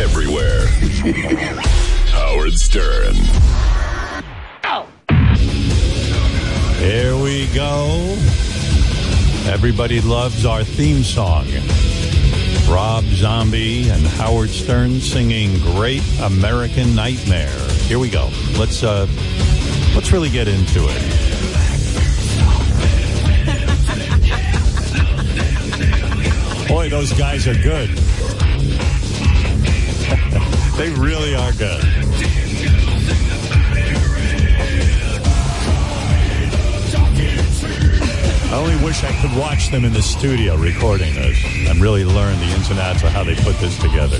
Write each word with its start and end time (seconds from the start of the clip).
everywhere. 0.00 0.66
Howard 2.08 2.54
Stern. 2.54 3.14
Here 6.78 7.14
we 7.16 7.46
go. 7.54 8.16
Everybody 9.46 10.00
loves 10.00 10.46
our 10.46 10.64
theme 10.64 11.02
song. 11.02 11.46
Rob 12.70 13.04
Zombie 13.04 13.90
and 13.90 14.00
Howard 14.06 14.48
Stern 14.48 15.00
singing 15.00 15.60
Great 15.60 16.02
American 16.22 16.94
Nightmare. 16.94 17.58
Here 17.86 17.98
we 17.98 18.08
go. 18.08 18.30
Let's 18.58 18.82
uh 18.82 19.06
let's 19.94 20.12
really 20.12 20.30
get 20.30 20.48
into 20.48 20.86
it. 20.88 21.02
Boy, 26.68 26.88
those 26.88 27.12
guys 27.12 27.46
are 27.46 27.54
good. 27.54 27.90
They 30.80 30.88
really 30.92 31.34
are 31.34 31.52
good. 31.52 31.84
I 38.48 38.54
only 38.54 38.82
wish 38.82 39.04
I 39.04 39.12
could 39.20 39.38
watch 39.38 39.68
them 39.70 39.84
in 39.84 39.92
the 39.92 40.00
studio 40.00 40.56
recording 40.56 41.14
this 41.14 41.36
and 41.68 41.82
really 41.82 42.06
learn 42.06 42.34
the 42.38 42.46
ins 42.46 42.70
and 42.70 42.78
outs 42.78 43.02
of 43.02 43.10
how 43.10 43.24
they 43.24 43.34
put 43.34 43.58
this 43.58 43.76
together. 43.76 44.16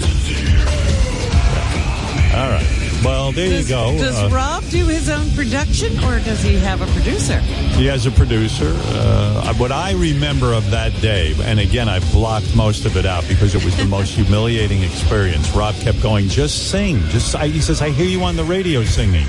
All 2.36 2.50
right. 2.50 2.79
Well, 3.04 3.32
there 3.32 3.48
Does, 3.48 3.68
you 3.70 3.74
go. 3.74 3.96
does 3.96 4.16
Uh, 4.16 4.28
Rob 4.30 4.62
do 4.68 4.86
his 4.86 5.08
own 5.08 5.30
production 5.32 5.96
or 6.04 6.18
does 6.20 6.42
he 6.42 6.56
have 6.58 6.82
a 6.82 6.86
producer? 6.92 7.38
He 7.78 7.86
has 7.86 8.04
a 8.06 8.10
producer. 8.10 8.72
Uh, 8.76 9.54
what 9.54 9.72
I 9.72 9.92
remember 9.92 10.52
of 10.52 10.70
that 10.70 10.92
day, 11.00 11.34
and 11.42 11.58
again, 11.58 11.88
I 11.88 12.00
blocked 12.12 12.54
most 12.54 12.84
of 12.84 12.96
it 12.96 13.06
out 13.06 13.26
because 13.26 13.54
it 13.54 13.64
was 13.64 13.74
the 13.76 13.86
most 13.86 14.14
humiliating 14.20 14.82
experience. 14.82 15.50
Rob 15.52 15.74
kept 15.76 16.02
going, 16.02 16.28
"Just 16.28 16.70
sing." 16.70 17.00
Just 17.08 17.34
I, 17.34 17.46
he 17.48 17.60
says, 17.60 17.80
"I 17.80 17.90
hear 17.90 18.06
you 18.06 18.22
on 18.22 18.36
the 18.36 18.44
radio 18.44 18.84
singing." 18.84 19.26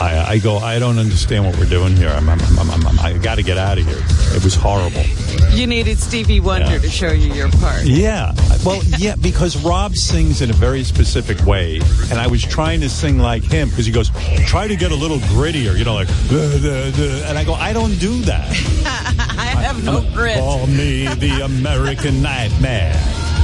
I, 0.00 0.24
I 0.28 0.38
go, 0.38 0.58
"I 0.58 0.78
don't 0.78 0.98
understand 0.98 1.44
what 1.46 1.56
we're 1.58 1.66
doing 1.68 1.94
here. 1.96 2.08
I'm, 2.08 2.28
I'm, 2.28 2.40
I'm, 2.40 2.98
I 3.00 3.18
got 3.18 3.36
to 3.36 3.42
get 3.42 3.58
out 3.58 3.78
of 3.78 3.86
here." 3.86 4.02
It 4.36 4.42
was 4.42 4.54
horrible. 4.54 5.04
You 5.52 5.66
needed 5.66 5.98
Stevie 5.98 6.40
Wonder 6.40 6.72
Yeah. 6.72 6.78
to 6.78 6.90
show 6.90 7.12
you 7.12 7.32
your 7.32 7.48
part. 7.50 7.84
Yeah. 7.84 8.32
Well, 8.64 8.82
yeah, 8.98 9.14
because 9.16 9.56
Rob 9.62 9.94
sings 9.94 10.40
in 10.40 10.50
a 10.50 10.54
very 10.54 10.84
specific 10.84 11.44
way, 11.46 11.80
and 12.10 12.18
I 12.18 12.26
was 12.26 12.42
trying 12.42 12.80
to 12.80 12.88
sing 12.88 13.18
like 13.18 13.42
him 13.44 13.68
because 13.68 13.86
he 13.86 13.92
goes, 13.92 14.10
try 14.46 14.66
to 14.66 14.74
get 14.76 14.90
a 14.90 14.94
little 14.94 15.18
grittier, 15.18 15.76
you 15.76 15.84
know, 15.84 15.94
like, 15.94 16.08
"Duh, 16.28 16.58
duh, 16.58 16.90
duh," 16.90 17.26
and 17.28 17.36
I 17.38 17.44
go, 17.44 17.54
I 17.54 17.72
don't 17.72 17.98
do 18.00 18.20
that. 18.22 18.48
I 19.38 19.62
have 19.62 19.84
no 19.84 20.00
grit. 20.14 20.38
Call 20.38 20.66
me 20.66 21.06
the 21.14 21.42
American 21.44 22.22
Nightmare. 22.22 22.94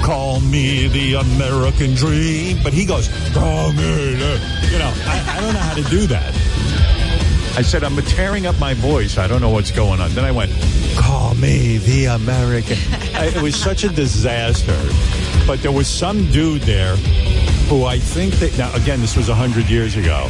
Call 0.02 0.40
me 0.40 0.88
the 0.88 1.14
American 1.14 1.94
Dream. 1.94 2.58
But 2.64 2.72
he 2.72 2.86
goes, 2.86 3.08
call 3.34 3.70
me 3.72 4.14
the, 4.14 4.40
you 4.72 4.78
know, 4.78 4.92
I, 5.06 5.36
I 5.36 5.40
don't 5.40 5.52
know 5.52 5.60
how 5.60 5.74
to 5.74 5.82
do 5.84 6.06
that. 6.06 6.34
I 7.56 7.62
said, 7.62 7.84
I'm 7.84 7.96
tearing 8.02 8.46
up 8.46 8.58
my 8.58 8.72
voice. 8.74 9.18
I 9.18 9.26
don't 9.26 9.42
know 9.42 9.50
what's 9.50 9.70
going 9.70 10.00
on. 10.00 10.10
Then 10.14 10.24
I 10.24 10.30
went, 10.32 10.50
call 10.96 11.34
me 11.34 11.78
the 11.78 12.06
American. 12.06 12.76
I, 13.14 13.32
it 13.34 13.42
was 13.42 13.54
such 13.54 13.84
a 13.84 13.88
disaster. 13.88 14.78
But 15.46 15.62
there 15.62 15.72
was 15.72 15.88
some 15.88 16.30
dude 16.30 16.62
there 16.62 16.96
who 17.68 17.84
I 17.84 17.98
think 17.98 18.34
that, 18.34 18.56
now 18.58 18.74
again, 18.74 19.00
this 19.00 19.16
was 19.16 19.28
100 19.28 19.68
years 19.68 19.96
ago, 19.96 20.28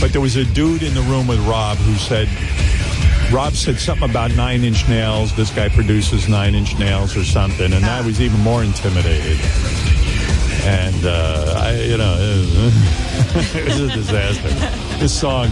but 0.00 0.12
there 0.12 0.20
was 0.20 0.36
a 0.36 0.44
dude 0.44 0.82
in 0.82 0.94
the 0.94 1.02
room 1.02 1.26
with 1.26 1.38
Rob 1.46 1.78
who 1.78 1.94
said, 1.94 2.28
Rob 3.32 3.54
said 3.54 3.78
something 3.78 4.10
about 4.10 4.34
nine 4.36 4.62
inch 4.62 4.88
nails. 4.88 5.34
This 5.34 5.50
guy 5.50 5.68
produces 5.68 6.28
nine 6.28 6.54
inch 6.54 6.78
nails 6.78 7.16
or 7.16 7.24
something. 7.24 7.72
And 7.72 7.84
I 7.84 8.04
was 8.04 8.20
even 8.20 8.40
more 8.40 8.62
intimidated. 8.62 9.38
And, 10.64 11.04
uh, 11.04 11.54
I, 11.56 11.80
you 11.80 11.96
know, 11.96 12.16
it 13.54 13.64
was 13.64 13.80
a 13.80 13.88
disaster. 13.88 14.48
This 14.98 15.18
song. 15.18 15.50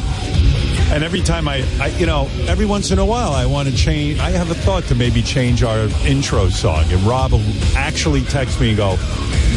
And 0.92 1.04
every 1.04 1.20
time 1.20 1.46
I, 1.46 1.64
I, 1.80 1.86
you 1.98 2.06
know, 2.06 2.28
every 2.48 2.66
once 2.66 2.90
in 2.90 2.98
a 2.98 3.06
while 3.06 3.32
I 3.32 3.46
want 3.46 3.68
to 3.68 3.76
change. 3.76 4.18
I 4.18 4.30
have 4.30 4.50
a 4.50 4.54
thought 4.54 4.82
to 4.84 4.94
maybe 4.96 5.22
change 5.22 5.62
our 5.62 5.88
intro 6.04 6.48
song. 6.48 6.84
And 6.90 7.00
Rob 7.02 7.30
will 7.32 7.44
actually 7.76 8.22
text 8.22 8.60
me 8.60 8.70
and 8.70 8.76
go, 8.76 8.96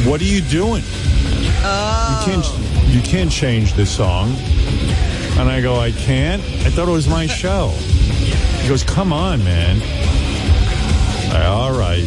What 0.09 0.21
are 0.21 0.25
you 0.25 0.41
doing? 0.41 0.83
You 0.83 2.19
can't, 2.23 2.45
you 2.87 3.01
can't 3.01 3.31
change 3.31 3.73
this 3.73 3.89
song. 3.95 4.29
And 5.39 5.49
I 5.49 5.59
go, 5.61 5.79
I 5.79 5.91
can't. 5.91 6.41
I 6.41 6.69
thought 6.69 6.87
it 6.87 6.91
was 6.91 7.07
my 7.07 7.25
show. 7.41 7.69
He 8.61 8.69
goes, 8.69 8.83
Come 8.83 9.11
on, 9.11 9.43
man. 9.43 9.81
I, 11.33 11.45
All 11.47 11.71
right. 11.71 12.05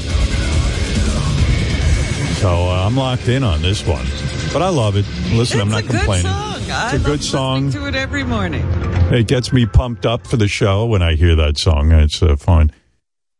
So 2.40 2.48
uh, 2.50 2.86
I'm 2.86 2.96
locked 2.96 3.26
in 3.26 3.42
on 3.42 3.60
this 3.60 3.84
one, 3.84 4.06
but 4.52 4.62
I 4.62 4.68
love 4.68 4.94
it. 4.96 5.04
Listen, 5.32 5.60
I'm 5.60 5.68
not 5.70 5.84
complaining. 5.84 6.26
it's 6.26 6.26
a. 6.26 6.58
Good 6.58 6.62
song. 6.62 6.62
It's 6.62 6.70
I 6.70 6.94
a 6.94 6.98
good 6.98 7.08
love 7.08 7.22
song. 7.24 7.64
listening 7.66 7.82
to 7.82 7.88
it 7.88 7.94
every 7.96 8.22
morning. 8.24 8.95
It 9.08 9.28
gets 9.28 9.52
me 9.52 9.66
pumped 9.66 10.04
up 10.04 10.26
for 10.26 10.36
the 10.36 10.48
show 10.48 10.84
when 10.84 11.00
I 11.00 11.14
hear 11.14 11.36
that 11.36 11.58
song. 11.58 11.92
It's 11.92 12.20
uh, 12.20 12.34
fun. 12.34 12.72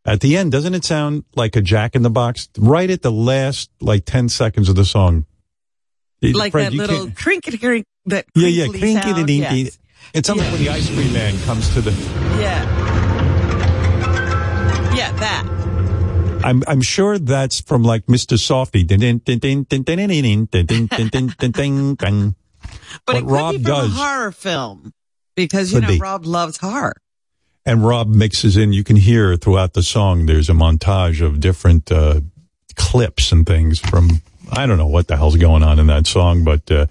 At 0.04 0.20
the 0.20 0.36
end, 0.36 0.52
doesn't 0.52 0.74
it 0.74 0.84
sound 0.84 1.24
like 1.34 1.56
a 1.56 1.60
jack 1.60 1.96
in 1.96 2.02
the 2.02 2.10
box? 2.10 2.48
Right 2.56 2.88
at 2.88 3.02
the 3.02 3.10
last, 3.10 3.68
like 3.80 4.04
10 4.04 4.28
seconds 4.28 4.68
of 4.68 4.76
the 4.76 4.84
song. 4.84 5.26
Like 6.22 6.52
Fred, 6.52 6.72
that 6.72 6.76
little 6.76 7.10
crinkety 7.10 7.58
crink, 7.58 7.84
that 8.06 8.26
Yeah, 8.36 8.46
yeah, 8.46 8.68
crinkety 8.68 9.34
yes. 9.34 9.78
It's 10.14 10.28
something 10.28 10.46
yeah. 10.46 10.52
when 10.52 10.62
the 10.62 10.68
ice 10.70 10.88
cream 10.88 11.12
man 11.12 11.36
comes 11.42 11.74
to 11.74 11.80
the. 11.80 11.90
Yeah. 12.40 12.64
Yeah, 14.94 15.12
that. 15.12 16.42
I'm, 16.44 16.62
I'm 16.68 16.80
sure 16.80 17.18
that's 17.18 17.60
from 17.60 17.82
like 17.82 18.06
Mr. 18.06 18.38
Softee. 18.38 18.86
but, 23.04 23.14
but 23.14 23.24
Rob 23.24 23.60
does. 23.62 23.92
horror 23.92 24.30
film 24.30 24.92
because 25.36 25.72
you 25.72 25.78
Could 25.78 25.88
know 25.88 25.94
be. 25.94 26.00
Rob 26.00 26.26
loves 26.26 26.56
horror. 26.56 26.96
And 27.64 27.84
Rob 27.84 28.08
mixes 28.08 28.56
in. 28.56 28.72
You 28.72 28.82
can 28.82 28.96
hear 28.96 29.36
throughout 29.36 29.74
the 29.74 29.82
song. 29.82 30.26
There's 30.26 30.48
a 30.48 30.52
montage 30.52 31.24
of 31.24 31.40
different 31.40 31.92
uh, 31.92 32.20
clips 32.74 33.30
and 33.30 33.46
things 33.46 33.78
from. 33.78 34.22
I 34.50 34.66
don't 34.66 34.78
know 34.78 34.86
what 34.86 35.08
the 35.08 35.16
hell's 35.16 35.36
going 35.36 35.62
on 35.62 35.78
in 35.78 35.88
that 35.88 36.06
song, 36.06 36.44
but 36.44 36.70
uh, 36.70 36.86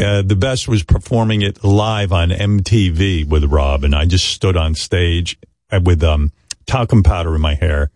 uh, 0.00 0.22
the 0.22 0.36
best 0.36 0.68
was 0.68 0.82
performing 0.82 1.42
it 1.42 1.62
live 1.64 2.12
on 2.12 2.30
MTV 2.30 3.28
with 3.28 3.44
Rob, 3.44 3.84
and 3.84 3.94
I 3.94 4.06
just 4.06 4.26
stood 4.26 4.56
on 4.56 4.74
stage 4.74 5.36
uh, 5.72 5.80
with 5.82 6.02
um, 6.04 6.32
talcum 6.66 7.02
powder 7.02 7.34
in 7.34 7.40
my 7.40 7.54
hair 7.54 7.90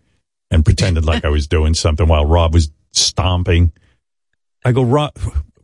and 0.51 0.65
pretended 0.65 1.05
like 1.05 1.25
I 1.25 1.29
was 1.29 1.47
doing 1.57 1.73
something 1.73 2.07
while 2.07 2.25
Rob 2.25 2.53
was 2.53 2.69
stomping. 2.91 3.71
I 4.65 4.71
go, 4.71 4.83
Rob, 4.83 5.17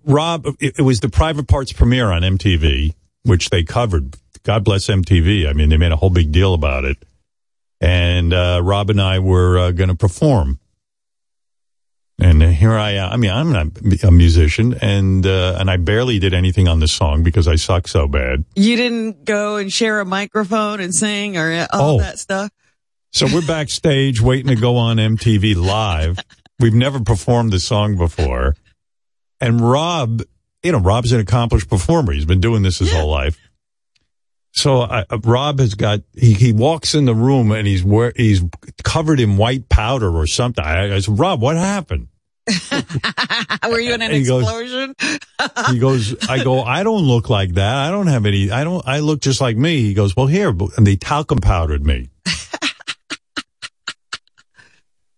Rob, 0.06 0.46
it, 0.60 0.80
it 0.80 0.82
was 0.82 1.00
the 1.00 1.10
private 1.10 1.48
parts 1.48 1.74
premiere 1.74 2.12
on 2.12 2.22
MTV, 2.22 2.94
which 3.26 3.50
they 3.50 3.64
covered. 3.64 4.16
God 4.44 4.64
bless 4.64 4.88
MTV. 4.88 5.50
I 5.50 5.54
mean, 5.54 5.70
they 5.70 5.78
made 5.78 5.92
a 5.92 5.96
whole 5.96 6.10
big 6.10 6.32
deal 6.32 6.54
about 6.54 6.86
it. 6.86 6.98
And 7.82 8.34
uh, 8.34 8.62
Rob 8.64 8.90
and 8.90 9.02
I 9.02 9.20
were 9.20 9.58
uh, 9.58 9.72
going 9.72 9.90
to 9.90 9.96
perform. 9.96 10.60
And 12.18 12.42
here 12.42 12.72
I 12.74 12.92
am. 12.92 13.12
I 13.12 13.18
mean, 13.18 13.32
I'm 13.32 13.52
not 13.52 13.68
a 14.04 14.12
musician, 14.12 14.74
and 14.82 15.26
uh, 15.28 15.58
and 15.60 15.70
I 15.70 15.76
barely 15.76 16.18
did 16.18 16.34
anything 16.34 16.66
on 16.66 16.80
the 16.80 16.88
song 16.88 17.24
because 17.24 17.46
I 17.46 17.56
suck 17.56 17.90
so 17.90 18.08
bad. 18.08 18.46
You 18.56 18.78
didn't 18.78 19.26
go 19.26 19.58
and 19.58 19.72
share 19.72 20.00
a 20.00 20.06
microphone 20.06 20.80
and 20.80 20.96
sing 20.96 21.36
or 21.36 21.68
all 21.74 21.96
Oh. 21.96 22.00
that 22.00 22.18
stuff. 22.18 22.52
So 23.12 23.28
we're 23.34 23.46
backstage 23.46 24.22
waiting 24.22 24.48
to 24.48 24.56
go 24.56 24.78
on 24.78 24.96
MTV 24.96 25.56
live. 25.58 26.18
We've 26.58 26.74
never 26.74 27.02
performed 27.02 27.52
the 27.52 27.60
song 27.60 27.98
before. 27.98 28.56
And 29.42 29.60
Rob, 29.60 30.22
you 30.66 30.72
know, 30.72 30.80
Rob's 30.80 31.12
an 31.12 31.20
accomplished 31.20 31.70
performer. 31.70 32.12
He's 32.12 32.26
been 32.26 32.42
doing 32.42 32.64
this 32.64 32.80
his 32.80 32.92
whole 32.92 33.10
life. 33.10 33.38
So 34.52 34.82
uh, 34.82 35.04
uh, 35.10 35.20
Rob 35.20 35.60
has 35.60 35.76
got, 35.76 36.02
he, 36.14 36.34
he 36.34 36.54
walks 36.54 36.96
in 36.96 37.06
the 37.06 37.14
room 37.14 37.52
and 37.52 37.68
he's 37.68 37.84
where 37.84 38.14
he's 38.16 38.42
covered 38.84 39.20
in 39.20 39.38
white 39.38 39.70
powder 39.70 40.10
or 40.10 40.28
something. 40.28 40.64
I, 40.64 40.96
I 40.96 41.00
said, 41.00 41.20
Rob, 41.20 41.42
what 41.42 41.58
happened? 41.58 42.08
Were 43.68 43.80
you 43.80 43.94
in 43.94 44.02
an 44.02 44.12
He 44.12 44.24
goes- 44.24 44.44
explosion? 44.44 44.96
He 45.72 45.80
goes, 45.80 46.16
I 46.28 46.44
go, 46.44 46.64
I 46.64 46.84
don't 46.84 47.04
look 47.04 47.30
like 47.30 47.54
that. 47.56 47.76
I 47.76 47.92
don't 47.92 48.08
have 48.08 48.26
any, 48.26 48.50
I 48.50 48.64
don't, 48.64 48.86
I 48.88 49.00
look 49.00 49.20
just 49.22 49.42
like 49.42 49.58
me. 49.58 49.82
He 49.82 49.94
goes, 49.94 50.16
well, 50.16 50.28
here, 50.28 50.50
and 50.50 50.88
they 50.88 50.96
talcum 50.96 51.40
powdered 51.40 51.86
me. 51.86 52.10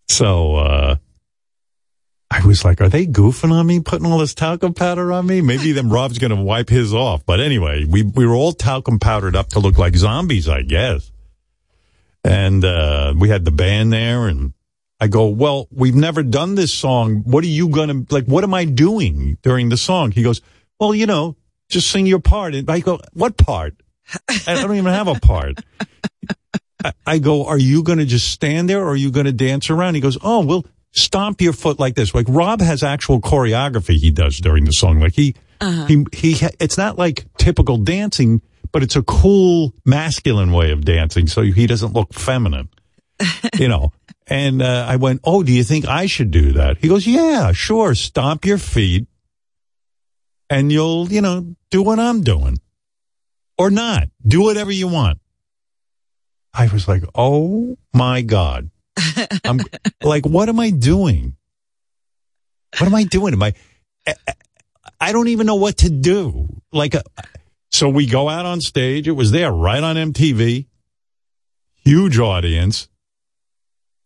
so, 0.09 0.55
uh, 0.55 0.95
I 2.29 2.45
was 2.45 2.65
like, 2.65 2.81
are 2.81 2.89
they 2.89 3.05
goofing 3.05 3.51
on 3.51 3.65
me, 3.65 3.79
putting 3.79 4.05
all 4.05 4.17
this 4.17 4.33
talcum 4.33 4.73
powder 4.73 5.13
on 5.13 5.25
me? 5.25 5.41
Maybe 5.41 5.71
then 5.71 5.89
Rob's 5.89 6.17
going 6.17 6.35
to 6.35 6.41
wipe 6.41 6.69
his 6.69 6.93
off. 6.93 7.25
But 7.25 7.39
anyway, 7.39 7.85
we, 7.85 8.03
we 8.03 8.25
were 8.25 8.35
all 8.35 8.51
talcum 8.51 8.99
powdered 8.99 9.35
up 9.35 9.49
to 9.49 9.59
look 9.59 9.77
like 9.77 9.95
zombies, 9.95 10.49
I 10.49 10.61
guess. 10.61 11.09
And, 12.23 12.65
uh, 12.65 13.13
we 13.17 13.29
had 13.29 13.45
the 13.45 13.51
band 13.51 13.93
there 13.93 14.27
and 14.27 14.53
I 14.99 15.07
go, 15.07 15.27
well, 15.27 15.67
we've 15.71 15.95
never 15.95 16.21
done 16.23 16.55
this 16.55 16.73
song. 16.73 17.23
What 17.23 17.43
are 17.43 17.47
you 17.47 17.69
going 17.69 18.05
to, 18.05 18.13
like, 18.13 18.25
what 18.25 18.43
am 18.43 18.53
I 18.53 18.65
doing 18.65 19.37
during 19.41 19.69
the 19.69 19.77
song? 19.77 20.11
He 20.11 20.23
goes, 20.23 20.41
well, 20.79 20.93
you 20.93 21.05
know, 21.05 21.37
just 21.69 21.89
sing 21.89 22.07
your 22.07 22.19
part. 22.19 22.55
And 22.55 22.69
I 22.69 22.79
go, 22.79 22.99
what 23.13 23.37
part? 23.37 23.75
I 24.29 24.55
don't 24.55 24.75
even 24.75 24.91
have 24.91 25.07
a 25.07 25.19
part. 25.19 25.59
I, 26.83 26.93
I 27.05 27.19
go, 27.19 27.45
are 27.45 27.57
you 27.57 27.83
going 27.83 27.99
to 27.99 28.05
just 28.05 28.31
stand 28.31 28.69
there 28.69 28.81
or 28.81 28.89
are 28.89 28.95
you 28.95 29.11
going 29.11 29.25
to 29.27 29.33
dance 29.33 29.69
around? 29.69 29.95
He 29.95 30.01
goes, 30.01 30.17
oh, 30.21 30.45
we'll, 30.45 30.65
stomp 30.91 31.41
your 31.41 31.53
foot 31.53 31.79
like 31.79 31.95
this. 31.95 32.13
Like 32.13 32.25
Rob 32.29 32.61
has 32.61 32.83
actual 32.83 33.21
choreography 33.21 33.95
he 33.95 34.11
does 34.11 34.37
during 34.37 34.65
the 34.65 34.71
song. 34.71 34.99
Like 34.99 35.13
he, 35.13 35.35
he, 35.87 36.05
he, 36.13 36.37
it's 36.59 36.77
not 36.77 36.97
like 36.97 37.25
typical 37.37 37.77
dancing, 37.77 38.41
but 38.71 38.83
it's 38.83 38.95
a 38.95 39.03
cool 39.03 39.73
masculine 39.85 40.51
way 40.51 40.71
of 40.71 40.85
dancing. 40.85 41.27
So 41.27 41.41
he 41.41 41.67
doesn't 41.67 41.93
look 41.93 42.13
feminine, 42.13 42.69
you 43.57 43.67
know. 43.67 43.91
And 44.27 44.61
uh, 44.61 44.85
I 44.87 44.97
went, 44.97 45.21
oh, 45.23 45.41
do 45.43 45.53
you 45.53 45.63
think 45.63 45.87
I 45.87 46.05
should 46.05 46.31
do 46.31 46.53
that? 46.53 46.77
He 46.79 46.89
goes, 46.89 47.07
yeah, 47.07 47.53
sure. 47.53 47.95
Stomp 47.95 48.45
your 48.45 48.57
feet 48.57 49.07
and 50.49 50.71
you'll, 50.71 51.07
you 51.09 51.21
know, 51.21 51.55
do 51.69 51.81
what 51.81 51.99
I'm 51.99 52.21
doing 52.21 52.59
or 53.57 53.69
not. 53.69 54.09
Do 54.25 54.41
whatever 54.41 54.71
you 54.71 54.87
want. 54.87 55.19
I 56.53 56.67
was 56.67 56.87
like, 56.87 57.03
oh 57.15 57.77
my 57.93 58.21
God. 58.21 58.69
I'm 59.43 59.59
like, 60.03 60.25
what 60.25 60.49
am 60.49 60.59
I 60.59 60.69
doing? 60.69 61.35
What 62.77 62.87
am 62.87 62.95
I 62.95 63.03
doing? 63.03 63.33
Am 63.33 63.43
I, 63.43 63.53
I 64.99 65.11
don't 65.11 65.27
even 65.27 65.45
know 65.45 65.55
what 65.55 65.77
to 65.77 65.89
do. 65.89 66.47
Like, 66.71 66.95
uh, 66.95 67.03
so 67.71 67.89
we 67.89 68.07
go 68.07 68.29
out 68.29 68.45
on 68.45 68.61
stage. 68.61 69.07
It 69.07 69.11
was 69.11 69.31
there 69.31 69.51
right 69.51 69.83
on 69.83 69.95
MTV. 69.95 70.65
Huge 71.75 72.19
audience. 72.19 72.89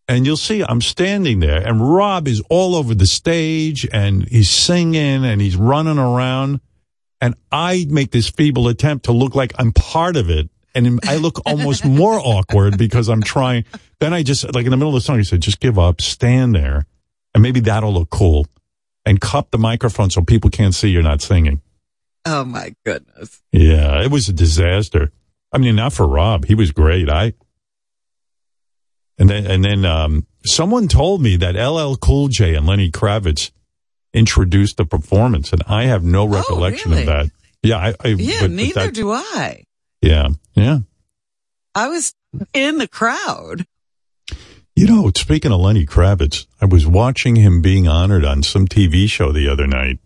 And 0.08 0.26
you'll 0.26 0.38
see 0.38 0.62
I'm 0.62 0.82
standing 0.82 1.40
there 1.40 1.66
and 1.66 1.96
Rob 1.96 2.28
is 2.28 2.44
all 2.50 2.76
over 2.76 2.94
the 2.94 3.06
stage 3.06 3.88
and 3.94 4.28
he's 4.28 4.50
singing 4.50 5.24
and 5.24 5.40
he's 5.40 5.56
running 5.56 5.98
around. 5.98 6.60
And 7.22 7.36
I 7.52 7.86
make 7.90 8.12
this 8.12 8.30
feeble 8.30 8.68
attempt 8.68 9.06
to 9.06 9.14
look 9.14 9.36
like 9.36 9.54
I'm 9.58 9.72
part 9.72 10.18
of 10.18 10.30
it. 10.30 10.50
And 10.74 11.00
I 11.06 11.18
look 11.18 11.42
almost 11.46 11.84
more 11.86 12.20
awkward 12.20 12.78
because 12.78 13.10
I'm 13.10 13.22
trying. 13.22 13.66
Then 14.00 14.14
I 14.14 14.24
just, 14.24 14.44
like 14.56 14.66
in 14.66 14.72
the 14.72 14.78
middle 14.78 14.90
of 14.90 14.96
the 14.96 15.02
song, 15.02 15.18
he 15.18 15.24
said, 15.24 15.42
just 15.42 15.60
give 15.60 15.78
up, 15.78 16.00
stand 16.02 16.56
there, 16.56 16.86
and 17.34 17.44
maybe 17.44 17.60
that'll 17.60 17.94
look 17.94 18.10
cool. 18.10 18.48
And 19.06 19.20
cup 19.20 19.52
the 19.52 19.58
microphone 19.58 20.10
so 20.12 20.22
people 20.22 20.50
can't 20.50 20.74
see 20.76 20.90
you're 20.90 21.02
not 21.04 21.22
singing. 21.22 21.62
Oh 22.26 22.46
my 22.46 22.76
goodness. 22.86 23.42
Yeah, 23.52 24.02
it 24.04 24.12
was 24.12 24.30
a 24.30 24.34
disaster. 24.34 25.12
I 25.52 25.58
mean, 25.58 25.76
not 25.76 25.92
for 25.92 26.08
Rob. 26.08 26.46
He 26.46 26.56
was 26.56 26.72
great. 26.72 27.10
I, 27.10 27.34
and 29.18 29.30
then, 29.30 29.46
and 29.46 29.64
then, 29.66 29.86
um, 29.86 30.26
someone 30.46 30.88
told 30.88 31.22
me 31.22 31.36
that 31.38 31.56
LL 31.56 31.96
Cool 31.96 32.28
J 32.30 32.56
and 32.56 32.66
Lenny 32.66 32.90
Kravitz 32.90 33.52
introduced 34.14 34.78
the 34.78 34.86
performance, 34.86 35.52
and 35.52 35.62
I 35.68 35.84
have 35.86 36.04
no 36.04 36.26
recollection 36.26 36.94
Oh, 36.94 36.96
really? 36.98 37.08
of 37.08 37.08
that. 37.28 37.32
Yeah, 37.64 37.78
I, 37.78 37.94
I 38.04 38.08
Yeah, 38.10 38.34
but- 38.36 38.42
but 38.42 38.52
neither 38.52 38.86
that- 38.86 38.94
do 38.94 39.12
I. 39.12 39.66
Yeah, 40.02 40.30
yeah. 40.56 40.80
I 41.76 41.88
was 41.88 42.14
in 42.54 42.78
the 42.78 42.88
crowd. 42.88 43.66
You 44.76 44.88
know, 44.88 45.12
speaking 45.16 45.52
of 45.52 45.60
Lenny 45.60 45.86
Kravitz, 45.86 46.48
I 46.60 46.66
was 46.66 46.88
watching 46.88 47.36
him 47.36 47.62
being 47.62 47.88
honored 47.88 48.26
on 48.26 48.42
some 48.42 48.68
TV 48.68 49.10
show 49.10 49.32
the 49.32 49.48
other 49.48 49.68
night. 49.68 50.00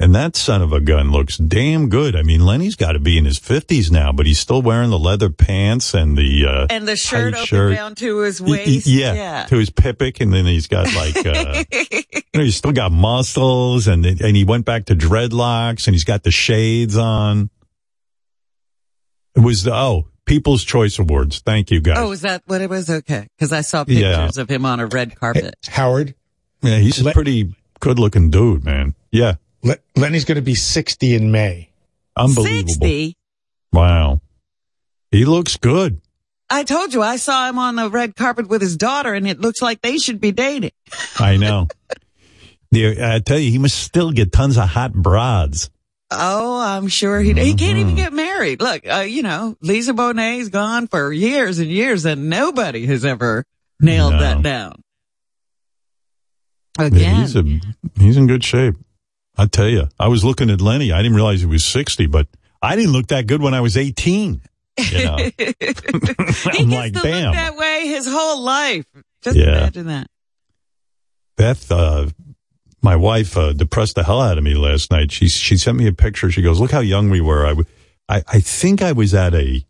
And 0.00 0.14
that 0.14 0.36
son 0.36 0.60
of 0.60 0.72
a 0.72 0.80
gun 0.80 1.12
looks 1.12 1.38
damn 1.38 1.88
good. 1.88 2.14
I 2.16 2.22
mean, 2.22 2.44
Lenny's 2.44 2.74
got 2.74 2.92
to 2.92 2.98
be 2.98 3.16
in 3.16 3.24
his 3.24 3.38
50s 3.38 3.90
now, 3.90 4.12
but 4.12 4.26
he's 4.26 4.38
still 4.40 4.60
wearing 4.60 4.90
the 4.90 4.98
leather 4.98 5.30
pants 5.30 5.94
and 5.94 6.16
the 6.18 6.46
uh 6.46 6.66
And 6.68 6.86
the 6.86 6.96
shirt 6.96 7.34
open 7.34 7.46
shirt. 7.46 7.74
down 7.74 7.94
to 7.96 8.18
his 8.18 8.40
waist. 8.40 8.86
yeah, 8.86 9.46
to 9.48 9.56
his 9.56 9.70
pipic, 9.70 10.20
and 10.20 10.32
then 10.32 10.46
he's 10.46 10.66
got 10.66 10.92
like, 10.94 11.16
uh, 11.24 11.64
you 11.72 12.20
know, 12.34 12.42
he's 12.42 12.56
still 12.56 12.72
got 12.72 12.90
muscles, 12.92 13.86
and 13.86 14.04
and 14.04 14.36
he 14.36 14.44
went 14.44 14.64
back 14.66 14.86
to 14.86 14.96
dreadlocks, 14.96 15.86
and 15.86 15.94
he's 15.94 16.04
got 16.04 16.22
the 16.24 16.32
shades 16.32 16.96
on. 16.96 17.48
It 19.36 19.40
was 19.40 19.62
the 19.64 19.74
oh 19.74 20.08
People's 20.26 20.64
Choice 20.64 20.98
Awards. 20.98 21.40
Thank 21.40 21.70
you 21.70 21.80
guys. 21.80 21.96
oh, 21.98 22.12
is 22.12 22.22
that 22.22 22.42
what 22.46 22.60
it 22.60 22.70
was? 22.70 22.88
Okay. 22.88 23.28
Cause 23.38 23.52
I 23.52 23.60
saw 23.62 23.84
Yeah. 23.86 24.16
pictures 24.18 24.38
of 24.38 24.48
him 24.48 24.64
on 24.64 24.80
a 24.80 24.86
red 24.86 25.18
carpet. 25.18 25.54
Howard, 25.68 26.14
yeah, 26.62 26.78
he's 26.78 27.00
a 27.00 27.04
Le- 27.04 27.12
pretty 27.12 27.54
good 27.80 27.98
looking 27.98 28.30
dude, 28.30 28.64
man. 28.64 28.94
Yeah, 29.12 29.34
Le- 29.62 29.76
Lenny's 29.96 30.24
going 30.24 30.36
to 30.36 30.42
be 30.42 30.54
60 30.54 31.14
in 31.14 31.30
May. 31.30 31.70
unbelievable. 32.16 32.68
60. 32.68 33.16
Wow, 33.72 34.20
he 35.10 35.24
looks 35.24 35.56
good. 35.56 36.00
I 36.48 36.62
told 36.62 36.94
you 36.94 37.02
I 37.02 37.16
saw 37.16 37.48
him 37.48 37.58
on 37.58 37.74
the 37.76 37.90
red 37.90 38.14
carpet 38.16 38.48
with 38.48 38.60
his 38.60 38.76
daughter 38.76 39.12
and 39.14 39.26
it 39.26 39.40
looks 39.40 39.60
like 39.60 39.80
they 39.82 39.98
should 39.98 40.20
be 40.20 40.30
dating. 40.30 40.70
I 41.18 41.36
know. 41.36 41.68
I 42.74 43.20
tell 43.24 43.38
you, 43.38 43.50
he 43.50 43.58
must 43.58 43.78
still 43.78 44.10
get 44.10 44.32
tons 44.32 44.56
of 44.56 44.68
hot 44.68 44.92
broads. 44.92 45.70
Oh, 46.18 46.60
I'm 46.60 46.88
sure 46.88 47.20
he, 47.20 47.32
he 47.32 47.54
can't 47.54 47.60
Mm-hmm. 47.60 47.78
even 47.78 47.94
get 47.96 48.12
married. 48.12 48.60
Look, 48.60 48.86
uh, 48.86 49.00
you 49.00 49.22
know, 49.22 49.56
Lisa 49.60 49.92
Bonet's 49.94 50.48
gone 50.48 50.86
for 50.88 51.12
years 51.12 51.58
and 51.58 51.68
years 51.70 52.04
and 52.04 52.28
nobody 52.30 52.86
has 52.86 53.04
ever 53.04 53.44
nailed 53.80 54.14
No. 54.14 54.20
that 54.20 54.42
down. 54.42 54.82
Yeah, 56.78 56.86
Again. 56.86 57.20
he's 57.20 57.36
a 57.36 57.42
he's 57.98 58.16
in 58.16 58.26
good 58.26 58.42
shape. 58.44 58.74
I 59.36 59.46
tell 59.46 59.68
you, 59.68 59.88
I 59.98 60.08
was 60.08 60.24
looking 60.24 60.50
at 60.50 60.60
Lenny. 60.60 60.92
I 60.92 60.98
didn't 61.02 61.14
realize 61.16 61.40
he 61.40 61.46
was 61.46 61.64
sixty, 61.64 62.06
but 62.06 62.26
I 62.62 62.76
didn't 62.76 62.92
look 62.92 63.08
that 63.08 63.26
good 63.26 63.40
when 63.42 63.54
I 63.54 63.60
was 63.60 63.76
eighteen. 63.76 64.40
You 64.78 65.04
know, 65.04 65.16
he 65.38 65.52
gets 65.60 66.44
like, 66.66 66.94
to 66.94 67.00
bam. 67.02 67.26
look 67.26 67.34
that 67.34 67.56
way 67.56 67.86
his 67.86 68.06
whole 68.08 68.40
life. 68.42 68.84
Just 69.22 69.36
Yeah. 69.36 69.58
imagine 69.58 69.86
that. 69.86 70.06
Beth, 71.36 71.70
uh, 71.70 72.06
my 72.84 72.94
wife, 72.94 73.36
uh, 73.36 73.52
depressed 73.54 73.96
the 73.96 74.04
hell 74.04 74.20
out 74.20 74.38
of 74.38 74.44
me 74.44 74.54
last 74.54 74.90
night. 74.90 75.10
She 75.10 75.28
she 75.28 75.56
sent 75.56 75.76
me 75.78 75.88
a 75.88 75.92
picture. 75.92 76.30
She 76.30 76.42
goes, 76.42 76.60
"Look 76.60 76.70
how 76.70 76.80
young 76.80 77.10
we 77.10 77.20
were." 77.20 77.44
I, 77.44 77.50
w- 77.50 77.66
I 78.08 78.22
I 78.28 78.40
think 78.40 78.82
I 78.82 78.92
was 78.92 79.14
at 79.14 79.34
a. 79.34 79.64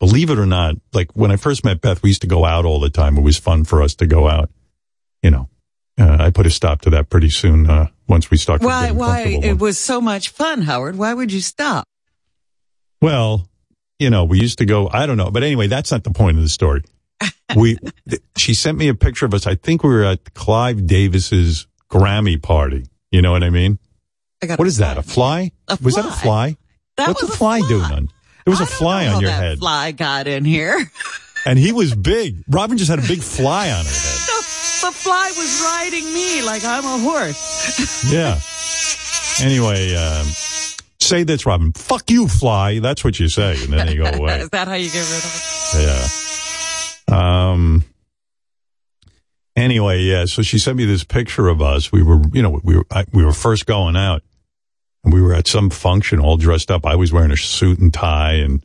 Believe 0.00 0.30
it 0.30 0.38
or 0.38 0.46
not, 0.46 0.74
like 0.92 1.12
when 1.14 1.30
I 1.30 1.36
first 1.36 1.64
met 1.64 1.80
Beth, 1.80 2.02
we 2.02 2.10
used 2.10 2.20
to 2.22 2.26
go 2.26 2.44
out 2.44 2.64
all 2.64 2.78
the 2.80 2.90
time. 2.90 3.16
It 3.16 3.22
was 3.22 3.38
fun 3.38 3.64
for 3.64 3.82
us 3.82 3.94
to 3.96 4.06
go 4.06 4.28
out. 4.28 4.50
You 5.22 5.30
know, 5.30 5.48
uh, 5.98 6.16
I 6.20 6.30
put 6.30 6.46
a 6.46 6.50
stop 6.50 6.82
to 6.82 6.90
that 6.90 7.08
pretty 7.08 7.30
soon 7.30 7.68
uh, 7.68 7.88
once 8.08 8.30
we 8.30 8.36
started. 8.36 8.66
Why, 8.66 8.90
why, 8.90 9.22
it 9.42 9.58
was 9.58 9.78
so 9.78 10.00
much 10.00 10.28
fun, 10.30 10.62
Howard. 10.62 10.96
Why 10.96 11.14
would 11.14 11.32
you 11.32 11.40
stop? 11.40 11.86
Well, 13.00 13.48
you 13.98 14.10
know, 14.10 14.24
we 14.24 14.40
used 14.40 14.58
to 14.58 14.66
go, 14.66 14.88
I 14.92 15.06
don't 15.06 15.16
know. 15.16 15.30
But 15.30 15.42
anyway, 15.42 15.68
that's 15.68 15.90
not 15.90 16.04
the 16.04 16.10
point 16.10 16.36
of 16.36 16.42
the 16.42 16.48
story. 16.48 16.82
We, 17.56 17.76
th- 18.08 18.22
she 18.36 18.52
sent 18.54 18.78
me 18.78 18.88
a 18.88 18.94
picture 18.94 19.26
of 19.26 19.34
us. 19.34 19.46
I 19.46 19.54
think 19.54 19.84
we 19.84 19.90
were 19.90 20.02
at 20.02 20.34
Clive 20.34 20.86
Davis's 20.86 21.68
Grammy 21.90 22.40
party. 22.42 22.86
You 23.10 23.22
know 23.22 23.32
what 23.32 23.42
I 23.44 23.50
mean? 23.50 23.78
I 24.42 24.46
got 24.46 24.58
What 24.58 24.68
is 24.68 24.78
that? 24.78 24.98
A 24.98 25.02
fly? 25.02 25.52
A 25.68 25.78
Was 25.82 25.94
that 25.94 26.04
a 26.04 26.08
fly. 26.08 26.20
fly? 26.52 26.56
That 26.96 27.08
What's 27.08 27.22
a 27.22 27.28
fly, 27.28 27.60
doing 27.60 27.82
on? 27.82 28.08
There 28.44 28.52
was 28.52 28.60
a 28.60 28.64
a 28.64 28.66
fly 28.66 29.06
on 29.08 29.20
your 29.20 29.30
head. 29.30 29.58
Fly 29.58 29.92
got 29.92 30.26
in 30.26 30.44
here. 30.44 30.90
And 31.46 31.58
he 31.58 31.72
was 31.72 31.94
big. 31.94 32.42
Robin 32.48 32.78
just 32.78 32.88
had 32.88 32.98
a 32.98 33.06
big 33.06 33.20
fly 33.20 33.68
on 33.70 33.84
her 33.84 33.90
head. 33.90 34.18
the, 34.28 34.86
the 34.86 34.92
fly 34.92 35.30
was 35.36 35.60
riding 35.62 36.04
me 36.14 36.40
like 36.40 36.64
I'm 36.64 36.84
a 36.86 36.98
horse. 37.04 38.02
Yeah. 38.10 38.40
Anyway, 39.46 39.94
um, 39.94 40.26
say 41.00 41.22
this, 41.22 41.44
Robin. 41.44 41.72
Fuck 41.72 42.10
you, 42.10 42.28
fly. 42.28 42.78
That's 42.78 43.04
what 43.04 43.20
you 43.20 43.28
say. 43.28 43.62
And 43.62 43.72
then 43.74 43.86
they 43.86 43.94
go 43.96 44.04
away. 44.06 44.38
Is 44.40 44.48
that 44.50 44.68
how 44.68 44.74
you 44.74 44.90
get 44.90 45.06
rid 45.06 45.24
of 45.24 45.74
it? 45.74 47.10
Yeah. 47.10 47.50
Um. 47.52 47.84
Anyway, 49.56 50.00
yeah. 50.02 50.24
So 50.24 50.42
she 50.42 50.58
sent 50.58 50.76
me 50.76 50.84
this 50.84 51.04
picture 51.04 51.48
of 51.48 51.62
us. 51.62 51.92
We 51.92 52.02
were, 52.02 52.20
you 52.32 52.42
know, 52.42 52.60
we 52.64 52.76
were 52.76 52.86
I, 52.90 53.04
we 53.12 53.24
were 53.24 53.32
first 53.32 53.66
going 53.66 53.96
out, 53.96 54.22
and 55.04 55.12
we 55.12 55.22
were 55.22 55.32
at 55.32 55.46
some 55.46 55.70
function, 55.70 56.18
all 56.18 56.36
dressed 56.36 56.70
up. 56.70 56.84
I 56.84 56.96
was 56.96 57.12
wearing 57.12 57.30
a 57.30 57.36
suit 57.36 57.78
and 57.78 57.94
tie, 57.94 58.34
and 58.34 58.64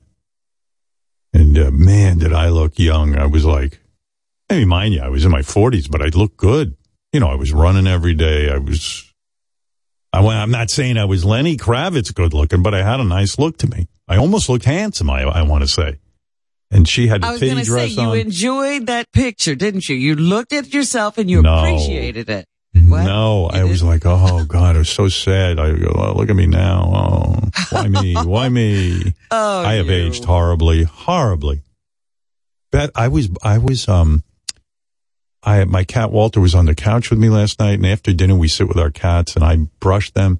and 1.33 1.57
uh, 1.57 1.71
man, 1.71 2.17
did 2.17 2.33
I 2.33 2.49
look 2.49 2.79
young! 2.79 3.15
I 3.15 3.27
was 3.27 3.45
like, 3.45 3.79
I 4.49 4.55
mean, 4.57 4.67
mind 4.67 4.95
you, 4.95 5.01
I 5.01 5.09
was 5.09 5.25
in 5.25 5.31
my 5.31 5.43
forties, 5.43 5.87
but 5.87 6.01
I 6.01 6.07
looked 6.07 6.37
good. 6.37 6.75
You 7.13 7.19
know, 7.19 7.27
I 7.29 7.35
was 7.35 7.53
running 7.53 7.87
every 7.87 8.13
day. 8.15 8.51
I 8.51 8.57
was. 8.57 9.05
I, 10.11 10.21
wa- 10.21 10.31
I'm 10.31 10.49
not 10.49 10.71
saying 10.71 10.97
I 10.97 11.05
was 11.05 11.23
Lenny 11.23 11.55
Kravitz 11.55 12.15
good 12.15 12.33
looking, 12.33 12.63
but 12.63 12.73
I 12.73 12.81
had 12.81 12.99
a 12.99 13.03
nice 13.03 13.37
look 13.37 13.59
to 13.59 13.67
me. 13.69 13.87
I 14.07 14.17
almost 14.17 14.49
looked 14.49 14.65
handsome. 14.65 15.07
I 15.11 15.21
I 15.21 15.43
want 15.43 15.61
to 15.63 15.67
say. 15.67 15.99
And 16.71 16.87
she 16.87 17.07
had 17.07 17.23
I 17.23 17.29
a 17.29 17.31
was 17.31 17.39
titty 17.39 17.51
going 17.53 17.65
to 17.65 17.71
say, 17.71 17.71
dress 17.71 17.95
you 17.97 18.13
enjoyed 18.13 18.85
that 18.87 19.11
picture, 19.11 19.55
didn't 19.55 19.89
you? 19.89 19.95
You 19.95 20.15
looked 20.15 20.53
at 20.53 20.71
yourself 20.73 21.17
and 21.17 21.29
you 21.29 21.41
No. 21.41 21.55
appreciated 21.57 22.29
it. 22.29 22.45
What? 22.87 23.03
No, 23.05 23.49
You 23.51 23.61
I 23.61 23.63
was 23.63 23.81
like, 23.81 24.03
oh 24.05 24.45
God, 24.47 24.75
I 24.75 24.79
was 24.79 24.89
so 24.89 25.07
sad. 25.09 25.59
I 25.59 25.73
go, 25.73 25.91
oh, 25.95 26.13
look 26.15 26.29
at 26.29 26.35
me 26.35 26.45
now. 26.45 26.91
Oh, 26.93 27.49
why 27.71 27.87
me? 27.87 28.13
Why 28.15 28.49
me? 28.49 29.13
Oh, 29.31 29.59
I 29.63 29.73
have 29.75 29.87
you. 29.87 29.93
aged 29.93 30.25
horribly, 30.25 30.83
horribly. 30.83 31.61
Bet 32.71 32.91
I 32.95 33.07
was, 33.07 33.29
I 33.43 33.57
was, 33.57 33.87
um, 33.87 34.23
I 35.43 35.63
my 35.65 35.83
cat 35.83 36.11
Walter 36.11 36.39
was 36.39 36.53
on 36.53 36.65
the 36.65 36.75
couch 36.75 37.09
with 37.09 37.17
me 37.19 37.29
last 37.29 37.59
night, 37.59 37.75
and 37.75 37.85
after 37.87 38.13
dinner 38.13 38.35
we 38.35 38.47
sit 38.47 38.67
with 38.67 38.77
our 38.77 38.91
cats, 38.91 39.35
and 39.35 39.43
I 39.43 39.55
brushed 39.79 40.13
them. 40.13 40.39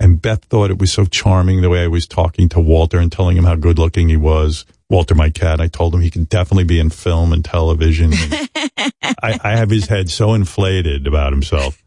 And 0.00 0.20
Beth 0.20 0.44
thought 0.46 0.70
it 0.70 0.78
was 0.78 0.92
so 0.92 1.04
charming 1.04 1.60
the 1.62 1.70
way 1.70 1.84
I 1.84 1.88
was 1.88 2.06
talking 2.08 2.48
to 2.50 2.60
Walter 2.60 2.98
and 2.98 3.12
telling 3.12 3.36
him 3.36 3.44
how 3.44 3.54
good 3.54 3.78
looking 3.78 4.08
he 4.08 4.16
was. 4.16 4.64
Walter, 4.92 5.14
my 5.14 5.30
cat, 5.30 5.58
I 5.58 5.68
told 5.68 5.94
him 5.94 6.02
he 6.02 6.10
could 6.10 6.28
definitely 6.28 6.64
be 6.64 6.78
in 6.78 6.90
film 6.90 7.32
and 7.32 7.42
television. 7.42 8.12
And 8.12 8.50
I, 9.22 9.40
I 9.42 9.56
have 9.56 9.70
his 9.70 9.86
head 9.86 10.10
so 10.10 10.34
inflated 10.34 11.06
about 11.06 11.32
himself. 11.32 11.82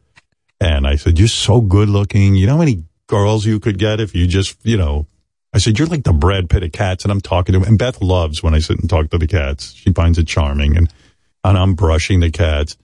And 0.60 0.88
I 0.88 0.96
said, 0.96 1.20
You're 1.20 1.28
so 1.28 1.62
good 1.62 1.88
looking. 1.88 2.34
You 2.34 2.48
know 2.48 2.54
how 2.54 2.60
many 2.60 2.84
girls 3.08 3.46
you 3.46 3.60
could 3.60 3.78
get 3.78 4.00
if 4.00 4.16
you 4.16 4.26
just, 4.26 4.58
you 4.64 4.76
know, 4.76 5.06
I 5.54 5.60
said, 5.60 5.78
You're 5.78 5.88
like 5.88 6.04
the 6.04 6.14
Brad 6.14 6.50
Pitt 6.50 6.64
of 6.64 6.72
cats. 6.72 7.04
And 7.06 7.12
I'm 7.12 7.22
talking 7.22 7.54
to 7.54 7.60
him. 7.60 7.68
And 7.68 7.78
Beth 7.78 8.02
loves 8.02 8.42
when 8.42 8.56
I 8.56 8.60
sit 8.60 8.80
and 8.80 8.90
talk 8.90 9.12
to 9.12 9.20
the 9.20 9.28
cats. 9.28 9.74
She 9.74 9.94
finds 9.94 10.18
it 10.18 10.28
charming. 10.28 10.76
And, 10.76 10.92
and 11.44 11.58
I'm 11.58 11.76
brushing 11.76 12.22
the 12.22 12.32
cats. 12.32 12.76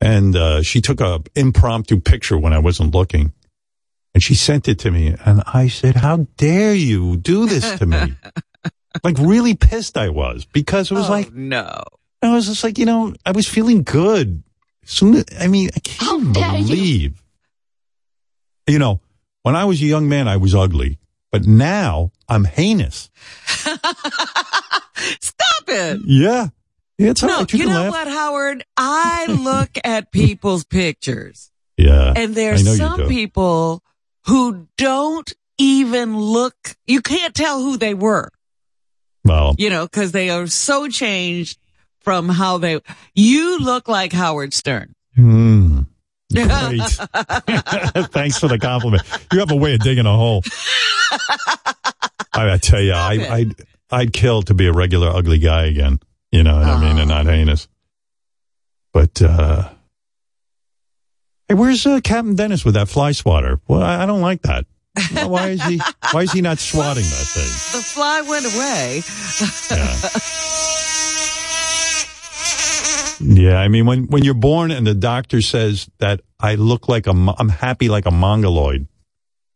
and 0.00 0.34
uh, 0.36 0.62
she 0.62 0.80
took 0.80 1.00
a 1.00 1.22
impromptu 1.34 2.00
picture 2.00 2.38
when 2.38 2.52
I 2.52 2.58
wasn't 2.58 2.94
looking, 2.94 3.32
and 4.14 4.22
she 4.22 4.34
sent 4.34 4.68
it 4.68 4.78
to 4.80 4.90
me, 4.90 5.14
and 5.24 5.42
I 5.46 5.68
said, 5.68 5.96
"How 5.96 6.26
dare 6.36 6.74
you 6.74 7.16
do 7.16 7.46
this 7.46 7.78
to 7.78 7.86
me?" 7.86 8.14
like 9.04 9.16
really 9.18 9.54
pissed 9.54 9.96
I 9.96 10.08
was 10.10 10.44
because 10.44 10.90
it 10.90 10.94
was 10.94 11.08
Oh, 11.08 11.12
like 11.12 11.32
no. 11.32 11.82
I 12.22 12.34
was 12.34 12.46
just 12.48 12.64
like, 12.64 12.78
you 12.78 12.84
know, 12.86 13.14
I 13.24 13.30
was 13.32 13.46
feeling 13.48 13.82
good. 13.84 14.42
Soon, 14.84 15.22
I 15.38 15.46
mean, 15.48 15.70
I 15.76 15.80
can't 15.80 16.32
believe. 16.34 17.22
You 18.66 18.78
know, 18.78 19.00
when 19.42 19.54
I 19.56 19.64
was 19.66 19.80
a 19.80 19.84
young 19.84 20.08
man, 20.08 20.26
I 20.28 20.36
was 20.36 20.54
ugly, 20.54 20.98
but 21.30 21.46
now 21.46 22.10
I'm 22.28 22.44
heinous. 22.44 23.10
Stop 23.46 23.78
it. 25.68 26.00
Yeah, 26.04 26.48
yeah, 26.98 27.10
it's 27.10 27.22
all 27.22 27.28
No, 27.28 27.38
right. 27.40 27.52
you 27.52 27.58
can 27.60 27.68
know 27.68 27.74
laugh. 27.82 27.90
what, 27.92 28.08
Howard? 28.08 28.64
I 28.76 29.26
look 29.26 29.70
at 29.84 30.10
people's 30.12 30.64
pictures 30.64 31.50
Yeah, 31.76 32.12
and 32.16 32.34
there's 32.34 32.76
some 32.76 33.06
people 33.08 33.82
who 34.26 34.68
don't 34.76 35.32
even 35.58 36.18
look, 36.18 36.54
you 36.86 37.00
can't 37.00 37.34
tell 37.34 37.60
who 37.62 37.76
they 37.76 37.94
were, 37.94 38.30
well, 39.28 39.54
you 39.58 39.70
know, 39.70 39.86
cause 39.86 40.12
they 40.12 40.30
are 40.30 40.46
so 40.46 40.88
changed 40.88 41.58
from 42.00 42.28
how 42.28 42.58
they, 42.58 42.80
you 43.14 43.58
look 43.58 43.88
like 43.88 44.12
Howard 44.12 44.54
Stern. 44.54 44.94
hmm, 45.14 45.80
great. 46.32 46.46
Thanks 48.10 48.38
for 48.38 48.48
the 48.48 48.58
compliment. 48.60 49.02
You 49.32 49.40
have 49.40 49.50
a 49.50 49.56
way 49.56 49.74
of 49.74 49.80
digging 49.80 50.06
a 50.06 50.16
hole. 50.16 50.42
I, 52.32 52.52
I 52.52 52.58
tell 52.58 52.80
you, 52.80 52.92
I, 52.92 53.26
I'd, 53.30 53.54
I'd 53.90 54.12
kill 54.12 54.42
to 54.42 54.54
be 54.54 54.66
a 54.66 54.72
regular 54.72 55.08
ugly 55.08 55.38
guy 55.38 55.66
again. 55.66 56.00
You 56.30 56.42
know 56.42 56.56
what 56.56 56.66
I 56.66 56.80
mean, 56.80 56.98
and 56.98 57.08
not 57.08 57.26
heinous. 57.26 57.68
But 58.92 59.22
uh 59.22 59.70
hey, 61.48 61.54
where's 61.54 61.86
uh, 61.86 62.00
Captain 62.02 62.34
Dennis 62.34 62.64
with 62.64 62.74
that 62.74 62.88
fly 62.88 63.12
swatter? 63.12 63.60
Well, 63.66 63.82
I, 63.82 64.02
I 64.02 64.06
don't 64.06 64.20
like 64.20 64.42
that. 64.42 64.66
Why 65.26 65.50
is 65.50 65.62
he? 65.64 65.80
Why 66.12 66.22
is 66.22 66.32
he 66.32 66.40
not 66.40 66.58
swatting 66.58 67.04
that 67.04 67.26
thing? 67.34 67.52
The 67.78 67.82
fly 67.84 68.22
went 68.22 68.46
away. 68.46 69.02
Yeah, 73.20 73.52
yeah, 73.52 73.58
I 73.58 73.68
mean, 73.68 73.86
when 73.86 74.06
when 74.06 74.24
you're 74.24 74.34
born 74.34 74.70
and 74.70 74.86
the 74.86 74.94
doctor 74.94 75.42
says 75.42 75.88
that 75.98 76.20
I 76.40 76.54
look 76.54 76.88
like 76.88 77.06
a, 77.06 77.10
I'm 77.10 77.48
happy 77.48 77.88
like 77.88 78.06
a 78.06 78.10
mongoloid, 78.10 78.86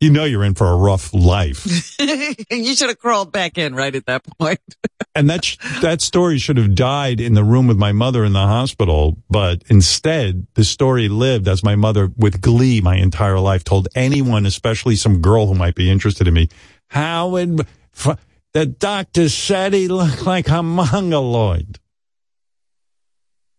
you 0.03 0.11
know 0.11 0.25
you're 0.25 0.43
in 0.43 0.55
for 0.55 0.67
a 0.67 0.75
rough 0.75 1.15
life. 1.15 1.65
you 2.51 2.75
should 2.75 2.89
have 2.89 2.99
crawled 2.99 3.31
back 3.31 3.57
in 3.57 3.73
right 3.73 3.95
at 3.95 4.07
that 4.07 4.25
point. 4.37 4.59
and 5.15 5.31
that 5.31 5.45
sh- 5.45 5.57
that 5.81 6.01
story 6.01 6.39
should 6.39 6.57
have 6.57 6.75
died 6.75 7.21
in 7.21 7.35
the 7.35 7.45
room 7.45 7.69
with 7.69 7.79
my 7.79 7.93
mother 7.93 8.25
in 8.25 8.33
the 8.33 8.41
hospital, 8.41 9.17
but 9.31 9.63
instead 9.69 10.49
the 10.55 10.65
story 10.65 11.09
lived 11.09 11.47
as 11.47 11.63
my 11.63 11.77
mother, 11.77 12.11
with 12.17 12.41
glee, 12.41 12.81
my 12.81 12.97
entire 12.97 13.39
life, 13.39 13.63
told 13.63 13.87
anyone, 13.95 14.45
especially 14.45 14.97
some 14.97 15.21
girl 15.21 15.47
who 15.47 15.55
might 15.55 15.77
be 15.77 15.89
interested 15.89 16.27
in 16.27 16.35
me, 16.35 16.49
Howard, 16.89 17.61
f- 17.97 18.19
the 18.55 18.67
doctor 18.67 19.29
said 19.29 19.73
he 19.73 19.87
looked 19.87 20.27
like 20.27 20.49
a 20.49 20.65
mongoloid. 20.65 21.79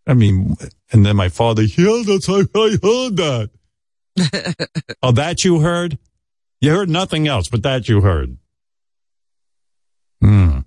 I 0.06 0.14
mean, 0.14 0.58
and 0.92 1.06
then 1.06 1.16
my 1.16 1.30
father, 1.30 1.64
yeah, 1.64 2.04
that's 2.06 2.28
I, 2.28 2.42
I 2.54 2.78
heard 2.84 3.16
that. 3.16 3.50
oh, 5.02 5.14
that 5.14 5.46
you 5.46 5.62
heard? 5.62 5.98
You 6.64 6.72
heard 6.72 6.90
nothing 6.90 7.28
else, 7.28 7.50
but 7.50 7.62
that 7.64 7.90
you 7.90 8.00
heard. 8.00 8.38
Hmm. 10.22 10.60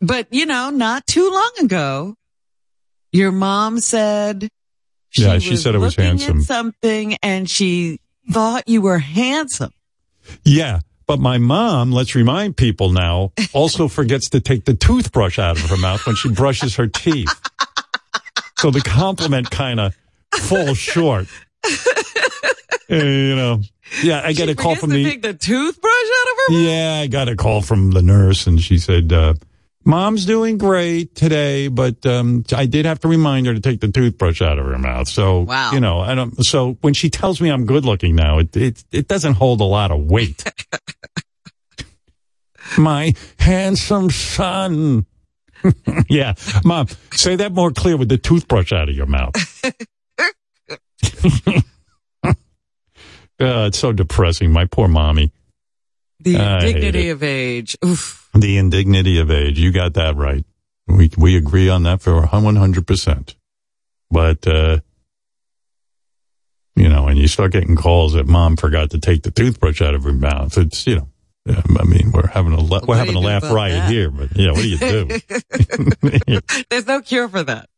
But 0.00 0.26
you 0.32 0.46
know, 0.46 0.70
not 0.70 1.06
too 1.06 1.30
long 1.30 1.52
ago, 1.62 2.16
your 3.12 3.30
mom 3.30 3.78
said, 3.78 4.48
Yeah, 5.14 5.38
she 5.38 5.56
said 5.56 5.76
I 5.76 5.78
was 5.78 5.96
looking 5.96 6.18
handsome. 6.18 6.38
At 6.38 6.42
something, 6.42 7.16
and 7.22 7.48
she 7.48 8.00
thought 8.32 8.68
you 8.68 8.82
were 8.82 8.98
handsome. 8.98 9.70
Yeah, 10.44 10.80
but 11.06 11.20
my 11.20 11.38
mom, 11.38 11.92
let's 11.92 12.16
remind 12.16 12.56
people 12.56 12.90
now, 12.90 13.32
also 13.52 13.86
forgets 13.86 14.28
to 14.30 14.40
take 14.40 14.64
the 14.64 14.74
toothbrush 14.74 15.38
out 15.38 15.56
of 15.56 15.70
her 15.70 15.76
mouth 15.76 16.04
when 16.04 16.16
she 16.16 16.30
brushes 16.30 16.74
her 16.74 16.88
teeth. 16.88 17.32
So 18.58 18.72
the 18.72 18.80
compliment 18.80 19.52
kind 19.52 19.78
of 19.78 19.96
falls 20.34 20.78
short. 20.78 21.28
Uh, 21.64 21.70
you 22.88 23.36
know, 23.36 23.60
yeah, 24.02 24.22
I 24.24 24.32
get 24.32 24.46
she 24.46 24.52
a 24.52 24.54
call 24.54 24.76
from 24.76 24.90
the 24.90 25.04
take 25.04 25.22
the 25.22 25.34
toothbrush 25.34 25.92
out 25.92 26.32
of 26.32 26.36
her. 26.48 26.52
mouth? 26.54 26.62
yeah, 26.62 27.00
I 27.02 27.06
got 27.06 27.28
a 27.28 27.36
call 27.36 27.62
from 27.62 27.90
the 27.90 28.02
nurse, 28.02 28.46
and 28.46 28.60
she 28.60 28.78
said, 28.78 29.12
uh, 29.12 29.34
"Mom's 29.84 30.26
doing 30.26 30.58
great 30.58 31.14
today, 31.14 31.68
but 31.68 32.04
um, 32.06 32.44
I 32.54 32.66
did 32.66 32.86
have 32.86 33.00
to 33.00 33.08
remind 33.08 33.46
her 33.46 33.54
to 33.54 33.60
take 33.60 33.80
the 33.80 33.90
toothbrush 33.90 34.42
out 34.42 34.58
of 34.58 34.66
her 34.66 34.78
mouth." 34.78 35.08
So, 35.08 35.40
Wow. 35.40 35.72
you 35.72 35.80
know, 35.80 36.00
I 36.00 36.14
don't. 36.14 36.44
So 36.44 36.76
when 36.82 36.94
she 36.94 37.10
tells 37.10 37.40
me 37.40 37.50
I'm 37.50 37.66
good 37.66 37.84
looking 37.84 38.14
now, 38.14 38.38
it 38.38 38.56
it 38.56 38.84
it 38.92 39.08
doesn't 39.08 39.34
hold 39.34 39.60
a 39.60 39.64
lot 39.64 39.90
of 39.90 40.04
weight. 40.10 40.44
My 42.78 43.12
handsome 43.38 44.10
son. 44.10 45.04
yeah, 46.08 46.34
mom, 46.64 46.86
say 47.12 47.34
that 47.36 47.52
more 47.52 47.72
clear 47.72 47.96
with 47.96 48.08
the 48.08 48.16
toothbrush 48.16 48.72
out 48.72 48.88
of 48.88 48.94
your 48.94 49.06
mouth. 49.06 49.34
Uh, 53.40 53.66
it's 53.68 53.78
so 53.78 53.92
depressing. 53.92 54.52
My 54.52 54.66
poor 54.66 54.88
mommy. 54.88 55.32
The 56.20 56.36
I 56.36 56.60
hate 56.60 56.74
dignity 56.74 57.08
it. 57.08 57.12
of 57.12 57.22
age. 57.22 57.76
Oof. 57.84 58.28
The 58.34 58.58
indignity 58.58 59.18
of 59.18 59.30
age. 59.30 59.58
You 59.58 59.72
got 59.72 59.94
that 59.94 60.16
right. 60.16 60.44
We 60.86 61.10
we 61.16 61.36
agree 61.36 61.68
on 61.68 61.84
that 61.84 62.02
for 62.02 62.26
one 62.26 62.56
hundred 62.56 62.86
percent. 62.86 63.36
But 64.10 64.46
uh, 64.46 64.80
you 66.76 66.88
know, 66.88 67.08
and 67.08 67.18
you 67.18 67.28
start 67.28 67.52
getting 67.52 67.76
calls 67.76 68.14
that 68.14 68.26
mom 68.26 68.56
forgot 68.56 68.90
to 68.90 68.98
take 68.98 69.22
the 69.22 69.30
toothbrush 69.30 69.80
out 69.82 69.94
of 69.94 70.04
her 70.04 70.12
mouth, 70.12 70.56
it's 70.58 70.86
you 70.86 70.96
know. 70.96 71.08
um, 71.48 71.76
I 71.78 71.84
mean, 71.84 72.10
we're 72.12 72.26
having 72.26 72.52
a 72.52 72.60
la- 72.60 72.80
we're 72.86 72.96
having 72.96 73.16
a 73.16 73.20
laugh 73.20 73.42
riot 73.44 73.74
that? 73.74 73.90
here, 73.90 74.10
but 74.10 74.36
yeah, 74.36 74.50
what 74.50 74.62
do 74.62 74.68
you 74.68 74.78
do? 74.78 76.40
There's 76.70 76.86
no 76.86 77.00
cure 77.00 77.28
for 77.28 77.42
that. 77.42 77.68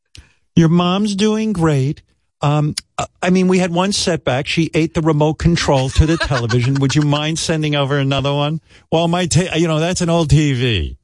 Your 0.57 0.69
mom's 0.69 1.15
doing 1.15 1.53
great. 1.53 2.03
Um, 2.43 2.75
I 3.23 3.31
mean, 3.31 3.49
we 3.49 3.59
had 3.59 3.73
one 3.73 3.93
setback. 3.93 4.49
She 4.49 4.71
ate 4.75 4.95
the 4.95 5.01
remote 5.01 5.35
control 5.35 5.89
to 5.91 6.07
the 6.07 6.17
television. 6.17 6.75
Would 6.75 6.95
you 6.95 7.03
mind 7.03 7.39
sending 7.39 7.77
over 7.77 7.97
another 7.97 8.35
one? 8.35 8.61
Well, 8.91 9.09
my, 9.09 9.27
ta- 9.27 9.55
you 9.55 9.69
know, 9.69 9.79
that's 9.79 10.01
an 10.01 10.11
old 10.11 10.29
TV. 10.29 10.97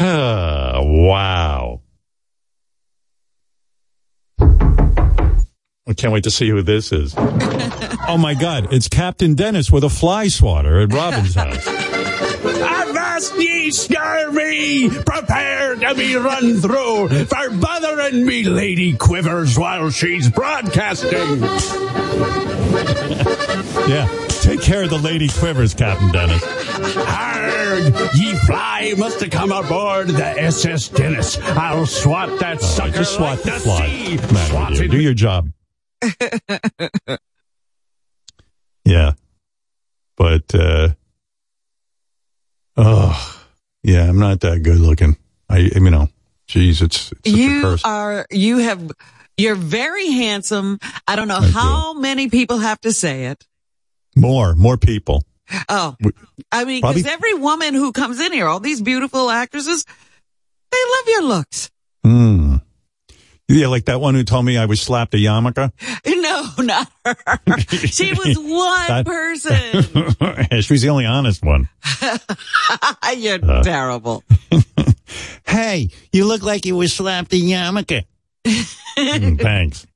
wow. 0.00 1.80
I 5.90 5.94
can't 5.94 6.12
wait 6.12 6.24
to 6.24 6.30
see 6.30 6.48
who 6.48 6.62
this 6.62 6.92
is. 6.92 7.14
oh 7.16 8.16
my 8.18 8.34
God. 8.34 8.72
It's 8.72 8.88
Captain 8.88 9.34
Dennis 9.34 9.72
with 9.72 9.84
a 9.84 9.88
fly 9.88 10.28
swatter 10.28 10.80
at 10.80 10.92
Robin's 10.92 11.34
house. 11.34 11.66
Avast 13.20 13.36
ye 13.38 13.70
scurvy, 13.70 14.88
prepare 14.88 15.74
to 15.76 15.94
be 15.94 16.16
run 16.16 16.56
through 16.56 17.08
for 17.26 17.50
bothering 17.50 18.24
me 18.24 18.44
lady 18.44 18.96
quivers 18.96 19.58
while 19.58 19.90
she's 19.90 20.30
broadcasting. 20.30 21.42
Yeah. 23.88 24.06
Take 24.42 24.62
care 24.62 24.84
of 24.84 24.90
the 24.90 24.98
lady 24.98 25.28
quivers, 25.28 25.74
Captain 25.74 26.12
Dennis. 26.12 26.42
Arg, 26.96 27.92
ye 28.14 28.34
fly 28.46 28.94
must 28.96 29.18
have 29.20 29.30
come 29.30 29.50
aboard 29.50 30.08
the 30.08 30.24
SS 30.24 30.88
Dennis. 30.88 31.36
I'll 31.40 31.86
swat 31.86 32.38
that 32.38 32.60
sucker 32.62 32.88
Uh, 32.90 32.92
just 32.98 33.14
swat 33.16 33.30
like 33.30 33.42
the 33.42 33.50
the 33.50 33.58
fly. 33.60 33.88
sea. 33.88 34.16
Swat 34.18 34.70
you. 34.76 34.88
Do 34.88 35.00
your 35.00 35.14
job. 35.14 35.50
yeah. 38.84 39.12
But, 40.16 40.54
uh, 40.54 40.90
oh, 42.82 43.42
yeah, 43.82 44.08
I'm 44.08 44.18
not 44.18 44.40
that 44.40 44.62
good 44.62 44.78
looking. 44.78 45.16
I, 45.48 45.58
you 45.58 45.90
know, 45.90 46.08
geez, 46.46 46.82
it's, 46.82 47.12
it's 47.12 47.30
such 47.30 47.34
a 47.34 47.36
You 47.36 47.62
curse. 47.62 47.84
are, 47.84 48.26
you 48.30 48.58
have, 48.58 48.90
you're 49.36 49.54
very 49.54 50.10
handsome. 50.10 50.78
I 51.06 51.16
don't 51.16 51.28
know 51.28 51.40
Thank 51.40 51.54
how 51.54 51.94
many 51.94 52.28
people 52.28 52.58
have 52.58 52.80
to 52.82 52.92
say 52.92 53.26
it. 53.26 53.46
more, 54.16 54.54
more 54.54 54.76
people. 54.76 55.24
Oh, 55.68 55.96
I 56.52 56.64
mean, 56.64 56.80
because 56.80 57.06
every 57.06 57.34
woman 57.34 57.74
who 57.74 57.90
comes 57.92 58.20
in 58.20 58.32
here, 58.32 58.46
all 58.46 58.60
these 58.60 58.80
beautiful 58.80 59.28
actresses, 59.30 59.84
they 60.70 60.78
love 60.78 61.08
your 61.08 61.22
looks. 61.22 61.70
Hmm. 62.04 62.56
Yeah, 63.48 63.66
like 63.66 63.86
that 63.86 64.00
one 64.00 64.14
who 64.14 64.22
told 64.22 64.44
me 64.44 64.56
I 64.56 64.66
was 64.66 64.80
slapped 64.80 65.12
a 65.14 65.16
yarmulke. 65.16 65.72
No, 66.06 66.19
not 66.62 66.90
her. 67.04 67.14
She 67.86 68.12
was 68.12 68.38
one 68.38 69.04
person. 69.04 69.82
she 70.62 70.72
was 70.72 70.82
the 70.82 70.88
only 70.90 71.06
honest 71.06 71.44
one. 71.44 71.68
You're 73.16 73.38
Uh. 73.44 73.62
terrible. 73.62 74.22
Hey, 75.46 75.88
you 76.12 76.24
look 76.26 76.42
like 76.42 76.64
you 76.66 76.76
were 76.76 76.88
slapped 76.88 77.32
a 77.32 77.36
yarmulke. 77.36 78.04
Mm, 78.46 79.40
Thanks. 79.40 79.86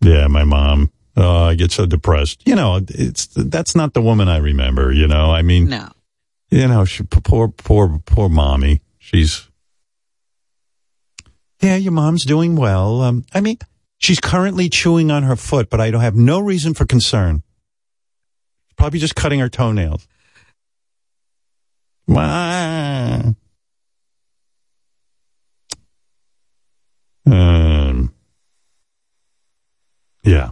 Yeah, 0.00 0.26
my 0.28 0.44
mom. 0.44 0.90
Oh, 1.16 1.44
I 1.44 1.54
get 1.54 1.72
so 1.72 1.86
depressed. 1.86 2.42
You 2.46 2.54
know, 2.54 2.80
it's 2.88 3.26
that's 3.36 3.74
not 3.74 3.94
the 3.94 4.00
woman 4.02 4.28
I 4.28 4.38
remember. 4.38 4.92
You 4.92 5.06
know, 5.06 5.30
I 5.30 5.42
mean, 5.42 5.68
No. 5.68 5.88
you 6.50 6.66
know, 6.68 6.84
she, 6.84 7.02
poor, 7.04 7.48
poor, 7.48 8.00
poor 8.06 8.28
mommy. 8.28 8.80
She's, 8.98 9.48
yeah, 11.60 11.76
your 11.76 11.92
mom's 11.92 12.24
doing 12.24 12.56
well. 12.56 13.02
Um, 13.02 13.24
I 13.34 13.40
mean, 13.40 13.58
she's 13.98 14.20
currently 14.20 14.68
chewing 14.68 15.10
on 15.10 15.22
her 15.24 15.36
foot, 15.36 15.70
but 15.70 15.80
I 15.80 15.90
don't 15.90 16.00
have 16.00 16.16
no 16.16 16.40
reason 16.40 16.74
for 16.74 16.86
concern. 16.86 17.42
Probably 18.76 18.98
just 18.98 19.14
cutting 19.14 19.40
her 19.40 19.48
toenails. 19.48 20.08
Wow. 22.06 23.34
Um, 27.26 28.12
yeah. 30.24 30.50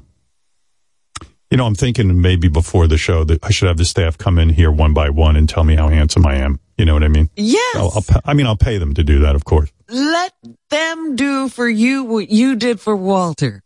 You 1.50 1.56
know, 1.56 1.64
I'm 1.64 1.74
thinking 1.74 2.20
maybe 2.20 2.48
before 2.48 2.86
the 2.86 2.98
show 2.98 3.24
that 3.24 3.42
I 3.42 3.50
should 3.50 3.68
have 3.68 3.78
the 3.78 3.86
staff 3.86 4.18
come 4.18 4.38
in 4.38 4.50
here 4.50 4.70
one 4.70 4.92
by 4.92 5.08
one 5.08 5.34
and 5.34 5.48
tell 5.48 5.64
me 5.64 5.74
how 5.74 5.88
handsome 5.88 6.26
I 6.26 6.34
am. 6.36 6.60
You 6.76 6.84
know 6.84 6.92
what 6.92 7.02
I 7.02 7.08
mean? 7.08 7.30
Yes. 7.34 7.76
I'll, 7.76 7.92
I'll, 7.96 8.20
I 8.26 8.34
mean, 8.34 8.46
I'll 8.46 8.56
pay 8.56 8.76
them 8.76 8.92
to 8.94 9.02
do 9.02 9.20
that, 9.20 9.34
of 9.34 9.44
course. 9.46 9.72
Let 9.88 10.34
them 10.70 11.16
do 11.16 11.48
for 11.48 11.68
you 11.68 12.04
what 12.04 12.30
you 12.30 12.56
did 12.56 12.80
for 12.80 12.94
Walter. 12.94 13.62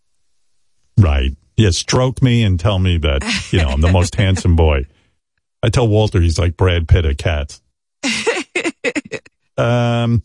Right. 0.97 1.37
Yeah, 1.57 1.71
stroke 1.71 2.23
me 2.23 2.45
and 2.45 2.59
tell 2.59 2.79
me 2.79 2.99
that, 2.99 3.23
you 3.53 3.61
know, 3.61 3.69
I'm 3.69 3.81
the 3.81 3.93
most 3.93 4.15
handsome 4.15 4.57
boy. 4.57 4.87
I 5.63 5.69
tell 5.69 5.87
Walter 5.87 6.21
he's 6.21 6.39
like 6.39 6.57
Brad 6.57 6.89
Pitt 6.89 7.05
at 7.05 7.19
Cats. 7.19 7.61
um, 9.57 10.23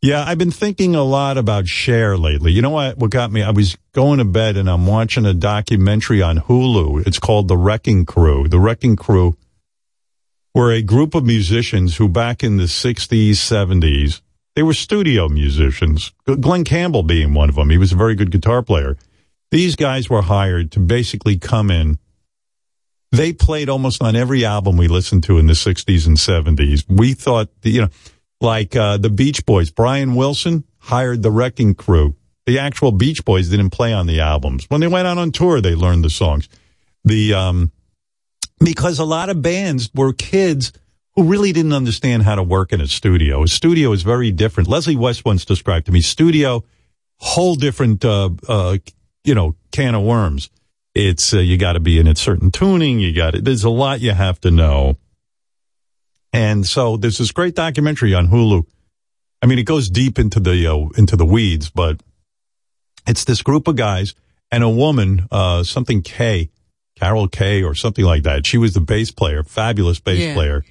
yeah, 0.00 0.24
I've 0.24 0.38
been 0.38 0.52
thinking 0.52 0.94
a 0.94 1.02
lot 1.02 1.38
about 1.38 1.66
Cher 1.66 2.16
lately. 2.16 2.52
You 2.52 2.62
know 2.62 2.70
what? 2.70 2.98
What 2.98 3.10
got 3.10 3.32
me? 3.32 3.42
I 3.42 3.50
was 3.50 3.76
going 3.92 4.18
to 4.18 4.24
bed 4.24 4.56
and 4.56 4.70
I'm 4.70 4.86
watching 4.86 5.26
a 5.26 5.34
documentary 5.34 6.22
on 6.22 6.38
Hulu. 6.38 7.06
It's 7.06 7.18
called 7.18 7.48
The 7.48 7.56
Wrecking 7.56 8.06
Crew. 8.06 8.48
The 8.48 8.60
Wrecking 8.60 8.96
Crew 8.96 9.36
were 10.54 10.72
a 10.72 10.82
group 10.82 11.14
of 11.14 11.24
musicians 11.24 11.96
who 11.96 12.08
back 12.08 12.44
in 12.44 12.56
the 12.56 12.64
60s, 12.64 13.30
70s, 13.30 14.20
they 14.58 14.64
were 14.64 14.74
studio 14.74 15.28
musicians. 15.28 16.10
Glen 16.40 16.64
Campbell 16.64 17.04
being 17.04 17.32
one 17.32 17.48
of 17.48 17.54
them. 17.54 17.70
He 17.70 17.78
was 17.78 17.92
a 17.92 17.96
very 17.96 18.16
good 18.16 18.32
guitar 18.32 18.60
player. 18.60 18.96
These 19.52 19.76
guys 19.76 20.10
were 20.10 20.22
hired 20.22 20.72
to 20.72 20.80
basically 20.80 21.38
come 21.38 21.70
in. 21.70 22.00
They 23.12 23.32
played 23.32 23.68
almost 23.68 24.02
on 24.02 24.16
every 24.16 24.44
album 24.44 24.76
we 24.76 24.88
listened 24.88 25.22
to 25.24 25.38
in 25.38 25.46
the 25.46 25.52
60s 25.52 26.08
and 26.08 26.16
70s. 26.16 26.84
We 26.88 27.14
thought, 27.14 27.50
you 27.62 27.82
know, 27.82 27.88
like 28.40 28.74
uh, 28.74 28.96
the 28.96 29.10
Beach 29.10 29.46
Boys. 29.46 29.70
Brian 29.70 30.16
Wilson 30.16 30.64
hired 30.78 31.22
the 31.22 31.30
Wrecking 31.30 31.76
Crew. 31.76 32.16
The 32.44 32.58
actual 32.58 32.90
Beach 32.90 33.24
Boys 33.24 33.50
didn't 33.50 33.70
play 33.70 33.92
on 33.92 34.08
the 34.08 34.18
albums. 34.18 34.64
When 34.68 34.80
they 34.80 34.88
went 34.88 35.06
out 35.06 35.18
on 35.18 35.30
tour, 35.30 35.60
they 35.60 35.76
learned 35.76 36.02
the 36.02 36.10
songs. 36.10 36.48
The 37.04 37.32
um, 37.32 37.70
because 38.58 38.98
a 38.98 39.04
lot 39.04 39.28
of 39.28 39.40
bands 39.40 39.88
were 39.94 40.12
kids 40.12 40.72
who 41.18 41.24
really 41.24 41.52
didn't 41.52 41.72
understand 41.72 42.22
how 42.22 42.36
to 42.36 42.42
work 42.44 42.72
in 42.72 42.80
a 42.80 42.86
studio. 42.86 43.42
A 43.42 43.48
studio 43.48 43.90
is 43.90 44.04
very 44.04 44.30
different. 44.30 44.68
Leslie 44.68 44.94
West 44.94 45.24
once 45.24 45.44
described 45.44 45.86
to 45.86 45.92
me 45.92 46.00
studio, 46.00 46.62
whole 47.16 47.56
different, 47.56 48.04
uh, 48.04 48.30
uh, 48.46 48.78
you 49.24 49.34
know, 49.34 49.56
can 49.72 49.96
of 49.96 50.04
worms. 50.04 50.48
It's 50.94 51.34
uh, 51.34 51.38
you 51.40 51.58
got 51.58 51.72
to 51.72 51.80
be 51.80 51.98
in 51.98 52.06
a 52.06 52.14
certain 52.14 52.52
tuning. 52.52 53.00
You 53.00 53.12
got 53.12 53.34
it. 53.34 53.44
There's 53.44 53.64
a 53.64 53.70
lot 53.70 54.00
you 54.00 54.12
have 54.12 54.40
to 54.42 54.52
know. 54.52 54.96
And 56.32 56.64
so 56.64 56.96
there's 56.96 57.18
this 57.18 57.32
great 57.32 57.56
documentary 57.56 58.14
on 58.14 58.28
Hulu. 58.28 58.64
I 59.42 59.46
mean, 59.46 59.58
it 59.58 59.64
goes 59.64 59.90
deep 59.90 60.20
into 60.20 60.38
the 60.38 60.66
uh, 60.72 60.86
into 60.96 61.16
the 61.16 61.26
weeds, 61.26 61.68
but 61.68 62.00
it's 63.08 63.24
this 63.24 63.42
group 63.42 63.66
of 63.66 63.74
guys 63.74 64.14
and 64.52 64.62
a 64.62 64.68
woman, 64.68 65.26
uh, 65.32 65.64
something 65.64 66.00
K, 66.02 66.50
Carol 66.96 67.26
Kaye, 67.26 67.64
or 67.64 67.74
something 67.74 68.04
like 68.04 68.22
that. 68.22 68.46
She 68.46 68.56
was 68.56 68.74
the 68.74 68.80
bass 68.80 69.10
player, 69.10 69.42
fabulous 69.42 69.98
bass 69.98 70.20
Yeah. 70.20 70.34
player, 70.34 70.64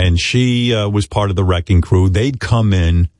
and 0.00 0.18
she 0.18 0.74
uh, 0.74 0.88
was 0.88 1.06
part 1.06 1.28
of 1.28 1.36
the 1.36 1.44
Wrecking 1.44 1.82
Crew. 1.82 2.08
They'd 2.08 2.40
come 2.40 2.72
in 2.72 3.10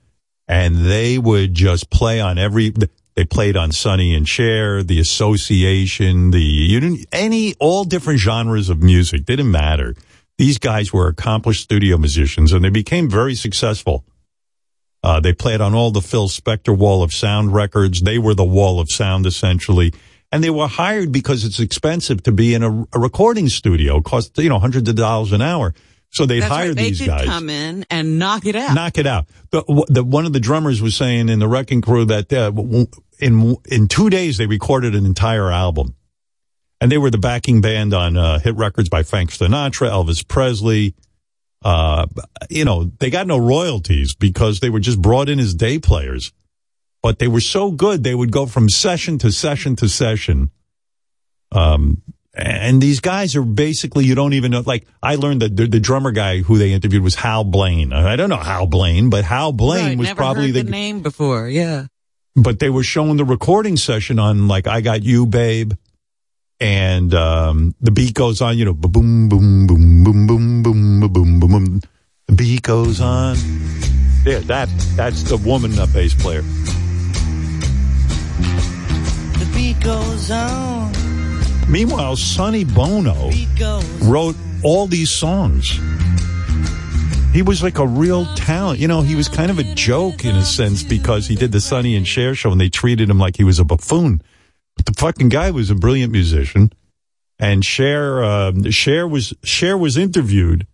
and 0.49 0.76
they 0.76 1.18
would 1.18 1.52
just 1.52 1.90
play 1.90 2.20
on 2.20 2.38
every. 2.38 2.72
They 3.16 3.24
played 3.26 3.55
on 3.55 3.70
Sonny 3.70 4.14
and 4.14 4.26
Cher, 4.26 4.83
the 4.83 4.98
Association, 4.98 6.31
the 6.31 6.40
you 6.40 6.81
didn't 6.81 7.07
any 7.12 7.55
all 7.61 7.85
different 7.85 8.18
genres 8.18 8.70
of 8.70 8.83
music 8.83 9.26
didn't 9.26 9.50
matter. 9.50 9.94
These 10.38 10.57
guys 10.57 10.90
were 10.90 11.07
accomplished 11.07 11.62
studio 11.64 11.98
musicians, 11.98 12.50
and 12.55 12.64
they 12.64 12.70
became 12.70 13.11
very 13.11 13.35
successful. 13.35 14.07
Uh, 15.02 15.20
they 15.20 15.35
played 15.35 15.61
on 15.61 15.74
all 15.74 15.90
the 15.90 16.00
Phil 16.00 16.28
Spector 16.28 16.76
Wall 16.76 17.02
of 17.02 17.12
Sound 17.12 17.52
records. 17.52 18.00
They 18.00 18.18
were 18.18 18.35
the 18.35 18.44
Wall 18.44 18.81
of 18.81 18.90
Sound 18.90 19.26
essentially, 19.26 19.92
and 20.33 20.42
they 20.42 20.50
were 20.50 20.66
hired 20.66 21.12
because 21.12 21.44
it's 21.44 21.61
expensive 21.61 22.22
to 22.22 22.33
be 22.33 22.55
in 22.55 22.62
a, 22.62 22.87
a 22.94 22.98
recording 22.98 23.50
studio. 23.50 23.98
It 23.98 24.05
cost 24.05 24.38
you 24.38 24.48
know 24.48 24.59
hundreds 24.59 24.88
of 24.88 24.96
dollars 24.96 25.33
an 25.33 25.42
hour, 25.42 25.74
so 26.11 26.27
they 26.27 26.40
That's 26.40 26.53
hired 26.53 26.68
right. 26.70 26.77
They 26.77 26.88
these 26.90 27.07
guys 27.07 27.25
come 27.25 27.49
in 27.49 27.87
and 27.88 28.18
knock 28.18 28.44
it 28.44 28.57
out. 28.57 28.75
knock 28.75 28.99
it 28.99 29.07
out. 29.07 29.27
The, 29.51 29.62
the 29.88 30.03
one 30.03 30.27
of 30.27 30.33
the 30.33 30.40
drummers 30.40 30.83
was 30.83 30.96
saying 30.96 31.29
in 31.29 31.38
the 31.38 31.46
Wrecking 31.46 31.83
Crew 31.83 32.05
that 32.07 32.33
uh, 32.33 32.53
in 33.20 33.57
in 33.66 33.87
two 33.87 34.11
days 34.11 34.37
they 34.37 34.46
recorded 34.46 34.94
an 34.96 35.07
entire 35.07 35.53
album, 35.53 35.94
and 36.81 36.90
they 36.90 36.99
were 36.99 37.11
the 37.11 37.18
backing 37.18 37.61
band 37.61 37.94
on 37.94 38.16
uh, 38.16 38.40
hit 38.40 38.57
records 38.57 38.88
by 38.88 39.05
Frank 39.05 39.31
Sinatra, 39.31 39.88
Elvis 39.88 40.27
Presley. 40.27 40.94
Uh, 41.62 42.07
you 42.49 42.64
know, 42.64 42.90
they 42.99 43.11
got 43.11 43.27
no 43.27 43.38
royalties 43.38 44.14
because 44.14 44.61
they 44.61 44.70
were 44.70 44.81
just 44.81 45.01
brought 45.01 45.29
in 45.29 45.38
as 45.38 45.55
day 45.55 45.79
players, 45.79 46.33
but 47.03 47.20
they 47.20 47.29
were 47.29 47.40
so 47.40 47.70
good 47.70 48.03
they 48.03 48.14
would 48.16 48.33
go 48.33 48.46
from 48.46 48.68
session 48.68 49.16
to 49.18 49.31
session 49.31 49.77
to 49.77 49.88
session. 49.88 50.51
Um, 51.53 52.03
and 52.35 52.81
these 52.81 53.01
guys 53.01 53.35
are 53.37 53.43
basically 53.43 54.05
you 54.05 54.14
don't 54.14 54.35
even 54.35 54.51
know. 54.53 54.62
Like 54.64 54.87
I 55.03 55.16
learned 55.16 55.43
that 55.43 55.57
the, 55.57 55.66
the 55.66 55.81
drummer 55.81 56.12
guy 56.12 56.38
who 56.38 56.59
they 56.59 56.73
interviewed 56.73 57.03
was 57.03 57.14
Hal 57.16 57.45
Blaine. 57.45 57.93
I 57.93 58.16
don't 58.16 58.31
know 58.31 58.37
Hal 58.37 58.66
Blaine, 58.66 59.11
but 59.11 59.25
Hal 59.25 59.53
Blaine 59.53 59.85
Right, 59.85 59.99
was 59.99 60.12
probably 60.12 60.51
the, 60.53 60.62
the 60.62 60.71
name 60.71 61.01
before. 61.03 61.49
Yeah. 61.49 61.87
but 62.37 62.59
they 62.61 62.71
were 62.71 62.85
showing 62.85 63.16
the 63.16 63.25
recording 63.25 63.77
session 63.77 64.19
on 64.19 64.47
like 64.49 64.66
I 64.69 64.81
Got 64.81 65.03
You, 65.03 65.27
Babe, 65.27 65.73
and 66.61 67.12
um, 67.14 67.75
the 67.81 67.90
beat 67.90 68.14
goes 68.14 68.40
on. 68.40 68.57
You 68.57 68.66
know, 68.66 68.75
boom, 68.75 69.29
boom, 69.29 69.66
boom, 69.66 70.05
boom, 70.05 70.05
boom, 70.05 70.27
boom, 70.27 70.62
boom, 70.62 71.01
boom, 71.12 71.40
boom, 71.40 71.51
boom. 71.51 71.81
The 72.27 72.35
beat 72.35 72.62
goes 72.62 73.01
on. 73.01 73.37
Yeah, 74.25 74.38
that 74.47 74.69
that's 74.95 75.25
the 75.25 75.37
woman, 75.38 75.77
uh, 75.79 75.87
bass 75.87 76.14
player. 76.14 76.43
The 79.40 79.51
beat 79.55 79.81
goes 79.81 80.31
on. 80.31 80.93
Meanwhile, 81.70 82.16
Sonny 82.16 82.64
Bono 82.64 83.30
wrote 84.02 84.35
all 84.64 84.88
these 84.88 85.09
songs. 85.09 85.78
He 87.33 87.42
was 87.42 87.62
like 87.62 87.78
a 87.78 87.87
real 87.87 88.26
talent. 88.35 88.80
You 88.80 88.88
know, 88.88 89.02
he 89.02 89.14
was 89.14 89.28
kind 89.28 89.52
of 89.52 89.61
a 89.61 89.74
joke 89.74 90.24
in 90.24 90.35
a 90.35 90.44
sense 90.44 90.83
because 90.83 91.28
he 91.28 91.37
did 91.37 91.52
the 91.52 91.61
Sonny 91.61 91.94
and 91.94 92.06
Cher 92.06 92.35
show 92.35 92.50
and 92.50 92.61
they 92.61 92.68
treated 92.68 93.09
him 93.09 93.20
like 93.20 93.37
he 93.37 93.44
was 93.44 93.61
a 93.61 93.64
buffoon. 93.64 94.20
But 94.76 94.87
the 94.87 94.94
fucking 94.94 95.28
guy 95.28 95.52
was 95.52 95.70
a 95.70 95.76
brilliant 95.76 96.11
musician. 96.11 96.72
And 97.38 97.64
Cher, 97.64 98.24
um, 98.24 98.68
Cher 98.72 99.06
was, 99.06 99.33
Cher 99.44 99.78
was 99.78 99.96
interviewed 99.96 100.66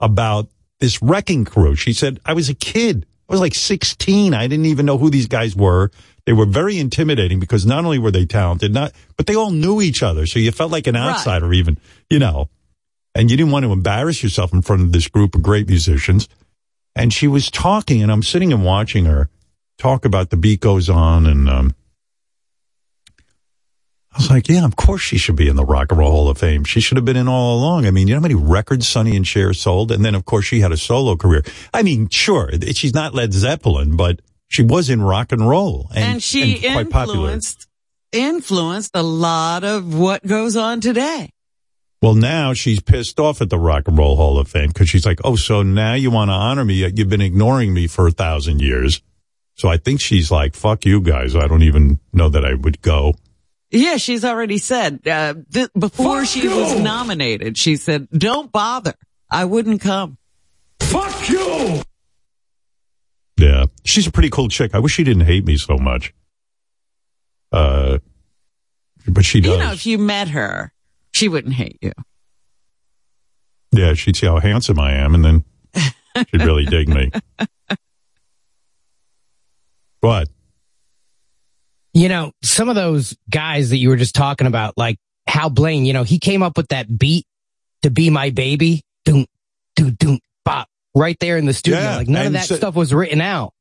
about 0.00 0.48
this 0.80 1.02
wrecking 1.02 1.44
crew. 1.44 1.76
She 1.76 1.92
said, 1.92 2.20
I 2.24 2.32
was 2.32 2.48
a 2.48 2.54
kid. 2.54 3.04
I 3.28 3.34
was 3.34 3.40
like 3.42 3.54
16. 3.54 4.32
I 4.32 4.46
didn't 4.46 4.66
even 4.66 4.86
know 4.86 4.96
who 4.96 5.10
these 5.10 5.26
guys 5.26 5.54
were. 5.54 5.90
They 6.28 6.34
were 6.34 6.44
very 6.44 6.76
intimidating 6.76 7.40
because 7.40 7.64
not 7.64 7.86
only 7.86 7.98
were 7.98 8.10
they 8.10 8.26
talented, 8.26 8.74
not, 8.74 8.92
but 9.16 9.26
they 9.26 9.34
all 9.34 9.50
knew 9.50 9.80
each 9.80 10.02
other. 10.02 10.26
So 10.26 10.38
you 10.38 10.52
felt 10.52 10.70
like 10.70 10.86
an 10.86 10.94
Right. 10.94 11.08
outsider 11.12 11.54
even, 11.54 11.78
you 12.10 12.18
know, 12.18 12.50
and 13.14 13.30
you 13.30 13.36
didn't 13.38 13.50
want 13.50 13.64
to 13.64 13.72
embarrass 13.72 14.22
yourself 14.22 14.52
in 14.52 14.60
front 14.60 14.82
of 14.82 14.92
this 14.92 15.08
group 15.08 15.34
of 15.34 15.42
great 15.42 15.66
musicians. 15.68 16.28
And 16.94 17.14
she 17.14 17.28
was 17.28 17.50
talking 17.50 18.02
and 18.02 18.12
I'm 18.12 18.22
sitting 18.22 18.52
and 18.52 18.62
watching 18.62 19.06
her 19.06 19.30
talk 19.78 20.04
about 20.04 20.28
the 20.28 20.36
beat 20.36 20.60
goes 20.60 20.90
on. 20.90 21.24
And, 21.24 21.48
um, 21.48 21.74
I 24.12 24.18
was 24.18 24.28
like, 24.30 24.50
yeah, 24.50 24.66
of 24.66 24.76
course 24.76 25.00
she 25.00 25.16
should 25.16 25.36
be 25.36 25.48
in 25.48 25.56
the 25.56 25.64
Rock 25.64 25.92
and 25.92 25.98
Roll 25.98 26.10
Hall 26.10 26.28
of 26.28 26.36
Fame. 26.36 26.64
She 26.64 26.80
should 26.80 26.98
have 26.98 27.06
been 27.06 27.16
in 27.16 27.26
all 27.26 27.58
along. 27.58 27.86
I 27.86 27.90
mean, 27.90 28.06
you 28.06 28.12
know 28.12 28.18
how 28.20 28.28
many 28.28 28.34
records 28.34 28.86
Sonny 28.86 29.16
and 29.16 29.26
Cher 29.26 29.54
sold? 29.54 29.90
And 29.90 30.04
then, 30.04 30.14
of 30.14 30.26
course, 30.26 30.44
she 30.44 30.60
had 30.60 30.72
a 30.72 30.76
solo 30.76 31.16
career. 31.16 31.42
I 31.72 31.82
mean, 31.82 32.10
sure, 32.10 32.50
she's 32.74 32.92
not 32.92 33.14
Led 33.14 33.32
Zeppelin, 33.32 33.96
but 33.96 34.20
she 34.48 34.62
was 34.62 34.90
in 34.90 35.00
rock 35.02 35.32
and 35.32 35.46
roll. 35.48 35.88
And, 35.94 36.04
And, 36.04 36.22
she 36.22 36.66
and 36.66 36.74
quite 36.74 36.90
popular. 36.90 37.18
influenced 37.28 37.66
influenced 38.10 38.92
a 38.94 39.02
lot 39.02 39.64
of 39.64 39.94
what 39.98 40.26
goes 40.26 40.56
on 40.56 40.80
today. 40.80 41.30
Well, 42.00 42.14
now 42.14 42.52
she's 42.54 42.80
pissed 42.80 43.18
off 43.20 43.40
at 43.42 43.50
the 43.50 43.58
Rock 43.58 43.88
and 43.88 43.98
Roll 43.98 44.16
Hall 44.16 44.38
of 44.38 44.48
Fame 44.48 44.68
because 44.68 44.88
she's 44.88 45.04
like, 45.04 45.18
oh, 45.24 45.34
so 45.36 45.62
now 45.62 45.94
you 45.94 46.10
want 46.10 46.28
to 46.28 46.32
honor 46.32 46.64
me? 46.64 46.74
You've 46.74 47.08
been 47.08 47.20
ignoring 47.20 47.74
me 47.74 47.86
for 47.88 48.06
a 48.06 48.12
thousand 48.12 48.60
years. 48.62 49.02
So 49.56 49.68
I 49.68 49.76
think 49.78 50.00
she's 50.00 50.30
like, 50.30 50.54
fuck 50.54 50.84
you 50.86 51.00
guys. 51.00 51.34
I 51.34 51.48
don't 51.48 51.64
even 51.64 51.98
know 52.12 52.28
that 52.28 52.44
I 52.44 52.54
would 52.54 52.80
go. 52.82 53.14
Yeah, 53.70 53.96
she's 53.96 54.24
already 54.24 54.58
said 54.58 55.06
uh, 55.06 55.34
th- 55.52 55.70
before 55.78 56.24
she 56.24 56.48
was 56.48 56.78
nominated. 56.80 57.58
She 57.58 57.76
said, 57.76 58.08
"Don't 58.10 58.50
bother. 58.50 58.94
I 59.30 59.44
wouldn't 59.44 59.82
come." 59.82 60.16
Fuck 60.80 61.28
you! 61.28 61.82
Yeah. 63.38 63.66
She's 63.84 64.06
a 64.06 64.12
pretty 64.12 64.30
cool 64.30 64.48
chick. 64.48 64.74
I 64.74 64.80
wish 64.80 64.92
she 64.92 65.04
didn't 65.04 65.24
hate 65.24 65.44
me 65.46 65.56
so 65.56 65.78
much. 65.78 66.12
Uh, 67.52 67.98
but 69.06 69.24
she 69.24 69.40
does. 69.40 69.52
You 69.52 69.58
know, 69.58 69.72
if 69.72 69.86
you 69.86 69.96
met 69.96 70.28
her, 70.28 70.72
she 71.12 71.28
wouldn't 71.28 71.54
hate 71.54 71.78
you. 71.80 71.92
Yeah, 73.70 73.94
she'd 73.94 74.16
see 74.16 74.26
how 74.26 74.38
handsome 74.38 74.78
I 74.78 74.94
am, 74.94 75.14
and 75.14 75.24
then 75.24 75.44
she'd 76.30 76.42
really 76.42 76.64
dig 76.64 76.88
me. 76.88 77.10
What? 80.00 80.28
You 81.92 82.08
know, 82.08 82.32
some 82.42 82.68
of 82.68 82.74
those 82.74 83.16
guys 83.30 83.70
that 83.70 83.78
you 83.78 83.88
were 83.88 83.96
just 83.96 84.14
talking 84.14 84.46
about, 84.46 84.76
like 84.76 84.98
Hal 85.26 85.50
Blaine, 85.50 85.84
you 85.84 85.92
know, 85.92 86.04
he 86.04 86.18
came 86.18 86.42
up 86.42 86.56
with 86.56 86.68
that 86.68 86.98
beat 86.98 87.26
to 87.82 87.90
be 87.90 88.10
my 88.10 88.30
baby. 88.30 88.82
Doom, 89.04 89.26
doom, 89.76 89.94
doom, 89.94 90.18
bop, 90.18 90.27
right 90.94 91.16
there 91.20 91.36
in 91.36 91.46
the 91.46 91.52
studio. 91.54 91.80
Yeah, 91.80 91.96
like 91.96 92.08
none 92.08 92.26
of 92.26 92.32
that 92.34 92.44
so- 92.46 92.56
stuff 92.56 92.74
was 92.74 92.92
written 92.94 93.20
out. 93.20 93.52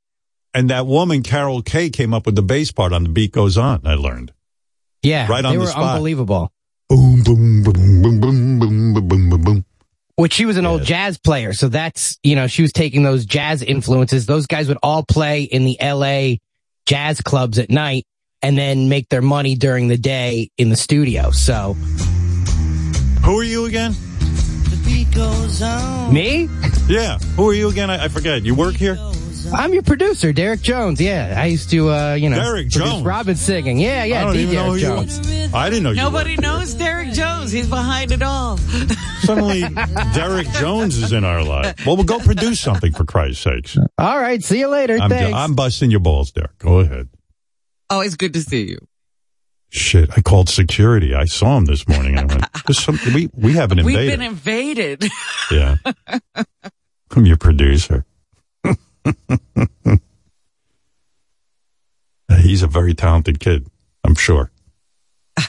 And 0.54 0.70
that 0.72 0.88
woman, 0.88 1.22
Carol 1.22 1.62
Kaye, 1.62 1.90
came 1.92 2.14
up 2.14 2.26
with 2.26 2.36
the 2.36 2.42
bass 2.42 2.72
part 2.72 2.92
on 2.92 3.04
The 3.04 3.10
Beat 3.10 3.32
Goes 3.32 3.58
On, 3.58 3.86
I 3.86 3.94
learned. 3.94 4.34
Yeah. 5.04 5.28
Right 5.30 5.46
on 5.46 5.52
they 5.52 5.58
the 5.58 5.62
were 5.64 5.68
spot. 5.68 5.96
unbelievable. 5.96 6.52
Boom, 6.90 7.22
boom, 7.24 7.64
boom, 7.64 7.74
boom, 8.02 8.02
boom, 8.02 8.60
boom, 8.60 8.60
boom, 8.60 9.08
boom, 9.08 9.30
boom, 9.30 9.42
boom. 9.44 9.66
Which 10.16 10.34
she 10.34 10.46
was 10.46 10.58
an 10.58 10.66
old 10.66 10.84
jazz 10.84 11.20
player. 11.20 11.54
So 11.54 11.68
that's, 11.68 12.18
you 12.24 12.36
know, 12.36 12.48
she 12.48 12.64
was 12.64 12.72
taking 12.72 13.04
those 13.04 13.26
jazz 13.26 13.62
influences. 13.62 14.26
Those 14.26 14.48
guys 14.48 14.68
would 14.68 14.80
all 14.82 15.04
play 15.04 15.44
in 15.44 15.64
the 15.66 15.78
LA 15.80 16.38
jazz 16.88 17.22
clubs 17.22 17.60
at 17.60 17.70
night 17.70 18.06
and 18.42 18.58
then 18.58 18.90
make 18.90 19.10
their 19.10 19.22
money 19.22 19.54
during 19.54 19.90
the 19.90 19.98
day 19.98 20.50
in 20.58 20.70
the 20.70 20.76
studio. 20.76 21.30
So 21.30 21.74
Who 23.24 23.38
are 23.40 23.44
you 23.44 23.66
again? 23.66 23.94
Me, 26.12 26.48
Yeah. 26.88 27.18
Who 27.36 27.50
are 27.50 27.54
you 27.54 27.70
again? 27.70 27.90
I, 27.90 28.06
I 28.06 28.08
forget. 28.08 28.44
You 28.44 28.54
work 28.56 28.76
here? 28.76 28.98
I'm 29.54 29.74
your 29.74 29.82
producer, 29.84 30.34
Derek 30.34 30.62
Jones. 30.62 31.00
Yeah. 31.00 31.34
I 31.38 31.46
used 31.46 31.70
to, 31.70 31.90
uh, 31.90 32.14
you 32.16 32.30
know, 32.30 32.36
Derek 32.36 32.68
Jones? 32.68 33.04
Robin 33.06 33.36
singing. 33.36 33.80
Yeah. 33.80 34.04
Yeah. 34.04 34.22
I 34.22 34.24
don't 34.26 34.34
D. 34.34 34.42
even 34.42 34.56
know 34.56 34.62
Derek 34.62 34.70
who 34.70 34.76
you 34.76 35.08
Jones. 35.08 35.54
I 35.54 35.70
didn't 35.70 35.84
know 35.84 35.90
you 35.92 35.96
Nobody 35.98 36.32
worked 36.32 36.42
here. 36.44 36.52
knows 36.52 36.74
Derek 36.74 37.12
Jones. 37.14 37.52
He's 37.52 37.70
behind 37.70 38.12
it 38.12 38.22
all. 38.22 38.58
Suddenly, 39.22 39.62
Derek 40.14 40.50
Jones 40.52 40.98
is 40.98 41.14
in 41.14 41.24
our 41.24 41.44
life. 41.44 41.86
Well, 41.86 41.96
we'll 41.96 42.06
go 42.06 42.20
produce 42.20 42.60
something 42.60 42.92
for 42.92 43.06
Christ's 43.06 43.42
sakes. 43.44 43.78
All 43.98 44.20
right. 44.20 44.44
See 44.44 44.60
you 44.60 44.68
later. 44.68 44.98
I'm, 45.02 45.10
Thanks. 45.10 45.36
I'm 45.38 45.56
busting 45.56 45.92
your 45.92 46.02
balls, 46.02 46.32
Derek. 46.32 46.58
Go 46.60 46.80
ahead. 46.80 47.08
Always 47.90 48.16
good 48.16 48.34
to 48.34 48.42
see 48.42 48.68
you. 48.70 48.78
Shit, 49.70 50.10
I 50.16 50.22
called 50.22 50.48
security. 50.50 51.14
I 51.14 51.26
saw 51.26 51.58
him 51.58 51.66
this 51.66 51.88
morning. 51.88 52.18
And 52.18 52.32
I 52.32 52.34
went, 52.36 52.47
We, 53.14 53.30
we 53.34 53.54
have 53.54 53.72
an 53.72 53.84
We've 53.86 53.96
been 53.96 54.22
invaded. 54.22 55.06
yeah. 55.52 55.78
I'm 57.16 57.26
your 57.26 57.38
producer. 57.38 58.06
He's 62.42 62.62
a 62.64 62.68
very 62.68 62.94
talented 62.94 63.40
kid, 63.40 63.68
I'm 64.04 64.16
sure. 64.16 64.52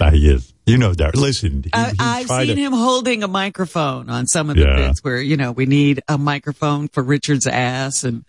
Ah, 0.00 0.10
he 0.10 0.28
is. 0.28 0.52
You 0.66 0.76
know, 0.76 0.92
Derek. 0.92 1.14
Listen, 1.14 1.62
he, 1.62 1.70
he 1.72 1.96
I've 2.00 2.26
seen 2.26 2.48
to- 2.48 2.56
him 2.56 2.72
holding 2.72 3.22
a 3.22 3.28
microphone 3.28 4.10
on 4.10 4.26
some 4.26 4.50
of 4.50 4.56
the 4.56 4.62
Yeah. 4.62 4.74
bits 4.74 5.04
where, 5.04 5.20
you 5.20 5.36
know, 5.36 5.52
we 5.52 5.66
need 5.66 6.02
a 6.08 6.18
microphone 6.18 6.88
for 6.88 7.00
Richard's 7.00 7.46
ass 7.46 8.02
and 8.02 8.24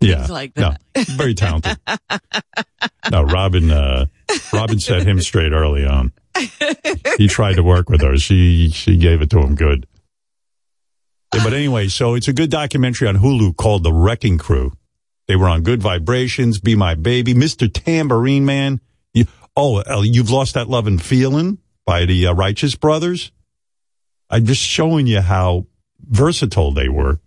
yeah, 0.00 0.18
things 0.18 0.30
like 0.30 0.56
no, 0.56 0.74
that. 0.94 1.08
very 1.08 1.34
talented. 1.34 1.76
no, 3.10 3.24
Robin. 3.24 3.68
Uh, 3.72 4.06
Robin 4.52 4.78
set 4.78 5.02
him 5.08 5.20
straight 5.20 5.50
early 5.50 5.84
on. 5.84 6.12
He 7.16 7.28
tried 7.28 7.56
to 7.56 7.62
work 7.62 7.88
with 7.88 8.02
her. 8.02 8.16
She 8.16 8.70
she 8.70 8.96
gave 8.96 9.22
it 9.22 9.30
to 9.30 9.40
him 9.40 9.54
good. 9.54 9.86
Yeah, 11.34 11.44
but 11.44 11.52
anyway, 11.52 11.88
so 11.88 12.14
it's 12.14 12.28
a 12.28 12.32
good 12.32 12.50
documentary 12.50 13.06
on 13.08 13.16
Hulu 13.18 13.56
called 13.56 13.82
The 13.82 13.92
Wrecking 13.92 14.38
Crew. 14.38 14.72
They 15.26 15.36
were 15.36 15.48
on 15.48 15.62
Good 15.62 15.82
Vibrations, 15.82 16.58
Be 16.58 16.74
My 16.74 16.94
Baby, 16.94 17.34
Mr. 17.34 17.70
Tambourine 17.70 18.46
Man. 18.46 18.80
You, 19.12 19.26
oh, 19.54 20.02
you've 20.02 20.30
lost 20.30 20.54
that 20.54 20.68
love 20.68 20.86
and 20.86 21.00
feeling 21.00 21.58
by 21.84 22.06
the 22.06 22.28
uh, 22.28 22.32
Righteous 22.32 22.76
Brothers. 22.76 23.30
I'm 24.30 24.46
just 24.46 24.62
showing 24.62 25.06
you 25.06 25.20
how 25.20 25.66
versatile 26.00 26.72
they 26.72 26.88
were. 26.88 27.20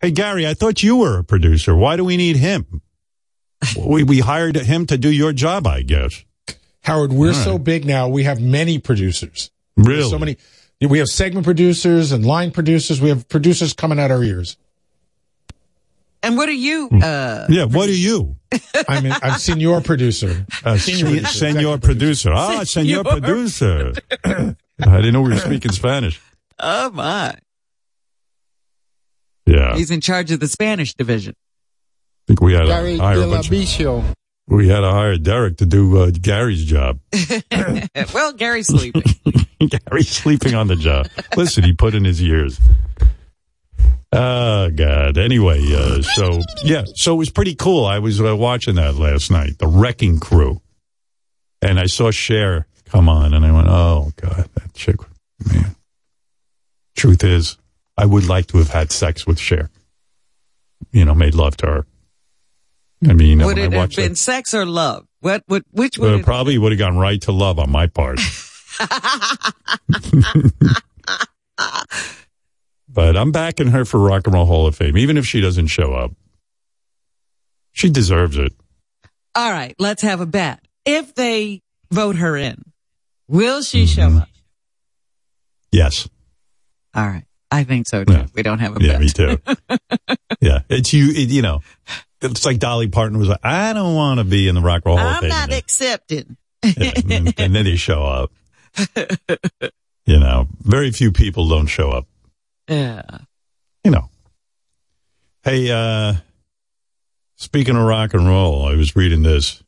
Hey, 0.00 0.10
Gary, 0.10 0.46
I 0.46 0.52
thought 0.52 0.82
you 0.82 0.96
were 0.96 1.18
a 1.18 1.24
producer. 1.24 1.74
Why 1.74 1.96
do 1.96 2.04
we 2.04 2.18
need 2.18 2.36
him? 2.36 2.82
We, 3.78 4.02
we 4.02 4.20
hired 4.20 4.56
him 4.56 4.86
to 4.86 4.98
do 4.98 5.10
your 5.10 5.32
job, 5.32 5.66
I 5.66 5.82
guess. 5.82 6.24
Howard, 6.82 7.12
we're 7.12 7.32
so 7.32 7.58
big 7.58 7.84
now. 7.86 8.08
We 8.08 8.24
have 8.24 8.40
many 8.40 8.78
producers. 8.78 9.50
Really? 9.76 10.00
There's 10.00 10.10
So 10.10 10.18
many. 10.18 10.36
We 10.80 10.98
have 10.98 11.08
segment 11.08 11.44
producers 11.44 12.12
and 12.12 12.26
line 12.26 12.50
producers. 12.50 13.00
We 13.00 13.08
have 13.08 13.26
producers 13.28 13.72
coming 13.72 13.98
out 13.98 14.10
our 14.10 14.22
ears. 14.22 14.56
And 16.22 16.36
what 16.36 16.48
are 16.48 16.52
you? 16.52 16.88
Hmm. 16.88 17.00
Uh, 17.02 17.46
Yeah, 17.48 17.64
what 17.64 17.88
are 17.88 17.92
you? 17.92 18.36
I'm, 18.88 19.06
in, 19.06 19.12
I'm 19.22 19.38
senior 19.38 19.80
producer. 19.80 20.46
Uh, 20.64 20.76
Senior 20.78 21.06
sen- 21.06 21.12
producer, 21.12 21.38
senor 21.38 21.78
producer. 21.78 22.32
Ah, 22.32 22.64
senor 22.64 23.04
Senor. 23.04 23.04
producer. 23.04 23.92
I 24.24 24.54
didn't 24.78 25.12
know 25.12 25.22
we 25.22 25.30
were 25.30 25.38
speaking 25.38 25.72
Spanish. 25.72 26.20
oh 26.58 26.90
my. 26.90 27.34
Yeah. 29.46 29.76
He's 29.76 29.90
in 29.90 30.00
charge 30.00 30.30
of 30.32 30.40
the 30.40 30.48
Spanish 30.48 30.94
division. 30.94 31.34
I 32.24 32.26
think 32.26 32.40
we 32.40 32.54
had 32.54 32.66
Gary 32.66 32.96
to 32.96 33.02
hire 33.02 33.16
a 33.18 33.20
de 33.20 33.26
la 33.26 33.36
bunch 33.36 33.80
of- 33.82 34.16
we 34.46 34.68
had 34.68 34.80
to 34.80 34.90
hire 34.90 35.16
Derek 35.18 35.58
to 35.58 35.66
do 35.66 35.98
uh, 35.98 36.10
Gary's 36.10 36.64
job. 36.64 37.00
well, 38.14 38.32
Gary's 38.32 38.66
sleeping. 38.68 39.02
Gary's 39.68 40.08
sleeping 40.08 40.54
on 40.54 40.66
the 40.66 40.76
job. 40.76 41.06
Listen, 41.36 41.64
he 41.64 41.72
put 41.72 41.94
in 41.94 42.04
his 42.04 42.20
years. 42.20 42.60
Oh 44.12 44.70
God. 44.70 45.18
Anyway, 45.18 45.60
uh, 45.74 46.00
so 46.02 46.40
yeah, 46.62 46.84
so 46.94 47.14
it 47.14 47.18
was 47.18 47.30
pretty 47.30 47.54
cool. 47.54 47.84
I 47.84 47.98
was 47.98 48.20
uh, 48.20 48.36
watching 48.36 48.76
that 48.76 48.94
last 48.94 49.30
night, 49.30 49.58
The 49.58 49.66
Wrecking 49.66 50.20
Crew, 50.20 50.60
and 51.60 51.80
I 51.80 51.86
saw 51.86 52.10
Cher 52.10 52.66
come 52.86 53.08
on, 53.08 53.34
and 53.34 53.44
I 53.44 53.52
went, 53.52 53.68
"Oh 53.68 54.12
God, 54.16 54.48
that 54.54 54.72
chick, 54.74 54.96
man." 55.50 55.74
Truth 56.96 57.24
is, 57.24 57.58
I 57.98 58.06
would 58.06 58.26
like 58.26 58.46
to 58.48 58.58
have 58.58 58.68
had 58.70 58.92
sex 58.92 59.26
with 59.26 59.38
Cher. 59.38 59.68
You 60.92 61.04
know, 61.04 61.14
made 61.14 61.34
love 61.34 61.56
to 61.58 61.66
her. 61.66 61.86
I 63.06 63.12
mean, 63.12 63.38
would 63.44 63.58
it 63.58 63.72
have 63.72 63.90
been 63.90 64.12
it, 64.12 64.18
sex 64.18 64.54
or 64.54 64.64
love? 64.66 65.06
What? 65.20 65.42
What? 65.46 65.64
Which 65.72 65.98
would 65.98 66.20
it? 66.20 66.24
probably 66.24 66.56
would 66.58 66.72
have 66.72 66.78
gone 66.78 66.96
right 66.96 67.20
to 67.22 67.32
love 67.32 67.58
on 67.58 67.70
my 67.70 67.86
part. 67.86 68.18
but 72.88 73.16
I'm 73.16 73.32
backing 73.32 73.68
her 73.68 73.84
for 73.84 73.98
Rock 74.00 74.26
and 74.26 74.34
Roll 74.34 74.46
Hall 74.46 74.66
of 74.66 74.76
Fame, 74.76 74.96
even 74.96 75.16
if 75.16 75.26
she 75.26 75.40
doesn't 75.40 75.66
show 75.68 75.92
up. 75.92 76.12
She 77.72 77.90
deserves 77.90 78.36
it. 78.36 78.52
All 79.34 79.50
right, 79.50 79.74
let's 79.78 80.02
have 80.02 80.20
a 80.20 80.26
bet. 80.26 80.60
If 80.84 81.14
they 81.14 81.60
vote 81.90 82.16
her 82.16 82.36
in, 82.36 82.62
will 83.28 83.62
she 83.62 83.86
show 83.86 84.02
Mm-hmm. 84.08 84.18
up? 84.18 84.28
Yes. 85.72 86.08
All 86.94 87.04
right, 87.06 87.24
I 87.50 87.64
think 87.64 87.88
so 87.88 88.04
too. 88.04 88.12
Yeah. 88.12 88.26
We 88.34 88.42
don't 88.44 88.60
have 88.60 88.76
a 88.76 88.80
Yeah, 88.84 88.92
bet. 88.92 89.00
me 89.00 89.08
too. 89.08 89.38
yeah. 90.40 90.60
It's 90.68 90.92
you, 90.92 91.10
it, 91.10 91.30
you 91.30 91.42
know, 91.42 91.60
it's 92.32 92.44
like 92.46 92.58
Dolly 92.58 92.88
Parton 92.88 93.18
was 93.18 93.28
like, 93.28 93.40
I 93.44 93.72
don't 93.72 93.94
want 93.94 94.18
to 94.18 94.24
be 94.24 94.48
in 94.48 94.54
the 94.54 94.60
Rock 94.60 94.82
and 94.84 94.86
Roll 94.86 94.98
Hall 94.98 95.08
of 95.18 95.22
I'm 95.24 95.28
not 95.28 95.44
And- 95.50 95.52
accepting. 95.58 96.36
yeah, 96.62 96.92
and, 97.10 97.34
and 97.38 97.54
then 97.54 97.64
they 97.64 97.76
show 97.76 98.02
up. 98.02 98.32
You 100.06 100.20
know, 100.20 100.48
very 100.60 100.90
few 100.90 101.12
people 101.12 101.48
don't 101.48 101.66
show 101.66 101.90
up. 101.90 102.06
Yeah. 102.68 103.00
you 103.82 103.90
know. 103.90 104.10
Hey, 105.42 105.70
uh, 105.70 106.14
speaking 107.36 107.74
of 107.74 107.82
rock 107.84 108.12
and 108.12 108.26
roll, 108.26 108.66
I 108.66 108.74
was 108.74 108.94
reading 108.96 109.22
this. 109.22 109.62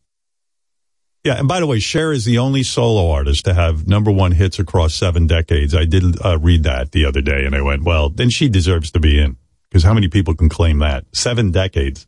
Yeah, 1.25 1.39
and 1.39 1.49
by 1.49 1.61
the 1.61 1.67
way, 1.67 1.79
Cher 1.79 2.13
is 2.13 2.27
the 2.27 2.37
only 2.37 2.63
solo 2.65 3.11
artist 3.11 3.47
to 3.47 3.55
have 3.55 3.89
number 3.89 4.11
one 4.13 4.33
hits 4.33 4.59
across 4.59 4.95
seven 4.95 5.27
decades. 5.27 5.75
I 5.75 5.87
did 5.87 6.05
uh, 6.23 6.39
read 6.39 6.65
that 6.65 6.93
the 6.93 7.07
other 7.07 7.23
day, 7.23 7.47
and 7.47 7.55
I 7.55 7.63
went, 7.63 7.85
well, 7.85 8.11
then 8.11 8.29
she 8.29 8.51
deserves 8.51 8.91
to 8.91 9.01
be 9.01 9.19
in. 9.19 9.39
Because 9.71 9.85
how 9.85 9.95
many 9.95 10.09
people 10.09 10.35
can 10.35 10.51
claim 10.51 10.81
that? 10.81 11.05
Seven 11.15 11.51
decades. 11.51 12.07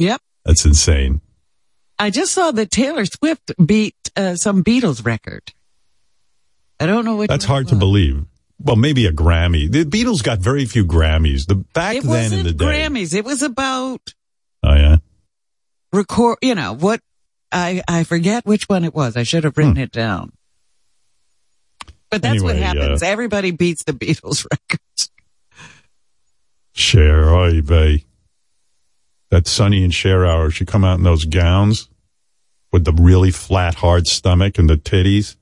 Yep. 0.00 0.20
That's 0.44 0.64
insane. 0.64 1.20
I 1.98 2.10
just 2.10 2.32
saw 2.32 2.50
that 2.52 2.70
Taylor 2.70 3.04
Swift 3.04 3.52
beat 3.64 3.94
uh, 4.16 4.34
some 4.34 4.64
Beatles 4.64 5.04
record. 5.04 5.42
I 6.80 6.86
don't 6.86 7.04
know 7.04 7.16
what. 7.16 7.28
That's 7.28 7.44
hard 7.44 7.68
to 7.68 7.76
believe. 7.76 8.24
Well, 8.58 8.76
maybe 8.76 9.06
a 9.06 9.12
Grammy. 9.12 9.70
The 9.70 9.84
Beatles 9.84 10.22
got 10.22 10.38
very 10.38 10.64
few 10.64 10.84
Grammys. 10.86 11.46
The 11.46 11.54
back 11.56 11.96
It 11.96 12.04
then 12.04 12.32
in 12.32 12.44
the 12.44 12.52
day. 12.52 12.64
Grammys. 12.64 13.14
It 13.14 13.24
was 13.24 13.42
about 13.42 14.14
Oh 14.62 14.74
yeah. 14.74 14.96
record. 15.92 16.38
You 16.42 16.54
know 16.54 16.74
what? 16.74 17.00
I 17.52 17.82
I 17.86 18.04
forget 18.04 18.46
which 18.46 18.64
one 18.68 18.84
it 18.84 18.94
was. 18.94 19.16
I 19.16 19.22
should 19.24 19.44
have 19.44 19.56
written 19.58 19.76
it 19.76 19.92
down. 19.92 20.32
But 22.10 22.22
that's 22.22 22.42
what 22.42 22.56
Hmm. 22.56 22.62
Happens. 22.62 23.02
uh, 23.02 23.06
Everybody 23.06 23.50
beats 23.50 23.84
the 23.84 23.92
Beatles 23.92 24.46
records. 24.50 25.10
Cher, 26.72 27.28
oy 27.34 27.60
vey. 27.60 28.04
That 29.30 29.46
Sonny 29.46 29.84
and 29.84 29.94
Cher 29.94 30.26
hour, 30.26 30.50
she 30.50 30.64
come 30.64 30.84
out 30.84 30.98
in 30.98 31.04
those 31.04 31.24
gowns 31.24 31.88
with 32.72 32.84
the 32.84 32.92
really 32.92 33.30
flat, 33.30 33.76
hard 33.76 34.06
stomach 34.06 34.58
and 34.58 34.68
the 34.68 34.76
titties. 34.76 35.36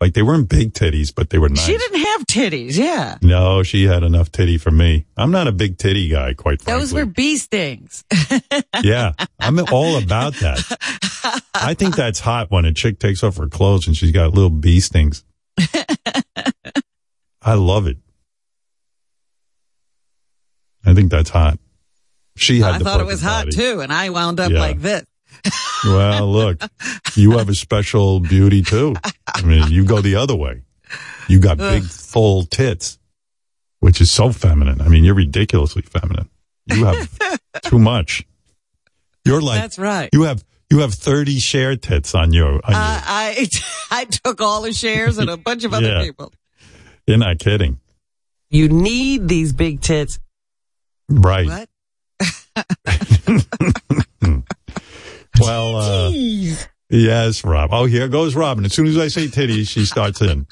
Like 0.00 0.14
they 0.14 0.22
weren't 0.22 0.48
big 0.48 0.72
titties, 0.72 1.14
but 1.14 1.30
they 1.30 1.38
were 1.38 1.48
nice. 1.48 1.64
She 1.64 1.78
didn't 1.78 2.00
have 2.00 2.26
titties. 2.26 2.76
Yeah, 2.76 3.18
no, 3.22 3.62
she 3.62 3.84
had 3.84 4.02
enough 4.02 4.32
titty 4.32 4.58
for 4.58 4.72
me. 4.72 5.06
I'm 5.16 5.30
not 5.30 5.46
a 5.46 5.52
big 5.52 5.78
titty 5.78 6.08
guy, 6.08 6.34
quite 6.34 6.60
frankly. 6.60 6.80
those 6.80 6.92
were 6.92 7.06
bee 7.06 7.36
stings. 7.36 8.02
yeah, 8.82 9.12
I'm 9.38 9.60
all 9.72 9.96
about 9.98 10.34
that. 10.34 11.42
I 11.54 11.74
think 11.74 11.94
that's 11.94 12.18
hot 12.18 12.50
when 12.50 12.64
a 12.64 12.72
chick 12.72 12.98
takes 12.98 13.22
off 13.22 13.36
her 13.36 13.46
clothes 13.46 13.86
and 13.86 13.96
she's 13.96 14.10
got 14.10 14.34
little 14.34 14.50
bee 14.50 14.80
stings. 14.80 15.24
I 17.40 17.54
love 17.54 17.86
it. 17.86 17.98
I 20.84 20.94
think 20.94 21.12
that's 21.12 21.30
hot. 21.30 21.60
She 22.36 22.60
had 22.60 22.74
I 22.74 22.78
the 22.78 22.84
thought 22.84 23.00
it 23.00 23.04
perfect 23.04 23.12
was 23.12 23.22
hot 23.22 23.44
body. 23.46 23.56
too, 23.56 23.80
and 23.80 23.92
I 23.92 24.10
wound 24.10 24.40
up 24.40 24.50
Yeah. 24.50 24.58
like 24.60 24.80
this. 24.80 25.04
Well, 25.84 26.30
look, 26.30 26.62
you 27.16 27.32
have 27.38 27.48
a 27.48 27.54
special 27.56 28.20
beauty 28.20 28.62
too. 28.62 28.94
I 29.34 29.42
mean, 29.42 29.68
you 29.72 29.84
go 29.84 30.00
the 30.00 30.14
other 30.14 30.36
way. 30.36 30.62
You 31.28 31.40
got 31.40 31.58
big, 31.58 31.82
full 31.82 32.44
tits, 32.44 33.00
which 33.80 34.00
is 34.00 34.08
so 34.08 34.30
feminine. 34.30 34.80
I 34.80 34.86
mean, 34.86 35.02
you're 35.02 35.16
ridiculously 35.16 35.82
feminine. 35.82 36.28
You 36.66 36.84
have 36.84 37.18
too 37.64 37.80
much. 37.80 38.24
You're 39.24 39.40
like 39.42 39.60
That's 39.60 39.76
right. 39.76 40.08
you 40.12 40.22
have 40.22 40.44
you 40.70 40.78
have 40.78 40.94
thirty 40.94 41.40
Cher 41.40 41.74
tits 41.74 42.14
on 42.14 42.32
your. 42.32 42.46
On 42.64 42.70
your 42.70 42.76
uh, 42.76 43.00
I, 43.04 43.48
I 43.90 44.00
I 44.02 44.04
took 44.04 44.40
all 44.40 44.62
the 44.62 44.72
shares 44.72 45.18
and 45.18 45.28
a 45.28 45.36
bunch 45.36 45.64
of 45.64 45.74
other 45.74 45.88
Yeah. 45.88 46.02
people. 46.04 46.32
you're 47.08 47.18
not 47.18 47.40
kidding, 47.40 47.80
You 48.50 48.68
need 48.68 49.26
these 49.26 49.52
big 49.52 49.80
tits. 49.80 50.20
right? 51.08 51.46
What? 51.48 51.68
Well, 55.40 55.76
uh, 55.76 56.10
yes, 56.90 57.44
Rob. 57.44 57.70
Oh, 57.72 57.86
here 57.86 58.08
goes 58.08 58.34
Robin. 58.34 58.64
As 58.64 58.72
soon 58.74 58.86
as 58.86 58.98
I 58.98 59.08
say 59.08 59.26
titties, 59.26 59.68
she 59.68 59.84
starts 59.84 60.20
in. 60.20 60.46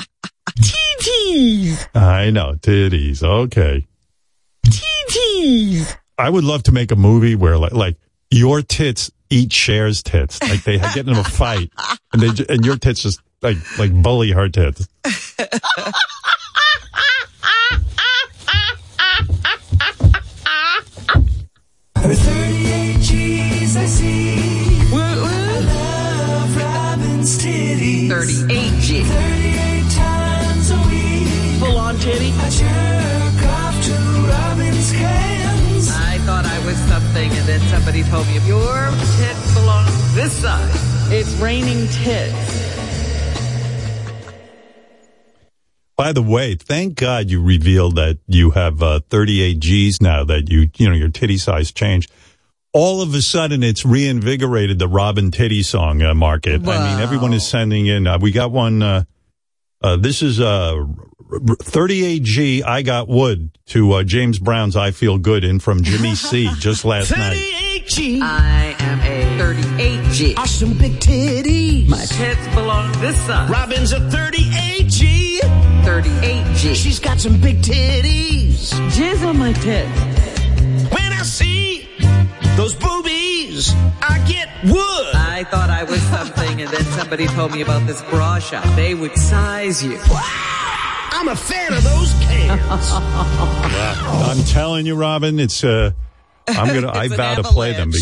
Titties. 0.59 1.87
I 1.95 2.31
know 2.31 2.55
titties. 2.55 3.23
Okay. 3.23 3.87
Titties. 4.67 5.97
I 6.19 6.29
would 6.29 6.45
love 6.45 6.65
to 6.65 6.73
make 6.73 6.91
a 6.91 6.97
movie 6.97 7.35
where 7.37 7.57
like 7.57 7.73
like 7.73 7.97
your 8.31 8.63
tits 8.63 9.11
eat 9.31 9.53
Cher's 9.53 10.03
tits, 10.03 10.43
like 10.43 10.65
they 10.65 10.79
get 10.79 11.07
in 11.07 11.11
a 11.11 11.25
fight, 11.25 11.71
and 12.13 12.23
they 12.23 12.45
and 12.53 12.65
your 12.65 12.77
tits 12.77 13.03
just 13.03 13.21
like 13.43 13.57
like 13.79 13.93
bully 14.03 14.33
her 14.33 14.49
tits. 14.49 14.89
38G. 28.11 29.05
38 29.05 29.93
times 29.93 30.71
a 30.73 30.77
week. 30.91 31.61
Full 31.61 31.79
on 31.79 31.97
Jenny. 31.99 32.33
I 32.39 32.51
jerk 32.51 33.47
off 33.49 33.85
to 33.85 33.93
Robin's 34.29 34.91
hands. 34.91 35.91
I 35.93 36.19
thought 36.27 36.45
I 36.45 36.67
was 36.67 36.77
something, 36.89 37.31
and 37.31 37.47
then 37.47 37.61
somebody 37.69 38.03
told 38.03 38.27
me, 38.27 38.41
your 38.49 38.91
tit 39.17 39.37
belongs 39.55 40.15
this 40.17 40.33
side. 40.33 40.73
It's 41.13 41.33
raining 41.35 41.87
tits. 41.87 42.71
By 45.97 46.13
the 46.13 46.23
way, 46.23 46.57
thank 46.57 46.97
God 46.97 47.31
you 47.31 47.41
revealed 47.41 47.95
that 47.95 48.19
you 48.27 48.51
have 48.51 48.83
uh, 48.83 49.01
38 49.09 49.61
G's 49.61 50.03
now 50.03 50.25
that 50.25 50.51
you, 50.51 50.69
you 50.79 50.89
know, 50.89 50.97
your 50.97 51.11
titty 51.11 51.39
size 51.39 51.71
changed 51.71 52.11
all 52.73 53.03
of 53.03 53.15
a 53.15 53.23
sudden, 53.23 53.65
it's 53.65 53.85
reinvigorated 53.85 54.79
the 54.79 54.87
Robin 54.87 55.33
Titty 55.33 55.65
song 55.65 56.03
uh, 56.03 56.15
market. 56.15 56.67
I 56.69 56.93
mean, 56.93 57.03
everyone 57.03 57.33
is 57.33 57.47
sending 57.47 57.87
in. 57.87 58.07
Uh, 58.07 58.19
we 58.21 58.31
got 58.31 58.53
one. 58.53 58.81
Uh, 58.81 59.05
uh, 59.83 59.97
this 59.97 60.23
is 60.23 60.41
uh, 60.41 60.77
38G. 61.31 62.63
I 62.65 62.83
got 62.83 63.09
wood 63.09 63.59
to 63.67 63.93
uh, 63.93 64.03
James 64.05 64.39
Brown's 64.39 64.77
"I 64.77 64.93
Feel 64.93 65.19
Good" 65.19 65.43
in 65.43 65.59
from 65.59 65.83
Jimmy 65.83 66.15
C. 66.15 66.49
just 66.59 66.85
last 66.85 67.11
night. 67.11 67.37
38G 67.37 68.21
I 68.23 68.77
am 68.79 69.01
a 69.01 69.39
38G. 69.41 70.39
are 70.39 70.47
some 70.47 70.79
big 70.79 70.93
titties. 71.01 71.89
My 71.89 72.05
tits 72.05 72.55
belong 72.55 72.93
this 73.01 73.17
side. 73.27 73.51
Robin's 73.51 73.93
a 73.93 73.99
38G. 73.99 75.41
38G. 75.83 76.75
She's 76.77 77.01
got 77.01 77.19
some 77.19 77.41
big 77.41 77.63
titties. 77.63 78.71
jizz 78.91 79.27
on 79.27 79.39
my 79.39 79.53
tits. 79.55 80.40
When 82.61 82.67
I 82.67 82.73
see 82.73 82.79
those 82.79 82.89
boobies, 82.89 83.75
I 84.03 84.23
get 84.29 84.49
wood. 84.65 85.15
I 85.15 85.45
thought 85.51 85.71
I 85.71 85.85
was 85.85 86.01
something, 86.03 86.61
and 86.61 86.71
then 86.71 86.85
somebody 86.85 87.27
told 87.29 87.53
me 87.53 87.63
about 87.63 87.87
this 87.87 88.03
bra 88.03 88.39
shop. 88.39 88.65
They 88.77 88.95
would 88.95 89.17
size 89.17 89.83
you. 89.83 89.99
I'm 91.13 91.29
a 91.29 91.37
fan 91.37 91.73
of 91.73 91.83
those 91.83 92.13
cans. 92.21 92.91
I'm 92.93 94.45
telling 94.45 94.87
you, 94.87 94.95
Robin, 94.95 95.41
it's 95.41 95.65
uh 95.65 95.93
I'm 96.49 96.75
gonna. 96.75 96.91
I 96.95 97.09
vow 97.09 97.37
to 97.37 97.43
play 97.45 97.73
them. 97.73 97.93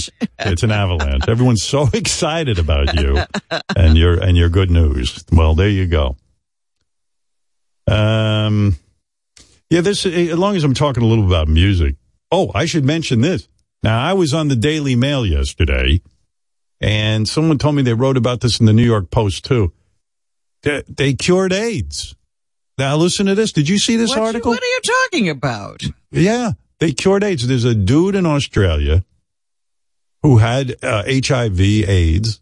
It's 0.40 0.62
an 0.62 0.72
avalanche. 0.72 1.28
Everyone's 1.28 1.62
so 1.62 1.88
excited 1.92 2.58
about 2.58 3.00
you 3.00 3.18
and 3.76 3.96
your 3.96 4.20
and 4.20 4.36
your 4.36 4.48
good 4.48 4.70
news. 4.70 5.24
Well, 5.32 5.54
there 5.54 5.68
you 5.68 5.86
go. 5.86 6.16
Um, 7.86 8.76
yeah. 9.70 9.80
This 9.80 10.04
as 10.04 10.36
long 10.38 10.56
as 10.56 10.64
I'm 10.64 10.74
talking 10.74 11.02
a 11.02 11.06
little 11.06 11.26
about 11.26 11.48
music. 11.48 11.96
Oh, 12.30 12.50
I 12.54 12.66
should 12.66 12.84
mention 12.84 13.22
this. 13.22 13.48
Now, 13.82 14.00
I 14.02 14.12
was 14.12 14.34
on 14.34 14.48
the 14.48 14.56
Daily 14.56 14.96
Mail 14.96 15.24
yesterday, 15.24 16.00
and 16.80 17.28
someone 17.28 17.58
told 17.58 17.74
me 17.76 17.82
they 17.82 17.94
wrote 17.94 18.16
about 18.16 18.40
this 18.40 18.58
in 18.60 18.66
the 18.66 18.72
New 18.72 18.84
York 18.84 19.10
Post 19.10 19.44
too. 19.44 19.72
They, 20.62 20.82
they 20.88 21.14
cured 21.14 21.52
AIDS. 21.52 22.14
Now, 22.76 22.96
listen 22.96 23.26
to 23.26 23.34
this. 23.34 23.52
Did 23.52 23.68
you 23.68 23.78
see 23.78 23.96
this 23.96 24.10
What, 24.10 24.18
you- 24.18 24.22
article? 24.24 24.50
what 24.52 24.62
are 24.62 24.66
you 24.66 24.80
talking 24.82 25.28
about? 25.28 25.82
Yeah, 26.10 26.52
they 26.80 26.92
cured 26.92 27.22
AIDS. 27.24 27.46
There's 27.46 27.64
a 27.64 27.74
dude 27.74 28.14
in 28.14 28.26
Australia 28.26 29.04
who 30.22 30.38
had 30.38 30.74
uh, 30.82 31.04
HIV 31.06 31.60
AIDS. 31.60 32.40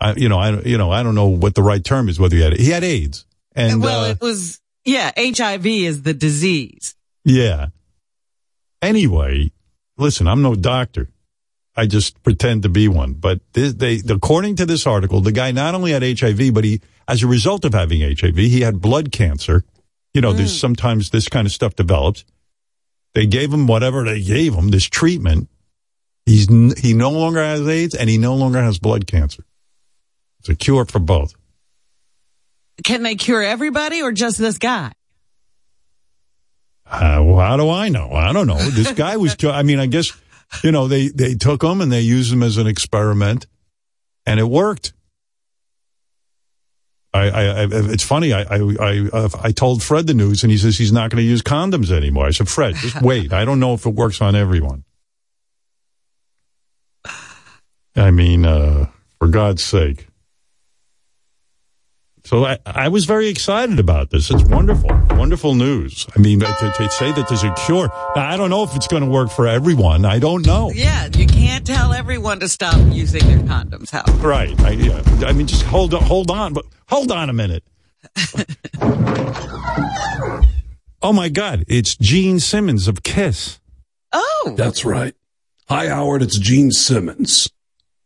I, 0.00 0.14
you 0.14 0.28
know, 0.30 0.38
I 0.38 0.60
you 0.60 0.78
know 0.78 0.90
I 0.90 1.02
don't 1.02 1.14
know 1.14 1.26
what 1.28 1.54
the 1.54 1.62
right 1.62 1.84
term 1.84 2.08
is. 2.08 2.18
Whether 2.18 2.36
he 2.36 2.42
had 2.42 2.52
he 2.54 2.70
had 2.70 2.84
AIDS, 2.84 3.26
and 3.54 3.82
well, 3.82 4.04
uh, 4.04 4.10
it 4.10 4.20
was 4.22 4.60
yeah. 4.86 5.12
HIV 5.16 5.66
is 5.66 6.02
the 6.02 6.14
disease. 6.14 6.94
yeah. 7.24 7.66
Anyway, 8.82 9.52
listen, 10.00 10.26
I'm 10.26 10.42
no 10.42 10.54
doctor. 10.54 11.08
I 11.76 11.86
just 11.86 12.22
pretend 12.22 12.64
to 12.64 12.68
be 12.68 12.88
one. 12.88 13.14
But 13.14 13.40
this, 13.52 13.74
they, 13.74 14.00
according 14.08 14.56
to 14.56 14.66
this 14.66 14.86
article, 14.86 15.20
the 15.20 15.32
guy 15.32 15.52
not 15.52 15.74
only 15.74 15.92
had 15.92 16.02
HIV, 16.02 16.52
but 16.52 16.64
he, 16.64 16.80
as 17.06 17.22
a 17.22 17.26
result 17.26 17.64
of 17.64 17.74
having 17.74 18.00
HIV, 18.00 18.36
he 18.36 18.60
had 18.60 18.80
blood 18.80 19.12
cancer. 19.12 19.64
You 20.12 20.20
know, 20.20 20.32
there's 20.32 20.52
hmm. 20.52 20.58
sometimes 20.58 21.10
this 21.10 21.28
kind 21.28 21.46
of 21.46 21.52
stuff 21.52 21.76
develops. 21.76 22.24
They 23.14 23.26
gave 23.26 23.52
him 23.52 23.66
whatever 23.66 24.04
they 24.04 24.20
gave 24.22 24.54
him, 24.54 24.68
this 24.68 24.84
treatment. 24.84 25.48
He's 26.26 26.50
n- 26.50 26.74
he 26.76 26.92
no 26.92 27.10
longer 27.10 27.42
has 27.42 27.66
AIDS 27.66 27.94
and 27.94 28.10
he 28.10 28.18
no 28.18 28.34
longer 28.34 28.60
has 28.62 28.78
blood 28.78 29.06
cancer. 29.06 29.44
It's 30.40 30.48
a 30.48 30.54
cure 30.54 30.84
for 30.84 30.98
both. 30.98 31.34
Can 32.84 33.02
they 33.02 33.16
cure 33.16 33.42
everybody 33.42 34.02
or 34.02 34.12
just 34.12 34.38
this 34.38 34.58
guy? 34.58 34.92
Uh, 36.90 37.22
well, 37.24 37.38
how 37.38 37.56
do 37.56 37.70
I 37.70 37.88
know? 37.88 38.12
I 38.12 38.32
don't 38.32 38.48
know. 38.48 38.58
This 38.58 38.92
guy 38.92 39.16
was, 39.16 39.36
I 39.44 39.62
mean, 39.62 39.78
I 39.78 39.86
guess, 39.86 40.12
you 40.64 40.72
know, 40.72 40.88
they, 40.88 41.08
they 41.08 41.34
took 41.34 41.62
him 41.62 41.80
and 41.80 41.92
they 41.92 42.00
used 42.00 42.32
him 42.32 42.42
as 42.42 42.56
an 42.56 42.66
experiment 42.66 43.46
and 44.26 44.40
it 44.40 44.48
worked. 44.48 44.92
I, 47.14 47.28
I, 47.28 47.42
I 47.42 47.68
it's 47.70 48.04
funny. 48.04 48.32
I, 48.32 48.42
I, 48.42 48.56
I, 48.80 49.08
uh, 49.12 49.28
I 49.40 49.52
told 49.52 49.82
Fred 49.82 50.06
the 50.06 50.14
news 50.14 50.42
and 50.42 50.50
he 50.50 50.58
says 50.58 50.78
he's 50.78 50.92
not 50.92 51.10
going 51.10 51.22
to 51.22 51.28
use 51.28 51.42
condoms 51.42 51.92
anymore. 51.92 52.26
I 52.26 52.30
said, 52.30 52.48
Fred, 52.48 52.74
just 52.74 53.00
wait. 53.02 53.32
I 53.32 53.44
don't 53.44 53.60
know 53.60 53.74
if 53.74 53.86
it 53.86 53.94
works 53.94 54.20
on 54.20 54.34
everyone. 54.34 54.84
I 57.96 58.10
mean, 58.10 58.44
uh, 58.44 58.86
for 59.18 59.28
God's 59.28 59.62
sake. 59.62 60.06
So 62.30 62.44
I, 62.44 62.58
I 62.64 62.86
was 62.86 63.06
very 63.06 63.26
excited 63.26 63.80
about 63.80 64.10
this. 64.10 64.30
It's 64.30 64.44
wonderful, 64.44 64.88
wonderful 65.16 65.56
news. 65.56 66.06
I 66.16 66.20
mean, 66.20 66.38
to, 66.38 66.46
to 66.46 66.90
say 66.90 67.10
that 67.10 67.26
there's 67.28 67.42
a 67.42 67.52
cure. 67.66 67.88
Now, 68.14 68.30
I 68.30 68.36
don't 68.36 68.50
know 68.50 68.62
if 68.62 68.76
it's 68.76 68.86
going 68.86 69.02
to 69.02 69.08
work 69.08 69.32
for 69.32 69.48
everyone. 69.48 70.04
I 70.04 70.20
don't 70.20 70.46
know. 70.46 70.70
Yeah, 70.70 71.08
you 71.12 71.26
can't 71.26 71.66
tell 71.66 71.92
everyone 71.92 72.38
to 72.38 72.48
stop 72.48 72.76
using 72.94 73.26
their 73.26 73.40
condoms. 73.40 73.90
How? 73.90 74.04
Right. 74.18 74.56
I, 74.60 74.70
yeah. 74.70 75.02
I 75.26 75.32
mean, 75.32 75.48
just 75.48 75.64
hold 75.64 75.92
on, 75.92 76.04
hold 76.04 76.30
on, 76.30 76.52
but 76.52 76.66
hold 76.88 77.10
on 77.10 77.30
a 77.30 77.32
minute. 77.32 77.64
oh 81.02 81.12
my 81.12 81.30
God. 81.30 81.64
It's 81.66 81.96
Gene 81.96 82.38
Simmons 82.38 82.86
of 82.86 83.02
Kiss. 83.02 83.58
Oh, 84.12 84.54
That's 84.56 84.84
right. 84.84 85.16
Hi, 85.68 85.88
Howard. 85.88 86.22
It's 86.22 86.38
Gene 86.38 86.70
Simmons 86.70 87.50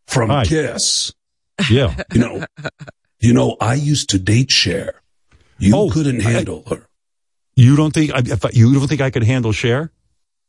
from 0.07 0.31
Hi. 0.31 0.47
Kiss. 0.47 1.13
Yeah. 1.71 1.95
You 2.15 2.21
know, 2.21 2.47
you 3.25 3.33
know, 3.33 3.57
I 3.61 3.75
used 3.75 4.11
to 4.11 4.19
date 4.19 4.51
Cher. 4.51 5.01
You 5.59 5.75
Oh, 5.77 5.91
couldn't 5.91 6.21
I- 6.25 6.31
handle 6.31 6.65
her. 6.69 6.87
You 7.57 7.77
don't 7.77 7.93
think, 7.95 8.11
I, 8.13 8.19
I, 8.19 8.51
you 8.53 8.75
don't 8.75 8.89
think 8.89 9.01
I 9.01 9.11
could 9.11 9.23
handle 9.23 9.53
Cher? 9.53 9.93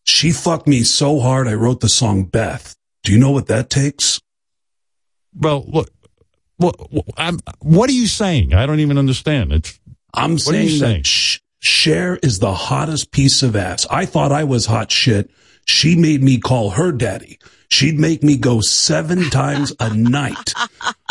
She 0.05 0.31
fucked 0.31 0.67
me 0.67 0.81
so 0.83 1.19
hard 1.19 1.47
I 1.47 1.53
wrote 1.53 1.79
the 1.79 1.89
song 1.89 2.23
Beth. 2.23 2.75
Do 3.03 3.11
you 3.11 3.19
know 3.19 3.29
what 3.31 3.47
that 3.47 3.69
takes? 3.69 4.19
Well, 5.35 5.63
look, 5.67 5.89
what, 6.57 6.75
I'm, 7.17 7.39
what 7.59 7.89
are 7.89 7.93
you 7.93 8.07
saying? 8.07 8.53
I 8.53 8.65
don't 8.65 8.79
even 8.79 8.97
understand. 8.97 9.51
It's, 9.51 9.79
I'm 10.13 10.39
saying 10.39 10.79
saying? 10.79 10.93
that 11.01 11.07
Sh- 11.07 11.39
Cher 11.59 12.17
is 12.23 12.39
the 12.39 12.53
hottest 12.53 13.11
piece 13.11 13.43
of 13.43 13.55
ass. 13.55 13.85
I 13.91 14.05
thought 14.05 14.31
I 14.31 14.43
was 14.43 14.65
hot 14.65 14.91
shit. 14.91 15.29
She 15.65 15.95
made 15.95 16.23
me 16.23 16.39
call 16.39 16.71
her 16.71 16.91
daddy. 16.91 17.37
She'd 17.75 17.99
make 17.99 18.23
me 18.23 18.37
go 18.37 18.61
seven 18.61 19.29
times 19.29 19.73
a 19.81 19.93
night. 19.93 20.53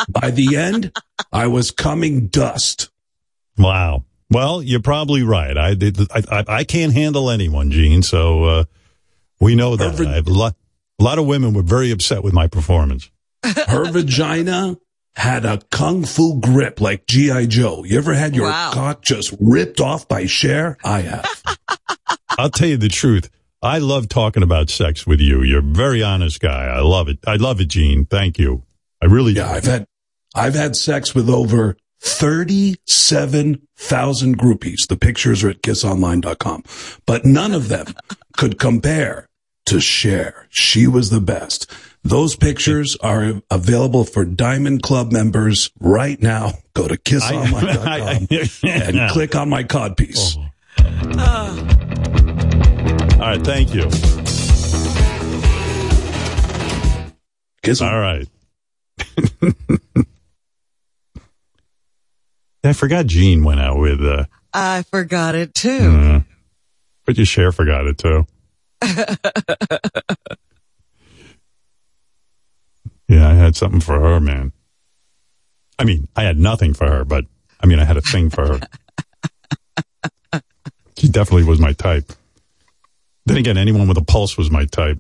By 0.09 0.31
the 0.31 0.57
end, 0.57 0.93
I 1.31 1.47
was 1.49 1.71
coming 1.71 2.29
dust. 2.29 2.91
wow. 3.59 4.05
Well, 4.31 4.63
you're 4.63 4.81
probably 4.81 5.23
right. 5.23 5.57
I 5.57 5.75
did. 5.75 6.01
I, 6.11 6.23
I, 6.31 6.45
I 6.61 6.65
can't 6.65 6.95
handle 6.95 7.29
anyone, 7.31 7.71
Gene. 7.71 8.03
So 8.03 8.45
uh, 8.45 8.65
we 9.39 9.55
know 9.55 9.77
that. 9.77 9.91
Perfect. 9.93 10.09
I 10.09 10.15
have 10.15 10.27
a 10.27 10.33
lot. 10.33 10.57
A 10.99 11.05
lot 11.05 11.19
of 11.19 11.27
women 11.27 11.53
were 11.53 11.63
very 11.63 11.91
upset 11.91 12.25
with 12.25 12.33
my 12.33 12.47
performance. 12.49 13.11
Her 13.45 13.85
vagina 13.93 14.77
had 15.15 15.45
a 15.45 15.61
kung 15.71 16.05
fu 16.05 16.41
grip 16.41 16.81
like 16.81 17.07
G.I. 17.07 17.47
Joe. 17.47 17.85
You 17.85 17.99
ever 17.99 18.15
had 18.15 18.35
your 18.35 18.47
Wow. 18.49 18.71
cock 18.73 19.03
just 19.03 19.35
ripped 19.39 19.81
off 19.81 20.09
by 20.09 20.25
Cher? 20.27 20.79
I 20.83 21.03
have. 21.03 21.43
I'll 22.39 22.51
tell 22.51 22.69
you 22.69 22.79
the 22.79 22.89
truth. 22.89 23.29
I 23.65 23.79
love 23.79 24.11
talking 24.11 24.43
about 24.43 24.69
sex 24.69 25.07
with 25.07 25.21
you. 25.21 25.41
You're 25.43 25.61
a 25.61 25.63
very 25.63 26.03
honest 26.03 26.39
guy. 26.39 26.67
I 26.67 26.81
love 26.81 27.09
it. 27.09 27.19
I 27.27 27.37
love 27.37 27.63
it, 27.63 27.69
Gene. 27.69 28.05
Thank 28.05 28.39
you. 28.39 28.63
I 29.03 29.07
really 29.07 29.33
Yeah, 29.33 29.51
I've 29.51 29.65
had, 29.65 29.87
I've 30.35 30.55
had 30.55 30.77
sex 30.77 31.15
with 31.15 31.31
over 31.31 31.79
37,000 32.01 34.39
groupies. 34.39 34.87
The 34.87 34.99
pictures 34.99 35.43
are 35.43 35.49
at 35.49 35.63
kissonline.com, 35.63 36.63
but 37.07 37.25
none 37.25 37.55
of 37.55 37.69
them 37.69 37.87
could 38.37 38.59
compare 38.59 39.31
to 39.65 39.81
Cher. 39.81 40.47
She 40.51 40.87
was 40.87 41.09
the 41.09 41.23
best. 41.23 41.73
Those 42.03 42.37
pictures 42.37 42.97
are 42.97 43.41
available 43.51 44.05
for 44.05 44.27
Diamond 44.27 44.83
Club 44.83 45.11
members 45.11 45.71
right 45.81 46.21
now. 46.21 46.53
Go 46.75 46.87
to 46.87 46.99
kissonline.com 46.99 48.29
and 48.99 49.11
click 49.11 49.35
on 49.35 49.49
my 49.49 49.65
codpiece. 49.65 50.37
Oh. 50.37 50.51
Uh, 51.17 51.94
All 53.25 53.31
right. 53.31 53.43
Thank 53.43 53.73
you. 53.73 53.85
Kiss 57.63 57.81
All 57.81 57.99
right. 57.99 58.29
I 62.63 62.75
forgot 62.75 63.07
Gene 63.07 63.43
went 63.43 63.61
out 63.61 63.79
with, 63.79 64.05
uh, 64.05 64.27
I 64.53 64.83
forgot 64.83 65.35
it 65.35 65.55
too. 65.55 65.71
uh, 65.71 66.21
but 67.07 67.17
your 67.17 67.25
Cher 67.25 67.51
forgot 67.51 67.87
it 67.87 67.97
too. 67.97 68.27
yeah, 73.09 73.27
I 73.27 73.33
had 73.33 73.57
something 73.57 73.81
for 73.81 73.99
her, 73.99 74.21
man. 74.21 74.53
I 75.79 75.85
mean, 75.85 76.09
I 76.15 76.25
had 76.25 76.39
nothing 76.39 76.75
for 76.75 76.91
her, 76.91 77.07
but 77.07 77.25
I 77.59 77.65
mean, 77.65 77.79
I 77.79 77.85
had 77.85 77.97
a 77.97 78.03
thing 78.03 78.29
for 78.29 78.59
her. 78.59 80.43
she 80.99 81.09
definitely 81.09 81.45
was 81.45 81.59
my 81.59 81.73
type. 81.73 82.13
Then 83.27 83.37
again, 83.37 83.57
anyone 83.57 83.89
with 83.89 83.99
a 83.99 84.05
pulse 84.05 84.37
was 84.37 84.51
my 84.51 84.67
type. 84.67 84.99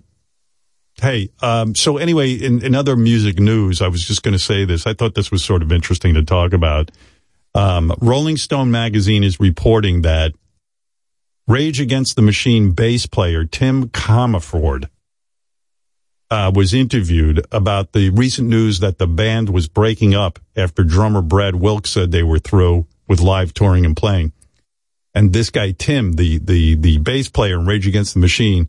Hey, 1.00 1.30
um, 1.42 1.74
so 1.74 1.96
anyway, 1.96 2.32
in, 2.32 2.64
in 2.64 2.74
other 2.74 2.96
music 2.96 3.38
news, 3.38 3.82
I 3.82 3.88
was 3.88 4.04
just 4.04 4.22
going 4.22 4.32
to 4.32 4.38
say 4.38 4.64
this. 4.64 4.87
I 4.87 4.94
thought 4.94 5.14
this 5.14 5.30
was 5.30 5.44
sort 5.44 5.62
of 5.62 5.72
interesting 5.72 6.14
to 6.14 6.22
talk 6.22 6.52
about. 6.52 6.90
Um, 7.54 7.92
Rolling 8.00 8.37
Stone 8.37 8.70
magazine 8.70 9.24
is 9.24 9.40
reporting 9.40 10.02
that 10.02 10.32
Rage 11.46 11.80
Against 11.80 12.16
the 12.16 12.22
Machine 12.22 12.72
bass 12.72 13.06
player 13.06 13.44
Tim 13.44 13.88
Commerford 13.88 14.88
uh, 16.30 16.50
was 16.54 16.72
interviewed 16.72 17.44
about 17.52 17.92
the 17.92 18.10
recent 18.10 18.48
news 18.48 18.80
that 18.80 18.98
the 18.98 19.06
band 19.06 19.50
was 19.50 19.68
breaking 19.68 20.14
up 20.14 20.38
after 20.56 20.82
drummer 20.82 21.22
Brad 21.22 21.56
Wilk 21.56 21.87
said 21.87 22.10
they 22.10 22.22
were 22.22 22.38
through 22.38 22.87
with 23.06 23.20
live 23.20 23.52
touring 23.52 23.84
and 23.84 23.96
playing. 23.96 24.32
And 25.14 25.33
this 25.33 25.50
guy 25.50 25.72
Tim, 25.72 26.14
the 26.14 26.38
the 26.38 26.74
the 26.74 26.98
bass 26.98 27.29
player 27.29 27.59
in 27.59 27.66
Rage 27.66 27.87
Against 27.87 28.14
the 28.14 28.20
Machine, 28.20 28.68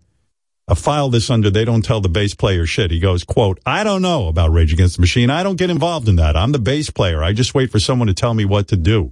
uh, 0.67 0.75
filed 0.75 1.13
this 1.13 1.29
under 1.29 1.49
they 1.49 1.65
don't 1.65 1.83
tell 1.83 2.01
the 2.01 2.09
bass 2.09 2.35
player 2.35 2.65
shit. 2.65 2.91
He 2.91 2.99
goes, 2.99 3.23
quote, 3.23 3.59
I 3.65 3.83
don't 3.83 4.01
know 4.01 4.27
about 4.27 4.51
Rage 4.51 4.73
Against 4.73 4.95
the 4.97 5.01
Machine. 5.01 5.29
I 5.29 5.43
don't 5.43 5.57
get 5.57 5.69
involved 5.69 6.07
in 6.07 6.17
that. 6.17 6.35
I'm 6.35 6.51
the 6.51 6.59
bass 6.59 6.89
player. 6.89 7.23
I 7.23 7.33
just 7.33 7.55
wait 7.55 7.71
for 7.71 7.79
someone 7.79 8.07
to 8.07 8.13
tell 8.13 8.33
me 8.33 8.45
what 8.45 8.67
to 8.69 8.77
do. 8.77 9.11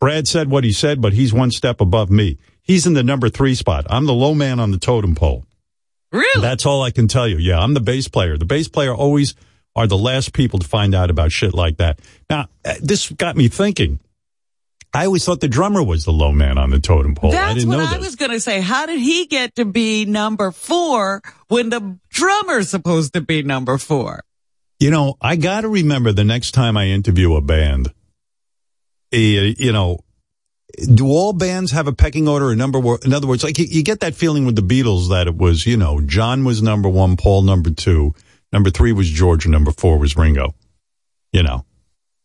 Brad 0.00 0.26
said 0.26 0.50
what 0.50 0.64
he 0.64 0.72
said, 0.72 1.00
but 1.00 1.12
he's 1.12 1.32
one 1.32 1.50
step 1.50 1.80
above 1.80 2.10
me. 2.10 2.38
He's 2.60 2.86
in 2.86 2.94
the 2.94 3.02
number 3.02 3.28
three 3.28 3.54
spot. 3.54 3.86
I'm 3.88 4.06
the 4.06 4.12
low 4.12 4.34
man 4.34 4.60
on 4.60 4.72
the 4.72 4.78
totem 4.78 5.14
pole. 5.14 5.46
Really? 6.10 6.42
That's 6.42 6.66
all 6.66 6.82
I 6.82 6.90
can 6.90 7.08
tell 7.08 7.26
you. 7.26 7.38
Yeah, 7.38 7.58
I'm 7.58 7.74
the 7.74 7.80
bass 7.80 8.08
player. 8.08 8.36
The 8.36 8.44
bass 8.44 8.68
player 8.68 8.94
always 8.94 9.34
are 9.74 9.86
the 9.86 9.96
last 9.96 10.32
people 10.32 10.58
to 10.58 10.68
find 10.68 10.94
out 10.94 11.08
about 11.08 11.32
shit 11.32 11.54
like 11.54 11.78
that. 11.78 12.00
Now, 12.28 12.48
uh, 12.64 12.74
this 12.80 13.10
got 13.10 13.36
me 13.36 13.48
thinking. 13.48 14.00
I 14.94 15.06
always 15.06 15.24
thought 15.24 15.40
the 15.40 15.48
drummer 15.48 15.82
was 15.82 16.04
the 16.04 16.12
low 16.12 16.32
man 16.32 16.58
on 16.58 16.70
the 16.70 16.78
totem 16.78 17.14
pole. 17.14 17.30
I 17.30 17.34
That's 17.34 17.54
didn't 17.54 17.70
what 17.70 17.76
know 17.78 17.84
I 17.84 17.96
this. 17.96 18.06
was 18.08 18.16
going 18.16 18.30
to 18.32 18.40
say. 18.40 18.60
How 18.60 18.84
did 18.86 19.00
he 19.00 19.26
get 19.26 19.54
to 19.54 19.64
be 19.64 20.04
number 20.04 20.50
four 20.50 21.22
when 21.48 21.70
the 21.70 21.98
drummer's 22.10 22.68
supposed 22.68 23.14
to 23.14 23.22
be 23.22 23.42
number 23.42 23.78
four? 23.78 24.22
You 24.78 24.90
know, 24.90 25.16
I 25.20 25.36
got 25.36 25.62
to 25.62 25.68
remember 25.68 26.12
the 26.12 26.24
next 26.24 26.52
time 26.52 26.76
I 26.76 26.88
interview 26.88 27.34
a 27.36 27.40
band, 27.40 27.88
eh, 29.12 29.54
you 29.56 29.72
know, 29.72 30.00
do 30.94 31.06
all 31.06 31.32
bands 31.32 31.70
have 31.72 31.86
a 31.86 31.92
pecking 31.92 32.28
order 32.28 32.48
or 32.48 32.56
number? 32.56 32.78
In 33.04 33.14
other 33.14 33.26
words, 33.26 33.44
like 33.44 33.58
you, 33.58 33.66
you 33.66 33.82
get 33.82 34.00
that 34.00 34.14
feeling 34.14 34.44
with 34.44 34.56
the 34.56 34.62
Beatles 34.62 35.08
that 35.10 35.26
it 35.26 35.36
was, 35.36 35.66
you 35.66 35.76
know, 35.76 36.00
John 36.00 36.44
was 36.44 36.62
number 36.62 36.88
one, 36.88 37.16
Paul 37.16 37.42
number 37.42 37.70
two, 37.70 38.14
number 38.52 38.70
three 38.70 38.92
was 38.92 39.08
George, 39.08 39.44
and 39.46 39.52
number 39.52 39.72
four 39.72 39.98
was 39.98 40.16
Ringo. 40.16 40.54
You 41.32 41.42
know, 41.42 41.64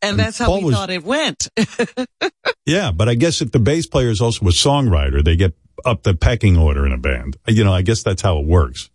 And 0.01 0.19
that's 0.19 0.37
how 0.37 0.45
Paul 0.47 0.59
we 0.59 0.63
was- 0.65 0.75
thought 0.75 0.89
it 0.89 1.03
went. 1.03 1.47
yeah. 2.65 2.91
But 2.91 3.09
I 3.09 3.15
guess 3.15 3.41
if 3.41 3.51
the 3.51 3.59
bass 3.59 3.87
player 3.87 4.09
is 4.09 4.21
also 4.21 4.45
a 4.45 4.49
songwriter, 4.49 5.23
they 5.23 5.35
get 5.35 5.53
up 5.85 6.03
the 6.03 6.13
pecking 6.13 6.57
order 6.57 6.85
in 6.85 6.91
a 6.91 6.97
band. 6.97 7.37
You 7.47 7.63
know, 7.63 7.73
I 7.73 7.81
guess 7.81 8.03
that's 8.03 8.21
how 8.21 8.39
it 8.39 8.45
works. 8.45 8.89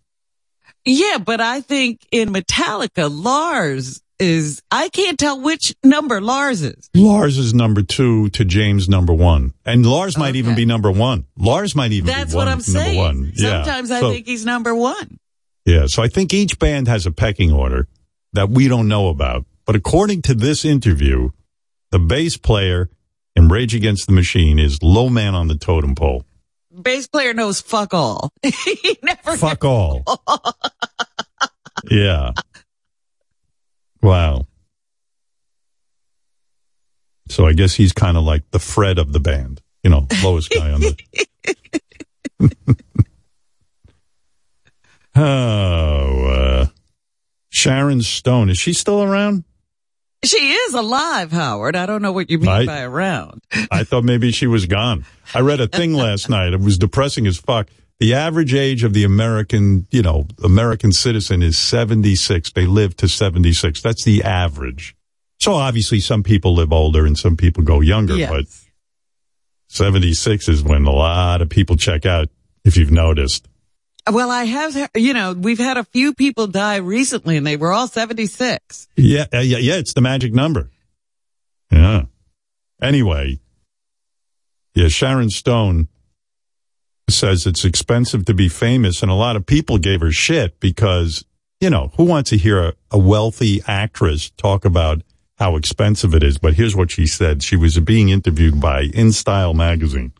yeah, 0.84 1.18
but 1.18 1.40
I 1.40 1.60
think 1.60 2.06
in 2.10 2.30
Metallica, 2.30 3.08
Lars 3.10 4.00
is, 4.18 4.62
I 4.70 4.88
can't 4.88 5.18
tell 5.18 5.40
which 5.40 5.74
number 5.84 6.20
Lars 6.20 6.62
is. 6.62 6.88
Lars 6.94 7.38
is 7.38 7.54
number 7.54 7.82
two 7.82 8.28
to 8.30 8.44
James 8.44 8.88
number 8.88 9.12
one, 9.12 9.52
and 9.64 9.84
Lars 9.86 10.16
might 10.18 10.36
even 10.36 10.54
be 10.54 10.64
number 10.64 10.90
one. 10.90 11.26
Lars 11.36 11.74
might 11.74 11.92
even 11.92 12.06
That's 12.06 12.32
be 12.32 12.36
what 12.36 12.46
one, 12.46 12.48
I'm 12.48 12.58
number 12.58 12.64
saying. 12.64 12.98
one. 12.98 13.32
Yeah. 13.34 13.62
Sometimes 13.64 13.90
I 13.90 14.00
So- 14.00 14.12
think 14.12 14.26
he's 14.26 14.44
number 14.44 14.74
one. 14.74 15.18
Yeah, 15.64 15.86
so 15.86 16.02
I 16.02 16.08
think 16.08 16.34
each 16.34 16.58
band 16.58 16.88
has 16.88 17.06
a 17.06 17.12
pecking 17.12 17.52
order 17.52 17.86
that 18.32 18.50
we 18.50 18.66
don't 18.68 18.88
know 18.88 19.08
about. 19.08 19.44
But 19.64 19.76
according 19.76 20.22
to 20.22 20.34
this 20.34 20.64
interview, 20.64 21.30
the 21.90 21.98
bass 21.98 22.36
player 22.36 22.90
in 23.36 23.48
Rage 23.48 23.74
Against 23.74 24.06
the 24.06 24.12
Machine 24.12 24.58
is 24.58 24.82
low 24.82 25.08
man 25.08 25.34
on 25.34 25.48
the 25.48 25.56
totem 25.56 25.94
pole. 25.94 26.24
Bass 26.70 27.06
player 27.06 27.34
knows 27.34 27.60
fuck 27.60 27.92
all. 27.94 28.32
he 28.42 28.98
never 29.02 29.36
Fuck 29.36 29.64
all. 29.64 30.04
yeah. 31.90 32.32
Wow. 34.02 34.46
So 37.28 37.46
I 37.46 37.52
guess 37.52 37.74
he's 37.74 37.92
kind 37.92 38.16
of 38.16 38.24
like 38.24 38.50
the 38.50 38.58
Fred 38.58 38.98
of 38.98 39.12
the 39.12 39.20
band, 39.20 39.60
you 39.82 39.90
know, 39.90 40.06
lowest 40.22 40.50
guy 40.50 40.72
on 40.72 40.80
the. 40.80 40.96
oh, 45.16 46.26
uh, 46.26 46.66
Sharon 47.50 48.02
Stone 48.02 48.50
is 48.50 48.58
she 48.58 48.72
still 48.72 49.02
around? 49.02 49.44
She 50.24 50.52
is 50.52 50.74
alive, 50.74 51.32
Howard. 51.32 51.74
I 51.74 51.84
don't 51.86 52.00
know 52.02 52.12
what 52.12 52.30
you 52.30 52.38
mean 52.38 52.48
I- 52.48 52.66
by 52.66 52.82
around. 52.82 53.42
I 53.70 53.82
thought 53.84 54.04
maybe 54.04 54.30
she 54.30 54.46
was 54.46 54.66
gone. 54.66 55.04
I 55.34 55.40
read 55.40 55.60
a 55.60 55.66
thing 55.66 55.94
last 55.94 56.28
night. 56.36 56.52
It 56.52 56.60
was 56.60 56.78
depressing 56.78 57.26
as 57.26 57.36
fuck. 57.38 57.68
The 57.98 58.14
average 58.14 58.54
age 58.54 58.84
of 58.84 58.92
the 58.94 59.04
American, 59.04 59.86
you 59.90 60.02
know, 60.02 60.26
American 60.42 60.92
citizen 60.92 61.42
is 61.42 61.56
76. 61.58 62.52
They 62.52 62.66
live 62.66 62.96
to 62.98 63.08
76. 63.08 63.80
That's 63.82 64.04
the 64.04 64.22
average. 64.24 64.94
So 65.40 65.54
obviously 65.54 66.00
some 66.00 66.22
people 66.22 66.54
live 66.54 66.72
older 66.72 67.04
and 67.04 67.18
some 67.18 67.36
people 67.36 67.62
go 67.64 67.80
younger, 67.80 68.16
Yes. 68.16 68.30
but 68.30 68.44
76 69.68 70.48
is 70.48 70.62
when 70.62 70.84
a 70.84 70.90
lot 70.92 71.42
of 71.42 71.48
people 71.48 71.76
check 71.76 72.06
out, 72.06 72.28
if 72.64 72.76
you've 72.76 72.92
noticed. 72.92 73.48
Well, 74.10 74.30
I 74.30 74.44
have, 74.44 74.90
you 74.96 75.14
know, 75.14 75.32
we've 75.32 75.58
had 75.58 75.76
a 75.76 75.84
few 75.84 76.12
people 76.12 76.48
die 76.48 76.76
recently 76.76 77.36
and 77.36 77.46
they 77.46 77.56
were 77.56 77.72
all 77.72 77.86
76. 77.86 78.88
Yeah, 78.96 79.26
uh, 79.32 79.38
yeah, 79.38 79.58
yeah, 79.58 79.74
it's 79.74 79.92
the 79.94 80.00
magic 80.00 80.32
number. 80.32 80.70
Yeah. 81.70 82.04
Anyway, 82.80 83.40
yeah, 84.74 84.88
Sharon 84.88 85.30
Stone 85.30 85.88
says 87.08 87.46
it's 87.46 87.64
expensive 87.64 88.24
to 88.24 88.34
be 88.34 88.48
famous, 88.48 89.02
and 89.02 89.10
a 89.10 89.14
lot 89.14 89.36
of 89.36 89.46
people 89.46 89.78
gave 89.78 90.00
her 90.00 90.10
shit 90.10 90.58
because, 90.60 91.24
you 91.60 91.70
know, 91.70 91.92
who 91.96 92.04
wants 92.04 92.30
to 92.30 92.36
hear 92.36 92.60
a, 92.60 92.72
a 92.90 92.98
wealthy 92.98 93.62
actress 93.66 94.30
talk 94.30 94.64
about 94.64 95.02
how 95.36 95.56
expensive 95.56 96.14
it 96.14 96.22
is? 96.22 96.38
But 96.38 96.54
here's 96.54 96.74
what 96.74 96.90
she 96.90 97.06
said. 97.06 97.42
She 97.42 97.56
was 97.56 97.78
being 97.80 98.08
interviewed 98.08 98.60
by 98.60 98.82
In 98.82 99.12
Style 99.12 99.54
magazine, 99.54 100.12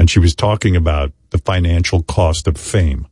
and 0.00 0.08
she 0.08 0.18
was 0.18 0.34
talking 0.34 0.76
about 0.76 1.12
the 1.28 1.36
financial 1.36 2.02
cost 2.02 2.48
of 2.48 2.56
fame. 2.56 3.06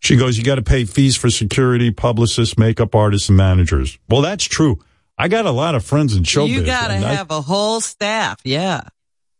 She 0.00 0.16
goes, 0.16 0.38
you 0.38 0.42
got 0.42 0.54
to 0.54 0.62
pay 0.62 0.86
fees 0.86 1.14
for 1.14 1.28
security, 1.28 1.90
publicists, 1.90 2.56
makeup 2.56 2.94
artists, 2.94 3.28
and 3.28 3.36
managers. 3.36 3.98
Well, 4.08 4.22
that's 4.22 4.46
true. 4.46 4.78
I 5.18 5.28
got 5.28 5.44
a 5.44 5.50
lot 5.50 5.74
of 5.74 5.84
friends 5.84 6.16
in 6.16 6.22
showbiz. 6.22 6.48
you 6.48 6.64
gotta 6.64 6.94
have 6.94 7.30
a 7.30 7.42
whole 7.42 7.82
staff. 7.82 8.40
Yeah. 8.44 8.80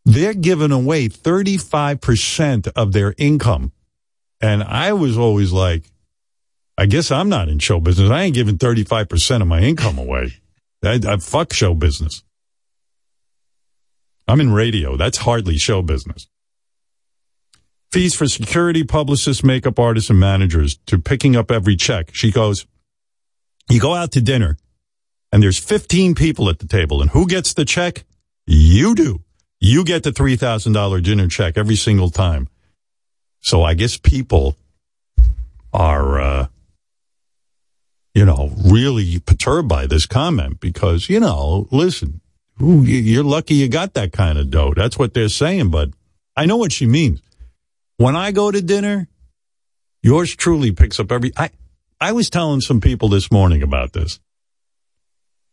they're 0.05 0.35
giving 0.35 0.71
away 0.71 1.09
35% 1.09 2.67
of 2.75 2.91
their 2.91 3.15
income. 3.17 3.71
And 4.39 4.61
I 4.61 4.93
was 4.93 5.17
always 5.17 5.51
like, 5.51 5.89
I 6.77 6.85
guess 6.85 7.09
I'm 7.09 7.29
not 7.29 7.49
in 7.49 7.57
show 7.57 7.79
business. 7.79 8.11
I 8.11 8.21
ain't 8.21 8.35
giving 8.35 8.59
35% 8.59 9.41
of 9.41 9.47
my 9.47 9.61
income 9.61 9.97
away. 9.97 10.33
I, 10.83 10.99
I 11.07 11.17
fuck 11.17 11.53
show 11.53 11.73
business. 11.73 12.21
I'm 14.29 14.39
in 14.39 14.53
radio. 14.53 14.95
That's 14.95 15.17
hardly 15.17 15.57
show 15.57 15.81
business. 15.81 16.27
Fees 17.91 18.13
for 18.13 18.27
security, 18.27 18.83
publicists, 18.83 19.43
makeup 19.43 19.79
artists, 19.79 20.11
and 20.11 20.19
managers 20.19 20.77
to 20.85 20.99
picking 20.99 21.35
up 21.35 21.49
every 21.49 21.75
check. 21.75 22.11
She 22.13 22.31
goes, 22.31 22.67
you 23.71 23.79
go 23.79 23.95
out 23.95 24.11
to 24.11 24.21
dinner 24.21 24.57
and 25.31 25.41
there's 25.41 25.57
15 25.57 26.13
people 26.13 26.47
at 26.47 26.59
the 26.59 26.67
table 26.67 27.01
and 27.01 27.09
who 27.09 27.27
gets 27.27 27.55
the 27.55 27.65
check? 27.65 28.05
You 28.45 28.93
do. 28.93 29.23
You 29.59 29.83
get 29.83 30.03
the 30.03 30.11
$3,000 30.11 31.03
dinner 31.03 31.27
check 31.27 31.57
every 31.57 31.75
single 31.75 32.11
time. 32.11 32.47
So 33.41 33.63
I 33.63 33.73
guess 33.73 33.97
people 33.97 34.57
are, 35.73 36.21
uh, 36.21 36.47
you 38.13 38.25
know, 38.25 38.51
really 38.63 39.19
perturbed 39.19 39.67
by 39.69 39.87
this 39.87 40.05
comment 40.05 40.59
because, 40.59 41.09
you 41.09 41.19
know, 41.19 41.67
listen, 41.71 42.21
ooh, 42.61 42.83
you- 42.83 42.99
you're 42.99 43.23
lucky 43.23 43.55
you 43.55 43.67
got 43.67 43.93
that 43.95 44.11
kind 44.11 44.37
of 44.37 44.49
dough. 44.49 44.73
That's 44.75 44.97
what 44.97 45.13
they're 45.13 45.29
saying, 45.29 45.69
but 45.69 45.89
I 46.35 46.45
know 46.45 46.57
what 46.57 46.71
she 46.71 46.85
means. 46.85 47.21
When 47.97 48.15
I 48.15 48.31
go 48.31 48.49
to 48.51 48.61
dinner, 48.61 49.07
yours 50.03 50.35
truly 50.35 50.71
picks 50.71 50.99
up 50.99 51.11
every, 51.11 51.31
I, 51.35 51.49
I 51.99 52.11
was 52.13 52.29
telling 52.29 52.61
some 52.61 52.79
people 52.79 53.09
this 53.09 53.31
morning 53.31 53.61
about 53.61 53.93
this. 53.93 54.19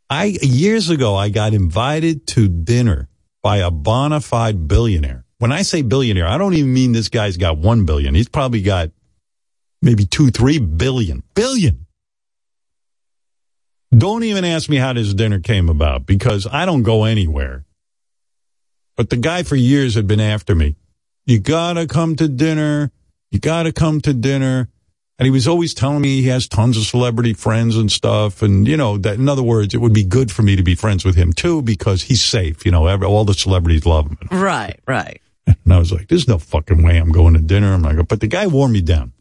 I, 0.08 0.36
years 0.40 0.88
ago, 0.90 1.16
I 1.16 1.30
got 1.30 1.52
invited 1.54 2.26
to 2.28 2.48
dinner 2.48 3.08
by 3.42 3.58
a 3.58 3.70
bona 3.70 4.20
fide 4.20 4.68
billionaire. 4.68 5.24
When 5.38 5.50
I 5.52 5.62
say 5.62 5.82
billionaire, 5.82 6.26
I 6.28 6.38
don't 6.38 6.54
even 6.54 6.72
mean 6.72 6.92
this 6.92 7.08
guy's 7.08 7.36
got 7.36 7.58
one 7.58 7.84
billion. 7.84 8.14
He's 8.14 8.28
probably 8.28 8.62
got 8.62 8.90
maybe 9.82 10.06
two, 10.06 10.30
three 10.30 10.58
billion. 10.58 11.22
Billion. 11.34 11.85
Don't 13.96 14.24
even 14.24 14.44
ask 14.44 14.68
me 14.68 14.76
how 14.76 14.92
this 14.92 15.14
dinner 15.14 15.40
came 15.40 15.68
about 15.68 16.06
because 16.06 16.46
I 16.50 16.66
don't 16.66 16.82
go 16.82 17.04
anywhere. 17.04 17.64
But 18.96 19.10
the 19.10 19.16
guy 19.16 19.42
for 19.42 19.56
years 19.56 19.94
had 19.94 20.06
been 20.06 20.20
after 20.20 20.54
me. 20.54 20.76
You 21.24 21.38
gotta 21.38 21.86
come 21.86 22.16
to 22.16 22.28
dinner. 22.28 22.90
You 23.30 23.38
gotta 23.38 23.72
come 23.72 24.00
to 24.02 24.12
dinner. 24.12 24.68
And 25.18 25.24
he 25.24 25.30
was 25.30 25.48
always 25.48 25.72
telling 25.72 26.02
me 26.02 26.20
he 26.20 26.28
has 26.28 26.46
tons 26.46 26.76
of 26.76 26.84
celebrity 26.84 27.32
friends 27.32 27.76
and 27.76 27.90
stuff. 27.90 28.42
And, 28.42 28.68
you 28.68 28.76
know, 28.76 28.98
that 28.98 29.14
in 29.14 29.28
other 29.28 29.42
words, 29.42 29.72
it 29.72 29.78
would 29.78 29.94
be 29.94 30.04
good 30.04 30.30
for 30.30 30.42
me 30.42 30.56
to 30.56 30.62
be 30.62 30.74
friends 30.74 31.04
with 31.04 31.14
him 31.14 31.32
too 31.32 31.62
because 31.62 32.02
he's 32.02 32.22
safe. 32.22 32.66
You 32.66 32.72
know, 32.72 32.86
every, 32.86 33.06
all 33.06 33.24
the 33.24 33.34
celebrities 33.34 33.86
love 33.86 34.08
him. 34.08 34.18
Right, 34.30 34.78
right. 34.86 35.22
And 35.46 35.72
I 35.72 35.78
was 35.78 35.92
like, 35.92 36.08
there's 36.08 36.28
no 36.28 36.38
fucking 36.38 36.82
way 36.82 36.98
I'm 36.98 37.12
going 37.12 37.34
to 37.34 37.40
dinner. 37.40 37.72
I'm 37.72 37.82
like, 37.82 38.08
but 38.08 38.20
the 38.20 38.26
guy 38.26 38.46
wore 38.46 38.68
me 38.68 38.82
down. 38.82 39.12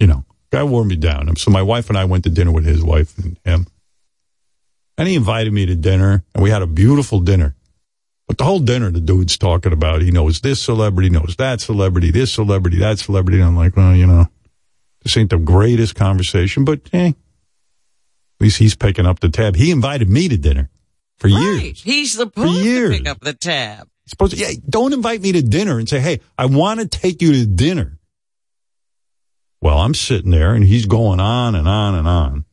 You 0.00 0.06
know, 0.08 0.24
guy 0.50 0.62
wore 0.64 0.84
me 0.84 0.96
down. 0.96 1.34
So 1.36 1.50
my 1.50 1.62
wife 1.62 1.88
and 1.88 1.98
I 1.98 2.04
went 2.04 2.24
to 2.24 2.30
dinner 2.30 2.52
with 2.52 2.64
his 2.64 2.82
wife 2.82 3.16
and 3.18 3.38
him. 3.44 3.66
And 4.98 5.08
he 5.08 5.14
invited 5.14 5.52
me 5.52 5.66
to 5.66 5.74
dinner 5.76 6.24
and 6.34 6.42
we 6.42 6.50
had 6.50 6.62
a 6.62 6.66
beautiful 6.66 7.20
dinner. 7.20 7.54
But 8.26 8.38
the 8.38 8.44
whole 8.44 8.60
dinner, 8.60 8.90
the 8.90 9.00
dude's 9.00 9.36
talking 9.36 9.72
about, 9.72 10.02
he 10.02 10.10
knows 10.12 10.40
this 10.40 10.62
celebrity, 10.62 11.10
knows 11.10 11.34
that 11.38 11.60
celebrity, 11.60 12.10
this 12.10 12.32
celebrity, 12.32 12.78
that 12.78 12.98
celebrity. 12.98 13.38
And 13.38 13.48
I'm 13.48 13.56
like, 13.56 13.76
well, 13.76 13.94
you 13.94 14.06
know, 14.06 14.26
this 15.02 15.16
ain't 15.16 15.30
the 15.30 15.38
greatest 15.38 15.94
conversation, 15.94 16.64
but 16.64 16.80
eh, 16.92 17.08
at 17.08 17.14
least 18.38 18.58
he's 18.58 18.76
picking 18.76 19.06
up 19.06 19.20
the 19.20 19.30
tab. 19.30 19.56
He 19.56 19.70
invited 19.70 20.08
me 20.08 20.28
to 20.28 20.36
dinner 20.36 20.70
for 21.18 21.28
Right. 21.28 21.62
years. 21.62 21.82
He's 21.82 22.12
supposed 22.12 22.62
years. 22.64 22.92
to 22.92 22.98
pick 22.98 23.08
up 23.08 23.20
the 23.20 23.34
tab. 23.34 23.88
Supposed 24.06 24.32
to, 24.32 24.38
yeah, 24.38 24.50
don't 24.68 24.92
invite 24.92 25.20
me 25.22 25.32
to 25.32 25.42
dinner 25.42 25.78
and 25.78 25.88
say, 25.88 26.00
hey, 26.00 26.20
I 26.36 26.46
want 26.46 26.80
to 26.80 26.86
take 26.86 27.22
you 27.22 27.32
to 27.32 27.46
dinner. 27.46 27.98
Well, 29.60 29.78
I'm 29.78 29.94
sitting 29.94 30.30
there 30.30 30.54
and 30.54 30.64
he's 30.64 30.86
going 30.86 31.20
on 31.20 31.54
and 31.54 31.68
on 31.68 31.94
and 31.94 32.08
on. 32.08 32.44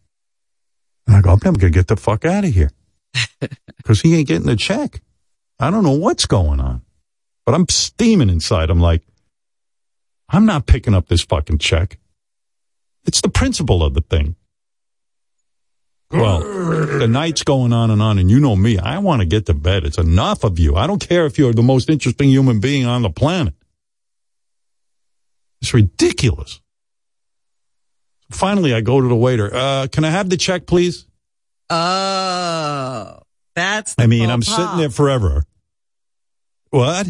And 1.07 1.15
I 1.15 1.21
go, 1.21 1.31
I'm 1.31 1.39
never 1.43 1.57
going 1.57 1.71
to 1.71 1.79
get 1.79 1.87
the 1.87 1.95
fuck 1.95 2.25
out 2.25 2.43
of 2.43 2.53
here 2.53 2.71
because 3.77 4.01
he 4.01 4.15
ain't 4.15 4.27
getting 4.27 4.47
the 4.47 4.55
check. 4.55 5.01
I 5.59 5.71
don't 5.71 5.83
know 5.83 5.97
what's 5.97 6.25
going 6.25 6.59
on, 6.59 6.81
but 7.45 7.55
I'm 7.55 7.67
steaming 7.69 8.29
inside. 8.29 8.69
I'm 8.69 8.81
like, 8.81 9.03
I'm 10.29 10.45
not 10.45 10.65
picking 10.65 10.93
up 10.93 11.07
this 11.07 11.23
fucking 11.23 11.59
check. 11.59 11.97
It's 13.05 13.21
the 13.21 13.29
principle 13.29 13.83
of 13.83 13.93
the 13.93 14.01
thing. 14.01 14.35
Well, 16.11 16.39
the 16.39 17.07
night's 17.07 17.43
going 17.43 17.73
on 17.73 17.91
and 17.91 18.01
on, 18.01 18.17
and 18.17 18.31
you 18.31 18.39
know 18.39 18.55
me. 18.55 18.77
I 18.77 18.99
want 18.99 19.21
to 19.21 19.25
get 19.25 19.45
to 19.47 19.53
bed. 19.53 19.83
It's 19.83 19.97
enough 19.97 20.43
of 20.43 20.57
you. 20.57 20.75
I 20.75 20.87
don't 20.87 21.05
care 21.05 21.25
if 21.25 21.37
you're 21.37 21.53
the 21.53 21.63
most 21.63 21.89
interesting 21.89 22.29
human 22.29 22.59
being 22.59 22.85
on 22.85 23.01
the 23.01 23.09
planet. 23.09 23.53
It's 25.61 25.73
ridiculous. 25.73 26.61
Finally, 28.31 28.73
I 28.73 28.81
go 28.81 28.99
to 29.01 29.07
the 29.07 29.15
waiter. 29.15 29.49
Uh, 29.53 29.87
can 29.91 30.03
I 30.03 30.09
have 30.09 30.29
the 30.29 30.37
check, 30.37 30.65
please? 30.65 31.05
Oh, 31.69 33.19
that's. 33.55 33.95
The 33.95 34.03
I 34.03 34.07
mean, 34.07 34.29
I'm 34.29 34.41
pas. 34.41 34.55
sitting 34.55 34.77
there 34.77 34.89
forever. 34.89 35.43
What? 36.69 37.07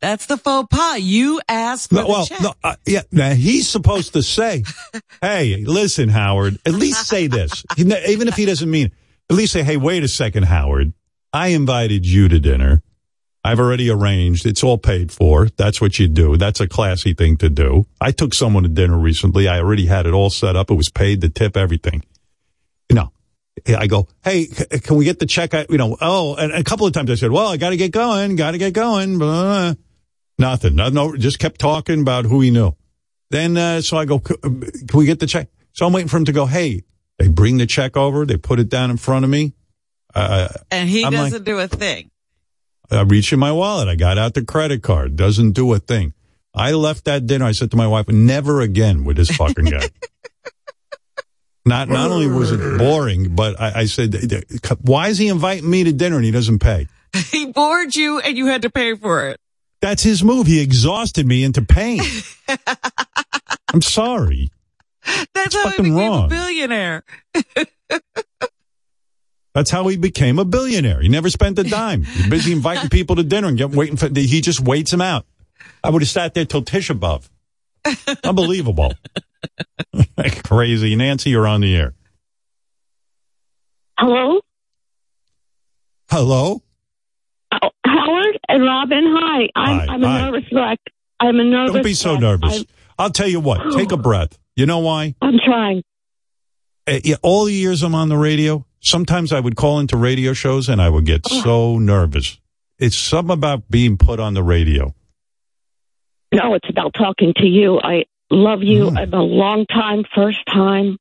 That's 0.00 0.26
the 0.26 0.36
faux 0.36 0.68
pas. 0.70 1.00
You 1.00 1.40
asked 1.48 1.90
No, 1.92 2.06
well, 2.06 2.26
check. 2.26 2.40
no, 2.40 2.54
uh, 2.62 2.76
yeah. 2.86 3.02
Now 3.10 3.30
he's 3.34 3.68
supposed 3.68 4.12
to 4.12 4.22
say, 4.22 4.62
"Hey, 5.20 5.64
listen, 5.66 6.08
Howard. 6.08 6.58
At 6.64 6.74
least 6.74 7.06
say 7.08 7.26
this, 7.26 7.64
even 7.78 8.28
if 8.28 8.34
he 8.36 8.44
doesn't 8.44 8.70
mean. 8.70 8.86
it. 8.86 8.92
At 9.30 9.36
least 9.36 9.52
say, 9.52 9.62
"Hey, 9.62 9.76
wait 9.76 10.04
a 10.04 10.08
second, 10.08 10.44
Howard. 10.44 10.92
I 11.32 11.48
invited 11.48 12.06
you 12.06 12.28
to 12.28 12.38
dinner. 12.38 12.82
I've 13.44 13.60
already 13.60 13.90
arranged. 13.90 14.46
It's 14.46 14.62
all 14.62 14.78
paid 14.78 15.12
for. 15.12 15.48
That's 15.56 15.80
what 15.80 15.98
you 15.98 16.08
do. 16.08 16.36
That's 16.36 16.60
a 16.60 16.68
classy 16.68 17.14
thing 17.14 17.36
to 17.38 17.48
do. 17.48 17.86
I 18.00 18.10
took 18.10 18.34
someone 18.34 18.64
to 18.64 18.68
dinner 18.68 18.98
recently. 18.98 19.48
I 19.48 19.58
already 19.58 19.86
had 19.86 20.06
it 20.06 20.12
all 20.12 20.30
set 20.30 20.56
up. 20.56 20.70
It 20.70 20.74
was 20.74 20.90
paid, 20.90 21.20
the 21.20 21.28
tip, 21.28 21.56
everything. 21.56 22.02
You 22.88 22.96
know." 22.96 23.12
I 23.66 23.88
go, 23.88 24.06
hey, 24.22 24.44
c- 24.44 24.78
can 24.78 24.96
we 24.96 25.04
get 25.04 25.18
the 25.18 25.26
check? 25.26 25.52
I, 25.52 25.66
you 25.68 25.78
know, 25.78 25.96
oh, 26.00 26.36
and 26.36 26.52
a 26.52 26.62
couple 26.62 26.86
of 26.86 26.92
times 26.92 27.10
I 27.10 27.16
said, 27.16 27.32
well, 27.32 27.48
I 27.48 27.56
got 27.56 27.70
to 27.70 27.76
get 27.76 27.90
going, 27.90 28.36
got 28.36 28.52
to 28.52 28.58
get 28.58 28.72
going. 28.72 29.18
Blah, 29.18 29.42
blah. 29.42 29.74
Nothing. 30.38 30.76
No, 30.76 30.88
no, 30.90 31.16
just 31.16 31.40
kept 31.40 31.58
talking 31.60 32.00
about 32.00 32.24
who 32.24 32.40
he 32.40 32.50
knew. 32.50 32.76
Then, 33.30 33.56
uh, 33.56 33.80
so 33.80 33.96
I 33.96 34.04
go, 34.04 34.16
uh, 34.16 34.48
can 34.48 34.86
we 34.94 35.06
get 35.06 35.18
the 35.18 35.26
check? 35.26 35.48
So 35.72 35.86
I'm 35.86 35.92
waiting 35.92 36.08
for 36.08 36.18
him 36.18 36.24
to 36.26 36.32
go, 36.32 36.46
hey, 36.46 36.84
they 37.18 37.28
bring 37.28 37.58
the 37.58 37.66
check 37.66 37.96
over. 37.96 38.24
They 38.24 38.36
put 38.36 38.60
it 38.60 38.68
down 38.68 38.90
in 38.90 38.96
front 38.96 39.24
of 39.24 39.30
me. 39.30 39.54
Uh, 40.14 40.48
and 40.70 40.88
he 40.88 41.04
I'm 41.04 41.12
doesn't 41.12 41.44
do 41.44 41.58
a 41.58 41.68
thing. 41.68 42.10
I 42.90 43.02
reach 43.02 43.32
in 43.32 43.38
my 43.38 43.52
wallet. 43.52 43.88
I 43.88 43.96
got 43.96 44.18
out 44.18 44.34
the 44.34 44.44
credit 44.44 44.82
card. 44.82 45.16
Doesn't 45.16 45.52
do 45.52 45.72
a 45.74 45.78
thing. 45.78 46.14
I 46.54 46.72
left 46.72 47.04
that 47.04 47.26
dinner. 47.26 47.44
I 47.44 47.52
said 47.52 47.70
to 47.72 47.76
my 47.76 47.86
wife, 47.86 48.08
never 48.08 48.60
again 48.60 49.04
with 49.04 49.16
this 49.16 49.30
fucking 49.36 49.66
guy. 49.66 49.88
not, 51.66 51.88
not 51.88 52.10
only 52.10 52.26
was 52.26 52.50
it 52.50 52.78
boring, 52.78 53.34
but 53.34 53.60
I, 53.60 53.80
I 53.80 53.84
said, 53.84 54.14
why 54.80 55.08
is 55.08 55.18
he 55.18 55.28
inviting 55.28 55.68
me 55.68 55.84
to 55.84 55.92
dinner 55.92 56.16
and 56.16 56.24
he 56.24 56.30
doesn't 56.30 56.58
pay? 56.60 56.86
He 57.30 57.46
bored 57.46 57.96
you 57.96 58.18
and 58.20 58.36
you 58.36 58.46
had 58.46 58.62
to 58.62 58.70
pay 58.70 58.94
for 58.94 59.28
it. 59.28 59.40
That's 59.80 60.02
his 60.02 60.22
move. 60.24 60.46
He 60.46 60.60
exhausted 60.60 61.26
me 61.26 61.42
into 61.44 61.62
pain. 61.62 62.00
I'm 63.72 63.80
sorry. 63.80 64.50
That's 65.34 65.54
how 65.54 65.64
he 65.64 65.70
fucking 65.70 65.84
became 65.84 65.96
wrong. 65.96 66.24
a 66.24 66.28
billionaire. 66.28 67.04
That's 69.58 69.70
how 69.72 69.88
he 69.88 69.96
became 69.96 70.38
a 70.38 70.44
billionaire. 70.44 71.00
He 71.00 71.08
never 71.08 71.28
spent 71.28 71.58
a 71.58 71.64
dime. 71.64 72.04
He's 72.04 72.28
busy 72.28 72.52
inviting 72.52 72.90
people 72.90 73.16
to 73.16 73.24
dinner 73.24 73.48
and 73.48 73.58
get 73.58 73.70
waiting 73.70 73.96
for. 73.96 74.06
He 74.08 74.40
just 74.40 74.60
waits 74.60 74.92
them 74.92 75.00
out. 75.00 75.26
I 75.82 75.90
would 75.90 76.00
have 76.00 76.08
sat 76.08 76.32
there 76.34 76.44
till 76.44 76.62
Tisha 76.62 76.96
B'av. 76.96 77.28
Unbelievable. 78.22 78.92
Crazy, 80.44 80.94
Nancy. 80.94 81.30
You're 81.30 81.48
on 81.48 81.62
the 81.62 81.74
air. 81.74 81.94
Hello? 83.98 84.38
Hello. 86.08 86.62
Oh, 87.50 87.70
Howard 87.84 88.38
and 88.48 88.62
Robin, 88.62 89.04
hi. 89.18 89.48
I'm, 89.56 89.78
Hi, 89.80 89.86
I'm 89.88 90.04
a 90.04 90.06
hi. 90.08 90.20
nervous 90.30 90.44
wreck. 90.52 90.78
I'm 91.18 91.40
a 91.40 91.42
nervous 91.44 91.72
Don't 91.72 91.82
be 91.82 91.94
so 91.94 92.12
wreck. 92.12 92.20
nervous. 92.20 92.58
I'm, 92.60 92.64
I'll 92.96 93.10
tell 93.10 93.26
you 93.26 93.40
what. 93.40 93.72
Take 93.76 93.90
a 93.90 93.96
breath. 94.08 94.38
You 94.54 94.66
know 94.66 94.78
why? 94.78 95.16
I'm 95.20 95.40
trying. 95.44 95.82
Uh, 96.86 97.00
yeah, 97.02 97.16
all 97.22 97.46
the 97.46 97.52
years 97.52 97.82
I'm 97.82 97.96
on 97.96 98.08
the 98.08 98.16
radio, 98.16 98.64
sometimes 98.80 99.32
I 99.32 99.40
would 99.40 99.56
call 99.56 99.80
into 99.80 99.96
radio 99.96 100.32
shows 100.32 100.68
and 100.68 100.80
I 100.80 100.88
would 100.88 101.04
get 101.04 101.26
so 101.26 101.78
nervous. 101.78 102.38
It's 102.78 102.96
something 102.96 103.34
about 103.34 103.68
being 103.70 103.96
put 103.96 104.20
on 104.20 104.34
the 104.34 104.42
radio. 104.42 104.94
No, 106.32 106.54
it's 106.54 106.68
about 106.68 106.94
talking 106.94 107.32
to 107.38 107.46
you. 107.46 107.80
I 107.82 108.04
love 108.30 108.62
you. 108.62 108.90
Mm. 108.90 108.98
I'm 108.98 109.14
a 109.14 109.22
long 109.22 109.66
time, 109.66 110.04
first 110.14 110.38
time. 110.46 110.98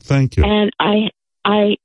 Thank 0.00 0.36
you. 0.36 0.44
And 0.44 0.70
I, 0.80 1.10
I, 1.44 1.76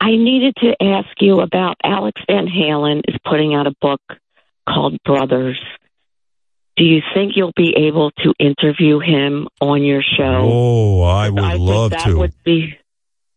I 0.00 0.10
needed 0.10 0.54
to 0.58 0.76
ask 0.80 1.08
you 1.20 1.40
about 1.40 1.76
Alex 1.82 2.20
Van 2.28 2.46
Halen 2.46 3.02
is 3.08 3.16
putting 3.24 3.54
out 3.54 3.66
a 3.66 3.74
book 3.80 4.00
called 4.68 4.96
Brothers. 5.04 5.60
Do 6.76 6.84
you 6.84 7.00
think 7.14 7.32
you'll 7.36 7.54
be 7.56 7.74
able 7.76 8.10
to 8.22 8.34
interview 8.38 9.00
him 9.00 9.48
on 9.60 9.82
your 9.82 10.02
show? 10.02 10.40
Oh, 10.44 11.02
I 11.02 11.30
would 11.30 11.42
I 11.42 11.52
think 11.52 11.62
love 11.68 11.90
that 11.90 12.04
to. 12.04 12.18
would 12.18 12.34
be. 12.44 12.78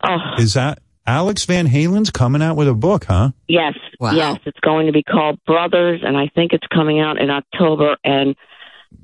Oh, 0.03 0.17
Is 0.37 0.53
that 0.53 0.79
Alex 1.09 1.45
Van 1.45 1.67
Halen's 1.67 2.11
coming 2.11 2.41
out 2.41 2.55
with 2.55 2.67
a 2.67 2.73
book, 2.73 3.05
huh? 3.05 3.31
yes, 3.47 3.73
Wow. 3.99 4.11
yes. 4.11 4.39
It's 4.45 4.59
going 4.59 4.85
to 4.85 4.93
be 4.93 5.03
called 5.03 5.43
Brothers, 5.45 6.01
and 6.03 6.17
I 6.17 6.27
think 6.27 6.53
it's 6.53 6.67
coming 6.67 6.99
out 6.99 7.19
in 7.19 7.29
October. 7.29 7.97
And 8.03 8.35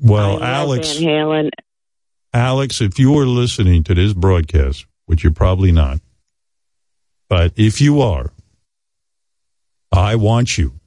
Well, 0.01 0.41
I 0.41 0.51
Alex, 0.51 0.97
Van 0.97 1.07
Halen. 1.07 1.49
Alex, 2.33 2.81
if 2.81 2.99
you 2.99 3.17
are 3.19 3.25
listening 3.25 3.83
to 3.85 3.95
this 3.95 4.13
broadcast, 4.13 4.85
which 5.05 5.23
you're 5.23 5.33
probably 5.33 5.71
not, 5.71 5.99
but 7.27 7.53
if 7.55 7.81
you 7.81 8.01
are, 8.01 8.31
I 9.91 10.15
want 10.15 10.57
you 10.57 10.79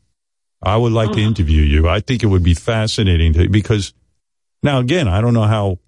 I 0.62 0.76
would 0.76 0.92
like 0.92 1.12
to 1.12 1.22
oh. 1.22 1.26
interview 1.26 1.62
you. 1.62 1.88
I 1.88 2.00
think 2.00 2.22
it 2.22 2.26
would 2.26 2.42
be 2.42 2.54
fascinating 2.54 3.32
to, 3.34 3.48
because 3.48 3.94
now 4.62 4.78
again, 4.78 5.06
I 5.06 5.20
don't 5.20 5.34
know 5.34 5.44
how, 5.44 5.78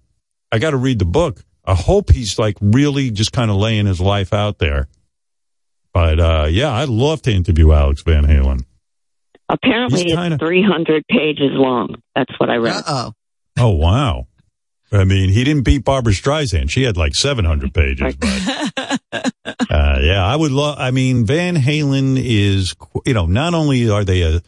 I 0.51 0.59
got 0.59 0.71
to 0.71 0.77
read 0.77 0.99
the 0.99 1.05
book. 1.05 1.43
I 1.65 1.75
hope 1.75 2.09
he's 2.09 2.39
like 2.39 2.57
really 2.61 3.11
just 3.11 3.31
kind 3.31 3.51
of 3.51 3.57
laying 3.57 3.85
his 3.85 3.99
life 3.99 4.33
out 4.33 4.59
there. 4.59 4.87
But, 5.93 6.19
uh, 6.19 6.47
yeah, 6.49 6.71
I'd 6.71 6.89
love 6.89 7.21
to 7.23 7.31
interview 7.31 7.71
Alex 7.73 8.01
Van 8.03 8.25
Halen. 8.25 8.63
Apparently, 9.49 10.03
He's 10.03 10.13
kinda- 10.15 10.35
it's 10.35 10.43
300 10.43 11.03
pages 11.09 11.51
long. 11.53 11.95
That's 12.15 12.31
what 12.39 12.49
I 12.49 12.55
read. 12.55 12.75
Uh-oh. 12.77 13.11
Oh, 13.59 13.69
wow. 13.71 14.27
I 14.93 15.03
mean, 15.03 15.29
he 15.29 15.43
didn't 15.43 15.63
beat 15.63 15.83
Barbra 15.85 16.13
Streisand. 16.13 16.69
She 16.69 16.83
had 16.83 16.97
like 16.97 17.15
700 17.15 17.73
pages. 17.73 18.15
But, 18.15 19.01
uh, 19.69 19.99
yeah, 20.01 20.25
I 20.25 20.35
would 20.35 20.51
love, 20.51 20.77
I 20.79 20.91
mean, 20.91 21.25
Van 21.25 21.55
Halen 21.55 22.17
is, 22.17 22.75
you 23.05 23.13
know, 23.13 23.25
not 23.25 23.53
only 23.53 23.89
are 23.89 24.03
they 24.05 24.21
a, 24.21 24.41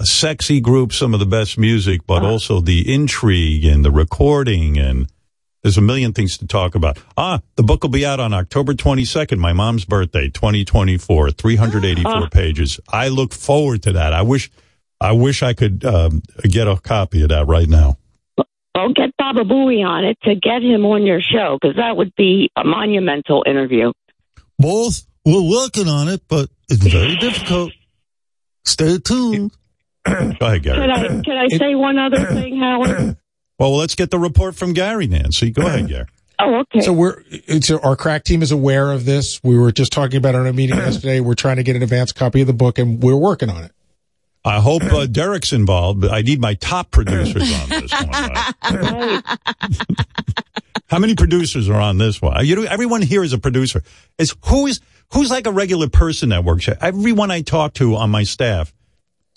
a 0.00 0.04
sexy 0.06 0.60
group, 0.60 0.92
some 0.92 1.12
of 1.14 1.20
the 1.20 1.26
best 1.26 1.58
music, 1.58 2.02
but 2.06 2.22
also 2.22 2.60
the 2.60 2.92
intrigue 2.92 3.64
and 3.64 3.84
the 3.84 3.90
recording 3.90 4.78
and 4.78 5.10
there's 5.68 5.76
a 5.76 5.82
million 5.82 6.14
things 6.14 6.38
to 6.38 6.46
talk 6.46 6.74
about. 6.74 6.98
Ah, 7.18 7.42
the 7.56 7.62
book 7.62 7.82
will 7.82 7.90
be 7.90 8.06
out 8.06 8.20
on 8.20 8.32
October 8.32 8.72
22nd, 8.72 9.36
my 9.36 9.52
mom's 9.52 9.84
birthday, 9.84 10.30
2024, 10.30 11.32
384 11.32 12.30
pages. 12.30 12.80
I 12.88 13.08
look 13.08 13.34
forward 13.34 13.82
to 13.82 13.92
that. 13.92 14.14
I 14.14 14.22
wish, 14.22 14.50
I 14.98 15.12
wish 15.12 15.42
I 15.42 15.52
could 15.52 15.84
um, 15.84 16.22
get 16.42 16.66
a 16.66 16.78
copy 16.78 17.22
of 17.22 17.28
that 17.28 17.46
right 17.46 17.68
now. 17.68 17.98
Well, 18.74 18.94
get 18.94 19.14
Baba 19.18 19.44
Booey 19.44 19.86
on 19.86 20.06
it 20.06 20.16
to 20.22 20.36
get 20.36 20.62
him 20.62 20.86
on 20.86 21.04
your 21.04 21.20
show 21.20 21.58
because 21.60 21.76
that 21.76 21.98
would 21.98 22.14
be 22.16 22.50
a 22.56 22.64
monumental 22.64 23.44
interview. 23.46 23.92
Both, 24.58 25.06
we're 25.26 25.42
working 25.42 25.86
on 25.86 26.08
it, 26.08 26.22
but 26.28 26.48
it's 26.70 26.82
very 26.82 27.16
difficult. 27.16 27.72
Stay 28.64 28.96
tuned. 28.96 29.52
Go 30.06 30.14
ahead, 30.14 30.62
Can 30.62 30.90
I 30.90 31.20
can 31.22 31.36
I 31.36 31.48
say 31.48 31.74
one 31.74 31.98
other 31.98 32.24
thing, 32.24 32.58
Howard? 32.58 33.18
Well, 33.58 33.76
let's 33.76 33.94
get 33.94 34.10
the 34.10 34.18
report 34.18 34.54
from 34.54 34.72
Gary, 34.72 35.06
Nancy. 35.06 35.50
Go 35.50 35.66
ahead, 35.66 35.88
Gary. 35.88 36.06
Oh, 36.40 36.60
okay. 36.60 36.80
So 36.80 36.92
we're 36.92 37.22
it's 37.28 37.70
our 37.70 37.96
crack 37.96 38.22
team 38.22 38.42
is 38.42 38.52
aware 38.52 38.92
of 38.92 39.04
this. 39.04 39.40
We 39.42 39.58
were 39.58 39.72
just 39.72 39.92
talking 39.92 40.16
about 40.16 40.36
it 40.36 40.38
in 40.38 40.46
a 40.46 40.52
meeting 40.52 40.76
yesterday. 40.78 41.20
We're 41.20 41.34
trying 41.34 41.56
to 41.56 41.64
get 41.64 41.74
an 41.74 41.82
advance 41.82 42.12
copy 42.12 42.40
of 42.40 42.46
the 42.46 42.52
book, 42.52 42.78
and 42.78 43.02
we're 43.02 43.16
working 43.16 43.50
on 43.50 43.64
it. 43.64 43.72
I 44.44 44.60
hope 44.60 44.84
uh, 44.84 45.06
Derek's 45.06 45.52
involved, 45.52 46.00
but 46.00 46.12
I 46.12 46.22
need 46.22 46.40
my 46.40 46.54
top 46.54 46.90
producers 46.90 47.52
on 47.62 47.68
this 47.68 47.92
one. 47.92 48.42
Right. 48.80 49.22
How 50.88 50.98
many 50.98 51.14
producers 51.14 51.68
are 51.68 51.80
on 51.80 51.98
this 51.98 52.22
one? 52.22 52.46
You 52.46 52.56
know, 52.56 52.62
everyone 52.62 53.02
here 53.02 53.22
is 53.22 53.34
a 53.34 53.38
producer. 53.38 53.82
Is 54.16 54.34
who 54.46 54.66
is 54.66 54.80
who's 55.12 55.30
like 55.30 55.46
a 55.46 55.52
regular 55.52 55.88
person 55.88 56.30
that 56.30 56.44
works 56.44 56.64
here? 56.64 56.78
Everyone 56.80 57.30
I 57.30 57.42
talk 57.42 57.74
to 57.74 57.96
on 57.96 58.10
my 58.10 58.22
staff, 58.22 58.72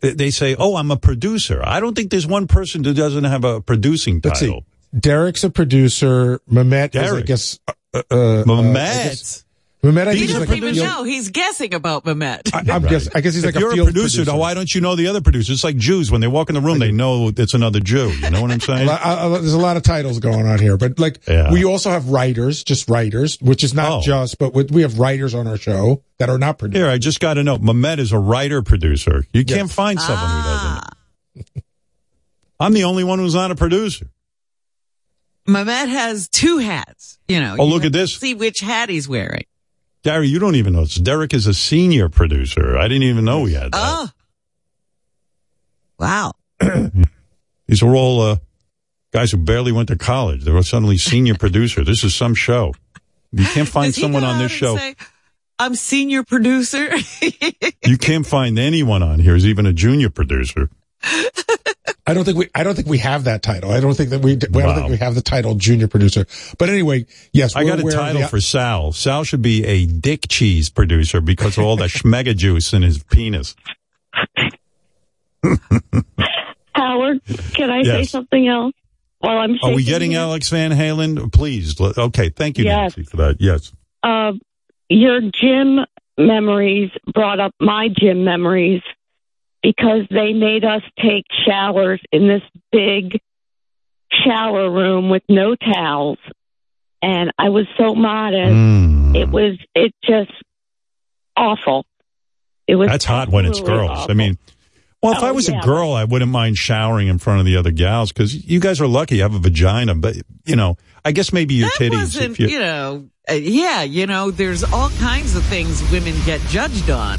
they- 0.01 0.31
say, 0.31 0.55
"Oh, 0.57 0.75
I'm 0.75 0.91
a 0.91 0.97
producer." 0.97 1.61
I 1.63 1.79
don't 1.79 1.95
think 1.95 2.11
there's 2.11 2.27
one 2.27 2.47
person 2.47 2.83
who 2.83 2.93
doesn't 2.93 3.23
have 3.23 3.43
a 3.43 3.61
producing 3.61 4.21
title. 4.21 4.37
see. 4.37 4.65
Derek's 4.99 5.43
a 5.43 5.49
producer. 5.49 6.39
Mehmet 6.51 6.95
is, 6.95 7.01
I 7.01 7.05
Derek. 7.05 7.25
guess, 7.25 7.59
uh, 7.67 7.73
uh, 7.93 8.03
uh. 8.11 8.43
I 8.53 8.73
guess- 8.73 9.45
Mehmet, 9.83 10.07
I 10.07 10.13
He 10.13 10.19
think 10.19 10.29
he's 10.29 10.33
doesn't 10.33 10.49
like 10.49 10.57
even 10.57 10.75
know. 10.75 11.03
He's 11.03 11.29
guessing 11.29 11.73
about 11.73 12.03
Mehmet. 12.05 12.53
I, 12.53 12.75
I'm 12.75 12.83
guess, 12.83 13.07
I 13.15 13.21
guess 13.21 13.33
he's 13.33 13.43
like 13.43 13.55
if 13.55 13.61
you're 13.61 13.71
a 13.71 13.73
field 13.73 13.87
a 13.89 13.91
producer, 13.91 14.17
producer. 14.17 14.25
though, 14.31 14.37
why 14.37 14.53
don't 14.53 14.73
you 14.75 14.79
know 14.79 14.95
the 14.95 15.07
other 15.07 15.21
producers? 15.21 15.55
It's 15.55 15.63
like 15.63 15.75
Jews 15.77 16.11
when 16.11 16.21
they 16.21 16.27
walk 16.27 16.49
in 16.49 16.53
the 16.53 16.61
room, 16.61 16.77
they 16.77 16.91
know 16.91 17.31
it's 17.35 17.55
another 17.55 17.79
Jew. 17.79 18.09
You 18.11 18.29
know 18.29 18.43
what 18.43 18.51
I'm 18.51 18.59
saying? 18.59 18.83
A 18.83 18.91
lot- 18.91 19.29
there's 19.41 19.53
a 19.53 19.57
lot 19.57 19.77
of 19.77 19.83
titles 19.83 20.19
going 20.19 20.45
on 20.45 20.59
here, 20.59 20.77
but 20.77 20.99
like 20.99 21.19
Yeah. 21.27 21.51
we 21.51 21.65
also 21.65 21.89
have 21.89 22.09
writers, 22.09 22.63
just 22.63 22.87
writers, 22.91 23.39
which 23.41 23.63
is 23.63 23.73
not 23.73 23.91
Oh. 23.91 24.01
just, 24.01 24.37
but 24.37 24.53
we- 24.53 24.65
we 24.65 24.83
have 24.83 24.99
writers 24.99 25.33
on 25.33 25.47
our 25.47 25.57
show 25.57 26.03
that 26.19 26.29
are 26.29 26.37
not 26.37 26.59
producers. 26.59 26.79
Here, 26.83 26.87
I 26.91 26.99
just 26.99 27.19
got 27.19 27.33
to 27.33 27.43
know. 27.43 27.57
Mehmet 27.57 27.97
is 27.97 28.11
a 28.11 28.19
writer 28.19 28.61
producer. 28.61 29.25
You 29.33 29.43
can't 29.45 29.71
find 29.71 29.99
someone 29.99 30.19
who 30.29 30.37
Ah. 30.37 30.89
doesn't. 31.35 31.63
I'm 32.59 32.73
the 32.73 32.83
only 32.83 33.03
one 33.03 33.17
who's 33.17 33.33
not 33.33 33.49
a 33.49 33.55
producer. 33.55 34.05
Mehmet 35.47 35.87
has 35.89 36.29
two 36.29 36.59
hats. 36.59 37.17
You 37.27 37.39
know. 37.39 37.55
Oh, 37.57 37.65
you 37.65 37.73
look 37.73 37.83
at 37.85 37.91
this. 37.91 38.13
See 38.15 38.35
which 38.35 38.59
hat 38.59 38.89
he's 38.89 39.07
wearing. 39.09 39.45
Gary, 40.03 40.27
you 40.27 40.39
don't 40.39 40.55
even 40.55 40.73
know. 40.73 40.81
this. 40.81 40.95
Derek 40.95 41.33
is 41.33 41.45
a 41.47 41.53
senior 41.53 42.09
producer. 42.09 42.77
I 42.77 42.87
didn't 42.87 43.03
even 43.03 43.25
know 43.25 43.45
he 43.45 43.53
had 43.53 43.71
that. 43.71 43.73
Oh. 43.73 44.09
Wow. 45.99 46.33
These 47.67 47.83
are 47.83 47.95
all 47.95 48.21
uh, 48.21 48.37
guys 49.13 49.31
who 49.31 49.37
barely 49.37 49.71
went 49.71 49.87
to 49.89 49.95
college. 49.95 50.43
They 50.43 50.51
were 50.51 50.63
suddenly 50.63 50.97
senior 50.97 51.35
producer. 51.35 51.83
This 51.83 52.03
is 52.03 52.15
some 52.15 52.33
show. 52.33 52.73
You 53.31 53.45
can't 53.45 53.67
find 53.77 53.93
someone 53.93 54.23
on 54.23 54.39
this 54.39 54.51
show. 54.51 54.75
say, 54.77 54.95
I'm 55.59 55.75
senior 55.75 56.23
producer. 56.23 56.89
You 57.85 57.97
can't 57.97 58.25
find 58.25 58.57
anyone 58.57 59.03
on 59.03 59.19
here 59.19 59.33
who's 59.33 59.45
even 59.45 59.65
a 59.67 59.73
junior 59.73 60.09
producer. 60.09 60.69
I 62.07 62.13
don't 62.13 62.23
think 62.25 62.37
we, 62.37 62.47
I 62.55 62.63
don't 62.63 62.75
think 62.75 62.87
we 62.87 62.97
have 62.99 63.25
that 63.25 63.41
title. 63.43 63.71
I 63.71 63.79
don't 63.79 63.95
think 63.95 64.09
that 64.09 64.21
we, 64.21 64.33
I 64.33 64.35
don't 64.35 64.53
Wow. 64.53 64.75
think 64.75 64.89
we 64.89 64.97
have 64.97 65.15
the 65.15 65.21
title 65.21 65.55
junior 65.55 65.87
producer. 65.87 66.25
But 66.57 66.69
anyway, 66.69 67.05
yes, 67.33 67.55
I 67.55 67.63
got 67.63 67.79
a 67.79 67.83
title 67.83 68.21
the- 68.21 68.27
for 68.27 68.41
Sal. 68.41 68.91
Sal 68.91 69.23
should 69.23 69.41
be 69.41 69.65
a 69.65 69.85
dick 69.85 70.27
cheese 70.29 70.69
producer 70.69 71.21
because 71.21 71.57
of 71.57 71.63
all 71.63 71.75
the 71.77 71.85
schmega 71.87 72.35
juice 72.35 72.73
in 72.73 72.81
his 72.81 73.03
penis. 73.03 73.55
Howard, 76.73 77.21
can 77.53 77.69
I 77.69 77.83
say 77.83 78.03
something 78.03 78.47
else? 78.47 78.73
While 79.19 79.37
I'm 79.37 79.57
Are 79.63 79.73
we 79.73 79.83
getting 79.83 80.11
here? 80.11 80.19
Alex 80.21 80.49
Van 80.49 80.71
Halen? 80.71 81.31
Please. 81.31 81.79
Okay. 81.79 82.29
Thank 82.29 82.57
you, 82.57 82.65
Yes. 82.65 82.97
Nancy, 82.97 83.03
for 83.03 83.17
that. 83.17 83.37
Yes. 83.39 83.71
uh, 84.03 84.33
your 84.89 85.21
gym 85.21 85.79
memories 86.17 86.89
brought 87.13 87.39
up 87.39 87.53
my 87.59 87.87
gym 87.95 88.23
memories 88.23 88.81
because 89.63 90.07
they 90.09 90.33
made 90.33 90.63
us 90.65 90.81
take 90.99 91.25
showers 91.47 92.01
in 92.11 92.27
this 92.27 92.41
big 92.71 93.19
shower 94.25 94.69
room 94.69 95.09
with 95.09 95.23
no 95.29 95.55
towels. 95.55 96.17
And 97.01 97.31
I 97.37 97.49
was 97.49 97.65
so 97.77 97.95
modest. 97.95 98.51
Mm. 98.53 99.15
It 99.15 99.29
was, 99.29 99.57
it 99.73 99.93
just 100.03 100.31
awful. 101.35 101.85
It 102.67 102.75
was 102.75 102.89
That's 102.89 103.05
hot 103.05 103.29
when 103.29 103.45
it's 103.45 103.59
absolutely 103.59 103.87
girls. 103.87 104.09
I 104.09 104.13
mean, 104.13 104.37
well, 105.01 105.13
if 105.13 105.23
Oh, 105.23 105.27
I 105.27 105.31
was 105.31 105.49
yeah. 105.49 105.59
a 105.59 105.63
girl, 105.63 105.93
I 105.93 106.03
wouldn't 106.03 106.31
mind 106.31 106.57
showering 106.57 107.07
in 107.07 107.17
front 107.17 107.39
of 107.39 107.45
the 107.45 107.57
other 107.57 107.71
gals 107.71 108.11
because 108.11 108.45
you 108.47 108.59
guys 108.59 108.79
are 108.79 108.87
lucky 108.87 109.15
you 109.17 109.23
have 109.23 109.33
a 109.33 109.39
vagina. 109.39 109.95
But, 109.95 110.17
you 110.45 110.55
know, 110.55 110.77
I 111.03 111.11
guess 111.11 111.33
maybe 111.33 111.55
your 111.55 111.69
that 111.69 111.77
titties. 111.79 111.91
wasn't, 111.97 112.31
If 112.33 112.39
you, 112.39 112.47
you 112.49 112.59
know, 112.59 113.09
uh, 113.29 113.33
yeah, 113.33 113.81
you 113.81 114.05
know, 114.05 114.29
there's 114.29 114.63
all 114.63 114.89
kinds 114.99 115.35
of 115.35 115.43
things 115.45 115.81
women 115.91 116.13
get 116.25 116.39
judged 116.41 116.89
on. 116.91 117.17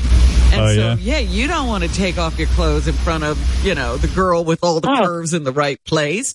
And 0.52 0.60
Oh, 0.60 0.68
so, 0.68 0.74
yeah? 0.74 0.96
yeah? 1.00 1.18
you 1.18 1.46
don't 1.48 1.66
want 1.66 1.82
to 1.84 1.90
take 1.92 2.18
off 2.18 2.38
your 2.38 2.48
clothes 2.48 2.86
in 2.86 2.94
front 2.94 3.24
of, 3.24 3.38
you 3.64 3.74
know, 3.74 3.96
the 3.96 4.08
girl 4.08 4.44
with 4.44 4.62
all 4.62 4.80
the 4.80 4.90
Oh. 4.90 5.02
curves 5.04 5.32
in 5.34 5.44
the 5.44 5.52
right 5.52 5.82
place. 5.84 6.34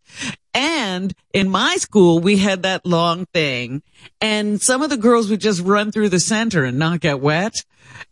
And 0.53 1.13
in 1.33 1.49
my 1.49 1.75
school, 1.77 2.19
we 2.19 2.37
had 2.37 2.63
that 2.63 2.83
long 2.85 3.27
thing 3.33 3.83
and 4.19 4.59
some 4.61 4.81
of 4.81 4.89
the 4.89 4.97
girls 4.97 5.29
would 5.29 5.39
just 5.41 5.61
run 5.61 5.91
through 5.91 6.09
the 6.09 6.19
center 6.19 6.63
and 6.63 6.79
not 6.79 6.99
get 6.99 7.19
wet. 7.19 7.53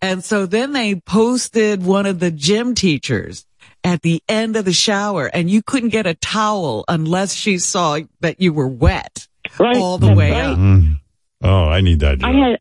And 0.01 0.23
so 0.23 0.45
then 0.45 0.73
they 0.73 0.95
posted 0.95 1.83
one 1.83 2.05
of 2.05 2.19
the 2.19 2.29
gym 2.29 2.75
teachers 2.75 3.45
at 3.83 4.03
the 4.03 4.21
end 4.29 4.55
of 4.55 4.65
the 4.65 4.73
shower 4.73 5.25
and 5.25 5.49
you 5.49 5.63
couldn't 5.63 5.89
get 5.89 6.05
a 6.05 6.13
towel 6.13 6.85
unless 6.87 7.33
she 7.33 7.57
saw 7.57 7.99
that 8.19 8.39
you 8.39 8.53
were 8.53 8.67
wet 8.67 9.27
Right, 9.59 9.77
all 9.77 9.97
the 9.97 10.07
that's 10.07 10.17
way 10.17 10.31
right. 10.31 10.43
up. 10.45 10.57
Mm. 10.59 10.99
Oh, 11.43 11.65
I 11.65 11.81
need 11.81 11.99
that 12.01 12.19
job. 12.19 12.29
I 12.29 12.37
had, 12.37 12.59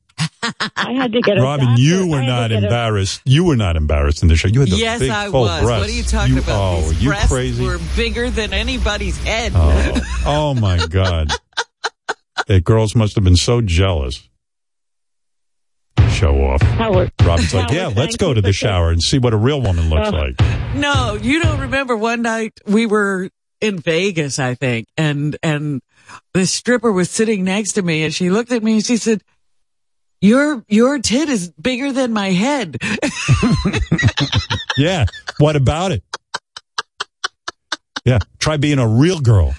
I 0.77 0.93
had 0.93 1.12
to 1.12 1.21
get 1.23 1.39
a 1.39 1.43
Robin, 1.43 1.67
doctor- 1.67 1.83
you 1.83 2.07
were 2.09 2.23
not 2.23 2.51
get 2.51 2.62
a- 2.62 2.65
embarrassed. 2.65 3.23
You 3.25 3.45
were 3.45 3.57
not 3.57 3.77
embarrassed 3.77 4.23
in 4.23 4.29
the 4.29 4.37
show. 4.37 4.49
You 4.49 4.61
had 4.61 4.69
the 4.71 4.77
Yes, 4.77 4.99
big 5.01 5.11
I 5.11 5.31
full 5.31 5.43
was. 5.43 5.62
breasts. 5.65 5.81
What 5.81 5.89
are 5.89 5.93
you 5.93 6.03
talking 6.03 6.39
about? 6.39 6.61
Oh, 6.79 6.81
These 6.91 7.03
you 7.03 7.09
breasts 7.11 7.29
crazy? 7.33 7.65
were 7.65 7.79
bigger 7.97 8.31
than 8.31 8.53
anybody's 8.53 9.17
head. 9.25 9.53
Oh, 9.55 10.01
oh 10.27 10.55
my 10.55 10.87
God. 10.87 11.31
the 12.47 12.61
girls 12.61 12.95
must 12.95 13.15
have 13.15 13.25
been 13.25 13.37
so 13.37 13.61
jealous. 13.62 14.29
Show 16.11 16.45
off. 16.45 16.62
Howard. 16.62 17.11
Robin's 17.23 17.53
like, 17.55 17.71
Howard, 17.71 17.75
yeah, 17.97 18.01
let's 18.01 18.17
go 18.17 18.33
to 18.35 18.41
the 18.41 18.53
shower 18.53 18.91
and 18.91 19.03
see 19.03 19.19
what 19.19 19.33
a 19.33 19.37
real 19.37 19.61
woman 19.61 19.91
looks 19.91 20.09
Uh, 20.09 20.12
like. 20.12 20.75
No, 20.77 21.19
you 21.21 21.43
don't 21.43 21.61
remember 21.61 21.97
one 21.97 22.23
night 22.23 22.53
we 22.67 22.87
were 22.87 23.31
in 23.61 23.79
Vegas, 23.79 24.39
I 24.39 24.55
think, 24.55 24.87
and, 24.97 25.37
and 25.43 25.81
the 26.33 26.47
stripper 26.47 26.93
was 26.93 27.11
sitting 27.11 27.43
next 27.45 27.73
to 27.73 27.83
me 27.83 28.05
and 28.05 28.15
she 28.15 28.31
looked 28.31 28.53
at 28.53 28.62
me 28.62 28.75
and 28.75 28.85
she 28.87 28.97
said, 28.97 29.23
your, 30.25 30.64
your 30.68 30.99
tit 30.99 31.29
is 31.29 31.51
bigger 31.51 31.93
than 31.93 32.12
my 32.12 32.31
head. 32.31 32.79
Yeah. 34.77 35.07
What 35.39 35.55
about 35.55 35.93
it? 35.93 36.03
Yeah. 38.05 38.18
Try 38.41 38.57
being 38.57 38.81
a 38.81 38.89
real 38.89 39.20
girl. 39.20 39.55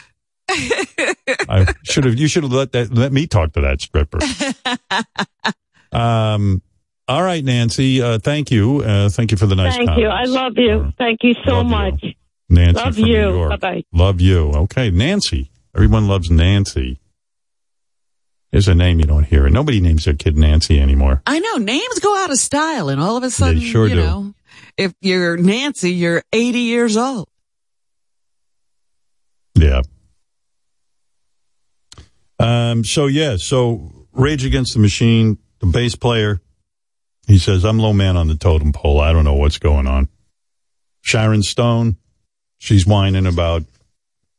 I 0.49 1.73
should 1.83 2.03
have, 2.03 2.19
you 2.19 2.27
should 2.27 2.43
have 2.43 2.51
let 2.51 2.73
that, 2.73 2.93
let 2.93 3.13
me 3.13 3.25
talk 3.25 3.53
to 3.53 3.61
that 3.61 3.79
stripper. 3.79 4.19
Um, 5.91 6.61
all 7.07 7.23
right, 7.23 7.41
Nancy. 7.41 8.01
Uh, 8.01 8.19
thank 8.19 8.51
you. 8.51 8.81
Uh, 8.81 9.07
thank 9.07 9.31
you 9.31 9.37
for 9.37 9.45
the 9.45 9.55
nice 9.55 9.77
Thank 9.77 9.97
you. 9.97 10.07
I 10.07 10.23
love 10.25 10.57
you. 10.57 10.91
Thank 10.97 11.19
you 11.23 11.33
so 11.47 11.61
Love 11.61 11.65
you. 11.65 11.69
much. 11.71 12.05
Nancy 12.49 12.81
Love 12.81 12.95
from 12.95 13.03
New 13.05 13.11
you. 13.13 13.29
York. 13.35 13.49
Bye-bye. 13.61 13.83
Love 13.93 14.19
you. 14.19 14.49
Okay, 14.51 14.89
Nancy. 14.91 15.51
Everyone 15.73 16.09
loves 16.09 16.29
Nancy. 16.29 16.99
There's 18.55 18.69
a 18.69 18.73
name 18.73 19.01
you 19.01 19.05
don't 19.05 19.25
hear. 19.25 19.49
Nobody 19.49 19.81
names 19.81 20.05
their 20.05 20.13
kid 20.13 20.37
Nancy 20.37 20.79
anymore. 20.79 21.21
I 21.27 21.39
know 21.39 21.57
names 21.57 21.99
go 21.99 22.15
out 22.15 22.31
of 22.31 22.37
style 22.37 22.87
and 22.87 23.01
all 23.01 23.17
of 23.17 23.23
a 23.23 23.29
sudden, 23.29 23.59
they 23.59 23.65
sure 23.65 23.85
you 23.85 23.95
do. 23.95 24.01
know, 24.01 24.33
If 24.77 24.93
you're 25.01 25.35
Nancy, 25.35 25.91
you're 25.91 26.23
80 26.31 26.59
years 26.59 26.95
old. 26.95 27.27
Yeah. 29.55 29.81
Um, 32.39 32.85
so 32.85 33.07
yeah, 33.07 33.35
so 33.35 33.91
Rage 34.13 34.45
Against 34.45 34.73
the 34.73 34.79
Machine, 34.79 35.37
the 35.59 35.65
bass 35.65 35.97
player, 35.97 36.39
he 37.27 37.37
says, 37.37 37.65
I'm 37.65 37.77
low 37.77 37.91
man 37.91 38.15
on 38.15 38.29
the 38.29 38.35
totem 38.35 38.71
pole. 38.71 39.01
I 39.01 39.11
don't 39.11 39.25
know 39.25 39.33
what's 39.33 39.57
going 39.57 39.85
on. 39.85 40.07
Sharon 41.01 41.43
Stone, 41.43 41.97
she's 42.59 42.87
whining 42.87 43.25
about, 43.25 43.63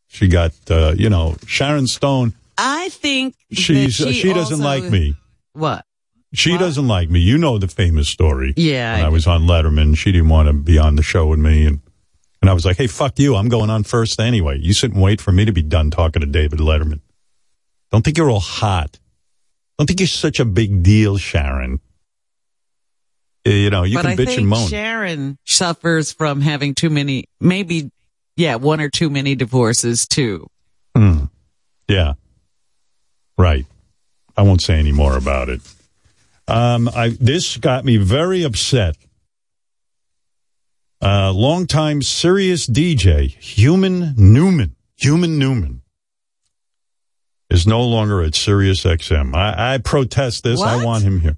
she 0.06 0.26
got, 0.26 0.52
uh, 0.70 0.94
you 0.96 1.10
know, 1.10 1.36
Sharon 1.46 1.86
Stone, 1.86 2.32
I 2.58 2.88
think 2.90 3.34
she's, 3.52 3.94
she, 3.94 4.12
she, 4.12 4.32
doesn't 4.32 4.62
also- 4.64 4.64
like 4.64 4.84
me. 4.84 5.16
What? 5.52 5.84
She 6.34 6.52
What? 6.52 6.60
doesn't 6.60 6.86
like 6.88 7.08
me. 7.08 7.20
You 7.20 7.38
know 7.38 7.56
the 7.58 7.68
famous 7.68 8.08
story. 8.08 8.52
Yeah, 8.56 8.94
When 8.96 9.04
I 9.04 9.06
I, 9.06 9.10
was 9.10 9.26
on 9.26 9.42
Letterman, 9.42 9.96
she 9.96 10.12
didn't 10.12 10.28
want 10.28 10.48
to 10.48 10.52
be 10.52 10.76
on 10.78 10.96
the 10.96 11.02
show 11.02 11.26
with 11.28 11.38
me. 11.38 11.66
And, 11.66 11.80
and 12.42 12.50
I 12.50 12.52
was 12.52 12.66
like, 12.66 12.76
hey, 12.76 12.88
fuck 12.88 13.18
you. 13.18 13.36
I'm 13.36 13.48
going 13.48 13.70
on 13.70 13.84
first 13.84 14.20
anyway. 14.20 14.58
You 14.60 14.74
sit 14.74 14.92
and 14.92 15.00
wait 15.02 15.20
for 15.20 15.32
me 15.32 15.44
to 15.44 15.52
be 15.52 15.62
done 15.62 15.90
talking 15.90 16.20
to 16.20 16.26
David 16.26 16.58
Letterman. 16.58 17.00
Don't 17.90 18.04
think 18.04 18.18
you're 18.18 18.28
all 18.30 18.40
hot. 18.40 18.98
Don't 19.78 19.86
think 19.86 20.00
you're 20.00 20.06
such 20.08 20.40
a 20.40 20.44
big 20.44 20.82
deal, 20.82 21.16
Sharon. 21.16 21.80
You 23.44 23.70
know, 23.70 23.84
you 23.84 23.94
but 23.94 24.02
can 24.02 24.10
I 24.12 24.16
bitch 24.16 24.36
and 24.38 24.48
moan. 24.48 24.68
Sharon 24.68 25.38
suffers 25.44 26.12
from 26.12 26.40
having 26.40 26.74
too 26.74 26.90
many, 26.90 27.26
maybe, 27.40 27.90
yeah, 28.36 28.56
one 28.56 28.80
or 28.80 28.88
too 28.90 29.08
many 29.08 29.36
divorces 29.36 30.08
too. 30.08 30.48
Hmm. 30.96 31.24
Yeah. 31.88 32.14
Right. 33.38 33.66
I 34.36 34.42
won't 34.42 34.62
say 34.62 34.78
any 34.78 34.92
more 34.92 35.16
about 35.16 35.48
it. 35.48 35.60
Um, 36.48 36.88
I, 36.88 37.08
this 37.08 37.56
got 37.56 37.84
me 37.84 37.96
very 37.96 38.42
upset. 38.42 38.96
Uh, 41.02 41.32
longtime 41.32 42.02
Sirius 42.02 42.66
DJ, 42.66 43.28
Human 43.28 44.14
Newman, 44.16 44.76
Human 44.96 45.38
Newman, 45.38 45.82
is 47.50 47.66
no 47.66 47.82
longer 47.82 48.22
at 48.22 48.34
Sirius 48.34 48.84
XM. 48.84 49.34
I, 49.34 49.74
I 49.74 49.78
protest 49.78 50.44
this. 50.44 50.60
I 50.60 50.84
want 50.84 51.04
him 51.04 51.20
here. 51.20 51.36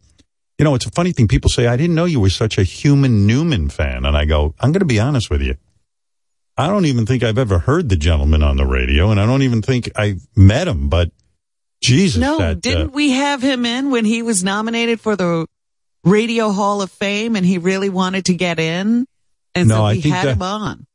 You 0.59 0.64
know, 0.64 0.74
it's 0.74 0.86
a 0.86 0.90
funny 0.90 1.12
thing. 1.12 1.28
People 1.28 1.51
say, 1.51 1.66
I 1.66 1.76
didn't 1.76 1.94
know 1.94 2.05
you 2.05 2.20
were 2.20 2.30
such 2.30 2.59
a 2.59 2.62
Human 2.62 3.26
Newman 3.26 3.68
fan. 3.68 4.05
And 4.05 4.16
I 4.16 4.24
go, 4.24 4.55
I'm 4.59 4.72
going 4.72 4.80
to 4.80 4.86
be 4.86 5.01
honest 5.01 5.30
with 5.30 5.42
you. 5.42 5.57
I 6.57 6.66
don't 6.66 6.86
even 6.86 7.07
think 7.07 7.22
I've 7.22 7.38
ever 7.38 7.61
heard 7.61 7.88
the 7.88 7.96
gentleman 7.96 8.42
on 8.42 8.57
the 8.57 8.66
radio, 8.66 9.11
and 9.12 9.20
I 9.20 9.26
don't 9.26 9.42
even 9.42 9.62
think 9.62 9.90
I 9.94 10.16
met 10.34 10.66
him, 10.66 10.88
but 10.88 11.12
Jesus. 11.81 12.20
No, 12.20 12.39
that, 12.39 12.51
uh, 12.51 12.55
didn't 12.55 12.93
we 12.93 13.11
have 13.11 13.43
him 13.43 13.64
in 13.64 13.91
when 13.91 14.05
he 14.05 14.22
was 14.22 14.43
nominated 14.43 15.01
for 15.01 15.14
the 15.16 15.47
Radio 16.05 16.51
Hall 16.51 16.83
of 16.83 16.91
Fame 16.91 17.37
and 17.37 17.45
he 17.47 17.59
really 17.59 17.89
wanted 17.89 18.24
to 18.26 18.35
get 18.35 18.59
in? 18.59 19.07
And 19.55 19.68
No, 19.68 19.76
so 19.76 19.85
I 19.85 20.01
think 20.01 20.14
had 20.14 20.26
that- 20.26 20.33
him 20.37 20.43
on. 20.43 20.87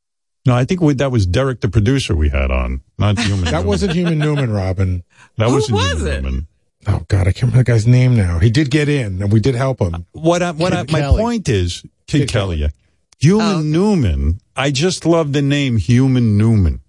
no, 0.46 0.56
I 0.56 0.66
think 0.66 0.82
we, 0.82 0.94
that 0.96 1.12
was 1.12 1.26
Derek, 1.26 1.62
the 1.62 1.70
producer 1.70 2.16
we 2.16 2.30
had 2.30 2.52
on, 2.52 2.82
not 2.98 3.18
Human 3.20 3.46
That 3.52 3.66
wasn't 3.66 3.94
Human 3.94 4.20
Newman, 4.20 4.52
Robin. 4.52 5.04
That 5.38 5.48
Who 5.50 5.56
wasn't 5.56 5.78
was 5.78 5.92
Human 6.02 6.08
it? 6.08 6.22
Newman. 6.24 6.48
Oh 6.86 7.06
God, 7.08 7.22
I 7.22 7.32
can't 7.32 7.44
remember 7.44 7.60
the 7.60 7.64
guy's 7.64 7.88
name 7.88 8.18
now. 8.18 8.40
He 8.40 8.50
did 8.50 8.70
get 8.70 8.90
in, 8.90 9.22
and 9.22 9.32
we 9.32 9.40
did 9.40 9.56
help 9.56 9.80
him. 9.80 10.06
What 10.12 10.44
I, 10.44 10.52
what 10.52 10.74
I, 10.74 10.80
my 10.84 11.00
Kelly. 11.00 11.18
point 11.22 11.48
is, 11.48 11.82
Kid, 12.08 12.20
Kid 12.24 12.30
Kelly, 12.30 12.58
Kelly. 12.58 12.72
Human 13.20 13.56
Oh. 13.56 13.62
Newman. 13.62 14.40
I 14.54 14.70
just 14.72 15.06
love 15.06 15.32
the 15.32 15.42
name 15.42 15.78
Human 15.78 16.38
Newman, 16.38 16.82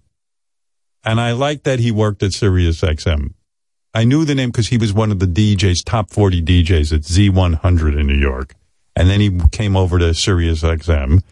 and 1.05 1.21
I 1.21 1.31
like 1.31 1.63
that 1.63 1.79
he 1.79 1.91
worked 1.91 2.23
at 2.23 2.33
Sirius 2.33 2.81
XM. 2.81 3.34
I 3.95 4.03
knew 4.03 4.25
the 4.25 4.35
name 4.35 4.49
because 4.51 4.67
he 4.67 4.77
was 4.77 4.93
one 4.93 5.09
of 5.11 5.19
the 5.19 5.25
DJs, 5.25 5.85
top 5.85 6.11
forty 6.11 6.41
DJs 6.41 6.93
at 6.93 7.01
Z100 7.01 7.99
in 7.99 8.05
New 8.05 8.13
York, 8.13 8.53
and 8.95 9.09
then 9.09 9.21
he 9.21 9.39
came 9.51 9.77
over 9.77 9.97
to 9.97 10.13
Sirius 10.13 10.61
XM, 10.61 11.23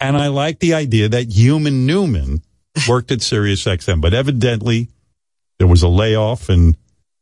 and 0.00 0.16
I 0.16 0.28
like 0.28 0.58
the 0.60 0.72
idea 0.72 1.08
that 1.10 1.30
Human 1.30 1.84
Newman 1.84 2.42
worked 2.88 3.12
at 3.12 3.20
Sirius 3.20 3.64
XM, 3.64 4.00
but 4.00 4.14
evidently 4.14 4.88
there 5.58 5.66
was 5.66 5.82
a 5.82 5.88
layoff, 5.88 6.48
and 6.48 6.76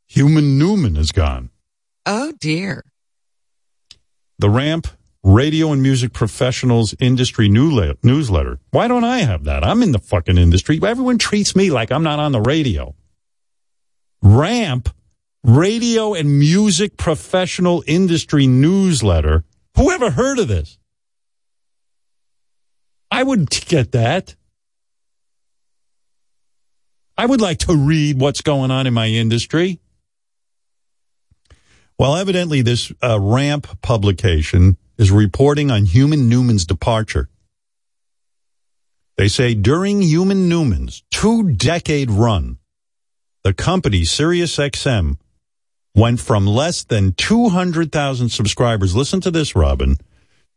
Human 0.06 0.56
Newman 0.56 0.96
is 0.96 1.10
gone. 1.10 1.50
Oh 2.06 2.32
dear. 2.40 2.84
The 4.38 4.50
Ramp 4.50 4.86
Radio 5.24 5.72
and 5.72 5.82
Music 5.82 6.12
Professionals 6.12 6.94
Industry 7.00 7.48
Newsletter. 7.48 8.60
Why 8.70 8.86
don't 8.86 9.02
I 9.02 9.18
have 9.18 9.42
that? 9.44 9.64
I'm 9.64 9.82
in 9.82 9.90
the 9.90 9.98
fucking 9.98 10.38
industry. 10.38 10.78
Everyone 10.80 11.18
treats 11.18 11.56
me 11.56 11.70
like 11.70 11.90
I'm 11.90 12.04
not 12.04 12.20
on 12.20 12.30
the 12.30 12.40
radio. 12.40 12.94
Ramp 14.22 14.88
Radio 15.42 16.14
and 16.14 16.38
Music 16.38 16.96
Professional 16.96 17.84
Industry 17.86 18.46
Newsletter. 18.46 19.44
Who 19.76 19.90
ever 19.90 20.10
heard 20.10 20.38
of 20.38 20.48
this? 20.48 20.78
I 23.10 23.22
would 23.22 23.48
get 23.50 23.92
that. 23.92 24.34
I 27.16 27.24
would 27.26 27.40
like 27.40 27.58
to 27.60 27.74
read 27.74 28.20
what's 28.20 28.42
going 28.42 28.70
on 28.70 28.86
in 28.86 28.94
my 28.94 29.06
industry. 29.06 29.80
Well, 31.98 32.16
evidently, 32.16 32.60
this 32.60 32.92
uh, 33.02 33.18
RAMP 33.18 33.80
publication 33.80 34.76
is 34.98 35.10
reporting 35.10 35.70
on 35.70 35.86
Human 35.86 36.28
Newman's 36.28 36.66
departure. 36.66 37.28
They 39.16 39.28
say 39.28 39.54
during 39.54 40.02
Human 40.02 40.48
Newman's 40.48 41.02
two 41.10 41.52
decade 41.52 42.10
run, 42.10 42.58
the 43.46 43.54
company 43.54 44.00
SiriusXM 44.00 45.18
went 45.94 46.18
from 46.18 46.48
less 46.48 46.82
than 46.82 47.12
200,000 47.12 48.28
subscribers. 48.28 48.96
Listen 48.96 49.20
to 49.20 49.30
this, 49.30 49.54
Robin, 49.54 49.98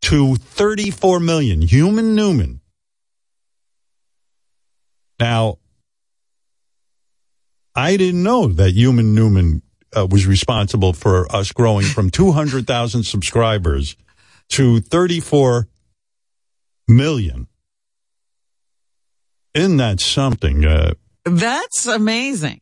to 0.01 0.37
34 0.37 1.19
million. 1.19 1.61
Human 1.61 2.15
Newman. 2.15 2.61
Now, 5.19 5.59
I 7.75 7.95
didn't 7.95 8.23
know 8.23 8.47
that 8.47 8.71
Human 8.71 9.13
Newman 9.13 9.61
uh, 9.95 10.07
was 10.09 10.25
responsible 10.25 10.93
for 10.93 11.31
us 11.31 11.51
growing 11.51 11.85
from 11.85 12.09
200,000 12.09 13.03
subscribers 13.03 13.95
to 14.49 14.79
34 14.79 15.67
million. 16.87 17.47
Isn't 19.53 19.77
that 19.77 19.99
something? 19.99 20.65
Uh, 20.65 20.95
That's 21.23 21.85
amazing. 21.85 22.61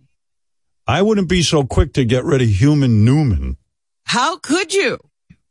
I 0.88 1.02
wouldn't 1.02 1.28
be 1.28 1.42
so 1.44 1.64
quick 1.64 1.94
to 1.94 2.06
get 2.06 2.24
rid 2.24 2.42
of 2.42 2.48
Human 2.48 3.04
Newman. 3.04 3.58
How 4.06 4.38
could 4.38 4.74
you 4.74 5.00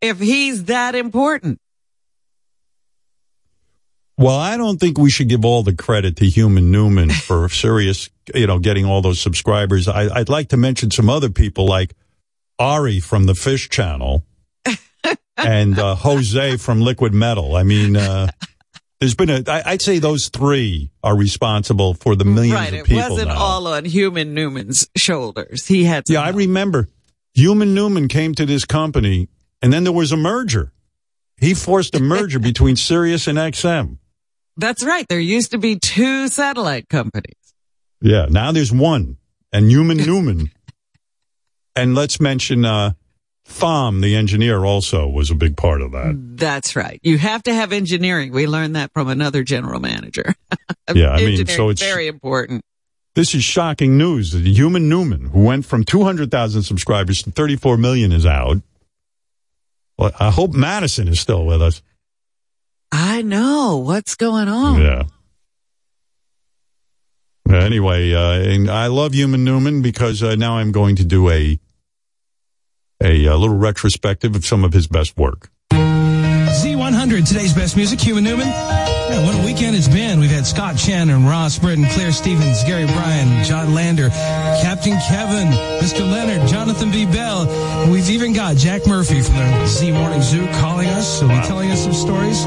if 0.00 0.18
he's 0.18 0.64
that 0.64 0.94
important? 0.94 1.60
Well, 4.18 4.36
I 4.36 4.56
don't 4.56 4.80
think 4.80 4.96
we 4.96 5.10
should 5.10 5.28
give 5.28 5.44
all 5.44 5.62
the 5.62 5.74
credit 5.74 6.16
to 6.16 6.26
Human 6.26 6.70
Newman 6.70 7.10
for 7.26 7.48
Sirius, 7.50 8.08
you 8.34 8.46
know, 8.46 8.58
getting 8.58 8.86
all 8.86 9.02
those 9.02 9.20
subscribers. 9.20 9.88
I, 9.88 10.08
I'd 10.08 10.30
like 10.30 10.48
to 10.48 10.56
mention 10.56 10.90
some 10.90 11.10
other 11.10 11.28
people 11.28 11.66
like 11.66 11.94
Ari 12.58 13.00
from 13.00 13.24
the 13.24 13.34
Fish 13.34 13.68
Channel 13.68 14.24
and 15.36 15.78
uh, 15.78 15.96
Jose 15.96 16.56
from 16.56 16.80
Liquid 16.80 17.12
Metal. 17.12 17.56
I 17.56 17.62
mean, 17.62 17.96
uh, 17.96 18.28
there's 19.00 19.14
been 19.14 19.30
a, 19.30 19.42
I, 19.46 19.62
I'd 19.72 19.82
say 19.82 19.98
those 19.98 20.28
three 20.28 20.90
are 21.02 21.16
responsible 21.16 21.94
for 21.94 22.16
the 22.16 22.24
millions 22.24 22.54
right. 22.54 22.68
of 22.72 22.80
It 22.80 22.84
people 22.86 23.10
wasn't 23.10 23.28
now. 23.28 23.36
all 23.38 23.66
on 23.68 23.84
Human 23.84 24.34
Newman's 24.34 24.88
shoulders. 24.96 25.66
He 25.66 25.84
had 25.84 26.04
Yeah, 26.08 26.22
I 26.22 26.30
remember. 26.30 26.88
Human 27.34 27.74
Newman 27.74 28.08
came 28.08 28.34
to 28.34 28.46
this 28.46 28.64
company, 28.64 29.28
and 29.60 29.72
then 29.72 29.84
there 29.84 29.92
was 29.92 30.12
a 30.12 30.16
merger. 30.16 30.72
He 31.36 31.52
forced 31.52 31.94
a 31.94 32.00
merger 32.00 32.38
between 32.50 32.76
Sirius 32.76 33.26
and 33.26 33.36
XM. 33.36 33.98
That's 34.56 34.82
right. 34.82 35.06
There 35.08 35.20
used 35.20 35.50
to 35.50 35.58
be 35.58 35.78
two 35.78 36.28
satellite 36.28 36.88
companies. 36.88 37.34
Yeah, 38.00 38.26
now 38.30 38.52
there's 38.52 38.72
one, 38.72 39.18
and 39.52 39.70
Human 39.70 39.96
Newman. 40.06 40.50
And 41.74 41.94
let's 41.94 42.18
mention 42.20 42.64
uh, 42.64 42.92
Thom, 43.48 44.00
the 44.02 44.14
engineer, 44.16 44.64
also 44.64 45.08
was 45.08 45.30
a 45.30 45.34
big 45.34 45.56
part 45.56 45.80
of 45.80 45.92
that. 45.92 46.14
That's 46.36 46.76
right. 46.76 47.00
You 47.02 47.16
have 47.18 47.42
to 47.44 47.54
have 47.54 47.72
engineering. 47.72 48.32
We 48.32 48.46
learned 48.46 48.76
that 48.76 48.92
from 48.92 49.08
another 49.08 49.42
general 49.44 49.80
manager. 49.80 50.34
Yeah, 50.94 51.10
I 51.10 51.16
mean, 51.24 51.44
so 51.48 51.70
it's- 51.70 51.80
very 51.80 52.06
important. 52.06 52.62
This 53.14 53.34
is 53.34 53.42
shocking 53.42 53.96
news. 53.98 54.32
Human 54.34 54.88
Newman, 54.88 55.26
who 55.30 55.42
went 55.42 55.64
from 55.66 55.82
200,000 55.84 56.62
subscribers 56.62 57.22
to 57.24 57.30
34 57.32 57.76
million, 57.76 58.12
is 58.12 58.24
out. 58.26 58.58
Well, 59.98 60.12
I 60.20 60.30
hope 60.30 60.52
Madison 60.52 61.08
is 61.08 61.18
still 61.18 61.44
with 61.44 61.60
us. 61.60 61.82
I 62.92 63.22
know 63.22 63.78
what's 63.78 64.14
going 64.14 64.46
on. 64.48 64.80
Yeah. 64.80 65.02
Anyway, 67.48 68.12
uh, 68.12 68.32
and 68.42 68.70
I 68.70 68.88
love 68.88 69.14
Human 69.14 69.44
Newman 69.44 69.82
because 69.82 70.22
uh, 70.22 70.34
now 70.34 70.58
I'm 70.58 70.70
going 70.72 70.96
to 70.96 71.04
do 71.04 71.30
a 71.30 71.58
a, 73.02 73.28
uh 73.28 73.36
little 73.36 73.56
retrospective 73.56 74.34
of 74.36 74.44
some 74.44 74.64
of 74.64 74.72
his 74.72 74.86
best 74.86 75.16
work. 75.16 75.50
Z100, 75.72 77.28
today's 77.28 77.52
best 77.52 77.76
music, 77.76 78.00
Human 78.00 78.24
Newman. 78.24 78.48
Yeah, 78.48 79.24
what 79.24 79.34
a 79.34 79.44
weekend 79.44 79.76
it's 79.76 79.88
been. 79.88 80.18
We've 80.20 80.30
had 80.30 80.46
Scott 80.46 80.78
Shannon, 80.78 81.26
Ross 81.26 81.58
Brittain, 81.58 81.88
Claire 81.92 82.12
Stevens, 82.12 82.64
Gary 82.64 82.86
Bryan, 82.86 83.44
John 83.44 83.74
Lander, 83.74 84.08
Captain 84.62 84.98
Kevin, 85.08 85.48
Mr. 85.80 86.00
Leonard, 86.00 86.48
Jonathan 86.48 86.90
B. 86.90 87.04
Bell. 87.04 87.48
And 87.82 87.92
we've 87.92 88.08
even 88.10 88.32
got 88.32 88.56
Jack 88.56 88.86
Murphy 88.86 89.20
from 89.22 89.36
the 89.36 89.66
Z 89.66 89.92
Morning 89.92 90.22
Zoo 90.22 90.46
calling 90.54 90.88
us. 90.88 91.20
So 91.20 91.28
he'll 91.28 91.40
be 91.40 91.46
telling 91.46 91.70
us 91.70 91.82
some 91.82 91.92
stories. 91.92 92.44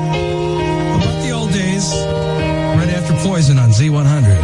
TJ's 1.79 1.93
right 2.77 2.89
after 2.89 3.13
Poison 3.27 3.57
on 3.57 3.69
Z100. 3.69 4.39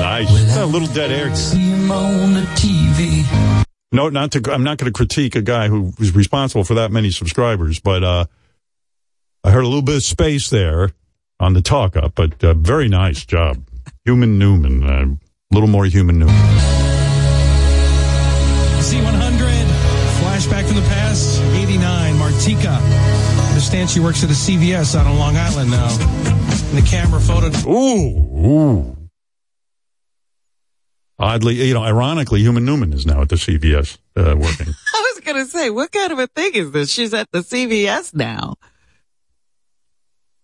Nice. 0.00 0.56
a 0.56 0.64
little 0.64 0.88
dead 0.88 1.10
air. 1.10 1.28
on 1.28 2.32
the 2.34 2.42
TV. 2.54 3.67
No, 3.90 4.08
not 4.10 4.32
to. 4.32 4.52
I'm 4.52 4.64
not 4.64 4.76
going 4.78 4.92
to 4.92 4.96
critique 4.96 5.34
a 5.34 5.40
guy 5.42 5.68
who 5.68 5.92
was 5.98 6.14
responsible 6.14 6.64
for 6.64 6.74
that 6.74 6.92
many 6.92 7.10
subscribers, 7.10 7.80
but 7.80 8.04
uh, 8.04 8.24
I 9.42 9.50
heard 9.50 9.64
a 9.64 9.66
little 9.68 9.82
bit 9.82 9.96
of 9.96 10.02
space 10.02 10.50
there 10.50 10.90
on 11.40 11.54
the 11.54 11.62
talk 11.62 11.96
up, 11.96 12.12
but 12.14 12.42
uh, 12.44 12.52
very 12.54 12.88
nice 12.88 13.24
job, 13.24 13.62
Human 14.04 14.38
Newman. 14.38 14.82
uh, 14.82 15.06
A 15.06 15.54
little 15.54 15.68
more 15.70 15.86
Human 15.86 16.18
Newman. 16.18 16.34
Z100, 18.80 19.64
flashback 20.20 20.66
from 20.66 20.76
the 20.76 20.82
past, 20.88 21.40
89, 21.54 22.14
Martika. 22.16 22.78
Understand 23.48 23.88
she 23.90 24.00
works 24.00 24.22
at 24.22 24.30
a 24.30 24.34
CVS 24.34 24.94
out 24.98 25.06
on 25.06 25.18
Long 25.18 25.36
Island 25.36 25.70
now. 25.70 25.88
And 25.88 26.76
the 26.78 26.82
camera 26.86 27.20
photo. 27.20 27.48
Ooh, 27.68 28.46
ooh. 28.46 28.97
Oddly, 31.18 31.54
you 31.54 31.74
know, 31.74 31.82
ironically, 31.82 32.40
Human 32.40 32.64
Newman 32.64 32.92
is 32.92 33.04
now 33.04 33.22
at 33.22 33.28
the 33.28 33.36
CVS 33.36 33.98
uh, 34.16 34.36
working. 34.36 34.68
I 34.94 35.12
was 35.14 35.24
going 35.24 35.44
to 35.44 35.50
say, 35.50 35.68
what 35.70 35.90
kind 35.90 36.12
of 36.12 36.18
a 36.20 36.28
thing 36.28 36.52
is 36.54 36.70
this? 36.70 36.90
She's 36.90 37.12
at 37.12 37.30
the 37.32 37.40
CVS 37.40 38.14
now. 38.14 38.54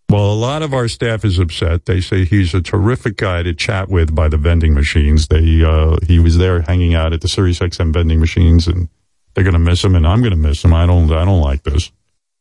Well, 0.09 0.31
a 0.31 0.35
lot 0.35 0.61
of 0.61 0.73
our 0.73 0.87
staff 0.87 1.25
is 1.25 1.39
upset. 1.39 1.85
They 1.85 1.99
say 1.99 2.25
he's 2.25 2.53
a 2.53 2.61
terrific 2.61 3.17
guy 3.17 3.41
to 3.43 3.53
chat 3.53 3.89
with 3.89 4.13
by 4.13 4.27
the 4.27 4.37
vending 4.37 4.73
machines. 4.73 5.27
They 5.27 5.63
uh, 5.63 5.97
he 6.05 6.19
was 6.19 6.37
there 6.37 6.61
hanging 6.61 6.93
out 6.93 7.11
at 7.11 7.21
the 7.21 7.27
Sirius 7.27 7.59
XM 7.59 7.91
vending 7.91 8.19
machines, 8.19 8.67
and 8.67 8.87
they're 9.33 9.43
going 9.43 9.53
to 9.53 9.59
miss 9.59 9.83
him, 9.83 9.95
and 9.95 10.05
I'm 10.05 10.19
going 10.19 10.31
to 10.31 10.37
miss 10.37 10.63
him. 10.63 10.73
I 10.73 10.85
don't 10.85 11.11
I 11.11 11.25
don't 11.25 11.41
like 11.41 11.63
this. 11.63 11.91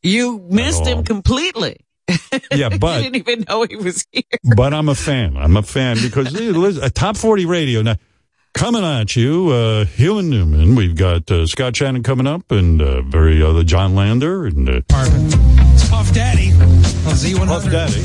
You 0.02 0.46
missed 0.50 0.86
him 0.86 1.04
completely. 1.04 1.78
Yeah, 2.52 2.68
but 2.78 3.02
you 3.02 3.10
didn't 3.10 3.28
even 3.28 3.44
know 3.48 3.62
he 3.62 3.76
was 3.76 4.06
here. 4.12 4.22
but 4.54 4.74
I'm 4.74 4.90
a 4.90 4.94
fan. 4.94 5.36
I'm 5.36 5.56
a 5.56 5.62
fan 5.62 5.96
because 6.02 6.32
listen, 6.38 6.84
a 6.84 6.90
top 6.90 7.16
40 7.16 7.46
radio 7.46 7.80
now. 7.80 7.96
Coming 8.54 8.84
at 8.84 9.16
you, 9.16 9.50
uh, 9.50 9.84
Human 9.84 10.30
Newman. 10.30 10.76
We've 10.76 10.94
got 10.96 11.28
uh, 11.28 11.44
Scott 11.44 11.74
Shannon 11.74 12.04
coming 12.04 12.28
up, 12.28 12.52
and 12.52 12.80
uh, 12.80 13.02
very 13.02 13.42
other 13.42 13.64
John 13.64 13.96
Lander, 13.96 14.46
and 14.46 14.68
uh, 14.68 14.80
It's 14.90 15.88
Puff 15.90 16.14
Daddy 16.14 16.52
on 16.52 17.18
Z100. 17.18 17.46
Puff 17.48 17.64
Daddy. 17.64 18.00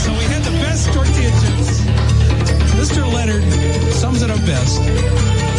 So 0.00 0.12
we 0.16 0.24
had 0.32 0.42
the 0.44 0.56
best 0.64 0.92
tortilla 0.94 1.30
chips. 1.30 1.80
Mr. 2.80 3.12
Leonard 3.12 3.44
sums 3.92 4.22
it 4.22 4.30
up 4.30 4.40
best. 4.46 4.80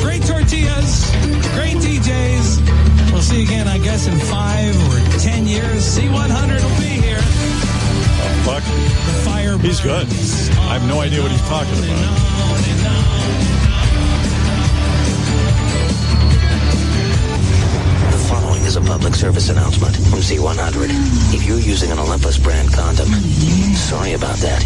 Great 0.02 0.24
tortillas, 0.24 1.12
great 1.54 1.78
TJs. 1.78 3.12
We'll 3.12 3.22
see 3.22 3.42
you 3.42 3.46
again, 3.46 3.68
I 3.68 3.78
guess, 3.78 4.08
in 4.08 4.18
five 4.18 4.76
or 4.90 5.20
ten 5.20 5.46
years. 5.46 5.96
Z100 5.96 6.64
will 6.64 6.78
be 6.80 7.00
here. 7.06 7.22
He's 9.68 9.82
good. 9.82 10.08
I 10.08 10.80
have 10.80 10.88
no 10.88 11.02
idea 11.02 11.22
what 11.22 11.30
he's 11.30 11.42
talking 11.42 11.74
about. 11.78 13.28
The 18.12 18.18
following 18.30 18.64
is 18.64 18.78
a 18.78 18.82
public 18.82 19.14
service 19.14 19.50
announcement 19.50 19.96
from 19.96 20.20
Z100. 20.20 20.88
If 21.34 21.44
you're 21.46 21.60
using 21.60 21.92
an 21.92 22.00
Olympus 22.00 22.38
brand 22.38 22.72
condom, 22.74 23.08
sorry 23.76 24.14
about 24.14 24.38
that. 24.38 24.64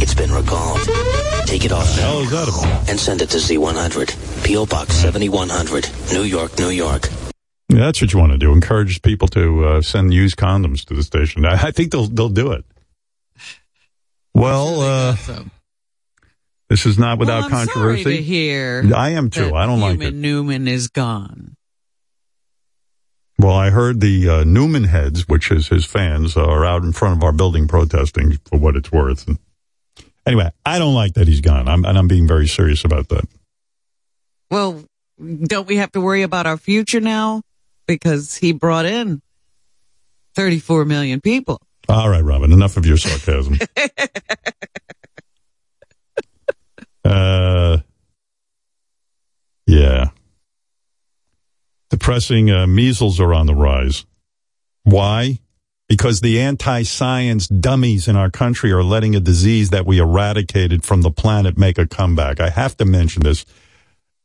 It's 0.00 0.14
been 0.14 0.30
recalled. 0.30 0.80
Take 1.46 1.64
it 1.64 1.72
off 1.72 1.96
now 1.96 2.20
is 2.20 2.30
that 2.30 2.48
about? 2.48 2.88
and 2.88 3.00
send 3.00 3.22
it 3.22 3.30
to 3.30 3.38
Z100. 3.38 4.44
P.O. 4.44 4.66
Box 4.66 4.94
7100, 4.94 5.88
New 6.12 6.22
York, 6.22 6.56
New 6.60 6.70
York. 6.70 7.08
That's 7.68 8.00
what 8.00 8.12
you 8.12 8.20
want 8.20 8.30
to 8.32 8.38
do. 8.38 8.52
Encourage 8.52 9.02
people 9.02 9.26
to 9.28 9.64
uh, 9.64 9.82
send 9.82 10.14
used 10.14 10.36
condoms 10.36 10.84
to 10.84 10.94
the 10.94 11.02
station. 11.02 11.44
I, 11.44 11.54
I 11.54 11.70
think 11.72 11.90
they'll 11.90 12.06
they'll 12.06 12.28
do 12.28 12.52
it. 12.52 12.64
Well, 14.34 14.80
uh, 14.80 15.16
So, 15.16 15.44
this 16.68 16.86
is 16.86 16.98
not 16.98 17.18
without 17.18 17.50
well, 17.50 17.60
I'm 17.60 17.66
Sorry 17.66 17.98
to 17.98 18.02
controversy. 18.04 18.22
hear 18.22 18.90
I 18.94 19.10
am 19.10 19.30
too. 19.30 19.54
I 19.54 19.66
don't 19.66 19.80
like 19.80 20.00
it. 20.00 20.14
Newman 20.14 20.66
is 20.66 20.88
gone. 20.88 21.56
Well, 23.38 23.54
I 23.54 23.70
heard 23.70 24.00
the 24.00 24.28
uh, 24.28 24.44
Newman 24.44 24.84
heads, 24.84 25.28
which 25.28 25.50
is 25.50 25.68
his 25.68 25.84
fans, 25.84 26.36
are 26.36 26.64
out 26.64 26.82
in 26.82 26.92
front 26.92 27.16
of 27.16 27.22
our 27.24 27.32
building 27.32 27.68
protesting 27.68 28.38
for 28.46 28.58
what 28.58 28.76
it's 28.76 28.90
worth. 28.90 29.26
And 29.26 29.38
anyway, 30.24 30.50
I 30.64 30.78
don't 30.78 30.94
like 30.94 31.14
that 31.14 31.28
he's 31.28 31.40
gone. 31.40 31.68
I'm, 31.68 31.84
and 31.84 31.98
I'm 31.98 32.08
being 32.08 32.26
very 32.26 32.46
serious 32.46 32.84
about 32.84 33.08
that. 33.10 33.28
Well, 34.50 34.84
don't 35.42 35.66
we 35.66 35.76
have 35.76 35.92
to 35.92 36.00
worry 36.00 36.22
about 36.22 36.46
our 36.46 36.56
future 36.56 37.00
now? 37.00 37.42
Because 37.86 38.36
he 38.36 38.52
brought 38.52 38.86
in 38.86 39.20
34 40.36 40.84
million 40.84 41.20
people. 41.20 41.60
All 41.88 42.08
right, 42.08 42.24
Robin, 42.24 42.52
enough 42.52 42.76
of 42.76 42.86
your 42.86 42.96
sarcasm. 42.96 43.58
uh, 47.04 47.78
yeah. 49.66 50.06
Depressing 51.90 52.50
uh, 52.50 52.66
measles 52.66 53.20
are 53.20 53.34
on 53.34 53.46
the 53.46 53.54
rise. 53.54 54.06
Why? 54.84 55.40
Because 55.88 56.20
the 56.20 56.40
anti-science 56.40 57.48
dummies 57.48 58.08
in 58.08 58.16
our 58.16 58.30
country 58.30 58.72
are 58.72 58.82
letting 58.82 59.14
a 59.14 59.20
disease 59.20 59.70
that 59.70 59.86
we 59.86 59.98
eradicated 59.98 60.84
from 60.84 61.02
the 61.02 61.10
planet 61.10 61.58
make 61.58 61.78
a 61.78 61.86
comeback. 61.86 62.40
I 62.40 62.48
have 62.48 62.76
to 62.78 62.84
mention 62.84 63.22
this. 63.22 63.44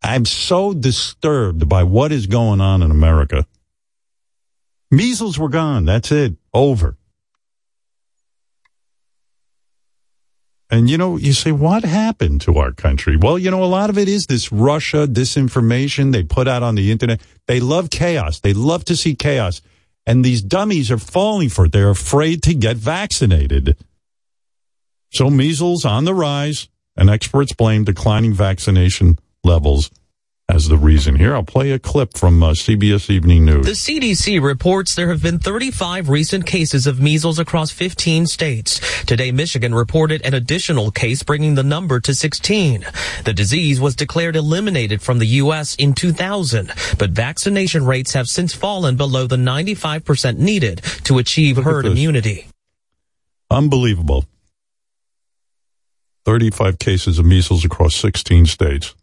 I'm 0.02 0.26
so 0.26 0.74
disturbed 0.74 1.68
by 1.68 1.84
what 1.84 2.14
is 2.14 2.28
going 2.28 2.62
on 2.62 2.82
in 2.82 2.92
America. 2.92 3.46
Measles 4.90 5.38
were 5.38 5.50
gone. 5.50 5.86
That's 5.86 6.12
it. 6.12 6.36
Over. 6.54 6.98
And 10.72 10.90
you 10.90 10.98
know, 10.98 11.18
you 11.18 11.34
say, 11.34 11.52
what 11.52 11.84
happened 11.84 12.42
to 12.42 12.58
our 12.58 12.72
country? 12.72 13.18
Well, 13.18 13.40
you 13.40 13.50
know, 13.50 13.64
a 13.64 13.66
lot 13.66 13.90
of 13.90 13.98
it 13.98 14.08
is 14.08 14.28
this 14.28 14.52
Russia 14.52 15.08
disinformation 15.08 16.12
they 16.12 16.24
put 16.24 16.48
out 16.48 16.62
on 16.62 16.76
the 16.76 16.92
internet. 16.92 17.22
They 17.48 17.60
love 17.60 17.90
chaos. 17.90 18.40
They 18.40 18.54
love 18.54 18.86
to 18.86 18.96
see 18.96 19.16
chaos. 19.16 19.62
And 20.06 20.24
these 20.24 20.42
dummies 20.42 20.92
are 20.92 21.00
falling 21.00 21.50
for 21.50 21.66
it. 21.66 21.72
They're 21.72 21.90
afraid 21.90 22.44
to 22.44 22.54
get 22.54 22.78
vaccinated. 22.78 23.78
So 25.12 25.30
measles 25.32 25.86
on 25.86 26.06
the 26.06 26.14
rise, 26.14 26.68
and 26.96 27.10
experts 27.10 27.54
blame 27.54 27.84
declining 27.84 28.34
vaccination 28.34 29.18
levels 29.44 29.90
as 30.50 30.68
the 30.68 30.78
reason. 30.78 31.16
Here, 31.16 31.36
I'll 31.36 31.44
play 31.44 31.72
a 31.72 31.80
clip 31.80 32.18
from 32.18 32.42
uh, 32.42 32.52
CBS 32.52 33.10
Evening 33.10 33.46
News. 33.46 33.66
The 33.66 33.72
CDC 33.74 34.42
reports 34.42 34.96
there 34.96 35.10
have 35.10 35.22
been 35.22 35.38
35 35.38 36.10
recent 36.10 36.46
cases 36.48 36.88
of 36.88 37.00
measles 37.00 37.38
across 37.38 37.72
15 37.72 38.26
states. 38.26 38.80
Today, 39.06 39.32
Michigan 39.32 39.76
reported 39.76 40.26
an 40.26 40.34
additional 40.34 40.90
case, 40.90 41.22
bringing 41.22 41.54
the 41.54 41.64
number 41.64 42.00
to 42.00 42.16
16. 42.16 42.86
The 43.26 43.34
disease 43.34 43.80
was 43.80 43.96
declared 43.96 44.36
eliminated 44.36 45.02
from 45.04 45.20
the 45.20 45.28
U.S. 45.28 45.76
in 45.76 45.94
2000, 45.94 46.74
but 46.98 47.12
vaccination 47.12 47.86
rates 47.86 48.14
have 48.14 48.28
since 48.28 48.54
fallen 48.54 48.98
below 48.98 49.28
the 49.28 49.38
95% 49.38 50.38
needed 50.38 50.82
to 51.04 51.20
achieve 51.20 51.58
Look 51.58 51.66
herd 51.66 51.86
immunity. 51.86 52.48
Unbelievable. 53.52 54.26
35 56.26 56.80
cases 56.80 57.20
of 57.20 57.26
measles 57.26 57.64
across 57.64 57.96
16 57.96 58.48
states. 58.48 58.96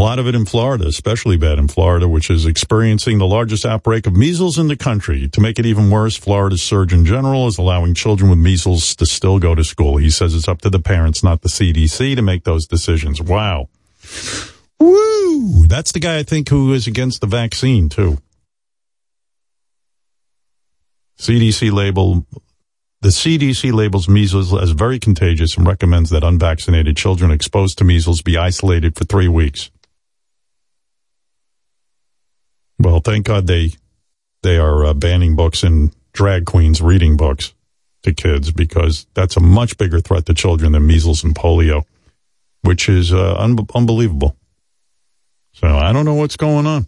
A 0.00 0.08
lot 0.10 0.18
of 0.18 0.26
it 0.26 0.34
in 0.34 0.46
Florida, 0.46 0.86
especially 0.86 1.36
bad 1.36 1.58
in 1.58 1.68
Florida, 1.68 2.08
which 2.08 2.30
is 2.30 2.46
experiencing 2.46 3.18
the 3.18 3.26
largest 3.26 3.66
outbreak 3.66 4.06
of 4.06 4.16
measles 4.16 4.58
in 4.58 4.68
the 4.68 4.74
country. 4.74 5.28
To 5.28 5.42
make 5.42 5.58
it 5.58 5.66
even 5.66 5.90
worse, 5.90 6.16
Florida's 6.16 6.62
Surgeon 6.62 7.04
General 7.04 7.46
is 7.46 7.58
allowing 7.58 7.92
children 7.92 8.30
with 8.30 8.38
measles 8.38 8.96
to 8.96 9.04
still 9.04 9.38
go 9.38 9.54
to 9.54 9.62
school. 9.62 9.98
He 9.98 10.08
says 10.08 10.34
it's 10.34 10.48
up 10.48 10.62
to 10.62 10.70
the 10.70 10.78
parents, 10.78 11.22
not 11.22 11.42
the 11.42 11.50
CDC, 11.50 12.16
to 12.16 12.22
make 12.22 12.44
those 12.44 12.66
decisions. 12.66 13.20
Wow. 13.20 13.68
Woo! 14.78 15.66
That's 15.66 15.92
the 15.92 16.00
guy 16.00 16.16
I 16.16 16.22
think 16.22 16.48
who 16.48 16.72
is 16.72 16.86
against 16.86 17.20
the 17.20 17.26
vaccine, 17.26 17.90
too. 17.90 18.16
CDC 21.18 21.70
label 21.70 22.24
the 23.02 23.10
CDC 23.10 23.70
labels 23.74 24.08
measles 24.08 24.54
as 24.58 24.70
very 24.70 24.98
contagious 24.98 25.58
and 25.58 25.66
recommends 25.66 26.08
that 26.08 26.24
unvaccinated 26.24 26.96
children 26.96 27.30
exposed 27.30 27.76
to 27.76 27.84
measles 27.84 28.22
be 28.22 28.38
isolated 28.38 28.96
for 28.96 29.04
three 29.04 29.28
weeks. 29.28 29.70
Well, 32.80 33.00
thank 33.00 33.26
God 33.26 33.46
they 33.46 33.72
they 34.42 34.56
are 34.56 34.86
uh, 34.86 34.94
banning 34.94 35.36
books 35.36 35.62
and 35.62 35.94
drag 36.12 36.46
queens 36.46 36.80
reading 36.80 37.16
books 37.16 37.52
to 38.02 38.14
kids 38.14 38.50
because 38.50 39.06
that's 39.12 39.36
a 39.36 39.40
much 39.40 39.76
bigger 39.76 40.00
threat 40.00 40.24
to 40.26 40.34
children 40.34 40.72
than 40.72 40.86
measles 40.86 41.22
and 41.22 41.34
polio, 41.34 41.82
which 42.62 42.88
is 42.88 43.12
uh, 43.12 43.34
un- 43.36 43.58
unbelievable. 43.74 44.34
So 45.52 45.66
I 45.68 45.92
don't 45.92 46.06
know 46.06 46.14
what's 46.14 46.36
going 46.36 46.66
on. 46.66 46.86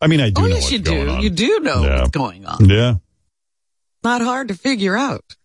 I 0.00 0.06
mean, 0.06 0.20
I 0.20 0.30
do 0.30 0.42
oh, 0.42 0.46
know 0.46 0.54
yes, 0.54 0.62
what's 0.62 0.72
you 0.72 0.78
going 0.78 1.04
do. 1.06 1.10
on. 1.10 1.20
You 1.22 1.30
do 1.30 1.60
know 1.60 1.82
Yeah. 1.84 1.98
what's 1.98 2.10
going 2.10 2.46
on. 2.46 2.64
Yeah. 2.64 2.94
Not 4.02 4.22
hard 4.22 4.48
to 4.48 4.54
figure 4.54 4.96
out. 4.96 5.36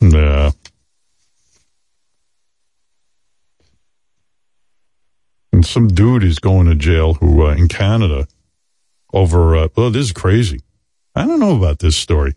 Yeah. 0.00 0.52
And 5.58 5.66
some 5.66 5.88
dude 5.88 6.22
is 6.22 6.38
going 6.38 6.68
to 6.68 6.76
jail 6.76 7.14
who 7.14 7.44
uh, 7.44 7.50
in 7.50 7.66
Canada 7.66 8.28
over. 9.12 9.56
Uh, 9.56 9.68
oh, 9.76 9.90
this 9.90 10.04
is 10.04 10.12
crazy. 10.12 10.60
I 11.16 11.26
don't 11.26 11.40
know 11.40 11.56
about 11.56 11.80
this 11.80 11.96
story. 11.96 12.36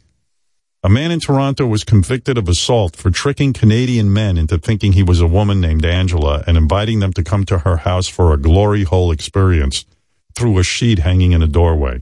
A 0.82 0.89
man 0.89 1.11
in 1.11 1.19
Toronto 1.19 1.67
was 1.67 1.84
convicted 1.84 2.39
of 2.39 2.49
assault 2.49 2.95
for 2.95 3.11
tricking 3.11 3.53
Canadian 3.53 4.11
men 4.11 4.39
into 4.39 4.57
thinking 4.57 4.93
he 4.93 5.03
was 5.03 5.22
a 5.22 5.28
woman 5.28 5.61
named 5.61 5.86
Angela 5.86 6.43
and 6.47 6.57
inviting 6.57 6.97
them 6.97 7.13
to 7.13 7.24
come 7.24 7.45
to 7.45 7.59
her 7.59 7.78
house 7.78 8.07
for 8.07 8.34
a 8.34 8.38
glory 8.38 8.86
hole 8.86 9.11
experience 9.11 9.86
through 10.34 10.57
a 10.57 10.63
sheet 10.63 10.97
hanging 10.97 11.32
in 11.32 11.43
a 11.43 11.47
doorway. 11.47 12.01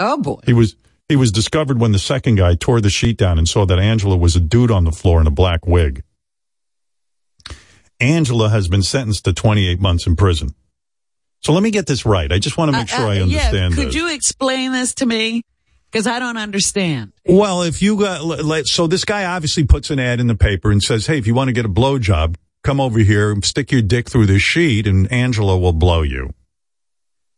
Oh 0.00 0.16
boy. 0.16 0.40
He 0.46 0.54
was 0.54 0.74
he 1.06 1.16
was 1.16 1.32
discovered 1.32 1.82
when 1.82 1.92
the 1.92 1.98
second 1.98 2.36
guy 2.36 2.54
tore 2.54 2.80
the 2.80 2.88
sheet 2.88 3.18
down 3.18 3.36
and 3.36 3.46
saw 3.46 3.66
that 3.66 3.78
Angela 3.78 4.16
was 4.16 4.36
a 4.36 4.40
dude 4.40 4.70
on 4.70 4.84
the 4.84 4.90
floor 4.90 5.20
in 5.20 5.26
a 5.26 5.30
black 5.30 5.66
wig. 5.66 6.02
Angela 8.00 8.48
has 8.50 8.68
been 8.68 8.82
sentenced 8.82 9.24
to 9.24 9.32
28 9.32 9.80
months 9.80 10.06
in 10.06 10.16
prison. 10.16 10.54
So 11.42 11.52
let 11.52 11.62
me 11.62 11.70
get 11.70 11.86
this 11.86 12.04
right. 12.04 12.30
I 12.32 12.38
just 12.38 12.56
want 12.58 12.72
to 12.72 12.76
make 12.78 12.88
sure 12.88 13.06
I 13.06 13.20
Uh, 13.20 13.24
yeah, 13.26 13.40
understand 13.48 13.74
could 13.74 13.86
this. 13.88 13.94
you 13.94 14.12
explain 14.12 14.72
this 14.72 14.94
to 14.94 15.06
me? 15.06 15.42
Because 15.90 16.06
I 16.06 16.18
don't 16.18 16.36
understand. 16.36 17.12
Well, 17.24 17.62
if 17.62 17.80
you 17.80 17.96
got, 17.96 18.66
so 18.66 18.86
this 18.86 19.04
guy 19.04 19.24
obviously 19.24 19.64
puts 19.64 19.90
an 19.90 19.98
ad 20.00 20.20
in 20.20 20.26
the 20.26 20.34
paper 20.34 20.70
and 20.70 20.82
says, 20.82 21.06
hey, 21.06 21.16
if 21.18 21.26
you 21.26 21.34
want 21.34 21.48
to 21.48 21.52
get 21.52 21.64
a 21.64 21.68
blowjob, 21.68 22.34
come 22.64 22.80
over 22.80 22.98
here, 22.98 23.34
stick 23.42 23.70
your 23.70 23.82
dick 23.82 24.10
through 24.10 24.26
this 24.26 24.42
sheet, 24.42 24.86
and 24.86 25.10
Angela 25.12 25.56
will 25.56 25.72
blow 25.72 26.02
you. 26.02 26.34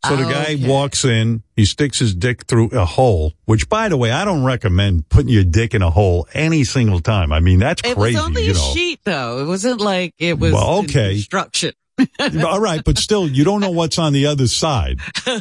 So 0.05 0.15
the 0.15 0.25
oh, 0.25 0.31
guy 0.31 0.55
walks 0.61 1.03
in, 1.03 1.43
he 1.57 1.65
sticks 1.65 1.99
his 1.99 2.15
dick 2.15 2.45
through 2.45 2.69
a 2.69 2.85
hole, 2.85 3.33
which 3.45 3.67
by 3.67 3.89
the 3.89 3.97
way, 3.97 4.11
I 4.11 4.23
don't 4.23 4.45
recommend 4.45 5.09
putting 5.09 5.29
your 5.29 5.43
dick 5.43 5.73
in 5.73 5.81
a 5.81 5.89
hole 5.91 6.25
any 6.33 6.63
single 6.63 7.01
time. 7.01 7.33
I 7.33 7.41
mean, 7.41 7.59
that's 7.59 7.81
It 7.83 7.97
crazy, 7.97 8.15
was 8.15 8.25
only 8.25 8.45
you 8.45 8.51
a 8.51 8.55
sheet, 8.55 9.01
though. 9.03 9.39
It 9.39 9.45
wasn't 9.45 9.81
like 9.81 10.13
it 10.17 10.39
was 10.39 10.53
Well, 10.53 10.79
okay. 10.79 11.15
instruction. 11.15 11.73
All 12.45 12.61
right, 12.61 12.81
but 12.83 12.97
still, 12.97 13.27
you 13.27 13.43
don't 13.43 13.59
know 13.59 13.71
what's 13.71 13.99
on 13.99 14.13
the 14.13 14.27
other 14.27 14.47
side. 14.47 14.99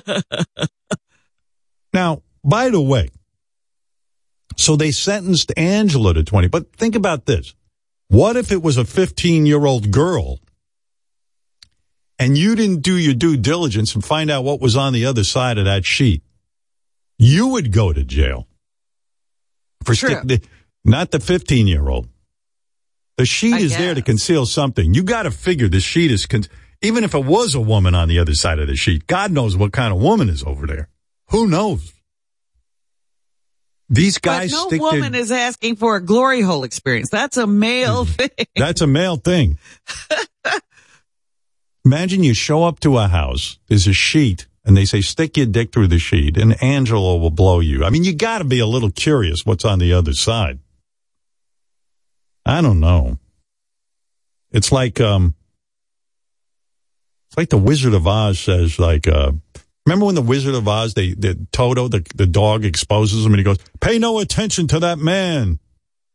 Now, 1.92 2.22
by 2.44 2.70
the 2.70 2.80
way, 2.80 3.09
so 4.56 4.76
they 4.76 4.90
sentenced 4.90 5.52
Angela 5.56 6.14
to 6.14 6.22
20, 6.22 6.48
but 6.48 6.72
think 6.76 6.94
about 6.94 7.26
this. 7.26 7.54
What 8.09 8.36
if 8.36 8.52
it 8.52 8.62
was 8.62 8.76
a 8.76 8.84
15 8.84 9.46
year 9.46 9.64
old 9.64 9.90
girl 9.90 10.38
and 12.19 12.37
you 12.37 12.55
didn't 12.55 12.83
do 12.83 12.97
your 12.97 13.14
due 13.14 13.37
diligence 13.37 13.95
and 13.95 14.05
find 14.05 14.31
out 14.31 14.45
what 14.45 14.61
was 14.61 14.77
on 14.77 14.93
the 14.93 15.07
other 15.07 15.25
side 15.25 15.59
of 15.59 15.64
that 15.64 15.85
sheet? 15.85 16.23
You 17.19 17.49
would 17.49 17.73
go 17.73 17.93
to 17.93 18.05
jail 18.05 18.47
for 19.85 19.95
the, 19.95 20.41
not 20.85 21.11
the 21.11 21.21
15 21.21 21.66
year 21.66 21.89
old. 21.89 22.09
The 23.16 23.27
sheet 23.27 23.55
I 23.55 23.59
is 23.59 23.77
there 23.77 23.95
to 23.95 24.03
conceal 24.03 24.47
something. 24.47 24.95
You 24.95 25.03
got 25.03 25.25
to 25.25 25.33
figure 25.33 25.69
the 25.69 25.81
sheet 25.81 26.12
is, 26.12 26.27
con- 26.27 26.45
even 26.83 27.03
if 27.03 27.14
it 27.14 27.25
was 27.25 27.55
a 27.57 27.61
woman 27.61 27.95
on 27.95 28.09
the 28.09 28.21
other 28.21 28.35
side 28.35 28.61
of 28.61 28.69
the 28.69 28.77
sheet, 28.77 29.09
God 29.09 29.33
knows 29.33 29.57
what 29.57 29.73
kind 29.73 29.93
of 29.93 30.01
woman 30.01 30.29
is 30.29 30.45
over 30.45 30.66
there. 30.66 30.89
Who 31.31 31.49
knows? 31.49 31.93
These 33.91 34.19
guys 34.19 34.53
but 34.53 34.71
no 34.71 34.79
woman 34.79 35.12
their, 35.12 35.21
is 35.23 35.33
asking 35.33 35.77
for 35.77 35.97
a 35.97 36.01
glory 36.01 36.43
hole 36.43 36.62
experience. 36.62 37.09
That's 37.11 37.37
a 37.39 37.47
male 37.47 38.05
mm-hmm. 38.05 38.27
thing. 38.27 38.47
that's 38.55 38.83
a 38.83 38.87
male 38.87 39.16
thing. 39.16 39.59
Imagine 41.89 42.22
you 42.22 42.34
show 42.34 42.64
up 42.64 42.80
to 42.80 42.99
a 42.99 43.09
house, 43.09 43.59
there's 43.68 43.86
a 43.86 43.95
sheet, 43.95 44.47
and 44.62 44.76
they 44.76 44.84
say, 44.84 45.01
stick 45.01 45.39
your 45.39 45.47
dick 45.47 45.72
through 45.72 45.86
the 45.86 45.99
sheet, 45.99 46.36
and 46.36 46.62
Angela 46.62 47.16
will 47.16 47.30
blow 47.30 47.61
you. 47.61 47.82
I 47.82 47.89
mean, 47.89 48.05
you 48.05 48.14
got 48.14 48.41
to 48.41 48.45
be 48.45 48.59
a 48.59 48.66
little 48.66 48.91
curious 48.91 49.47
what's 49.47 49.64
on 49.64 49.78
the 49.78 49.95
other 49.95 50.12
side. 50.12 50.59
I 52.45 52.61
don't 52.61 52.78
know. 52.78 53.16
It's 54.53 54.70
like, 54.70 55.01
um, 55.01 55.34
it's 57.30 57.39
like 57.39 57.49
the 57.49 57.57
Wizard 57.57 57.95
of 57.95 58.07
Oz 58.07 58.39
says, 58.39 58.78
like, 58.78 59.09
uh, 59.09 59.32
remember 59.86 60.05
when 60.05 60.14
the 60.14 60.20
Wizard 60.20 60.57
of 60.57 60.68
Oz, 60.68 60.93
they, 60.93 61.14
the 61.14 61.47
Toto, 61.53 61.89
the, 61.89 62.07
the 62.14 62.26
dog 62.26 62.66
exposes 62.66 63.24
him 63.24 63.32
and 63.32 63.41
he 63.41 63.45
goes, 63.45 63.61
pay 63.80 63.99
no 63.99 64.18
attention 64.18 64.68
to 64.68 64.80
that 64.80 64.99
man. 64.99 65.59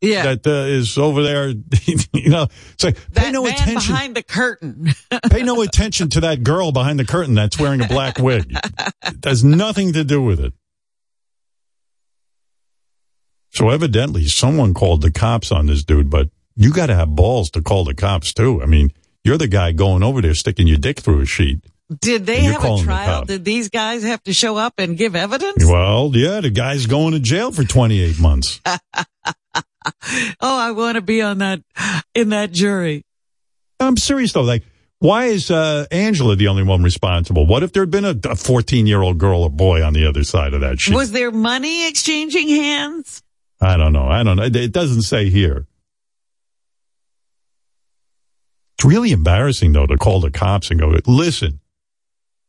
Yeah. 0.00 0.34
That 0.34 0.46
uh, 0.46 0.66
is 0.66 0.98
over 0.98 1.22
there, 1.22 1.48
you 2.12 2.28
know, 2.28 2.46
it's 2.74 2.84
like, 2.84 2.98
pay 3.14 3.30
no 3.30 3.46
attention. 3.46 3.92
behind 3.92 4.14
the 4.14 4.22
curtain. 4.22 4.92
Pay 5.30 5.42
no 5.42 5.62
attention 5.62 6.10
to 6.10 6.20
that 6.20 6.42
girl 6.42 6.72
behind 6.72 6.98
the 6.98 7.04
curtain 7.04 7.34
that's 7.34 7.58
wearing 7.58 7.80
a 7.80 7.88
black 7.88 8.18
wig. 8.18 8.54
It 9.04 9.24
has 9.24 9.42
nothing 9.42 9.94
to 9.94 10.04
do 10.04 10.22
with 10.22 10.40
it. 10.40 10.52
So 13.50 13.70
evidently 13.70 14.26
someone 14.26 14.74
called 14.74 15.00
the 15.00 15.10
cops 15.10 15.50
on 15.52 15.66
this 15.66 15.84
dude, 15.84 16.10
but 16.10 16.28
you 16.56 16.72
got 16.72 16.86
to 16.86 16.94
have 16.94 17.14
balls 17.14 17.50
to 17.50 17.62
call 17.62 17.84
the 17.84 17.94
cops 17.94 18.34
too. 18.34 18.62
I 18.62 18.66
mean, 18.66 18.92
you're 19.22 19.38
the 19.38 19.48
guy 19.48 19.72
going 19.72 20.02
over 20.02 20.20
there 20.20 20.34
sticking 20.34 20.66
your 20.66 20.78
dick 20.78 21.00
through 21.00 21.20
a 21.20 21.26
sheet. 21.26 21.64
Did 22.00 22.26
they 22.26 22.40
have 22.40 22.56
a 22.56 22.58
calling 22.58 22.82
the 22.82 22.84
trial? 22.84 23.24
Did 23.24 23.44
these 23.44 23.68
guys 23.68 24.02
have 24.02 24.22
to 24.24 24.32
show 24.32 24.56
up 24.56 24.74
and 24.78 24.96
give 24.96 25.14
evidence? 25.14 25.64
Well, 25.64 26.10
yeah, 26.14 26.40
the 26.40 26.50
guy's 26.50 26.86
going 26.86 27.12
to 27.12 27.20
jail 27.20 27.52
for 27.52 27.62
28 27.64 28.18
months. 28.18 28.60
Oh, 30.40 30.58
I 30.58 30.70
want 30.72 30.96
to 30.96 31.02
be 31.02 31.22
on 31.22 31.38
that, 31.38 31.62
in 32.14 32.30
that 32.30 32.52
jury. 32.52 33.04
I'm 33.80 33.96
serious 33.96 34.32
though. 34.32 34.42
Like, 34.42 34.64
why 34.98 35.26
is 35.26 35.50
uh, 35.50 35.86
Angela 35.90 36.36
the 36.36 36.48
only 36.48 36.62
one 36.62 36.82
responsible? 36.82 37.46
What 37.46 37.62
if 37.62 37.72
there 37.72 37.82
had 37.82 37.90
been 37.90 38.04
a 38.04 38.36
14 38.36 38.86
year 38.86 39.02
old 39.02 39.18
girl 39.18 39.42
or 39.42 39.50
boy 39.50 39.82
on 39.82 39.92
the 39.92 40.06
other 40.06 40.24
side 40.24 40.54
of 40.54 40.60
that 40.62 40.80
sheet? 40.80 40.94
Was 40.94 41.12
there 41.12 41.30
money 41.30 41.88
exchanging 41.88 42.48
hands? 42.48 43.22
I 43.60 43.76
don't 43.76 43.92
know. 43.92 44.06
I 44.08 44.22
don't 44.22 44.36
know. 44.36 44.44
It- 44.44 44.72
doesn't 44.72 45.02
say 45.02 45.28
here. 45.30 45.66
It's 48.78 48.84
really 48.84 49.12
embarrassing 49.12 49.72
though 49.72 49.86
to 49.86 49.96
call 49.96 50.20
the 50.20 50.30
cops 50.30 50.70
and 50.70 50.80
go, 50.80 50.98
listen, 51.06 51.60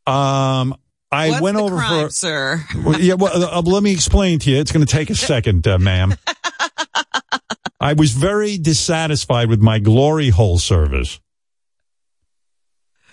um, 0.06 0.74
I 1.12 1.30
What's 1.30 1.42
went 1.42 1.56
over 1.56 1.76
crime, 1.76 2.06
for, 2.06 2.10
sir. 2.10 2.64
well, 2.84 3.00
yeah, 3.00 3.14
well, 3.14 3.42
uh, 3.44 3.62
let 3.62 3.82
me 3.82 3.92
explain 3.92 4.38
to 4.40 4.50
you. 4.50 4.58
It's 4.58 4.72
going 4.72 4.84
to 4.84 4.92
take 4.92 5.08
a 5.08 5.14
second, 5.14 5.66
uh, 5.68 5.78
ma'am. 5.78 6.14
I 7.86 7.92
was 7.92 8.10
very 8.10 8.58
dissatisfied 8.58 9.48
with 9.48 9.60
my 9.60 9.78
glory 9.78 10.30
hole 10.30 10.58
service. 10.58 11.20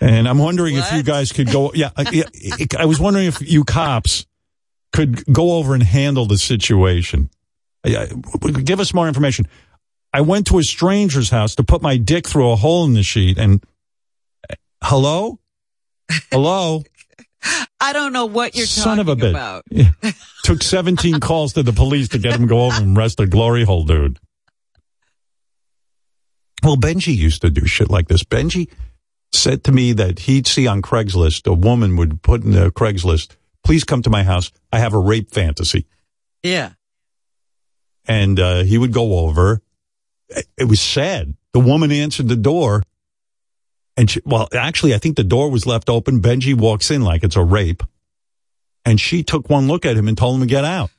And 0.00 0.28
I'm 0.28 0.38
wondering 0.38 0.74
if 0.74 0.92
you 0.92 1.04
guys 1.04 1.30
could 1.30 1.48
go, 1.48 1.70
yeah, 1.72 1.90
I 1.96 2.84
was 2.84 2.98
wondering 2.98 3.26
if 3.26 3.40
you 3.40 3.62
cops 3.62 4.26
could 4.92 5.32
go 5.32 5.52
over 5.52 5.74
and 5.74 5.82
handle 5.82 6.26
the 6.26 6.38
situation. 6.38 7.30
Give 7.84 8.80
us 8.80 8.92
more 8.92 9.06
information. 9.06 9.46
I 10.12 10.22
went 10.22 10.48
to 10.48 10.58
a 10.58 10.64
stranger's 10.64 11.30
house 11.30 11.54
to 11.54 11.62
put 11.62 11.80
my 11.80 11.96
dick 11.96 12.26
through 12.26 12.50
a 12.50 12.56
hole 12.56 12.84
in 12.84 12.94
the 12.94 13.04
sheet 13.04 13.38
and 13.38 13.62
hello? 14.82 15.38
Hello? 16.32 16.82
I 17.80 17.92
don't 17.92 18.12
know 18.12 18.26
what 18.26 18.56
you're 18.56 18.66
Son 18.66 18.98
of 18.98 19.06
a 19.06 19.14
bitch. 19.14 19.30
about. 19.30 19.62
Yeah. 19.70 19.92
Took 20.42 20.64
17 20.64 21.20
calls 21.20 21.52
to 21.52 21.62
the 21.62 21.72
police 21.72 22.08
to 22.08 22.18
get 22.18 22.32
him 22.34 22.42
to 22.42 22.46
go 22.48 22.64
over 22.66 22.82
and 22.82 22.98
arrest 22.98 23.20
a 23.20 23.26
glory 23.28 23.62
hole 23.62 23.84
dude. 23.84 24.18
Well, 26.64 26.76
Benji 26.78 27.14
used 27.14 27.42
to 27.42 27.50
do 27.50 27.66
shit 27.66 27.90
like 27.90 28.08
this. 28.08 28.24
Benji 28.24 28.70
said 29.32 29.64
to 29.64 29.72
me 29.72 29.92
that 29.92 30.20
he'd 30.20 30.46
see 30.46 30.66
on 30.66 30.80
Craigslist, 30.80 31.46
a 31.46 31.52
woman 31.52 31.96
would 31.96 32.22
put 32.22 32.42
in 32.42 32.52
the 32.52 32.70
Craigslist, 32.70 33.36
please 33.62 33.84
come 33.84 34.00
to 34.02 34.10
my 34.10 34.22
house. 34.22 34.50
I 34.72 34.78
have 34.78 34.94
a 34.94 34.98
rape 34.98 35.30
fantasy. 35.30 35.86
Yeah. 36.42 36.72
And 38.06 38.40
uh, 38.40 38.62
he 38.64 38.78
would 38.78 38.92
go 38.92 39.18
over. 39.18 39.60
It- 40.56 40.68
was 40.68 40.80
sad. 40.80 41.34
The 41.52 41.60
woman 41.60 41.92
answered 41.92 42.28
the 42.28 42.36
door. 42.36 42.82
And 43.96 44.10
she, 44.10 44.20
well, 44.24 44.48
actually, 44.54 44.94
I 44.94 44.98
think 44.98 45.16
the 45.16 45.22
door 45.24 45.50
was 45.50 45.66
left 45.66 45.90
open. 45.90 46.20
Benji 46.20 46.54
walks 46.54 46.90
in 46.90 47.02
like 47.02 47.22
it's 47.22 47.36
a 47.36 47.44
rape. 47.44 47.82
And 48.84 49.00
she 49.00 49.22
took 49.22 49.48
one 49.50 49.68
look 49.68 49.84
at 49.84 49.96
him 49.96 50.08
and 50.08 50.16
told 50.16 50.36
him 50.36 50.40
to 50.40 50.46
get 50.46 50.64
out. 50.64 50.90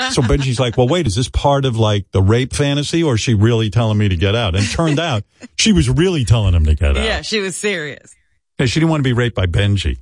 So 0.00 0.22
Benji's 0.22 0.58
like, 0.58 0.76
well, 0.76 0.88
wait, 0.88 1.06
is 1.06 1.14
this 1.14 1.28
part 1.28 1.64
of 1.64 1.76
like 1.76 2.10
the 2.10 2.22
rape 2.22 2.52
fantasy 2.52 3.02
or 3.02 3.14
is 3.14 3.20
she 3.20 3.34
really 3.34 3.70
telling 3.70 3.98
me 3.98 4.08
to 4.08 4.16
get 4.16 4.34
out? 4.34 4.54
And 4.54 4.64
it 4.64 4.68
turned 4.68 4.98
out 4.98 5.24
she 5.56 5.72
was 5.72 5.88
really 5.88 6.24
telling 6.24 6.54
him 6.54 6.64
to 6.66 6.74
get 6.74 6.96
out. 6.96 7.04
Yeah, 7.04 7.22
she 7.22 7.40
was 7.40 7.56
serious. 7.56 8.14
Yeah, 8.58 8.66
she 8.66 8.80
didn't 8.80 8.90
want 8.90 9.00
to 9.00 9.04
be 9.04 9.12
raped 9.12 9.36
by 9.36 9.46
Benji. 9.46 9.98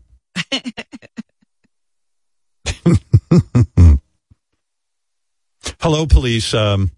Hello, 5.80 6.06
police. 6.06 6.54
Um, 6.54 6.92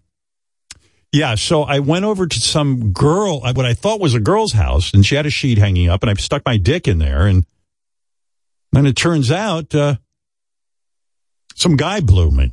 yeah, 1.11 1.35
so 1.35 1.63
I 1.63 1.79
went 1.79 2.05
over 2.05 2.27
to 2.27 2.39
some 2.39 2.91
girl, 2.91 3.41
uh, 3.43 3.53
what 3.53 3.65
I 3.65 3.73
thought 3.73 3.99
was 3.99 4.13
a 4.13 4.19
girl's 4.19 4.51
house, 4.51 4.93
and 4.93 5.05
she 5.05 5.15
had 5.15 5.25
a 5.25 5.29
sheet 5.29 5.57
hanging 5.57 5.89
up, 5.89 6.03
and 6.03 6.09
I 6.09 6.13
stuck 6.15 6.43
my 6.45 6.57
dick 6.57 6.87
in 6.87 6.99
there, 6.99 7.25
and 7.25 7.45
then 8.73 8.85
it 8.85 8.95
turns 8.95 9.31
out 9.31 9.73
uh, 9.73 9.95
some 11.55 11.77
guy 11.77 12.01
blew 12.01 12.31
me. 12.31 12.51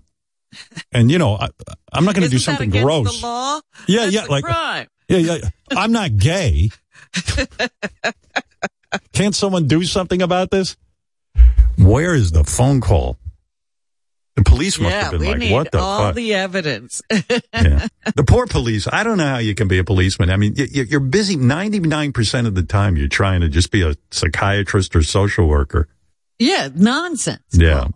And 0.93 1.11
you 1.11 1.19
know, 1.19 1.37
I, 1.37 1.49
I'm 1.93 2.05
not 2.05 2.15
going 2.15 2.25
to 2.25 2.31
do 2.31 2.37
Isn't 2.37 2.53
that 2.53 2.59
something 2.61 2.83
gross. 2.83 3.21
The 3.21 3.27
law? 3.27 3.61
Yeah, 3.87 4.01
That's 4.01 4.13
yeah, 4.13 4.25
like 4.27 4.45
crime. 4.45 4.87
yeah, 5.09 5.19
yeah. 5.19 5.39
I'm 5.71 5.93
not 5.93 6.17
gay. 6.17 6.71
Can't 9.13 9.35
someone 9.35 9.67
do 9.67 9.85
something 9.85 10.21
about 10.23 10.51
this? 10.51 10.77
Where 11.79 12.15
is 12.15 12.33
the 12.33 12.45
phone 12.45 12.81
call? 12.81 13.19
The 14.37 14.45
police 14.45 14.79
must 14.79 14.95
yeah, 14.95 15.03
have 15.03 15.11
been 15.13 15.21
we 15.21 15.27
like, 15.29 15.39
need 15.39 15.53
"What 15.53 15.73
the 15.73 15.79
all 15.79 16.07
fuck?" 16.07 16.15
the 16.15 16.35
evidence. 16.35 17.03
yeah. 17.11 17.87
The 18.15 18.25
poor 18.27 18.47
police. 18.47 18.89
I 18.91 19.05
don't 19.05 19.19
know 19.19 19.27
how 19.27 19.39
you 19.39 19.55
can 19.55 19.69
be 19.69 19.79
a 19.79 19.85
policeman. 19.85 20.31
I 20.31 20.37
mean, 20.39 20.55
y- 20.57 20.69
y- 20.75 20.87
you're 20.89 21.01
busy 21.01 21.37
99% 21.37 22.47
of 22.47 22.55
the 22.55 22.63
time. 22.63 22.97
You're 22.97 23.09
trying 23.09 23.43
to 23.43 23.49
just 23.49 23.71
be 23.71 23.83
a 23.83 23.95
psychiatrist 24.11 24.97
or 24.97 25.03
social 25.03 25.47
worker. 25.49 25.87
yeah, 26.39 26.69
nonsense. 26.75 27.43
Yeah. 27.53 27.89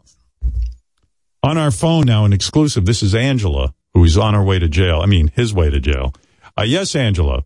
On 1.46 1.56
our 1.56 1.70
phone 1.70 2.06
now, 2.06 2.24
an 2.24 2.32
exclusive. 2.32 2.86
This 2.86 3.04
is 3.04 3.14
Angela, 3.14 3.72
who's 3.94 4.18
on 4.18 4.34
her 4.34 4.42
way 4.42 4.58
to 4.58 4.68
jail. 4.68 4.98
I 5.00 5.06
mean, 5.06 5.30
his 5.36 5.54
way 5.54 5.70
to 5.70 5.78
jail. 5.78 6.12
Uh, 6.58 6.62
yes, 6.64 6.96
Angela. 6.96 7.44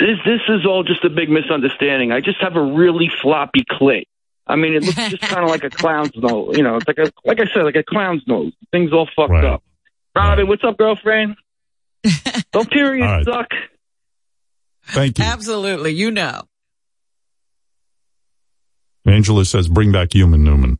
This 0.00 0.16
this 0.24 0.40
is 0.48 0.64
all 0.64 0.82
just 0.82 1.04
a 1.04 1.10
big 1.10 1.28
misunderstanding. 1.28 2.10
I 2.10 2.20
just 2.20 2.40
have 2.40 2.56
a 2.56 2.62
really 2.62 3.10
floppy 3.20 3.64
clit. 3.70 4.04
I 4.46 4.56
mean, 4.56 4.72
it 4.72 4.82
looks 4.82 4.96
just 5.10 5.20
kind 5.20 5.44
of 5.44 5.50
like 5.50 5.62
a 5.62 5.68
clown's 5.68 6.12
nose. 6.16 6.56
You 6.56 6.62
know, 6.62 6.76
it's 6.76 6.88
like 6.88 6.96
a 6.96 7.12
like 7.26 7.38
I 7.38 7.52
said, 7.52 7.64
like 7.64 7.76
a 7.76 7.82
clown's 7.82 8.22
nose. 8.26 8.54
Things 8.72 8.94
all 8.94 9.06
fucked 9.14 9.30
Right. 9.30 9.44
up. 9.44 9.62
Robin, 10.16 10.48
what's 10.48 10.64
up, 10.64 10.78
girlfriend? 10.78 11.36
Don't 12.52 12.70
periods 12.70 13.06
All 13.06 13.12
right. 13.18 13.24
suck? 13.26 13.48
Thank 14.86 15.18
you. 15.18 15.24
Absolutely. 15.24 15.90
You 15.92 16.10
know. 16.12 16.44
Angela 19.04 19.44
says, 19.44 19.68
bring 19.68 19.92
back 19.92 20.14
human 20.14 20.42
Newman. 20.42 20.78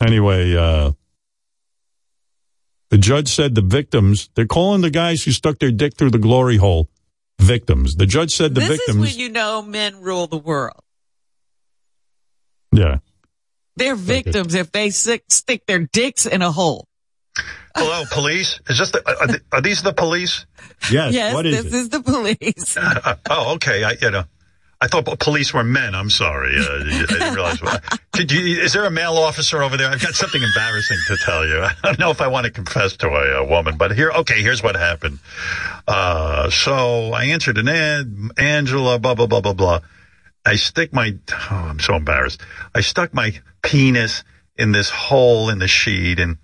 Anyway, 0.00 0.54
uh, 0.56 0.92
the 2.90 2.98
judge 2.98 3.28
said 3.34 3.54
the 3.54 3.62
victims, 3.62 4.28
they're 4.34 4.46
calling 4.46 4.82
the 4.82 4.90
guys 4.90 5.24
who 5.24 5.32
stuck 5.32 5.58
their 5.58 5.70
dick 5.70 5.96
through 5.96 6.10
the 6.10 6.18
glory 6.18 6.56
hole 6.56 6.88
victims. 7.38 7.96
The 7.96 8.06
judge 8.06 8.34
said 8.34 8.54
the 8.54 8.60
this 8.60 8.70
victims, 8.70 8.96
is 8.96 9.16
when 9.16 9.20
you 9.20 9.30
know 9.30 9.62
men 9.62 10.00
rule 10.00 10.26
the 10.26 10.38
world. 10.38 10.82
yeah. 12.72 12.98
They're 13.78 13.94
victims 13.94 14.54
if 14.54 14.72
they 14.72 14.88
stick, 14.88 15.24
stick 15.28 15.66
their 15.66 15.80
dicks 15.80 16.24
in 16.24 16.40
a 16.40 16.50
hole. 16.50 16.88
Hello, 17.76 18.04
police. 18.10 18.58
Is 18.70 18.78
this 18.78 18.90
the? 18.90 19.06
Are, 19.06 19.26
th- 19.26 19.42
are 19.52 19.60
these 19.60 19.82
the 19.82 19.92
police? 19.92 20.46
Yes. 20.90 21.12
yes, 21.12 21.42
this 21.42 21.74
is 21.74 21.90
the 21.90 22.00
police. 22.00 22.76
Uh, 22.76 23.16
oh, 23.30 23.54
okay. 23.56 23.84
I 23.84 23.96
you 24.00 24.10
know, 24.10 24.24
I 24.80 24.88
thought 24.88 25.18
police 25.20 25.54
were 25.54 25.64
men. 25.64 25.94
I'm 25.94 26.10
sorry. 26.10 26.56
Uh, 26.56 26.80
I 26.80 27.06
didn't 27.06 27.34
realize. 27.34 27.60
You, 28.18 28.60
is 28.60 28.74
there 28.74 28.84
a 28.84 28.90
male 28.90 29.16
officer 29.16 29.62
over 29.62 29.76
there? 29.76 29.88
I've 29.88 30.02
got 30.02 30.14
something 30.14 30.42
embarrassing 30.42 30.98
to 31.06 31.16
tell 31.16 31.46
you. 31.46 31.62
I 31.64 31.74
don't 31.82 31.98
know 31.98 32.10
if 32.10 32.20
I 32.20 32.26
want 32.26 32.44
to 32.44 32.52
confess 32.52 32.96
to 32.98 33.08
a, 33.08 33.42
a 33.42 33.44
woman, 33.44 33.76
but 33.78 33.94
here, 33.94 34.10
okay, 34.10 34.42
here's 34.42 34.62
what 34.62 34.76
happened. 34.76 35.18
Uh, 35.88 36.50
so 36.50 37.12
I 37.12 37.26
answered 37.26 37.58
an 37.58 37.68
ad, 37.68 38.14
Angela, 38.36 38.98
blah 38.98 39.14
blah 39.14 39.26
blah 39.26 39.40
blah 39.40 39.54
blah. 39.54 39.80
I 40.44 40.56
stick 40.56 40.92
my, 40.92 41.14
oh, 41.32 41.46
I'm 41.50 41.80
so 41.80 41.96
embarrassed. 41.96 42.40
I 42.74 42.80
stuck 42.80 43.12
my 43.12 43.32
penis 43.62 44.22
in 44.56 44.72
this 44.72 44.90
hole 44.90 45.48
in 45.50 45.58
the 45.58 45.68
sheet, 45.68 46.20
and 46.20 46.36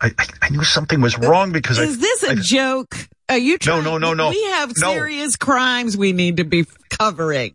I, 0.00 0.10
I, 0.18 0.26
I 0.42 0.48
knew 0.50 0.62
something 0.64 1.00
was 1.00 1.16
wrong 1.18 1.52
because 1.52 1.78
I, 1.78 1.84
Is 1.84 1.98
this 1.98 2.22
a 2.24 2.30
I- 2.32 2.34
joke? 2.36 2.94
Are 3.28 3.38
you 3.38 3.52
No, 3.54 3.58
trying? 3.58 3.84
no, 3.84 3.98
no, 3.98 4.14
no. 4.14 4.30
We 4.30 4.42
have 4.44 4.72
No. 4.78 4.92
serious 4.92 5.36
crimes 5.36 5.96
we 5.96 6.12
need 6.12 6.36
to 6.36 6.44
be 6.44 6.64
covering. 6.90 7.54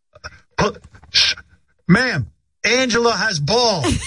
Ma'am, 1.87 2.27
Angela 2.63 3.13
has 3.13 3.39
balls. 3.39 3.85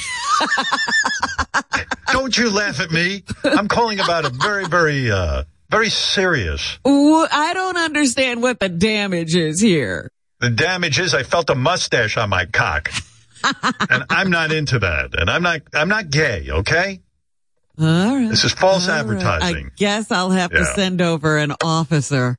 Don't 2.13 2.37
you 2.37 2.51
laugh 2.51 2.81
at 2.81 2.91
me. 2.91 3.25
I'm 3.45 3.69
calling 3.69 3.99
about 4.01 4.25
a 4.25 4.31
very, 4.31 4.67
very, 4.67 5.11
uh, 5.11 5.45
very 5.71 5.91
serious. 5.91 6.79
I 6.87 7.51
don't 7.55 7.77
understand 7.77 8.43
what 8.43 8.61
the 8.61 8.69
damage 8.69 9.35
is 9.35 9.61
here. 9.61 10.11
The 10.41 10.51
damage 10.51 10.99
is 11.01 11.15
I 11.15 11.23
felt 11.23 11.51
a 11.51 11.55
mustache 11.55 12.17
on 12.17 12.29
my 12.31 12.47
cock. 12.47 12.91
and 13.91 14.05
I'm 14.11 14.31
not 14.31 14.53
into 14.53 14.79
that. 14.81 15.19
And 15.19 15.29
I'm 15.31 15.43
not, 15.43 15.63
I'm 15.75 15.89
not 15.89 16.11
gay, 16.11 16.47
okay? 16.51 17.01
All 17.81 17.87
right. 17.87 18.29
This 18.29 18.45
is 18.45 18.53
false 18.53 18.89
All 18.89 18.95
right. 18.95 19.01
advertising. 19.01 19.67
I 19.67 19.71
guess 19.77 20.11
I'll 20.11 20.31
have 20.31 20.51
to 20.51 20.65
send 20.65 21.01
over 21.01 21.39
an 21.39 21.53
officer. 21.63 22.37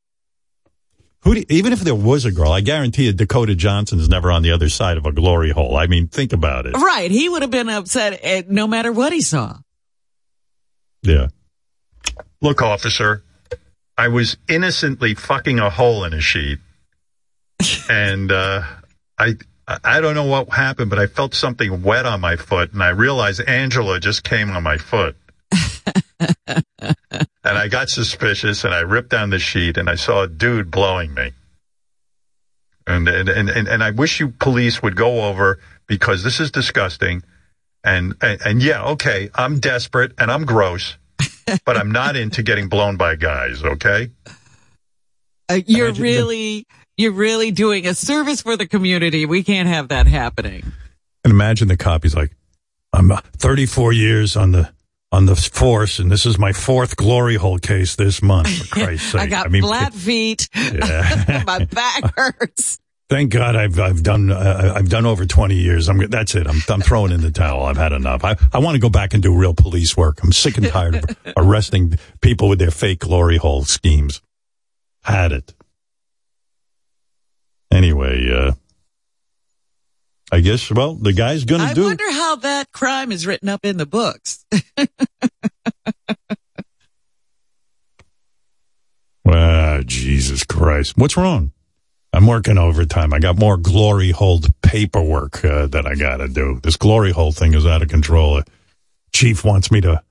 Who 1.24 1.36
do, 1.36 1.44
even 1.50 1.74
if 1.74 1.80
there 1.80 1.96
was 1.96 2.24
a 2.26 2.32
girl, 2.32 2.52
I 2.52 2.62
guarantee 2.62 3.06
you 3.08 3.14
Dakota 3.14 3.56
Johnson's 3.56 4.08
never 4.08 4.32
on 4.32 4.44
the 4.44 4.52
other 4.52 4.70
side 4.70 4.98
of 4.98 5.08
a 5.08 5.12
glory 5.12 5.50
hole. 5.50 5.76
I 5.76 5.88
mean, 5.88 6.08
think 6.08 6.34
about 6.34 6.68
it. 6.68 6.74
Right. 6.74 7.10
He 7.10 7.28
would 7.28 7.42
have 7.42 7.50
been 7.50 7.68
upset 7.68 8.22
at, 8.24 8.50
no 8.50 8.68
matter 8.68 8.92
what 8.92 9.12
he 9.12 9.22
saw. 9.22 9.58
Yeah. 11.02 11.28
Look, 12.42 12.62
officer, 12.62 13.24
I 13.98 14.10
was 14.10 14.38
innocently 14.48 15.16
fucking 15.16 15.58
a 15.58 15.72
hole 15.72 16.04
in 16.04 16.14
a 16.14 16.22
sheet. 16.22 16.60
and, 17.90 18.32
uh, 18.32 18.62
I, 19.18 19.36
I 19.84 20.00
don't 20.02 20.14
know 20.14 20.26
what 20.26 20.50
happened, 20.50 20.92
but 20.92 21.00
I 21.00 21.08
felt 21.08 21.34
something 21.34 21.82
wet 21.82 22.06
on 22.06 22.22
my 22.22 22.36
foot 22.36 22.72
and 22.72 22.84
I 22.84 22.90
realized 22.90 23.42
Angela 23.42 24.00
just 24.00 24.24
came 24.24 24.52
on 24.52 24.62
my 24.62 24.78
foot. 24.78 25.16
and 26.48 27.36
I 27.44 27.68
got 27.68 27.90
suspicious 27.90 28.64
and 28.64 28.74
I 28.74 28.80
ripped 28.82 29.10
down 29.10 29.30
the 29.30 29.40
sheet 29.40 29.78
and 29.78 29.90
I 29.90 29.96
saw 29.96 30.24
a 30.24 30.28
dude 30.28 30.72
blowing 30.72 31.14
me. 31.14 31.32
And, 32.88 33.08
and, 33.08 33.30
and, 33.30 33.50
and, 33.50 33.68
and 33.68 33.84
I 33.84 33.92
wish 33.92 34.20
you 34.20 34.30
police 34.30 34.82
would 34.84 34.96
go 34.96 35.26
over 35.26 35.60
because 35.88 36.24
this 36.24 36.40
is 36.40 36.52
disgusting. 36.52 37.24
And, 37.84 38.16
and, 38.22 38.42
and 38.46 38.62
yeah, 38.64 38.84
okay, 38.92 39.30
I'm 39.36 39.60
desperate 39.60 40.14
and 40.18 40.32
I'm 40.32 40.46
gross, 40.46 40.98
but 41.66 41.78
I'm 41.78 41.92
not 41.92 42.16
into 42.16 42.44
getting 42.44 42.70
blown 42.70 42.98
by 42.98 43.16
guys, 43.16 43.64
okay? 43.64 44.12
Uh, 45.50 45.60
you're 45.66 45.88
Imagine 45.88 46.02
the- 46.04 46.10
really, 46.10 46.68
you're 46.98 47.12
really 47.12 47.52
doing 47.52 47.88
a 47.88 47.94
service 47.94 48.42
for 48.42 48.56
the 48.58 48.68
community. 48.68 49.26
We 49.26 49.44
can't 49.44 49.68
have 49.68 49.90
that 49.90 50.08
happening. 50.08 50.72
And 51.24 51.32
imagine 51.32 51.68
the 51.68 51.78
cop. 51.78 52.04
He's 52.04 52.16
like, 52.16 52.32
I'm 52.94 53.12
uh, 53.12 53.22
34 53.38 53.94
years 53.94 54.36
on 54.36 54.52
the 54.52 54.72
on 55.16 55.26
the 55.26 55.36
force, 55.36 56.00
and 56.00 56.12
this 56.12 56.26
is 56.26 56.38
my 56.38 56.52
fourth 56.52 56.98
glory 56.98 57.36
hole 57.36 57.58
case 57.58 57.96
this 57.96 58.22
month. 58.22 58.50
For 58.50 58.68
Christ's 58.84 59.14
sake! 59.14 59.22
I 59.22 59.28
got 59.28 59.50
mean, 59.50 59.62
flat 59.62 59.94
feet. 59.94 60.50
Yeah. 60.54 61.44
My 61.48 61.64
back 61.64 62.14
hurts. 62.16 62.80
Thank 63.10 63.32
God 63.32 63.56
I've 63.56 63.80
I've 63.80 64.04
done 64.04 64.30
uh, 64.30 64.74
I've 64.76 64.90
done 64.90 65.06
over 65.06 65.26
20 65.26 65.56
years. 65.56 65.88
I'm 65.88 66.10
that's 66.10 66.36
it. 66.36 66.48
I'm 66.48 66.58
I'm 66.68 66.82
throwing 66.82 67.14
in 67.14 67.22
the 67.22 67.32
towel. 67.32 67.64
I've 67.64 67.78
had 67.78 67.94
enough. 67.94 68.26
I 68.26 68.36
I 68.52 68.60
want 68.60 68.76
to 68.76 68.82
go 68.82 68.90
back 68.90 69.14
and 69.14 69.24
do 69.24 69.34
real 69.34 69.54
police 69.54 69.96
work. 69.96 70.22
I'm 70.22 70.34
sick 70.34 70.58
and 70.58 70.68
tired 70.68 70.96
of 70.96 71.18
arresting 71.38 71.98
people 72.20 72.50
with 72.50 72.60
their 72.60 72.72
fake 72.72 73.00
glory 73.00 73.38
hole 73.38 73.64
schemes. 73.64 74.22
Had 75.04 75.32
it. 75.32 75.54
Anyway, 77.72 78.32
uh 78.34 78.54
I 80.32 80.40
guess 80.40 80.72
well, 80.72 80.96
the 80.96 81.14
guy's 81.14 81.46
going 81.46 81.68
to 81.68 81.74
do 81.74 81.84
I 81.84 81.88
wonder 81.88 82.12
how 82.12 82.36
that 82.38 82.72
crime 82.72 83.12
is 83.12 83.28
written 83.28 83.48
up 83.48 83.64
in 83.64 83.78
the 83.78 83.86
books. 83.86 84.46
Ah, 89.28 89.82
Jesus 89.86 90.44
Christ. 90.44 90.98
What's 90.98 91.18
wrong? 91.18 91.52
I'm 92.14 92.28
working 92.28 92.58
overtime. 92.58 93.14
I 93.14 93.20
got 93.20 93.38
more 93.38 93.58
glory 93.58 94.12
hole 94.12 94.40
paperwork 94.62 95.44
uh, 95.44 95.68
that 95.68 95.86
I 95.86 95.96
got 95.96 96.18
to 96.18 96.28
do. 96.28 96.60
This 96.64 96.78
glory 96.78 97.12
hole 97.12 97.32
thing 97.32 97.54
is 97.54 97.66
out 97.66 97.82
of 97.82 97.90
control. 97.90 98.38
Uh, 98.38 98.44
Chief 99.14 99.44
wants 99.44 99.72
me 99.72 99.82
to 99.82 100.02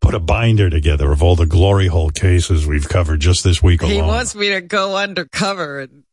put 0.00 0.14
a 0.14 0.18
binder 0.18 0.70
together 0.70 1.12
of 1.12 1.22
all 1.22 1.36
the 1.36 1.46
glory 1.46 1.86
hole 1.86 2.10
cases 2.10 2.66
we've 2.66 2.88
covered 2.88 3.20
just 3.20 3.44
this 3.44 3.62
week 3.62 3.82
alone. 3.82 3.94
he 3.94 4.02
wants 4.02 4.34
me 4.34 4.48
to 4.50 4.60
go 4.60 4.96
undercover 4.96 5.80
and 5.80 6.04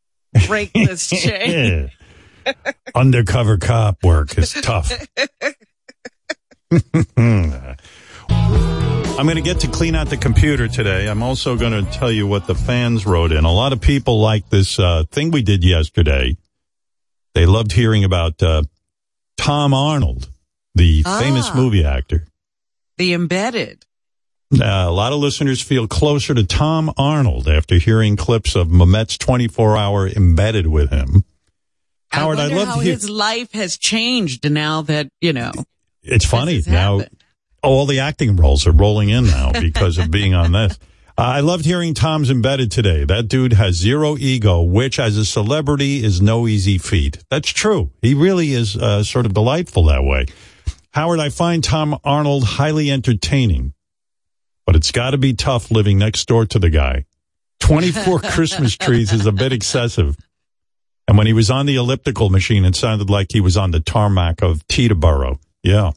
break 0.48 0.72
this 0.74 1.10
chain. 1.10 1.90
Undercover 2.96 3.58
cop 3.58 4.04
work 4.04 4.38
is 4.38 4.54
tough. 4.54 4.92
I'm 9.16 9.28
going 9.28 9.36
to 9.36 9.42
get 9.42 9.60
to 9.62 9.68
clean 9.68 9.96
out 9.96 10.10
the 10.10 10.18
computer 10.18 10.68
today. 10.68 11.08
I'm 11.08 11.22
also 11.24 11.56
going 11.56 11.72
to 11.86 11.90
tell 11.92 12.12
you 12.12 12.26
what 12.28 12.48
the 12.48 12.56
fans 12.56 13.06
wrote 13.06 13.32
in. 13.32 13.46
A 13.46 13.52
lot 13.52 13.72
of 13.72 13.80
people 13.80 14.20
like 14.20 14.50
this 14.50 14.80
uh, 14.80 15.04
thing 15.12 15.32
we 15.32 15.42
did 15.44 15.64
yesterday. 15.64 16.36
They 17.36 17.46
loved 17.46 17.72
hearing 17.72 18.04
about 18.04 18.42
uh, 18.44 18.64
Tom 19.38 19.74
Arnold, 19.74 20.30
the 20.76 21.04
Ah. 21.06 21.20
famous 21.20 21.54
movie 21.54 21.84
actor. 21.86 22.26
the 22.98 23.14
embedded. 23.14 23.86
Uh, 24.54 24.66
a 24.66 24.92
lot 24.92 25.14
of 25.14 25.20
listeners 25.20 25.62
feel 25.62 25.88
closer 25.88 26.34
to 26.36 26.44
Tom 26.44 26.92
Arnold 26.98 27.48
after 27.48 27.76
hearing 27.80 28.16
clips 28.16 28.56
of 28.56 28.70
Mamet's 28.70 29.18
24 29.18 29.76
hour 29.78 30.08
embedded 30.08 30.68
with 30.68 30.92
him. 30.92 31.24
Howard, 32.14 32.40
I 32.40 32.46
I'd 32.46 32.52
love 32.52 32.68
how 32.68 32.80
his 32.80 33.10
life 33.10 33.52
has 33.54 33.78
changed 33.78 34.50
now 34.50 34.82
that 34.84 35.10
you 35.20 35.34
know. 35.34 35.52
It's 36.04 36.26
funny 36.26 36.62
now. 36.68 37.00
happened. 37.00 37.24
All 37.62 37.86
the 37.86 38.00
acting 38.00 38.36
roles 38.36 38.68
are 38.68 38.72
rolling 38.72 39.10
in 39.10 39.26
now 39.26 39.52
because 39.52 39.98
of 39.98 40.12
being 40.12 40.34
on 40.34 40.52
this. 40.52 40.78
Uh, 41.16 41.22
I 41.22 41.40
loved 41.42 41.64
hearing 41.64 41.94
Tom's 41.94 42.32
embedded 42.32 42.72
today. 42.72 43.06
That 43.06 43.28
dude 43.28 43.54
has 43.54 43.76
zero 43.76 44.18
ego, 44.18 44.64
which 44.64 44.98
as 44.98 45.16
a 45.16 45.26
celebrity 45.26 46.04
is 46.04 46.24
no 46.24 46.48
easy 46.48 46.80
feat. 46.80 47.24
That's 47.30 47.52
true. 47.52 47.92
He 48.02 48.16
really 48.16 48.54
is 48.54 48.76
uh, 48.76 49.04
sort 49.04 49.28
of 49.28 49.34
delightful 49.36 49.84
that 49.86 50.04
way. 50.04 50.26
Howard, 50.90 51.20
I 51.20 51.30
find 51.30 51.64
Tom 51.64 52.00
Arnold 52.04 52.44
highly 52.44 52.90
entertaining, 52.90 53.76
but 54.66 54.76
it's 54.76 54.92
got 54.92 55.12
to 55.12 55.20
be 55.20 55.36
tough 55.36 55.70
living 55.70 56.00
next 56.00 56.28
door 56.28 56.48
to 56.48 56.58
the 56.58 56.72
guy. 56.72 57.06
24 57.60 58.20
Christmas 58.24 58.76
trees 58.76 59.14
is 59.14 59.28
a 59.28 59.32
bit 59.32 59.54
excessive. 59.54 60.18
And 61.08 61.18
when 61.18 61.28
he 61.28 61.34
was 61.34 61.50
on 61.52 61.66
the 61.66 61.76
elliptical 61.76 62.30
machine, 62.30 62.66
it 62.66 62.76
sounded 62.76 63.10
like 63.10 63.28
he 63.32 63.42
was 63.42 63.58
on 63.58 63.72
the 63.72 63.80
tarmac 63.80 64.42
of 64.42 64.66
Teterboro. 64.68 65.40
Yeah. 65.62 65.92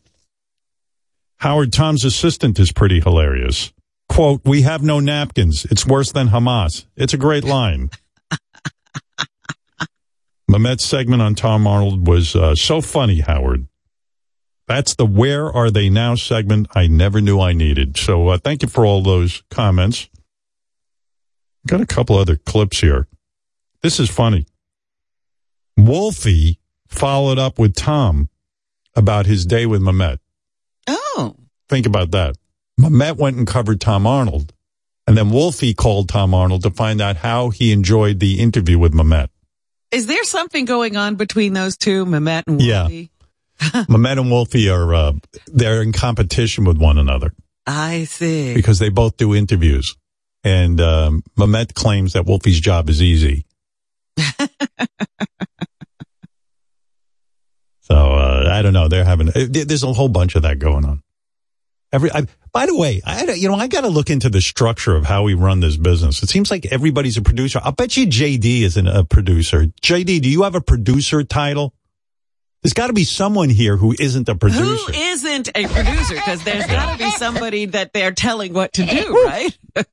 Howard 1.39 1.73
Tom's 1.73 2.05
assistant 2.05 2.59
is 2.59 2.73
pretty 2.73 3.01
hilarious. 3.01 3.73
Quote, 4.09 4.41
we 4.45 4.63
have 4.63 4.83
no 4.83 5.01
napkins. 5.01 5.65
It's 5.67 5.87
worse 5.87 6.13
than 6.13 6.29
Hamas. 6.29 6.87
It's 6.97 7.15
a 7.15 7.19
great 7.19 7.45
line. 7.45 7.91
Mamet's 10.49 10.85
segment 10.85 11.23
on 11.23 11.35
Tom 11.35 11.67
Arnold 11.67 12.07
was 12.07 12.35
uh, 12.35 12.55
so 12.55 12.81
funny, 12.81 13.21
Howard. 13.21 13.67
That's 14.67 14.95
the 14.95 15.07
Where 15.07 15.53
Are 15.53 15.71
They 15.71 15.89
Now 15.89 16.15
segment 16.15 16.69
I 16.75 16.87
never 16.87 17.21
knew 17.21 17.41
I 17.41 17.53
needed. 17.53 17.97
So 17.97 18.29
uh, 18.29 18.39
thank 18.39 18.63
you 18.63 18.69
for 18.69 18.85
all 18.85 19.03
those 19.03 19.43
comments. 19.51 20.09
Got 21.67 21.81
a 21.81 21.87
couple 21.87 22.17
other 22.17 22.37
clips 22.37 22.81
here. 22.81 23.07
This 23.83 24.01
is 24.01 24.09
funny. 24.09 24.47
Wolfie 25.77 26.59
followed 26.89 27.39
up 27.39 27.59
with 27.59 27.75
Tom 27.75 28.29
about 28.95 29.27
his 29.27 29.45
day 29.47 29.67
with 29.67 29.83
Mamet. 29.83 30.19
Oh. 30.87 31.37
Think 31.69 31.87
about 31.87 32.13
that. 32.13 32.37
Mamet 32.81 33.17
went 33.17 33.37
and 33.37 33.47
covered 33.47 33.81
Tom 33.81 34.07
Arnold. 34.07 34.53
And 35.07 35.17
then 35.17 35.31
Wolfie 35.31 35.75
called 35.75 36.09
Tom 36.09 36.35
Arnold 36.35 36.63
to 36.65 36.71
find 36.71 37.01
out 37.01 37.17
how 37.17 37.51
he 37.51 37.71
enjoyed 37.73 38.19
the 38.21 38.41
interview 38.41 38.79
with 38.79 38.93
Mamet. 38.93 39.29
Is 39.93 40.07
there 40.07 40.25
something 40.25 40.65
going 40.65 40.97
on 40.97 41.15
between 41.15 41.53
those 41.53 41.77
two, 41.77 42.05
Mamet 42.07 42.43
and 42.49 42.61
Yeah. 42.61 42.83
Wolfie? 42.83 43.11
Mamet 43.61 44.19
and 44.21 44.31
Wolfie 44.31 44.69
are, 44.69 44.95
uh, 44.95 45.13
they're 45.47 45.81
in 45.83 45.93
competition 45.93 46.65
with 46.65 46.77
one 46.79 46.99
another 46.99 47.33
I 47.67 48.05
see. 48.05 48.53
because 48.55 48.79
they 48.81 48.89
both 48.89 49.17
do 49.17 49.35
interviews. 49.35 49.97
And, 50.45 50.81
um, 50.81 51.23
Mamet 51.37 51.75
claims 51.75 52.13
that 52.15 52.27
Wolfie's 52.27 52.61
job 52.61 52.89
is 52.91 53.01
easy. 53.03 53.47
so, 57.89 57.95
uh, 57.95 58.49
I 58.53 58.63
don't 58.63 58.73
know. 58.73 58.89
They're 58.89 59.05
having, 59.05 59.29
uh, 59.29 59.47
there- 59.49 59.65
there's 59.65 59.83
a 59.83 59.93
whole 59.93 60.09
bunch 60.09 60.35
of 60.35 60.43
that 60.43 60.59
going 60.59 60.85
on. 60.85 61.03
Every, 61.93 62.11
I, 62.11 62.27
by 62.53 62.67
the 62.67 62.77
way, 62.77 63.01
I, 63.07 63.33
you 63.35 63.49
know, 63.49 63.55
I 63.55 63.69
got 63.69 63.83
to 63.83 63.89
look 63.89 64.11
into 64.11 64.29
the 64.29 64.41
structure 64.41 64.97
of 64.97 65.05
how 65.05 65.23
we 65.23 65.35
run 65.35 65.61
this 65.61 65.77
business. 65.77 66.21
It 66.23 66.29
seems 66.29 66.51
like 66.51 66.67
everybody's 66.67 67.17
a 67.17 67.23
producer. 67.23 67.61
I'll 67.63 67.73
bet 67.73 67.97
you 67.97 68.07
JD 68.07 68.63
isn't 68.63 68.89
a 68.89 69.05
producer. 69.05 69.67
JD, 69.83 70.21
do 70.21 70.29
you 70.29 70.43
have 70.43 70.57
a 70.57 70.61
producer 70.61 71.23
title? 71.23 71.73
There's 72.63 72.73
got 72.75 72.89
to 72.89 72.93
be 72.93 73.05
someone 73.05 73.49
here 73.51 73.77
who 73.77 73.95
isn't 73.97 74.29
a 74.29 74.35
producer. 74.35 74.65
Who 74.65 74.93
isn't 74.93 75.49
a 75.55 75.69
producer? 75.69 76.15
Because 76.17 76.43
there's 76.43 76.67
got 76.67 76.93
to 76.93 76.99
be 76.99 77.09
somebody 77.13 77.67
that 77.67 77.93
they're 77.93 78.11
telling 78.13 78.53
what 78.53 78.73
to 78.73 78.85
do, 78.85 79.25
right? 79.25 79.57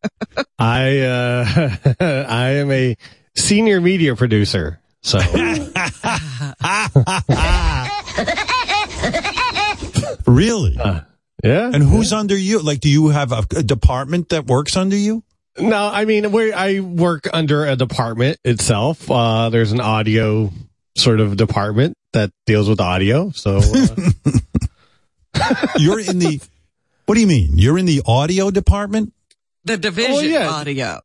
I 0.57 0.99
uh, 1.01 1.69
I 1.99 2.49
am 2.55 2.71
a 2.71 2.97
senior 3.35 3.79
media 3.79 4.15
producer. 4.15 4.79
So 5.03 5.19
Really? 10.25 10.77
yeah. 11.43 11.69
And 11.73 11.83
who's 11.83 12.13
under 12.13 12.37
you? 12.37 12.61
Like, 12.61 12.79
do 12.79 12.87
you 12.89 13.09
have 13.09 13.33
a, 13.33 13.45
a 13.55 13.63
department 13.63 14.29
that 14.29 14.47
works 14.47 14.77
under 14.77 14.95
you? 14.95 15.23
No, 15.59 15.87
I 15.87 16.05
mean, 16.05 16.31
we 16.31 16.51
I 16.51 16.79
work 16.79 17.27
under 17.31 17.63
a 17.65 17.75
department 17.75 18.39
itself. 18.43 19.11
Uh, 19.11 19.49
there's 19.49 19.71
an 19.71 19.81
audio 19.81 20.51
sort 20.97 21.19
of 21.19 21.37
department 21.37 21.95
that 22.13 22.31
deals 22.45 22.69
with 22.69 22.79
audio. 22.79 23.29
So 23.31 23.57
uh, 23.57 23.87
You're 25.77 25.99
in 25.99 26.19
the. 26.19 26.41
What 27.05 27.15
do 27.15 27.21
you 27.21 27.27
mean? 27.27 27.57
You're 27.57 27.77
in 27.77 27.85
the 27.85 28.01
audio 28.05 28.49
department? 28.49 29.13
The 29.65 29.77
division 29.77 30.31
yeah. 30.31 30.49
audio. 30.49 31.01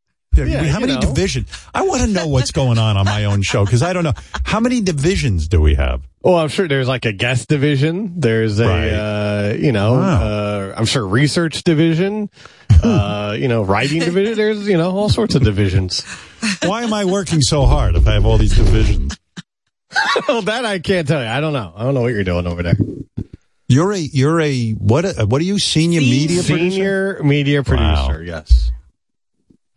Yeah, 0.47 0.65
how 0.65 0.81
many 0.81 0.95
know. 0.95 1.01
division? 1.01 1.47
I 1.75 1.83
want 1.83 2.03
to 2.03 2.07
know 2.09 2.27
what's 2.29 2.51
going 2.53 2.79
on 2.79 2.97
on 2.97 3.05
my 3.07 3.25
own 3.25 3.43
show 3.43 3.65
because 3.65 3.83
I 3.83 3.93
don't 3.93 4.05
know 4.05 4.15
how 4.45 4.61
many 4.61 4.81
divisions 4.81 5.49
do 5.49 5.61
we 5.61 5.75
have. 5.75 6.03
well, 6.23 6.37
I'm 6.39 6.49
sure 6.49 6.69
there's 6.69 6.89
like 6.89 7.05
a 7.07 7.13
guest 7.13 7.49
division. 7.49 8.15
There's 8.21 8.59
a 8.61 8.67
Right. 8.69 8.89
uh, 8.93 9.55
you 9.55 9.73
know, 9.73 9.95
Wow. 9.95 10.23
uh, 10.23 10.75
I'm 10.77 10.87
sure 10.87 11.07
research 11.07 11.63
division. 11.65 12.31
uh, 12.83 13.35
you 13.39 13.49
know, 13.49 13.63
writing 13.63 14.01
division. 14.01 14.37
There's 14.37 14.69
you 14.69 14.77
know 14.77 14.91
all 14.97 15.09
sorts 15.09 15.35
of 15.35 15.43
divisions. 15.43 16.03
Why 16.63 16.83
am 16.83 16.93
I 16.93 17.05
working 17.07 17.41
so 17.43 17.67
hard 17.67 17.97
if 17.97 18.07
I 18.07 18.13
have 18.15 18.25
all 18.27 18.39
these 18.39 18.55
divisions? 18.57 19.17
well, 20.29 20.43
that 20.43 20.65
I 20.65 20.79
can't 20.79 21.09
tell 21.09 21.21
you. 21.23 21.29
I 21.29 21.41
don't 21.41 21.53
know. 21.55 21.73
I 21.75 21.83
don't 21.85 21.95
know 21.95 22.03
what 22.03 22.13
you're 22.13 22.23
doing 22.25 22.47
over 22.47 22.63
there. 22.63 22.77
You're 23.69 23.93
a 23.93 23.99
you're 23.99 24.41
a 24.41 24.71
what? 24.73 25.05
A, 25.05 25.27
what 25.27 25.41
are 25.41 25.45
you? 25.45 25.59
Senior 25.59 26.01
media 26.01 26.43
producer? 26.43 26.59
Senior 26.71 27.23
media 27.23 27.59
Wow. 27.61 28.07
producer. 28.07 28.23
Yes. 28.25 28.71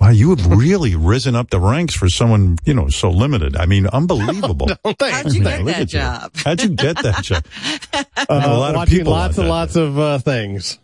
Wow, 0.02 0.10
you 0.10 0.32
have 0.32 0.48
really 0.48 0.96
risen 0.96 1.36
up 1.36 1.52
the 1.52 1.60
ranks 1.60 1.94
for 1.94 2.10
someone 2.10 2.58
you 2.66 2.74
know 2.74 2.88
so 2.88 3.12
limited. 3.12 3.56
I 3.56 3.68
mean, 3.68 3.86
unbelievable. 3.86 4.66
Don't. 4.84 5.00
How'd 5.00 5.32
you 5.32 5.44
get 5.44 5.64
that 5.64 5.76
at 5.76 5.80
you. 5.80 5.86
job? 5.86 6.32
How'd 6.38 6.64
you 6.64 6.70
get 6.70 6.98
that 7.04 7.24
job? 7.24 7.46
Uh, 7.94 8.42
a 8.46 8.58
lot 8.58 8.76
of 8.76 8.88
people 8.88 9.12
lots 9.12 9.38
and 9.38 9.50
lots 9.50 9.76
of 9.76 9.98
uh, 10.00 10.18
things. 10.20 10.80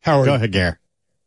Howard, 0.00 0.26
Go 0.26 0.34
ahead, 0.34 0.52
Gare. 0.52 0.80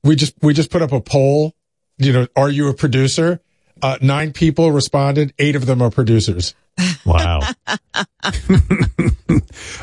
we 0.04 0.16
just 0.16 0.34
we 0.42 0.54
just 0.54 0.72
put 0.72 0.82
up 0.82 0.92
a 0.92 1.02
poll. 1.02 1.54
You 1.98 2.14
know, 2.14 2.28
are 2.36 2.50
you 2.50 2.70
a 2.70 2.74
producer? 2.74 3.42
Uh, 3.82 3.98
nine 4.02 4.32
people 4.34 4.72
responded. 4.72 5.34
Eight 5.38 5.56
of 5.56 5.66
them 5.66 5.82
are 5.82 5.90
producers. 5.92 6.56
Wow. 7.06 7.40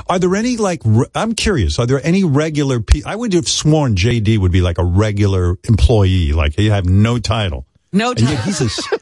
are 0.09 0.19
there 0.19 0.35
any 0.35 0.57
like? 0.57 0.81
re- 0.85 1.07
I'm 1.15 1.35
curious. 1.35 1.79
Are 1.79 1.87
there 1.87 2.05
any 2.05 2.25
regular? 2.25 2.81
Pe- 2.81 3.03
I 3.07 3.15
would 3.17 3.33
have 3.33 3.49
sworn 3.49 3.95
JD 3.95 4.39
would 4.39 4.53
be 4.53 4.61
like 4.61 4.79
a 4.79 4.85
regular 4.85 5.57
employee. 5.69 6.33
Like 6.33 6.55
he 6.57 6.69
have 6.71 6.85
no 6.87 7.19
title. 7.19 7.67
No 7.93 8.11
And 8.11 8.21
yet 8.21 8.37
time. 8.39 8.45
he's 8.47 8.61
a. 8.61 8.65
s- 8.65 8.89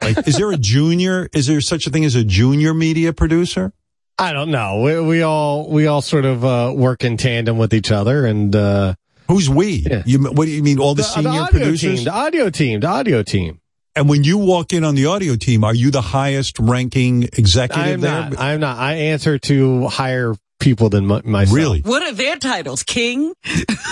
Like, 0.00 0.28
is 0.28 0.36
there 0.36 0.52
a 0.52 0.56
junior? 0.56 1.28
Is 1.32 1.48
there 1.48 1.60
such 1.60 1.88
a 1.88 1.90
thing 1.90 2.04
as 2.04 2.14
a 2.14 2.22
junior 2.22 2.72
media 2.72 3.12
producer? 3.12 3.72
I 4.16 4.32
don't 4.32 4.52
know. 4.52 4.80
We, 4.82 5.00
we 5.00 5.22
all 5.22 5.68
we 5.68 5.88
all 5.88 6.02
sort 6.02 6.24
of 6.24 6.44
uh, 6.44 6.72
work 6.72 7.02
in 7.02 7.16
tandem 7.16 7.58
with 7.58 7.74
each 7.74 7.90
other, 7.90 8.24
and 8.24 8.54
uh, 8.54 8.94
Who's 9.26 9.50
we? 9.50 9.84
Yeah. 9.90 10.04
You, 10.06 10.20
what 10.20 10.44
do 10.44 10.52
you 10.52 10.62
mean? 10.62 10.78
All 10.78 10.94
the, 10.94 11.02
senior 11.02 11.30
audio 11.30 11.46
producers? 11.48 11.96
team, 11.96 12.04
the 12.04 12.12
audio 12.12 12.48
team, 12.48 12.78
the 12.78 12.86
audio 12.86 13.24
team. 13.24 13.60
And 13.98 14.08
when 14.08 14.22
you 14.22 14.38
walk 14.38 14.72
in 14.72 14.84
on 14.84 14.94
the 14.94 15.06
audio 15.06 15.34
team, 15.34 15.64
are 15.64 15.74
you 15.74 15.90
the 15.90 16.00
highest 16.00 16.58
ranking 16.60 17.24
executive 17.24 17.94
I'm 17.94 18.00
there? 18.00 18.30
not. 18.30 18.38
I'm 18.38 18.60
not. 18.60 18.78
I 18.78 18.94
answer 18.94 19.38
to 19.40 19.88
higher 19.88 20.36
people 20.60 20.88
than 20.88 21.04
my, 21.06 21.20
myself. 21.24 21.56
Really? 21.56 21.80
What 21.80 22.02
are 22.04 22.12
their 22.12 22.36
titles? 22.36 22.84
King? 22.84 23.34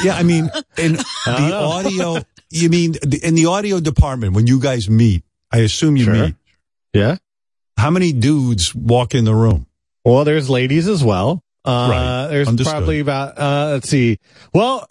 Yeah, 0.04 0.14
I 0.14 0.22
mean, 0.22 0.48
in 0.78 0.92
the 1.26 1.48
know. 1.50 1.59
audio, 1.64 2.16
you 2.50 2.68
mean 2.68 2.94
in 3.22 3.34
the 3.34 3.46
audio 3.46 3.80
department 3.80 4.34
when 4.34 4.46
you 4.46 4.61
guys 4.61 4.88
meet? 4.88 5.24
I 5.50 5.59
assume 5.59 5.96
you 5.96 6.04
Sure. 6.04 6.14
meet. 6.14 6.34
Yeah. 6.92 7.16
How 7.76 7.90
many 7.90 8.12
dudes 8.12 8.74
walk 8.76 9.12
in 9.14 9.24
the 9.24 9.34
room? 9.34 9.66
Well, 10.04 10.24
there's 10.24 10.48
ladies 10.48 10.86
as 10.86 11.02
well. 11.02 11.42
Uh, 11.64 11.88
Right. 11.90 12.26
There's 12.28 12.46
Understood. 12.48 12.70
probably 12.72 13.00
about. 13.00 13.36
Uh, 13.38 13.70
let's 13.72 13.88
see. 13.88 14.18
Well. 14.54 14.88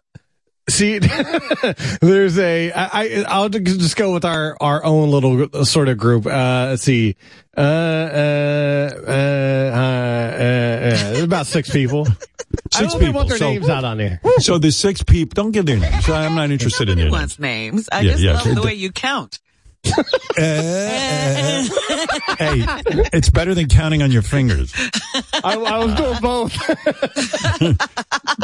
See, 0.67 0.97
there's 2.01 2.39
a, 2.39 2.71
I, 2.71 2.89
I, 2.91 3.25
I'll 3.27 3.49
just 3.49 3.95
go 3.95 4.13
with 4.13 4.25
our, 4.25 4.57
our 4.59 4.83
own 4.83 5.11
little 5.11 5.63
sort 5.63 5.89
of 5.89 5.97
group. 5.97 6.25
Uh, 6.25 6.67
let's 6.71 6.81
see. 6.81 7.15
Uh, 7.55 7.61
uh, 7.61 7.63
uh, 9.07 9.11
uh, 9.11 9.11
uh, 9.11 10.35
uh, 10.35 10.79
there's 11.11 11.21
about 11.23 11.45
six 11.45 11.69
people. 11.69 12.07
I 12.73 12.79
Six 12.79 12.93
don't 12.93 13.01
even 13.01 13.07
people. 13.07 13.13
want 13.13 13.29
their 13.29 13.37
So- 13.37 13.49
names 13.51 13.69
out 13.69 13.83
on 13.83 13.97
there. 13.97 14.21
So 14.39 14.57
there's 14.57 14.77
six 14.77 15.03
people. 15.03 15.33
Don't 15.35 15.51
give 15.51 15.65
their 15.65 15.77
names. 15.79 16.09
I'm 16.09 16.35
not 16.35 16.49
interested 16.51 16.89
in 16.89 16.97
Nobody 16.97 17.03
your 17.03 17.11
wants 17.19 17.39
names. 17.39 17.89
I 17.91 18.01
Yeah, 18.01 18.11
just 18.11 18.23
yeah. 18.23 18.33
love 18.33 18.55
the 18.55 18.61
way 18.63 18.73
you 18.73 18.91
count. 18.91 19.39
Names. 19.85 21.69
hey, 22.37 22.65
it's 23.13 23.29
better 23.29 23.53
than 23.53 23.67
counting 23.67 24.01
on 24.01 24.11
your 24.11 24.21
fingers. 24.21 24.73
I, 25.43 25.55
I 25.55 25.77
was 25.77 25.95
doing 25.95 26.19
both. 26.21 26.51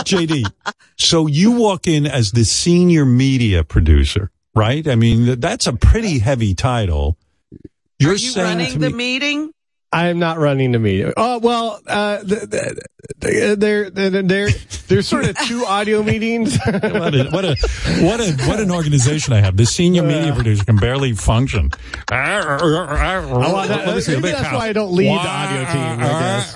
JD, 0.06 0.52
so 0.98 1.28
you 1.28 1.52
walk 1.52 1.88
in 1.88 2.06
as 2.06 2.32
the 2.32 2.44
senior 2.44 3.06
media 3.06 3.64
producer, 3.64 4.32
right? 4.56 4.88
I 4.88 4.96
mean, 4.96 5.40
that's 5.40 5.68
a 5.68 5.74
pretty 5.74 6.20
heavy 6.20 6.54
title. 6.54 7.18
You're 8.00 8.12
Are 8.12 8.16
you 8.16 8.32
saying 8.32 8.48
running 8.48 8.74
to 8.74 8.80
the 8.80 8.90
meeting? 8.90 9.54
I 9.94 10.08
am 10.08 10.20
not 10.20 10.38
running 10.38 10.72
the 10.72 10.80
meeting. 10.80 11.12
Oh 11.18 11.40
well, 11.40 11.82
uh, 11.86 12.24
th- 12.24 12.50
th- 12.50 12.52
th- 12.52 12.78
uh, 13.44 13.56
there, 13.56 13.90
there, 13.90 14.10
there, 14.24 14.48
there's 14.88 15.06
sort 15.08 15.26
of 15.26 15.38
two 15.40 15.66
audio 15.66 16.02
meetings. 16.02 16.58
what 16.66 17.14
a, 17.14 17.28
what 17.32 17.44
a 17.44 17.56
what 18.02 18.22
a 18.22 18.32
what 18.48 18.62
an 18.62 18.72
organization 18.72 19.34
I 19.34 19.42
have. 19.42 19.58
The 19.58 19.66
senior 19.66 20.04
media 20.04 20.34
producer 20.34 20.64
can 20.64 20.78
barely 20.78 21.12
function. 21.14 21.72
Oh, 22.10 23.66
that- 23.68 23.86
Let 23.88 24.08
me 24.08 24.14
maybe 24.16 24.32
that's 24.32 24.54
why 24.54 24.70
I 24.70 24.74
don't 24.74 24.94
lead 24.94 25.08
the 25.08 25.12
audio 25.12 25.62
uh, 25.62 25.74
team. 25.74 26.00
I 26.00 26.08
uh, 26.08 26.20
guess. 26.20 26.56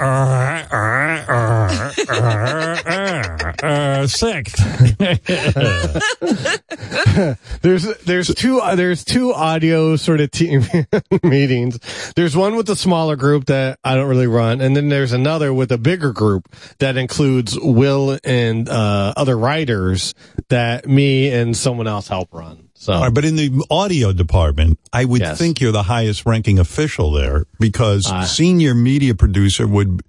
Uh, 3.61 4.07
Six. 4.07 4.53
there's 7.61 7.83
there's 8.05 8.33
two 8.35 8.59
uh, 8.59 8.75
there's 8.75 9.03
two 9.03 9.33
audio 9.33 9.95
sort 9.97 10.21
of 10.21 10.31
team 10.31 10.63
meetings. 11.23 11.79
There's 12.15 12.35
one 12.37 12.55
with 12.55 12.67
the 12.67 12.75
smaller 12.75 13.15
group 13.15 13.24
that 13.45 13.79
I 13.83 13.95
don't 13.95 14.07
really 14.07 14.27
run, 14.27 14.61
and 14.61 14.75
then 14.75 14.89
there's 14.89 15.11
another 15.11 15.53
with 15.53 15.71
a 15.71 15.77
bigger 15.77 16.11
group 16.13 16.47
that 16.79 16.97
includes 16.97 17.57
Will 17.59 18.17
and 18.23 18.67
uh, 18.69 19.13
other 19.17 19.37
writers 19.37 20.13
that 20.49 20.87
me 20.87 21.29
and 21.31 21.55
someone 21.57 21.87
else 21.87 22.07
help 22.07 22.33
run. 22.33 22.69
So, 22.75 22.93
All 22.93 23.03
right, 23.03 23.13
but 23.13 23.25
in 23.25 23.35
the 23.35 23.65
audio 23.71 24.11
department, 24.13 24.79
I 24.93 25.05
would 25.05 25.21
Yes. 25.21 25.37
think 25.37 25.59
you're 25.61 25.71
the 25.71 25.83
highest 25.83 26.25
ranking 26.25 26.59
official 26.59 27.11
there 27.11 27.45
because 27.59 28.11
Uh, 28.11 28.25
senior 28.25 28.73
media 28.75 29.15
producer 29.15 29.67
would. 29.67 30.01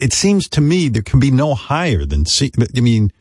It 0.00 0.12
seems 0.12 0.48
to 0.50 0.60
me 0.60 0.88
there 0.88 1.02
can 1.02 1.20
be 1.20 1.30
no 1.30 1.54
higher 1.54 2.04
than. 2.04 2.26
se- 2.26 2.52
I 2.76 2.80
mean, 2.80 3.12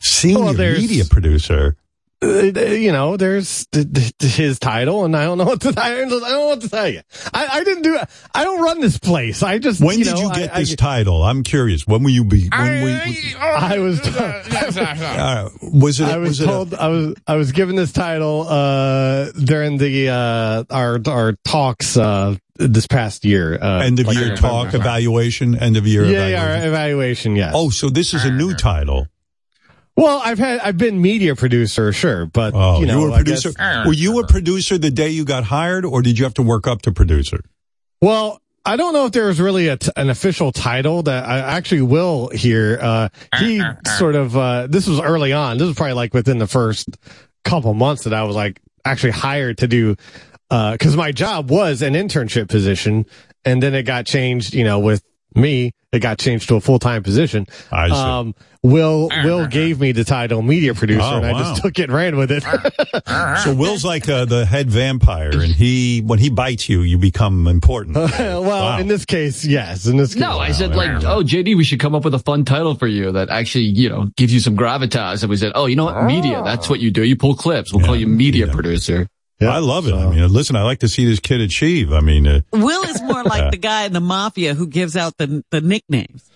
senior 0.00 0.44
Well, 0.44 0.54
media 0.54 1.04
producer. 1.04 1.76
Uh, 2.22 2.28
you 2.60 2.92
know, 2.92 3.16
there's 3.16 3.66
th- 3.66 3.86
th- 4.18 4.32
his 4.34 4.58
title, 4.58 5.04
and 5.04 5.16
I 5.16 5.24
don't 5.24 5.38
know 5.38 5.44
what 5.44 5.60
to 5.62 5.68
I 5.76 5.94
don't 5.94 6.10
know 6.10 6.46
what 6.48 6.60
to 6.60 6.68
tell 6.68 6.88
you. 6.88 7.00
I, 7.32 7.46
I 7.46 7.64
didn't 7.64 7.82
do. 7.82 7.96
It. 7.96 8.08
I 8.34 8.44
don't 8.44 8.60
run 8.60 8.80
this 8.80 8.98
place. 8.98 9.42
I 9.42 9.58
just. 9.58 9.80
When 9.80 9.98
you 9.98 10.04
did 10.04 10.14
know, 10.14 10.22
you 10.22 10.32
get 10.34 10.54
I, 10.54 10.60
this 10.60 10.72
I, 10.72 10.76
title? 10.76 11.22
I'm 11.22 11.42
curious. 11.42 11.86
When 11.86 12.02
will 12.02 12.10
you 12.10 12.24
be? 12.24 12.48
When 12.50 12.84
we, 12.84 13.34
I 13.38 13.78
was. 13.78 14.00
uh, 14.06 15.48
was 15.62 16.00
it? 16.00 16.08
I 16.08 16.18
was, 16.18 16.28
was 16.30 16.40
it 16.40 16.44
a- 16.44 16.46
told 16.46 16.74
I 16.74 16.88
was 16.88 17.14
I 17.26 17.36
was 17.36 17.52
given 17.52 17.76
this 17.76 17.92
title 17.92 18.46
uh 18.48 19.30
during 19.32 19.78
the 19.78 20.08
uh 20.10 20.64
our 20.70 21.00
our 21.06 21.32
talks 21.44 21.96
uh 21.96 22.36
this 22.56 22.86
past 22.86 23.24
year. 23.24 23.58
Uh, 23.60 23.80
end 23.80 23.98
of 24.00 24.06
like- 24.06 24.18
year 24.18 24.36
talk 24.36 24.74
evaluation? 24.74 25.56
End 25.56 25.76
of 25.78 25.86
year 25.86 26.04
Yeah, 26.04 26.10
yeah, 26.10 26.26
evaluation. 26.26 26.60
our 26.60 26.66
evaluation. 26.68 27.36
Yes. 27.36 27.52
Oh, 27.54 27.70
so 27.70 27.88
this 27.88 28.12
is 28.12 28.24
a 28.26 28.30
new 28.30 28.54
title. 28.54 29.06
Well, 29.96 30.20
I've 30.24 30.38
had 30.38 30.60
I've 30.60 30.78
been 30.78 31.00
media 31.02 31.34
producer, 31.36 31.92
sure, 31.92 32.26
but 32.26 32.52
Oh, 32.54 32.80
you 32.80 32.86
know, 32.86 33.00
were 33.02 33.08
a 33.10 33.12
I 33.14 33.22
guess- 33.22 33.42
producer. 33.42 33.82
Were 33.86 33.92
you 33.92 34.18
a 34.20 34.26
producer 34.26 34.78
the 34.78 34.90
day 34.90 35.10
you 35.10 35.24
got 35.24 35.44
hired, 35.44 35.84
or 35.84 36.00
did 36.02 36.18
you 36.18 36.24
have 36.24 36.34
to 36.34 36.42
work 36.42 36.66
up 36.66 36.82
to 36.82 36.92
producer? 36.92 37.40
Well, 38.00 38.40
I 38.64 38.76
don't 38.76 38.92
know 38.92 39.06
if 39.06 39.12
there 39.12 39.26
was 39.26 39.40
really 39.40 39.68
a 39.68 39.76
t- 39.76 39.90
an 39.96 40.10
official 40.10 40.52
title 40.52 41.02
that 41.04 41.26
I 41.28 41.38
actually 41.40 41.82
will 41.82 42.28
here. 42.28 42.78
Uh, 42.80 43.08
he 43.38 43.62
sort 43.98 44.14
of, 44.14 44.36
uh, 44.36 44.66
this 44.68 44.86
was 44.86 45.00
early 45.00 45.32
on. 45.32 45.58
This 45.58 45.66
was 45.66 45.76
probably 45.76 45.94
like 45.94 46.14
within 46.14 46.38
the 46.38 46.46
first 46.46 46.88
couple 47.44 47.72
months 47.74 48.04
that 48.04 48.12
I 48.14 48.22
was 48.24 48.36
like 48.36 48.60
actually 48.84 49.12
hired 49.12 49.58
to 49.58 49.66
do, 49.66 49.96
uh, 50.50 50.76
cause 50.78 50.94
my 50.96 51.10
job 51.12 51.50
was 51.50 51.80
an 51.82 51.94
internship 51.94 52.48
position 52.48 53.06
and 53.44 53.62
then 53.62 53.74
it 53.74 53.84
got 53.84 54.04
changed, 54.06 54.52
you 54.54 54.64
know, 54.64 54.78
with 54.78 55.02
me, 55.34 55.72
it 55.92 55.98
got 56.00 56.18
changed 56.18 56.48
to 56.48 56.56
a 56.56 56.60
full-time 56.60 57.02
position. 57.02 57.46
I 57.72 57.88
see. 57.88 57.94
Um, 57.94 58.34
Will, 58.62 59.08
Will 59.24 59.46
gave 59.46 59.80
me 59.80 59.92
the 59.92 60.04
title 60.04 60.42
media 60.42 60.74
producer 60.74 61.00
Oh, 61.02 61.16
and 61.16 61.26
I 61.26 61.32
wow. 61.32 61.38
just 61.38 61.62
took 61.62 61.78
it 61.78 61.84
and 61.84 61.92
ran 61.94 62.16
with 62.16 62.30
it. 62.30 62.42
So 63.44 63.54
Will's 63.54 63.84
like 63.84 64.08
uh, 64.08 64.26
the 64.26 64.44
head 64.44 64.70
vampire, 64.70 65.30
and 65.32 65.52
he 65.54 66.00
when 66.02 66.18
he 66.18 66.28
bites 66.30 66.68
you, 66.68 66.82
you 66.82 66.98
become 66.98 67.46
important. 67.46 67.96
well, 68.18 68.42
Wow. 68.44 68.78
in 68.78 68.86
this 68.88 69.04
case, 69.06 69.44
yes. 69.44 69.86
In 69.86 69.96
this 69.96 70.12
case, 70.14 70.20
No, 70.20 70.38
I 70.38 70.52
said 70.52 70.74
like, 70.76 71.02
oh, 71.04 71.22
JD, 71.24 71.56
we 71.56 71.64
should 71.64 71.80
come 71.80 71.94
up 71.94 72.04
with 72.04 72.14
a 72.14 72.18
fun 72.18 72.44
title 72.44 72.74
for 72.74 72.86
you 72.86 73.12
that 73.12 73.30
actually, 73.30 73.64
you 73.64 73.88
know, 73.88 74.10
gives 74.16 74.32
you 74.32 74.40
some 74.40 74.56
gravitas. 74.56 75.22
And 75.22 75.30
we 75.30 75.36
said, 75.36 75.52
oh, 75.54 75.66
you 75.66 75.76
know 75.76 75.86
what? 75.86 76.04
Media. 76.04 76.42
That's 76.44 76.68
what 76.68 76.80
you 76.80 76.90
do. 76.90 77.02
You 77.02 77.16
pull 77.16 77.34
clips. 77.34 77.72
We'll 77.72 77.84
call 77.84 77.96
you 77.96 78.06
media 78.06 78.46
producer. 78.46 79.08
I 79.42 79.58
love 79.58 79.86
it. 79.86 79.94
I 79.94 80.08
mean, 80.10 80.26
listen, 80.32 80.56
I 80.56 80.62
like 80.62 80.80
to 80.80 80.88
see 80.88 81.06
this 81.06 81.20
kid 81.20 81.40
achieve. 81.40 81.92
I 81.92 82.00
mean, 82.00 82.26
uh, 82.26 82.40
Will 82.52 82.82
is 82.84 83.00
more 83.02 83.22
like 83.24 83.50
the 83.50 83.56
guy 83.56 83.84
in 83.86 83.92
the 83.92 84.00
mafia 84.00 84.54
who 84.54 84.66
gives 84.66 84.96
out 84.96 85.16
the 85.16 85.42
the 85.50 85.60
nicknames. 85.60 86.28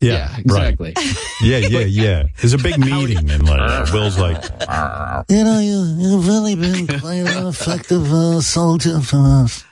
yeah, 0.00 0.36
exactly. 0.38 0.92
Right. 0.96 1.16
Yeah, 1.40 1.58
yeah, 1.58 1.80
yeah. 1.86 2.22
There's 2.40 2.52
a 2.52 2.58
big 2.58 2.78
meeting, 2.90 3.30
and 3.30 3.48
like 3.48 3.60
uh, 3.60 3.86
Will's 3.92 4.18
like, 4.18 4.42
You 5.28 5.44
know, 5.44 5.60
you, 5.60 5.96
you've 6.00 6.26
really 6.26 6.56
been 6.56 6.88
quite 6.98 7.22
an 7.30 7.46
effective 7.46 8.12
uh, 8.12 8.40
soldier 8.40 8.98
for 9.00 9.18
us. 9.44 9.64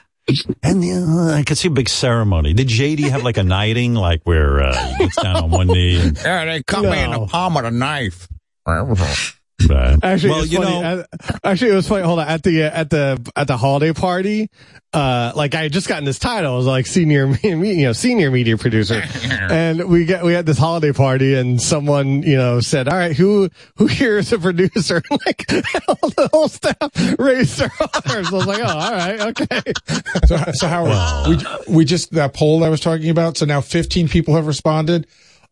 and 0.63 0.85
uh, 0.85 1.33
I 1.35 1.43
could 1.43 1.59
see 1.59 1.67
a 1.67 1.73
big 1.73 1.89
ceremony. 1.89 2.53
Did 2.55 2.69
JD 2.69 3.11
have 3.11 3.25
like 3.25 3.37
a 3.37 3.43
knighting, 3.43 3.95
like 3.95 4.21
where 4.23 4.63
uh, 4.63 4.77
he 4.93 4.99
gets 5.07 5.17
down 5.21 5.37
on 5.37 5.51
one 5.51 5.67
knee? 5.67 6.01
And, 6.01 6.17
Yeah, 6.19 6.45
they 6.45 6.63
cut 6.63 6.83
me 6.83 7.03
in 7.03 7.11
the 7.11 7.27
palm 7.27 7.55
with 7.55 7.65
a 7.65 7.71
knife. 7.73 8.29
Right. 9.69 9.99
Actually, 10.03 10.31
well, 10.31 10.43
it's 10.43 10.53
you 10.53 10.59
funny. 10.63 10.81
know, 10.81 11.05
actually, 11.43 11.71
it 11.71 11.75
was 11.75 11.89
funny. 11.89 12.05
Hold 12.05 12.19
on, 12.19 12.29
at 12.29 12.43
the 12.43 12.65
at 12.65 12.91
the 12.91 13.33
at 13.35 13.47
the 13.47 13.57
holiday 13.57 13.93
party, 13.93 14.51
uh, 14.93 15.33
like 15.35 15.55
I 15.55 15.63
had 15.63 15.73
just 15.73 15.89
gotten 15.89 16.05
this 16.05 16.19
title. 16.19 16.53
I 16.53 16.57
was 16.57 16.67
like 16.67 16.87
senior, 16.87 17.27
me- 17.27 17.39
you 17.43 17.87
know, 17.87 17.95
senior 17.95 18.31
media 18.31 18.59
producer, 18.59 19.03
and 19.25 19.89
we 19.89 20.05
got 20.05 20.25
we 20.25 20.35
had 20.35 20.45
this 20.45 20.59
holiday 20.59 20.93
party, 20.93 21.35
and 21.35 21.61
someone 21.61 22.23
you 22.23 22.37
know 22.37 22.61
said, 22.61 22.87
"All 22.87 22.97
right, 22.99 23.17
who 23.17 23.49
who 23.77 23.87
here 23.87 24.19
is 24.19 24.31
a 24.33 24.39
producer?" 24.39 25.03
like 25.27 25.51
all 25.89 26.11
the 26.11 26.29
whole 26.33 26.49
staff 26.49 26.77
raised 27.19 27.59
their 27.59 27.73
arms. 27.81 28.29
I 28.29 28.37
was 28.37 28.47
like, 28.47 28.61
"Oh, 28.61 28.67
all 28.67 28.93
right, 28.93 29.21
okay." 29.21 29.73
So, 30.27 30.37
so 30.53 30.69
Howard, 30.69 31.39
we 31.67 31.77
we 31.77 31.85
just 31.87 32.13
that 32.13 32.35
poll 32.35 32.63
I 32.63 32.69
was 32.69 32.81
talking 32.81 33.09
about. 33.09 33.39
So 33.39 33.47
now 33.47 33.63
15 33.63 34.09
people 34.09 34.35
have 34.35 34.47
responded. 34.47 35.07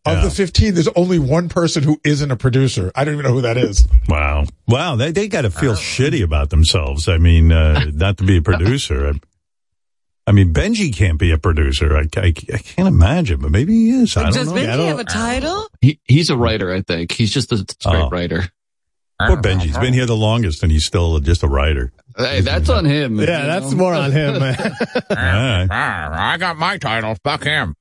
Of 0.06 0.22
the 0.22 0.30
15, 0.30 0.74
there's 0.74 0.88
only 0.88 1.18
one 1.18 1.48
person 1.48 1.82
who 1.82 1.98
isn't 2.04 2.30
a 2.30 2.36
producer. 2.36 2.92
I 2.94 3.04
don't 3.04 3.14
even 3.14 3.24
know 3.24 3.32
who 3.32 3.40
that 3.40 3.56
is. 3.56 3.88
wow, 4.06 4.44
wow, 4.68 4.96
they 4.96 5.12
they 5.12 5.28
got 5.28 5.42
to 5.42 5.50
feel 5.50 5.72
shitty 5.72 6.22
about 6.22 6.50
themselves. 6.50 7.08
I 7.08 7.16
mean, 7.16 7.50
uh, 7.50 7.86
not 7.94 8.18
to 8.18 8.24
be 8.24 8.36
a 8.36 8.42
producer. 8.42 9.08
I, 9.14 9.20
I 10.26 10.32
mean, 10.32 10.52
Benji 10.52 10.94
can't 10.94 11.18
be 11.18 11.30
a 11.32 11.38
producer. 11.38 11.96
I, 11.96 12.02
I, 12.18 12.26
I 12.26 12.32
can't 12.32 12.88
imagine, 12.88 13.40
but 13.40 13.50
maybe 13.50 13.72
he 13.72 13.90
is. 13.90 14.14
I 14.16 14.24
don't 14.24 14.32
Does 14.34 14.52
know. 14.52 14.58
Benji 14.58 14.86
have 14.88 14.98
a 14.98 15.04
title? 15.04 15.68
He, 15.80 16.00
he's 16.04 16.28
a 16.30 16.36
writer, 16.36 16.72
I 16.72 16.82
think. 16.82 17.12
He's 17.12 17.30
just 17.32 17.50
a 17.52 17.58
straight 17.58 17.76
Oh. 18.02 18.08
writer. 18.10 18.44
Poor 19.26 19.36
Benji's 19.36 19.78
been 19.78 19.94
here 19.94 20.06
the 20.06 20.16
longest, 20.16 20.62
and 20.62 20.72
he's 20.72 20.84
still 20.84 21.18
just 21.20 21.42
a 21.42 21.46
writer. 21.48 21.92
Hey, 22.16 22.40
that's 22.40 22.68
on 22.68 22.84
him. 22.84 23.18
Yeah, 23.18 23.46
that's 23.46 23.70
know? 23.70 23.76
more 23.78 23.94
on 23.94 24.12
him, 24.12 24.38
man. 24.38 24.56
All 24.94 25.16
right. 25.16 25.66
I 25.70 26.36
got 26.38 26.56
my 26.58 26.78
title. 26.78 27.16
Fuck 27.24 27.44
him. 27.44 27.74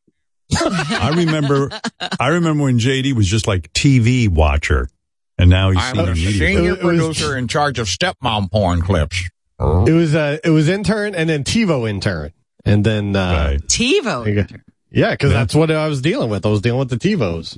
I 0.61 1.13
remember, 1.15 1.69
I 2.19 2.27
remember 2.29 2.63
when 2.63 2.79
JD 2.79 3.13
was 3.13 3.27
just 3.27 3.47
like 3.47 3.71
TV 3.73 4.29
watcher, 4.29 4.89
and 5.37 5.49
now 5.49 5.71
he's 5.71 5.79
I'm 5.81 5.95
senior 5.95 6.13
the 6.13 6.25
media. 6.25 6.47
senior 6.55 6.71
It 6.73 6.83
was- 6.83 6.97
producer 6.99 7.37
in 7.37 7.47
charge 7.47 7.79
of 7.79 7.87
stepmom 7.87 8.51
porn 8.51 8.81
clips. 8.81 9.23
It 9.59 9.93
was 9.93 10.13
uh, 10.13 10.39
it 10.43 10.49
was 10.49 10.67
intern 10.67 11.15
and 11.15 11.29
then 11.29 11.43
TiVo 11.45 11.89
intern, 11.89 12.33
and 12.65 12.83
then 12.83 13.15
uh, 13.15 13.57
TiVo. 13.67 14.61
Yeah, 14.91 15.11
because 15.11 15.31
that's 15.31 15.55
what 15.55 15.71
I 15.71 15.87
was 15.87 16.01
dealing 16.01 16.29
with. 16.29 16.45
I 16.45 16.49
was 16.49 16.59
dealing 16.61 16.79
with 16.79 16.89
the 16.89 16.97
TiVos. 16.97 17.57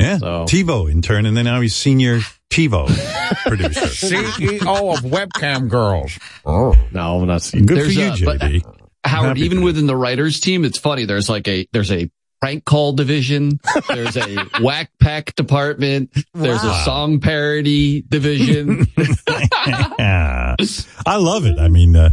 Yeah, 0.00 0.18
TiVo 0.18 0.90
intern, 0.90 1.26
and 1.26 1.36
then 1.36 1.44
now 1.44 1.60
he's 1.60 1.76
senior 1.76 2.20
TiVo 2.50 2.86
producer. 3.46 3.80
CEO 3.86 4.40
E 4.40 4.56
of 4.56 5.00
Webcam 5.10 5.68
Girls. 5.68 6.18
Oh 6.44 6.74
no, 6.90 7.20
I'm 7.20 7.26
not. 7.28 7.48
Good 7.52 7.68
for 7.84 7.90
you, 7.92 8.06
a- 8.12 8.24
but, 8.24 8.40
JD. 8.40 8.79
Howard, 9.04 9.28
Happy 9.38 9.42
even 9.42 9.62
within 9.62 9.86
the 9.86 9.96
writers 9.96 10.40
team, 10.40 10.64
it's 10.64 10.78
funny. 10.78 11.04
There's 11.04 11.28
like 11.28 11.48
a, 11.48 11.66
there's 11.72 11.90
a 11.90 12.10
prank 12.40 12.64
call 12.64 12.92
division. 12.92 13.60
There's 13.88 14.16
a 14.16 14.44
whack 14.60 14.90
pack 15.00 15.34
department. 15.36 16.10
There's 16.34 16.62
Wow. 16.62 16.80
a 16.80 16.84
song 16.84 17.20
parody 17.20 18.02
division. 18.02 18.86
Yeah. 18.96 20.56
I 21.06 21.16
love 21.16 21.44
it. 21.46 21.58
I 21.58 21.68
mean, 21.68 21.96
uh, 21.96 22.10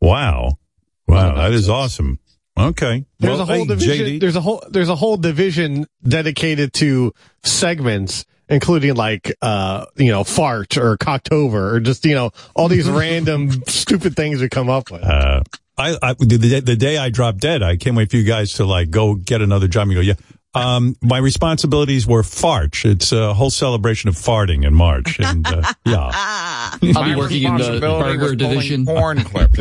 wow, 0.00 0.58
wow, 1.06 1.34
that 1.36 1.52
is 1.52 1.68
awesome. 1.68 2.18
Okay, 2.56 3.04
There's 3.18 3.32
well, 3.32 3.40
a 3.42 3.44
whole 3.46 3.56
hey, 3.56 3.64
division. 3.66 4.06
JD. 4.06 4.20
There's 4.20 4.36
a 4.36 4.40
whole 4.40 4.62
there's 4.70 4.88
a 4.88 4.94
whole 4.94 5.16
division 5.16 5.86
dedicated 6.06 6.72
to 6.74 7.12
segments, 7.42 8.24
including 8.48 8.94
like 8.94 9.34
uh 9.42 9.86
you 9.96 10.12
know 10.12 10.22
fart 10.22 10.76
or 10.76 10.96
cocktober 10.96 11.72
or 11.72 11.80
just 11.80 12.04
you 12.04 12.14
know 12.14 12.30
all 12.54 12.68
these 12.68 12.88
random 12.88 13.50
stupid 13.66 14.14
things 14.14 14.40
we 14.40 14.48
come 14.48 14.68
up 14.70 14.92
with. 14.92 15.02
Uh, 15.02 15.42
I, 15.76 15.96
I 16.02 16.14
the, 16.14 16.36
the, 16.36 16.60
the 16.60 16.76
day 16.76 16.96
I 16.98 17.10
dropped 17.10 17.38
dead, 17.38 17.62
I 17.62 17.76
can't 17.76 17.96
wait 17.96 18.10
for 18.10 18.16
you 18.16 18.24
guys 18.24 18.54
to 18.54 18.64
like 18.64 18.90
go 18.90 19.14
get 19.14 19.42
another 19.42 19.68
job. 19.68 19.88
You 19.88 19.94
go, 19.96 20.00
yeah. 20.00 20.14
Um, 20.56 20.94
my 21.02 21.18
responsibilities 21.18 22.06
were 22.06 22.22
farch. 22.22 22.84
It's 22.84 23.10
a 23.10 23.34
whole 23.34 23.50
celebration 23.50 24.08
of 24.08 24.14
farting 24.14 24.64
in 24.64 24.72
March, 24.72 25.18
and 25.18 25.44
uh, 25.44 25.62
yeah, 25.84 26.10
I'll 26.12 27.04
be 27.04 27.16
working 27.16 27.42
in 27.42 27.56
the 27.56 27.72
responsibility 27.72 28.18
burger 28.18 28.36
division. 28.36 28.86
Porn 28.86 29.24
clips. 29.24 29.58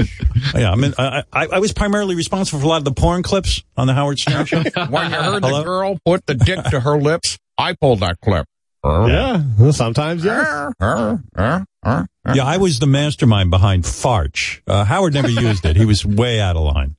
yeah. 0.53 0.71
I 0.71 0.75
mean, 0.75 0.93
I, 0.99 1.23
I, 1.33 1.47
I 1.53 1.59
was 1.59 1.73
primarily 1.73 2.13
responsible 2.15 2.59
for 2.59 2.65
a 2.65 2.69
lot 2.69 2.77
of 2.77 2.85
the 2.85 2.93
porn 2.93 3.23
clips 3.23 3.63
on 3.75 3.87
the 3.87 3.93
Howard 3.95 4.19
Stern 4.19 4.45
show. 4.45 4.61
When 4.89 5.09
you 5.09 5.17
heard 5.17 5.43
Hello? 5.43 5.57
the 5.57 5.63
girl 5.63 5.97
put 6.05 6.27
the 6.27 6.35
dick 6.35 6.63
to 6.65 6.79
her 6.81 6.97
lips, 6.97 7.39
I 7.57 7.73
pulled 7.73 8.01
that 8.01 8.19
clip. 8.21 8.45
Yeah, 8.85 9.71
sometimes 9.71 10.23
yes. 10.23 10.73
Yeah, 12.35 12.45
I 12.45 12.57
was 12.57 12.79
the 12.79 12.87
mastermind 12.87 13.49
behind 13.49 13.85
Farch. 13.85 14.63
Uh, 14.65 14.85
Howard 14.85 15.13
never 15.13 15.29
used 15.29 15.65
it. 15.65 15.75
He 15.75 15.85
was 15.85 16.05
way 16.05 16.39
out 16.39 16.55
of 16.55 16.63
line. 16.73 16.95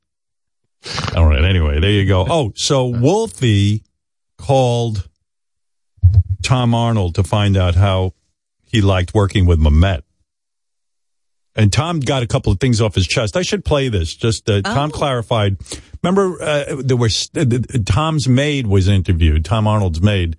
All 1.16 1.26
right. 1.26 1.42
Anyway, 1.42 1.80
there 1.80 1.90
you 1.90 2.06
go. 2.06 2.26
Oh, 2.28 2.52
so 2.54 2.86
Wolfie 2.86 3.82
called 4.36 5.08
Tom 6.42 6.74
Arnold 6.74 7.14
to 7.14 7.22
find 7.24 7.56
out 7.56 7.74
how 7.74 8.12
he 8.66 8.82
liked 8.82 9.14
working 9.14 9.46
with 9.46 9.58
Mamet. 9.58 10.02
And 11.56 11.72
Tom 11.72 12.00
got 12.00 12.22
a 12.22 12.26
couple 12.26 12.52
of 12.52 12.58
things 12.58 12.80
off 12.80 12.94
his 12.94 13.06
chest. 13.06 13.36
I 13.36 13.42
should 13.42 13.64
play 13.64 13.88
this. 13.88 14.14
Just 14.14 14.50
uh, 14.50 14.60
Tom 14.62 14.90
clarified. 14.90 15.56
Remember, 16.02 16.42
uh, 16.42 16.76
there 16.80 16.96
was 16.96 17.30
uh, 17.36 17.44
Tom's 17.86 18.28
maid 18.28 18.66
was 18.66 18.88
interviewed. 18.88 19.44
Tom 19.44 19.68
Arnold's 19.68 20.02
maid, 20.02 20.36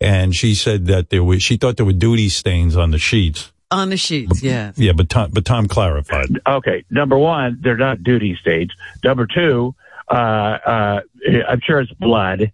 and 0.00 0.36
she 0.36 0.54
said 0.54 0.86
that 0.86 1.08
there 1.08 1.24
was. 1.24 1.42
She 1.42 1.56
thought 1.56 1.78
there 1.78 1.86
were 1.86 1.94
duty 1.94 2.28
stains 2.28 2.76
on 2.76 2.90
the 2.90 2.98
sheets. 2.98 3.50
On 3.72 3.88
the 3.88 3.96
sheets, 3.96 4.42
yeah. 4.42 4.72
Yeah, 4.76 4.92
but 4.92 5.08
Tom, 5.08 5.30
but 5.32 5.44
Tom 5.46 5.66
clarified. 5.66 6.38
Okay, 6.46 6.84
number 6.90 7.16
one, 7.16 7.58
they're 7.62 7.76
not 7.76 8.02
duty 8.02 8.36
stage. 8.40 8.70
Number 9.02 9.26
two, 9.26 9.74
uh, 10.10 10.14
uh, 10.14 11.00
I'm 11.48 11.60
sure 11.64 11.80
it's 11.80 11.92
blood. 11.92 12.52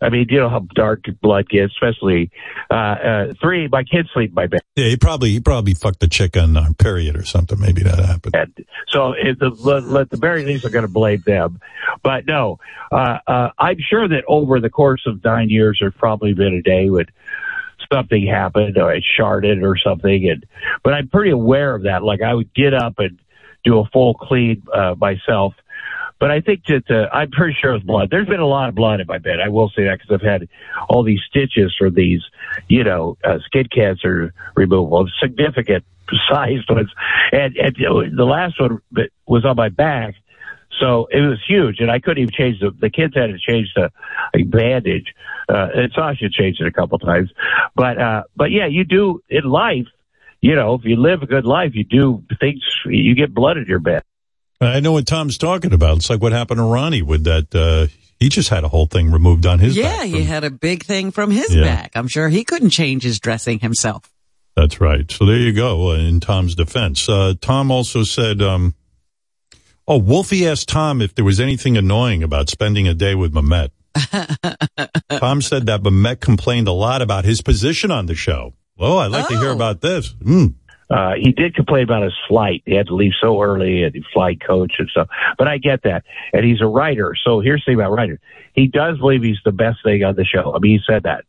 I 0.00 0.10
mean, 0.10 0.26
you 0.28 0.38
know 0.38 0.48
how 0.48 0.60
dark 0.74 1.06
blood 1.20 1.48
gets, 1.48 1.72
especially. 1.72 2.30
Uh, 2.70 2.74
uh, 2.74 3.34
three, 3.40 3.66
my 3.68 3.82
kids 3.82 4.08
sleep 4.12 4.30
in 4.30 4.34
my 4.34 4.46
bed. 4.46 4.60
Yeah, 4.76 4.86
he 4.86 4.96
probably 4.96 5.30
he 5.30 5.40
probably 5.40 5.74
fucked 5.74 6.00
the 6.00 6.06
chick 6.08 6.36
on 6.36 6.54
her 6.54 6.72
period 6.74 7.16
or 7.16 7.24
something. 7.24 7.58
Maybe 7.58 7.82
that 7.82 7.98
happened. 7.98 8.36
So 8.88 9.14
at 9.14 9.38
the, 9.38 9.50
let, 9.50 10.10
the 10.10 10.16
very 10.16 10.44
least, 10.44 10.64
I'm 10.64 10.70
going 10.70 10.86
to 10.86 10.92
blame 10.92 11.22
them. 11.26 11.60
But 12.02 12.26
no, 12.26 12.58
uh, 12.92 13.18
uh, 13.26 13.50
I'm 13.58 13.78
sure 13.80 14.06
that 14.06 14.24
over 14.28 14.60
the 14.60 14.70
course 14.70 15.02
of 15.06 15.24
nine 15.24 15.50
years, 15.50 15.78
there's 15.80 15.94
probably 15.94 16.32
been 16.32 16.54
a 16.54 16.62
day 16.62 16.90
when 16.90 17.06
something 17.92 18.26
happened 18.26 18.76
or 18.76 18.90
I 18.90 19.00
sharded 19.18 19.62
or 19.62 19.76
something. 19.76 20.28
And 20.28 20.46
but 20.82 20.94
I'm 20.94 21.08
pretty 21.08 21.30
aware 21.30 21.74
of 21.74 21.84
that. 21.84 22.02
Like 22.02 22.22
I 22.22 22.34
would 22.34 22.52
get 22.54 22.74
up 22.74 22.94
and 22.98 23.18
do 23.64 23.78
a 23.78 23.84
full 23.86 24.14
clean 24.14 24.62
uh, 24.72 24.94
myself. 24.98 25.54
But 26.20 26.32
I 26.32 26.40
think 26.40 26.64
that 26.66 26.90
uh, 26.90 27.14
I'm 27.14 27.30
pretty 27.30 27.56
sure 27.60 27.74
it's 27.74 27.84
blood. 27.84 28.08
There's 28.10 28.26
been 28.26 28.40
a 28.40 28.46
lot 28.46 28.68
of 28.68 28.74
blood 28.74 29.00
in 29.00 29.06
my 29.06 29.18
bed. 29.18 29.36
I 29.44 29.48
will 29.48 29.68
say 29.68 29.84
that 29.84 29.98
because 30.00 30.14
I've 30.14 30.28
had 30.28 30.48
all 30.88 31.04
these 31.04 31.20
stitches 31.28 31.74
for 31.78 31.90
these, 31.90 32.22
you 32.66 32.82
know, 32.82 33.16
uh, 33.22 33.38
skin 33.44 33.68
cancer 33.72 34.34
removal, 34.56 35.08
significant 35.22 35.84
sized 36.28 36.68
ones. 36.68 36.90
And, 37.30 37.56
and 37.56 37.76
the 38.16 38.24
last 38.24 38.60
one 38.60 38.80
was 39.26 39.44
on 39.44 39.54
my 39.54 39.68
back. 39.68 40.16
So 40.80 41.08
it 41.10 41.20
was 41.20 41.38
huge, 41.48 41.80
and 41.80 41.90
I 41.90 41.98
couldn't 41.98 42.22
even 42.22 42.32
change 42.34 42.60
the. 42.60 42.70
The 42.70 42.90
kids 42.90 43.14
had 43.16 43.26
to 43.26 43.38
change 43.38 43.68
the 43.74 43.90
a 44.34 44.42
bandage, 44.44 45.12
uh, 45.48 45.68
and 45.74 45.92
Sasha 45.94 46.28
changed 46.30 46.60
it 46.60 46.66
a 46.66 46.72
couple 46.72 46.98
times. 46.98 47.30
But 47.74 48.00
uh, 48.00 48.22
but 48.36 48.50
yeah, 48.50 48.66
you 48.66 48.84
do 48.84 49.20
in 49.28 49.44
life. 49.44 49.86
You 50.40 50.54
know, 50.54 50.74
if 50.74 50.84
you 50.84 50.94
live 50.96 51.22
a 51.22 51.26
good 51.26 51.44
life, 51.44 51.72
you 51.74 51.82
do 51.84 52.22
things. 52.38 52.62
You 52.86 53.14
get 53.16 53.34
blood 53.34 53.56
in 53.56 53.64
your 53.66 53.80
bed. 53.80 54.02
I 54.60 54.80
know 54.80 54.92
what 54.92 55.06
Tom's 55.06 55.36
talking 55.38 55.72
about. 55.72 55.96
It's 55.98 56.10
like 56.10 56.20
what 56.22 56.32
happened 56.32 56.58
to 56.58 56.64
Ronnie 56.64 57.02
with 57.02 57.24
that. 57.24 57.52
Uh, 57.54 57.86
he 58.20 58.28
just 58.28 58.48
had 58.48 58.64
a 58.64 58.68
whole 58.68 58.86
thing 58.86 59.10
removed 59.12 59.46
on 59.46 59.58
his 59.60 59.76
back. 59.76 59.84
yeah, 59.84 59.96
back. 59.98 60.06
he 60.08 60.22
had 60.24 60.42
a 60.44 60.50
big 60.50 60.84
thing 60.84 61.10
from 61.12 61.30
his 61.30 61.54
Yeah. 61.54 61.62
back. 61.62 61.92
I'm 61.94 62.08
sure 62.08 62.28
he 62.28 62.42
couldn't 62.44 62.70
change 62.70 63.04
his 63.04 63.20
dressing 63.20 63.60
himself. 63.60 64.10
That's 64.56 64.80
right. 64.80 65.08
So 65.10 65.24
there 65.24 65.36
you 65.38 65.52
go. 65.52 65.90
Uh, 65.90 65.94
in 65.98 66.18
Tom's 66.18 66.56
defense, 66.56 67.08
uh, 67.08 67.34
Tom 67.40 67.70
also 67.70 68.02
said, 68.02 68.42
um, 68.42 68.74
"Oh, 69.88 69.98
Wolfie 69.98 70.46
asked 70.46 70.68
Tom 70.68 71.02
if 71.02 71.14
there 71.16 71.24
was 71.24 71.40
anything 71.40 71.76
annoying 71.76 72.22
about 72.22 72.48
spending 72.48 72.86
a 72.86 72.94
day 72.94 73.16
with 73.16 73.32
Mamet." 73.32 73.70
Tom 75.18 75.42
said 75.42 75.66
that 75.66 75.82
Mamet 75.82 76.20
complained 76.20 76.68
a 76.68 76.72
lot 76.72 77.02
about 77.02 77.24
his 77.24 77.42
position 77.42 77.90
on 77.90 78.06
the 78.06 78.14
show. 78.14 78.54
Well, 78.76 78.98
I'd 78.98 79.10
like 79.10 79.26
to 79.28 79.38
hear 79.38 79.50
about 79.50 79.80
this. 79.80 80.14
Mm. 80.22 80.54
Uh, 80.90 81.12
he 81.20 81.32
did 81.32 81.54
complain 81.54 81.82
about 81.82 82.02
his 82.02 82.14
flight. 82.28 82.62
He 82.64 82.74
had 82.74 82.86
to 82.86 82.94
leave 82.94 83.12
so 83.20 83.42
early 83.42 83.82
and 83.82 83.94
he 83.94 84.02
flight 84.12 84.40
coach 84.40 84.74
and 84.78 84.88
stuff. 84.88 85.08
But 85.36 85.48
I 85.48 85.58
get 85.58 85.82
that. 85.82 86.04
And 86.32 86.44
he's 86.44 86.62
a 86.62 86.66
writer. 86.66 87.14
So 87.24 87.40
here's 87.40 87.60
the 87.60 87.72
thing 87.72 87.80
about 87.80 87.92
writers. 87.92 88.20
He 88.54 88.68
does 88.68 88.98
believe 88.98 89.22
he's 89.22 89.40
the 89.44 89.52
best 89.52 89.78
thing 89.84 90.02
on 90.04 90.14
the 90.14 90.24
show. 90.24 90.54
I 90.54 90.58
mean, 90.60 90.78
he 90.78 90.80
said 90.90 91.02
that. 91.02 91.24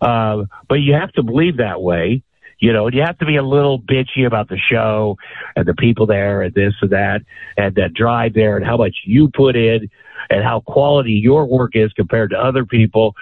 Uh, 0.00 0.44
but 0.68 0.76
you 0.76 0.94
have 0.94 1.12
to 1.12 1.22
believe 1.22 1.58
that 1.58 1.82
way. 1.82 2.22
You 2.60 2.72
know, 2.72 2.86
and 2.86 2.94
you 2.94 3.02
have 3.02 3.18
to 3.18 3.26
be 3.26 3.36
a 3.36 3.42
little 3.42 3.80
bitchy 3.80 4.26
about 4.26 4.48
the 4.48 4.58
show 4.58 5.16
and 5.56 5.66
the 5.66 5.74
people 5.74 6.06
there 6.06 6.42
and 6.42 6.54
this 6.54 6.74
and 6.82 6.90
that 6.90 7.22
and 7.56 7.74
that 7.76 7.94
drive 7.94 8.34
there 8.34 8.56
and 8.56 8.66
how 8.66 8.76
much 8.76 8.96
you 9.04 9.30
put 9.34 9.56
in 9.56 9.88
and 10.28 10.44
how 10.44 10.60
quality 10.60 11.12
your 11.12 11.46
work 11.46 11.72
is 11.74 11.92
compared 11.94 12.30
to 12.30 12.36
other 12.36 12.66
people. 12.66 13.14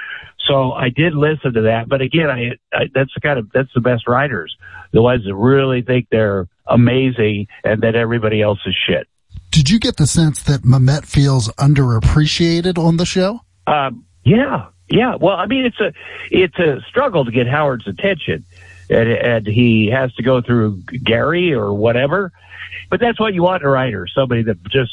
So 0.47 0.73
I 0.73 0.89
did 0.89 1.15
listen 1.15 1.55
to 1.55 1.63
that, 1.63 1.89
but 1.89 2.01
again, 2.01 2.31
I, 2.31 2.51
I 2.73 2.85
that's 2.95 3.13
the 3.15 3.21
kind 3.21 3.39
of 3.39 3.51
that's 3.53 3.73
the 3.75 3.81
best 3.81 4.09
writers, 4.09 4.57
the 4.93 5.03
ones 5.03 5.25
that 5.25 5.35
really 5.35 5.83
think 5.83 6.09
they're 6.11 6.49
amazing 6.67 7.47
and 7.65 7.83
that 7.83 7.95
everybody 7.95 8.43
else 8.43 8.59
is 8.67 8.75
shit. 8.87 9.07
Did 9.51 9.71
you 9.71 9.79
get 9.79 9.97
the 9.97 10.07
sense 10.07 10.43
that 10.45 10.63
Mamet 10.63 11.07
feels 11.07 11.49
underappreciated 11.55 12.79
on 12.79 12.97
the 12.97 13.07
show? 13.07 13.41
Um, 13.67 14.05
yeah, 14.25 14.67
yeah. 14.89 15.17
Well, 15.21 15.37
I 15.37 15.47
mean, 15.47 15.65
it's 15.65 15.81
a 15.81 15.93
it's 16.31 16.59
a 16.59 16.81
struggle 16.89 17.25
to 17.25 17.31
get 17.31 17.47
Howard's 17.47 17.87
attention, 17.87 18.45
and, 18.91 19.09
and 19.09 19.47
he 19.47 19.91
has 19.93 20.15
to 20.15 20.23
go 20.23 20.41
through 20.41 20.83
Gary 21.05 21.53
or 21.53 21.73
whatever. 21.73 22.33
But 22.91 23.01
that's 23.01 23.21
what 23.21 23.35
you 23.35 23.43
want 23.43 23.63
in 23.63 23.69
a 23.69 23.71
writer: 23.71 24.07
somebody 24.07 24.43
that 24.45 24.63
just 24.65 24.93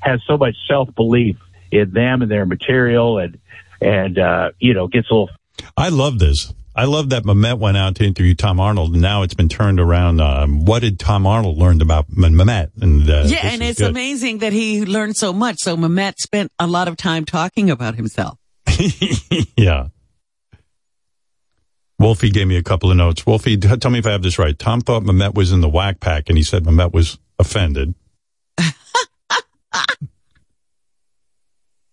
has 0.00 0.20
so 0.26 0.36
much 0.36 0.56
self 0.68 0.94
belief 0.94 1.36
in 1.70 1.92
them 1.92 2.22
and 2.22 2.30
their 2.30 2.46
material, 2.46 3.18
and 3.18 3.38
and 3.80 4.18
uh, 4.18 4.50
you 4.58 4.74
know 4.74 4.88
gets 4.88 5.10
a 5.10 5.14
little. 5.14 5.30
I 5.76 5.88
love 5.88 6.18
this. 6.18 6.52
I 6.76 6.86
love 6.86 7.10
that 7.10 7.22
Mamet 7.22 7.58
went 7.60 7.76
out 7.76 7.94
to 7.96 8.04
interview 8.04 8.34
Tom 8.34 8.58
Arnold, 8.58 8.94
and 8.94 9.02
now 9.02 9.22
it's 9.22 9.34
been 9.34 9.48
turned 9.48 9.78
around. 9.78 10.20
Um, 10.20 10.64
what 10.64 10.80
did 10.80 10.98
Tom 10.98 11.24
Arnold 11.24 11.56
learn 11.56 11.80
about 11.80 12.06
M- 12.10 12.34
Mamet? 12.34 12.70
And 12.82 13.08
uh, 13.08 13.22
yeah, 13.26 13.46
and 13.46 13.62
it's 13.62 13.78
good. 13.78 13.90
amazing 13.90 14.38
that 14.38 14.52
he 14.52 14.84
learned 14.84 15.16
so 15.16 15.32
much. 15.32 15.58
So 15.60 15.76
Mamet 15.76 16.18
spent 16.18 16.50
a 16.58 16.66
lot 16.66 16.88
of 16.88 16.96
time 16.96 17.24
talking 17.24 17.70
about 17.70 17.94
himself. 17.94 18.38
yeah. 19.56 19.88
Wolfie 22.04 22.28
gave 22.28 22.46
me 22.46 22.56
a 22.58 22.62
couple 22.62 22.90
of 22.90 22.98
notes. 22.98 23.24
Wolfie, 23.24 23.56
t- 23.56 23.76
tell 23.78 23.90
me 23.90 23.98
if 23.98 24.06
I 24.06 24.10
have 24.10 24.20
this 24.20 24.38
right. 24.38 24.58
Tom 24.58 24.82
thought 24.82 25.04
Mamet 25.04 25.34
was 25.34 25.52
in 25.52 25.62
the 25.62 25.70
whack 25.70 26.00
pack, 26.00 26.28
and 26.28 26.36
he 26.36 26.44
said 26.44 26.64
Mamet 26.64 26.92
was 26.92 27.16
offended. 27.38 27.94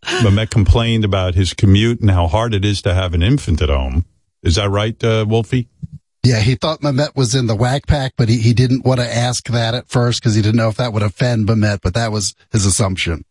Mamet 0.03 0.49
complained 0.49 1.05
about 1.05 1.35
his 1.35 1.53
commute 1.53 2.01
and 2.01 2.11
how 2.11 2.27
hard 2.27 2.53
it 2.53 2.65
is 2.65 2.81
to 2.81 2.93
have 2.93 3.13
an 3.13 3.23
infant 3.23 3.61
at 3.61 3.69
home. 3.69 4.03
Is 4.43 4.55
that 4.55 4.69
right, 4.69 5.01
uh, 5.01 5.25
Wolfie? 5.25 5.69
Yeah, 6.23 6.41
he 6.41 6.55
thought 6.55 6.81
Mamet 6.81 7.15
was 7.15 7.33
in 7.33 7.47
the 7.47 7.55
whack 7.55 7.87
pack, 7.87 8.15
but 8.17 8.27
he, 8.27 8.35
he 8.37 8.53
didn't 8.53 8.83
want 8.83 8.99
to 8.99 9.07
ask 9.07 9.47
that 9.47 9.75
at 9.75 9.87
first 9.87 10.21
because 10.21 10.35
he 10.35 10.41
didn't 10.41 10.57
know 10.57 10.67
if 10.67 10.75
that 10.75 10.91
would 10.91 11.03
offend 11.03 11.47
Mamet, 11.47 11.79
but 11.81 11.93
that 11.93 12.11
was 12.11 12.35
his 12.51 12.65
assumption. 12.65 13.23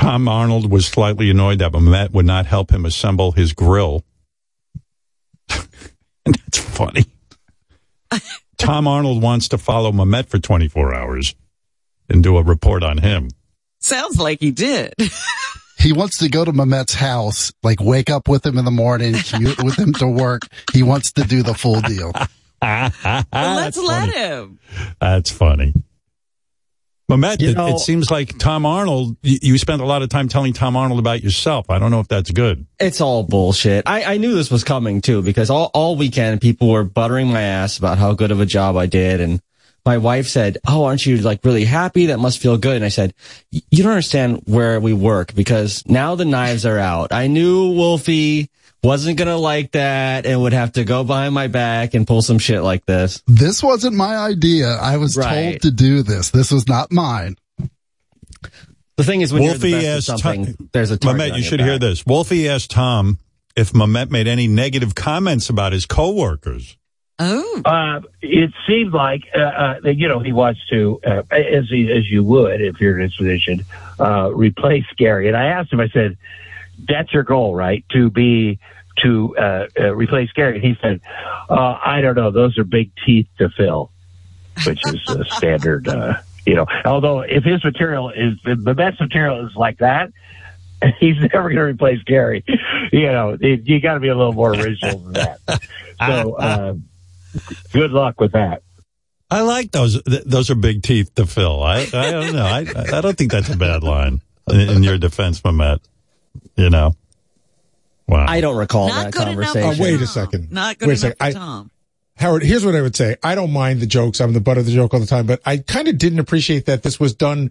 Tom 0.00 0.28
Arnold 0.28 0.70
was 0.70 0.86
slightly 0.86 1.28
annoyed 1.30 1.58
that 1.58 1.72
Mamet 1.72 2.12
would 2.12 2.24
not 2.24 2.46
help 2.46 2.70
him 2.72 2.86
assemble 2.86 3.32
his 3.32 3.52
grill. 3.52 4.02
and 5.50 5.66
that's 6.34 6.58
funny. 6.58 7.04
Tom 8.56 8.88
Arnold 8.88 9.22
wants 9.22 9.48
to 9.48 9.58
follow 9.58 9.92
Mamet 9.92 10.26
for 10.28 10.38
24 10.38 10.94
hours 10.94 11.34
and 12.08 12.22
do 12.22 12.38
a 12.38 12.42
report 12.42 12.82
on 12.82 12.98
him. 12.98 13.28
Sounds 13.80 14.18
like 14.18 14.40
he 14.40 14.50
did. 14.50 14.94
He 15.78 15.94
wants 15.94 16.18
to 16.18 16.28
go 16.28 16.44
to 16.44 16.52
Mamet's 16.52 16.92
house, 16.92 17.54
like 17.62 17.80
wake 17.80 18.10
up 18.10 18.28
with 18.28 18.44
him 18.44 18.58
in 18.58 18.66
the 18.66 18.70
morning, 18.70 19.14
commute 19.14 19.62
with 19.64 19.78
him 19.78 19.94
to 19.94 20.06
work. 20.06 20.42
He 20.74 20.82
wants 20.82 21.12
to 21.12 21.24
do 21.24 21.42
the 21.42 21.54
full 21.54 21.80
deal. 21.80 22.12
Well, 22.60 22.92
let's 23.02 23.32
That's 23.32 23.78
let 23.78 24.10
funny. 24.10 24.12
him. 24.12 24.58
That's 25.00 25.30
funny. 25.30 25.72
Mamet, 27.10 27.40
You 27.40 27.50
it, 27.50 27.56
know- 27.56 27.68
it 27.68 27.78
seems 27.80 28.10
like 28.10 28.38
Tom 28.38 28.64
Arnold, 28.64 29.16
you, 29.22 29.38
you 29.42 29.58
spent 29.58 29.82
a 29.82 29.84
lot 29.84 30.02
of 30.02 30.08
time 30.08 30.28
telling 30.28 30.52
Tom 30.52 30.76
Arnold 30.76 30.98
about 30.98 31.22
yourself. 31.22 31.68
I 31.68 31.78
don't 31.78 31.90
know 31.90 32.00
if 32.00 32.08
that's 32.08 32.30
good. 32.30 32.66
It's 32.78 33.00
all 33.00 33.22
bullshit. 33.24 33.84
I, 33.86 34.14
I 34.14 34.16
knew 34.16 34.34
this 34.34 34.50
was 34.50 34.64
coming 34.64 35.00
too 35.00 35.22
because 35.22 35.50
all, 35.50 35.70
all 35.74 35.96
weekend 35.96 36.40
people 36.40 36.68
were 36.70 36.84
buttering 36.84 37.28
my 37.28 37.42
ass 37.42 37.76
about 37.78 37.98
how 37.98 38.12
good 38.14 38.30
of 38.30 38.40
a 38.40 38.46
job 38.46 38.76
I 38.76 38.86
did. 38.86 39.20
And 39.20 39.40
my 39.84 39.98
wife 39.98 40.26
said, 40.28 40.58
Oh, 40.66 40.84
aren't 40.84 41.04
you 41.06 41.16
like 41.18 41.44
really 41.44 41.64
happy? 41.64 42.06
That 42.06 42.18
must 42.18 42.38
feel 42.38 42.56
good. 42.58 42.76
And 42.76 42.84
I 42.84 42.88
said, 42.90 43.14
you 43.50 43.82
don't 43.82 43.92
understand 43.92 44.42
where 44.46 44.78
we 44.78 44.92
work 44.92 45.34
because 45.34 45.82
now 45.86 46.14
the 46.14 46.24
knives 46.24 46.64
are 46.66 46.78
out. 46.78 47.12
I 47.12 47.26
knew 47.26 47.72
Wolfie 47.72 48.50
wasn't 48.82 49.18
going 49.18 49.28
to 49.28 49.36
like 49.36 49.72
that 49.72 50.24
and 50.26 50.40
would 50.42 50.52
have 50.54 50.72
to 50.72 50.84
go 50.84 51.04
behind 51.04 51.34
my 51.34 51.46
back 51.48 51.94
and 51.94 52.06
pull 52.06 52.22
some 52.22 52.38
shit 52.38 52.62
like 52.62 52.86
this. 52.86 53.22
This 53.26 53.62
wasn't 53.62 53.96
my 53.96 54.16
idea. 54.16 54.68
I 54.68 54.96
was 54.96 55.16
Right. 55.16 55.52
told 55.52 55.62
to 55.62 55.70
do 55.70 56.02
this. 56.02 56.30
This 56.30 56.50
was 56.50 56.66
not 56.68 56.90
mine. 56.90 57.36
The 58.96 59.04
thing 59.04 59.20
is 59.22 59.32
when 59.32 59.42
Wolfie 59.42 59.70
you're 59.70 59.80
the 59.80 59.86
best 59.86 60.08
at 60.10 60.14
asked 60.14 60.22
something, 60.22 60.46
Tom- 60.56 60.68
there's 60.72 60.90
a 60.90 60.98
target 60.98 61.20
Mamet, 61.20 61.24
on 61.32 61.36
you 61.36 61.42
your 61.42 61.48
should 61.50 61.58
back. 61.60 61.68
hear 61.68 61.78
this. 61.78 62.04
Wolfie 62.06 62.48
asked 62.48 62.70
Tom 62.70 63.18
if 63.56 63.72
Mamet 63.72 64.10
made 64.10 64.26
any 64.28 64.46
negative 64.46 64.94
comments 64.94 65.48
about 65.48 65.72
his 65.72 65.86
coworkers. 65.86 66.76
Oh, 67.18 67.62
Uh, 67.66 68.00
it 68.22 68.50
seemed 68.66 68.94
like 68.94 69.24
uh, 69.36 69.40
uh, 69.84 69.88
you 69.90 70.08
know 70.08 70.20
he 70.20 70.32
wants 70.32 70.60
to, 70.70 71.00
uh, 71.06 71.22
as 71.30 71.68
he, 71.68 71.90
as 71.92 72.10
you 72.10 72.24
would 72.24 72.62
if 72.62 72.80
you're 72.80 72.96
in 72.98 73.02
his 73.04 73.14
position, 73.14 73.62
uh, 73.98 74.30
replace 74.32 74.86
Gary. 74.96 75.28
And 75.28 75.36
I 75.36 75.46
asked 75.48 75.70
him. 75.70 75.80
I 75.80 75.88
said, 75.90 76.16
"That's 76.88 77.12
your 77.12 77.22
goal, 77.22 77.54
right? 77.54 77.84
To 77.92 78.10
be 78.10 78.58
to 79.02 79.36
uh, 79.36 79.66
uh, 79.78 79.94
replace 79.94 80.30
Gary?" 80.32 80.56
And 80.56 80.64
he 80.64 80.76
said, 80.80 81.00
uh, 81.48 81.78
"I 81.84 82.00
don't 82.00 82.16
know. 82.16 82.30
Those 82.30 82.58
are 82.58 82.64
big 82.64 82.90
teeth 83.04 83.28
to 83.38 83.48
fill," 83.50 83.90
which 84.66 84.80
is 84.86 85.00
a 85.08 85.24
standard. 85.36 85.88
Uh, 85.88 86.14
you 86.46 86.54
know, 86.54 86.66
although 86.84 87.20
if 87.20 87.44
his 87.44 87.62
material 87.64 88.10
is 88.10 88.38
the 88.44 88.74
best 88.74 89.00
material 89.00 89.46
is 89.46 89.54
like 89.56 89.78
that. 89.78 90.10
He's 90.98 91.16
never 91.16 91.50
going 91.50 91.56
to 91.56 91.62
replace 91.62 92.02
Gary. 92.04 92.42
You 92.90 93.12
know, 93.12 93.36
it, 93.38 93.66
you 93.66 93.82
got 93.82 93.94
to 93.94 94.00
be 94.00 94.08
a 94.08 94.16
little 94.16 94.32
more 94.32 94.54
original 94.54 94.98
than 95.00 95.12
that. 95.12 95.38
So, 96.00 96.32
uh, 96.32 96.74
good 97.74 97.90
luck 97.90 98.18
with 98.18 98.32
that. 98.32 98.62
I 99.30 99.42
like 99.42 99.70
those. 99.70 100.02
Th- 100.02 100.24
those 100.24 100.48
are 100.48 100.54
big 100.54 100.82
teeth 100.82 101.14
to 101.16 101.26
fill. 101.26 101.62
I, 101.62 101.80
I 101.92 102.10
don't 102.10 102.32
know. 102.32 102.46
I, 102.46 102.64
I 102.94 103.00
don't 103.02 103.18
think 103.18 103.30
that's 103.30 103.50
a 103.50 103.56
bad 103.56 103.82
line 103.82 104.22
in, 104.50 104.60
in 104.60 104.82
your 104.82 104.96
defense, 104.96 105.42
Mamet. 105.42 105.80
You 106.56 106.70
know. 106.70 106.94
Wow. 108.06 108.26
I 108.28 108.40
don't 108.40 108.56
recall 108.56 108.88
Not 108.88 109.04
that 109.04 109.12
good 109.12 109.28
enough 109.28 109.52
conversation. 109.54 109.80
Oh, 109.80 109.84
wait 109.84 110.00
a 110.02 110.06
second. 110.06 110.50
not 110.52 110.78
good 110.78 110.88
Wait 110.88 111.02
a 111.02 111.06
enough 111.06 111.16
second. 111.18 111.32
for 111.34 111.38
I- 111.38 111.40
Tom. 111.40 111.70
Howard, 112.16 112.42
here's 112.42 112.66
what 112.66 112.74
I 112.74 112.82
would 112.82 112.94
say. 112.94 113.16
I 113.22 113.34
don't 113.34 113.50
mind 113.52 113.80
the 113.80 113.86
jokes. 113.86 114.20
I'm 114.20 114.34
the 114.34 114.42
butt 114.42 114.58
of 114.58 114.66
the 114.66 114.72
joke 114.72 114.92
all 114.92 115.00
the 115.00 115.06
time, 115.06 115.24
but 115.26 115.40
I 115.46 115.56
kind 115.56 115.88
of 115.88 115.96
didn't 115.96 116.18
appreciate 116.18 116.66
that 116.66 116.82
this 116.82 117.00
was 117.00 117.14
done 117.14 117.50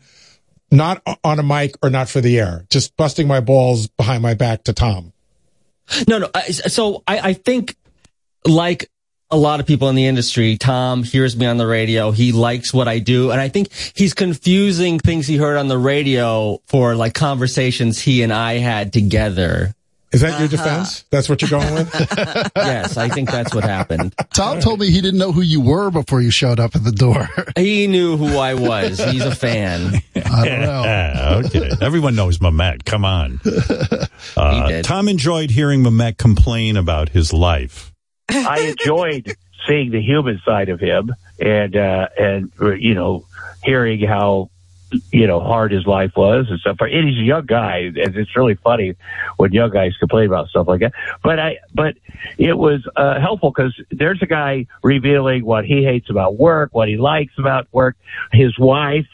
not 0.69 1.01
on 1.23 1.39
a 1.39 1.43
mic 1.43 1.75
or 1.81 1.89
not 1.89 2.07
for 2.07 2.21
the 2.21 2.37
air, 2.39 2.65
just 2.69 2.95
busting 2.95 3.27
my 3.27 3.39
balls 3.39 3.87
behind 3.87 4.21
my 4.21 4.35
back 4.35 4.65
to 4.65 4.73
Tom. 4.73 5.11
No, 6.07 6.19
no. 6.19 6.29
So 6.51 7.03
I, 7.07 7.19
I 7.29 7.33
think, 7.33 7.75
like 8.45 8.91
a 9.31 9.37
lot 9.37 9.59
of 9.59 9.65
people 9.67 9.89
in 9.89 9.95
the 9.95 10.05
industry, 10.07 10.57
Tom 10.57 11.03
hears 11.03 11.35
me 11.37 11.45
on 11.45 11.57
the 11.57 11.67
radio. 11.67 12.11
He 12.11 12.31
likes 12.31 12.73
what 12.73 12.87
I 12.87 12.99
do, 12.99 13.31
and 13.31 13.39
I 13.39 13.49
think 13.49 13.69
he's 13.93 14.13
confusing 14.13 14.99
things 14.99 15.27
he 15.27 15.37
heard 15.37 15.57
on 15.57 15.67
the 15.67 15.77
radio 15.77 16.59
for 16.67 16.95
like 16.95 17.13
conversations 17.13 17.99
he 17.99 18.23
and 18.23 18.33
I 18.33 18.53
had 18.57 18.91
together. 18.93 19.73
Is 20.11 20.21
that 20.21 20.39
your 20.39 20.47
Uh-huh. 20.47 20.57
defense? 20.57 21.05
That's 21.11 21.29
what 21.29 21.39
you're 21.43 21.51
going 21.51 21.71
with? 21.75 21.93
yes, 22.55 22.97
I 22.97 23.09
think 23.09 23.29
that's 23.29 23.53
what 23.53 23.63
happened. 23.63 24.15
Tom 24.33 24.59
told 24.59 24.79
me 24.79 24.89
he 24.89 25.01
didn't 25.01 25.19
know 25.19 25.31
who 25.31 25.41
you 25.41 25.61
were 25.61 25.91
before 25.91 26.19
you 26.19 26.31
showed 26.31 26.59
up 26.59 26.75
at 26.75 26.83
the 26.83 26.91
door. 26.91 27.29
He 27.55 27.85
knew 27.85 28.17
who 28.17 28.37
I 28.39 28.55
was. 28.55 28.97
He's 28.99 29.21
a 29.23 29.35
fan. 29.35 30.01
I 30.15 30.45
don't 30.47 30.61
know. 30.61 31.41
Okay. 31.45 31.69
Everyone 31.81 32.15
knows 32.15 32.39
Mamet. 32.39 32.85
Come 32.85 33.05
on. 33.05 33.39
Uh, 34.35 34.67
did. 34.69 34.85
Tom 34.85 35.07
enjoyed 35.07 35.51
hearing 35.51 35.83
Mamet 35.83 36.17
complain 36.17 36.75
about 36.77 37.09
his 37.09 37.31
life. 37.33 37.88
I 38.29 38.59
enjoyed 38.59 39.35
seeing 39.67 39.91
the 39.91 40.01
human 40.01 40.41
side 40.45 40.69
of 40.69 40.79
him 40.79 41.13
and 41.39 41.75
uh 41.75 42.07
and 42.17 42.51
you 42.79 42.93
know 42.93 43.25
hearing 43.63 43.99
how 44.01 44.49
you 45.11 45.27
know 45.27 45.39
hard 45.39 45.71
his 45.71 45.85
life 45.85 46.11
was 46.15 46.47
and 46.49 46.59
stuff. 46.59 46.77
And 46.79 47.09
he's 47.09 47.17
a 47.17 47.23
young 47.23 47.45
guy, 47.45 47.91
and 47.95 47.97
it's 48.15 48.35
really 48.35 48.55
funny 48.55 48.95
when 49.37 49.51
young 49.51 49.69
guys 49.69 49.95
complain 49.97 50.27
about 50.27 50.47
stuff 50.47 50.67
like 50.67 50.81
that. 50.81 50.93
But 51.23 51.39
I 51.39 51.59
but 51.73 51.95
it 52.37 52.57
was 52.57 52.81
uh, 52.95 53.19
helpful 53.19 53.51
because 53.51 53.79
there's 53.91 54.21
a 54.21 54.25
guy 54.25 54.67
revealing 54.83 55.45
what 55.45 55.65
he 55.65 55.83
hates 55.83 56.09
about 56.09 56.37
work, 56.37 56.69
what 56.73 56.87
he 56.87 56.97
likes 56.97 57.33
about 57.37 57.67
work, 57.71 57.95
his 58.31 58.57
wife. 58.57 59.07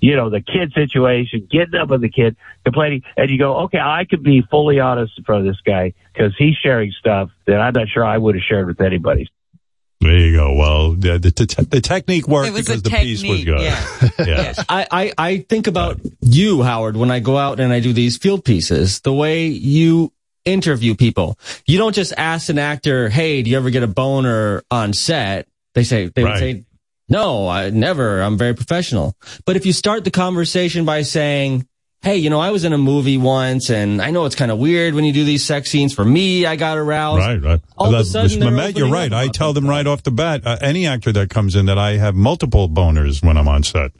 You 0.00 0.16
know, 0.16 0.30
the 0.30 0.40
kid 0.40 0.72
situation, 0.72 1.48
getting 1.50 1.74
up 1.74 1.88
with 1.88 2.00
the 2.00 2.08
kid, 2.08 2.36
complaining, 2.64 3.02
and 3.16 3.30
you 3.30 3.38
go, 3.38 3.60
okay, 3.60 3.78
I 3.78 4.04
could 4.08 4.22
be 4.22 4.42
fully 4.50 4.80
honest 4.80 5.12
in 5.18 5.24
front 5.24 5.46
of 5.46 5.52
this 5.52 5.60
guy 5.64 5.94
because 6.12 6.34
he's 6.38 6.56
sharing 6.56 6.92
stuff 6.92 7.30
that 7.46 7.60
I'm 7.60 7.72
not 7.72 7.88
sure 7.88 8.04
I 8.04 8.18
would 8.18 8.34
have 8.34 8.44
shared 8.44 8.66
with 8.66 8.80
anybody. 8.80 9.30
There 10.00 10.16
you 10.16 10.36
go. 10.36 10.54
Well, 10.54 10.92
the, 10.94 11.18
the, 11.18 11.30
the, 11.30 11.66
the 11.68 11.80
technique 11.82 12.26
worked 12.26 12.54
because 12.54 12.78
a 12.78 12.82
the 12.82 12.90
piece 12.90 13.22
was 13.22 13.44
good. 13.44 13.60
yeah. 13.60 14.26
Yeah. 14.26 14.54
I, 14.66 14.86
I, 14.90 15.12
I 15.18 15.38
think 15.38 15.66
about 15.66 16.00
you, 16.22 16.62
Howard, 16.62 16.96
when 16.96 17.10
I 17.10 17.20
go 17.20 17.36
out 17.36 17.60
and 17.60 17.70
I 17.70 17.80
do 17.80 17.92
these 17.92 18.16
field 18.16 18.42
pieces, 18.42 19.00
the 19.00 19.12
way 19.12 19.48
you 19.48 20.12
interview 20.44 20.94
people. 20.94 21.38
You 21.66 21.78
don't 21.78 21.94
just 21.94 22.12
ask 22.16 22.48
an 22.48 22.58
actor, 22.58 23.08
Hey, 23.08 23.42
do 23.42 23.50
you 23.50 23.56
ever 23.56 23.70
get 23.70 23.82
a 23.82 23.86
boner 23.86 24.62
on 24.70 24.92
set? 24.92 25.48
They 25.74 25.84
say, 25.84 26.08
they 26.08 26.24
would 26.24 26.38
say, 26.38 26.64
no, 27.10 27.48
I 27.48 27.70
never. 27.70 28.22
I'm 28.22 28.38
very 28.38 28.54
professional. 28.54 29.16
But 29.44 29.56
if 29.56 29.66
you 29.66 29.72
start 29.72 30.04
the 30.04 30.10
conversation 30.10 30.84
by 30.84 31.02
saying, 31.02 31.66
Hey, 32.02 32.16
you 32.16 32.30
know, 32.30 32.40
I 32.40 32.50
was 32.50 32.64
in 32.64 32.72
a 32.72 32.78
movie 32.78 33.18
once 33.18 33.68
and 33.68 34.00
I 34.00 34.10
know 34.10 34.24
it's 34.24 34.34
kind 34.34 34.50
of 34.50 34.58
weird 34.58 34.94
when 34.94 35.04
you 35.04 35.12
do 35.12 35.22
these 35.22 35.44
sex 35.44 35.70
scenes. 35.70 35.92
For 35.92 36.02
me, 36.02 36.46
I 36.46 36.56
got 36.56 36.78
aroused. 36.78 37.18
Right, 37.20 37.42
right. 37.42 37.60
All 37.76 37.94
of 37.94 38.00
a 38.00 38.04
sudden, 38.06 38.40
Mamet, 38.40 38.78
you're 38.78 38.88
right. 38.88 39.12
I 39.12 39.28
tell 39.28 39.52
them 39.52 39.68
right 39.68 39.86
off 39.86 40.02
the 40.02 40.10
bat, 40.10 40.46
uh, 40.46 40.56
any 40.62 40.86
actor 40.86 41.12
that 41.12 41.28
comes 41.28 41.54
in 41.56 41.66
that 41.66 41.76
I 41.76 41.98
have 41.98 42.14
multiple 42.14 42.70
boners 42.70 43.22
when 43.22 43.36
I'm 43.36 43.48
on 43.48 43.64
set. 43.64 43.92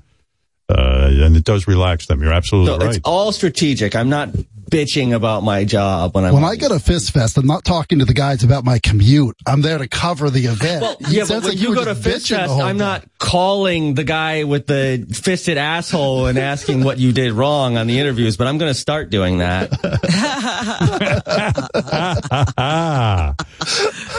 Uh, 0.70 1.08
and 1.24 1.36
it 1.36 1.44
does 1.44 1.66
relax 1.66 2.06
them. 2.06 2.22
You're 2.22 2.32
absolutely 2.32 2.72
So 2.72 2.78
right. 2.78 2.96
it's 2.96 3.00
all 3.04 3.32
strategic. 3.32 3.94
I'm 3.96 4.08
not 4.08 4.30
bitching 4.70 5.12
about 5.14 5.42
my 5.42 5.64
job 5.64 6.14
when 6.14 6.24
I'm 6.24 6.32
When 6.32 6.44
I 6.44 6.54
go 6.54 6.68
to 6.68 6.78
Fist 6.78 7.10
Fest, 7.10 7.36
I'm 7.36 7.46
not 7.46 7.64
talking 7.64 7.98
to 7.98 8.04
the 8.04 8.14
guys 8.14 8.44
about 8.44 8.64
my 8.64 8.78
commute. 8.78 9.36
I'm 9.44 9.62
there 9.62 9.78
to 9.78 9.88
cover 9.88 10.30
the 10.30 10.46
event. 10.46 10.82
Well, 10.82 10.96
yeah, 11.08 11.24
but 11.26 11.42
when 11.42 11.42
like 11.42 11.60
you 11.60 11.70
were 11.70 11.74
go 11.74 11.84
to 11.86 11.94
Fist 11.96 12.28
Fest, 12.28 12.52
I'm 12.52 12.58
time. 12.58 12.76
not 12.78 13.04
calling 13.18 13.94
the 13.94 14.04
guy 14.04 14.44
with 14.44 14.68
the 14.68 15.06
fisted 15.12 15.58
asshole 15.58 16.26
and 16.26 16.38
asking 16.38 16.84
what 16.84 16.98
you 16.98 17.12
did 17.12 17.32
wrong 17.32 17.76
on 17.76 17.88
the 17.88 17.98
interviews, 17.98 18.36
but 18.36 18.46
I'm 18.46 18.58
going 18.58 18.70
to 18.72 18.78
start 18.78 19.10
doing 19.10 19.38
that. 19.38 19.70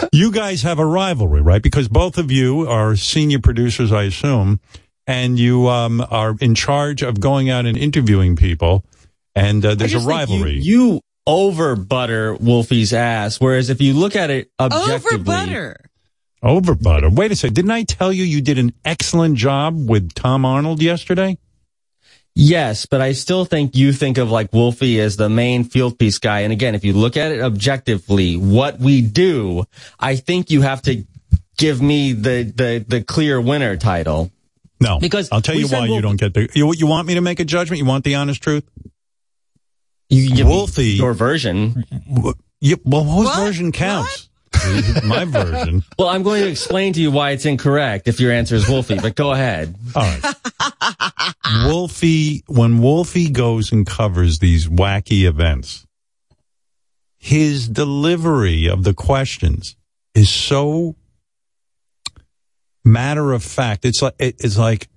you 0.12 0.32
guys 0.32 0.62
have 0.64 0.80
a 0.80 0.86
rivalry, 0.86 1.42
right? 1.42 1.62
Because 1.62 1.88
both 1.88 2.18
of 2.18 2.30
you 2.32 2.68
are 2.68 2.96
senior 2.96 3.40
producers, 3.40 3.92
I 3.92 4.04
assume, 4.04 4.60
and 5.08 5.38
you 5.40 5.68
um, 5.68 6.06
are 6.10 6.36
in 6.40 6.56
charge 6.56 7.02
of 7.02 7.20
going 7.20 7.50
out 7.50 7.66
and 7.66 7.78
interviewing 7.78 8.36
people. 8.36 8.86
And 9.36 9.66
uh, 9.66 9.76
there's 9.76 9.94
a 9.94 10.00
just 10.00 10.08
think 10.08 10.30
you- 10.30 10.36
rivalry. 10.36 10.60
You, 10.60 11.02
over 11.28 11.76
butter 11.76 12.34
Wolfie's 12.36 12.94
ass, 12.94 13.40
whereas 13.40 13.70
if 13.70 13.80
you 13.80 13.94
look 13.94 14.16
at 14.16 14.30
it 14.30 14.50
objectively, 14.60 15.16
Over 15.16 15.24
butter. 15.24 15.78
Over 16.44 16.74
butter. 16.76 17.10
Wait 17.10 17.32
a 17.32 17.36
second. 17.36 17.54
Didn't 17.54 17.72
I 17.72 17.84
tell 17.84 18.12
you 18.12 18.24
you 18.24 18.42
did 18.42 18.58
an 18.58 18.74
excellent 18.84 19.38
job 19.38 19.88
with 19.88 20.14
Tom 20.16 20.46
Arnold 20.46 20.82
yesterday? 20.82 21.38
Yes, 22.34 22.86
but 22.86 23.02
I 23.02 23.12
still 23.12 23.46
think 23.46 23.76
you 23.76 23.92
think 23.94 24.18
of 24.18 24.32
like 24.32 24.52
Wolfie 24.54 25.00
as 25.00 25.18
the 25.18 25.30
main 25.30 25.64
field 25.66 26.00
piece 26.00 26.18
guy. 26.18 26.40
And 26.40 26.54
again, 26.54 26.76
if 26.76 26.84
you 26.84 26.94
look 26.94 27.18
at 27.18 27.32
it 27.32 27.42
objectively, 27.42 28.38
what 28.38 28.80
we 28.80 29.02
do, 29.02 29.66
I 30.00 30.16
think 30.16 30.50
you 30.50 30.62
have 30.62 30.82
to 30.84 31.04
give 31.58 31.82
me 31.82 32.14
the, 32.14 32.44
the, 32.44 32.86
the 32.88 33.04
clear 33.04 33.40
winner 33.40 33.78
title. 33.78 34.32
No, 34.82 35.00
Because 35.00 35.32
I'll 35.32 35.42
tell 35.42 35.56
you 35.56 35.68
said 35.68 35.80
why 35.80 35.86
you 35.86 36.02
don't 36.02 36.20
get 36.20 36.34
the. 36.34 36.50
You, 36.56 36.74
you 36.74 36.88
want 36.88 37.08
me 37.08 37.14
to 37.14 37.22
make 37.22 37.40
a 37.40 37.46
judgment? 37.46 37.78
You 37.78 37.86
want 37.86 38.04
the 38.04 38.16
honest 38.16 38.42
truth? 38.42 38.64
You 40.10 40.36
can 40.36 40.48
Wolfie, 40.48 40.84
your 40.98 41.14
version. 41.14 41.86
You, 42.60 42.78
well, 42.84 43.04
whose 43.04 43.34
version 43.36 43.72
counts? 43.72 44.30
My 45.06 45.24
version. 45.26 45.84
Well, 45.98 46.10
I'm 46.10 46.24
going 46.24 46.42
to 46.44 46.50
explain 46.50 46.94
to 46.94 47.02
you 47.02 47.12
why 47.12 47.32
it's 47.32 47.46
incorrect 47.46 48.08
if 48.08 48.20
your 48.20 48.32
answer 48.32 48.56
is 48.56 48.68
Wolfie, 48.68 49.00
but 49.00 49.16
go 49.16 49.32
ahead. 49.32 49.76
All 49.96 50.02
right. 50.02 50.36
Wolfie, 51.66 52.44
when 52.48 52.80
Wolfie 52.80 53.30
goes 53.30 53.72
and 53.72 53.88
covers 53.88 54.40
these 54.40 54.68
wacky 54.68 55.24
events, 55.24 55.86
his 57.18 57.70
delivery 57.70 58.68
of 58.68 58.84
the 58.84 58.94
questions 58.94 59.76
is 60.14 60.30
so 60.30 60.96
matter 62.84 63.32
of 63.34 63.44
fact. 63.44 63.86
It's 63.86 64.02
like 64.02 64.16
it- 64.20 64.36
it's 64.40 64.58
like 64.58 64.88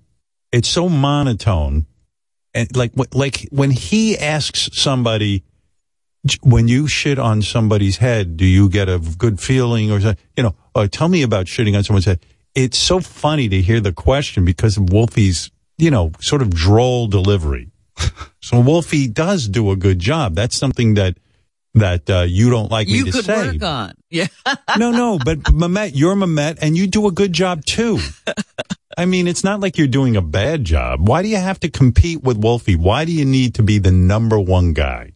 it's 0.51 0.69
so 0.69 0.89
monotone, 0.89 1.85
and 2.53 2.75
like 2.75 2.91
like 3.13 3.47
when 3.51 3.71
he 3.71 4.17
asks 4.17 4.69
somebody, 4.73 5.43
when 6.41 6.67
you 6.67 6.87
shit 6.87 7.19
on 7.19 7.41
somebody's 7.41 7.97
head, 7.97 8.37
do 8.37 8.45
you 8.45 8.69
get 8.69 8.89
a 8.89 8.99
good 9.17 9.39
feeling 9.39 9.91
or 9.91 9.99
something? 10.01 10.23
You 10.37 10.43
know, 10.43 10.55
or 10.73 10.87
tell 10.87 11.09
me 11.09 11.21
about 11.21 11.45
shitting 11.45 11.75
on 11.77 11.83
someone's 11.83 12.05
head. 12.05 12.19
It's 12.55 12.77
so 12.77 12.99
funny 13.01 13.49
to 13.49 13.61
hear 13.61 13.79
the 13.81 13.91
question 13.91 14.45
because 14.45 14.77
of 14.77 14.89
Wolfie's, 14.89 15.51
you 15.77 15.91
know, 15.91 16.11
sort 16.21 16.41
of 16.41 16.51
droll 16.51 17.07
delivery. 17.07 17.69
so 18.41 18.59
Wolfie 18.61 19.07
does 19.07 19.47
do 19.47 19.71
a 19.71 19.75
good 19.75 19.99
job. 19.99 20.35
That's 20.35 20.57
something 20.57 20.93
that 20.93 21.17
that 21.75 22.09
uh, 22.09 22.21
you 22.21 22.49
don't 22.49 22.71
like 22.71 22.87
You 22.87 23.05
me 23.05 23.11
to 23.11 23.17
could 23.17 23.25
say. 23.25 23.51
work 23.51 23.63
on. 23.63 23.93
Yeah. 24.09 24.27
no, 24.77 24.91
no, 24.91 25.19
but 25.23 25.39
Mamet, 25.43 25.91
you're 25.93 26.15
Mamet, 26.15 26.57
and 26.61 26.75
you 26.75 26.87
do 26.87 27.07
a 27.07 27.11
good 27.11 27.33
job 27.33 27.63
too. 27.65 27.99
I 28.97 29.05
mean, 29.05 29.27
it's 29.27 29.43
not 29.43 29.59
like 29.59 29.77
you're 29.77 29.87
doing 29.87 30.15
a 30.15 30.21
bad 30.21 30.63
job. 30.63 31.07
Why 31.07 31.21
do 31.21 31.27
you 31.27 31.35
have 31.37 31.59
to 31.61 31.69
compete 31.69 32.23
with 32.23 32.37
Wolfie? 32.37 32.75
Why 32.77 33.03
do 33.05 33.11
you 33.11 33.25
need 33.25 33.55
to 33.55 33.63
be 33.63 33.77
the 33.77 33.91
number 33.91 34.39
one 34.39 34.73
guy? 34.73 35.11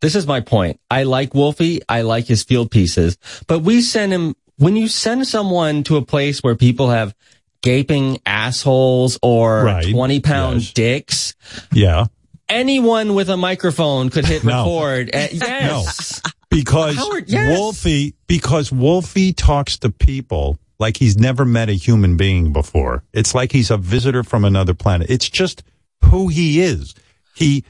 This 0.00 0.14
is 0.14 0.26
my 0.26 0.40
point. 0.40 0.78
I 0.90 1.02
like 1.02 1.34
Wolfie. 1.34 1.80
I 1.88 2.02
like 2.02 2.26
his 2.26 2.44
field 2.44 2.70
pieces, 2.70 3.18
but 3.48 3.60
we 3.60 3.80
send 3.82 4.12
him, 4.12 4.36
when 4.58 4.76
you 4.76 4.86
send 4.88 5.26
someone 5.26 5.82
to 5.84 5.96
a 5.96 6.02
place 6.02 6.40
where 6.42 6.54
people 6.54 6.90
have 6.90 7.14
gaping 7.62 8.20
assholes 8.26 9.18
or 9.22 9.64
Right. 9.64 9.90
20 9.90 10.20
pound 10.20 10.72
dicks, 10.74 11.34
Yeah. 11.72 12.06
Anyone 12.48 13.14
with 13.14 13.28
a 13.28 13.36
microphone 13.36 14.10
could 14.10 14.24
hit 14.26 14.44
No. 14.44 14.58
record. 14.64 15.10
Uh, 15.14 15.28
yes. 15.32 16.20
Because 16.50 16.96
Howard, 16.96 17.24
yes. 17.28 17.58
Wolfie, 17.58 18.14
because 18.26 18.70
Wolfie 18.72 19.32
talks 19.32 19.78
to 19.78 19.90
people 19.90 20.58
like 20.78 20.96
he's 20.98 21.16
never 21.16 21.44
met 21.44 21.68
a 21.68 21.72
human 21.74 22.16
being 22.16 22.52
before. 22.52 23.02
It's 23.12 23.34
like 23.34 23.52
he's 23.52 23.70
a 23.70 23.76
visitor 23.76 24.22
from 24.22 24.44
another 24.44 24.74
planet. 24.74 25.10
It's 25.10 25.28
just 25.28 25.62
who 26.04 26.28
he 26.28 26.60
is. 26.60 26.94
He, 27.34 27.64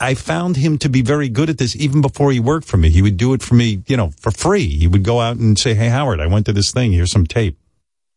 I 0.00 0.14
found 0.14 0.56
him 0.56 0.78
to 0.78 0.88
be 0.88 1.02
very 1.02 1.28
good 1.28 1.48
at 1.50 1.58
this 1.58 1.74
even 1.74 2.00
before 2.02 2.30
he 2.32 2.38
worked 2.40 2.66
for 2.68 2.76
me. 2.76 2.90
He 2.90 3.02
would 3.02 3.16
do 3.16 3.32
it 3.32 3.42
for 3.42 3.54
me, 3.54 3.82
you 3.86 3.96
know, 3.96 4.10
for 4.20 4.30
free. 4.30 4.68
He 4.68 4.86
would 4.86 5.02
go 5.04 5.20
out 5.20 5.36
and 5.36 5.58
say, 5.58 5.74
Hey, 5.74 5.88
Howard, 5.88 6.20
I 6.20 6.26
went 6.26 6.46
to 6.46 6.52
this 6.52 6.70
thing. 6.72 6.92
Here's 6.92 7.10
some 7.10 7.26
tape. 7.26 7.58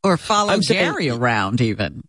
Or 0.03 0.17
follow 0.17 0.51
I'm 0.53 0.61
saying- 0.61 0.91
Gary 0.91 1.09
around 1.09 1.61
even. 1.61 2.03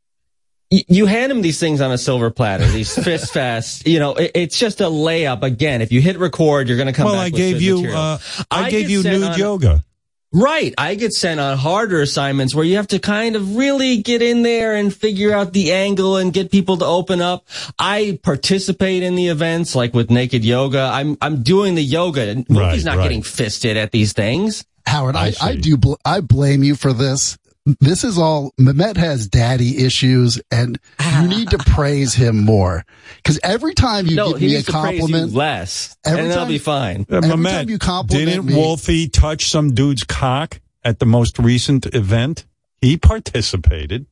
Y- 0.70 0.84
You 0.88 1.06
hand 1.06 1.30
him 1.32 1.43
these 1.43 1.60
things 1.60 1.80
on 1.80 1.93
a 1.93 1.98
silver 1.98 2.30
platter, 2.30 2.66
these 2.66 2.93
Fist 3.05 3.32
Fest. 3.32 3.86
You 3.86 3.98
know, 3.98 4.14
it, 4.14 4.32
it's 4.34 4.59
just 4.59 4.80
a 4.80 4.84
layup. 4.84 5.43
Again, 5.43 5.80
if 5.82 5.93
you 5.93 6.01
hit 6.01 6.18
record, 6.18 6.68
you're 6.68 6.76
going 6.76 6.88
to 6.88 6.93
come 6.93 7.05
well, 7.06 7.14
back 7.14 7.20
I 7.22 7.24
with 7.26 7.34
gave 7.36 7.62
you, 7.62 7.86
uh, 7.90 8.18
I, 8.51 8.70
gave 8.70 8.90
you 8.90 9.02
nude 9.02 9.22
on- 9.22 9.38
yoga. 9.38 9.84
Right. 10.32 10.74
I 10.76 10.97
get 10.97 11.12
sent 11.12 11.40
on 11.40 11.56
harder 11.56 12.02
assignments 12.02 12.55
where 12.55 12.64
you 12.64 12.76
have 12.76 12.88
to 12.88 12.98
kind 12.98 13.36
of 13.36 13.56
really 13.56 14.02
get 14.02 14.20
in 14.20 14.43
there 14.43 14.74
and 14.74 14.93
figure 14.93 15.32
out 15.32 15.52
the 15.55 15.72
angle 15.72 16.16
and 16.16 16.30
get 16.32 16.51
people 16.51 16.76
to 16.78 16.84
open 16.84 17.22
up. 17.22 17.47
I 17.78 18.18
participate 18.22 19.02
in 19.02 19.14
the 19.14 19.28
events 19.28 19.74
like 19.74 19.94
with 19.94 20.10
naked 20.10 20.44
yoga. 20.44 20.90
I'm, 20.93 21.16
I'm 21.22 21.43
doing 21.43 21.74
the 21.74 21.82
yoga. 21.82 22.34
Wolfie's 22.34 22.51
Right, 22.51 22.84
not 22.84 22.97
right. 22.98 23.02
getting 23.05 23.22
fisted 23.22 23.76
at 23.78 23.93
these 23.93 24.12
things. 24.12 24.64
Howard, 24.84 25.16
I 25.16 25.28
I, 25.28 25.34
I, 25.40 25.56
do, 25.56 25.76
bl- 25.78 25.94
I 26.05 26.20
blame 26.20 26.62
you 26.64 26.74
for 26.74 26.93
this. 26.93 27.38
This 27.80 28.05
is 28.05 28.16
all, 28.16 28.52
Mamet 28.60 28.97
has 28.97 29.26
daddy 29.28 29.84
issues 29.84 30.40
and 30.52 30.78
you 31.20 31.28
need 31.28 31.51
to 31.51 31.59
praise 31.59 32.14
him 32.14 32.44
more. 32.44 32.84
Cause 33.24 33.40
every 33.43 33.74
time 33.74 34.06
you 34.06 34.14
No, 34.14 34.28
give 34.32 34.38
he 34.40 34.47
me 34.47 34.52
a 34.52 34.56
needs 34.59 34.66
to 34.66 34.72
praise 34.72 34.93
you 34.94 35.01
compliment, 35.01 35.32
less 35.32 35.97
Every 36.05 36.20
and 36.20 36.30
that'll 36.30 36.44
time- 36.44 36.52
be 36.52 36.59
fine. 36.59 37.06
Uh, 37.10 37.16
Every 37.16 37.30
Mamet, 37.30 37.51
time 37.51 37.68
you 37.70 37.78
compliment 37.78 38.26
didn't 38.28 38.47
me- 38.47 38.55
Wolfie 38.55 39.09
touch 39.09 39.51
some 39.51 39.74
dude's 39.74 40.05
cock 40.05 40.60
at 40.84 41.01
the 41.01 41.06
most 41.06 41.38
recent 41.40 41.93
event? 41.93 42.47
He 42.80 42.97
participated. 42.97 44.06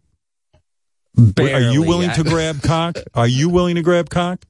Are 1.17 1.23
you 1.23 1.33
Barely. 1.33 1.79
willing 1.79 2.11
to 2.11 2.25
grab 2.25 2.61
cock? 2.63 2.97
Are 3.15 3.29
you 3.29 3.49
willing 3.49 3.77
to 3.77 3.83
grab 3.83 4.11
cock? 4.11 4.45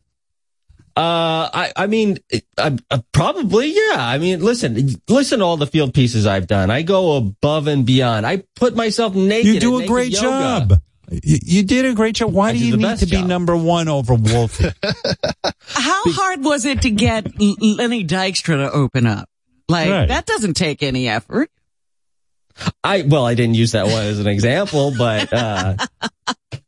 Uh, 0.97 1.51
I, 1.53 1.73
I 1.75 1.87
mean, 1.89 2.19
uh, 2.57 2.71
uh, 2.91 2.99
probably, 3.13 3.73
yeah. 3.75 3.97
I 3.97 4.19
mean, 4.19 4.41
listen, 4.41 4.91
listen 5.09 5.41
to 5.41 5.45
all 5.45 5.57
the 5.57 5.67
field 5.67 5.93
pieces 5.93 6.25
I've 6.27 6.47
done. 6.47 6.71
I 6.71 6.83
go 6.83 7.17
above 7.17 7.67
and 7.67 7.85
beyond. 7.85 8.25
I 8.27 8.45
put 8.55 8.77
myself 8.77 9.15
naked. 9.15 9.55
You 9.55 9.61
do 9.61 9.81
a 9.81 9.87
great 9.87 10.13
yoga. 10.13 10.23
job. 10.69 10.73
You, 11.11 11.39
you 11.43 11.63
did 11.65 11.85
a 11.85 11.95
great 11.95 12.15
job. 12.15 12.33
Why 12.33 12.51
I 12.51 12.53
do 12.53 12.59
do 12.61 12.65
you 12.67 12.71
the 12.73 12.77
need 12.79 12.83
best 12.85 13.01
to 13.01 13.07
be 13.07 13.17
job. 13.17 13.27
number 13.27 13.57
one 13.57 13.89
over 13.89 14.15
Wolfie? 14.15 14.69
How 15.67 16.03
hard 16.07 16.45
was 16.45 16.65
it 16.65 16.83
to 16.83 16.91
get 16.91 17.27
L- 17.41 17.57
Lenny 17.61 18.05
Dykstra 18.05 18.57
to 18.65 18.71
open 18.73 19.07
up? 19.07 19.29
Like 19.69 19.91
Right. 19.91 20.09
that 20.09 20.27
doesn't 20.27 20.55
take 20.55 20.83
any 20.83 21.09
effort. 21.09 21.51
I, 22.85 23.03
well, 23.03 23.27
I 23.27 23.35
didn't 23.35 23.55
use 23.55 23.73
that 23.73 23.87
one 23.87 24.05
as 24.05 24.21
an 24.21 24.29
example, 24.29 24.93
but, 24.97 25.33
uh, 25.33 25.77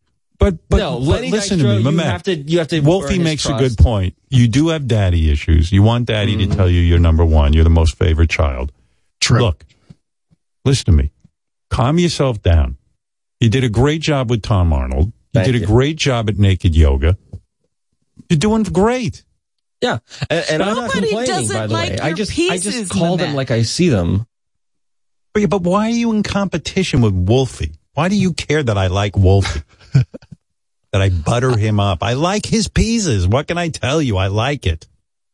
but, 0.46 0.68
but, 0.68 0.76
no, 0.76 0.92
but 1.00 1.06
Lenny 1.06 1.30
listen 1.32 1.58
to 1.58 1.64
me, 1.64 1.82
my 1.82 1.90
you 1.90 1.96
man. 1.96 2.06
have 2.06 2.22
to, 2.22 2.36
you 2.36 2.60
have 2.60 2.68
to. 2.68 2.78
Wolfie 2.78 3.14
earn 3.14 3.14
his 3.14 3.24
makes 3.24 3.46
a 3.46 3.54
good 3.54 3.76
point. 3.76 4.14
You 4.28 4.46
do 4.46 4.68
have 4.68 4.86
daddy 4.86 5.28
issues. 5.28 5.72
You 5.72 5.82
want 5.82 6.06
daddy 6.06 6.36
to 6.36 6.44
mm-hmm. 6.44 6.52
tell 6.52 6.70
you 6.70 6.82
you're 6.82 7.00
number 7.00 7.24
one. 7.24 7.52
You're 7.52 7.64
the 7.64 7.70
most 7.70 7.98
favorite 7.98 8.30
child. 8.30 8.70
True. 9.20 9.40
Look, 9.40 9.64
listen 10.64 10.84
to 10.84 10.92
me. 10.92 11.10
Calm 11.68 11.98
yourself 11.98 12.42
down. 12.42 12.76
You 13.40 13.48
did 13.48 13.64
a 13.64 13.68
great 13.68 14.02
job 14.02 14.30
with 14.30 14.42
Tom 14.42 14.72
Arnold. 14.72 15.06
You 15.06 15.12
Thank 15.34 15.46
did 15.46 15.54
a 15.56 15.58
you. 15.58 15.66
great 15.66 15.96
job 15.96 16.30
at 16.30 16.38
Naked 16.38 16.76
Yoga. 16.76 17.18
You're 18.28 18.38
doing 18.38 18.62
great. 18.62 19.24
Yeah, 19.82 19.98
and, 20.30 20.44
and 20.48 20.62
I'm 20.62 20.76
not 20.76 20.94
Nobody 20.94 21.08
complaining. 21.08 21.26
doesn't 21.26 21.56
By 21.56 21.66
the 21.66 21.72
like 21.72 21.90
way, 21.90 21.98
I 21.98 22.08
your 22.08 22.16
just, 22.18 22.38
I 22.38 22.58
just 22.58 22.92
call 22.92 23.16
them 23.16 23.34
Lynette. 23.34 23.34
like 23.34 23.50
I 23.50 23.62
see 23.62 23.88
them. 23.88 24.28
But, 25.34 25.50
but 25.50 25.62
why 25.62 25.88
are 25.88 25.90
you 25.90 26.12
in 26.12 26.22
competition 26.22 27.00
with 27.00 27.14
Wolfie? 27.14 27.72
Why 27.94 28.08
do 28.08 28.14
you 28.14 28.32
care 28.32 28.62
that 28.62 28.78
I 28.78 28.86
like 28.86 29.16
Wolfie? 29.16 29.62
that 30.96 31.02
I 31.02 31.10
butter 31.10 31.56
him 31.58 31.78
up. 31.78 32.02
I 32.02 32.14
like 32.14 32.46
his 32.46 32.68
pieces. 32.68 33.28
What 33.28 33.46
can 33.48 33.58
I 33.58 33.68
tell 33.68 34.00
you? 34.00 34.16
I 34.16 34.28
like 34.28 34.64
it. 34.66 34.86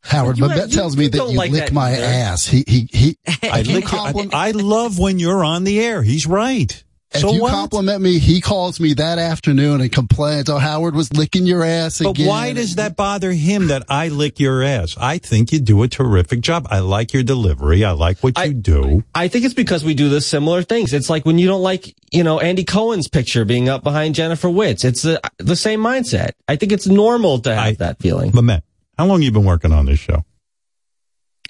Howard, 0.02 0.38
but, 0.40 0.48
Babette 0.48 0.70
you- 0.70 0.74
tells 0.74 0.96
me 0.96 1.06
that 1.06 1.30
you 1.30 1.36
like 1.36 1.52
lick 1.52 1.66
that 1.66 1.72
my 1.72 1.92
either. 1.92 2.02
ass. 2.02 2.44
He 2.46 2.64
he 2.66 2.88
he. 2.92 3.16
I 3.44 3.62
lick. 3.62 3.84
I, 3.94 4.12
I 4.32 4.50
love 4.50 4.98
when 4.98 5.20
you're 5.20 5.44
on 5.44 5.62
the 5.62 5.78
air. 5.80 6.02
He's 6.02 6.26
right. 6.26 6.82
If 7.14 7.20
so 7.20 7.32
you 7.32 7.42
what? 7.42 7.50
compliment 7.50 8.00
me, 8.02 8.18
he 8.18 8.40
calls 8.40 8.80
me 8.80 8.94
that 8.94 9.18
afternoon 9.18 9.80
and 9.80 9.92
complains. 9.92 10.48
Oh, 10.48 10.58
Howard 10.58 10.94
was 10.94 11.12
licking 11.12 11.46
your 11.46 11.62
ass 11.64 11.98
But 12.00 12.10
again. 12.10 12.26
why 12.28 12.52
does 12.52 12.76
that 12.76 12.96
bother 12.96 13.32
him 13.32 13.68
that 13.68 13.84
I 13.88 14.08
lick 14.08 14.40
your 14.40 14.62
ass? 14.62 14.96
I 14.98 15.18
think 15.18 15.52
you 15.52 15.60
do 15.60 15.82
a 15.82 15.88
terrific 15.88 16.40
job. 16.40 16.66
I 16.70 16.78
like 16.80 17.12
your 17.12 17.22
delivery. 17.22 17.84
I 17.84 17.90
like 17.92 18.18
what 18.20 18.38
you 18.44 18.54
do. 18.54 19.04
I 19.14 19.28
think 19.28 19.44
it's 19.44 19.54
because 19.54 19.84
we 19.84 19.94
do 19.94 20.08
the 20.08 20.20
similar 20.20 20.62
things. 20.62 20.92
It's 20.92 21.10
like 21.10 21.26
when 21.26 21.38
you 21.38 21.46
don't 21.48 21.62
like, 21.62 21.94
you 22.10 22.24
know, 22.24 22.40
Andy 22.40 22.64
Cohen's 22.64 23.08
picture 23.08 23.44
being 23.44 23.68
up 23.68 23.82
behind 23.82 24.14
Jennifer 24.14 24.48
Witz. 24.48 24.84
It's 24.84 25.02
the 25.02 25.20
the 25.38 25.56
same 25.56 25.80
mindset. 25.80 26.30
I 26.48 26.56
think 26.56 26.72
it's 26.72 26.86
normal 26.86 27.40
to 27.40 27.54
have 27.54 27.78
that 27.78 27.98
feeling. 28.00 28.30
But 28.30 28.44
Mamet, 28.44 28.62
how 28.96 29.06
long 29.06 29.20
you 29.22 29.30
been 29.32 29.44
working 29.44 29.72
on 29.72 29.86
this 29.86 29.98
show? 29.98 30.24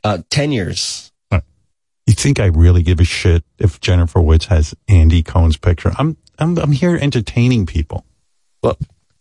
Uh, 0.05 0.19
ten 0.31 0.51
years. 0.51 1.12
You 2.07 2.15
think 2.15 2.41
I 2.41 2.47
really 2.47 2.83
give 2.83 2.99
a 3.01 3.05
shit 3.05 3.45
if 3.59 3.81
Jennifer 3.81 4.19
Witz 4.21 4.47
has 4.47 4.75
Andy 4.89 5.23
Cohen's 5.23 5.57
picture? 5.57 5.93
I'm 5.99 6.17
I'm 6.39 6.59
I'm 6.59 6.73
here 6.73 6.97
entertaining 7.01 7.67
people. 7.67 8.05
Well, 8.63 8.77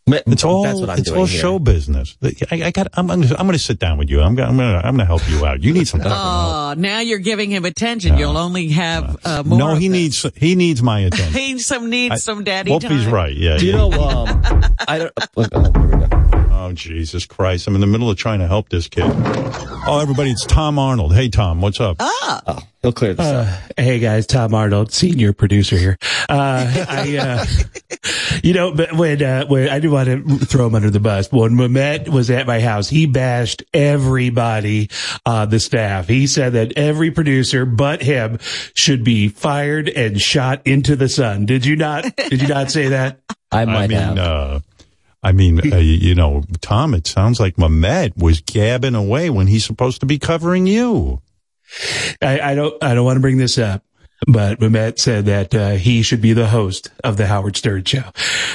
it's 0.08 0.44
all 0.44 0.64
that's 0.64 0.80
what 0.80 0.90
I'm 0.90 0.98
it's 0.98 1.08
doing 1.08 1.20
all 1.20 1.26
here. 1.28 1.40
show 1.40 1.60
business. 1.60 2.18
I, 2.24 2.64
I 2.64 2.72
got. 2.72 2.88
I'm 2.94 3.10
I'm, 3.12 3.22
I'm 3.22 3.30
going 3.30 3.52
to 3.52 3.60
sit 3.60 3.78
down 3.78 3.98
with 4.00 4.10
you. 4.10 4.20
I'm 4.22 4.34
gonna, 4.34 4.50
I'm 4.50 4.58
going 4.58 4.72
to 4.74 4.78
I'm 4.80 4.96
going 4.96 5.00
to 5.00 5.06
help 5.06 5.30
you 5.30 5.46
out. 5.46 5.62
You 5.64 5.74
need 5.74 5.88
some. 5.88 6.00
fucking. 6.02 6.12
Oh, 6.14 6.74
now 6.76 7.00
you're 7.00 7.20
giving 7.20 7.52
him 7.52 7.66
attention. 7.66 8.18
You'll 8.18 8.38
only 8.38 8.70
have 8.70 9.18
uh, 9.26 9.44
more. 9.44 9.60
No, 9.60 9.76
he 9.76 9.86
it. 9.86 9.90
needs 9.90 10.26
he 10.36 10.56
needs 10.56 10.82
my 10.82 11.00
attention. 11.02 11.34
He 11.34 11.60
some 11.60 11.90
needs 11.90 12.14
I- 12.14 12.18
some 12.18 12.44
daddy 12.44 12.72
Wolfie's 12.72 13.04
time. 13.04 13.14
right. 13.14 13.36
Yeah. 13.36 13.58
Do 13.58 13.66
you 13.66 13.72
yeah. 13.74 13.78
know? 13.78 13.92
Um, 13.92 14.42
I 14.88 14.98
don't. 14.98 15.12
look, 15.36 15.50
oh, 15.54 15.72
here 15.72 15.98
we 15.98 16.08
go. 16.08 16.21
Oh 16.64 16.74
Jesus 16.74 17.26
Christ! 17.26 17.66
I'm 17.66 17.74
in 17.74 17.82
the 17.82 17.88
middle 17.88 18.08
of 18.08 18.18
trying 18.18 18.38
to 18.38 18.48
help 18.48 18.70
this 18.70 18.88
kid. 18.88 19.04
Oh, 19.04 20.00
everybody, 20.00 20.30
it's 20.30 20.46
Tom 20.46 20.78
Arnold. 20.78 21.12
Hey, 21.12 21.28
Tom, 21.28 21.60
what's 21.60 21.82
up? 21.82 21.98
Ah. 22.00 22.42
Oh, 22.46 22.60
he'll 22.84 22.92
clear 22.92 23.16
this 23.16 23.26
up. 23.26 23.48
Uh, 23.48 23.82
hey 23.82 23.98
guys, 23.98 24.28
Tom 24.28 24.54
Arnold, 24.54 24.94
senior 24.94 25.34
producer 25.34 25.76
here. 25.76 25.98
Uh, 26.30 26.86
I, 26.88 27.18
uh, 27.18 27.46
you 28.44 28.54
know, 28.54 28.76
but 28.76 28.94
when, 28.94 29.24
uh, 29.24 29.48
when 29.48 29.70
I 29.70 29.80
didn't 29.80 29.92
want 29.92 30.08
to 30.08 30.46
throw 30.46 30.68
him 30.68 30.76
under 30.76 30.92
the 30.92 31.00
bus. 31.00 31.32
When 31.32 31.54
Mamet 31.54 32.10
was 32.10 32.30
at 32.30 32.46
my 32.46 32.60
house, 32.60 32.90
he 32.90 33.08
bashed 33.08 33.64
everybody 33.74 34.92
on 35.26 35.50
the 35.50 35.60
staff. 35.60 36.08
He 36.08 36.28
said 36.28 36.54
that 36.54 36.78
every 36.78 37.10
producer 37.10 37.66
but 37.66 38.04
him 38.04 38.38
should 38.76 39.04
be 39.04 39.30
fired 39.30 39.90
and 39.90 40.22
shot 40.22 40.62
into 40.68 40.96
the 40.96 41.10
sun. 41.10 41.48
Did 41.48 41.66
you 41.66 41.76
not? 41.76 42.16
Did 42.16 42.40
you 42.40 42.48
not 42.48 42.70
say 42.70 42.90
that? 42.90 43.20
I 43.52 43.66
might 43.66 43.90
mean, 43.90 44.00
have. 44.16 44.64
I 45.24 45.32
mean, 45.34 45.72
uh, 45.72 45.78
you 45.78 46.16
know, 46.16 46.44
Tom. 46.62 46.94
It 46.94 47.06
sounds 47.08 47.40
like 47.40 47.56
Mamet 47.56 48.18
was 48.18 48.42
gabbing 48.42 48.96
away 48.96 49.30
when 49.30 49.48
he's 49.48 49.66
supposed 49.66 50.00
to 50.00 50.06
be 50.06 50.18
covering 50.18 50.66
you. 50.68 51.22
I, 52.22 52.40
I 52.40 52.56
don't, 52.56 52.84
I 52.84 52.94
don't 52.96 53.06
want 53.06 53.18
to 53.18 53.22
bring 53.22 53.38
this 53.38 53.58
up. 53.58 53.84
But 54.28 54.60
Mamet 54.60 55.00
said 55.00 55.26
that 55.26 55.56
uh, 55.56 55.72
he 55.72 56.04
should 56.04 56.22
be 56.22 56.34
the 56.34 56.48
host 56.48 56.92
of 57.04 57.18
the 57.18 57.26
Howard 57.26 57.58
Stern 57.58 57.84
show. 57.86 58.04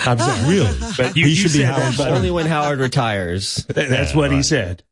I'm 0.05 0.17
sorry, 0.19 0.49
Really? 0.49 0.79
but 0.97 1.17
you, 1.17 1.25
He 1.25 1.31
you 1.31 1.37
should 1.37 1.53
be 1.55 1.63
Howard 1.65 1.83
that, 1.83 1.93
Stern. 1.95 2.13
Only 2.15 2.31
when 2.31 2.47
Howard 2.47 2.79
retires. 2.79 3.65
Th- 3.75 3.89
That's 3.89 4.13
Yeah, 4.13 4.17
what 4.17 4.31
he 4.31 4.45
said. 4.45 4.85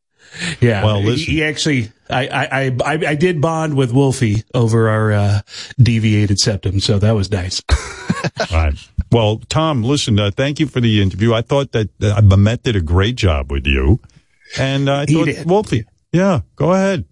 Yeah. 0.59 0.83
Well, 0.83 0.99
he, 0.99 1.05
listen. 1.05 1.33
he 1.33 1.43
actually, 1.45 1.91
I, 2.09 2.27
I, 2.27 2.45
I, 2.65 2.77
I 2.85 2.93
I 3.11 3.15
did 3.15 3.39
bond 3.39 3.77
with 3.77 3.93
Wolfie 3.93 4.43
over 4.53 4.89
our 4.89 5.13
uh, 5.13 5.41
deviated 5.77 6.39
septum, 6.39 6.81
so 6.81 6.99
that 6.99 7.11
was 7.13 7.31
nice. 7.31 7.61
All 7.71 8.47
right. 8.51 8.73
Well, 9.15 9.39
Tom, 9.47 9.81
listen. 9.81 10.19
Uh, 10.19 10.29
thank 10.29 10.59
you 10.59 10.67
for 10.67 10.81
the 10.81 11.01
interview. 11.01 11.33
I 11.33 11.41
thought 11.41 11.71
that 11.71 11.87
uh, 12.03 12.19
Mamet 12.19 12.63
did 12.63 12.75
a 12.75 12.81
great 12.81 13.15
job 13.15 13.49
with 13.49 13.65
you, 13.65 14.01
and 14.59 14.89
uh, 14.89 14.93
I 14.93 15.05
He 15.07 15.13
thought 15.13 15.25
did. 15.27 15.49
Wolfie. 15.49 15.85
Yeah, 16.11 16.41
go 16.57 16.73
ahead. 16.73 17.05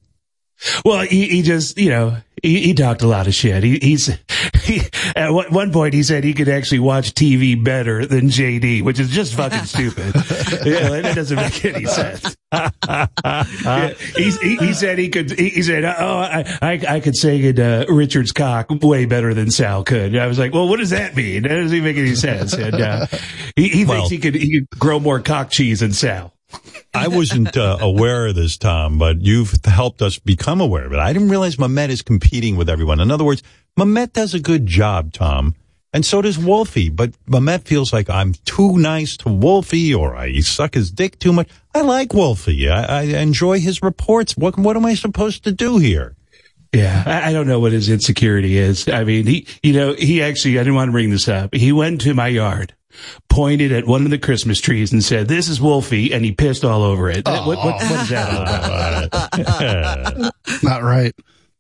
Well, 0.84 1.06
he, 1.06 1.30
he 1.30 1.42
just, 1.44 1.78
you 1.78 1.90
know, 1.92 2.18
he, 2.44 2.62
he 2.62 2.74
talked 2.74 3.02
a 3.02 3.08
lot 3.08 3.26
of 3.26 3.34
shit. 3.34 3.64
He, 3.64 3.80
he's, 3.80 4.08
he, 4.64 4.82
at 5.16 5.32
one, 5.32 5.52
one 5.52 5.72
point 5.72 5.94
he 5.94 6.04
said 6.04 6.24
he 6.24 6.34
could 6.34 6.50
actually 6.50 6.80
watch 6.80 7.14
TV 7.14 7.62
better 7.62 8.06
than 8.06 8.28
JD, 8.28 8.84
which 8.84 9.00
is 9.00 9.10
just 9.10 9.34
fucking 9.34 9.64
stupid. 9.64 10.14
yeah, 10.66 11.02
that 11.02 11.14
doesn't 11.16 11.38
make 11.38 11.64
any 11.66 11.86
sense. 11.86 12.36
Yeah, 12.52 13.94
he, 14.16 14.58
he 14.58 14.74
said 14.74 15.00
he 15.00 15.10
could, 15.10 15.32
he, 15.32 15.64
said, 15.64 15.86
oh, 15.86 16.18
I, 16.20 16.58
I, 16.62 16.82
I 16.88 17.00
could 17.00 17.16
sing 17.16 17.44
in 17.44 17.60
uh, 17.60 17.86
Richard's 17.88 18.32
cock 18.34 18.68
way 18.70 19.06
better 19.06 19.34
than 19.34 19.50
Sal 19.50 19.84
could. 19.84 20.16
I 20.16 20.28
was 20.28 20.38
like, 20.38 20.54
well, 20.54 20.68
what 20.68 20.78
does 20.80 20.92
that 20.92 21.16
mean? 21.16 21.44
That 21.44 21.50
doesn't 21.50 21.76
even 21.76 21.84
make 21.84 21.98
any 21.98 22.16
sense. 22.16 22.54
And, 22.54 22.76
uh, 22.76 23.08
he, 23.56 23.70
he 23.70 23.86
Well- 23.86 24.08
thinks 24.08 24.10
he 24.12 24.18
could, 24.20 24.36
he 24.36 24.60
could 24.60 24.80
grow 24.80 25.00
more 25.00 25.22
cock 25.22 25.50
cheese 25.50 25.80
than 25.80 25.94
Sal. 25.94 26.33
I 26.94 27.08
wasn't 27.08 27.58
uh, 27.58 27.78
aware 27.82 28.28
of 28.28 28.36
this, 28.36 28.58
Tom, 28.58 28.98
but 28.98 29.22
you've 29.22 29.54
helped 29.66 30.02
us 30.02 30.20
become 30.20 30.62
aware 30.62 30.86
of 30.86 30.94
it. 30.94 31.00
I 31.00 31.12
didn't 31.14 31.30
realize 31.30 31.56
Mamet 31.56 31.90
is 31.90 32.02
competing 32.02 32.56
with 32.56 32.70
everyone. 32.70 33.00
In 33.00 33.12
other 33.12 33.24
words, 33.24 33.42
Mamet 33.78 34.14
does 34.14 34.34
a 34.34 34.40
good 34.40 34.68
job, 34.68 35.14
Tom, 35.14 35.56
and 35.92 36.06
so 36.06 36.22
does 36.22 36.38
Wolfie. 36.38 36.90
But 36.90 37.12
Mamet 37.26 37.64
feels 37.64 37.92
like 37.92 38.10
I'm 38.10 38.34
too 38.46 38.78
nice 38.78 39.18
to 39.18 39.30
Wolfie, 39.30 39.94
or 39.94 40.16
I 40.16 40.40
suck 40.42 40.76
his 40.76 40.92
dick 40.92 41.20
too 41.20 41.34
much. 41.34 41.50
I 41.74 41.82
like 41.82 42.14
Wolfie. 42.14 42.70
I, 42.70 43.00
I 43.00 43.02
enjoy 43.04 43.60
his 43.60 43.82
reports. 43.82 44.38
What 44.38 44.58
what 44.58 44.78
am 44.78 44.86
I 44.86 44.94
supposed 44.94 45.44
to 45.46 45.52
do 45.52 45.80
here? 45.80 46.16
Yeah, 46.74 47.04
I, 47.06 47.30
I 47.30 47.34
don't 47.34 47.48
know 47.48 47.60
what 47.60 47.72
his 47.72 47.88
insecurity 47.88 48.58
is. 48.58 48.88
I 48.88 49.04
mean, 49.04 49.28
he, 49.28 49.48
you 49.62 49.74
know, 49.74 49.94
he 49.94 50.24
actually, 50.24 50.58
I 50.58 50.62
didn't 50.62 50.74
want 50.74 50.88
to 50.88 50.92
bring 50.92 51.12
this 51.12 51.28
up. 51.28 51.54
He 51.54 51.72
went 51.72 52.02
to 52.02 52.16
my 52.16 52.28
yard, 52.28 52.74
pointed 53.30 53.72
at 53.72 53.86
one 53.88 54.04
of 54.06 54.12
the 54.12 54.18
Christmas 54.18 54.60
trees 54.62 54.92
and 54.94 55.04
said, 55.04 55.28
this 55.28 55.48
is 55.48 55.60
Wolfie, 55.62 56.14
and 56.14 56.24
he 56.24 56.32
pissed 56.32 56.64
all 56.64 56.84
over 56.84 57.10
it. 57.10 57.26
What, 57.28 57.46
what, 57.48 57.58
what 57.66 57.82
is 57.82 58.10
that 58.10 59.10
all 59.10 60.20
about? 60.22 60.34
Not 60.64 60.84
right. 60.84 61.14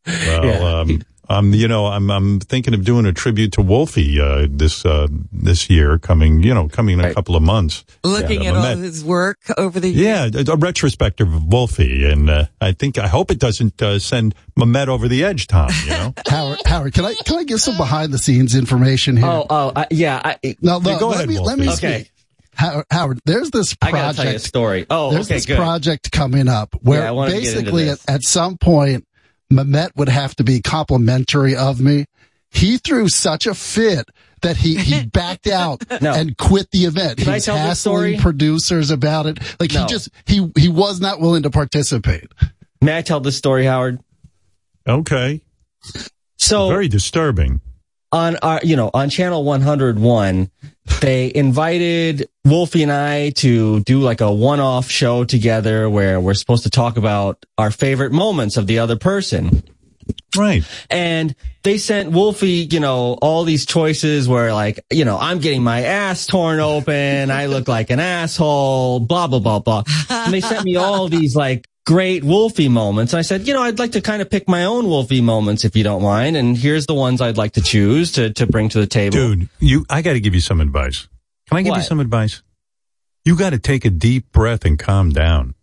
Well, 0.05 0.45
Yeah. 0.45 0.79
um, 0.81 1.01
um, 1.29 1.53
you 1.53 1.67
know, 1.67 1.85
I'm 1.87 2.09
I'm 2.11 2.39
thinking 2.39 2.73
of 2.73 2.83
doing 2.83 3.05
a 3.05 3.13
tribute 3.13 3.53
to 3.53 3.61
Wolfie 3.61 4.19
uh, 4.19 4.47
this 4.49 4.85
uh, 4.85 5.07
this 5.31 5.69
year, 5.69 5.97
coming 5.97 6.41
you 6.43 6.53
know, 6.53 6.67
coming 6.67 6.99
in 6.99 7.05
a 7.05 7.13
couple 7.13 7.35
of 7.35 7.41
months. 7.43 7.85
Looking 8.03 8.43
Yeah, 8.43 8.49
at 8.49 8.55
all 8.55 8.63
Mamet- 8.63 8.83
his 8.83 9.03
work 9.05 9.37
over 9.57 9.79
the 9.79 9.89
years. 9.89 10.33
Yeah, 10.35 10.41
a 10.41 10.53
a 10.53 10.57
retrospective 10.57 11.33
of 11.33 11.45
Wolfie, 11.47 12.05
and 12.05 12.29
uh, 12.29 12.45
I 12.59 12.73
think 12.73 12.97
I 12.97 13.07
hope 13.07 13.31
it 13.31 13.39
doesn't 13.39 13.81
uh, 13.81 13.99
send 13.99 14.35
Mamet 14.57 14.87
over 14.87 15.07
the 15.07 15.23
edge, 15.23 15.47
Tom. 15.47 15.69
You 15.85 15.89
know, 15.91 16.13
Howard, 16.27 16.59
Howard, 16.65 16.93
can 16.93 17.05
I 17.05 17.13
can 17.25 17.37
I 17.37 17.43
give 17.45 17.61
some 17.61 17.77
behind 17.77 18.11
the 18.13 18.17
scenes 18.19 18.55
information 18.55 19.15
here? 19.17 19.25
Oh, 19.27 19.45
oh, 19.49 19.71
I, 19.75 19.87
yeah. 19.91 20.21
I, 20.23 20.55
no, 20.61 20.79
no, 20.79 20.91
Yeah, 20.91 20.99
go 20.99 21.07
let 21.07 21.15
ahead, 21.17 21.29
me 21.29 21.39
let 21.39 21.57
me 21.57 21.67
Wolfie. 21.67 21.77
speak. 21.77 21.89
Okay. 21.89 22.09
Howard, 22.91 23.19
there's 23.25 23.49
this 23.49 23.73
project. 23.73 23.95
I 23.97 24.01
gotta 24.01 24.15
tell 24.15 24.25
you 24.25 24.29
a 24.29 24.33
project. 24.33 24.45
story. 24.45 24.85
Oh, 24.89 25.09
there's 25.11 25.25
okay, 25.27 25.35
this 25.35 25.45
good. 25.47 25.57
project 25.57 26.11
coming 26.11 26.47
up 26.47 26.75
where 26.83 27.11
wanted 27.13 27.31
to 27.35 27.41
get 27.41 27.49
into 27.57 27.71
basically 27.71 27.89
at, 27.89 27.99
at 28.07 28.23
some 28.23 28.57
point 28.59 29.07
Mamet 29.53 29.89
would 29.95 30.09
have 30.09 30.35
to 30.35 30.43
be 30.43 30.61
complimentary 30.61 31.55
of 31.55 31.79
me. 31.79 32.05
He 32.49 32.77
threw 32.77 33.07
such 33.09 33.47
a 33.47 33.53
fit 33.55 34.07
that 34.41 34.57
he, 34.57 34.75
he 34.75 35.05
backed 35.13 35.47
out 35.47 35.83
No. 36.01 36.13
and 36.13 36.37
quit 36.37 36.69
the 36.71 36.85
event. 36.85 37.17
Can 37.17 37.25
he 37.25 37.31
I 37.31 37.35
was 37.35 37.45
tell 37.45 37.55
this 37.55 37.63
hassling 37.65 37.95
story? 38.15 38.17
producers 38.17 38.91
about 38.91 39.25
it. 39.25 39.39
Like 39.59 39.73
No. 39.73 39.81
he 39.81 39.87
just 39.87 40.09
he 40.27 40.51
he 40.57 40.69
was 40.69 40.99
not 41.01 41.19
willing 41.19 41.43
to 41.43 41.49
participate. 41.49 42.27
May 42.81 42.97
I 42.97 43.01
tell 43.01 43.19
this 43.21 43.37
story, 43.37 43.65
Howard? 43.65 43.99
okay, 44.87 45.41
So 46.37 46.67
very 46.69 46.87
disturbing. 46.87 47.61
On 48.13 48.37
our, 48.37 48.61
you 48.63 48.77
know, 48.77 48.91
on 48.93 49.09
channel 49.09 49.43
101, 49.43 50.51
they 51.01 51.31
invited 51.33 52.29
Wolfie 52.45 52.83
and 52.83 52.91
I 52.91 53.31
to 53.31 53.79
do 53.81 53.99
like 53.99 54.21
a 54.21 54.31
one-off 54.31 54.89
show 54.89 55.23
together 55.25 55.89
where 55.89 56.19
we're 56.21 56.35
supposed 56.35 56.63
to 56.63 56.69
talk 56.69 56.95
about 56.95 57.45
our 57.57 57.71
favorite 57.71 58.11
moments 58.11 58.55
of 58.55 58.67
the 58.67 58.79
other 58.79 58.95
person. 58.95 59.63
Right. 60.35 60.63
And 60.89 61.35
they 61.63 61.77
sent 61.77 62.11
Wolfie, 62.11 62.67
you 62.69 62.79
know, 62.79 63.17
all 63.21 63.45
these 63.45 63.65
choices 63.65 64.27
where 64.27 64.53
like, 64.53 64.83
you 64.91 65.05
know, 65.05 65.17
I'm 65.17 65.39
getting 65.39 65.63
my 65.63 65.83
ass 65.83 66.27
torn 66.27 66.59
open. 66.59 67.31
I 67.31 67.45
look 67.47 67.67
like 67.67 67.89
an 67.89 67.99
asshole, 67.99 68.99
blah, 68.99 69.27
blah, 69.27 69.39
blah, 69.39 69.59
blah. 69.59 69.83
And 70.09 70.33
they 70.33 70.41
sent 70.41 70.65
me 70.65 70.75
all 70.75 71.07
these 71.07 71.35
like 71.35 71.67
great 71.85 72.23
Wolfie 72.23 72.69
moments. 72.69 73.13
I 73.13 73.21
said, 73.21 73.47
you 73.47 73.53
know, 73.53 73.61
I'd 73.61 73.79
like 73.79 73.91
to 73.93 74.01
kind 74.01 74.21
of 74.21 74.29
pick 74.29 74.47
my 74.47 74.65
own 74.65 74.85
Wolfie 74.87 75.21
moments 75.21 75.65
if 75.65 75.75
you 75.75 75.83
don't 75.83 76.01
mind. 76.01 76.37
And 76.37 76.57
here's 76.57 76.85
the 76.85 76.93
ones 76.93 77.21
I'd 77.21 77.37
like 77.37 77.53
to 77.53 77.61
choose 77.61 78.11
to, 78.13 78.31
to 78.33 78.47
bring 78.47 78.69
to 78.69 78.79
the 78.79 78.87
table. 78.87 79.13
Dude, 79.13 79.49
you, 79.59 79.85
I 79.89 80.01
got 80.01 80.13
to 80.13 80.19
give 80.19 80.33
you 80.33 80.41
some 80.41 80.61
advice. 80.61 81.07
Can 81.49 81.57
I 81.57 81.61
give 81.61 81.75
you 81.75 81.81
some 81.81 81.99
advice? 81.99 82.41
You 83.25 83.37
got 83.37 83.51
to 83.51 83.59
take 83.59 83.85
a 83.85 83.89
deep 83.89 84.31
breath 84.31 84.65
and 84.65 84.77
calm 84.77 85.09
down. 85.09 85.55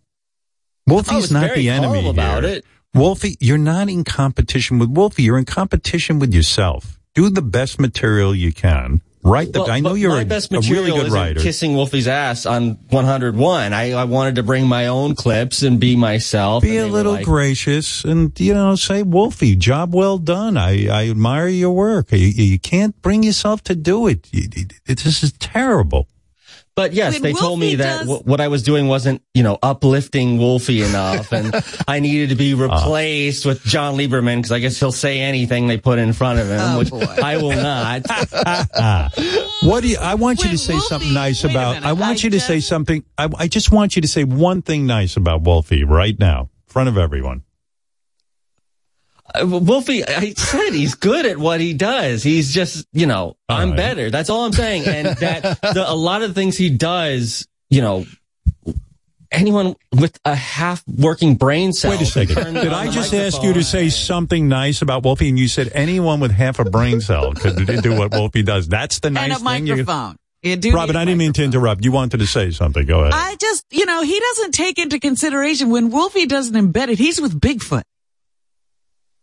Wolfie's 0.86 1.30
not 1.30 1.55
the 1.55 1.68
enemy 1.68 2.09
about 2.09 2.44
here. 2.44 2.55
it. 2.55 2.64
Wolfie, 2.94 3.36
you're 3.38 3.59
not 3.59 3.88
in 3.88 4.02
competition 4.02 4.78
with 4.78 4.90
Wolfie. 4.90 5.22
You're 5.22 5.38
in 5.38 5.44
competition 5.44 6.18
with 6.18 6.34
yourself. 6.34 6.98
Do 7.14 7.30
the 7.30 7.42
best 7.42 7.78
material 7.78 8.34
you 8.34 8.52
can. 8.52 9.02
Write 9.22 9.52
the. 9.52 9.60
Well, 9.60 9.70
I 9.70 9.80
know 9.80 9.94
you're 9.94 10.10
my 10.10 10.22
a, 10.22 10.24
best 10.24 10.51
a 10.51 10.55
material 10.55 10.84
really 10.84 10.98
good 10.98 11.06
isn't 11.09 11.20
writer. 11.20 11.40
kissing 11.40 11.74
Wolfie's 11.74 12.09
ass 12.09 12.47
on 12.47 12.78
101. 12.88 13.72
I, 13.72 13.92
I 13.92 14.05
wanted 14.05 14.36
to 14.36 14.42
bring 14.42 14.66
my 14.66 14.86
own 14.86 15.14
clips 15.14 15.62
and 15.62 15.78
be 15.78 15.94
myself. 15.94 16.62
Be 16.62 16.78
a 16.78 16.86
little 16.86 17.12
like, 17.12 17.26
gracious 17.26 18.02
and, 18.05 18.38
you 18.40 18.55
know, 18.55 18.76
say, 18.76 19.02
Wolfie, 19.02 19.56
job 19.56 19.94
well 19.94 20.16
done. 20.16 20.56
I, 20.56 20.88
I 20.88 21.10
admire 21.10 21.48
your 21.48 21.72
work. 21.72 22.12
You, 22.12 22.18
you 22.18 22.59
can't 22.59 23.01
bring 23.02 23.22
yourself 23.22 23.62
to 23.64 23.74
do 23.76 24.06
it. 24.06 24.26
You, 24.32 24.48
it. 24.86 24.98
This 25.01 25.22
is 25.22 25.32
terrible. 25.32 26.09
But 26.76 26.92
yes, 26.92 27.14
When 27.14 27.22
they 27.22 27.32
told 27.32 27.59
me 27.60 27.74
that 27.74 27.98
does- 27.98 28.06
w- 28.06 28.22
what 28.24 28.40
I 28.40 28.48
was 28.48 28.62
doing 28.62 28.88
wasn't, 28.88 29.22
you 29.34 29.42
know, 29.42 29.59
uplifting 29.62 30.38
Wolfie 30.38 30.82
enough, 30.82 31.32
and 31.32 31.52
I 31.88 32.01
needed 32.01 32.30
to 32.30 32.36
be 32.36 32.55
uh-huh. 32.55 32.62
replaced 32.64 33.44
with 33.44 33.62
John 33.64 33.97
Lieberman 33.97 34.36
because 34.36 34.52
I 34.52 34.60
guess 34.60 34.78
he'll 34.78 34.92
say 34.92 35.20
anything 35.20 35.66
they 35.66 35.76
put 35.78 35.98
in 35.98 36.12
front 36.12 36.38
of 36.38 36.48
him, 36.48 36.60
Oh, 36.60 36.78
which 36.78 36.90
boy. 36.90 37.05
I 37.22 37.36
will 37.36 37.51
not. 37.56 38.02
Uh-huh. 38.40 39.09
What 39.62 39.82
do 39.82 39.88
you, 39.88 39.98
I 40.01 40.14
want 40.14 40.42
you 40.42 40.51
to 40.51 40.59
say 40.59 40.78
something 40.78 41.12
nice 41.12 41.44
about, 41.44 41.82
I 41.84 41.92
want 41.92 42.24
you 42.24 42.30
to 42.30 42.40
say 42.40 42.60
something, 42.60 43.05
I, 43.18 43.28
I 43.36 43.48
just 43.48 43.70
want 43.72 43.97
you 43.97 44.02
to 44.02 44.09
say 44.09 44.24
one 44.24 44.62
thing 44.62 44.86
nice 44.86 45.16
about 45.16 45.42
Wolfie 45.42 45.84
right 45.84 46.18
now, 46.18 46.42
in 46.42 46.48
front 46.72 46.88
of 46.88 46.97
everyone. 46.97 47.42
Uh, 49.35 49.47
Wolfie, 49.47 50.05
I 50.07 50.32
said 50.32 50.70
he's 50.73 50.94
good 50.94 51.27
at 51.27 51.39
what 51.39 51.61
he 51.61 51.74
does. 51.74 52.23
He's 52.23 52.52
just, 52.52 52.86
you 52.93 53.07
know, 53.07 53.36
I'm 53.48 53.70
right. 53.70 53.77
better. 53.77 54.11
That's 54.11 54.31
all 54.31 54.44
I'm 54.44 54.52
saying. 54.52 54.86
And 54.86 55.09
that 55.19 55.61
the, 55.62 55.85
a 55.86 55.94
lot 55.94 56.23
of 56.23 56.28
the 56.28 56.35
things 56.35 56.57
he 56.57 56.70
does, 56.70 57.47
you 57.69 57.82
know, 57.82 58.07
anyone 59.31 59.77
with 59.93 60.19
a 60.24 60.35
half 60.35 60.82
working 60.86 61.36
brain 61.36 61.73
cell. 61.73 61.93
Wait 61.93 62.01
a 62.01 62.07
second. 62.07 62.55
Did 62.55 62.73
I 62.73 62.86
the 62.86 62.93
just 62.93 63.15
ask 63.15 63.43
you 63.43 63.52
to 63.55 63.62
say 63.62 63.89
something 63.89 64.48
nice 64.48 64.82
about 64.82 65.05
Wolfie 65.05 65.28
and 65.28 65.39
you 65.39 65.48
said 65.48 65.70
anyone 65.74 66.20
with 66.20 66.32
half 66.32 66.59
a 66.59 66.65
brain 66.65 67.01
cell 67.01 67.32
could 67.35 67.66
do 67.82 67.97
what 67.97 68.12
Wolfie 68.12 68.43
does? 68.43 68.69
That's 68.69 69.01
the 69.01 69.11
nice 69.11 69.24
and 69.24 69.32
a 69.32 69.36
thing. 69.36 69.66
You- 69.66 69.77
microphone. 69.77 70.16
You 70.43 70.57
do 70.57 70.73
Robin, 70.73 70.97
I 70.97 71.05
didn't 71.05 71.19
mean 71.19 71.35
to 71.35 71.44
interrupt. 71.44 71.85
You 71.85 71.93
wanted 71.93 72.16
to 72.16 72.27
say 72.27 72.51
something. 72.51 72.86
Go 72.86 73.01
ahead. 73.01 73.12
I 73.12 73.36
just, 73.36 73.66
you 73.70 73.85
know, 73.85 74.02
he 74.02 74.19
doesn't 74.19 74.52
take 74.52 74.78
into 74.78 74.98
consideration 74.98 75.69
when 75.69 75.90
Wolfie 75.90 76.24
doesn't 76.24 76.55
embed 76.55 76.89
it, 76.89 76.98
he's 76.98 77.20
with 77.20 77.39
Bigfoot. 77.39 77.82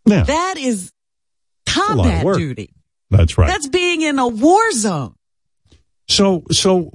Yeah. 0.08 0.24
That 0.24 0.56
is 0.58 0.92
a 1.68 1.80
lot 1.96 2.08
of 2.08 2.12
combat 2.14 2.38
duty. 2.38 2.74
That's 3.10 3.38
right. 3.38 3.48
That's 3.48 3.68
being 3.68 4.02
in 4.02 4.20
a 4.20 4.28
war 4.28 4.72
zone. 4.72 5.16
So, 6.08 6.44
so, 6.52 6.92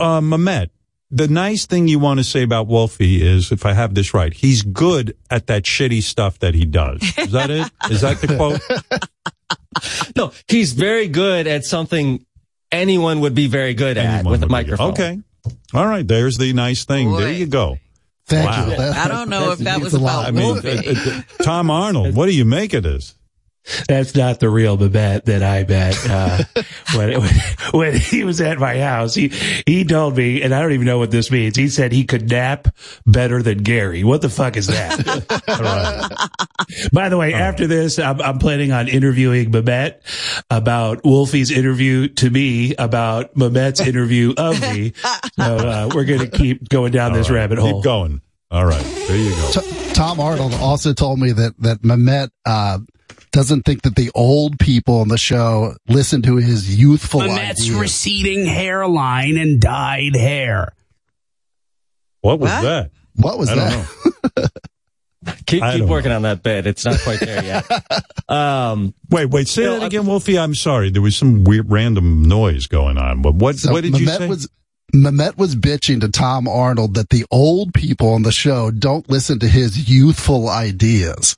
uh, 0.00 0.20
Mamet, 0.20 0.70
the 1.10 1.28
nice 1.28 1.66
thing 1.66 1.86
you 1.86 1.98
want 2.00 2.18
to 2.18 2.24
say 2.24 2.42
about 2.42 2.66
Wolfie 2.66 3.22
is, 3.22 3.52
if 3.52 3.64
I 3.64 3.72
have 3.72 3.94
this 3.94 4.12
right, 4.12 4.32
he's 4.34 4.62
good 4.62 5.16
at 5.30 5.46
that 5.46 5.62
shitty 5.62 6.02
stuff 6.02 6.40
that 6.40 6.54
he 6.54 6.64
does. 6.64 7.00
Is 7.16 7.30
that 7.32 7.50
it? 7.50 7.70
Is 7.90 8.00
that 8.00 8.20
the 8.20 8.36
quote? 8.36 8.60
No, 10.16 10.32
he's 10.48 10.72
very 10.72 11.06
good 11.06 11.46
at 11.46 11.64
something 11.64 12.24
anyone 12.72 13.20
would 13.20 13.34
be 13.34 13.46
very 13.46 13.74
good 13.74 13.98
at 13.98 14.24
with 14.24 14.40
a 14.42 14.46
would 14.46 14.48
be- 14.48 14.52
microphone. 14.52 14.92
Okay. 14.92 15.20
All 15.74 15.86
right. 15.86 16.06
There's 16.06 16.38
the 16.38 16.52
nice 16.54 16.86
thing. 16.86 17.14
There 17.14 17.30
you 17.30 17.46
go. 17.46 17.78
Thank 18.26 18.50
Wow. 18.50 18.68
you. 18.70 18.76
That- 18.76 18.96
I 18.96 19.08
don't 19.08 19.28
know 19.28 19.52
if 19.52 19.58
that 19.60 19.80
was 19.80 19.92
a 19.94 19.98
lot. 19.98 20.28
about 20.28 20.28
I 20.28 20.30
mean, 20.32 20.44
Wolfie. 20.46 20.88
uh, 20.88 21.10
uh, 21.40 21.44
Tom 21.44 21.70
Arnold, 21.70 22.14
what 22.14 22.26
do 22.26 22.32
you 22.34 22.44
make 22.44 22.72
of 22.74 22.82
this? 22.84 23.14
That's 23.88 24.14
not 24.14 24.40
the 24.40 24.48
real 24.48 24.76
Baba 24.76 24.90
Booey 25.20 25.24
that 25.24 25.42
I 25.42 25.64
met 25.64 26.08
uh, 26.08 26.42
when, 26.96 27.20
when 27.20 27.34
when 27.72 27.96
he 27.96 28.24
was 28.24 28.40
at 28.40 28.58
my 28.58 28.78
house. 28.78 29.14
He 29.14 29.28
he 29.66 29.84
told 29.84 30.16
me, 30.16 30.42
and 30.42 30.54
I 30.54 30.60
don't 30.60 30.72
even 30.72 30.86
know 30.86 30.98
what 30.98 31.10
this 31.10 31.30
means. 31.30 31.56
He 31.56 31.68
said 31.68 31.92
he 31.92 32.04
could 32.04 32.30
nap 32.30 32.68
better 33.06 33.42
than 33.42 33.58
Gary. 33.58 34.04
What 34.04 34.22
the 34.22 34.28
fuck 34.28 34.56
is 34.56 34.68
that? 34.68 34.96
By 36.92 37.08
the 37.08 37.16
way, 37.16 37.32
after 37.34 37.66
this, 37.66 37.98
I'm, 37.98 38.20
I'm 38.20 38.38
planning 38.38 38.72
on 38.72 38.88
interviewing 38.88 39.50
Baba 39.50 39.90
Booey 39.90 40.44
about 40.50 41.02
Wolfie's 41.02 41.50
interview 41.50 42.08
to 42.08 42.30
me 42.30 42.74
about 42.76 43.34
Mamet's 43.34 43.80
interview 43.80 44.34
of 44.36 44.60
me. 44.60 44.92
So 45.36 45.56
uh, 45.56 45.90
we're 45.94 46.04
going 46.04 46.20
to 46.20 46.28
keep 46.28 46.66
going 46.68 46.92
down 46.92 47.12
this 47.12 47.28
All 47.28 47.34
right, 47.34 47.40
rabbit 47.40 47.58
hole. 47.58 47.74
keep 47.74 47.84
going. 47.84 48.22
All 48.50 48.64
right. 48.64 48.82
There 49.06 49.16
you 49.16 49.30
go. 49.30 49.50
T- 49.52 49.92
Tom 49.92 50.18
Arnold 50.18 50.54
also 50.54 50.94
told 50.94 51.18
me 51.18 51.32
that 51.32 51.54
that 51.60 51.82
Mamet 51.82 52.30
uh, 52.46 52.78
doesn't 53.36 53.62
think 53.64 53.82
that 53.82 53.94
the 53.96 54.10
old 54.14 54.58
people 54.58 55.00
on 55.00 55.08
the 55.08 55.18
show 55.18 55.74
listen 55.88 56.22
to 56.22 56.36
his 56.36 56.78
youthful 56.78 57.20
Mamet's 57.20 57.60
ideas. 57.62 57.74
receding 57.74 58.46
hairline 58.46 59.36
and 59.36 59.60
dyed 59.60 60.16
hair. 60.16 60.72
What 62.22 62.40
was 62.40 62.50
What? 62.50 62.62
that? 62.62 62.90
What 63.16 63.38
was 63.38 63.48
I 63.50 63.54
that? 63.54 64.50
Keep, 65.46 65.62
keep 65.62 65.78
don't 65.78 65.88
working 65.88 66.12
on 66.12 66.22
that 66.22 66.42
bit. 66.44 66.66
It's 66.66 66.84
not 66.84 67.00
quite 67.00 67.18
there 67.18 67.42
yet. 67.42 67.64
um, 68.28 68.94
Wait, 69.10 69.26
wait. 69.26 69.48
Say 69.48 69.62
You 69.62 69.68
know, 69.68 69.74
that 69.74 69.82
I- 69.82 69.86
again, 69.86 70.06
Wolfie. 70.06 70.38
I'm 70.38 70.54
sorry. 70.54 70.90
There 70.90 71.02
was 71.02 71.16
some 71.16 71.42
weird, 71.44 71.68
random 71.70 72.22
noise 72.28 72.66
going 72.68 72.96
on. 72.96 73.22
But 73.22 73.34
what? 73.34 73.56
So 73.56 73.72
what 73.72 73.82
did 73.82 73.98
you 73.98 74.06
say? 74.06 74.28
was 74.28 74.48
Mamet 74.94 75.36
was 75.36 75.56
bitching 75.56 76.00
to 76.02 76.08
Tom 76.08 76.46
Arnold 76.46 76.94
that 76.94 77.10
the 77.10 77.24
old 77.30 77.74
people 77.74 78.14
on 78.14 78.22
the 78.22 78.30
show 78.30 78.70
don't 78.70 79.08
listen 79.10 79.40
to 79.40 79.48
his 79.48 79.90
youthful 79.90 80.48
ideas. 80.48 81.36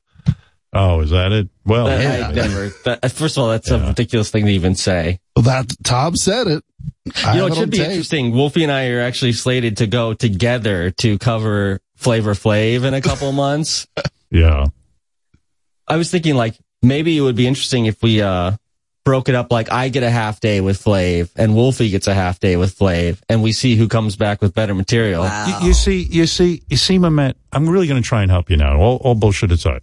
Oh, 0.72 1.00
is 1.00 1.10
that 1.10 1.32
it? 1.32 1.48
Well, 1.64 1.86
that, 1.86 2.02
yeah. 2.02 2.28
I 2.28 2.32
never. 2.32 2.68
That, 2.84 3.12
first 3.12 3.36
of 3.36 3.42
all, 3.42 3.50
that's 3.50 3.70
a 3.70 3.78
ridiculous 3.78 4.30
thing 4.30 4.46
to 4.46 4.52
even 4.52 4.74
say. 4.74 5.20
Well, 5.36 5.44
that 5.44 5.72
Tom 5.84 6.16
said 6.16 6.46
it. 6.46 6.64
I 7.24 7.34
you 7.34 7.40
know, 7.40 7.46
it 7.46 7.54
should 7.54 7.70
be 7.70 7.78
tape. 7.78 7.88
interesting. 7.88 8.32
Wolfie 8.32 8.62
and 8.62 8.72
I 8.72 8.88
are 8.88 9.00
actually 9.00 9.32
slated 9.32 9.78
to 9.78 9.86
go 9.86 10.14
together 10.14 10.90
to 10.92 11.18
cover 11.18 11.80
Flavor 11.96 12.34
Flav 12.34 12.84
in 12.84 12.94
a 12.94 13.00
couple 13.00 13.32
months. 13.44 13.86
yeah. 14.30 14.66
I 15.86 15.96
was 15.96 16.10
thinking 16.10 16.34
like 16.34 16.58
maybe 16.82 17.16
it 17.16 17.22
would 17.22 17.36
be 17.36 17.46
interesting 17.46 17.86
if 17.86 18.02
we 18.02 18.20
uh 18.20 18.52
broke 19.04 19.30
it 19.30 19.34
up 19.34 19.50
like 19.50 19.72
I 19.72 19.88
get 19.88 20.02
a 20.02 20.10
half 20.10 20.38
day 20.38 20.60
with 20.60 20.84
Flav 20.84 21.30
and 21.34 21.54
Wolfie 21.54 21.88
gets 21.88 22.06
a 22.08 22.12
half 22.14 22.40
day 22.40 22.58
with 22.58 22.78
Flav 22.78 23.18
and 23.26 23.42
we 23.42 23.52
see 23.52 23.74
who 23.74 23.88
comes 23.88 24.16
back 24.16 24.42
with 24.42 24.52
better 24.52 24.74
material. 24.74 25.24
You, 25.24 25.68
you 25.68 25.72
see, 25.72 26.02
you 26.02 26.26
see, 26.26 26.62
you 26.68 26.76
see, 26.76 26.98
Mamet. 26.98 27.32
I'm 27.50 27.66
really 27.66 27.86
going 27.86 28.02
to 28.02 28.06
try 28.06 28.20
and 28.20 28.30
help 28.30 28.50
you 28.50 28.58
now. 28.58 28.76
All, 28.76 28.96
all 28.98 29.14
bullshit 29.14 29.50
aside. 29.50 29.80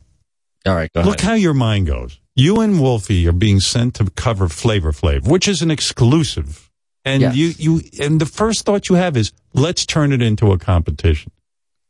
All 0.65 0.75
right, 0.75 0.91
go 0.93 1.01
Look 1.01 1.19
ahead. 1.19 1.29
how 1.29 1.33
your 1.35 1.53
mind 1.53 1.87
goes. 1.87 2.19
You 2.35 2.59
and 2.61 2.81
Wolfie 2.81 3.27
are 3.27 3.31
being 3.31 3.59
sent 3.59 3.93
to 3.95 4.05
cover 4.11 4.49
Flavor 4.49 4.91
Flav, 4.91 5.27
which 5.27 5.47
is 5.47 5.61
an 5.61 5.71
exclusive. 5.71 6.69
And 7.05 7.21
Yes. 7.21 7.35
you, 7.35 7.53
you, 7.57 7.81
and 8.01 8.19
the 8.19 8.25
first 8.25 8.65
thought 8.65 8.89
you 8.89 8.95
have 8.95 9.15
is, 9.15 9.31
let's 9.53 9.85
turn 9.85 10.11
it 10.11 10.21
into 10.21 10.51
a 10.51 10.57
competition. 10.57 11.31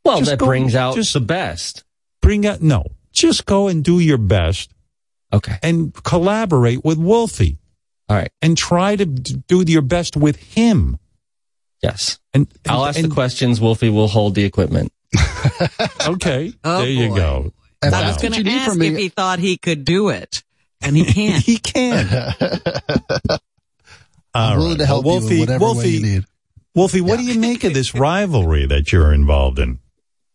well, 0.03 0.19
just 0.19 0.29
that 0.31 0.39
go- 0.39 0.45
brings 0.45 0.75
out 0.75 0.95
just- 0.95 1.13
the 1.13 1.19
best. 1.21 1.83
Bring 2.21 2.45
out, 2.45 2.61
no, 2.61 2.85
just 3.13 3.45
go 3.45 3.67
and 3.67 3.83
do 3.83 3.99
your 3.99 4.17
best 4.17 4.71
Okay. 5.33 5.57
and 5.63 5.93
collaborate 6.03 6.83
with 6.83 6.97
Wolfie 6.97 7.57
All 8.09 8.17
right. 8.17 8.29
and 8.41 8.57
try 8.57 8.95
to 8.95 9.05
do 9.05 9.63
your 9.65 9.81
best 9.81 10.15
with 10.17 10.35
him. 10.35 10.97
Yes. 11.81 12.19
And, 12.33 12.47
I'll 12.67 12.85
ask 12.85 12.99
and- 12.99 13.09
the 13.09 13.13
questions. 13.13 13.61
Wolfie 13.61 13.89
will 13.89 14.07
hold 14.09 14.35
the 14.35 14.43
equipment. 14.43 14.91
Okay. 16.07 16.53
Oh, 16.63 16.79
there 16.79 16.89
you 16.89 17.15
go. 17.15 17.51
If 17.87 17.93
I 17.93 18.07
was 18.07 18.17
going 18.17 18.33
to 18.33 18.49
ask 18.49 18.69
from 18.69 18.79
me, 18.79 18.87
if 18.87 18.97
he 18.97 19.09
thought 19.09 19.39
he 19.39 19.57
could 19.57 19.85
do 19.85 20.09
it, 20.09 20.43
and 20.81 20.95
he 20.95 21.05
can't. 21.13 21.43
he 21.43 21.57
can. 21.57 22.07
I'm 24.33 24.57
willing 24.57 24.71
right. 24.73 24.79
to 24.79 24.85
help 24.85 25.05
Well, 25.05 25.15
you 25.15 25.19
Wolfie, 25.21 25.35
in 25.35 25.39
whatever 25.41 25.65
Wolfie, 25.65 25.79
way 25.79 25.87
you 25.89 26.01
need. 26.01 26.25
Wolfie, 26.73 27.01
what 27.01 27.17
do 27.19 27.23
you 27.25 27.39
make 27.39 27.63
of 27.63 27.73
this 27.73 27.95
rivalry 27.95 28.65
that 28.65 28.91
you're 28.91 29.13
involved 29.13 29.59
in? 29.59 29.79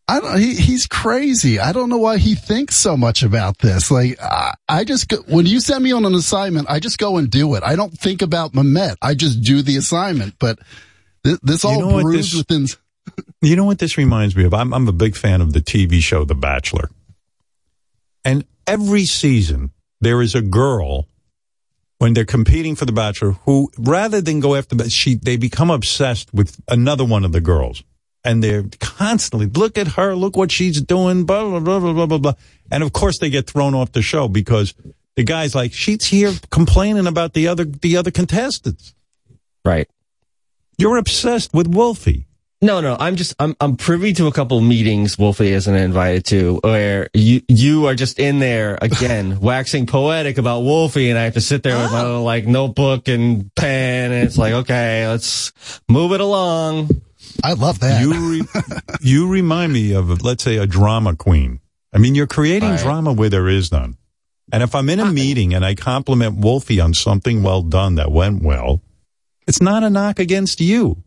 I 0.09 0.21
don't. 0.21 0.39
He, 0.41 0.55
he's 0.55 0.87
crazy. 0.87 1.61
I 1.61 1.73
don't 1.73 1.89
know 1.91 1.99
why 1.99 2.17
he 2.17 2.35
thinks 2.35 2.75
so 2.77 2.97
much 2.97 3.23
about 3.23 3.59
this. 3.59 3.91
Like 3.91 4.21
I, 4.21 4.55
I 4.69 4.85
just 4.85 5.09
go, 5.09 5.19
when 5.29 5.47
you 5.47 5.61
send 5.61 5.85
me 5.85 5.93
on 5.93 6.05
an 6.05 6.15
assignment, 6.15 6.69
I 6.71 6.81
just 6.81 6.99
go 6.99 7.19
and 7.19 7.31
do 7.31 7.55
it. 7.55 7.63
I 7.63 7.77
don't 7.77 7.93
think 7.93 8.23
about 8.23 8.53
Mamet. 8.53 8.97
I 9.03 9.15
just 9.15 9.43
do 9.43 9.63
the 9.63 9.77
assignment. 9.77 10.35
But 10.41 10.59
th- 11.23 11.39
this 11.43 11.65
all 11.65 11.79
know 11.81 12.01
brews 12.01 12.33
this- 12.33 12.39
within. 12.39 12.67
You 13.43 13.57
know 13.57 13.65
what 13.65 13.79
this 13.79 13.97
reminds 13.97 14.37
me 14.37 14.45
of? 14.45 14.53
I'm, 14.53 14.75
I'm 14.75 14.87
a 14.87 14.93
big 14.93 15.17
fan 15.17 15.41
of 15.41 15.55
the 15.55 15.61
TV 15.61 16.01
show 16.01 16.25
The 16.27 16.35
Bachelor. 16.35 16.91
And 18.25 18.45
every 18.67 19.05
season, 19.05 19.73
there 20.01 20.23
is 20.23 20.35
a 20.35 20.43
girl 20.43 21.09
when 21.99 22.15
they're 22.15 22.25
competing 22.25 22.75
for 22.77 22.87
the 22.87 22.93
bachelor, 22.93 23.33
who 23.45 23.71
rather 23.79 24.23
than 24.23 24.41
go 24.41 24.55
after, 24.55 24.75
the 24.75 24.89
she 24.89 25.17
they 25.17 25.37
become 25.37 25.71
obsessed 25.71 26.33
with 26.33 26.59
another 26.67 27.05
one 27.05 27.27
of 27.27 27.33
the 27.33 27.43
girls, 27.43 27.85
and 28.25 28.43
they're 28.43 28.65
constantly 28.81 29.47
look 29.47 29.77
at 29.77 29.87
her, 29.87 30.15
look 30.15 30.35
what 30.35 30.51
she's 30.51 30.81
doing, 30.81 31.25
blah 31.25 31.45
blah 31.45 31.61
blah 31.61 31.79
blah 31.79 31.93
blah 31.93 32.07
blah 32.07 32.19
blah, 32.19 32.33
and 32.71 32.83
of 32.83 32.95
course 32.95 33.19
they 33.19 33.29
get 33.29 33.47
thrown 33.47 33.75
off 33.75 33.93
the 33.93 34.01
show 34.01 34.29
because 34.29 34.73
the 35.17 35.25
guy's 35.25 35.55
like 35.55 35.75
she's 35.75 36.07
here 36.07 36.33
complaining 36.51 37.07
about 37.07 37.35
the 37.35 37.49
other 37.49 37.65
the 37.65 37.99
other 37.99 38.11
contestants. 38.11 38.95
Right. 39.63 39.89
You're 40.79 40.97
obsessed 40.97 41.53
with 41.53 41.67
Wolfie. 41.67 42.27
No, 42.63 42.83
no, 42.83 42.95
I'm 43.01 43.17
just 43.17 43.35
I'm 43.39 43.57
I'm 43.59 43.77
privy 43.79 44.13
to 44.15 44.27
a 44.27 44.33
couple 44.33 44.61
meetings 44.61 45.19
Wolfie 45.19 45.53
isn't 45.53 45.75
invited 45.75 46.27
to 46.27 46.61
where 46.63 47.09
you 47.15 47.41
you 47.49 47.87
are 47.87 47.95
just 47.95 48.19
in 48.19 48.39
there 48.39 48.77
again 48.83 49.41
waxing 49.41 49.87
poetic 49.87 50.37
about 50.37 50.61
Wolfie 50.61 51.09
and 51.09 51.19
I 51.19 51.25
have 51.25 51.35
to 51.35 51.41
sit 51.41 51.63
there 51.63 51.79
with 51.79 51.87
ah. 51.87 51.93
my 51.93 52.03
little 52.03 52.23
like 52.23 52.47
notebook 52.47 53.09
and 53.09 53.55
pen 53.55 54.13
and 54.13 54.27
it's 54.27 54.37
like 54.37 54.53
okay 54.53 55.09
let's 55.09 55.53
move 55.89 56.13
it 56.13 56.21
along. 56.21 56.91
I 57.43 57.55
love 57.55 57.81
that. 57.81 58.03
You 58.03 58.31
re- 58.31 58.49
you 59.01 59.29
remind 59.29 59.73
me 59.73 59.95
of 59.95 60.23
let's 60.23 60.45
say 60.45 60.59
a 60.59 60.67
drama 60.67 61.17
queen. 61.17 61.61
I 61.95 61.99
mean, 61.99 62.15
you're 62.15 62.27
creating 62.27 62.71
Right. 62.71 62.81
drama 62.81 63.15
where 63.15 63.31
there 63.31 63.49
is 63.49 63.73
none. 63.73 63.97
And 64.53 64.63
if 64.63 64.75
I'm 64.75 64.91
in 64.91 65.01
a 65.01 65.05
ah. 65.05 65.13
meeting 65.13 65.55
and 65.55 65.65
I 65.65 65.75
compliment 65.75 66.37
Wolfie 66.37 66.81
on 66.81 66.93
something 66.93 67.43
well 67.43 67.63
done 67.63 67.95
that 67.95 68.13
went 68.13 68.43
well, 68.43 68.83
it's 69.47 69.63
not 69.63 69.83
a 69.83 69.89
knock 69.89 70.19
against 70.19 70.61
you. 70.61 71.03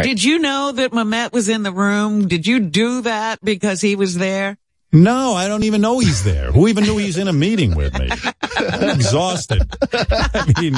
Did 0.00 0.24
you 0.24 0.38
know 0.38 0.72
that 0.72 0.92
Mamet 0.92 1.32
was 1.32 1.48
in 1.48 1.62
the 1.62 1.72
room? 1.72 2.28
Did 2.28 2.46
you 2.46 2.60
do 2.60 3.02
that 3.02 3.40
because 3.44 3.80
he 3.80 3.94
was 3.96 4.16
there? 4.16 4.56
No, 4.92 5.32
I 5.32 5.48
don't 5.48 5.64
even 5.64 5.80
know 5.80 5.98
he's 5.98 6.22
there. 6.22 6.52
Who 6.52 6.68
even 6.68 6.84
knew 6.84 6.98
he's 6.98 7.16
in 7.16 7.26
a 7.26 7.32
meeting 7.32 7.74
with 7.74 7.98
me? 7.98 8.10
I'm 8.58 8.90
exhausted. 8.90 9.62
I 9.92 10.52
mean, 10.60 10.74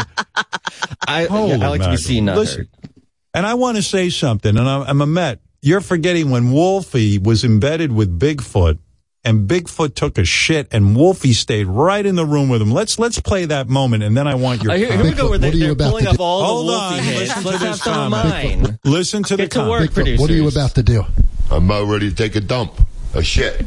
I, 1.06 1.24
holy 1.24 1.54
I 1.54 1.68
like 1.68 1.82
to 1.82 1.90
be 1.90 1.96
seen, 1.96 2.26
not 2.26 2.36
Listen, 2.36 2.58
heard. 2.60 2.92
And 3.34 3.44
I 3.46 3.54
want 3.54 3.76
to 3.76 3.82
say 3.82 4.10
something, 4.10 4.56
and 4.56 4.68
I'm, 4.68 4.82
I'm 4.82 5.00
a 5.00 5.06
Met. 5.06 5.40
You're 5.62 5.80
forgetting 5.80 6.30
when 6.30 6.52
Wolfie 6.52 7.18
was 7.18 7.42
embedded 7.42 7.90
with 7.90 8.20
Bigfoot, 8.20 8.78
and 9.24 9.48
Bigfoot 9.48 9.94
took 9.94 10.18
a 10.18 10.24
shit, 10.24 10.68
and 10.72 10.94
Wolfie 10.96 11.32
stayed 11.32 11.66
right 11.66 12.05
in 12.05 12.14
the 12.16 12.26
room 12.26 12.48
with 12.48 12.60
him. 12.62 12.70
Let's 12.70 12.98
let's 12.98 13.20
play 13.20 13.46
that 13.46 13.68
moment, 13.68 14.02
and 14.02 14.16
then 14.16 14.26
I 14.28 14.34
want 14.34 14.62
your. 14.62 14.72
Uh, 14.72 14.76
here, 14.76 14.92
here 14.92 15.02
we 15.05 15.12
go 15.12 15.30
where 15.30 15.38
they, 15.38 15.51
they're 15.51 15.74
pulling 15.74 16.06
up 16.06 16.20
all 16.20 16.44
Hold 16.44 16.68
the 16.68 16.72
on, 16.72 16.92
Wolfie 16.92 17.06
hits. 17.09 17.20
listen 17.20 17.42
to 17.42 17.48
Let's 17.48 17.62
have 17.62 17.72
this 17.72 17.82
some 17.82 18.12
comment. 18.12 18.62
mine. 18.62 18.78
Listen 18.84 19.22
to 19.24 19.36
the 19.36 19.48
to 19.48 19.68
work, 19.68 19.94
comment. 19.94 20.20
What 20.20 20.30
are 20.30 20.34
you 20.34 20.48
about 20.48 20.74
to 20.76 20.82
do? 20.82 21.05
I'm 21.51 21.64
about 21.66 21.86
ready 21.88 22.10
to 22.10 22.14
take 22.14 22.36
a 22.36 22.40
dump, 22.40 22.72
a 23.14 23.22
shit. 23.22 23.64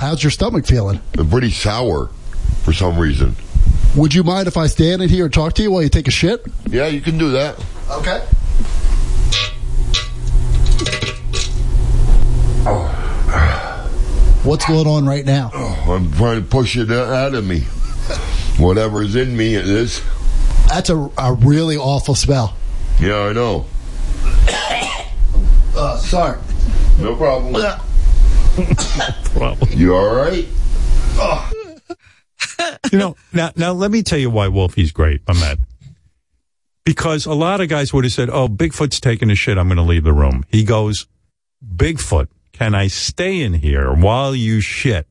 How's 0.00 0.22
your 0.22 0.30
stomach 0.30 0.66
feeling? 0.66 1.00
I'm 1.18 1.28
pretty 1.28 1.50
sour 1.50 2.06
for 2.62 2.72
some 2.72 2.98
reason. 2.98 3.34
Would 3.96 4.14
you 4.14 4.22
mind 4.22 4.46
if 4.48 4.56
I 4.56 4.66
stand 4.68 5.02
in 5.02 5.08
here 5.08 5.24
and 5.24 5.34
talk 5.34 5.54
to 5.54 5.62
you 5.62 5.70
while 5.72 5.82
you 5.82 5.88
take 5.88 6.06
a 6.08 6.12
shit? 6.12 6.46
Yeah, 6.68 6.86
you 6.86 7.00
can 7.00 7.18
do 7.18 7.32
that. 7.32 7.62
Okay. 7.90 8.22
What's 14.48 14.64
going 14.64 14.86
on 14.86 15.04
right 15.04 15.26
now? 15.26 15.50
I'm 15.52 16.10
trying 16.12 16.40
to 16.42 16.48
push 16.48 16.74
it 16.74 16.90
out 16.90 17.34
of 17.34 17.44
me. 17.44 17.60
Whatever's 18.58 19.14
in 19.14 19.36
me, 19.36 19.54
it 19.54 19.66
is. 19.66 20.02
That's 20.68 20.88
a, 20.88 21.10
a 21.18 21.34
really 21.34 21.76
awful 21.76 22.14
smell. 22.14 22.56
Yeah, 22.98 23.24
I 23.24 23.32
know. 23.34 23.66
Uh, 25.76 25.96
sorry. 25.98 26.40
No 26.98 27.14
problem. 27.14 27.54
You 29.78 29.94
all 29.94 30.12
right? 30.12 30.44
you 32.92 32.98
know, 32.98 33.14
now 33.32 33.52
now 33.54 33.72
let 33.72 33.92
me 33.92 34.02
tell 34.02 34.18
you 34.18 34.28
why 34.28 34.48
Wolfie's 34.48 34.90
great, 34.90 35.24
Mamet. 35.26 35.60
Because 36.84 37.26
a 37.26 37.34
lot 37.34 37.60
of 37.60 37.68
guys 37.68 37.92
would 37.92 38.02
have 38.02 38.12
said, 38.12 38.28
"Oh, 38.28 38.48
Bigfoot's 38.48 38.98
taking 38.98 39.30
a 39.30 39.36
shit. 39.36 39.56
I'm 39.56 39.68
going 39.68 39.76
to 39.76 39.84
leave 39.84 40.02
the 40.02 40.12
room." 40.12 40.44
He 40.48 40.64
goes, 40.64 41.06
"Bigfoot, 41.64 42.26
can 42.58 42.74
I 42.74 42.88
stay 42.88 43.40
in 43.40 43.54
here 43.54 43.92
while 43.92 44.34
you 44.34 44.60
shit?" 44.60 45.06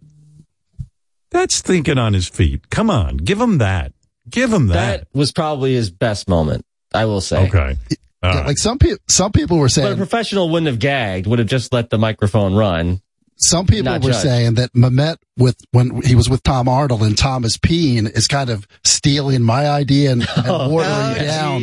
That's 1.31 1.61
thinking 1.61 1.97
on 1.97 2.13
his 2.13 2.27
feet. 2.27 2.69
Come 2.69 2.89
on, 2.89 3.17
give 3.17 3.39
him 3.39 3.57
that. 3.59 3.93
Give 4.29 4.51
him 4.51 4.67
that. 4.67 5.01
That 5.01 5.07
was 5.13 5.31
probably 5.31 5.73
his 5.73 5.89
best 5.89 6.27
moment, 6.29 6.65
I 6.93 7.05
will 7.05 7.21
say. 7.21 7.47
Okay. 7.47 7.77
Yeah, 8.23 8.45
like 8.45 8.57
some 8.57 8.77
people, 8.79 8.97
some 9.07 9.31
people 9.31 9.57
were 9.57 9.65
But 9.65 9.71
a 9.71 9.73
saying, 9.75 9.97
professional 9.97 10.49
wouldn't 10.49 10.67
have 10.67 10.79
gagged, 10.79 11.27
would 11.27 11.39
have 11.39 11.47
just 11.47 11.71
let 11.71 11.89
the 11.89 11.97
microphone 11.97 12.55
run. 12.55 12.99
some 13.37 13.67
people 13.67 13.85
not 13.85 14.03
were 14.03 14.11
judge. 14.11 14.21
saying 14.23 14.53
that 14.55 14.73
Mamet 14.73 15.17
with 15.37 15.57
when 15.71 16.01
he 16.01 16.15
was 16.15 16.29
with 16.29 16.41
Tom 16.43 16.67
Arnold 16.67 17.03
and 17.03 17.17
Thomas 17.17 17.57
Peen 17.57 18.07
is 18.07 18.27
kind 18.27 18.49
of 18.49 18.67
stealing 18.83 19.43
my 19.43 19.69
idea 19.69 20.11
and, 20.11 20.21
and 20.35 20.47
Oh, 20.47 20.69
watering 20.69 21.23
it 21.23 21.27
down. 21.27 21.61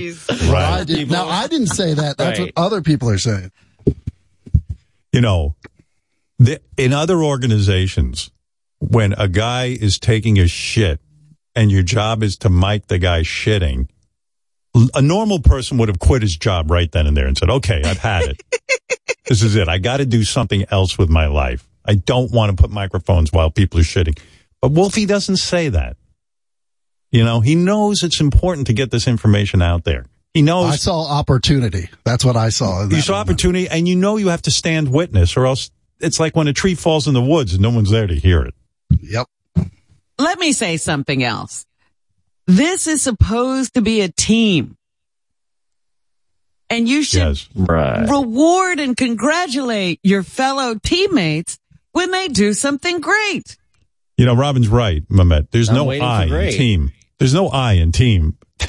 Right. 0.53 0.81
I 0.81 0.85
did. 0.85 1.11
Now 1.11 1.29
I 1.29 1.49
didn't 1.49 1.67
say 1.69 1.93
that. 1.95 2.17
That's 2.17 2.39
Right. 2.39 2.53
what 2.57 2.65
other 2.65 2.81
people 2.83 3.11
are 3.11 3.19
saying. 3.19 3.51
you 5.13 5.21
know, 5.21 5.55
the, 6.39 6.61
in 6.77 6.93
other 6.93 7.23
organizations, 7.23 8.31
when 8.79 9.13
a 9.15 9.29
guy 9.29 9.67
is 9.67 9.99
taking 9.99 10.39
a 10.39 10.47
shit 10.47 11.01
and 11.55 11.71
your 11.71 11.83
job 11.83 12.23
is 12.23 12.37
to 12.39 12.51
mic 12.51 12.87
the 12.89 12.99
guy 12.99 13.21
shitting, 13.21 13.89
a 14.95 15.03
normal 15.03 15.41
person 15.41 15.79
would 15.79 15.89
have 15.89 15.99
quit 15.99 16.23
his 16.23 16.37
job 16.37 16.71
right 16.71 16.91
then 16.91 17.07
and 17.07 17.17
there 17.17 17.27
and 17.27 17.39
said, 17.39 17.49
okay, 17.49 17.83
I've 17.85 17.99
had 17.99 18.25
it. 18.25 18.43
this 19.27 19.43
is 19.43 19.55
it. 19.55 19.69
I 19.69 19.79
got 19.79 19.99
to 19.99 20.07
do 20.07 20.25
something 20.25 20.65
else 20.71 20.99
with 20.99 21.09
my 21.09 21.27
life. 21.27 21.69
I 21.85 21.95
don't 21.95 22.33
want 22.33 22.57
to 22.57 22.61
put 22.61 22.71
microphones 22.71 23.33
while 23.33 23.51
people 23.51 23.79
are 23.81 23.85
shitting. 23.85 24.19
But 24.61 24.73
Wolfie 24.73 25.07
doesn't 25.07 25.37
say 25.37 25.69
that. 25.69 25.97
You 27.13 27.25
know, 27.25 27.41
he 27.41 27.55
knows 27.55 28.03
it's 28.03 28.21
important 28.21 28.67
to 28.67 28.73
get 28.73 28.91
this 28.91 29.07
information 29.07 29.63
out 29.63 29.85
there. 29.85 30.07
He 30.33 30.43
knows 30.43 30.73
I 30.73 30.77
saw 30.77 31.07
opportunity. 31.07 31.89
That's 32.05 32.25
what 32.25 32.37
I 32.37 32.49
saw. 32.49 32.89
you 32.89 33.01
saw 33.01 33.13
moment. 33.13 33.29
opportunity 33.29 33.69
and 33.69 33.87
you 33.87 33.95
know 33.95 34.17
you 34.17 34.29
have 34.29 34.43
to 34.43 34.51
stand 34.51 34.91
witness 34.91 35.37
or 35.37 35.47
else 35.47 35.71
it's 36.01 36.21
like 36.21 36.37
when 36.37 36.49
a 36.49 36.53
tree 36.53 36.75
falls 36.75 37.09
in 37.09 37.15
the 37.15 37.23
woods 37.23 37.55
and 37.55 37.63
no 37.63 37.71
one's 37.71 37.91
there 37.91 38.07
to 38.07 38.15
hear 38.15 38.43
it. 38.43 38.55
Yep. 39.01 39.27
Let 40.19 40.39
me 40.39 40.53
say 40.53 40.77
something 40.77 41.25
else. 41.25 41.65
This 42.47 42.87
is 42.87 43.03
supposed 43.03 43.75
to 43.75 43.83
be 43.83 44.03
a 44.03 44.09
team. 44.09 44.77
And 46.71 46.89
you 46.89 47.03
should 47.03 47.19
Yes. 47.21 47.49
Right. 47.55 48.09
reward 48.09 48.81
and 48.81 48.97
congratulate 48.97 50.01
your 50.03 50.23
fellow 50.23 50.75
teammates 50.83 51.59
when 51.93 52.11
they 52.11 52.29
do 52.29 52.55
something 52.55 53.01
great. 53.01 53.57
You 54.17 54.27
know, 54.27 54.35
Robin's 54.35 54.69
right, 54.69 55.07
Mamet. 55.09 55.49
There's 55.51 55.69
I'm 55.69 55.75
no 55.75 55.85
waiting 55.85 56.05
I 56.05 56.25
in 56.25 56.53
team. 56.53 56.93
There's 57.19 57.35
no 57.35 57.49
I 57.49 57.75
in 57.75 57.93
team. 57.93 58.39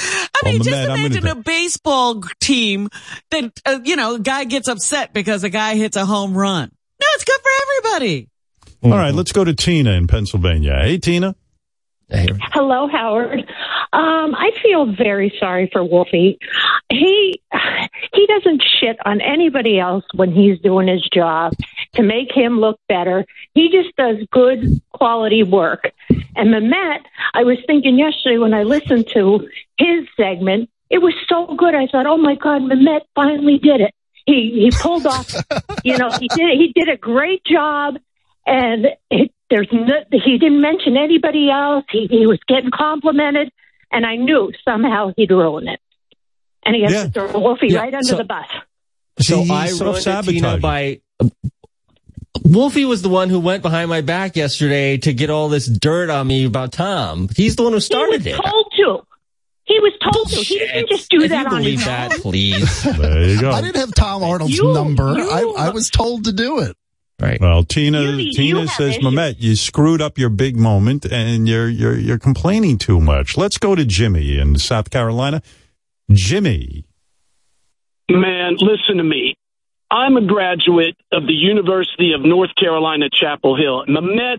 I 0.00 0.28
Well, 0.42 0.52
mean, 0.54 0.62
just 0.62 0.76
Mamet, 0.76 0.98
imagine 0.98 1.26
a 1.26 1.34
baseball 1.34 2.22
team 2.40 2.88
that, 3.30 3.60
uh, 3.66 3.80
you 3.84 3.96
know, 3.96 4.14
a 4.16 4.18
guy 4.20 4.44
gets 4.44 4.68
upset 4.68 5.12
because 5.12 5.44
a 5.44 5.50
guy 5.50 5.74
hits 5.76 5.96
a 5.96 6.04
home 6.06 6.34
run. 6.36 6.70
No, 7.00 7.06
it's 7.14 7.24
good 7.24 7.40
for 7.42 7.50
everybody. 7.92 8.28
All 8.82 8.90
right, 8.90 9.12
let's 9.14 9.32
go 9.32 9.44
to 9.44 9.54
Tina 9.54 9.92
in 9.92 10.06
Pennsylvania. 10.06 10.78
Hey, 10.80 10.96
Tina. 10.98 11.34
Hey. 12.08 12.28
Hello, 12.52 12.88
Howard. 12.88 13.40
Um, 13.92 14.36
I 14.36 14.50
feel 14.62 14.92
very 14.94 15.34
sorry 15.40 15.68
for 15.72 15.82
Wolfie. 15.82 16.38
He 16.88 17.42
he 18.12 18.26
doesn't 18.26 18.62
shit 18.80 18.96
on 19.04 19.20
anybody 19.20 19.80
else 19.80 20.04
when 20.14 20.32
he's 20.32 20.60
doing 20.60 20.86
his 20.86 21.02
job 21.12 21.54
to 21.94 22.02
make 22.02 22.32
him 22.32 22.60
look 22.60 22.78
better. 22.88 23.24
He 23.54 23.68
just 23.68 23.94
does 23.96 24.16
good 24.30 24.80
quality 24.92 25.42
work. 25.42 25.90
And 26.36 26.54
Mamet, 26.54 27.00
I 27.34 27.42
was 27.42 27.58
thinking 27.66 27.98
yesterday 27.98 28.38
when 28.38 28.54
I 28.54 28.62
listened 28.62 29.08
to 29.14 29.48
his 29.76 30.06
segment, 30.16 30.70
it 30.88 30.98
was 30.98 31.14
so 31.28 31.54
good. 31.56 31.74
I 31.74 31.88
thought, 31.88 32.06
oh 32.06 32.16
my 32.16 32.36
God, 32.36 32.62
Mamet 32.62 33.00
finally 33.14 33.58
did 33.58 33.80
it. 33.80 33.94
He 34.24 34.70
he 34.70 34.70
pulled 34.70 35.06
off. 35.06 35.34
you 35.84 35.98
know, 35.98 36.10
he 36.10 36.28
did 36.28 36.50
he 36.56 36.72
did 36.74 36.88
a 36.88 36.96
great 36.96 37.44
job 37.44 37.96
and 38.46 38.86
it, 39.10 39.32
there's 39.48 39.68
no, 39.72 39.94
he 40.12 40.38
didn't 40.38 40.60
mention 40.60 40.96
anybody 40.96 41.50
else. 41.50 41.84
He 41.90 42.06
he 42.08 42.26
was 42.26 42.38
getting 42.46 42.70
complimented, 42.70 43.50
and 43.92 44.04
I 44.06 44.16
knew 44.16 44.52
somehow 44.64 45.12
he'd 45.16 45.30
ruin 45.30 45.68
it. 45.68 45.80
And 46.64 46.76
he 46.76 46.82
has 46.82 46.92
Yeah. 46.92 47.04
to 47.04 47.10
throw 47.10 47.40
Wolfie 47.40 47.68
Yeah, 47.68 47.78
right 47.80 47.94
under 47.94 48.06
so- 48.06 48.16
the 48.16 48.24
bus. 48.24 48.46
So 49.20 49.40
He's 49.40 49.50
I 49.50 49.68
ruined 49.84 50.06
it, 50.06 50.22
Tina, 50.24 50.58
by 50.58 51.00
Wolfie 52.44 52.84
was 52.86 53.02
the 53.02 53.08
one 53.08 53.28
who 53.28 53.38
went 53.40 53.62
behind 53.62 53.90
my 53.90 54.00
back 54.00 54.34
yesterday 54.36 54.96
to 54.98 55.12
get 55.12 55.30
all 55.30 55.48
this 55.48 55.66
dirt 55.66 56.10
on 56.10 56.26
me 56.26 56.44
about 56.46 56.72
Tom. 56.72 57.28
He's 57.36 57.56
the 57.56 57.64
one 57.64 57.72
who 57.72 57.80
started 57.80 58.22
he 58.22 58.30
it. 58.30 58.38
was 58.38 58.50
told 58.50 58.72
to. 58.76 59.06
He 59.64 59.78
was 59.80 59.92
told 60.02 60.28
to. 60.30 60.36
He 60.36 60.58
didn't 60.58 60.88
just 60.88 61.10
do 61.10 61.20
If 61.22 61.30
that 61.30 61.40
you 61.42 61.46
on 61.48 61.58
believe 61.62 61.78
his 61.78 61.84
that, 61.86 62.12
own. 62.14 62.20
please. 62.20 62.82
There 62.98 63.24
you 63.24 63.40
go. 63.40 63.50
I 63.50 63.60
didn't 63.60 63.76
have 63.76 63.94
Tom 63.94 64.22
Arnold's 64.24 64.56
You- 64.56 64.72
number. 64.72 65.14
you- 65.18 65.30
I, 65.30 65.66
I 65.66 65.70
was 65.70 65.90
told 65.90 66.24
to 66.24 66.32
do 66.32 66.60
it. 66.60 66.76
Right. 67.20 67.40
Well, 67.40 67.64
Tina 67.64 68.00
You- 68.02 68.16
you 68.16 68.32
Tina 68.32 68.60
have 68.60 68.70
says, 68.70 68.96
issues. 68.96 69.04
Mamet, 69.04 69.34
you 69.38 69.54
screwed 69.56 70.00
up 70.00 70.16
your 70.18 70.30
big 70.30 70.56
moment 70.56 71.04
and 71.04 71.46
you're 71.48 71.68
you're 71.68 71.96
you're 71.98 72.18
complaining 72.18 72.78
too 72.78 73.00
much. 73.00 73.36
Let's 73.36 73.58
go 73.58 73.74
to 73.74 73.84
Jimmy 73.84 74.38
in 74.38 74.56
South 74.58 74.90
Carolina. 74.90 75.42
Jimmy. 76.10 76.84
Man, 78.10 78.56
listen 78.58 78.96
to 78.96 79.04
me. 79.04 79.34
I'm 79.90 80.16
a 80.16 80.24
graduate 80.24 80.96
of 81.12 81.26
the 81.26 81.32
University 81.32 82.12
of 82.12 82.22
North 82.22 82.54
Carolina, 82.56 83.08
Chapel 83.12 83.56
Hill. 83.56 83.84
Mamet 83.88 84.38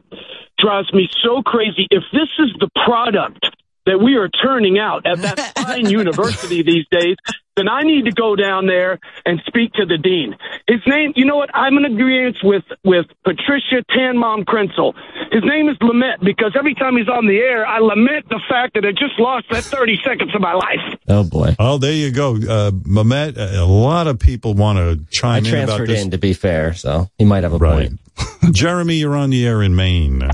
drives 0.58 0.92
me 0.94 1.10
so 1.24 1.42
crazy. 1.42 1.88
If 1.92 2.04
this 2.14 2.30
is 2.40 2.50
the 2.60 2.70
product 2.86 3.46
that 3.86 4.00
we 4.00 4.16
are 4.16 4.30
turning 4.30 4.80
out 4.80 5.06
at 5.06 5.20
that 5.20 5.40
fine 5.58 5.90
university 5.90 6.62
these 6.62 6.86
days, 6.92 7.16
then 7.62 7.70
I 7.70 7.84
need 7.84 8.06
to 8.06 8.12
go 8.12 8.36
down 8.36 8.66
there 8.66 9.00
and 9.26 9.40
speak 9.46 9.74
to 9.74 9.86
the 9.86 9.98
dean. 9.98 10.36
His 10.68 10.80
name, 10.88 11.14
you 11.16 11.26
know 11.26 11.36
what? 11.38 11.50
I'm 11.54 11.78
in 11.78 11.86
agreement 11.86 12.38
with 12.44 12.64
with 12.84 13.06
Patricia 13.24 13.84
Tan 13.96 14.18
Mom 14.18 14.44
Krentcil. 14.46 14.94
His 15.32 15.44
name 15.44 15.70
is 15.70 15.78
Lament 15.82 16.24
because 16.24 16.54
every 16.58 16.74
time 16.74 16.98
he's 16.98 17.08
on 17.08 17.28
the 17.28 17.38
air, 17.38 17.66
I 17.68 17.78
lament 17.80 18.28
the 18.30 18.42
fact 18.50 18.74
that 18.74 18.86
I 18.86 18.92
just 18.92 19.20
lost 19.20 19.46
that 19.52 19.64
30 19.72 20.00
seconds 20.04 20.34
of 20.34 20.42
my 20.42 20.54
life. 20.54 21.00
Oh 21.08 21.24
boy. 21.24 21.56
Oh, 21.60 21.78
there 21.78 21.94
you 21.94 22.12
go. 22.12 22.36
Uh, 22.36 22.72
Mamet, 22.72 23.38
a 23.38 23.64
lot 23.66 24.08
of 24.08 24.18
people 24.20 24.54
want 24.56 24.78
to 24.80 25.04
I 25.04 25.06
chime 25.12 25.46
in 25.46 25.54
about 25.54 25.66
transferred 25.68 25.90
this. 25.90 26.04
in 26.04 26.12
to 26.12 26.18
be 26.18 26.34
fair, 26.34 26.74
so 26.74 27.08
he 27.20 27.26
might 27.26 27.44
have 27.44 27.54
a 27.54 27.58
Right. 27.58 27.90
point. 27.90 28.00
Jeremy, 28.56 28.96
you're 28.96 29.16
on 29.16 29.30
the 29.30 29.46
air 29.46 29.62
in 29.62 29.76
Maine. 29.76 30.28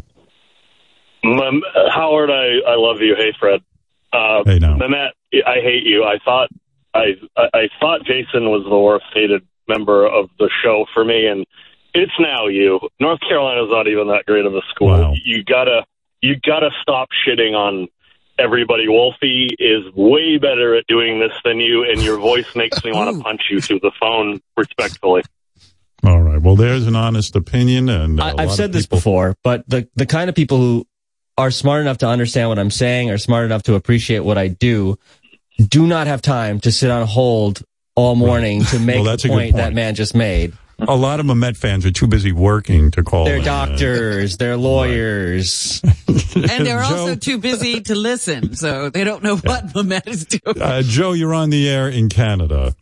Howard, 1.23 2.29
I, 2.31 2.59
I 2.71 2.75
love 2.75 3.01
you. 3.01 3.15
Hey, 3.17 3.33
Fred. 3.39 3.61
Uh, 4.13 4.43
Hey, 4.45 4.59
now. 4.59 4.77
Mamet, 4.77 5.09
I 5.45 5.55
hate 5.61 5.83
you. 5.83 6.03
I 6.05 6.17
thought 6.23 6.49
I, 6.97 7.41
I 7.41 7.49
I 7.53 7.69
thought 7.79 8.05
Jason 8.05 8.49
was 8.49 8.63
the 8.69 8.77
worst 8.77 9.05
hated 9.13 9.45
member 9.67 10.05
of 10.07 10.29
the 10.39 10.49
show 10.63 10.85
for 10.93 11.03
me, 11.03 11.27
and 11.27 11.45
it's 11.93 12.13
now 12.19 12.47
you. 12.47 12.79
North 12.99 13.19
Carolina's 13.21 13.69
not 13.69 13.87
even 13.87 14.07
that 14.07 14.25
great 14.25 14.45
of 14.45 14.53
a 14.53 14.61
school. 14.69 15.15
You 15.23 15.43
gotta 15.43 15.85
you 16.21 16.35
gotta 16.39 16.69
stop 16.81 17.09
shitting 17.27 17.53
on 17.53 17.87
everybody. 18.39 18.87
Wolfie 18.87 19.49
is 19.59 19.83
way 19.95 20.37
better 20.37 20.75
at 20.75 20.85
doing 20.87 21.19
this 21.19 21.33
than 21.43 21.59
you, 21.59 21.83
and 21.83 22.01
your 22.01 22.17
voice 22.17 22.55
makes 22.55 22.83
me 22.83 22.91
want 22.91 23.15
to 23.15 23.23
punch 23.23 23.43
you 23.49 23.61
through 23.61 23.79
the 23.79 23.91
phone, 23.99 24.41
respectfully. 24.55 25.23
All 26.03 26.21
right. 26.21 26.41
Well, 26.41 26.55
there's 26.55 26.85
an 26.85 26.95
honest 26.95 27.35
opinion, 27.35 27.89
and 27.89 28.19
uh, 28.19 28.25
I, 28.25 28.29
a 28.31 28.35
I've 28.37 28.51
said 28.51 28.71
this 28.71 28.85
people- 28.85 28.99
before, 28.99 29.35
but 29.43 29.67
the 29.67 29.87
the 29.95 30.05
kind 30.05 30.29
of 30.29 30.35
people 30.35 30.57
who 30.57 30.87
are 31.37 31.51
smart 31.51 31.81
enough 31.81 31.99
to 31.99 32.07
understand 32.07 32.49
what 32.49 32.57
I'm 32.57 32.71
saying, 32.71 33.11
are 33.11 33.17
smart 33.17 33.45
enough 33.45 33.63
to 33.63 33.75
appreciate 33.75 34.19
what 34.19 34.39
I 34.39 34.47
do, 34.47 34.97
do 35.57 35.87
not 35.87 36.07
have 36.07 36.21
time 36.21 36.59
to 36.61 36.71
sit 36.71 36.91
on 36.91 37.07
hold 37.07 37.63
all 37.95 38.15
morning 38.15 38.63
to 38.65 38.79
make 38.79 38.95
Well, 38.95 39.03
that's 39.05 39.23
the 39.23 39.29
a 39.29 39.31
point, 39.31 39.55
that 39.55 39.73
man 39.73 39.95
just 39.95 40.15
made. 40.15 40.53
A 40.79 40.95
lot 40.95 41.19
of 41.19 41.25
Mamet 41.25 41.57
fans 41.57 41.87
are 41.87 41.91
too 41.91 42.05
busy 42.05 42.31
working 42.31 42.91
to 42.91 43.03
call. 43.03 43.25
They're 43.25 43.37
in. 43.37 43.43
doctors, 43.43 44.37
they're 44.37 44.57
lawyers. 44.57 45.81
And 46.37 46.67
they're 46.67 46.83
also 46.83 47.15
too 47.15 47.39
busy 47.39 47.81
to 47.81 47.95
listen, 47.95 48.55
so 48.55 48.91
they 48.91 49.03
don't 49.03 49.23
know 49.23 49.37
what 49.37 49.67
Mamet 49.69 50.07
is 50.07 50.25
doing. 50.25 50.61
Uh, 50.61 50.83
Joe, 50.83 51.13
you're 51.13 51.33
on 51.33 51.49
the 51.49 51.67
air 51.67 51.89
in 51.89 52.09
Canada. 52.09 52.75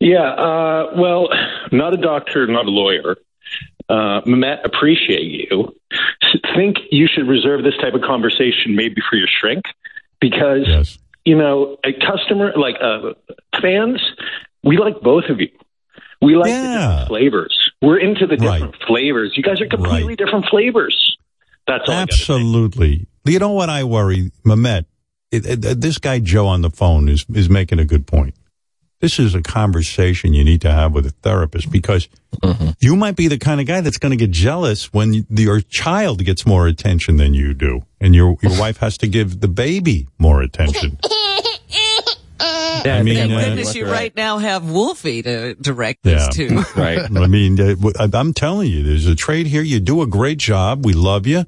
Yeah, 0.00 0.28
uh, 0.28 0.92
well, 0.96 1.28
not 1.70 1.94
a 1.94 1.96
doctor, 1.96 2.48
not 2.48 2.66
a 2.66 2.70
lawyer. 2.70 3.16
Uh, 3.88 4.22
Mamet, 4.26 4.64
appreciate 4.64 5.22
you. 5.50 5.74
Think 6.56 6.78
you 6.90 7.06
should 7.06 7.28
reserve 7.28 7.62
this 7.62 7.74
type 7.80 7.94
of 7.94 8.02
conversation 8.02 8.74
maybe 8.74 9.00
for 9.08 9.16
your 9.16 9.28
shrink 9.40 9.64
because, 10.20 10.98
you 11.28 11.36
know, 11.36 11.76
a 11.84 11.92
customer, 11.92 12.54
like 12.56 12.76
uh, 12.80 13.12
fans, 13.60 14.00
we 14.64 14.78
like 14.78 15.02
both 15.02 15.24
of 15.28 15.40
you. 15.40 15.50
We 16.22 16.36
like 16.36 16.50
the 16.50 16.78
different 16.78 17.08
flavors. 17.08 17.70
We're 17.82 17.98
into 17.98 18.26
the 18.26 18.38
different 18.38 18.76
flavors. 18.86 19.34
You 19.36 19.42
guys 19.42 19.60
are 19.60 19.68
completely 19.68 20.16
different 20.16 20.46
flavors. 20.46 21.18
That's. 21.66 21.86
Absolutely. 21.86 23.08
You 23.26 23.38
know 23.38 23.52
what 23.52 23.68
I 23.68 23.84
worry, 23.84 24.32
Mamet? 24.46 24.86
It, 25.30 25.44
it, 25.46 25.80
this 25.82 25.98
guy 25.98 26.18
Joe 26.18 26.46
on 26.46 26.62
the 26.62 26.70
phone 26.70 27.10
is 27.10 27.26
is 27.34 27.50
making 27.50 27.78
a 27.78 27.84
good 27.84 28.06
point. 28.06 28.34
This 29.00 29.20
is 29.20 29.34
a 29.34 29.42
conversation 29.42 30.34
you 30.34 30.42
need 30.44 30.60
to 30.62 30.72
have 30.72 30.92
with 30.92 31.06
a 31.06 31.10
therapist 31.22 31.70
because 31.70 32.08
you 32.80 32.96
might 32.96 33.14
be 33.14 33.28
the 33.28 33.38
kind 33.38 33.60
of 33.60 33.66
guy 33.66 33.80
that's 33.80 33.96
going 33.98 34.10
to 34.10 34.16
get 34.16 34.32
jealous 34.32 34.92
when 34.92 35.12
you- 35.14 35.26
your 35.30 35.60
child 35.60 36.24
gets 36.24 36.44
more 36.44 36.66
attention 36.66 37.16
than 37.16 37.32
you 37.32 37.54
do, 37.54 37.82
and 38.00 38.14
your 38.14 38.36
your 38.42 38.52
wife 38.60 38.78
has 38.78 38.98
to 38.98 39.06
give 39.06 39.40
the 39.40 39.46
baby 39.48 40.08
more 40.18 40.42
attention. 40.42 40.98
I 42.40 43.02
mean, 43.02 43.16
Thank 43.16 43.32
uh, 43.32 43.44
goodness 43.44 43.74
you 43.74 43.86
right 43.90 44.14
now 44.16 44.38
have 44.38 44.70
Wolfie 44.70 45.22
to 45.22 45.54
direct 45.56 46.02
this 46.04 46.28
to. 46.36 46.64
right. 46.76 46.98
I 47.16 47.26
mean, 47.26 47.60
uh, 47.60 48.08
I'm 48.14 48.32
telling 48.32 48.70
you, 48.70 48.82
there's 48.84 49.06
a 49.06 49.16
trade 49.16 49.46
here. 49.48 49.62
You 49.62 49.80
do 49.80 50.00
a 50.02 50.06
great 50.06 50.38
job. 50.38 50.84
We 50.86 50.92
love 50.92 51.26
you. 51.26 51.44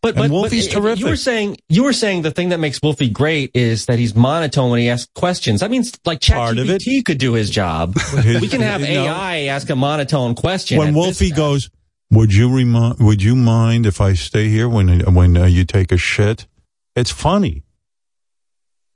But, 0.00 0.16
And 0.16 0.24
but, 0.24 0.30
Wolfie's 0.30 0.68
but, 0.68 0.80
terrific. 0.80 1.00
You 1.00 1.06
were 1.06 1.16
saying 1.16 1.56
you 1.68 1.84
were 1.84 1.92
saying 1.92 2.22
the 2.22 2.30
thing 2.30 2.50
that 2.50 2.60
makes 2.60 2.80
Wolfie 2.82 3.08
great 3.08 3.50
is 3.54 3.86
that 3.86 3.98
he's 3.98 4.14
monotone 4.14 4.70
when 4.70 4.80
he 4.80 4.88
asks 4.88 5.10
questions. 5.14 5.60
That 5.60 5.70
means 5.70 5.92
like 6.04 6.20
Part 6.20 6.58
of 6.58 6.68
it. 6.68 6.82
ChatGPT 6.82 7.04
could 7.04 7.18
do 7.18 7.32
his 7.32 7.50
job. 7.50 7.96
We 8.24 8.48
can 8.48 8.60
have 8.60 8.80
no. 8.80 8.86
AI 8.86 9.44
ask 9.44 9.68
a 9.70 9.76
monotone 9.76 10.34
question. 10.34 10.78
when 10.78 10.94
Wolfie 10.94 11.30
goes, 11.30 11.70
"Would 12.10 12.34
you 12.34 12.54
remind? 12.54 12.98
Would 13.00 13.22
you 13.22 13.34
mind 13.34 13.86
if 13.86 14.00
I 14.00 14.14
stay 14.14 14.48
here 14.48 14.68
when 14.68 15.00
when 15.14 15.36
uh, 15.36 15.46
you 15.46 15.64
take 15.64 15.92
a 15.92 15.96
shit?" 15.96 16.46
It's 16.94 17.10
funny. 17.10 17.64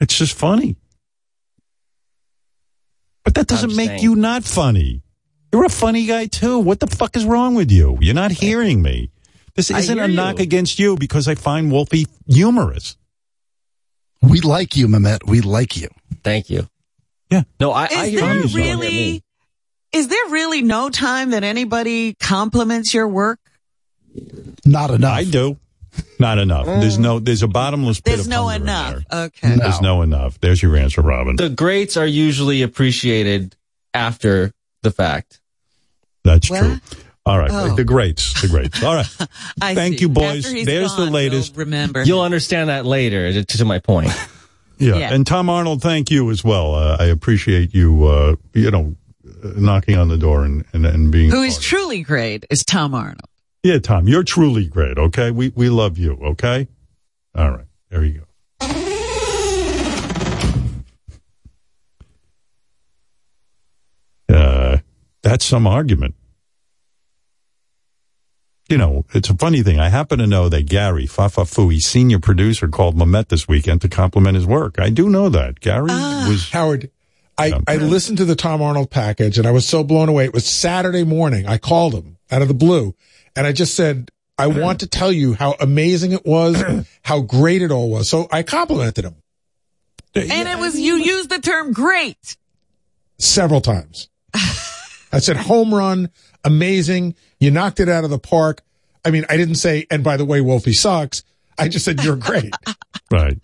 It's 0.01 0.17
just 0.17 0.35
funny. 0.35 0.77
But 3.25 3.35
that 3.35 3.47
doesn't 3.47 3.75
make 3.75 3.89
saying. 3.89 4.03
you 4.03 4.15
not 4.15 4.45
funny. 4.45 5.03
You're 5.53 5.65
a 5.65 5.71
funny 5.71 6.07
guy 6.07 6.27
too. 6.27 6.59
What 6.59 6.81
the 6.81 6.87
fuck 6.87 7.17
is 7.17 7.25
wrong 7.25 7.55
with 7.55 7.73
you? 7.73 7.99
You're 8.01 8.15
not 8.15 8.31
hearing 8.31 8.83
me. 8.83 9.11
This 9.57 9.71
isn't 9.71 9.97
hear 9.97 10.05
a 10.05 10.09
you. 10.09 10.15
knock 10.15 10.39
against 10.41 10.79
you 10.79 10.97
because 10.97 11.29
I 11.29 11.35
find 11.35 11.73
Wolfie 11.73 12.07
humorous. 12.29 12.97
We 14.23 14.41
like 14.41 14.77
you, 14.77 14.87
Mamet. 14.89 15.27
We 15.27 15.41
like 15.41 15.77
you. 15.77 15.89
Thank 16.23 16.51
you. 16.51 16.69
Yeah. 17.31 17.43
No, 17.61 17.73
I, 17.73 17.87
Is 17.87 17.93
I 17.99 18.09
hear 18.09 18.21
there 18.21 18.45
you. 18.47 18.57
really? 18.57 19.23
Is 19.93 20.09
there 20.09 20.27
really 20.29 20.63
no 20.63 20.91
time 20.91 21.31
that 21.31 21.43
anybody 21.45 22.15
compliments 22.15 22.93
your 22.93 23.09
work? 23.09 23.39
Not 24.65 24.91
enough. 24.91 25.13
I 25.13 25.25
do. 25.25 25.57
Not 26.19 26.39
enough. 26.39 26.67
There's 26.67 26.99
no. 26.99 27.19
There's 27.19 27.43
a 27.43 27.49
bottomless 27.49 28.01
pit 28.01 28.15
There's 28.17 28.27
of 28.27 28.31
no 28.31 28.49
enough. 28.51 29.03
there. 29.11 29.25
Okay. 29.27 29.57
There's 29.57 29.81
no 29.81 30.03
enough. 30.03 30.39
There's 30.41 30.63
your 30.63 30.77
answer, 30.77 31.01
Robin. 31.01 31.37
The 31.37 31.49
greats 31.49 31.97
are 31.97 32.07
usually 32.07 32.63
appreciated 32.63 33.57
after 33.95 34.53
the 34.83 34.91
fact. 34.91 35.41
That's 36.25 36.51
What? 36.51 36.59
true. 36.61 36.79
All 37.27 37.37
right. 37.39 37.51
Oh. 37.53 37.75
The 37.75 37.83
greats. 37.85 38.41
The 38.41 38.47
greats. 38.49 38.83
All 38.85 38.95
right. 38.95 39.17
I 39.61 39.75
Thank 39.75 39.97
see. 39.97 40.03
you, 40.03 40.09
boys. 40.09 40.45
After 40.47 40.57
he's 40.57 40.67
There's 40.67 40.95
gone, 40.95 41.07
the 41.07 41.13
latest. 41.13 41.57
we'll 41.57 41.65
remember. 41.67 42.05
You'll 42.05 42.21
understand 42.23 42.71
that 42.71 42.87
later. 42.87 43.33
To, 43.33 43.45
to 43.45 43.65
my 43.65 43.79
point. 43.81 44.11
Yeah. 44.79 44.97
Yeah. 44.97 45.15
And 45.15 45.27
Tom 45.27 45.49
Arnold, 45.49 45.81
thank 45.81 46.11
you 46.11 46.31
as 46.31 46.45
well. 46.45 46.75
Uh, 46.75 46.99
I 47.01 47.07
appreciate 47.07 47.73
you, 47.75 48.05
uh, 48.05 48.37
you 48.53 48.71
know, 48.71 48.95
uh, 49.43 49.53
knocking 49.57 49.97
on 49.97 50.09
the 50.09 50.19
door 50.19 50.45
and, 50.45 50.67
and, 50.75 50.85
and 50.85 51.11
being. 51.11 51.31
Who 51.31 51.41
is 51.41 51.59
truly 51.59 52.03
great 52.03 52.45
is 52.51 52.63
Tom 52.63 52.95
Arnold. 52.95 53.23
Yeah, 53.63 53.79
Tom, 53.79 54.07
you're 54.07 54.23
truly 54.23 54.67
great. 54.67 54.99
Okay. 54.99 55.31
We, 55.31 55.49
we 55.57 55.71
love 55.71 55.97
you. 55.97 56.13
Okay. 56.23 56.69
All 57.35 57.53
right. 57.53 57.65
There 57.89 58.05
you 58.05 58.27
go. 58.61 58.75
Uh, 64.29 64.79
that's 65.23 65.45
some 65.47 65.67
argument. 65.67 66.16
You 68.69 68.79
know, 68.79 69.05
it's 69.15 69.31
a 69.31 69.37
funny 69.37 69.63
thing. 69.63 69.79
I 69.79 69.91
happen 69.91 70.19
to 70.19 70.27
know 70.27 70.49
that 70.49 70.67
Gary 70.67 71.07
Baba 71.07 71.43
Booey, 71.43 71.81
senior 71.81 72.19
producer, 72.19 72.67
called 72.67 72.97
Mamet 72.97 73.29
this 73.29 73.47
weekend 73.47 73.81
to 73.83 73.89
compliment 73.89 74.35
his 74.35 74.47
work. 74.47 74.81
I 74.81 74.91
do 74.91 75.09
know 75.09 75.29
that. 75.29 75.61
Gary 75.61 75.89
ah. 75.91 76.27
was 76.29 76.51
Howard. 76.51 76.91
I, 77.39 77.61
I 77.69 77.77
listened 77.77 78.19
to 78.19 78.25
the 78.25 78.35
Tom 78.35 78.63
Arnold 78.63 78.91
package 78.91 79.39
and 79.39 79.47
I 79.47 79.51
was 79.51 79.69
so 79.69 79.85
blown 79.85 80.09
away. 80.09 80.25
It 80.25 80.33
was 80.33 80.47
Saturday 80.47 81.05
morning. 81.05 81.47
I 81.47 81.59
called 81.59 81.95
him 81.95 82.17
out 82.31 82.43
of 82.43 82.49
the 82.49 82.55
blue 82.55 82.95
and 83.37 83.47
I 83.47 83.53
just 83.53 83.75
said, 83.75 84.11
I 84.39 84.49
want 84.49 84.81
to 84.81 84.87
tell 84.87 85.13
you 85.13 85.35
how 85.35 85.55
amazing 85.61 86.13
it 86.13 86.25
was, 86.25 86.63
how 87.03 87.21
great 87.21 87.63
it 87.63 87.71
all 87.71 87.91
was. 87.91 88.09
So 88.09 88.27
I 88.33 88.43
complimented 88.43 89.05
him 89.05 89.17
And 90.15 90.49
it 90.49 90.59
was, 90.59 90.79
you 90.79 90.97
used 90.97 91.31
the 91.31 91.39
term 91.39 91.73
great. 91.73 92.37
several 93.19 93.61
times. 93.61 94.09
I 94.35 95.19
said, 95.21 95.37
home 95.37 95.75
run, 95.75 96.11
amazing. 96.45 97.15
You 97.39 97.51
knocked 97.51 97.81
it 97.81 97.89
out 97.89 98.05
of 98.05 98.11
the 98.11 98.19
park. 98.19 98.63
I 99.05 99.11
mean, 99.11 99.25
I 99.29 99.37
didn't 99.37 99.57
say, 99.57 99.87
and 99.91 100.03
by 100.03 100.17
the 100.17 100.25
way, 100.25 100.41
Wolfie 100.41 100.73
sucks. 100.73 101.23
I 101.59 101.69
just 101.69 101.85
said, 101.85 102.03
you're 102.03 102.17
great. 102.17 102.53
Right. 103.09 103.39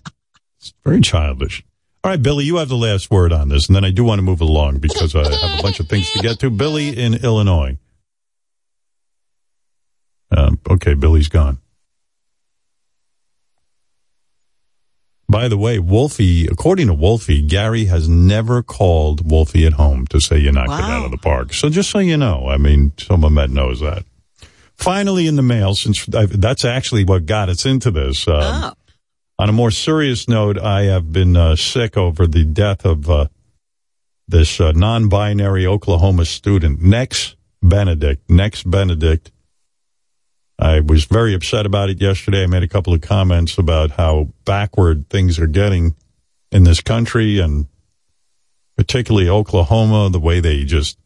It's 0.59 0.75
very 0.85 1.01
childish. 1.01 1.63
All 2.03 2.11
right, 2.11 2.21
Billy, 2.21 2.45
you 2.45 2.57
have 2.57 2.69
the 2.69 2.77
last 2.77 3.13
word 3.13 3.33
on 3.33 3.49
this, 3.49 3.69
and 3.69 3.77
then 3.77 3.85
I 3.85 3.93
do 3.93 4.03
want 4.03 4.19
to 4.19 4.23
move 4.23 4.41
along 4.41 4.79
because 4.79 5.15
I 5.15 5.23
have 5.23 5.61
a 5.61 5.63
bunch 5.63 5.79
of 5.79 5.89
things 5.89 6.11
to 6.11 6.19
get 6.19 6.41
to. 6.41 6.51
Billy 6.51 6.89
in 6.89 7.15
Illinois. 7.15 7.79
Um, 10.37 10.59
okay, 10.69 10.95
Billy's 10.95 11.29
gone. 11.29 11.62
By 15.33 15.49
the 15.49 15.57
way, 15.57 15.79
Wolfie, 15.79 16.47
according 16.47 16.89
to 16.89 16.95
Wolfie, 16.95 17.41
Gary 17.41 17.87
has 17.87 18.07
never 18.07 18.63
called 18.63 19.31
Wolfie 19.31 19.65
at 19.65 19.73
home 19.73 20.07
to 20.09 20.21
say 20.21 20.37
you 20.39 20.53
knocked 20.53 20.69
it 20.73 20.85
out 20.85 21.07
of 21.07 21.11
the 21.11 21.17
park. 21.17 21.55
So 21.55 21.71
just 21.71 21.89
so 21.89 22.01
you 22.01 22.19
know, 22.19 22.49
I 22.49 22.59
mean, 22.59 22.93
someone 22.99 23.35
that 23.37 23.49
knows 23.49 23.81
that. 23.81 24.05
Finally, 24.77 25.27
in 25.27 25.37
the 25.37 25.43
mail, 25.43 25.75
since 25.75 26.07
I, 26.15 26.27
that's 26.27 26.67
actually 26.67 27.05
what 27.05 27.25
got 27.25 27.49
us 27.49 27.65
into 27.65 27.91
this. 27.91 28.29
Um, 28.29 28.75
On 29.39 29.49
a 29.49 29.53
more 29.53 29.71
serious 29.71 30.29
note, 30.29 30.59
I 30.59 30.83
have 30.83 31.13
been 31.13 31.35
uh, 31.35 31.57
sick 31.57 31.97
over 31.97 32.27
the 32.27 32.45
death 32.45 32.85
of 32.85 33.09
uh, 33.09 33.29
this 34.29 34.61
uh, 34.61 34.73
non-binary 34.73 35.67
Oklahoma 35.67 36.27
student, 36.27 36.83
Nex 36.83 37.37
Benedict. 37.63 38.29
Nex 38.29 38.63
Benedict. 38.63 39.33
I 40.63 40.79
was 40.79 41.07
very 41.07 41.35
upset 41.35 41.67
about 41.67 41.91
it 41.91 42.01
yesterday. 42.01 42.45
I 42.45 42.47
made 42.47 42.63
a 42.63 42.69
couple 42.69 42.95
of 42.95 43.01
comments 43.01 43.59
about 43.59 43.91
how 43.91 44.29
backward 44.45 45.09
things 45.11 45.41
are 45.41 45.49
getting 45.49 45.97
in 46.53 46.63
this 46.63 46.81
country 46.81 47.41
and 47.41 47.67
particularly 48.77 49.29
Oklahoma, 49.29 50.09
the 50.11 50.21
way 50.21 50.39
they 50.39 50.63
just, 50.63 50.99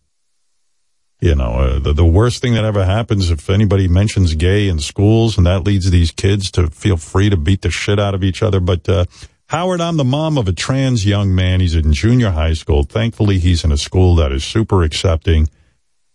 you 1.20 1.35
know, 1.35 1.55
uh, 1.55 1.78
the, 1.78 1.95
the 1.95 2.05
worst 2.05 2.43
thing 2.43 2.53
that 2.53 2.66
ever 2.66 2.85
happens 2.85 3.31
if 3.31 3.49
anybody 3.49 3.89
mentions 3.89 4.35
gay 4.35 4.69
in 4.69 4.78
schools 4.78 5.39
and 5.39 5.47
that 5.47 5.65
leads 5.65 5.91
these 5.91 6.11
kids 6.11 6.51
to 6.51 6.66
feel 6.66 6.99
free 6.99 7.31
to 7.31 7.37
beat 7.39 7.62
the 7.62 7.70
shit 7.70 7.99
out 7.99 8.15
of 8.15 8.23
each 8.23 8.43
other. 8.43 8.61
But, 8.61 8.87
uh, 8.87 9.07
Howard, 9.47 9.81
I'm 9.81 9.97
the 9.97 10.05
mom 10.05 10.37
of 10.37 10.49
a 10.49 10.53
trans 10.53 11.07
young 11.07 11.35
man. 11.35 11.61
He's 11.61 11.74
in 11.74 11.95
junior 11.95 12.33
high 12.33 12.53
school. 12.53 12.83
Thankfully, 12.83 13.39
he's 13.39 13.65
in 13.65 13.73
a 13.73 13.78
school 13.78 14.16
that 14.16 14.33
is 14.33 14.45
super 14.45 14.83
accepting. 14.83 15.49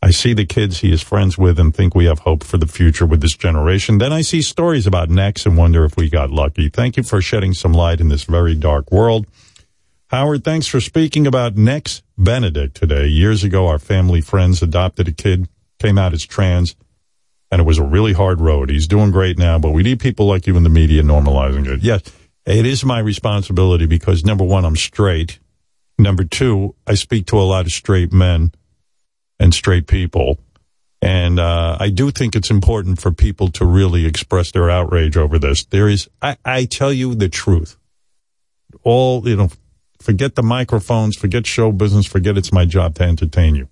I 0.04 0.10
see 0.10 0.34
the 0.34 0.46
kids 0.46 0.80
he 0.80 0.92
is 0.92 1.04
friends 1.04 1.38
with 1.38 1.60
and 1.60 1.76
think 1.76 1.94
we 1.94 2.06
have 2.06 2.20
hope 2.20 2.44
for 2.44 2.58
the 2.58 2.66
future 2.66 3.06
with 3.06 3.22
this 3.22 3.38
generation. 3.38 4.00
Then 4.00 4.12
I 4.12 4.22
see 4.22 4.42
stories 4.42 4.88
about 4.88 5.10
Nex 5.10 5.46
and 5.46 5.56
wonder 5.56 5.86
if 5.86 5.96
we 5.96 6.10
got 6.10 6.32
lucky. 6.32 6.70
Thank 6.70 6.98
you 6.98 7.04
for 7.04 7.22
shedding 7.22 7.54
some 7.54 7.72
light 7.72 8.02
in 8.02 8.10
this 8.10 8.24
very 8.24 8.56
dark 8.56 8.92
world. 8.92 9.28
Howard, 10.08 10.44
thanks 10.44 10.66
for 10.66 10.82
speaking 10.82 11.28
about 11.28 11.56
Nex 11.56 12.02
Benedict 12.18 12.76
today. 12.76 13.06
Years 13.08 13.44
ago, 13.44 13.68
our 13.68 13.80
family 13.80 14.22
friends 14.22 14.64
adopted 14.64 15.08
a 15.08 15.12
kid, 15.12 15.48
came 15.78 16.00
out 16.00 16.14
as 16.14 16.26
trans, 16.26 16.76
and 17.52 17.62
it 17.62 17.66
was 17.66 17.78
a 17.78 17.84
really 17.84 18.14
hard 18.14 18.42
road. 18.42 18.72
He's 18.72 18.88
doing 18.88 19.12
great 19.12 19.38
now, 19.38 19.60
but 19.60 19.70
we 19.70 19.84
need 19.84 20.00
people 20.00 20.26
like 20.26 20.48
you 20.48 20.58
in 20.58 20.64
the 20.64 20.70
media 20.70 21.04
normalizing 21.04 21.68
it. 21.68 21.82
Yes, 21.82 22.02
it 22.46 22.66
is 22.66 22.84
my 22.84 23.00
responsibility 23.00 23.86
because 23.86 24.26
number 24.26 24.44
one, 24.44 24.66
I'm 24.66 24.76
straight. 24.76 25.40
Number 26.00 26.24
two, 26.24 26.76
I 26.88 26.96
speak 26.96 27.28
to 27.28 27.40
a 27.40 27.44
lot 27.44 27.68
of 27.68 27.72
straight 27.72 28.12
men 28.12 28.52
and 29.42 29.54
straight 29.54 29.88
people. 29.88 30.40
And 31.02 31.40
uh, 31.40 31.78
I 31.80 31.90
do 31.90 32.12
think 32.12 32.36
it's 32.36 32.52
important 32.52 33.02
for 33.02 33.12
people 33.12 33.50
to 33.54 33.66
really 33.66 34.06
express 34.06 34.52
their 34.52 34.70
outrage 34.70 35.18
over 35.18 35.40
this. 35.40 35.66
There 35.66 35.90
is, 35.90 36.08
I, 36.22 36.38
I 36.46 36.66
tell 36.66 36.94
you 36.94 37.16
the 37.16 37.28
truth. 37.28 37.76
All, 38.84 39.28
you 39.28 39.36
know, 39.36 39.50
forget 40.00 40.36
the 40.36 40.44
microphones, 40.44 41.18
forget 41.18 41.48
show 41.48 41.72
business, 41.72 42.06
forget 42.06 42.38
it's 42.38 42.54
my 42.54 42.66
job 42.66 42.96
to 42.96 43.04
entertain 43.04 43.56
you. 43.56 43.68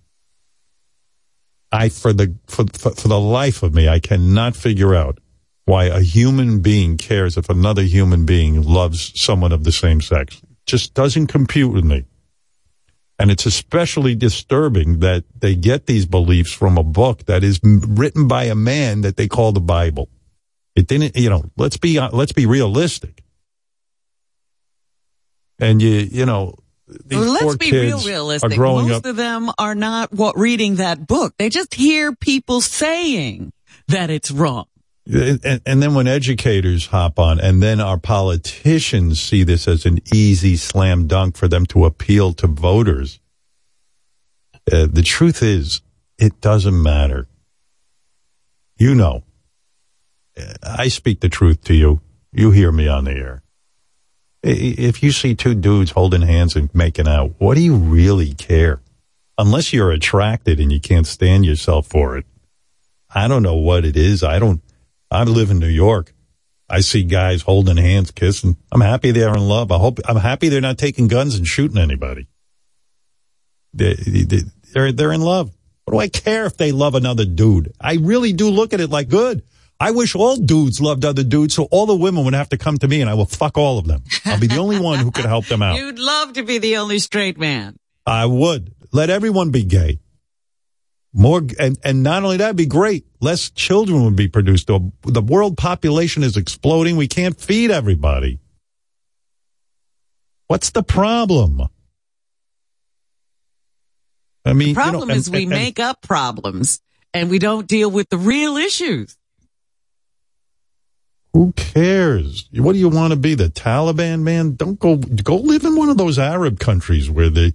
I, 1.71 1.89
for 1.89 2.13
the, 2.13 2.33
for, 2.47 2.65
for, 2.73 2.89
for 2.95 3.07
the 3.07 3.19
life 3.19 3.61
of 3.61 3.75
me, 3.75 3.87
I 3.87 3.99
cannot 3.99 4.55
figure 4.55 4.95
out 4.95 5.19
why 5.65 5.83
a 5.85 6.01
human 6.01 6.61
being 6.61 6.97
cares 6.97 7.37
if 7.37 7.47
another 7.47 7.83
human 7.83 8.25
being 8.25 8.63
loves 8.63 9.11
someone 9.21 9.51
of 9.51 9.65
the 9.65 9.71
same 9.71 10.01
sex. 10.01 10.41
Just 10.65 10.95
doesn't 10.95 11.27
compute 11.27 11.71
with 11.71 11.85
me. 11.85 12.05
And 13.19 13.29
it's 13.29 13.45
especially 13.45 14.15
disturbing 14.15 14.99
that 14.99 15.25
they 15.37 15.53
get 15.53 15.87
these 15.87 16.05
beliefs 16.05 16.53
from 16.53 16.77
a 16.77 16.83
book 16.83 17.25
that 17.25 17.43
is 17.43 17.59
written 17.63 18.29
by 18.29 18.45
a 18.45 18.55
man 18.55 19.01
that 19.01 19.17
they 19.17 19.27
call 19.27 19.51
the 19.51 19.59
Bible. 19.59 20.07
It 20.73 20.87
didn't, 20.87 21.17
you 21.17 21.29
know, 21.29 21.43
let's 21.57 21.75
be, 21.75 21.99
uh, 21.99 22.09
let's 22.13 22.31
be 22.31 22.45
realistic. 22.45 23.21
And 25.59 25.81
you, 25.81 26.07
you 26.09 26.25
know, 26.25 26.55
these 26.87 27.19
Well, 27.19 27.33
let's 27.33 27.57
be 27.57 27.71
real 27.71 27.99
realistic. 27.99 28.51
are 28.51 28.55
growing 28.55 28.87
Most 28.87 28.99
up. 28.99 29.05
of 29.05 29.15
them 29.17 29.51
are 29.59 29.75
not 29.75 30.13
what 30.13 30.37
reading 30.37 30.75
that 30.75 31.05
book. 31.05 31.33
They 31.37 31.49
just 31.49 31.73
hear 31.73 32.15
people 32.15 32.61
saying 32.61 33.51
that 33.89 34.09
it's 34.09 34.31
wrong. 34.31 34.65
And, 35.11 35.61
and 35.65 35.81
then 35.81 35.95
when 35.95 36.07
educators 36.07 36.87
hop 36.87 37.17
on 37.17 37.39
and 37.39 37.63
then 37.63 37.81
our 37.81 37.97
politicians 37.97 39.19
see 39.19 39.43
this 39.43 39.67
as 39.67 39.85
an 39.85 39.99
easy 40.13 40.55
slam 40.55 41.07
dunk 41.07 41.35
for 41.35 41.47
them 41.47 41.65
to 41.67 41.85
appeal 41.85 42.33
to 42.33 42.47
voters, 42.47 43.19
uh, 44.71 44.85
the 44.85 45.01
truth 45.01 45.41
is 45.41 45.81
it 46.19 46.39
doesn't 46.41 46.81
matter. 46.81 47.27
You 48.77 48.93
know, 48.95 49.23
Uh, 50.37 50.53
I 50.61 50.89
speak 50.89 51.19
the 51.19 51.29
truth 51.29 51.63
to 51.65 51.73
you. 51.73 52.01
You 52.31 52.51
hear 52.51 52.71
me 52.71 52.87
on 52.87 53.05
the 53.05 53.11
air. 53.11 53.41
If 54.43 55.03
you 55.03 55.11
see 55.11 55.35
two 55.35 55.55
dudes 55.55 55.91
holding 55.91 56.21
hands 56.21 56.55
and 56.55 56.69
making 56.73 57.07
out, 57.07 57.33
what 57.39 57.55
do 57.55 57.61
you 57.61 57.75
really 57.75 58.33
care? 58.35 58.79
Unless 59.37 59.73
you're 59.73 59.91
attracted 59.91 60.59
and 60.59 60.71
you 60.71 60.79
can't 60.79 61.07
stand 61.07 61.45
yourself 61.45 61.87
for 61.87 62.17
it. 62.17 62.25
I 63.13 63.27
don't 63.27 63.43
know 63.43 63.55
what 63.55 63.83
it 63.83 63.97
is. 63.97 64.23
I 64.23 64.39
don't, 64.39 64.61
I 65.11 65.23
live 65.23 65.49
in 65.49 65.59
New 65.59 65.67
York. 65.67 66.13
I 66.69 66.81
see 66.81 67.03
guys 67.03 67.41
holding 67.41 67.77
hands, 67.77 68.11
kissing. 68.11 68.57
I'm 68.71 68.81
happy 68.81 69.11
they're 69.11 69.33
in 69.33 69.47
love. 69.47 69.71
I 69.71 69.79
hope, 69.79 69.99
I'm 70.07 70.17
happy 70.17 70.49
they're 70.49 70.61
not 70.61 70.77
taking 70.77 71.07
guns 71.07 71.35
and 71.35 71.47
shooting 71.47 71.79
anybody. 71.79 72.27
They, 73.73 73.95
they, 73.95 74.41
they're, 74.73 74.91
they're 74.91 75.11
in 75.11 75.21
love. 75.21 75.51
What 75.85 75.93
do 75.93 75.99
I 75.99 76.09
care 76.09 76.45
if 76.45 76.57
they 76.57 76.71
love 76.71 76.93
another 76.93 77.25
dude? 77.25 77.73
I 77.81 77.95
really 77.95 78.33
do 78.33 78.51
look 78.51 78.73
at 78.73 78.79
it 78.79 78.91
like 78.91 79.09
good. 79.09 79.41
I 79.79 79.91
wish 79.91 80.13
all 80.13 80.35
dudes 80.35 80.79
loved 80.79 81.05
other 81.05 81.23
dudes 81.23 81.55
so 81.55 81.63
all 81.71 81.85
the 81.85 81.95
women 81.95 82.25
would 82.25 82.33
have 82.33 82.49
to 82.49 82.57
come 82.57 82.77
to 82.77 82.87
me 82.87 83.01
and 83.01 83.09
I 83.09 83.15
will 83.15 83.25
fuck 83.25 83.57
all 83.57 83.79
of 83.79 83.87
them. 83.87 84.03
I'll 84.25 84.39
be 84.39 84.47
the 84.47 84.57
only 84.57 84.79
one 84.79 84.99
who 84.99 85.09
could 85.09 85.25
help 85.25 85.45
them 85.45 85.63
out. 85.63 85.75
You'd 85.77 85.97
love 85.97 86.33
to 86.33 86.43
be 86.43 86.59
the 86.59 86.77
only 86.77 86.99
straight 86.99 87.39
man. 87.39 87.77
I 88.05 88.25
would. 88.25 88.75
Let 88.91 89.09
everyone 89.09 89.51
be 89.51 89.63
gay. 89.63 89.99
More, 91.11 91.41
and, 91.59 91.77
and 91.83 92.03
not 92.03 92.23
only 92.23 92.37
that, 92.37 92.45
it'd 92.45 92.55
be 92.55 92.65
great. 92.67 93.05
Less 93.19 93.49
children 93.49 94.03
would 94.05 94.15
be 94.15 94.27
produced. 94.27 94.67
The, 94.67 94.91
the 95.03 95.21
world 95.21 95.57
population 95.57 96.21
is 96.23 96.37
exploding. 96.37 96.97
We 96.97 97.07
can't 97.07 97.39
feed 97.39 97.71
everybody. 97.71 98.39
What's 100.47 100.69
the 100.69 100.83
problem? 100.83 101.63
I 104.45 104.53
mean, 104.53 104.69
The 104.69 104.73
problem 104.75 105.01
you 105.01 105.07
know, 105.07 105.11
and- 105.13 105.19
is 105.19 105.29
we 105.29 105.41
and- 105.43 105.49
make 105.49 105.79
up 105.79 106.01
problems 106.01 106.79
and 107.13 107.29
we 107.29 107.39
don't 107.39 107.67
deal 107.67 107.89
with 107.89 108.09
the 108.09 108.17
real 108.17 108.57
issues. 108.57 109.15
Who 111.33 111.51
cares? 111.53 112.49
What 112.53 112.73
do 112.73 112.79
you 112.79 112.89
want 112.89 113.13
to 113.13 113.19
be, 113.19 113.35
the 113.35 113.49
Taliban 113.49 114.21
man? 114.21 114.55
Don't 114.55 114.79
go 114.79 114.95
go 114.95 115.35
live 115.35 115.63
in 115.63 115.75
one 115.75 115.89
of 115.89 115.97
those 115.97 116.17
Arab 116.17 116.59
countries 116.59 117.07
where 117.09 117.29
they 117.29 117.53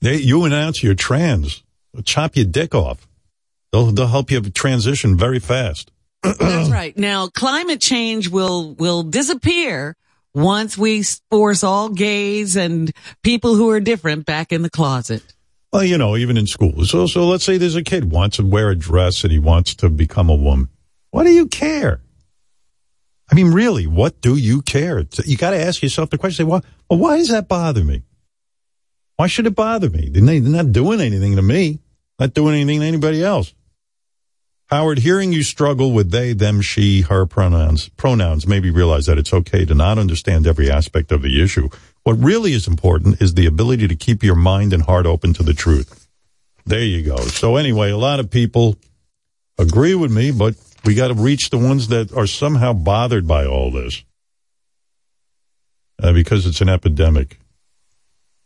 they 0.00 0.16
you 0.18 0.44
announce 0.44 0.80
you're 0.82 0.94
trans, 0.94 1.64
chop 2.02 2.36
your 2.36 2.46
dick 2.46 2.74
off. 2.74 3.06
They'll 3.72 3.86
they'll 3.86 4.06
help 4.06 4.30
you 4.30 4.40
transition 4.42 5.16
very 5.16 5.38
fast. 5.38 5.90
That's 6.22 6.70
right. 6.70 6.96
Now, 6.96 7.28
climate 7.28 7.80
change 7.80 8.28
will, 8.28 8.74
will 8.74 9.02
disappear 9.04 9.96
once 10.34 10.76
we 10.76 11.02
force 11.30 11.62
all 11.62 11.88
gays 11.90 12.56
and 12.56 12.92
people 13.22 13.54
who 13.54 13.70
are 13.70 13.80
different 13.80 14.26
back 14.26 14.52
in 14.52 14.62
the 14.62 14.70
closet. 14.70 15.22
Well, 15.72 15.84
you 15.84 15.98
know, 15.98 16.16
even 16.16 16.36
in 16.36 16.46
school. 16.46 16.84
So 16.86 17.06
so 17.06 17.26
let's 17.26 17.44
say 17.44 17.58
there's 17.58 17.76
a 17.76 17.82
kid 17.82 18.10
wants 18.10 18.38
to 18.38 18.46
wear 18.46 18.70
a 18.70 18.76
dress 18.76 19.22
and 19.22 19.32
he 19.32 19.38
wants 19.38 19.74
to 19.76 19.90
become 19.90 20.30
a 20.30 20.34
woman. 20.34 20.68
What 21.10 21.24
do 21.24 21.30
you 21.30 21.46
care? 21.46 22.00
I 23.30 23.34
mean, 23.34 23.52
really, 23.52 23.86
what 23.86 24.22
do 24.22 24.36
you 24.36 24.62
care? 24.62 25.04
You 25.24 25.36
got 25.36 25.50
to 25.50 25.60
ask 25.60 25.82
yourself 25.82 26.08
the 26.08 26.16
question: 26.16 26.46
Why? 26.46 26.60
Well, 26.88 26.98
why 26.98 27.18
does 27.18 27.28
that 27.28 27.48
bother 27.48 27.84
me? 27.84 28.02
Why 29.16 29.26
should 29.26 29.46
it 29.46 29.54
bother 29.54 29.90
me? 29.90 30.08
They're 30.08 30.40
not 30.40 30.72
doing 30.72 31.00
anything 31.00 31.36
to 31.36 31.42
me. 31.42 31.80
Not 32.18 32.34
doing 32.34 32.54
anything 32.54 32.80
to 32.80 32.86
anybody 32.86 33.22
else. 33.22 33.54
Howard, 34.66 34.98
hearing 34.98 35.32
you 35.32 35.42
struggle 35.42 35.92
with 35.92 36.10
they, 36.10 36.34
them, 36.34 36.60
she, 36.60 37.00
her 37.02 37.24
pronouns, 37.24 37.88
pronouns 37.90 38.46
made 38.46 38.62
me 38.62 38.70
realize 38.70 39.06
that 39.06 39.16
it's 39.16 39.32
okay 39.32 39.64
to 39.64 39.74
not 39.74 39.98
understand 39.98 40.46
every 40.46 40.70
aspect 40.70 41.10
of 41.10 41.22
the 41.22 41.42
issue. 41.42 41.70
What 42.02 42.18
really 42.18 42.52
is 42.52 42.66
important 42.66 43.22
is 43.22 43.32
the 43.34 43.46
ability 43.46 43.88
to 43.88 43.96
keep 43.96 44.22
your 44.22 44.34
mind 44.34 44.74
and 44.74 44.82
heart 44.82 45.06
open 45.06 45.32
to 45.34 45.42
the 45.42 45.54
truth. 45.54 46.06
There 46.66 46.82
you 46.82 47.02
go. 47.02 47.16
So 47.16 47.56
anyway, 47.56 47.90
a 47.90 47.96
lot 47.96 48.20
of 48.20 48.30
people 48.30 48.76
agree 49.56 49.94
with 49.94 50.12
me, 50.12 50.32
but 50.32 50.54
we 50.84 50.94
got 50.94 51.08
to 51.08 51.14
reach 51.14 51.48
the 51.48 51.58
ones 51.58 51.88
that 51.88 52.12
are 52.12 52.26
somehow 52.26 52.74
bothered 52.74 53.26
by 53.26 53.46
all 53.46 53.70
this 53.70 54.04
uh, 56.02 56.12
because 56.12 56.46
it's 56.46 56.60
an 56.60 56.68
epidemic. 56.68 57.38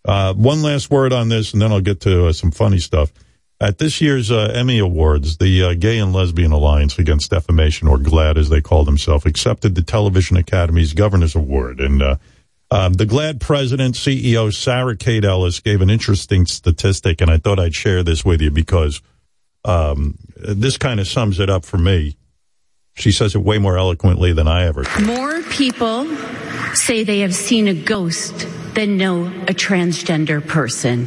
Uh, 0.05 0.35
one 0.35 0.63
last 0.63 0.91
word 0.91 1.13
on 1.13 1.29
this, 1.29 1.53
and 1.53 1.63
then 1.63 1.73
I'll 1.73 1.81
get 1.81 2.01
to 2.03 2.27
uh, 2.27 2.33
some 2.33 2.51
funny 2.51 2.79
stuff. 2.79 3.13
At 3.63 3.79
this 3.79 4.01
year's 4.01 4.33
uh, 4.33 4.51
Emmy 4.53 4.81
Awards, 4.81 5.37
the 5.37 5.63
uh, 5.63 5.75
Gay 5.75 5.99
and 5.99 6.13
Lesbian 6.13 6.51
Alliance 6.51 6.99
Against 6.99 7.31
Defamation, 7.31 7.87
or 7.87 7.97
GLAAD 7.97 8.37
as 8.37 8.49
they 8.49 8.61
call 8.61 8.85
themselves, 8.85 9.25
accepted 9.25 9.77
the 9.77 9.83
Television 9.83 10.37
Academy's 10.37 10.95
Governor's 10.95 11.37
Award. 11.37 11.79
And 11.79 12.03
uh, 12.03 12.17
um, 12.73 12.95
the 12.95 13.07
GLAAD 13.07 13.39
president, 13.39 13.95
CEO 13.95 14.53
Sarah 14.53 14.97
Kate 14.97 15.25
Ellis, 15.25 15.61
gave 15.61 15.81
an 15.81 15.91
interesting 15.91 16.45
statistic, 16.45 17.21
and 17.21 17.31
I 17.31 17.37
thought 17.37 17.61
I'd 17.61 17.73
share 17.73 18.03
this 18.03 18.25
with 18.25 18.41
you 18.41 18.51
because 18.51 19.01
um, 19.65 20.19
this 20.35 20.77
kind 20.77 20.99
of 20.99 21.07
sums 21.07 21.39
it 21.39 21.49
up 21.49 21.65
for 21.65 21.79
me. 21.79 22.17
She 22.95 23.13
says 23.13 23.37
it 23.37 23.43
way 23.43 23.59
more 23.59 23.79
eloquently 23.79 24.33
than 24.33 24.49
I 24.49 24.67
ever. 24.67 24.85
More 25.03 25.41
people 25.43 26.07
say 26.75 27.05
they 27.05 27.21
have 27.21 27.35
seen 27.35 27.69
a 27.69 27.75
ghost 27.75 28.45
than 28.75 28.97
know 28.97 29.27
a 29.27 29.55
transgender 29.55 30.45
person. 30.45 31.07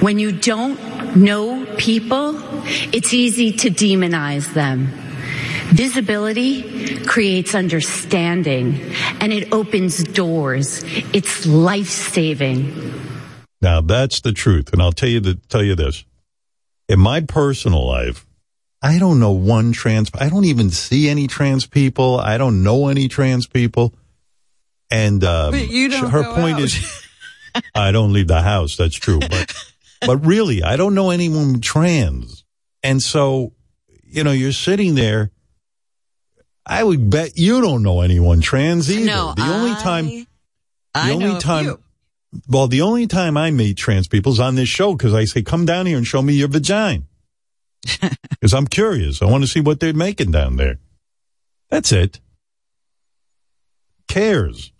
When 0.00 0.18
you 0.18 0.32
don't 0.32 0.91
know 1.16 1.66
people, 1.76 2.34
it's 2.92 3.12
easy 3.14 3.52
to 3.52 3.70
demonize 3.70 4.52
them. 4.54 4.88
Visibility 5.72 7.02
creates 7.04 7.54
understanding 7.54 8.80
and 9.20 9.32
it 9.32 9.52
opens 9.52 10.04
doors. 10.04 10.82
It's 11.14 11.46
life 11.46 11.88
saving. 11.88 12.92
Now 13.62 13.80
that's 13.80 14.20
the 14.20 14.32
truth, 14.32 14.72
and 14.72 14.82
I'll 14.82 14.92
tell 14.92 15.08
you 15.08 15.20
the, 15.20 15.34
tell 15.48 15.62
you 15.62 15.74
this. 15.74 16.04
In 16.88 16.98
my 16.98 17.20
personal 17.20 17.86
life, 17.86 18.26
I 18.82 18.98
don't 18.98 19.20
know 19.20 19.30
one 19.30 19.72
trans. 19.72 20.10
I 20.18 20.28
don't 20.28 20.44
even 20.44 20.70
see 20.70 21.08
any 21.08 21.28
trans 21.28 21.66
people. 21.66 22.18
I 22.18 22.36
don't 22.38 22.64
know 22.64 22.88
any 22.88 23.06
trans 23.06 23.46
people. 23.46 23.94
And 24.90 25.22
um, 25.22 25.52
But 25.52 25.70
you 25.70 25.88
don't 25.88 26.10
her 26.10 26.24
point 26.34 26.56
out. 26.56 26.62
is, 26.62 27.06
I 27.74 27.92
don't 27.92 28.12
leave 28.12 28.26
the 28.26 28.42
house. 28.42 28.76
That's 28.76 28.96
true, 28.96 29.20
but 29.20 29.54
but 30.06 30.24
really, 30.26 30.62
I 30.62 30.76
don't 30.76 30.94
know 30.94 31.10
anyone 31.10 31.60
trans. 31.60 32.44
And 32.82 33.02
so, 33.02 33.52
you 34.04 34.24
know, 34.24 34.32
you're 34.32 34.52
sitting 34.52 34.94
there. 34.94 35.30
I 36.64 36.82
would 36.84 37.10
bet 37.10 37.36
you 37.36 37.60
don't 37.60 37.82
know 37.82 38.00
anyone 38.02 38.40
trans 38.40 38.90
either. 38.90 39.06
No, 39.06 39.34
the 39.36 39.42
only 39.42 39.72
I- 39.72 39.82
time, 39.82 40.06
the 40.06 40.26
I 40.94 41.10
only 41.12 41.26
know 41.26 41.38
time, 41.40 41.76
well, 42.48 42.68
the 42.68 42.82
only 42.82 43.06
time 43.06 43.36
I 43.36 43.50
meet 43.50 43.76
trans 43.76 44.08
people 44.08 44.32
is 44.32 44.40
on 44.40 44.54
this 44.54 44.68
show 44.68 44.94
because 44.94 45.12
I 45.14 45.24
say, 45.24 45.42
"Come 45.42 45.66
down 45.66 45.86
here 45.86 45.96
and 45.96 46.06
show 46.06 46.22
me 46.22 46.34
your 46.34 46.48
vagina," 46.48 47.02
because 48.30 48.54
I'm 48.54 48.66
curious. 48.66 49.20
I 49.22 49.26
want 49.26 49.42
to 49.44 49.48
see 49.48 49.60
what 49.60 49.80
they're 49.80 49.92
making 49.92 50.30
down 50.30 50.56
there. 50.56 50.78
That's 51.68 51.90
it. 51.92 52.20
Cares. 54.08 54.72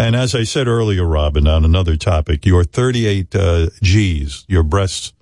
And 0.00 0.16
as 0.16 0.34
I 0.34 0.44
said 0.44 0.66
earlier, 0.66 1.04
Robin, 1.04 1.46
on 1.46 1.62
another 1.62 1.94
topic, 1.94 2.46
your 2.46 2.64
38 2.64 3.34
uh, 3.36 3.66
G's, 3.82 4.46
your 4.48 4.62
breasts 4.62 5.12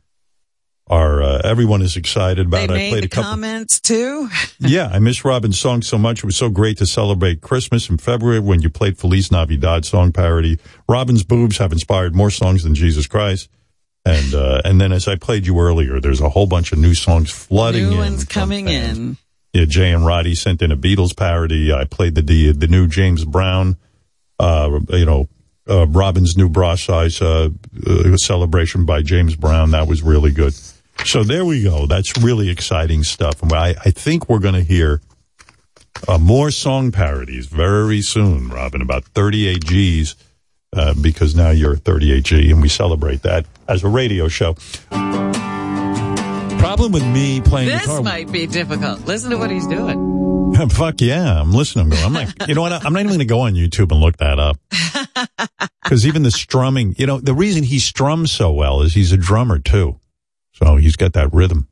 are. 0.87 1.21
Uh, 1.21 1.41
everyone 1.43 1.83
is 1.83 1.97
excited 1.97 2.47
about. 2.47 2.71
I 2.71 2.75
made 2.75 2.91
played 2.91 3.05
a 3.05 3.09
couple. 3.09 3.31
comments 3.31 3.81
too. 3.81 4.29
yeah, 4.61 4.89
I 4.93 5.01
miss 5.01 5.25
Robin's 5.25 5.59
song 5.59 5.83
so 5.83 5.99
much. 5.99 6.19
It 6.19 6.25
was 6.25 6.37
so 6.37 6.49
great 6.49 6.79
to 6.79 6.87
celebrate 6.87 7.41
Christmas 7.41 7.91
in 7.91 7.99
February 7.99 8.39
when 8.39 8.63
you 8.63 8.71
played 8.71 8.97
Feliz 8.97 9.33
Navidad 9.33 9.85
song 9.85 10.13
parody. 10.13 10.61
Robin's 10.89 11.25
boobs 11.25 11.59
have 11.59 11.73
inspired 11.73 12.15
more 12.15 12.31
songs 12.31 12.63
than 12.63 12.77
Jesus 12.77 13.09
Christ. 13.09 13.49
And 14.05 14.33
uh, 14.33 14.63
and 14.65 14.81
then 14.81 14.93
as 14.93 15.09
I 15.09 15.17
played 15.17 15.45
you 15.45 15.59
earlier, 15.59 16.01
there's 16.01 16.21
a 16.21 16.29
whole 16.29 16.47
bunch 16.47 16.71
of 16.71 16.79
new 16.79 16.95
songs 16.95 17.33
flooding 17.33 17.87
New 17.87 17.95
in. 17.95 17.99
ones 17.99 18.25
coming 18.25 18.69
in. 18.69 19.17
Yeah, 19.53 19.65
Jay 19.65 19.91
and 19.91 20.07
Roddy 20.07 20.37
sent 20.37 20.63
in 20.63 20.71
a 20.71 20.77
Beatles 20.77 21.17
parody. 21.17 21.73
I 21.73 21.85
played 21.85 22.15
the 22.15 22.23
the, 22.23 22.53
the 22.53 22.69
new 22.69 22.87
James 22.87 23.25
Brown, 23.25 23.77
uh, 24.39 24.81
you 24.90 25.05
know, 25.05 25.28
uh, 25.69 25.86
Robin's 25.89 26.36
new 26.36 26.48
bra 26.48 26.74
size 26.77 27.20
uh, 27.20 27.51
uh, 27.86 28.16
celebration 28.16 28.85
by 28.86 29.02
James 29.02 29.36
Brown. 29.36 29.70
That 29.73 29.86
was 29.86 30.02
really 30.02 30.31
good. 30.32 30.55
So 31.05 31.23
there 31.24 31.44
we 31.44 31.62
go. 31.62 31.86
That's 31.86 32.16
really 32.19 32.48
exciting 32.51 33.02
stuff. 33.05 33.43
And 33.43 33.52
I, 33.52 33.74
I 33.85 33.90
think 33.90 34.28
we're 34.28 34.39
going 34.40 34.55
to 34.55 34.62
hear 34.62 35.01
uh, 36.09 36.19
more 36.19 36.51
song 36.51 36.90
parodies 36.93 37.47
very 37.47 38.01
soon, 38.02 38.48
Robin. 38.48 38.82
About 38.82 39.05
38 39.05 39.65
G's. 39.65 40.16
Uh, 40.70 40.93
because 41.01 41.35
now 41.35 41.48
you're 41.48 41.77
38G 41.77 42.51
and 42.52 42.60
we 42.60 42.69
celebrate 42.69 43.23
that 43.23 43.47
as 43.69 43.82
a 43.85 43.89
radio 43.89 44.28
show. 44.28 44.52
Problem 46.59 46.93
with 46.93 47.06
me 47.06 47.40
playing 47.40 47.69
This 47.70 47.86
guitar. 47.86 48.02
might 48.02 48.31
be 48.31 48.47
difficult. 48.47 49.01
Listen 49.06 49.31
to 49.31 49.39
what 49.39 49.51
he's 49.51 49.66
doing. 49.66 49.97
Fuck 50.70 51.01
yeah, 51.01 51.40
I'm 51.40 51.52
listening. 51.52 51.93
I'm 51.93 52.12
like, 52.12 52.30
you 52.48 52.55
know 52.55 52.62
what? 52.62 52.72
I'm 52.72 52.93
not 52.93 53.01
even 53.01 53.09
going 53.09 53.18
to 53.20 53.24
go 53.24 53.40
on 53.40 53.55
YouTube 53.55 53.93
and 53.93 54.01
look 54.01 54.16
that 54.18 54.39
up. 54.39 54.59
Because 55.85 56.06
even 56.06 56.22
the 56.22 56.30
strumming, 56.30 56.94
you 56.98 57.06
know, 57.06 57.18
the 57.18 57.32
reason 57.32 57.62
he 57.62 57.78
strums 57.78 58.30
so 58.30 58.52
well 58.52 58.82
is 58.82 58.93
he's 58.93 59.10
a 59.10 59.16
drummer 59.16 59.59
too. 59.59 59.98
So 60.52 60.76
he's 60.76 60.97
got 60.97 61.14
that 61.14 61.32
rhythm. 61.32 61.66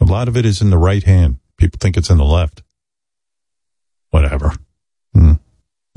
A 0.00 0.04
lot 0.04 0.28
of 0.28 0.36
it 0.36 0.46
is 0.46 0.62
in 0.62 0.70
the 0.70 0.78
right 0.78 1.02
hand. 1.02 1.38
People 1.56 1.78
think 1.80 1.96
it's 1.96 2.08
in 2.08 2.18
the 2.18 2.24
left. 2.24 2.62
Whatever. 4.10 4.52
Hmm. 5.12 5.32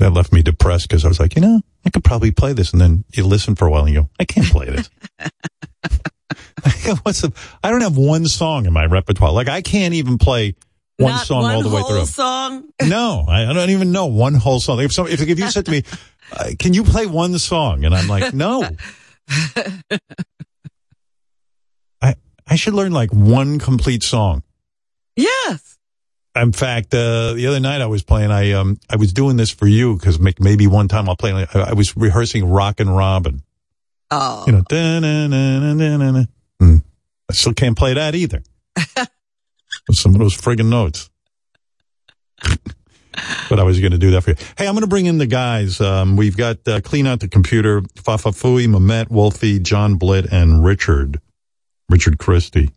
That 0.00 0.10
left 0.10 0.32
me 0.32 0.42
depressed 0.42 0.88
because 0.88 1.04
I 1.04 1.08
was 1.08 1.20
like, 1.20 1.36
you 1.36 1.40
know, 1.40 1.60
I 1.84 1.90
could 1.90 2.02
probably 2.02 2.32
play 2.32 2.52
this. 2.52 2.72
And 2.72 2.80
then 2.80 3.04
you 3.12 3.24
listen 3.24 3.54
for 3.54 3.68
a 3.68 3.70
while 3.70 3.84
and 3.84 3.94
you 3.94 4.00
go, 4.00 4.08
I 4.18 4.24
can't 4.24 4.48
play 4.48 4.66
this. 4.66 4.90
What's 7.04 7.20
the, 7.20 7.32
I 7.62 7.70
don't 7.70 7.82
have 7.82 7.96
one 7.96 8.26
song 8.26 8.66
in 8.66 8.72
my 8.72 8.86
repertoire. 8.86 9.30
Like 9.30 9.46
I 9.46 9.62
can't 9.62 9.94
even 9.94 10.18
play 10.18 10.56
one 10.98 11.12
Not 11.12 11.26
song 11.26 11.42
one 11.42 11.54
all 11.54 11.62
the 11.62 11.68
way 11.68 11.82
through. 11.82 12.06
song. 12.06 12.68
No, 12.86 13.24
I, 13.28 13.50
I 13.50 13.52
don't 13.52 13.70
even 13.70 13.92
know 13.92 14.06
one 14.06 14.34
whole 14.34 14.60
song. 14.60 14.80
If, 14.80 14.92
some, 14.92 15.06
if, 15.08 15.20
if 15.20 15.38
you 15.38 15.50
said 15.50 15.66
to 15.66 15.70
me, 15.70 15.82
uh, 16.32 16.50
"Can 16.58 16.72
you 16.74 16.84
play 16.84 17.06
one 17.06 17.38
song?" 17.38 17.84
and 17.84 17.94
I'm 17.94 18.08
like, 18.08 18.32
"No," 18.32 18.68
I 22.00 22.14
I 22.46 22.56
should 22.56 22.74
learn 22.74 22.92
like 22.92 23.10
one 23.10 23.58
complete 23.58 24.02
song. 24.02 24.42
Yes. 25.16 25.78
In 26.34 26.52
fact, 26.52 26.94
uh, 26.94 27.32
the 27.32 27.46
other 27.46 27.60
night 27.60 27.80
I 27.80 27.86
was 27.86 28.02
playing. 28.02 28.30
I 28.30 28.52
um 28.52 28.78
I 28.90 28.96
was 28.96 29.12
doing 29.12 29.36
this 29.36 29.50
for 29.50 29.66
you 29.66 29.96
because 29.96 30.18
maybe 30.18 30.66
one 30.66 30.88
time 30.88 31.08
I'll 31.08 31.16
play. 31.16 31.32
I, 31.32 31.46
I 31.60 31.72
was 31.72 31.96
rehearsing 31.96 32.48
Rock 32.48 32.80
and 32.80 32.94
Robin. 32.94 33.42
Oh. 34.10 34.44
You 34.46 34.52
know. 34.52 34.62
Hmm. 36.60 36.76
I 37.28 37.32
still 37.32 37.54
can't 37.54 37.76
play 37.76 37.94
that 37.94 38.14
either. 38.14 38.42
Some 39.92 40.14
of 40.14 40.18
those 40.20 40.36
friggin' 40.36 40.68
notes. 40.68 41.08
but 43.48 43.58
I 43.58 43.62
was 43.62 43.78
going 43.80 43.92
to 43.92 43.98
do 43.98 44.10
that 44.12 44.22
for 44.22 44.30
you. 44.30 44.36
Hey, 44.58 44.66
I'm 44.66 44.74
going 44.74 44.82
to 44.82 44.88
bring 44.88 45.06
in 45.06 45.18
the 45.18 45.26
guys. 45.26 45.80
Um, 45.80 46.16
we've 46.16 46.36
got 46.36 46.66
uh, 46.68 46.80
Clean 46.80 47.06
Out 47.06 47.20
the 47.20 47.28
Computer, 47.28 47.80
Baba 48.04 48.30
Booey, 48.30 48.66
Mamet, 48.66 49.10
Wolfie, 49.10 49.58
John 49.58 49.96
Blitt, 49.96 50.26
and 50.32 50.64
Richard. 50.64 51.20
Richard 51.88 52.18
Christie. 52.18 52.70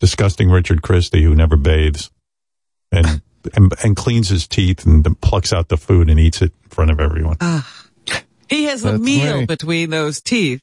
Disgusting 0.00 0.50
Richard 0.50 0.82
Christie 0.82 1.22
who 1.24 1.34
never 1.34 1.56
bathes 1.56 2.10
and, 2.92 3.20
and, 3.54 3.72
and 3.82 3.96
cleans 3.96 4.28
his 4.28 4.46
teeth 4.46 4.86
and 4.86 5.20
plucks 5.20 5.52
out 5.52 5.68
the 5.68 5.76
food 5.76 6.08
and 6.08 6.20
eats 6.20 6.40
it 6.40 6.52
in 6.62 6.68
front 6.70 6.90
of 6.92 7.00
everyone. 7.00 7.36
He 8.48 8.64
has 8.64 8.84
a 8.84 8.96
meal 8.98 9.38
me. 9.40 9.46
between 9.46 9.90
those 9.90 10.20
teeth. 10.20 10.60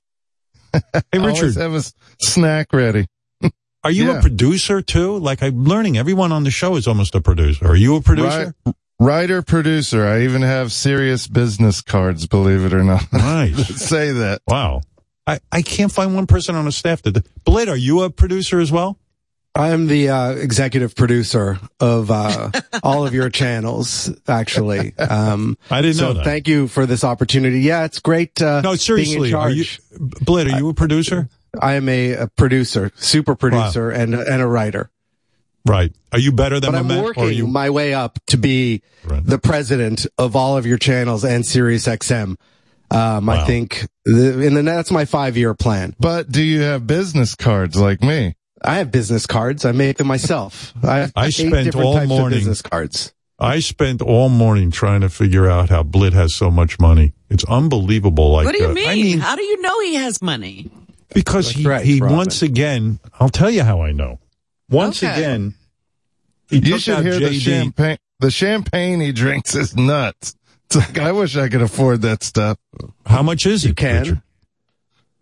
Hey, 1.11 1.19
Always 1.19 1.41
Richard. 1.41 1.61
have 1.61 1.73
a 1.73 1.77
s- 1.77 1.93
snack 2.21 2.73
ready. 2.73 3.05
Are 3.85 3.91
you 3.91 4.07
Yeah. 4.11 4.17
a 4.17 4.21
producer 4.21 4.81
too? 4.81 5.17
Like 5.19 5.41
I'm 5.43 5.63
learning 5.63 5.97
everyone 5.97 6.31
on 6.31 6.43
the 6.43 6.51
show 6.51 6.75
is 6.75 6.87
almost 6.87 7.15
a 7.15 7.21
producer. 7.21 7.65
Are 7.67 7.75
you 7.75 7.95
a 7.95 8.01
producer? 8.01 8.53
Ri- 8.65 8.73
writer, 8.99 9.41
producer. 9.41 10.05
I 10.05 10.23
even 10.23 10.41
have 10.41 10.71
serious 10.71 11.27
business 11.27 11.81
cards, 11.81 12.27
believe 12.27 12.65
it 12.65 12.73
or 12.73 12.83
not. 12.83 13.05
Nice. 13.13 13.67
Say 13.87 14.11
that. 14.11 14.41
Wow. 14.47 14.81
I, 15.27 15.39
I 15.51 15.61
can't 15.61 15.91
find 15.91 16.13
one 16.15 16.27
person 16.27 16.55
on 16.55 16.65
the 16.65 16.71
staff 16.71 17.01
that. 17.03 17.25
Blade, 17.45 17.69
are 17.69 17.77
you 17.77 18.01
a 18.03 18.09
producer 18.09 18.59
as 18.59 18.71
well? 18.71 18.97
I 19.57 19.69
am 19.69 19.87
the 19.87 20.09
uh, 20.09 20.31
executive 20.31 20.95
producer 20.97 21.57
of 21.79 22.11
uh, 22.11 22.51
all 22.83 23.07
of 23.07 23.13
your 23.13 23.29
channels, 23.29 24.11
actually. 24.27 24.93
Um, 24.97 25.57
I 25.71 25.81
didn't 25.81 25.95
so 25.95 26.07
know 26.09 26.13
that. 26.15 26.25
thank 26.25 26.47
you 26.49 26.67
for 26.67 26.85
this 26.85 27.05
opportunity. 27.05 27.61
Yeah, 27.61 27.85
it's 27.85 27.99
great. 27.99 28.41
Uh, 28.41 28.59
No, 28.61 28.61
being 28.61 28.73
in 28.73 28.77
seriously. 28.79 29.33
Are 29.33 29.49
you, 29.49 29.63
charge. 29.63 29.79
Blade, 30.21 30.47
are 30.47 30.57
you 30.57 30.67
a 30.69 30.73
producer? 30.73 31.29
I 31.61 31.73
am 31.73 31.89
a, 31.89 32.11
a 32.13 32.27
producer, 32.27 32.91
super 32.95 33.35
producer, 33.35 33.89
and 33.89 34.13
and 34.13 34.41
a 34.41 34.47
writer. 34.47 34.89
Right. 35.65 35.91
Are 36.11 36.19
you 36.19 36.31
better 36.31 36.59
than 36.59 36.73
But 36.73 36.77
I'm 36.77 36.87
Mamet, 36.87 37.03
working 37.03 37.23
or 37.23 37.27
are 37.27 37.31
you? 37.31 37.47
my 37.47 37.71
way 37.71 37.93
up 37.93 38.19
to 38.27 38.37
be 38.37 38.83
the 39.03 39.39
president 39.39 40.05
of 40.17 40.35
all 40.35 40.57
of 40.57 40.65
your 40.65 40.77
channels 40.77 41.25
and 41.25 41.45
Sirius 41.45 41.87
XM. 41.87 42.35
Um, 42.91 43.27
I 43.29 43.45
think, 43.45 43.87
the, 44.05 44.45
and 44.45 44.55
then 44.55 44.65
that's 44.65 44.91
my 44.91 45.05
five 45.05 45.35
year 45.37 45.55
plan. 45.55 45.95
But 45.99 46.29
do 46.31 46.43
you 46.43 46.61
have 46.61 46.85
business 46.85 47.33
cards 47.33 47.77
like 47.77 48.03
me? 48.03 48.35
I 48.61 48.75
have 48.75 48.91
business 48.91 49.25
cards. 49.25 49.65
I 49.65 49.71
make 49.71 49.97
them 49.97 50.07
myself. 50.07 50.71
I, 50.83 50.97
have 50.97 51.13
I 51.15 51.29
spent 51.31 51.75
all 51.75 52.05
morning- 52.05 52.37
business 52.37 52.61
cards. 52.61 53.11
I 53.37 53.59
spent 53.59 54.01
all 54.01 54.29
morning 54.29 54.71
trying 54.71 55.01
to 55.01 55.09
figure 55.09 55.49
out 55.49 55.69
how 55.69 55.83
Blitt 55.83 56.13
has 56.13 56.33
so 56.33 56.49
much 56.49 56.79
money. 56.79 57.11
It's 57.29 57.43
unbelievable. 57.43 58.31
Like, 58.31 58.45
what 58.45 58.55
do 58.55 58.63
you 58.63 58.69
uh, 58.69 58.73
mean? 58.73 58.87
I 58.87 58.95
mean, 58.95 59.19
How 59.19 59.35
do 59.35 59.43
you 59.43 59.61
know 59.61 59.81
he 59.81 59.95
has 59.95 60.21
money? 60.21 60.69
Because 61.13 61.49
he, 61.51 61.63
he 61.83 62.01
once 62.01 62.41
again, 62.41 62.99
I'll 63.19 63.29
tell 63.29 63.49
you 63.49 63.63
how 63.63 63.81
I 63.81 63.91
know. 63.91 64.19
Once 64.69 65.03
Okay. 65.03 65.13
again, 65.13 65.53
he 66.49 66.57
You 66.59 66.79
should 66.79 66.95
out 66.95 67.03
hear 67.03 67.19
the 67.19 67.33
champagne. 67.39 67.97
The 68.19 68.31
champagne 68.31 68.99
he 69.01 69.11
drinks 69.11 69.55
is 69.55 69.75
nuts. 69.75 70.35
It's 70.67 70.75
like, 70.77 70.97
I 70.97 71.11
wish 71.11 71.37
I 71.37 71.47
could 71.47 71.61
afford 71.61 72.01
that 72.01 72.23
stuff. 72.23 72.57
How 73.05 73.21
much 73.21 73.45
is 73.45 73.63
it? 73.63 73.67
You 73.67 73.73
can. 73.75 74.23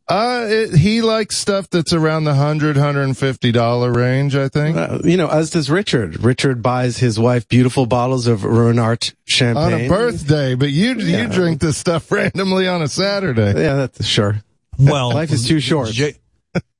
Uh, 0.08 0.46
it, 0.50 0.74
he 0.76 1.02
likes 1.02 1.38
stuff 1.38 1.70
that's 1.70 1.92
around 1.94 2.24
the 2.26 2.34
hundred, 2.34 2.78
hundred 2.78 3.04
and 3.04 3.18
fifty 3.18 3.52
dollar 3.52 3.92
range. 3.92 4.36
I 4.38 4.48
think. 4.50 4.76
Uh, 4.78 5.00
you 5.04 5.18
know, 5.18 5.30
as 5.30 5.50
does 5.50 5.70
Richard. 5.70 6.24
Richard 6.24 6.62
buys 6.62 6.98
his 6.98 7.20
wife 7.20 7.48
beautiful 7.50 7.86
bottles 7.86 8.26
of 8.28 8.42
Ruinart 8.42 9.14
champagne. 9.26 9.64
on 9.74 9.74
a 9.82 9.88
birthday, 9.90 10.56
but 10.56 10.70
you 10.72 10.94
Yeah. 10.96 11.24
you 11.24 11.28
drink 11.30 11.60
this 11.62 11.78
stuff 11.78 12.10
randomly 12.12 12.68
on 12.68 12.82
a 12.82 12.88
Saturday. 12.88 13.54
Yeah, 13.62 13.76
that's 13.76 14.06
sure. 14.06 14.42
Well, 14.78 15.14
Life 15.14 15.32
is 15.32 15.48
too 15.48 15.60
short. 15.60 15.90
J- 15.90 16.16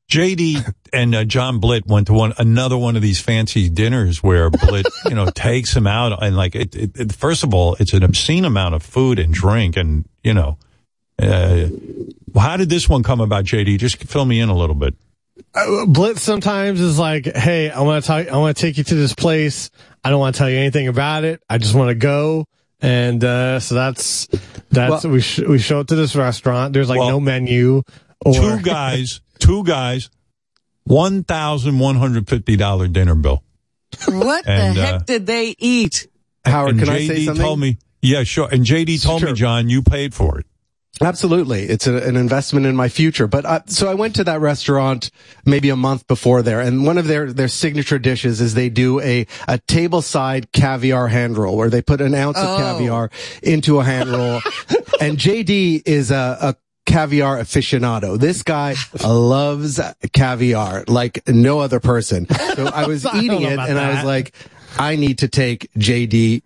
JD 0.10 0.74
and 0.92 1.16
uh, 1.16 1.24
John 1.24 1.60
Blitt 1.60 1.88
went 1.88 2.08
to 2.08 2.14
one 2.14 2.34
another 2.38 2.78
one 2.78 2.96
of 2.96 3.02
these 3.02 3.20
fancy 3.20 3.70
dinners 3.70 4.22
where 4.22 4.50
Blitt, 4.50 4.86
you 5.06 5.16
know, 5.16 5.30
takes 5.30 5.76
him 5.76 5.88
out 5.88 6.22
and 6.22 6.36
like 6.36 6.56
it, 6.56 6.76
it, 6.76 7.00
it. 7.00 7.14
First 7.14 7.44
of 7.44 7.54
all, 7.54 7.76
it's 7.80 7.94
an 7.94 8.04
obscene 8.04 8.46
amount 8.46 8.76
of 8.76 8.84
food 8.84 9.18
and 9.18 9.34
drink, 9.34 9.78
and 9.78 10.08
you 10.24 10.34
know, 10.34 10.58
uh, 11.20 11.68
how 12.38 12.58
did 12.58 12.70
this 12.70 12.88
one 12.88 13.02
come 13.02 13.22
about, 13.22 13.46
JD? 13.46 13.80
Just 13.80 14.04
fill 14.04 14.26
me 14.26 14.40
in 14.40 14.50
a 14.50 14.56
little 14.56 14.76
bit. 14.76 14.96
Uh, 15.56 15.86
Blitz 15.88 16.22
sometimes 16.22 16.80
is 16.80 17.00
like, 17.00 17.26
"Hey, 17.26 17.72
I 17.72 17.82
want 17.82 18.04
to 18.04 18.08
talk. 18.08 18.28
I 18.28 18.38
want 18.38 18.56
to 18.56 18.62
take 18.62 18.78
you 18.78 18.84
to 18.84 18.96
this 18.96 19.16
place. 19.16 19.72
I 20.04 20.10
don't 20.10 20.20
want 20.20 20.36
to 20.36 20.40
tell 20.40 20.50
you 20.50 20.58
anything 20.58 20.90
about 20.90 21.24
it. 21.24 21.42
I 21.50 21.58
just 21.58 21.74
want 21.74 21.90
to 21.90 21.96
go 21.96 22.46
and 22.84 23.24
uh, 23.24 23.60
so 23.62 23.74
that's 23.76 24.28
that's 24.70 25.06
we 25.06 25.22
sh- 25.22 25.40
we 25.40 25.58
show 25.58 25.80
up 25.80 25.88
to 25.88 25.96
this 25.96 26.16
restaurant. 26.16 26.74
There's 26.74 26.90
like 26.90 27.00
no 27.00 27.20
menu. 27.20 27.82
Or, 28.26 28.34
two 28.34 28.62
guys, 28.62 29.22
two 29.40 29.64
guys, 29.64 30.10
one 30.84 31.24
thousand 31.24 31.80
one 31.80 31.96
hundred 31.96 32.28
fifty 32.30 32.56
dollar 32.56 32.88
dinner 32.88 33.16
bill. 33.16 33.42
What 34.08 34.48
And, 34.48 34.78
the 34.78 34.82
uh, 34.82 34.86
heck 34.86 35.06
did 35.06 35.26
they 35.26 35.56
eat? 35.58 36.08
Howard, 36.46 36.72
and 36.72 36.80
can 36.80 36.90
JD 36.90 36.92
I 36.92 37.08
say 37.08 37.26
something? 37.26 37.44
told 37.44 37.60
me, 37.60 37.78
yeah, 38.02 38.24
sure. 38.24 38.50
And 38.52 38.66
JD 38.66 39.04
told 39.04 39.24
me, 39.24 39.34
John, 39.34 39.70
you 39.70 39.82
paid 39.82 40.14
for 40.14 40.40
it. 40.40 40.46
Absolutely. 41.02 41.64
It's 41.64 41.88
a, 41.88 41.96
an 42.08 42.16
investment 42.16 42.66
in 42.66 42.76
my 42.76 42.88
future. 42.88 43.28
But 43.28 43.46
uh, 43.46 43.62
so 43.66 43.90
I 43.90 43.94
went 43.96 44.16
to 44.16 44.24
that 44.26 44.40
restaurant 44.42 45.10
maybe 45.46 45.70
a 45.70 45.76
month 45.76 46.08
before 46.08 46.42
there 46.44 46.62
and 46.62 46.86
one 46.86 46.98
of 46.98 47.08
their, 47.08 47.34
their 47.34 47.48
signature 47.48 47.98
dishes 47.98 48.40
is 48.40 48.54
they 48.54 48.70
do 48.70 49.00
a, 49.02 49.22
a 49.48 49.58
tableside 49.68 50.52
caviar 50.52 51.08
hand 51.08 51.38
roll 51.38 51.58
where 51.58 51.70
they 51.70 51.82
put 51.82 52.00
an 52.00 52.14
ounce 52.14 52.38
Oh. 52.40 52.54
of 52.56 52.60
caviar 52.60 53.10
into 53.42 53.80
a 53.80 53.84
hand 53.84 54.10
roll. 54.10 54.36
and 55.02 55.18
JD 55.18 55.82
is 55.88 56.12
a, 56.12 56.38
a 56.42 56.56
caviar 56.86 57.38
aficionado. 57.40 58.20
This 58.20 58.44
guy 58.44 58.76
loves 59.04 59.80
caviar 60.14 60.84
like 60.88 61.28
no 61.28 61.60
other 61.60 61.80
person. 61.80 62.28
So 62.56 62.68
I 62.68 62.86
was 62.88 63.06
I 63.08 63.20
eating 63.20 63.42
it 63.42 63.58
and 63.58 63.80
I 63.80 63.96
was 63.96 64.04
like, 64.04 64.34
I 64.78 64.96
need 64.96 65.20
to 65.20 65.28
take 65.28 65.72
JD 65.78 66.44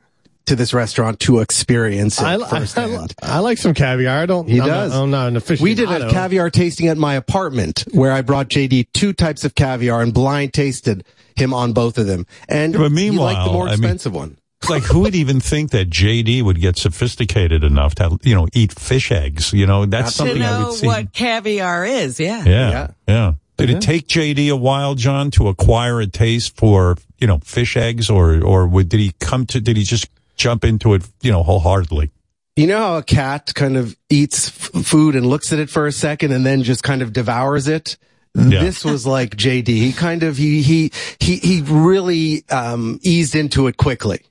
to 0.48 0.56
this 0.56 0.74
restaurant 0.74 1.20
to 1.22 1.40
experience 1.40 2.20
it 2.20 2.26
I, 2.26 2.36
I, 2.36 2.50
firsthand. 2.50 3.14
I, 3.22 3.38
I 3.38 3.40
like 3.40 3.58
some 3.58 3.74
caviar. 3.74 4.18
I 4.20 4.26
don't. 4.26 4.48
He 4.50 4.60
I'm 4.60 4.68
does. 4.68 4.92
Not, 4.92 5.04
I'm 5.04 5.12
not 5.12 5.28
an 5.30 5.36
official. 5.38 5.64
We 5.64 5.74
did 5.76 5.92
a 5.92 6.10
caviar 6.10 6.50
tasting 6.50 6.88
at 6.88 6.98
my 6.98 7.14
apartment 7.16 7.84
where 7.92 8.12
I 8.12 8.22
brought 8.22 8.50
JD 8.50 8.88
two 8.94 9.14
types 9.14 9.46
of 9.46 9.56
caviar 9.56 10.02
and 10.02 10.14
blind 10.14 10.54
tasted 10.54 11.06
him 11.36 11.54
on 11.54 11.74
both 11.74 11.98
of 11.98 12.08
them. 12.08 12.26
And 12.50 12.74
But 12.74 12.80
he 12.80 12.84
liked 12.84 12.96
the 12.96 12.96
meanwhile, 12.96 13.54
more 13.54 13.68
I 13.68 13.72
mean- 13.72 13.84
expensive 13.84 14.14
one. 14.14 14.38
Like, 14.68 14.82
who 14.84 15.02
would 15.02 15.14
even 15.14 15.40
think 15.40 15.70
that 15.72 15.88
JD 15.92 16.42
would 16.42 16.60
get 16.60 16.78
sophisticated 16.78 17.64
enough 17.64 17.94
to, 17.96 18.18
you 18.24 18.34
know, 18.34 18.48
eat 18.54 18.74
fish 18.78 19.12
eggs? 19.12 19.54
You 19.54 19.68
know, 19.68 19.86
that's 19.86 20.10
to 20.14 20.18
something 20.18 20.42
I 20.42 20.60
know 20.60 20.66
would 20.70 20.74
see. 20.80 20.88
what 20.88 21.14
caviar 21.14 21.86
is, 21.86 22.20
yeah. 22.20 22.44
Yeah, 22.44 22.88
yeah. 23.08 23.34
Did 23.58 23.70
it 23.70 23.82
take 23.82 24.08
JD 24.08 24.50
a 24.50 24.56
while, 24.56 24.96
John, 24.96 25.30
to 25.32 25.48
acquire 25.48 26.00
a 26.02 26.08
taste 26.08 26.58
for 26.58 26.96
you 27.20 27.28
know 27.28 27.38
fish 27.44 27.78
eggs, 27.78 28.10
or 28.10 28.44
or 28.44 28.68
would, 28.68 28.90
did 28.90 29.00
he 29.00 29.14
come 29.20 29.46
to? 29.48 29.62
Did 29.62 29.78
he 29.78 29.84
just 29.84 30.08
jump 30.38 30.64
into 30.64 30.94
it, 30.94 31.08
you 31.22 31.32
know, 31.32 31.44
wholeheartedly? 31.44 32.12
You 32.56 32.68
know 32.68 32.78
how 32.78 32.98
a 32.98 33.04
cat 33.04 33.54
kind 33.54 33.78
of 33.78 33.96
eats 34.10 34.48
f- 34.48 34.86
food 34.86 35.16
and 35.16 35.26
looks 35.26 35.54
at 35.54 35.60
it 35.60 35.70
for 35.70 35.86
a 35.86 35.92
second 35.92 36.32
and 36.32 36.46
then 36.46 36.64
just 36.64 36.84
kind 36.84 37.02
of 37.02 37.14
devours 37.14 37.68
it? 37.68 37.98
Yeah. 38.34 38.62
This 38.62 38.86
was 38.86 39.06
like 39.06 39.36
JD. 39.36 39.68
He 39.68 39.94
kind 39.94 40.24
of, 40.24 40.38
he, 40.38 40.62
he, 40.62 40.92
he, 41.20 41.38
he 41.38 41.62
really, 41.62 42.48
um, 42.50 43.00
eased 43.02 43.36
into 43.36 43.68
it 43.68 43.78
quickly. 43.78 44.22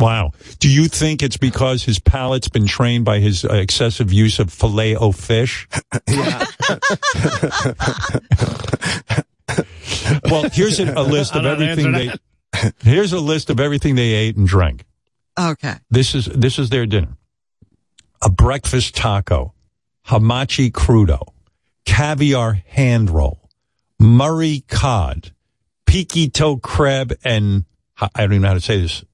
Wow. 0.00 0.32
Do 0.58 0.68
you 0.68 0.88
think 0.88 1.22
it's 1.22 1.36
because 1.36 1.84
his 1.84 1.98
palate's 1.98 2.48
been 2.48 2.66
trained 2.66 3.04
by 3.04 3.20
his 3.20 3.44
uh, 3.44 3.54
excessive 3.54 4.12
use 4.12 4.38
of 4.38 4.52
filet 4.52 4.96
o 4.96 5.12
fish? 5.12 5.68
Yeah. 6.08 6.44
well, 10.24 10.48
here's 10.50 10.80
a, 10.80 10.92
a 10.92 11.02
list 11.02 11.34
of 11.34 11.46
everything 11.46 11.92
they. 11.92 12.12
Here's 12.82 13.12
a 13.12 13.20
list 13.20 13.50
of 13.50 13.58
everything 13.58 13.96
they 13.96 14.12
ate 14.12 14.36
and 14.36 14.46
drank. 14.46 14.84
Okay. 15.38 15.74
This 15.90 16.14
is 16.14 16.26
this 16.26 16.58
is 16.58 16.70
their 16.70 16.86
dinner: 16.86 17.16
a 18.22 18.30
breakfast 18.30 18.94
taco, 18.94 19.54
hamachi 20.08 20.70
crudo, 20.70 21.32
caviar 21.84 22.62
hand 22.66 23.10
roll, 23.10 23.48
Murray 23.98 24.64
cod, 24.68 25.32
peekytoe 25.86 26.60
crab, 26.62 27.12
and 27.24 27.64
I 28.00 28.08
don't 28.16 28.32
even 28.32 28.42
know 28.42 28.48
how 28.48 28.54
to 28.54 28.60
say 28.60 28.80
this. 28.80 29.04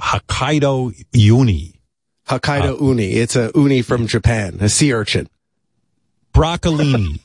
Hokkaido 0.00 0.94
uni, 1.12 1.80
Hokkaido 2.28 2.80
uh, 2.80 2.84
uni. 2.84 3.12
It's 3.12 3.36
a 3.36 3.50
uni 3.54 3.82
from 3.82 4.06
Japan, 4.06 4.58
a 4.60 4.68
sea 4.68 4.92
urchin. 4.92 5.28
broccolini, 6.32 7.20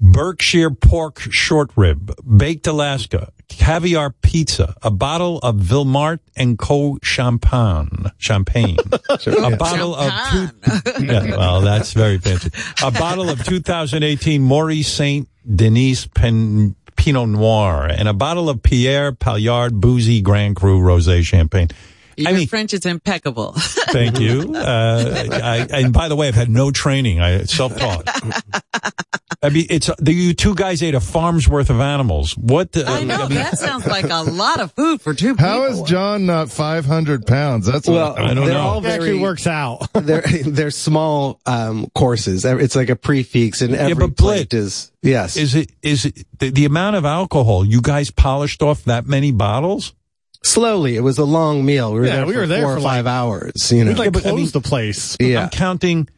Berkshire 0.00 0.70
pork 0.70 1.20
short 1.20 1.70
rib, 1.76 2.14
baked 2.36 2.66
Alaska, 2.66 3.32
caviar 3.48 4.10
pizza, 4.22 4.74
a 4.82 4.90
bottle 4.90 5.38
of 5.38 5.56
Vilmart 5.56 6.18
and 6.36 6.58
Co. 6.58 6.98
champagne, 7.02 8.10
champagne, 8.18 8.76
a 9.08 9.56
bottle 9.56 9.94
of 9.94 10.12
two, 10.30 11.04
yeah, 11.04 11.36
well, 11.36 11.60
that's 11.60 11.92
very 11.92 12.18
fancy. 12.18 12.50
A 12.82 12.90
bottle 12.90 13.28
of 13.30 13.44
2018 13.44 14.42
Maurice 14.42 14.92
Saint 14.92 15.28
Denis 15.54 16.06
Pen, 16.06 16.74
Pinot 16.96 17.28
Noir, 17.28 17.86
and 17.86 18.08
a 18.08 18.14
bottle 18.14 18.48
of 18.48 18.62
Pierre 18.62 19.12
Paillard 19.12 19.80
Bouzy 19.80 20.20
Grand 20.20 20.56
Cru 20.56 20.80
Rosé 20.80 21.22
Champagne. 21.22 21.68
Your 22.16 22.46
French 22.46 22.74
is 22.74 22.86
impeccable. 22.86 23.52
Thank 23.56 24.20
you. 24.20 24.54
Uh, 24.54 25.26
I, 25.32 25.66
and 25.70 25.92
by 25.92 26.08
the 26.08 26.16
way, 26.16 26.28
I've 26.28 26.34
had 26.34 26.48
no 26.50 26.70
training. 26.70 27.20
I 27.20 27.44
self-taught. 27.44 28.08
I 29.42 29.50
mean, 29.50 29.66
it's 29.68 29.90
the 29.98 30.12
you 30.12 30.32
two 30.32 30.54
guys 30.54 30.82
ate 30.82 30.94
a 30.94 31.00
farm's 31.00 31.46
worth 31.46 31.68
of 31.68 31.78
animals. 31.80 32.34
What? 32.36 32.72
The, 32.72 32.86
I 32.86 33.04
know, 33.04 33.28
mean, 33.28 33.34
that 33.36 33.58
sounds 33.58 33.86
like 33.86 34.08
a 34.08 34.22
lot 34.22 34.58
of 34.58 34.72
food 34.72 35.02
for 35.02 35.12
two 35.12 35.34
people. 35.34 35.44
How 35.44 35.64
is 35.66 35.82
John 35.82 36.24
not 36.24 36.50
500 36.50 37.26
pounds? 37.26 37.66
That's 37.66 37.86
Well, 37.86 38.12
what 38.14 38.18
I 38.22 38.32
don't 38.32 38.46
they're 38.46 38.54
know. 38.54 38.60
all 38.60 38.80
very 38.80 39.18
works 39.18 39.46
out. 39.46 39.86
they're 39.92 40.22
they're 40.22 40.70
small 40.70 41.40
um, 41.44 41.88
courses. 41.94 42.44
It's 42.46 42.74
like 42.74 42.88
a 42.88 42.96
prefix, 42.96 43.60
and 43.60 43.74
every 43.74 43.94
but 44.08 44.16
plate 44.16 44.54
is 44.54 44.90
yes. 45.02 45.36
Is 45.36 45.54
it 45.54 45.70
is 45.82 46.06
it 46.06 46.26
the, 46.38 46.50
the 46.50 46.64
amount 46.64 46.96
of 46.96 47.04
alcohol 47.04 47.66
you 47.66 47.82
guys 47.82 48.10
polished 48.10 48.62
off 48.62 48.84
that 48.84 49.06
many 49.06 49.30
bottles? 49.30 49.92
Slowly, 50.44 50.96
it 50.96 51.00
was 51.00 51.18
a 51.18 51.24
long 51.24 51.64
meal. 51.64 51.92
We 51.94 52.00
were 52.00 52.06
Yeah, 52.06 52.16
there 52.16 52.26
we 52.26 52.32
for 52.34 52.40
were 52.40 52.46
there 52.46 52.62
four 52.62 52.72
for 52.74 52.78
or 52.78 52.82
five 52.82 53.04
like- 53.06 53.12
hours. 53.12 53.72
You 53.72 53.84
know, 53.84 53.90
We 53.92 53.96
like 53.96 54.12
but 54.12 54.26
I 54.26 54.32
mean- 54.32 54.48
the 54.50 54.60
place. 54.60 55.16
yeah. 55.18 55.44
I'm 55.44 55.48
counting 55.50 56.08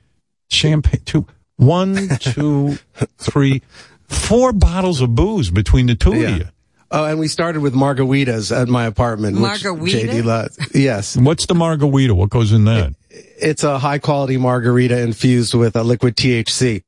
champagne. 0.51 1.01
Two, 1.05 1.27
one, 1.57 2.09
two, 2.19 2.77
three, 3.19 3.63
four 4.09 4.53
bottles 4.53 5.01
of 5.01 5.15
booze 5.15 5.51
between 5.51 5.87
the 5.87 5.95
two 5.95 6.15
Yeah. 6.17 6.29
of 6.29 6.39
you. 6.39 6.45
Oh, 6.91 7.05
and 7.05 7.19
we 7.19 7.27
started 7.29 7.61
with 7.63 7.75
margaritas 7.75 8.57
at 8.57 8.69
my 8.69 8.85
apartment. 8.87 9.35
which 9.41 9.65
Margarita? 9.65 9.99
JD 10.09 10.25
loves. 10.25 10.59
Yes, 10.75 11.17
What's 11.21 11.47
the 11.47 11.55
margarita? 11.55 12.15
What 12.15 12.31
goes 12.31 12.53
in 12.53 12.65
that? 12.67 12.95
it's 13.39 13.65
a 13.65 13.79
high 13.79 13.99
quality 13.99 14.37
margarita 14.37 15.01
infused 15.01 15.53
with 15.55 15.75
a 15.77 15.83
liquid 15.83 16.17
THC. 16.17 16.83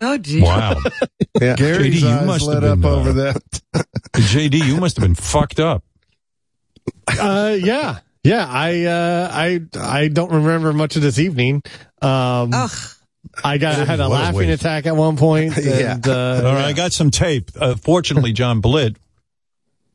Oh, 0.00 0.18
gee. 0.18 0.42
Wow. 0.42 0.80
Yeah. 1.40 1.54
Gary's 1.56 1.96
JD, 1.96 2.00
you 2.00 2.08
eyes 2.08 2.26
must 2.26 2.46
lit 2.46 2.62
have 2.62 2.72
up 2.72 2.80
been, 2.80 2.90
uh, 2.90 2.94
over 2.94 3.12
that. 3.12 3.42
JD, 4.14 4.64
you 4.66 4.78
must 4.78 4.96
have 4.96 5.02
been 5.02 5.14
fucked 5.14 5.60
up. 5.60 5.84
Uh, 7.08 7.56
yeah, 7.58 7.98
yeah. 8.24 8.46
I, 8.48 8.84
uh, 8.84 9.30
I, 9.32 9.60
I 9.78 10.08
don't 10.08 10.32
remember 10.32 10.72
much 10.72 10.96
of 10.96 11.02
this 11.02 11.18
evening. 11.18 11.62
Um, 12.02 12.50
I 13.44 13.58
got, 13.58 13.78
I 13.78 13.84
had 13.84 14.00
a 14.00 14.08
What 14.08 14.20
laughing 14.20 14.48
waste. 14.48 14.62
attack 14.62 14.86
at 14.86 14.96
one 14.96 15.16
point. 15.16 15.54
Yeah. 15.62 15.98
Uh, 16.04 16.42
All 16.44 16.54
right, 16.54 16.64
I 16.66 16.72
got 16.72 16.92
some 16.92 17.10
tape. 17.10 17.50
Uh, 17.58 17.74
fortunately, 17.76 18.32
John 18.32 18.60
Blitt, 18.60 18.96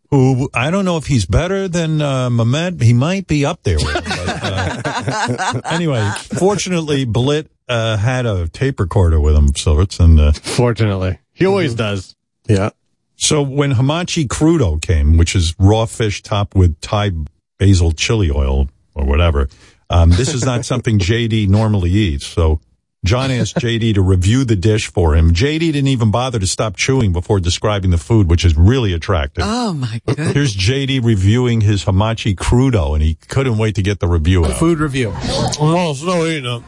who 0.09 0.49
I 0.53 0.69
don't 0.71 0.85
know 0.85 0.97
if 0.97 1.05
he's 1.07 1.25
better 1.25 1.67
than 1.67 2.01
uh, 2.01 2.29
Mamet. 2.29 2.81
He 2.81 2.93
might 2.93 3.27
be 3.27 3.45
up 3.45 3.63
there 3.63 3.77
with 3.77 3.93
him. 3.95 4.03
But, 4.05 4.39
uh, 4.43 5.61
anyway, 5.71 6.09
fortunately, 6.37 7.05
Blitt 7.05 7.47
uh, 7.69 7.95
had 7.97 8.25
a 8.25 8.47
tape 8.49 8.79
recorder 8.79 9.19
with 9.19 9.35
him, 9.35 9.55
so 9.55 9.79
it's 9.79 9.99
in 9.99 10.17
the. 10.17 10.33
Fortunately, 10.33 11.17
he 11.33 11.45
always 11.45 11.73
does. 11.75 12.15
Yeah. 12.47 12.71
So 13.21 13.43
when 13.43 13.73
hamachi 13.73 14.25
crudo 14.27 14.81
came, 14.81 15.15
which 15.15 15.35
is 15.35 15.53
raw 15.59 15.85
fish 15.85 16.23
topped 16.23 16.55
with 16.55 16.81
Thai 16.81 17.11
basil 17.59 17.91
chili 17.91 18.31
oil 18.31 18.67
or 18.95 19.05
whatever, 19.05 19.47
um, 19.91 20.09
this 20.09 20.33
is 20.33 20.43
not 20.43 20.65
something 20.65 20.97
JD 21.11 21.47
normally 21.47 21.91
eats. 21.91 22.25
So 22.25 22.61
John 23.05 23.29
asked 23.29 23.57
JD 23.57 23.93
to 23.93 24.01
review 24.01 24.43
the 24.43 24.55
dish 24.55 24.87
for 24.87 25.15
him. 25.15 25.33
JD 25.33 25.59
didn't 25.59 25.87
even 25.87 26.09
bother 26.09 26.39
to 26.39 26.47
stop 26.47 26.75
chewing 26.75 27.13
before 27.13 27.39
describing 27.39 27.91
the 27.91 27.99
food, 27.99 28.27
which 28.27 28.43
is 28.43 28.57
really 28.57 28.91
attractive. 28.91 29.43
Oh, 29.47 29.73
my 29.73 30.01
goodness. 30.05 30.33
Here's 30.33 30.55
JD 30.55 31.03
reviewing 31.03 31.61
his 31.61 31.85
hamachi 31.85 32.35
crudo, 32.35 32.93
and 32.95 33.03
he 33.03 33.15
couldn't 33.15 33.59
wait 33.59 33.75
to 33.75 33.83
get 33.83 33.99
the 33.99 34.07
review 34.07 34.45
out. 34.45 34.57
Food 34.57 34.79
review. 34.79 35.13
Oh, 35.15 35.93
slow 35.95 36.25
eating 36.25 36.47
up. 36.47 36.63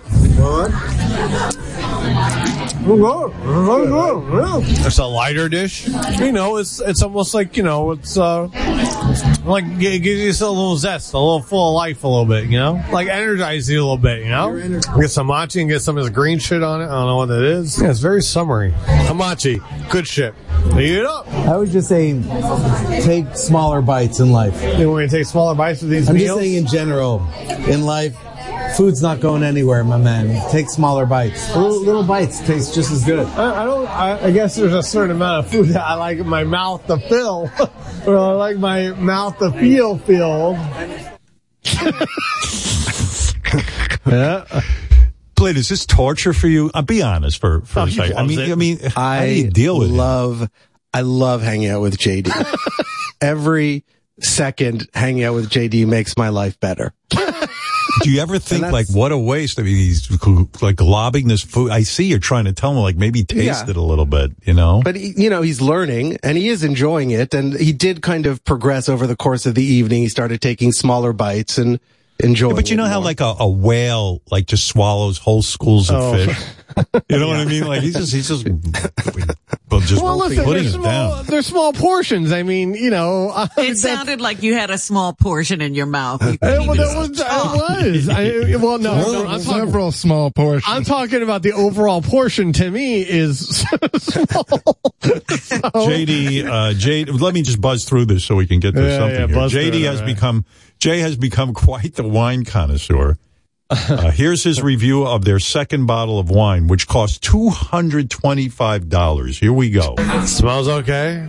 It's 4.86 4.98
a 4.98 5.06
lighter 5.06 5.48
dish. 5.50 5.88
You 6.20 6.32
know, 6.32 6.58
it's 6.58 6.80
it's 6.82 7.02
almost 7.02 7.34
like 7.34 7.56
you 7.56 7.64
know, 7.64 7.92
it's 7.92 8.18
uh, 8.18 8.48
like 9.46 9.64
it 9.66 10.00
gives 10.00 10.42
you 10.42 10.48
a 10.48 10.50
little 10.50 10.76
zest, 10.78 11.14
a 11.14 11.18
little 11.18 11.42
full 11.42 11.70
of 11.70 11.76
life, 11.76 12.04
a 12.04 12.08
little 12.08 12.26
bit. 12.26 12.46
You 12.46 12.60
know, 12.60 12.84
like 12.92 13.08
energize 13.08 13.70
you 13.70 13.80
a 13.80 13.84
little 13.84 13.98
bit. 13.98 14.24
You 14.24 14.30
know, 14.30 14.80
get 15.00 15.10
some 15.12 15.28
matcha 15.28 15.62
and 15.62 15.70
get 15.70 15.82
some 15.82 15.98
of 15.98 16.04
this 16.04 16.14
green 16.14 16.40
shit 16.40 16.62
on 16.64 16.82
it. 16.82 16.86
I 16.86 16.90
don't 16.90 17.08
know 17.08 17.18
what 17.18 17.28
that 17.28 17.44
is. 17.44 17.82
Yeah, 17.82 17.90
it's 17.90 18.00
very 18.00 18.22
summery. 18.22 18.72
Hamachi, 19.08 19.62
good 19.90 20.08
shit. 20.08 20.34
Eat 20.74 20.92
it 20.98 21.06
up. 21.06 21.28
I 21.30 21.56
was 21.58 21.72
just 21.72 21.88
saying, 21.90 22.24
take 23.04 23.36
smaller 23.36 23.82
bites 23.82 24.20
in 24.20 24.32
life. 24.32 24.62
You 24.80 24.90
want 24.90 25.04
me 25.04 25.10
to 25.10 25.18
take 25.18 25.26
smaller 25.26 25.56
bites 25.56 25.82
of 25.84 25.90
these 25.90 26.10
I'm 26.10 26.16
meals? 26.16 26.38
just 26.38 26.40
saying 26.40 26.56
in 26.56 26.68
general, 26.68 27.28
in 27.68 27.84
life, 27.86 28.18
food's 28.78 29.02
not 29.02 29.20
going 29.20 29.44
anywhere, 29.44 29.84
my 29.84 29.98
man. 29.98 30.50
Take 30.52 30.70
smaller 30.70 31.06
bites. 31.06 31.54
Little, 31.56 31.82
little 31.82 32.04
bites 32.04 32.40
taste 32.42 32.74
just 32.74 32.92
as 32.92 33.06
good. 33.06 33.26
I, 33.28 33.62
I 33.62 33.66
don't. 33.66 33.88
I, 33.88 34.26
I 34.26 34.32
guess 34.32 34.56
there's 34.56 34.74
a 34.74 34.84
certain 34.84 35.16
amount 35.16 35.46
of 35.46 35.52
food 35.52 35.68
that 35.70 35.84
I 35.86 35.94
like 35.96 36.20
my 36.20 36.44
mouth 36.44 36.86
to 36.88 36.98
fill, 36.98 37.52
or 38.08 38.18
I 38.18 38.32
like 38.32 38.58
my 38.58 38.90
mouth 38.92 39.38
to 39.40 39.52
feel 39.52 39.98
filled. 40.00 40.58
yeah. 44.06 44.62
Blade, 45.36 45.58
is 45.58 45.70
this 45.70 45.86
torture 45.86 46.34
for 46.34 46.48
you? 46.48 46.72
I'll 46.74 46.82
be 46.84 47.02
honest 47.02 47.40
for, 47.40 47.62
for 47.62 47.82
Oh, 47.82 47.84
a 47.84 47.92
second. 47.92 48.18
I 48.18 48.24
mean, 48.26 48.40
it. 48.40 48.52
I 48.52 48.56
mean, 48.56 48.80
how 48.80 48.90
do 48.90 48.92
I 49.00 49.26
you 49.26 49.50
deal 49.50 49.80
with 49.80 49.90
it? 49.90 49.94
love, 49.94 50.50
I 50.94 51.02
love 51.02 51.42
hanging 51.42 51.70
out 51.70 51.82
with 51.82 51.98
JD. 51.98 52.32
Every 53.22 53.84
second 54.20 54.88
hanging 54.94 55.24
out 55.24 55.34
with 55.34 55.50
JD 55.50 55.88
makes 55.88 56.16
my 56.18 56.30
life 56.30 56.60
better. 56.60 56.94
Do 58.02 58.10
you 58.10 58.22
ever 58.22 58.40
think 58.40 58.64
like 58.64 58.88
what 58.90 59.12
a 59.12 59.18
waste? 59.18 59.60
I 59.60 59.64
mean, 59.64 59.76
he's 59.76 60.10
like 60.62 60.82
lobbing 60.82 61.28
this 61.28 61.42
food. 61.44 61.72
I 61.72 61.84
see 61.84 62.06
you're 62.06 62.20
trying 62.20 62.46
to 62.46 62.54
tell 62.54 62.72
him 62.72 62.78
like 62.78 62.96
maybe 62.98 63.24
taste 63.24 63.66
Yeah. 63.66 63.70
it 63.70 63.78
a 63.78 63.82
little 63.82 64.06
bit, 64.06 64.32
you 64.44 64.54
know? 64.54 64.82
But 64.84 64.96
he, 64.96 65.14
you 65.16 65.30
know, 65.30 65.42
he's 65.42 65.62
learning 65.62 66.18
and 66.24 66.38
he 66.38 66.50
is 66.50 66.64
enjoying 66.64 67.12
it. 67.12 67.34
And 67.34 67.54
he 67.54 67.72
did 67.72 68.02
kind 68.02 68.26
of 68.26 68.44
progress 68.46 68.90
over 68.90 69.06
the 69.06 69.16
course 69.16 69.46
of 69.46 69.56
the 69.56 69.64
evening. 69.64 70.02
He 70.02 70.10
started 70.10 70.42
taking 70.42 70.72
smaller 70.72 71.14
bites 71.14 71.58
and 71.58 71.80
enjoying. 72.20 72.52
Yeah, 72.52 72.62
but 72.62 72.70
you 72.72 72.78
know 72.78 72.86
how 72.86 72.96
more. 73.00 73.06
like 73.06 73.22
a, 73.22 73.36
a 73.40 73.48
whale 73.50 74.22
like 74.32 74.48
just 74.48 74.68
swallows 74.68 75.18
whole 75.20 75.42
schools 75.44 75.90
of 75.92 76.02
Oh. 76.02 76.14
fish. 76.26 76.38
You 77.10 77.20
know 77.20 77.28
what 77.28 77.38
I 77.38 77.46
mean? 77.46 77.66
Like 77.66 77.82
he's 77.82 77.96
just 77.96 78.14
he's 78.14 78.28
just 78.28 78.46
but 79.68 79.82
just 79.84 80.04
well, 80.04 80.18
listen, 80.18 80.44
putting 80.44 80.64
they're 80.64 80.72
it 80.72 80.74
small, 80.74 81.16
down. 81.16 81.26
they're 81.26 81.42
small 81.42 81.74
portions. 81.74 82.32
I 82.32 82.44
mean, 82.44 82.76
you 82.76 82.90
know, 82.90 83.30
uh, 83.30 83.48
It 83.58 83.78
sounded 83.78 84.22
like 84.22 84.44
you 84.44 84.54
had 84.54 84.70
a 84.70 84.78
small 84.78 85.14
portion 85.14 85.62
in 85.62 85.74
your 85.74 85.86
mouth. 85.88 86.22
You 86.24 86.38
well, 86.42 86.76
that 86.76 86.96
was, 86.98 87.18
talk. 87.18 87.56
it 87.82 87.92
was. 87.96 88.10
I, 88.10 88.56
well, 88.64 88.78
no, 88.78 88.96
no, 88.96 89.26
I'm 89.28 89.42
talking, 89.42 89.66
Several 89.66 89.92
small 89.92 90.30
portions. 90.32 90.66
I'm 90.68 90.84
talking 90.84 91.24
about 91.24 91.42
the 91.42 91.54
overall 91.54 92.02
portion. 92.02 92.54
To 92.54 92.70
me, 92.70 93.02
is 93.02 93.48
small. 93.98 94.44
JD, 95.04 96.46
uh, 96.46 96.74
Jade, 96.74 97.10
let 97.10 97.34
me 97.34 97.42
just 97.42 97.60
buzz 97.62 97.86
through 97.86 98.06
this 98.06 98.24
so 98.24 98.36
we 98.36 98.46
can 98.48 98.60
get 98.60 98.76
to 98.76 98.82
Yeah, 98.82 98.98
something 98.98 99.20
yeah, 99.22 99.28
here. 99.28 99.36
buzz 99.36 99.52
through 99.54 99.62
JD 99.62 99.82
has 99.86 100.02
all 100.02 100.06
right. 100.06 100.16
become, 100.16 100.46
Jay 100.80 101.00
has 101.00 101.16
become 101.18 101.54
quite 101.56 101.96
the 101.96 102.08
wine 102.08 102.46
connoisseur. 102.46 103.18
Uh, 103.74 104.12
here's 104.12 104.44
his 104.44 104.62
review 104.62 105.04
of 105.06 105.26
their 105.26 105.40
second 105.40 105.88
bottle 105.88 106.20
of 106.20 106.30
wine, 106.30 106.68
which 106.68 106.88
cost 106.88 107.24
$225. 107.24 109.40
Here 109.40 109.54
we 109.54 109.72
go. 109.72 109.96
smells 110.26 110.68
okay. 110.68 111.28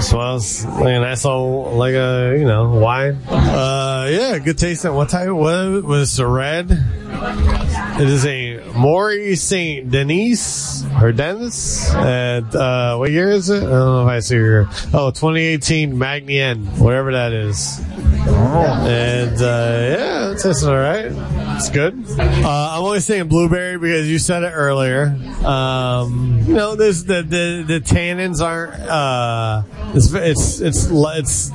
It 0.00 0.04
smells 0.04 0.64
like 0.64 0.94
a 0.94 1.00
nice 1.00 1.26
little, 1.26 1.72
like 1.76 1.92
a 1.92 2.34
you 2.38 2.46
know 2.46 2.70
wine. 2.70 3.16
Uh, 3.28 4.08
yeah, 4.10 4.38
good 4.38 4.56
tasting. 4.56 4.94
What 4.94 5.10
type? 5.10 5.28
What 5.28 5.84
was 5.84 6.16
the 6.16 6.26
red? 6.26 6.70
It 6.70 8.08
is 8.08 8.24
a 8.24 8.64
Morey 8.74 9.36
Saint 9.36 9.90
Denis 9.90 10.86
or 11.02 11.12
Dennis. 11.12 11.92
And 11.94 12.56
uh, 12.56 12.96
what 12.96 13.10
year 13.10 13.28
is 13.28 13.50
it? 13.50 13.58
I 13.58 13.60
don't 13.60 13.70
know 13.70 14.02
if 14.04 14.08
I 14.08 14.20
see 14.20 14.36
here. 14.36 14.68
Oh, 14.94 15.10
2018 15.10 15.92
Magnien, 15.92 16.78
whatever 16.78 17.12
that 17.12 17.34
is. 17.34 17.78
And 18.26 19.36
uh, 19.36 19.98
yeah, 19.98 20.30
it 20.30 20.38
tastes 20.38 20.64
all 20.64 20.76
right. 20.76 21.12
It's 21.56 21.68
good. 21.68 22.02
Uh, 22.18 22.70
I'm 22.72 22.84
only 22.84 23.00
saying 23.00 23.28
blueberry 23.28 23.76
because 23.76 24.08
you 24.08 24.18
said 24.18 24.44
it 24.44 24.52
earlier. 24.54 25.08
Um, 25.44 26.42
you 26.46 26.54
know, 26.54 26.74
there's 26.74 27.04
the 27.04 27.22
the 27.22 27.64
the 27.66 27.80
tannins 27.80 28.40
aren't. 28.40 28.80
Uh, 28.80 29.62
it's 29.94 30.12
it's 30.12 30.60
it's 30.60 30.88
it's 30.90 31.50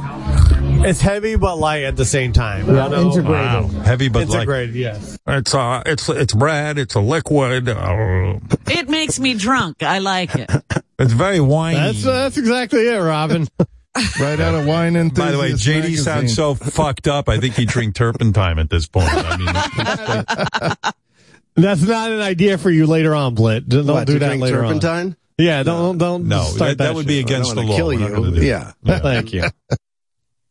it's 0.87 0.99
heavy 1.01 1.35
but 1.35 1.55
light 1.57 1.83
at 1.83 1.95
the 1.95 2.05
same 2.05 2.33
time. 2.33 2.67
Yeah, 2.67 2.87
know? 2.87 3.01
integrated. 3.07 3.29
Wow. 3.31 3.67
Heavy 3.83 4.09
but 4.09 4.27
light. 4.27 4.35
Integrated, 4.41 4.75
yes. 4.75 5.17
It's 5.27 5.53
uh, 5.53 5.83
it's 5.85 6.09
it's 6.09 6.35
red. 6.35 6.77
It's 6.77 6.95
a 6.95 6.99
liquid. 6.99 7.69
Uh, 7.69 8.39
It 8.67 8.89
makes 8.89 9.19
me 9.19 9.33
drunk. 9.33 9.83
I 9.83 9.99
like 9.99 10.35
it. 10.35 10.49
It's 10.97 11.11
very 11.11 11.41
winey. 11.41 11.75
That's 11.77 12.05
uh, 12.05 12.13
that's 12.13 12.37
exactly 12.37 12.87
it, 12.87 12.97
Robin. 12.97 13.45
right 14.19 14.39
out 14.39 14.55
of 14.55 14.65
wine 14.65 14.95
enthusiast. 14.95 15.15
By 15.17 15.31
the 15.33 15.37
way, 15.37 15.51
JD 15.51 15.75
magazine. 15.81 15.97
sounds 15.97 16.33
so 16.35 16.55
fucked 16.55 17.09
up. 17.09 17.27
I 17.27 17.37
think 17.37 17.55
he 17.55 17.65
drink 17.65 17.95
turpentine 17.95 18.59
at 18.59 18.69
this 18.69 18.87
point. 18.87 19.09
I 19.11 19.35
mean, 19.37 20.93
That's 21.55 21.81
not 21.81 22.11
an 22.11 22.21
idea 22.21 22.57
for 22.57 22.69
you 22.69 22.85
later 22.85 23.13
on, 23.13 23.35
Blitt. 23.35 23.67
Don't 23.67 23.87
What, 23.87 24.07
do 24.07 24.13
to 24.13 24.19
that 24.19 24.27
drink 24.27 24.43
later 24.43 24.61
turpentine? 24.61 25.07
on. 25.07 25.15
Yeah, 25.37 25.63
don't 25.63 25.97
don't 25.97 26.27
no, 26.27 26.43
start 26.43 26.77
that, 26.77 26.83
that 26.83 26.95
would 26.95 27.07
be 27.07 27.19
against 27.19 27.55
the 27.55 27.61
law. 27.61 27.75
kill 27.75 27.93
you. 27.93 28.31
do 28.31 28.41
Yeah. 28.41 28.71
Thank 28.85 29.33
you. 29.33 29.43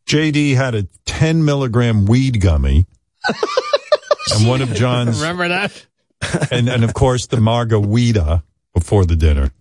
JD 0.07 0.55
had 0.55 0.75
a 0.75 0.83
10 1.05 1.43
milligram 1.43 2.05
weed 2.05 2.39
gummy. 2.39 2.85
and 4.35 4.47
one 4.47 4.61
of 4.61 4.73
John's, 4.73 5.19
Remember 5.19 5.47
that? 5.47 5.85
and, 6.51 6.69
and 6.69 6.83
of 6.83 6.93
course 6.93 7.25
the 7.27 7.41
margarita 7.41 8.43
before 8.73 9.05
the 9.05 9.15
dinner. 9.15 9.51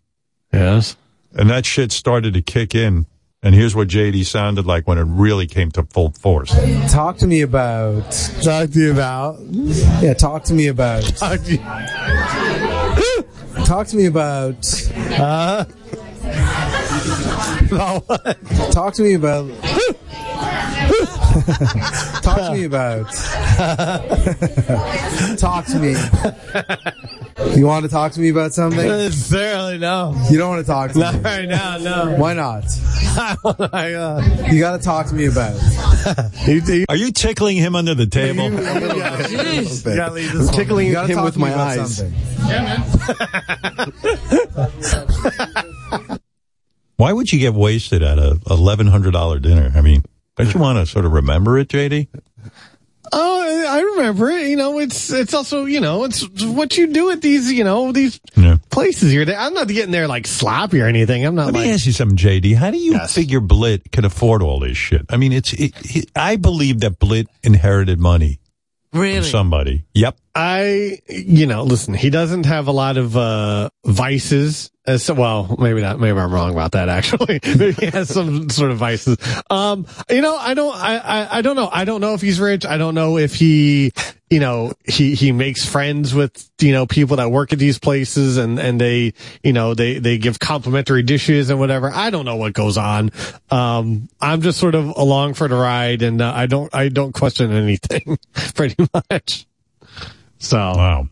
Yes. 0.52 0.96
And 1.32 1.48
that 1.50 1.64
shit 1.64 1.92
started 1.92 2.34
to 2.34 2.42
kick 2.42 2.74
in. 2.74 3.06
And 3.42 3.54
here's 3.54 3.74
what 3.74 3.88
JD 3.88 4.24
sounded 4.24 4.66
like 4.66 4.86
when 4.86 4.96
it 4.96 5.04
really 5.06 5.46
came 5.46 5.70
to 5.72 5.82
full 5.84 6.12
force. 6.12 6.50
Talk 6.90 7.18
to 7.18 7.26
me 7.26 7.42
about. 7.42 8.10
Talk 8.42 8.70
to 8.70 8.78
you 8.78 8.92
about. 8.92 9.38
Yeah, 9.40 10.14
talk 10.14 10.44
to 10.44 10.54
me 10.54 10.68
about. 10.68 11.02
Talk 11.02 11.42
to 11.42 11.52
you. 11.52 12.73
Talk 13.64 13.86
to 13.88 13.96
me 13.96 14.06
about. 14.06 14.90
Uh, 15.18 15.64
Talk 18.70 18.94
to 18.94 19.02
me 19.02 19.14
about. 19.14 19.50
talk 22.22 22.36
to 22.36 22.52
me 22.52 22.62
about. 22.64 23.10
talk 25.38 25.66
to 25.66 25.78
me. 25.80 25.94
You 27.56 27.66
want 27.66 27.84
to 27.84 27.88
talk 27.90 28.12
to 28.12 28.20
me 28.20 28.28
about 28.28 28.52
something? 28.52 28.78
necessarily 28.86 29.78
no. 29.78 30.14
You 30.30 30.38
don't 30.38 30.50
want 30.50 30.64
to 30.64 30.70
talk 30.70 30.92
to 30.92 30.98
Not 30.98 31.14
me. 31.14 31.20
right 31.20 31.48
now. 31.48 31.78
No. 31.78 32.14
Why 32.16 32.34
not? 32.34 32.64
I, 33.72 33.92
uh, 33.94 34.48
You 34.50 34.60
got 34.60 34.76
to 34.78 34.82
talk 34.84 35.06
to 35.08 35.14
me 35.14 35.26
about. 35.26 35.54
it. 35.56 36.46
you, 36.68 36.74
you, 36.74 36.84
Are 36.88 36.96
you 36.96 37.10
tickling 37.12 37.56
him 37.56 37.74
under 37.74 37.94
the 37.94 38.06
table? 38.06 38.50
Jeez. 38.50 39.88
You 39.88 39.96
gotta 39.96 40.12
leave 40.14 40.32
this 40.32 40.48
I'm 40.48 40.54
tickling 40.54 40.88
You 40.88 40.98
him 41.04 41.22
with 41.22 41.36
my 41.36 41.50
about 41.50 41.78
eyes. 41.78 41.96
something. 41.96 42.14
Why 46.96 47.12
would 47.12 47.32
you 47.32 47.38
get 47.40 47.54
wasted 47.54 48.02
at 48.02 48.18
a 48.18 48.38
$1,100 48.46 49.42
dinner? 49.42 49.72
I 49.74 49.80
mean, 49.80 50.04
don't 50.36 50.52
you 50.54 50.60
want 50.60 50.78
to 50.78 50.86
sort 50.86 51.04
of 51.04 51.12
remember 51.12 51.58
it, 51.58 51.68
JD? 51.68 52.08
Oh, 53.12 53.66
I 53.68 53.80
remember 53.80 54.30
it. 54.30 54.48
You 54.48 54.56
know, 54.56 54.78
it's 54.78 55.10
it's 55.12 55.34
also 55.34 55.64
you 55.66 55.80
know 55.80 56.04
it's 56.04 56.26
what 56.42 56.76
you 56.76 56.86
do 56.88 57.10
at 57.10 57.20
these 57.20 57.52
you 57.52 57.64
know 57.64 57.92
these 57.92 58.18
Yeah. 58.36 58.58
places 58.70 59.12
here. 59.12 59.24
I'm 59.36 59.54
not 59.54 59.68
getting 59.68 59.90
there 59.92 60.08
like 60.08 60.26
sloppy 60.26 60.80
or 60.80 60.86
anything. 60.86 61.24
I'm 61.24 61.34
not 61.34 61.46
Let 61.46 61.54
like 61.54 61.66
me 61.66 61.72
ask 61.72 61.86
you 61.86 61.92
something, 61.92 62.16
JD. 62.16 62.54
How 62.56 62.70
do 62.70 62.78
you 62.78 62.92
Yes. 62.92 63.14
figure 63.14 63.40
Blitt 63.40 63.92
can 63.92 64.04
afford 64.04 64.42
all 64.42 64.60
this 64.60 64.76
shit? 64.76 65.06
I 65.10 65.16
mean, 65.16 65.32
it's. 65.32 65.52
It, 65.52 65.72
it, 65.84 66.10
I 66.16 66.36
believe 66.36 66.80
that 66.80 66.98
Blitt 66.98 67.26
inherited 67.42 67.98
money 68.00 68.40
from 68.92 69.00
Really? 69.02 69.22
somebody. 69.28 69.84
Yep. 69.94 70.16
I, 70.34 70.98
you 71.08 71.46
know, 71.46 71.62
listen, 71.62 71.94
he 71.94 72.10
doesn't 72.10 72.46
have 72.46 72.66
a 72.66 72.72
lot 72.72 72.96
of, 72.96 73.16
uh, 73.16 73.70
vices. 73.86 74.70
As, 74.86 75.02
so- 75.02 75.14
well, 75.14 75.56
maybe 75.58 75.80
not, 75.80 75.98
maybe 76.00 76.18
I'm 76.18 76.32
wrong 76.32 76.52
about 76.52 76.72
that 76.72 76.88
actually. 76.88 77.40
maybe 77.46 77.72
he 77.72 77.86
has 77.86 78.08
some 78.08 78.50
sort 78.50 78.70
of 78.70 78.76
vices. 78.78 79.16
Um, 79.48 79.86
you 80.10 80.20
know, 80.20 80.36
I 80.36 80.54
don't, 80.54 80.74
I, 80.74 80.98
I, 80.98 81.38
I 81.38 81.42
don't 81.42 81.56
know. 81.56 81.68
I 81.72 81.84
don't 81.84 82.00
know 82.00 82.14
if 82.14 82.20
he's 82.20 82.40
rich. 82.40 82.66
I 82.66 82.76
don't 82.76 82.94
know 82.94 83.16
if 83.16 83.34
he, 83.34 83.92
you 84.28 84.40
know, 84.40 84.72
he, 84.84 85.14
he 85.14 85.30
makes 85.32 85.64
friends 85.64 86.12
with, 86.12 86.50
you 86.60 86.72
know, 86.72 86.84
people 86.86 87.16
that 87.18 87.30
work 87.30 87.52
at 87.52 87.58
these 87.60 87.78
places 87.78 88.36
and, 88.36 88.58
and 88.58 88.80
they, 88.80 89.14
you 89.42 89.52
know, 89.52 89.74
they, 89.74 90.00
they 90.00 90.18
give 90.18 90.38
complimentary 90.40 91.02
dishes 91.04 91.48
and 91.48 91.58
whatever. 91.60 91.90
I 91.90 92.10
don't 92.10 92.24
know 92.24 92.36
what 92.36 92.52
goes 92.52 92.76
on. 92.76 93.12
Um, 93.50 94.08
I'm 94.20 94.42
just 94.42 94.58
sort 94.58 94.74
of 94.74 94.86
along 94.96 95.34
for 95.34 95.46
the 95.46 95.54
ride 95.56 96.02
and 96.02 96.20
uh, 96.20 96.32
I 96.34 96.46
don't, 96.46 96.74
I 96.74 96.88
don't 96.88 97.12
question 97.12 97.52
anything 97.52 98.18
pretty 98.54 98.86
much. 99.10 99.46
So 100.44 100.56
Wow. 100.58 101.08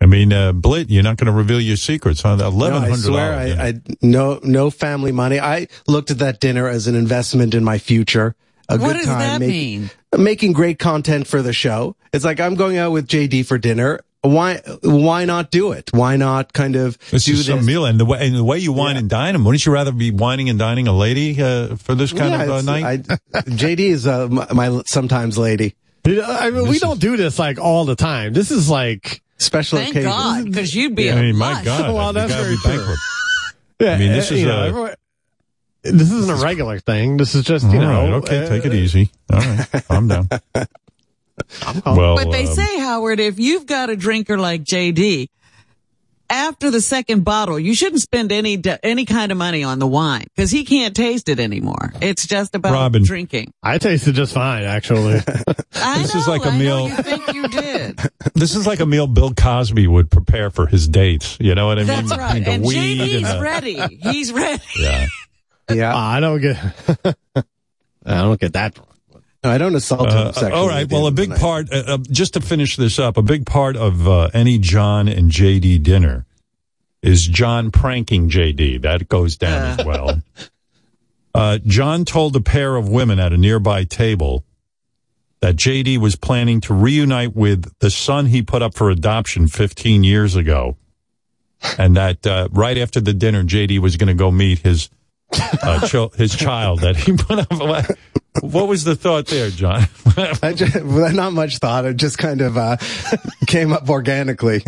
I 0.00 0.06
mean, 0.06 0.32
uh, 0.32 0.52
Blitt, 0.52 0.90
you're 0.90 1.04
not 1.04 1.16
going 1.16 1.26
to 1.26 1.32
reveal 1.32 1.60
your 1.60 1.76
secrets, 1.76 2.22
huh? 2.22 2.34
No, 2.36 2.48
Eleven 2.48 2.82
I 2.82 2.88
hundred 2.88 3.02
swear. 3.02 3.34
I, 3.34 3.68
I 3.68 3.74
no 4.02 4.40
no 4.42 4.68
family 4.68 5.12
money. 5.12 5.38
I 5.38 5.68
looked 5.86 6.10
at 6.10 6.18
that 6.18 6.40
dinner 6.40 6.66
as 6.66 6.88
an 6.88 6.96
investment 6.96 7.54
in 7.54 7.62
my 7.62 7.78
future. 7.78 8.34
A 8.68 8.78
What 8.78 8.88
good 8.88 8.96
does 8.98 9.06
time 9.06 9.18
that 9.20 9.40
making, 9.40 9.80
mean? 9.82 9.90
making 10.18 10.52
great 10.54 10.80
content 10.80 11.28
for 11.28 11.40
the 11.40 11.52
show. 11.52 11.94
It's 12.12 12.24
like 12.24 12.40
I'm 12.40 12.56
going 12.56 12.78
out 12.78 12.90
with 12.90 13.06
JD 13.06 13.46
for 13.46 13.58
dinner. 13.58 14.00
Why 14.22 14.60
why 14.82 15.24
not 15.24 15.52
do 15.52 15.70
it? 15.70 15.90
Why 15.92 16.16
not 16.16 16.52
kind 16.52 16.74
of 16.74 16.98
This 17.10 17.24
do 17.24 17.32
is 17.34 17.46
some 17.46 17.58
this? 17.58 17.66
meal, 17.66 17.84
and 17.86 18.00
the 18.00 18.04
way 18.04 18.26
and 18.26 18.34
the 18.34 18.42
way 18.44 18.58
you 18.58 18.72
wine 18.72 18.96
and 18.96 19.08
dine 19.08 19.34
them. 19.34 19.44
Wouldn't 19.44 19.64
you 19.64 19.72
rather 19.72 19.92
be 19.92 20.10
wining 20.10 20.48
and 20.48 20.58
dining 20.58 20.88
a 20.88 20.92
lady 20.92 21.40
uh, 21.40 21.76
for 21.76 21.94
this 21.94 22.12
kind 22.12 22.30
Yeah, 22.30 22.42
of 22.42 22.50
uh, 22.50 22.62
night? 22.62 23.06
I, 23.08 23.40
JD 23.42 23.78
is 23.80 24.06
uh, 24.06 24.26
my, 24.28 24.52
my 24.52 24.82
sometimes 24.86 25.38
lady. 25.38 25.74
I 26.04 26.50
mean, 26.50 26.68
we 26.68 26.78
don't 26.78 27.00
do 27.00 27.16
this 27.16 27.38
like 27.38 27.58
all 27.58 27.84
the 27.84 27.94
time. 27.96 28.32
This 28.32 28.50
is 28.50 28.68
like 28.68 29.22
special 29.38 29.78
occasion. 29.78 30.02
Thank 30.02 30.06
God, 30.06 30.44
because 30.46 30.74
you'd 30.74 30.94
be 30.96 31.10
I 31.10 31.14
a 31.14 31.22
mean, 31.22 31.36
my 31.36 31.54
mush. 31.54 31.64
God, 31.64 31.94
Well, 31.94 32.08
you 32.08 32.12
that's 32.14 32.34
very 32.34 32.50
be 32.54 32.56
true. 32.62 32.70
bankrupt. 32.76 32.98
Yeah, 33.80 33.94
I 33.94 33.98
mean, 33.98 34.12
this 34.12 34.30
uh, 34.30 34.34
is 34.34 34.40
you 34.42 34.46
know, 34.46 34.62
a- 34.62 34.66
everyone- 34.68 34.94
this 35.82 36.12
isn't 36.12 36.30
a 36.30 36.40
regular 36.44 36.78
thing. 36.78 37.16
This 37.16 37.34
is 37.34 37.44
just 37.44 37.64
you 37.72 37.80
All 37.80 37.84
know. 37.84 38.02
right, 38.04 38.12
okay, 38.22 38.44
uh, 38.44 38.48
take 38.48 38.64
it 38.64 38.72
easy. 38.74 39.10
All 39.32 39.40
right, 39.40 39.84
calm 39.88 40.06
down. 40.06 40.28
well, 41.84 42.14
but 42.16 42.30
they 42.30 42.46
um, 42.46 42.54
say, 42.54 42.78
Howard, 42.78 43.18
if 43.18 43.40
you've 43.40 43.66
got 43.66 43.90
a 43.90 43.96
drinker 43.96 44.38
like 44.38 44.62
JD 44.62 45.28
after 46.32 46.70
the 46.70 46.80
second 46.80 47.24
bottle, 47.24 47.58
you 47.60 47.74
shouldn't 47.74 48.00
spend 48.00 48.32
any 48.32 48.60
any 48.82 49.04
kind 49.04 49.30
of 49.30 49.38
money 49.38 49.62
on 49.62 49.78
the 49.78 49.86
wine 49.86 50.24
because 50.34 50.50
he 50.50 50.64
can't 50.64 50.96
taste 50.96 51.28
it 51.28 51.38
anymore. 51.38 51.92
It's 52.00 52.26
just 52.26 52.54
about 52.54 52.72
Robin. 52.72 53.04
drinking. 53.04 53.52
I 53.62 53.76
tasted 53.78 54.14
just 54.14 54.32
fine, 54.32 54.64
actually. 54.64 55.18
this 55.70 56.14
is 56.14 56.26
like 56.26 56.44
a 56.44 56.48
I 56.48 56.52
know 56.52 56.58
meal. 56.58 56.88
you 56.88 56.96
think 56.96 57.34
you 57.34 57.48
did. 57.48 58.00
This 58.34 58.56
is 58.56 58.66
like 58.66 58.80
a 58.80 58.86
meal 58.86 59.06
Bill 59.06 59.34
Cosby 59.34 59.86
would 59.86 60.10
prepare 60.10 60.50
for 60.50 60.66
his 60.66 60.88
dates. 60.88 61.36
You 61.38 61.54
know 61.54 61.66
what 61.66 61.78
I 61.78 61.82
mean? 61.84 62.06
That's 62.06 62.16
right. 62.16 62.42
The 62.44 62.50
And 62.50 62.64
weed 62.64 62.98
JD's 62.98 63.28
and 63.30 63.38
the- 63.38 63.42
ready. 63.42 63.96
He's 64.00 64.32
ready. 64.32 64.62
Yeah. 64.78 65.06
Yeah. 65.70 65.92
Ah, 65.94 66.12
I 66.14 66.20
don't 66.20 66.40
get. 66.40 66.56
I 67.36 67.44
don't 68.22 68.40
get 68.40 68.54
that. 68.54 68.78
I 69.44 69.58
don't 69.58 69.74
assault 69.74 70.08
him 70.10 70.16
Uh, 70.16 70.32
sexually. 70.32 70.52
all 70.52 70.68
right. 70.68 70.88
Well, 70.90 71.04
a 71.04 71.08
end 71.08 71.18
of 71.18 71.26
the 71.26 71.28
big 71.34 71.40
part, 71.40 71.72
uh, 71.72 71.82
uh, 71.94 71.98
just 72.10 72.34
to 72.34 72.40
finish 72.40 72.76
this 72.76 72.98
up, 72.98 73.16
a 73.16 73.22
big 73.22 73.44
part 73.46 73.76
of 73.76 74.06
uh, 74.06 74.30
any 74.32 74.58
John 74.58 75.08
and 75.08 75.30
JD 75.30 75.82
dinner 75.82 76.26
is 77.02 77.26
John 77.26 77.70
pranking 77.72 78.30
JD. 78.30 78.82
That 78.82 79.08
goes 79.08 79.36
down 79.36 79.80
as 79.80 79.84
well. 79.86 80.22
Uh, 81.34 81.58
John 81.66 82.04
told 82.04 82.36
a 82.36 82.40
pair 82.40 82.76
of 82.76 82.88
women 82.88 83.18
at 83.18 83.32
a 83.32 83.36
nearby 83.36 83.84
table 83.84 84.44
that 85.40 85.56
JD 85.56 85.98
was 85.98 86.14
planning 86.14 86.60
to 86.62 86.74
reunite 86.74 87.34
with 87.34 87.72
the 87.80 87.90
son 87.90 88.26
he 88.26 88.42
put 88.42 88.62
up 88.62 88.74
for 88.74 88.90
adoption 88.90 89.48
15 89.48 90.04
years 90.04 90.36
ago. 90.36 90.76
And 91.78 91.96
that 91.96 92.24
uh, 92.26 92.48
right 92.52 92.78
after 92.78 93.00
the 93.00 93.12
dinner, 93.12 93.42
JD 93.42 93.80
was 93.80 93.96
going 93.96 94.08
to 94.08 94.14
go 94.14 94.30
meet 94.30 94.60
his 94.60 94.88
uh, 95.62 95.86
chil- 95.86 96.10
his 96.10 96.34
child 96.34 96.80
that 96.80 96.96
he 96.96 97.16
put 97.16 97.38
up. 97.38 97.50
What, 97.52 97.98
what 98.40 98.68
was 98.68 98.84
the 98.84 98.96
thought 98.96 99.26
there, 99.26 99.50
John? 99.50 99.84
I 100.42 100.52
just, 100.54 100.82
not 100.84 101.32
much 101.32 101.58
thought. 101.58 101.84
It 101.84 101.96
just 101.96 102.18
kind 102.18 102.40
of 102.40 102.56
uh, 102.56 102.76
came 103.46 103.72
up 103.72 103.88
organically. 103.88 104.64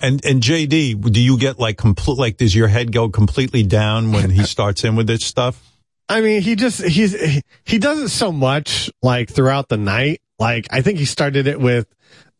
And 0.00 0.24
and 0.24 0.40
JD, 0.40 1.12
do 1.12 1.20
you 1.20 1.38
get 1.38 1.58
like 1.58 1.78
complete 1.78 2.18
like 2.18 2.36
does 2.36 2.54
your 2.54 2.68
head 2.68 2.92
go 2.92 3.08
completely 3.08 3.64
down 3.64 4.12
when 4.12 4.30
he 4.30 4.44
starts 4.44 4.84
in 4.84 4.94
with 4.96 5.06
this 5.06 5.24
stuff? 5.24 5.60
I 6.08 6.20
mean, 6.20 6.42
he 6.42 6.54
just 6.54 6.82
he's 6.82 7.18
he, 7.18 7.42
he 7.64 7.78
does 7.78 7.98
it 7.98 8.10
so 8.10 8.30
much 8.30 8.90
like 9.02 9.30
throughout 9.30 9.68
the 9.68 9.76
night. 9.76 10.20
Like 10.38 10.66
I 10.70 10.82
think 10.82 10.98
he 10.98 11.06
started 11.06 11.46
it 11.46 11.58
with 11.58 11.86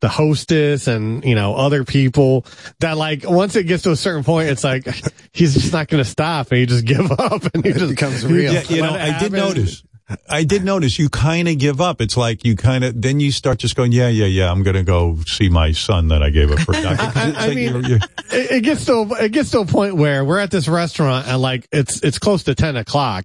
the 0.04 0.08
hostess 0.10 0.86
and 0.86 1.24
you 1.24 1.34
know 1.34 1.54
other 1.54 1.82
people 1.82 2.44
that 2.80 2.98
like 2.98 3.24
once 3.26 3.56
it 3.56 3.64
gets 3.64 3.84
to 3.84 3.90
a 3.90 3.96
certain 3.96 4.22
point, 4.22 4.50
it's 4.50 4.62
like 4.62 4.86
he's 5.32 5.54
just 5.54 5.72
not 5.72 5.88
going 5.88 6.04
to 6.04 6.08
stop 6.08 6.50
and 6.50 6.58
he 6.58 6.66
just 6.66 6.84
give 6.84 7.10
up 7.18 7.42
and 7.54 7.64
he 7.64 7.72
just 7.72 7.88
becomes 7.88 8.24
real. 8.26 8.52
Yeah, 8.52 8.62
you 8.68 8.82
know, 8.82 8.92
I 8.92 9.18
did 9.18 9.32
notice. 9.32 9.82
I 10.28 10.44
did 10.44 10.64
notice 10.64 10.98
you 10.98 11.08
kind 11.08 11.48
of 11.48 11.56
give 11.56 11.80
up. 11.80 12.02
It's 12.02 12.14
like 12.16 12.44
you 12.44 12.56
kind 12.56 12.84
of 12.84 13.00
then 13.00 13.20
you 13.20 13.32
start 13.32 13.58
just 13.58 13.74
going, 13.74 13.90
yeah, 13.92 14.08
yeah, 14.08 14.26
yeah. 14.26 14.50
I'm 14.50 14.62
going 14.62 14.76
to 14.76 14.82
go 14.82 15.16
see 15.26 15.48
my 15.48 15.72
son 15.72 16.08
that 16.08 16.22
I 16.22 16.28
gave 16.28 16.50
up 16.50 16.58
for 16.60 16.72
adoption. 16.76 17.08
it's 17.30 17.38
I 17.38 17.46
like 17.46 17.54
mean, 17.56 17.72
you're- 17.74 17.88
you're- 17.88 18.00
it, 18.30 18.62
gets 18.64 18.84
to 18.86 19.06
it 19.20 19.30
gets 19.32 19.50
to 19.52 19.60
a 19.60 19.66
point 19.66 19.96
where 19.96 20.24
we're 20.24 20.38
at 20.40 20.50
this 20.50 20.66
restaurant 20.68 21.26
and 21.26 21.40
like 21.40 21.66
it's 21.72 22.02
it's 22.02 22.18
close 22.18 22.42
to 22.44 22.54
ten 22.54 22.76
o'clock. 22.76 23.24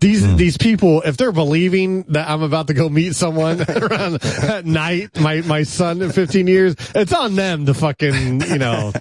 These 0.00 0.24
Hmm. 0.24 0.36
these 0.36 0.56
people, 0.56 1.02
if 1.02 1.16
they're 1.16 1.32
believing 1.32 2.02
that 2.08 2.28
I'm 2.28 2.42
about 2.42 2.66
to 2.68 2.74
go 2.74 2.88
meet 2.88 3.16
someone 3.16 3.62
around 3.68 4.22
at 4.24 4.64
night, 4.66 5.18
my 5.20 5.40
my 5.42 5.62
son 5.64 6.00
in 6.02 6.12
fifteen 6.12 6.46
years, 6.46 6.76
it's 6.94 7.12
on 7.12 7.34
them 7.36 7.66
to 7.66 7.74
fucking 7.74 8.42
you 8.42 8.58
know. 8.58 8.92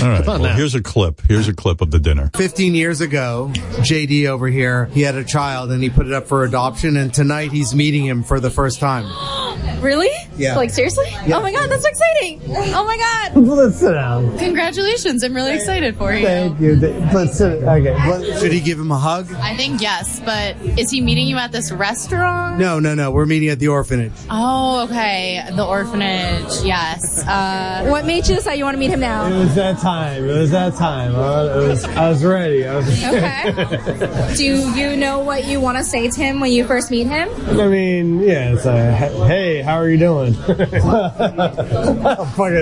All 0.00 0.08
right. 0.08 0.26
Well, 0.26 0.38
that. 0.40 0.56
here's 0.56 0.74
a 0.74 0.82
clip. 0.82 1.20
Here's 1.28 1.48
a 1.48 1.54
clip 1.54 1.80
of 1.80 1.90
the 1.90 1.98
dinner. 1.98 2.30
15 2.36 2.74
years 2.74 3.00
ago, 3.00 3.50
JD 3.54 4.26
over 4.26 4.48
here, 4.48 4.86
he 4.86 5.02
had 5.02 5.16
a 5.16 5.24
child 5.24 5.70
and 5.70 5.82
he 5.82 5.90
put 5.90 6.06
it 6.06 6.12
up 6.12 6.26
for 6.26 6.44
adoption 6.44 6.96
and 6.96 7.12
tonight 7.12 7.52
he's 7.52 7.74
meeting 7.74 8.04
him 8.04 8.22
for 8.22 8.40
the 8.40 8.50
first 8.50 8.80
time. 8.80 9.04
Really? 9.80 10.10
Yeah. 10.36 10.56
Like 10.56 10.70
seriously? 10.70 11.06
Yeah. 11.26 11.38
Oh 11.38 11.42
my 11.42 11.52
god, 11.52 11.70
that's 11.70 11.82
so 11.82 11.88
exciting! 11.88 12.40
Oh 12.74 12.84
my 12.84 12.96
god! 12.96 13.36
Let's 13.36 13.78
sit 13.78 13.92
down. 13.92 14.36
Congratulations! 14.38 15.22
I'm 15.22 15.34
really 15.34 15.54
excited 15.54 15.96
for 15.96 16.12
you. 16.12 16.24
Thank 16.24 16.60
you. 16.60 16.76
Let's 16.76 17.38
sit. 17.38 17.62
Okay. 17.62 18.38
Should 18.40 18.52
he 18.52 18.60
give 18.60 18.78
him 18.78 18.90
a 18.90 18.98
hug? 18.98 19.32
I 19.34 19.56
think 19.56 19.80
yes, 19.80 20.20
but 20.20 20.56
is 20.78 20.90
he 20.90 21.00
meeting 21.00 21.28
you 21.28 21.36
at 21.36 21.52
this 21.52 21.70
restaurant? 21.70 22.58
No, 22.58 22.80
no, 22.80 22.94
no. 22.94 23.12
We're 23.12 23.26
meeting 23.26 23.50
at 23.50 23.60
the 23.60 23.68
orphanage. 23.68 24.12
Oh, 24.30 24.84
okay. 24.88 25.44
The 25.54 25.64
orphanage. 25.64 26.64
Yes. 26.64 27.24
Uh, 27.26 27.86
what 27.88 28.04
made 28.04 28.26
you 28.28 28.34
decide 28.34 28.54
you 28.54 28.64
want 28.64 28.74
to 28.74 28.80
meet 28.80 28.90
him 28.90 29.00
now? 29.00 29.28
was 29.28 29.54
that 29.78 29.84
time. 29.84 30.28
It 30.28 30.38
was 30.38 30.50
that 30.50 30.74
time. 30.74 31.14
I 31.14 31.56
was, 31.56 31.84
I 31.84 32.08
was 32.08 32.24
ready. 32.24 32.66
I 32.66 32.76
was 32.76 32.88
Okay. 33.04 34.34
Do 34.36 34.44
you 34.44 34.96
know 34.96 35.20
what 35.20 35.44
you 35.44 35.60
want 35.60 35.78
to 35.78 35.84
say 35.84 36.10
to 36.10 36.20
him 36.20 36.40
when 36.40 36.50
you 36.52 36.66
first 36.66 36.90
meet 36.90 37.06
him? 37.06 37.28
I 37.58 37.68
mean, 37.68 38.20
yeah, 38.20 38.52
it's 38.52 38.64
a, 38.66 38.92
hey, 38.92 39.62
how 39.62 39.76
are 39.76 39.88
you 39.88 39.98
doing? 39.98 40.34
fucking 40.44 40.58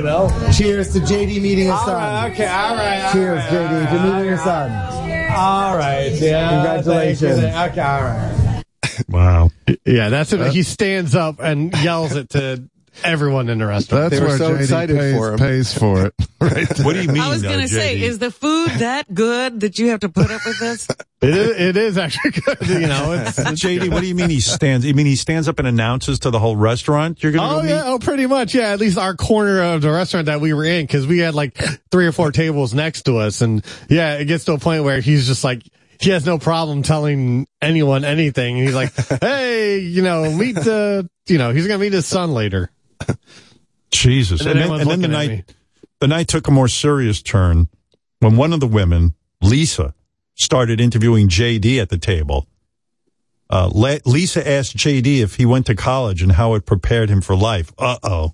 hell. 0.04 0.52
Cheers 0.52 0.92
to 0.92 1.00
JD 1.00 1.40
meeting 1.40 1.66
his 1.66 1.80
son. 1.80 2.32
okay, 2.32 2.46
all 2.46 2.76
right. 2.76 3.10
Cheers, 3.12 3.40
JD, 3.44 3.90
to 3.90 4.02
meeting 4.04 4.24
your 4.26 4.38
son. 4.38 4.70
All 5.36 5.76
right, 5.76 6.12
yeah. 6.12 6.50
Congratulations. 6.50 7.38
Okay, 7.40 7.80
all 7.80 8.02
right. 8.02 8.62
Wow. 9.08 9.50
Yeah, 9.84 10.08
that's 10.08 10.32
it. 10.32 10.52
He 10.52 10.62
stands 10.62 11.14
up 11.14 11.38
and 11.40 11.74
yells 11.82 12.16
it 12.16 12.30
to 12.30 12.66
everyone 13.04 13.48
in 13.48 13.58
the 13.58 13.66
restaurant. 13.66 14.10
That's 14.10 14.14
They 14.14 14.20
were 14.20 14.28
where 14.28 14.38
so 14.38 14.50
JD 14.56 14.60
excited 14.60 14.96
pays, 14.98 15.14
for 15.16 15.32
him. 15.32 15.38
pays 15.38 15.78
for 15.78 16.06
it. 16.06 16.14
Right 16.38 16.68
What 16.80 16.92
do 16.92 17.00
you 17.02 17.08
mean? 17.08 17.22
I 17.22 17.30
was 17.30 17.42
going 17.42 17.60
to 17.60 17.68
say, 17.68 17.98
is 17.98 18.18
the 18.18 18.30
food 18.30 18.68
that 18.68 19.12
good 19.12 19.60
that 19.60 19.78
you 19.78 19.88
have 19.88 20.00
to 20.00 20.10
put 20.10 20.30
up 20.30 20.44
with 20.44 20.58
this? 20.58 20.86
It 21.22 21.34
is, 21.34 21.56
it 21.58 21.76
is 21.78 21.96
actually 21.98 22.32
good. 22.32 22.58
You 22.68 22.86
know, 22.88 23.12
it's, 23.26 23.38
JD, 23.38 23.90
what 23.90 24.02
do 24.02 24.06
you 24.06 24.14
mean 24.14 24.28
he 24.28 24.40
stands? 24.40 24.84
You 24.84 24.92
mean 24.92 25.06
he 25.06 25.16
stands 25.16 25.48
up 25.48 25.58
and 25.58 25.66
announces 25.66 26.18
to 26.20 26.30
the 26.30 26.38
whole 26.38 26.56
restaurant? 26.56 27.22
You're 27.22 27.32
going 27.32 27.48
to 27.48 27.56
Oh 27.56 27.62
go 27.62 27.66
yeah, 27.66 27.76
meet? 27.84 27.88
oh 27.88 27.98
pretty 27.98 28.26
much. 28.26 28.54
Yeah, 28.54 28.68
at 28.68 28.78
least 28.80 28.98
our 28.98 29.14
corner 29.16 29.62
of 29.62 29.80
the 29.80 29.90
restaurant 29.90 30.26
that 30.26 30.42
we 30.42 30.52
were 30.52 30.66
in, 30.66 30.84
because 30.84 31.06
we 31.06 31.18
had 31.18 31.34
like 31.34 31.56
three 31.90 32.06
or 32.06 32.12
four 32.12 32.32
tables 32.32 32.74
next 32.74 33.04
to 33.06 33.16
us, 33.16 33.40
and 33.40 33.64
yeah, 33.88 34.16
it 34.18 34.26
gets 34.26 34.44
to 34.44 34.52
a 34.52 34.58
point 34.58 34.84
where 34.84 35.00
he's 35.00 35.26
just 35.26 35.42
like. 35.42 35.62
He 35.98 36.10
has 36.10 36.26
no 36.26 36.38
problem 36.38 36.82
telling 36.82 37.46
anyone 37.62 38.04
anything. 38.04 38.56
He's 38.56 38.74
like, 38.74 38.92
"Hey, 39.22 39.78
you 39.78 40.02
know, 40.02 40.30
meet 40.30 40.54
the, 40.54 41.08
you 41.26 41.38
know, 41.38 41.50
he's 41.52 41.66
gonna 41.66 41.78
meet 41.78 41.94
his 41.94 42.04
son 42.04 42.32
later." 42.34 42.70
Jesus. 43.90 44.40
And 44.40 44.50
And 44.50 44.60
then 44.60 44.68
then, 44.70 44.80
and 44.80 44.90
then 44.90 45.00
the 45.00 45.08
night, 45.08 45.54
the 46.00 46.08
night 46.08 46.28
took 46.28 46.48
a 46.48 46.50
more 46.50 46.68
serious 46.68 47.22
turn 47.22 47.68
when 48.20 48.36
one 48.36 48.52
of 48.52 48.60
the 48.60 48.66
women, 48.66 49.14
Lisa, 49.40 49.94
started 50.34 50.80
interviewing 50.80 51.28
JD 51.28 51.80
at 51.80 51.88
the 51.88 51.98
table. 51.98 52.46
Uh, 53.48 53.70
Le- 53.72 54.00
Lisa 54.04 54.46
asked 54.46 54.76
JD 54.76 55.20
if 55.20 55.36
he 55.36 55.46
went 55.46 55.66
to 55.66 55.74
college 55.74 56.20
and 56.20 56.32
how 56.32 56.54
it 56.54 56.66
prepared 56.66 57.08
him 57.08 57.20
for 57.20 57.36
life. 57.36 57.72
Uh 57.78 57.96
oh. 58.02 58.32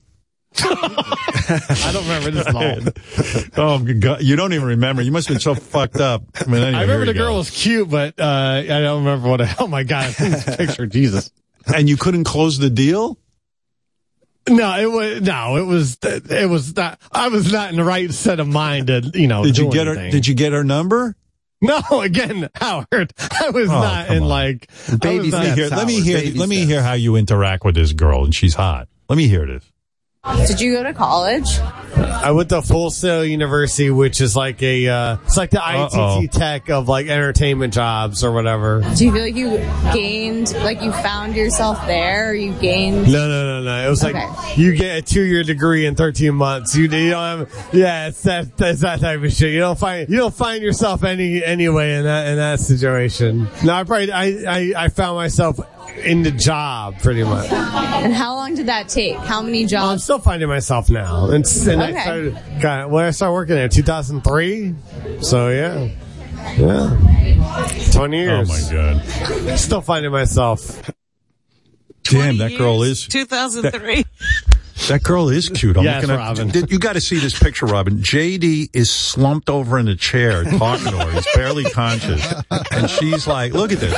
I 0.59 1.90
don't 1.93 2.02
remember 2.02 2.30
this 2.30 2.47
at 2.47 3.59
all. 3.59 3.78
oh, 3.82 3.94
God. 3.98 4.22
You 4.22 4.36
don't 4.36 4.52
even 4.52 4.68
remember. 4.68 5.02
You 5.02 5.12
must 5.12 5.28
have 5.28 5.34
been 5.36 5.40
so 5.40 5.55
fucked 5.55 5.97
up. 5.97 6.22
I, 6.34 6.44
mean, 6.47 6.62
anyway, 6.62 6.78
I 6.78 6.82
remember 6.82 7.06
the 7.06 7.14
go. 7.14 7.20
girl 7.26 7.36
was 7.36 7.51
cute, 7.51 7.89
but 7.90 8.18
uh, 8.18 8.62
I 8.64 8.66
don't 8.66 9.05
remember 9.05 9.28
what. 9.28 9.60
Oh 9.60 9.66
my 9.66 9.82
god, 9.82 10.12
this 10.14 10.56
picture, 10.56 10.86
Jesus. 10.86 11.30
And 11.74 11.89
you 11.89 11.97
couldn't 11.97 12.24
close 12.24 12.59
the 12.59 12.70
deal? 12.70 13.18
No, 14.48 14.77
it 14.78 14.90
was 14.90 15.20
no, 15.23 15.56
it 15.56 15.66
was 15.66 15.98
it 16.02 16.48
was 16.51 16.74
not. 16.74 17.01
I 17.12 17.28
was 17.28 17.52
not 17.52 17.70
in 17.70 17.77
the 17.77 17.85
right 17.85 18.10
set 18.12 18.40
of 18.40 18.48
mind 18.48 18.89
to 18.89 19.10
you 19.14 19.28
know. 19.28 19.44
Did 19.44 19.56
you 19.59 19.70
get 19.70 19.86
her? 19.86 19.94
Did 19.94 20.27
you 20.27 20.35
get 20.35 20.52
her 20.52 20.64
number? 20.64 21.14
No, 21.60 21.81
again, 22.01 22.48
Howard. 22.56 23.12
I 23.40 23.51
was 23.51 23.69
Oh, 23.70 23.73
not 23.73 24.09
in 24.10 24.24
on. 24.24 24.28
like 24.28 24.69
Baby 25.01 25.31
was 25.31 25.32
not- 25.32 25.44
Let 25.44 25.47
me 25.47 25.55
hear. 25.55 25.66
Steps, 25.69 25.78
Let 25.78 25.86
me 25.86 26.01
hear. 26.01 26.19
baby 26.19 26.39
Let 26.39 26.48
me 26.48 26.64
hear 26.64 26.82
how 26.82 26.94
you 26.94 27.14
interact 27.14 27.64
with 27.64 27.77
this 27.77 27.93
girl, 27.93 28.24
and 28.24 28.35
she's 28.35 28.55
hot. 28.55 28.89
Let 29.09 29.16
me 29.16 29.28
hear 29.28 29.47
this. 29.47 29.64
Did 30.47 30.61
you 30.61 30.74
go 30.74 30.85
to 30.85 30.94
college? 30.94 31.59
I 31.97 32.31
went 32.31 32.49
to 32.51 32.62
Full 32.62 32.93
Sail 32.93 33.24
University, 33.24 33.90
which 33.90 34.20
is 34.20 34.36
like 34.36 34.62
a, 34.62 34.86
uh, 34.86 35.16
it's 35.24 35.36
like 35.36 35.51
the 35.51 35.61
Uh-oh. 35.61 36.23
ITT 36.23 36.31
tech 36.31 36.70
of 36.70 36.89
like 36.89 37.09
entertainment 37.09 37.74
jobs 37.74 38.23
or 38.23 38.31
whatever. 38.31 38.82
Do 38.94 39.05
you 39.05 39.12
feel 39.12 39.23
like 39.23 39.35
you 39.35 39.57
gained, 39.93 40.55
like 40.62 40.81
you 40.81 40.93
found 40.93 41.35
yourself 41.35 41.85
there, 41.89 42.31
or 42.31 42.35
you 42.35 42.53
gained? 42.61 43.11
No, 43.12 43.27
no, 43.27 43.61
no, 43.61 43.62
no. 43.65 43.85
It 43.85 43.90
was 43.90 44.05
like 44.05 44.15
you 44.57 44.77
get 44.77 44.99
a 44.99 45.03
two-year 45.03 45.43
degree 45.43 45.86
in 45.86 45.97
13 45.97 46.36
months. 46.36 46.77
You, 46.77 46.85
you 46.85 47.11
don't 47.11 47.49
have, 47.49 47.69
yeah, 47.73 48.07
it's 48.07 48.23
that, 48.23 48.47
it's 48.61 48.82
that 48.82 49.01
type 49.01 49.24
of 49.24 49.32
shit. 49.32 49.53
You 49.53 49.59
don't 49.59 49.78
find, 49.78 50.09
you 50.09 50.19
don't 50.19 50.35
find 50.35 50.62
yourself 50.62 51.03
any, 51.03 51.43
anyway 51.44 51.97
in 51.97 52.05
that, 52.05 52.28
in 52.28 52.36
that 52.36 52.61
situation. 52.61 53.49
No, 53.65 53.74
I 53.74 53.82
probably, 53.82 54.12
I, 54.12 54.27
I, 54.47 54.73
I 54.85 54.89
found 54.89 55.16
myself 55.16 55.59
in 55.98 56.23
the 56.23 56.31
job 56.31 56.98
pretty 57.01 57.24
much. 57.24 57.51
And 57.51 58.12
how 58.12 58.35
long 58.35 58.55
did 58.55 58.66
that 58.66 58.89
take? 58.89 59.16
How 59.16 59.43
many 59.43 59.66
jobs 59.66 59.93
I'm 59.93 59.98
still 59.98 60.19
finding 60.19 60.48
myself 60.48 60.90
now. 60.90 61.31
And, 61.31 61.44
and 61.69 61.82
I 61.82 62.02
started, 62.02 62.35
kind 62.60 62.82
of, 62.82 62.90
when 62.90 63.05
I 63.05 63.10
started 63.10 63.32
working 63.35 63.55
there, 63.55 63.69
2003. 63.69 64.74
So 65.20 65.48
yeah, 65.48 65.89
yeah, 66.56 67.90
20 67.93 68.16
years. 68.16 68.51
Oh 68.51 68.52
my 68.52 68.73
god! 68.73 69.59
Still 69.59 69.81
finding 69.81 70.12
myself. 70.12 70.90
Damn, 72.05 72.39
that 72.39 72.56
girl 72.59 72.82
is. 72.82 73.06
2003. 73.06 74.02
That 74.02 74.52
girl 75.03 75.28
is 75.28 75.49
cute. 75.49 75.77
I'm 75.77 75.85
Yes, 75.85 76.03
looking 76.03 76.15
at, 76.15 76.19
Robin. 76.19 76.49
Did- 76.49 76.70
You 76.70 76.78
got 76.78 76.94
to 76.94 77.01
see 77.01 77.19
this 77.19 77.39
picture, 77.39 77.66
Robin. 77.66 77.99
JD 77.99 78.70
is 78.74 78.90
slumped 78.90 79.49
over 79.51 79.78
in 79.78 79.89
a 79.89 79.97
chair 79.97 80.44
talking 80.44 80.90
to 80.93 80.99
her. 80.99 81.11
He's 81.12 81.27
barely 81.35 81.65
conscious. 81.65 82.24
And 82.70 82.89
she's 82.90 83.27
like, 83.27 83.53
look 83.53 83.73
at 83.73 83.78
this. 83.81 83.94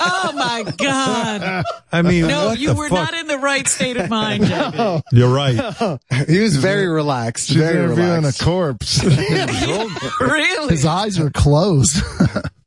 Oh 0.00 0.32
my 0.34 0.64
God. 0.78 1.64
I 1.92 2.02
mean, 2.02 2.26
no, 2.26 2.46
what 2.48 2.58
you 2.58 2.68
the 2.68 2.74
were 2.74 2.88
fuck? 2.88 3.12
not 3.12 3.14
in 3.14 3.26
the 3.26 3.38
right 3.38 3.66
state 3.66 3.96
of 3.96 4.08
mind, 4.10 4.44
JD. 4.44 5.02
You're 5.12 5.32
right. 5.34 5.98
He 6.28 6.38
was 6.40 6.56
very 6.56 6.86
relaxed. 6.88 7.48
She's 7.48 7.56
very 7.56 7.76
interviewing 7.84 8.10
relaxed. 8.22 8.40
a 8.40 8.44
corpse. 8.44 9.04
really? 10.20 10.68
His 10.70 10.84
eyes 10.84 11.18
are 11.18 11.30
closed. 11.30 12.02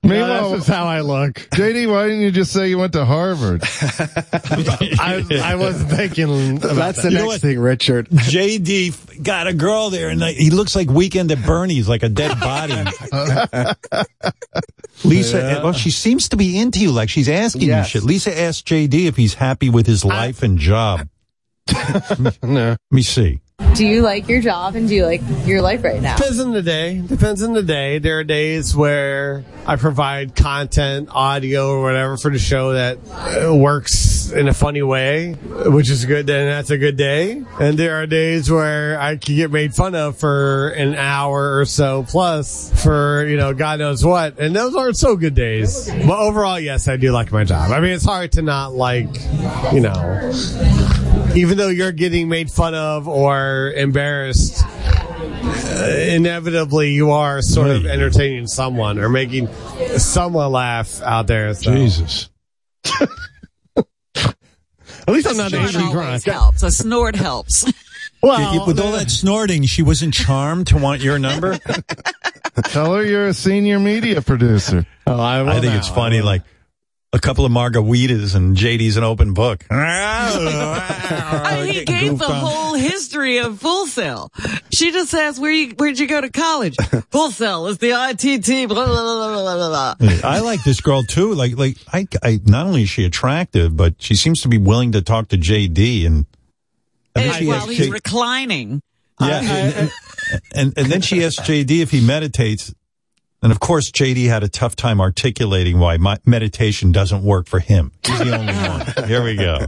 Meanwhile, 0.01 0.51
that's 0.51 0.65
just 0.65 0.69
how 0.69 0.85
I 0.85 1.01
look. 1.01 1.33
JD, 1.51 1.91
why 1.91 2.03
didn't 2.07 2.21
you 2.21 2.31
just 2.31 2.53
say 2.53 2.69
you 2.69 2.77
went 2.77 2.93
to 2.93 3.03
Harvard? 3.03 3.61
I, 3.63 5.25
I 5.43 5.55
wasn't 5.55 5.89
thinking 5.91 6.57
about 6.57 6.75
That's 6.75 7.03
that. 7.03 7.11
the 7.11 7.25
next 7.25 7.41
thing, 7.41 7.59
Richard. 7.59 8.09
JD 8.09 9.21
got 9.23 9.47
a 9.47 9.53
girl 9.53 9.89
there, 9.89 10.07
and 10.09 10.21
he 10.23 10.51
looks 10.51 10.73
like 10.75 10.89
Weekend 10.89 11.31
at 11.33 11.45
Bernie's, 11.45 11.89
like 11.89 12.03
a 12.03 12.09
dead 12.09 12.39
body. 12.39 12.73
Lisa, 15.03 15.61
well, 15.63 15.73
she 15.73 15.91
seems 15.91 16.29
to 16.29 16.37
be 16.37 16.57
into 16.59 16.79
you, 16.79 16.91
like 16.91 17.09
she's 17.09 17.29
asking 17.29 17.63
Yes. 17.63 17.93
you 17.93 17.99
shit. 18.01 18.07
Lisa 18.07 18.39
asked 18.39 18.67
JD 18.67 19.05
if 19.07 19.15
he's 19.17 19.33
happy 19.33 19.69
with 19.69 19.85
his 19.85 20.03
life 20.05 20.43
and 20.43 20.57
job. 20.57 21.07
No. 22.41 22.69
Let 22.69 22.79
me 22.91 23.01
see. 23.03 23.41
Do 23.75 23.85
you 23.85 24.01
like 24.01 24.27
your 24.27 24.41
job 24.41 24.75
and 24.75 24.89
do 24.89 24.95
you 24.95 25.05
like 25.05 25.21
your 25.45 25.61
life 25.61 25.83
right 25.83 26.01
now? 26.01 26.15
Depends 26.17 26.39
on 26.39 26.51
the 26.51 26.61
day. 26.61 26.99
Depends 26.99 27.43
on 27.43 27.53
the 27.53 27.63
day. 27.63 27.99
There 27.99 28.19
are 28.19 28.23
days 28.23 28.75
where 28.75 29.43
I 29.65 29.75
provide 29.75 30.35
content, 30.35 31.09
audio, 31.11 31.69
or 31.69 31.81
whatever 31.83 32.17
for 32.17 32.31
the 32.31 32.39
show 32.39 32.73
that 32.73 32.97
uh, 33.09 33.55
works 33.55 34.31
in 34.31 34.47
a 34.47 34.53
funny 34.53 34.81
way, 34.81 35.33
which 35.33 35.89
is 35.89 36.05
good. 36.05 36.27
Then 36.27 36.47
that's 36.47 36.71
a 36.71 36.77
good 36.77 36.97
day. 36.97 37.43
And 37.59 37.77
there 37.77 38.01
are 38.01 38.07
days 38.07 38.49
where 38.49 38.99
I 38.99 39.17
can 39.17 39.35
get 39.35 39.51
made 39.51 39.73
fun 39.73 39.95
of 39.95 40.17
for 40.17 40.69
an 40.69 40.95
hour 40.95 41.59
or 41.59 41.65
so 41.65 42.05
plus 42.07 42.83
for, 42.83 43.25
you 43.27 43.37
know, 43.37 43.53
God 43.53 43.79
knows 43.79 44.03
what. 44.05 44.39
And 44.39 44.55
those 44.55 44.75
aren't 44.75 44.97
so 44.97 45.15
good 45.15 45.35
days. 45.35 45.89
But 45.89 46.19
overall, 46.19 46.59
yes, 46.59 46.87
I 46.87 46.97
do 46.97 47.11
like 47.11 47.31
my 47.31 47.43
job. 47.43 47.71
I 47.71 47.79
mean, 47.79 47.91
it's 47.91 48.05
hard 48.05 48.31
to 48.33 48.41
not 48.41 48.73
like, 48.73 49.07
you 49.73 49.81
know, 49.81 50.31
even 51.35 51.57
though 51.57 51.69
you're 51.69 51.91
getting 51.91 52.29
made 52.29 52.51
fun 52.51 52.75
of 52.75 53.07
or 53.07 53.71
embarrassed, 53.75 54.63
uh, 54.65 55.95
inevitably 56.09 56.91
you 56.91 57.11
are 57.11 57.41
sort 57.41 57.69
of 57.69 57.85
entertaining 57.85 58.47
someone 58.47 58.99
or 58.99 59.09
making 59.09 59.47
someone 59.97 60.51
laugh 60.51 61.01
out 61.01 61.27
there. 61.27 61.53
So. 61.53 61.73
Jesus. 61.73 62.29
At 63.75 65.15
least 65.15 65.27
I'm 65.27 65.37
not 65.37 65.49
Snort 65.51 65.75
angry 65.75 66.05
always 66.05 66.23
helps. 66.23 66.63
A 66.63 66.71
snort 66.71 67.15
helps. 67.15 67.65
Well, 68.21 68.67
with 68.67 68.81
all 68.81 68.91
that 68.91 69.09
snorting, 69.09 69.63
she 69.63 69.81
wasn't 69.81 70.13
charmed 70.13 70.67
to 70.67 70.77
want 70.77 70.99
your 71.01 71.17
number. 71.17 71.57
Tell 72.65 72.93
her 72.95 73.05
you're 73.05 73.27
a 73.27 73.33
senior 73.33 73.79
media 73.79 74.21
producer. 74.21 74.85
Oh, 75.07 75.17
I, 75.17 75.41
will 75.41 75.51
I 75.51 75.61
think 75.61 75.71
now. 75.71 75.77
it's 75.77 75.87
funny, 75.87 76.21
like 76.21 76.41
a 77.11 77.19
couple 77.19 77.43
of 77.45 77.51
margaritas 77.51 78.35
and 78.35 78.55
JD's 78.55 78.95
an 78.97 79.03
open 79.03 79.33
book. 79.33 79.65
I 79.71 81.61
mean, 81.65 81.73
he 81.73 81.85
gave 81.85 82.19
the 82.19 82.25
on. 82.25 82.31
whole 82.39 82.73
history 82.75 83.37
of 83.39 83.59
Full 83.59 83.87
Sail. 83.87 84.31
She 84.71 84.91
just 84.91 85.13
asked, 85.13 85.39
where 85.39 85.51
you, 85.51 85.73
where'd 85.77 85.97
you 85.97 86.05
go 86.07 86.21
to 86.21 86.29
college? 86.29 86.75
Full 87.11 87.31
Sail 87.31 87.65
is 87.67 87.79
the 87.79 87.91
ITT, 87.91 88.67
blah, 88.69 88.85
blah, 88.85 88.85
blah, 88.85 89.41
blah, 89.41 89.69
blah, 89.69 89.95
blah. 89.97 90.19
I 90.29 90.39
like 90.39 90.63
this 90.63 90.81
girl 90.81 91.01
too. 91.03 91.33
Like, 91.33 91.57
like 91.57 91.77
I, 91.91 92.07
I, 92.21 92.39
not 92.45 92.67
only 92.67 92.83
is 92.83 92.89
she 92.89 93.05
attractive, 93.05 93.75
but 93.75 93.95
she 93.99 94.15
seems 94.15 94.41
to 94.41 94.47
be 94.47 94.57
willing 94.59 94.91
to 94.91 95.01
talk 95.01 95.29
to 95.29 95.37
JD 95.37 96.05
and. 96.05 96.25
and 97.15 97.25
then 97.25 97.35
And 97.39 97.47
while 97.47 97.57
asked 97.57 97.69
he's 97.69 97.85
J- 97.87 97.89
reclining. 97.89 98.81
yeah, 99.19 99.39
and, 99.41 99.73
and, 99.75 99.91
and 100.53 100.73
and 100.77 100.87
then 100.91 101.01
she 101.01 101.23
asked 101.25 101.39
JD 101.39 101.81
if 101.81 101.89
he 101.91 102.05
meditates, 102.05 102.73
and 103.41 103.51
of 103.51 103.59
course 103.59 103.91
JD 103.91 104.27
had 104.27 104.43
a 104.43 104.49
tough 104.49 104.75
time 104.75 104.99
articulating 105.01 105.79
why 105.79 105.97
my 105.97 106.17
meditation 106.25 106.91
doesn't 106.91 107.23
work 107.23 107.47
for 107.47 107.59
him. 107.59 107.91
He's 108.05 108.19
the 108.19 108.37
only 108.37 108.53
one. 108.97 109.07
Here 109.07 109.23
we 109.23 109.35
go. 109.35 109.59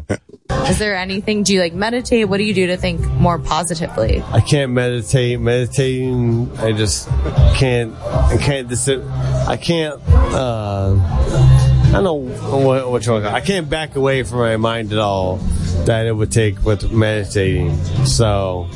Is 0.68 0.80
there 0.80 0.96
anything, 0.96 1.44
do 1.44 1.54
you 1.54 1.62
like 1.62 1.74
meditate? 1.74 2.28
What 2.28 2.38
do 2.38 2.44
you 2.44 2.54
do 2.54 2.68
to 2.68 2.78
think 2.78 3.00
more 3.14 3.40
positively? 3.40 4.22
I 4.32 4.42
can't 4.42 4.72
meditate. 4.74 5.40
Meditating, 5.40 6.52
I 6.60 6.72
just 6.74 7.08
can't. 7.56 7.94
I 7.96 8.38
can't. 8.38 8.68
Dis- 8.68 8.88
I 8.90 9.58
can't. 9.58 10.00
Uh, 10.10 10.96
I 10.96 11.92
don't 11.94 12.04
know 12.04 12.14
what, 12.14 12.90
what 12.92 13.06
you 13.06 13.14
want. 13.14 13.26
to. 13.26 13.32
I 13.32 13.42
can't 13.42 13.70
back 13.70 13.96
away 13.96 14.24
from 14.24 14.40
my 14.40 14.58
mind 14.58 14.92
at 14.92 15.00
all 15.00 15.38
that 15.86 16.06
it 16.06 16.14
would 16.14 16.32
take 16.32 16.64
with 16.64 16.92
meditating. 16.92 17.76
So, 18.06 18.70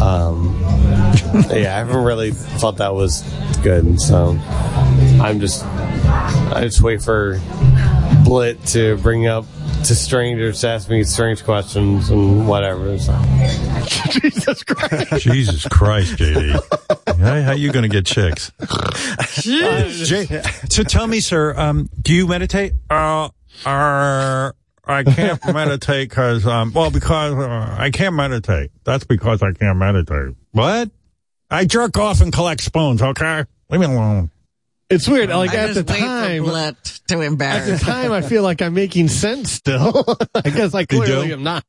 um, 0.00 0.58
yeah, 1.50 1.74
I 1.74 1.78
haven't 1.78 2.04
really 2.04 2.30
thought 2.32 2.78
that 2.78 2.94
was 2.94 3.22
good. 3.62 4.00
So, 4.00 4.38
I'm 5.20 5.40
just. 5.40 5.64
I 5.64 6.60
just 6.62 6.82
wait 6.82 7.02
for 7.02 7.40
Blitt 8.24 8.64
to 8.68 8.96
bring 8.98 9.26
up 9.26 9.46
to 9.84 9.94
strangers 9.94 10.60
to 10.62 10.68
ask 10.68 10.88
me 10.88 11.02
strange 11.04 11.44
questions 11.44 12.10
and 12.10 12.48
whatever. 12.48 12.98
So. 12.98 13.12
Jesus 14.10 14.62
Christ. 14.62 15.22
Jesus 15.22 15.68
Christ, 15.68 16.16
JD. 16.16 17.18
How, 17.18 17.42
how 17.42 17.52
you 17.52 17.72
going 17.72 17.82
to 17.82 17.88
get 17.88 18.06
chicks? 18.06 18.50
Uh, 18.60 19.24
J- 19.88 20.42
so 20.70 20.82
tell 20.84 21.06
me, 21.06 21.20
sir, 21.20 21.54
um, 21.58 21.88
do 22.00 22.14
you 22.14 22.26
meditate? 22.26 22.72
Uh, 22.88 23.28
uh, 23.66 24.52
I 24.86 25.02
can't 25.04 25.40
meditate 25.52 26.08
because, 26.10 26.46
um, 26.46 26.72
well, 26.72 26.90
because 26.90 27.34
uh, 27.34 27.76
I 27.78 27.90
can't 27.90 28.14
meditate. 28.14 28.70
That's 28.84 29.04
because 29.04 29.42
I 29.42 29.52
can't 29.52 29.78
meditate. 29.78 30.34
What? 30.52 30.90
I 31.50 31.64
jerk 31.64 31.96
off 31.98 32.20
and 32.20 32.32
collect 32.32 32.60
spoons, 32.60 33.00
okay? 33.00 33.44
Leave 33.70 33.80
me 33.80 33.86
alone. 33.86 34.30
It's 34.90 35.08
weird. 35.08 35.30
Like 35.30 35.50
I 35.50 35.56
at 35.56 35.66
the 35.74 35.82
just 35.82 35.88
wait 35.90 35.98
time, 36.00 36.44
Blitt 36.44 37.00
to 37.08 37.20
at 37.22 37.66
the 37.66 37.78
time, 37.82 38.12
I 38.12 38.20
feel 38.20 38.42
like 38.42 38.60
I'm 38.60 38.74
making 38.74 39.08
sense 39.08 39.50
still. 39.50 40.04
I 40.34 40.42
guess 40.50 40.74
I 40.74 40.80
You 40.80 40.86
clearly 40.86 41.28
do? 41.28 41.32
am 41.34 41.42
not. 41.42 41.64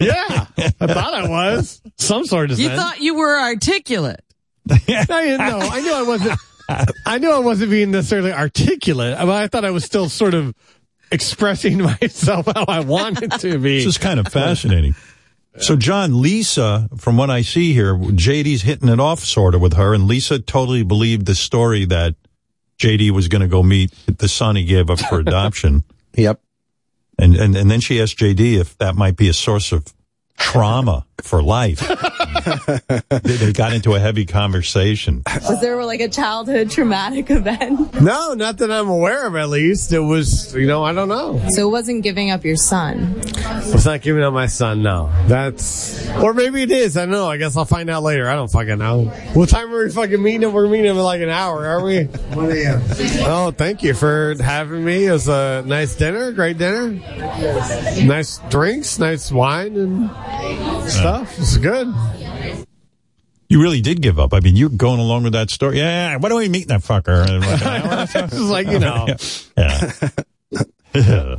Yeah, 0.00 0.46
I 0.58 0.86
thought 0.86 1.14
I 1.14 1.28
was 1.28 1.82
some 1.98 2.24
sort 2.24 2.50
of 2.50 2.58
You 2.58 2.68
sense. 2.68 2.80
thought 2.80 3.00
you 3.00 3.16
were 3.16 3.38
articulate. 3.38 4.20
I 4.70 4.76
didn't 4.86 5.46
know. 5.46 5.58
I 5.60 5.80
knew 5.80 5.94
I 5.94 6.02
wasn't. 6.02 6.40
I 7.06 7.18
knew 7.18 7.30
I 7.30 7.38
wasn't 7.38 7.70
being 7.70 7.90
necessarily 7.90 8.32
articulate. 8.32 9.16
But 9.18 9.28
I 9.30 9.46
thought 9.46 9.64
I 9.64 9.70
was 9.70 9.84
still 9.84 10.08
sort 10.08 10.34
of 10.34 10.54
expressing 11.10 11.82
myself 12.02 12.46
how 12.46 12.64
I 12.66 12.80
wanted 12.80 13.32
to 13.32 13.58
be. 13.58 13.78
This 13.78 13.86
is 13.86 13.98
kind 13.98 14.20
of 14.20 14.28
fascinating. 14.28 14.94
So, 15.60 15.74
John, 15.74 16.22
Lisa, 16.22 16.88
from 16.96 17.16
what 17.16 17.30
I 17.30 17.42
see 17.42 17.72
here, 17.72 17.94
JD's 17.94 18.62
hitting 18.62 18.88
it 18.88 19.00
off 19.00 19.20
sort 19.20 19.54
of 19.54 19.60
with 19.60 19.74
her, 19.74 19.92
and 19.92 20.06
Lisa 20.06 20.38
totally 20.38 20.84
believed 20.84 21.26
the 21.26 21.34
story 21.34 21.84
that 21.86 22.14
JD 22.78 23.10
was 23.10 23.26
going 23.28 23.42
to 23.42 23.48
go 23.48 23.62
meet 23.62 23.92
the 24.06 24.28
son 24.28 24.56
he 24.56 24.64
gave 24.64 24.88
up 24.88 25.00
for 25.00 25.18
adoption. 25.18 25.82
Yep. 26.14 26.40
And, 27.18 27.34
and, 27.34 27.56
and 27.56 27.70
then 27.70 27.80
she 27.80 28.00
asked 28.00 28.18
JD 28.18 28.60
if 28.60 28.78
that 28.78 28.94
might 28.94 29.16
be 29.16 29.28
a 29.28 29.32
source 29.32 29.72
of 29.72 29.92
trauma 30.36 31.04
for 31.20 31.42
life. 31.42 31.80
They, 33.08 33.36
they 33.36 33.52
got 33.52 33.72
into 33.72 33.94
a 33.94 33.98
heavy 33.98 34.24
conversation. 34.26 35.22
Was 35.48 35.60
there 35.60 35.84
like 35.84 36.00
a 36.00 36.08
childhood 36.08 36.70
traumatic 36.70 37.30
event? 37.30 38.00
No, 38.00 38.34
not 38.34 38.58
that 38.58 38.70
I'm 38.70 38.88
aware 38.88 39.26
of. 39.26 39.36
At 39.36 39.48
least 39.48 39.92
it 39.92 40.00
was, 40.00 40.54
you 40.54 40.66
know, 40.66 40.84
I 40.84 40.92
don't 40.92 41.08
know. 41.08 41.40
So 41.50 41.68
it 41.68 41.70
wasn't 41.70 42.02
giving 42.02 42.30
up 42.30 42.44
your 42.44 42.56
son. 42.56 43.14
It's 43.16 43.84
not 43.84 44.02
giving 44.02 44.22
up 44.22 44.32
my 44.32 44.46
son. 44.46 44.82
No, 44.82 45.10
that's 45.26 46.08
or 46.18 46.34
maybe 46.34 46.62
it 46.62 46.70
is. 46.70 46.96
I 46.96 47.02
don't 47.02 47.10
know. 47.10 47.28
I 47.28 47.36
guess 47.36 47.56
I'll 47.56 47.64
find 47.64 47.90
out 47.90 48.02
later. 48.02 48.28
I 48.28 48.34
don't 48.34 48.50
fucking 48.50 48.78
know. 48.78 49.04
What 49.34 49.48
time 49.48 49.72
are 49.72 49.84
we 49.84 49.90
fucking 49.90 50.22
meeting 50.22 50.42
him? 50.42 50.52
We're 50.52 50.68
meeting 50.68 50.86
him 50.86 50.96
in 50.96 51.02
like 51.02 51.20
an 51.20 51.30
hour, 51.30 51.66
are 51.66 51.82
we? 51.82 52.04
One 52.04 52.50
a.m. 52.50 52.82
Oh, 53.26 53.50
thank 53.50 53.82
you 53.82 53.94
for 53.94 54.34
having 54.40 54.84
me. 54.84 55.06
It 55.06 55.12
was 55.12 55.28
a 55.28 55.62
nice 55.66 55.94
dinner, 55.94 56.32
great 56.32 56.58
dinner, 56.58 56.90
nice 58.04 58.38
drinks, 58.50 58.98
nice 58.98 59.30
wine 59.32 59.76
and 59.76 60.10
stuff. 60.90 61.38
It's 61.38 61.56
good. 61.56 61.88
You 63.48 63.62
really 63.62 63.80
did 63.80 64.02
give 64.02 64.18
up. 64.18 64.34
I 64.34 64.40
mean, 64.40 64.56
you're 64.56 64.68
going 64.68 65.00
along 65.00 65.22
with 65.24 65.32
that 65.32 65.48
story. 65.50 65.78
Yeah, 65.78 66.16
why 66.16 66.28
don't 66.28 66.38
we 66.38 66.48
meet 66.50 66.68
that 66.68 66.80
fucker? 66.82 67.26
And 67.26 67.40
like, 68.14 68.14
It's 68.32 68.38
like 68.38 68.66
you 68.68 68.78
know. 68.78 69.06
yeah. 70.94 71.36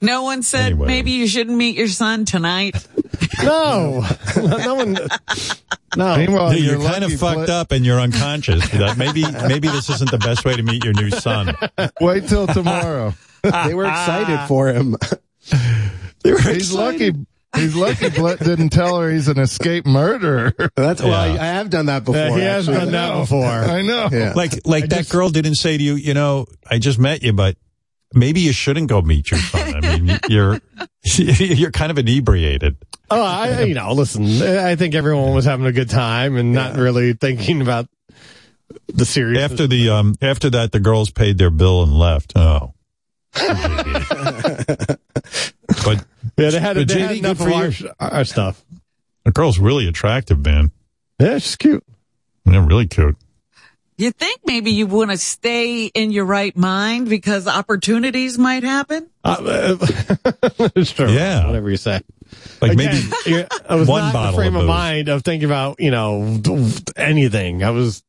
No 0.00 0.22
one 0.24 0.42
said 0.42 0.72
Anyway. 0.72 0.86
maybe 0.86 1.12
you 1.12 1.26
shouldn't 1.26 1.56
meet 1.56 1.76
your 1.76 1.88
son 1.88 2.26
tonight. 2.26 2.86
No, 3.42 4.04
no 4.36 4.74
one. 4.74 4.98
No, 5.96 6.16
Meanwhile, 6.18 6.50
Dude, 6.52 6.62
you're 6.62 6.78
you're 6.78 6.90
kind 6.90 7.04
of 7.04 7.12
fucked 7.18 7.36
Blitt- 7.38 7.48
up 7.48 7.72
and 7.72 7.86
you're 7.86 8.00
unconscious. 8.00 8.68
That 8.70 8.98
maybe 8.98 9.24
maybe 9.48 9.68
this 9.68 9.88
isn't 9.88 10.10
the 10.10 10.18
best 10.18 10.44
way 10.44 10.54
to 10.56 10.62
meet 10.62 10.84
your 10.84 10.92
new 10.92 11.08
son. 11.10 11.54
Wait 12.02 12.28
till 12.28 12.46
tomorrow. 12.46 13.14
They 13.42 13.72
were 13.74 13.86
excited 13.86 14.46
for 14.46 14.68
him. 14.68 14.96
He's 16.22 16.72
lucky. 16.72 17.12
He's 17.54 17.74
lucky 17.74 18.10
Blitt 18.10 18.40
didn't 18.40 18.70
tell 18.70 19.00
her 19.00 19.10
he's 19.10 19.28
an 19.28 19.38
escaped 19.38 19.86
murderer. 19.86 20.52
That's 20.76 21.02
well, 21.02 21.12
I, 21.12 21.28
I 21.28 21.46
have 21.46 21.70
done 21.70 21.86
that 21.86 22.04
before. 22.04 22.20
Yeah, 22.20 22.34
he 22.34 22.40
has 22.42 22.68
actually. 22.68 22.84
done 22.84 22.92
that 22.92 23.20
before. 23.20 23.44
I 23.46 23.82
know. 23.82 24.08
Yeah. 24.10 24.32
Like 24.34 24.66
like 24.66 24.88
that 24.88 25.08
girl 25.08 25.28
didn't 25.28 25.56
say 25.56 25.76
to 25.76 25.82
you, 25.82 25.94
you 25.94 26.14
know, 26.14 26.46
I 26.68 26.78
just 26.78 26.98
met 26.98 27.22
you, 27.22 27.32
but 27.32 27.56
maybe 28.12 28.40
you 28.40 28.52
shouldn't 28.52 28.88
go 28.88 29.02
meet 29.02 29.30
your 29.30 29.40
son. 29.40 29.84
I 29.84 29.98
mean, 29.98 30.18
you're 30.28 30.60
you're 31.04 31.70
kind 31.70 31.90
of 31.90 31.98
inebriated. 31.98 32.76
Oh, 33.10 33.22
I, 33.22 33.62
you 33.64 33.74
know, 33.74 33.92
listen, 33.92 34.24
I 34.42 34.76
think 34.76 34.94
everyone 34.94 35.34
was 35.34 35.44
having 35.44 35.66
a 35.66 35.72
good 35.72 35.90
time 35.90 36.36
and 36.36 36.52
not 36.52 36.76
really 36.76 37.12
thinking 37.12 37.60
about 37.60 37.86
the 38.88 39.04
series. 39.04 39.38
After 39.38 39.66
the 39.66 39.90
um 39.90 40.14
after 40.22 40.50
that, 40.50 40.72
the 40.72 40.80
girls 40.80 41.10
paid 41.10 41.38
their 41.38 41.50
bill 41.50 41.82
and 41.82 41.92
left. 41.92 42.32
Oh, 42.36 42.72
but 45.84 46.04
yeah, 46.36 46.50
they 46.50 46.60
had, 46.60 46.76
but 46.76 46.88
they 46.88 47.00
had 47.00 47.16
enough 47.16 47.40
of 47.40 47.46
for 47.46 47.94
our, 48.00 48.10
our 48.12 48.24
stuff. 48.24 48.64
The 49.24 49.32
girl's 49.32 49.58
really 49.58 49.88
attractive, 49.88 50.44
man. 50.44 50.70
Yeah, 51.18 51.38
she's 51.38 51.56
cute. 51.56 51.84
Yeah, 52.44 52.66
really 52.66 52.86
cute. 52.86 53.16
You 53.96 54.10
think 54.10 54.40
maybe 54.44 54.72
you 54.72 54.88
want 54.88 55.12
to 55.12 55.16
stay 55.16 55.86
in 55.86 56.10
your 56.10 56.24
right 56.24 56.56
mind 56.56 57.08
because 57.08 57.46
opportunities 57.46 58.36
might 58.36 58.64
happen? 58.64 59.08
Uh, 59.22 59.76
it's 60.74 60.90
true. 60.90 61.08
Yeah. 61.10 61.46
Whatever 61.46 61.70
you 61.70 61.76
say. 61.76 62.00
Like 62.60 62.72
Again, 62.72 63.08
maybe 63.24 63.46
I 63.68 63.76
was 63.76 63.86
one 63.86 64.12
not 64.12 64.26
in 64.26 64.30
the 64.32 64.36
frame 64.36 64.56
of 64.56 64.62
of 64.62 64.68
mind 64.68 65.08
of 65.08 65.22
thinking 65.22 65.48
about, 65.48 65.78
you 65.78 65.92
know, 65.92 66.40
anything. 66.96 67.62
I 67.62 67.70
was, 67.70 68.02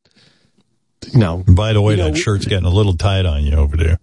you 1.14 1.19
know. 1.19 1.43
By 1.47 1.73
the 1.73 1.81
way, 1.81 1.93
You 1.93 1.97
know, 1.97 2.11
that 2.11 2.18
shirt's 2.18 2.47
getting 2.47 2.65
a 2.65 2.69
little 2.72 2.97
tight 2.97 3.27
on 3.27 3.43
you 3.43 3.56
over 3.56 3.77
there. 3.77 3.99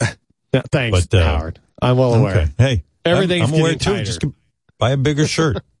Yeah, 0.54 0.62
thanks, 0.72 1.04
But, 1.04 1.18
uh, 1.18 1.24
Howard. 1.24 1.60
I'm 1.82 1.98
well 1.98 2.14
aware. 2.14 2.36
Okay. 2.38 2.50
Hey, 2.56 2.84
Everything's 3.08 3.48
I'm, 3.48 3.54
I'm 3.54 3.60
aware 3.60 3.72
getting 3.74 3.98
too. 3.98 4.04
Just 4.04 4.24
buy 4.78 4.90
a 4.90 4.96
bigger 4.96 5.26
shirt. 5.26 5.58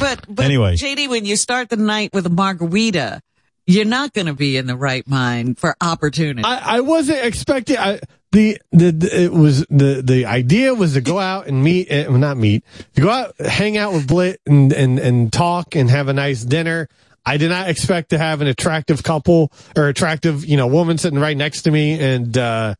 But, 0.00 0.24
but 0.28 0.44
Anyway. 0.44 0.74
JD, 0.74 1.08
when 1.08 1.24
you 1.24 1.36
start 1.36 1.68
the 1.68 1.76
night 1.76 2.10
with 2.12 2.26
a 2.26 2.28
margarita, 2.28 3.20
you're 3.66 3.84
not 3.84 4.12
going 4.12 4.26
to 4.26 4.34
be 4.34 4.56
in 4.56 4.66
the 4.66 4.74
right 4.74 5.06
mind 5.06 5.58
for 5.58 5.76
opportunity. 5.80 6.42
I, 6.42 6.78
I 6.78 6.80
wasn't 6.80 7.24
expecting. 7.24 7.78
I, 7.78 8.00
the, 8.32 8.58
the 8.72 8.90
the 8.90 9.24
it 9.24 9.32
was 9.32 9.64
the 9.70 10.02
the 10.04 10.26
idea 10.26 10.74
was 10.74 10.94
to 10.94 11.00
go 11.00 11.18
out 11.20 11.46
and 11.46 11.62
meet, 11.62 11.90
uh, 11.90 12.06
well, 12.08 12.18
not 12.18 12.36
meet, 12.36 12.64
to 12.94 13.00
go 13.00 13.10
out, 13.10 13.38
hang 13.38 13.76
out 13.76 13.92
with 13.92 14.08
Blitt 14.08 14.38
and 14.46 14.72
and 14.72 14.98
and 14.98 15.32
talk 15.32 15.76
and 15.76 15.88
have 15.88 16.08
a 16.08 16.12
nice 16.12 16.42
dinner. 16.42 16.88
I 17.24 17.36
did 17.36 17.50
not 17.50 17.68
expect 17.68 18.10
to 18.10 18.18
have 18.18 18.40
an 18.40 18.46
attractive 18.48 19.02
couple 19.02 19.52
or 19.76 19.88
attractive, 19.88 20.44
you 20.44 20.56
know, 20.56 20.66
woman 20.66 20.96
sitting 20.98 21.18
right 21.18 21.36
next 21.36 21.62
to 21.62 21.70
me, 21.70 22.00
and 22.00 22.36
uh, 22.36 22.74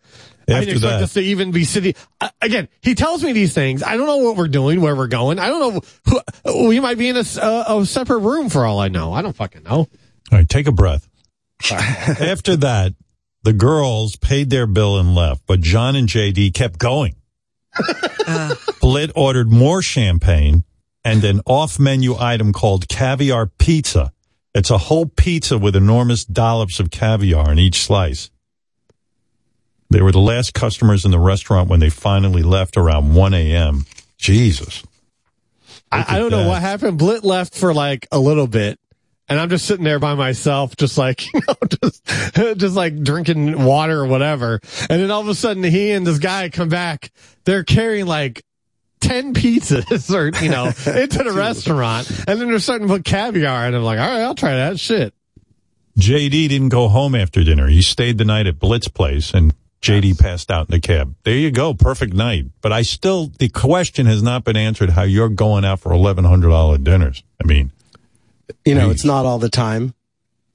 I 0.57 0.61
didn't 0.61 0.77
expect 0.77 0.99
that- 0.99 1.03
us 1.05 1.13
to 1.15 1.21
even 1.21 1.51
be 1.51 1.65
sitting. 1.65 1.95
Uh, 2.21 2.29
again, 2.41 2.69
he 2.83 2.95
tells 2.95 3.23
me 3.23 3.33
these 3.33 3.55
things. 3.55 3.83
I 3.83 3.97
don't 3.97 4.07
know 4.07 4.19
what 4.19 4.37
we're 4.37 4.49
doing, 4.49 4.81
where 4.81 4.97
we're 4.97 5.07
going. 5.07 5.39
I 5.39 5.49
don't 5.49 5.75
know. 5.75 6.23
Who, 6.45 6.69
we 6.69 6.81
might 6.81 6.99
be 6.99 7.09
in 7.09 7.17
a 7.17 7.25
separate 7.25 8.19
room 8.19 8.49
for 8.49 8.67
all 8.67 8.79
I 8.79 8.89
know. 8.89 9.13
I 9.13 9.23
don't 9.23 9.37
fucking 9.37 9.63
know. 9.63 9.79
All 9.79 9.89
right, 10.33 10.49
take 10.49 10.67
a 10.67 10.73
breath. 10.73 11.09
After 11.71 12.57
that, 12.57 12.95
the 13.43 13.53
girls 13.53 14.17
paid 14.17 14.51
their 14.51 14.67
bill 14.67 14.99
and 14.99 15.15
left, 15.15 15.43
but 15.47 15.61
John 15.61 15.97
and 15.97 16.09
JD 16.09 16.55
kept 16.55 16.79
going. 16.79 17.17
Blitt 18.81 19.13
ordered 19.15 19.51
more 19.51 19.83
champagne 19.83 20.65
and 21.05 21.25
an 21.25 21.41
off 21.47 21.79
menu 21.79 22.17
item 22.19 22.53
called 22.53 22.89
caviar 22.89 23.47
pizza. 23.47 24.13
It's 24.55 24.71
a 24.71 24.79
whole 24.79 25.07
pizza 25.07 25.59
with 25.59 25.77
enormous 25.77 26.25
dollops 26.25 26.81
of 26.81 26.91
caviar 26.91 27.53
in 27.53 27.59
each 27.59 27.81
slice. 27.81 28.31
They 29.91 30.01
were 30.01 30.13
the 30.13 30.21
last 30.21 30.55
customers 30.55 31.05
in 31.05 31.11
the 31.11 31.19
restaurant 31.19 31.69
when 31.69 31.81
they 31.81 31.91
finally 31.91 32.43
left 32.43 32.77
around 32.77 33.15
1 33.15 33.35
a.m. 33.35 33.87
Jesus. 34.19 34.85
I, 35.91 36.05
I 36.09 36.19
don't 36.19 36.31
know 36.31 36.47
what 36.47 36.63
happened. 36.63 36.99
Blitt 36.99 37.25
left 37.25 37.57
for 37.57 37.75
like 37.75 38.07
a 38.13 38.19
little 38.21 38.47
bit, 38.47 38.79
and 39.29 39.41
I'm 39.41 39.49
just 39.49 39.67
sitting 39.67 39.85
there 39.85 39.99
by 39.99 40.15
myself, 40.15 40.77
just 40.77 40.97
like 40.97 41.25
you 41.35 41.41
know, 41.49 41.55
just 41.83 42.05
just 42.59 42.77
like 42.77 43.03
drinking 43.03 43.65
water 43.65 43.99
or 44.01 44.07
whatever. 44.07 44.61
And 44.89 45.03
then 45.03 45.11
all 45.11 45.21
of 45.21 45.29
a 45.29 45.35
sudden, 45.35 45.65
he 45.65 45.91
and 45.91 46.07
this 46.07 46.19
guy 46.19 46.49
come 46.49 46.69
back. 46.69 47.11
They're 47.45 47.65
carrying 47.65 48.07
like. 48.07 48.45
10 49.01 49.33
pizzas 49.33 50.15
or, 50.15 50.29
you 50.45 50.51
know, 50.51 50.67
into 50.67 51.25
the 51.25 51.33
restaurant. 51.33 52.07
And 52.29 52.39
then 52.39 52.51
they're 52.51 52.59
starting 52.59 52.87
to 52.87 52.93
put 52.93 53.03
caviar 53.03 53.65
and 53.65 53.75
I'm 53.75 53.83
like, 53.83 53.99
all 53.99 54.07
right, 54.07 54.21
I'll 54.21 54.35
try 54.35 54.57
that 54.57 54.79
shit. 54.79 55.15
JD 55.99 56.51
didn't 56.51 56.69
go 56.69 56.87
home 56.89 57.15
after 57.15 57.43
dinner. 57.43 57.69
He 57.69 57.81
stayed 57.81 58.19
the 58.19 58.27
night 58.27 58.47
at 58.47 58.59
Blitt's 58.59 58.89
Place 58.89 59.33
and 59.33 59.55
JD 59.83 60.19
passed 60.21 60.51
out 60.51 60.69
in 60.69 60.73
the 60.73 60.81
cab. 60.81 61.15
There 61.25 61.37
you 61.37 61.51
go. 61.51 61.73
Perfect 61.73 62.13
night. 62.13 62.47
But 62.61 62.73
I 62.73 62.83
still, 62.83 63.33
the 63.39 63.49
question 63.49 64.07
has 64.07 64.23
not 64.23 64.45
been 64.45 64.57
answered 64.57 64.91
how 64.91 65.03
you're 65.03 65.29
going 65.29 65.65
out 65.65 65.81
for 65.81 65.93
$1,100 65.93 66.85
dinners. 66.85 67.23
I 67.43 67.47
mean, 67.47 67.71
you 68.65 68.75
know, 68.75 68.91
it's 68.91 69.05
not 69.05 69.25
all 69.25 69.39
the 69.39 69.49
time. 69.49 69.95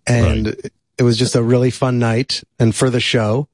And 0.06 0.56
it 0.98 1.04
was 1.04 1.18
just 1.18 1.36
a 1.36 1.42
really 1.42 1.72
fun 1.72 1.98
night 1.98 2.44
and 2.60 2.76
for 2.76 2.90
the 2.92 3.00
show. 3.00 3.48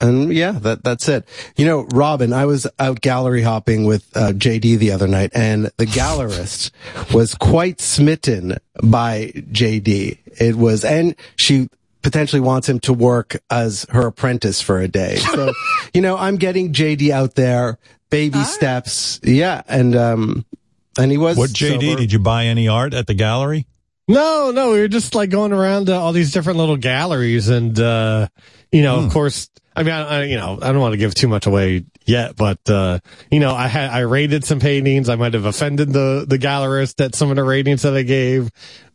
And 0.00 0.32
yeah, 0.32 0.52
that, 0.52 0.82
that's 0.82 1.08
it. 1.08 1.26
You 1.56 1.66
know, 1.66 1.86
Robin, 1.92 2.32
I 2.32 2.46
was 2.46 2.66
out 2.78 3.00
gallery 3.00 3.42
hopping 3.42 3.84
with 3.84 4.08
uh, 4.16 4.32
JD 4.32 4.78
the 4.78 4.92
other 4.92 5.08
night 5.08 5.30
and 5.34 5.70
the 5.76 5.86
gallerist 5.86 6.70
was 7.14 7.34
quite 7.34 7.80
smitten 7.80 8.56
by 8.82 9.32
JD. 9.34 10.18
It 10.40 10.56
was, 10.56 10.84
and 10.84 11.16
she 11.36 11.68
potentially 12.02 12.40
wants 12.40 12.68
him 12.68 12.80
to 12.80 12.92
work 12.92 13.36
as 13.50 13.86
her 13.90 14.06
apprentice 14.06 14.60
for 14.60 14.78
a 14.78 14.88
day. 14.88 15.16
So, 15.16 15.52
you 15.94 16.00
know, 16.00 16.16
I'm 16.16 16.36
getting 16.36 16.72
JD 16.72 17.10
out 17.10 17.34
there, 17.34 17.78
baby 18.10 18.42
steps. 18.44 19.20
Yeah. 19.22 19.62
And, 19.68 19.94
um, 19.96 20.44
and 20.98 21.10
he 21.10 21.18
was 21.18 21.36
what 21.36 21.50
JD, 21.50 21.80
sober. 21.90 22.00
did 22.00 22.12
you 22.12 22.18
buy 22.18 22.46
any 22.46 22.68
art 22.68 22.94
at 22.94 23.06
the 23.06 23.14
gallery? 23.14 23.66
No, 24.08 24.50
no, 24.50 24.72
we 24.72 24.80
were 24.80 24.88
just 24.88 25.14
like 25.14 25.30
going 25.30 25.52
around 25.52 25.86
to 25.86 25.94
all 25.94 26.12
these 26.12 26.32
different 26.32 26.58
little 26.58 26.76
galleries, 26.76 27.48
and 27.48 27.78
uh, 27.78 28.26
you 28.72 28.82
know, 28.82 29.04
of 29.04 29.12
course, 29.12 29.48
I 29.76 29.84
mean, 29.84 29.92
I, 29.92 30.00
I, 30.02 30.22
you 30.24 30.36
know, 30.36 30.58
I 30.60 30.72
don't 30.72 30.80
want 30.80 30.94
to 30.94 30.96
give 30.98 31.14
too 31.14 31.28
much 31.28 31.46
away 31.46 31.84
yet, 32.06 32.34
but 32.34 32.58
uh, 32.68 32.98
you 33.30 33.38
know, 33.38 33.54
I 33.54 33.68
had 33.68 33.88
I 33.90 34.00
rated 34.00 34.44
some 34.44 34.58
paintings. 34.58 35.08
I 35.08 35.14
might 35.14 35.34
have 35.34 35.44
offended 35.44 35.92
the 35.92 36.24
the 36.26 36.38
gallerist 36.40 37.00
at 37.04 37.14
some 37.14 37.30
of 37.30 37.36
the 37.36 37.44
ratings 37.44 37.82
that 37.82 37.94
I 37.94 38.02
gave. 38.02 38.50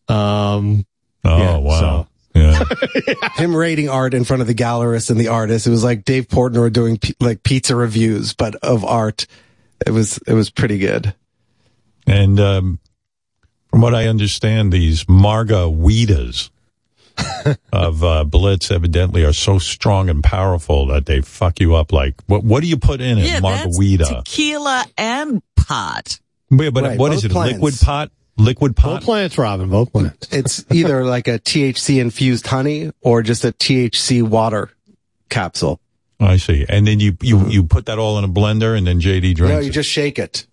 Um, 0.10 0.86
Oh, 1.24 1.38
yeah, 1.38 1.58
wow. 1.58 1.80
so- 1.80 2.08
Yeah. 2.36 2.64
him 3.36 3.56
rating 3.56 3.90
art 3.90 4.14
in 4.14 4.26
front 4.26 4.42
of 4.42 4.48
the 4.48 4.54
gallerist 4.54 5.10
and 5.10 5.20
the 5.20 5.30
artist. 5.30 5.66
It 5.66 5.70
was 5.72 5.84
like 5.84 6.04
Dave 6.04 6.28
Portnoy 6.28 6.72
doing 6.74 6.98
p- 6.98 7.16
like 7.20 7.44
pizza 7.44 7.76
reviews, 7.76 8.34
but 8.34 8.56
of 8.56 8.84
art. 8.84 9.26
It 9.86 9.92
was 9.92 10.18
it 10.28 10.34
was 10.34 10.50
pretty 10.50 10.78
good. 10.78 11.14
And 12.06 12.40
um, 12.40 12.80
from 13.70 13.82
what 13.82 13.96
I 13.96 14.08
understand, 14.08 14.72
these 14.72 15.06
margaritas 15.06 16.50
of 17.74 18.04
uh, 18.04 18.24
Blitt's 18.26 18.70
evidently 18.70 19.24
are 19.24 19.34
so 19.34 19.58
strong 19.58 20.10
and 20.10 20.24
powerful 20.24 20.88
that 20.88 21.06
they 21.06 21.22
fuck 21.22 21.60
you 21.60 21.76
up. 21.76 21.92
Like, 21.94 22.16
what 22.28 22.44
what 22.44 22.62
do 22.62 22.68
you 22.68 22.78
put 22.78 23.00
in 23.02 23.18
a 23.18 23.22
yeah, 23.22 23.40
margarita? 23.40 24.04
that's 24.06 24.30
tequila 24.30 24.86
and 24.98 25.42
pot. 25.56 26.20
Yeah, 26.52 26.70
but 26.70 26.84
Right, 26.84 27.00
what 27.00 27.14
is 27.14 27.24
it? 27.26 27.32
A 27.32 27.34
plants. 27.34 27.54
liquid 27.54 27.76
pot? 27.82 28.12
Liquid 28.38 28.76
pot? 28.76 28.96
both 29.00 29.04
plants, 29.06 29.38
Robin, 29.38 29.70
both 29.70 29.92
plants. 29.94 30.28
It's 30.32 30.66
either 30.72 31.06
like 31.06 31.28
a 31.28 31.40
THC 31.40 32.02
infused 32.02 32.46
honey 32.48 32.92
or 33.02 33.22
just 33.22 33.46
a 33.46 33.52
THC 33.54 34.24
water 34.24 34.72
capsule. 35.30 35.80
I 36.20 36.38
see. 36.38 36.66
And 36.68 36.86
then 36.88 37.00
you, 37.00 37.18
you, 37.22 37.48
you 37.48 37.64
put 37.64 37.86
that 37.88 37.98
all 37.98 38.18
in 38.20 38.24
a 38.26 38.30
blender 38.30 38.78
and 38.78 38.86
then 38.88 39.00
JD 39.00 39.36
drinks 39.36 39.40
No, 39.54 39.60
you 39.60 39.70
it. 39.70 39.74
just 39.74 39.90
shake 39.90 40.20
it. 40.20 40.48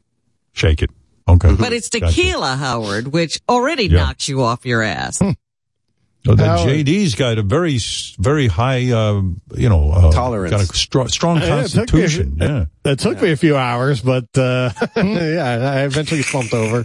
Shake 0.53 0.83
it. 0.83 0.91
Okay. 1.29 1.55
But 1.55 1.73
it's 1.73 1.89
Gotcha. 1.89 2.07
tequila, 2.15 2.57
Howard, 2.57 3.09
which 3.09 3.41
already 3.49 3.87
Yeah. 3.87 3.99
knocks 3.99 4.29
you 4.29 4.43
off 4.43 4.65
your 4.67 4.83
ass. 4.83 5.19
So 5.19 6.35
that 6.37 6.39
Howard. 6.59 6.69
JD's 6.87 7.15
got 7.17 7.39
a 7.39 7.43
very, 7.43 7.79
very 8.19 8.47
high, 8.47 8.91
uh, 8.93 9.23
you 9.57 9.69
know, 9.69 9.91
uh, 9.91 10.13
Tolerance. 10.13 10.51
Got 10.53 10.61
a 10.63 10.67
stro- 10.73 11.11
strong 11.11 11.41
Yeah, 11.41 11.65
it 11.65 11.69
took 11.71 11.93
me 11.95 12.05
a 12.05 12.09
few- 12.09 12.23
constitution. 12.23 12.37
Yeah. 12.85 12.91
It 12.93 12.99
took 13.01 13.21
me 13.21 13.31
a 13.33 13.37
few 13.37 13.57
hours, 13.57 14.01
but 14.03 14.27
uh, 14.39 14.71
yeah, 14.97 15.73
I 15.75 15.83
eventually 15.85 16.23
slumped 16.23 16.55
over. 16.55 16.85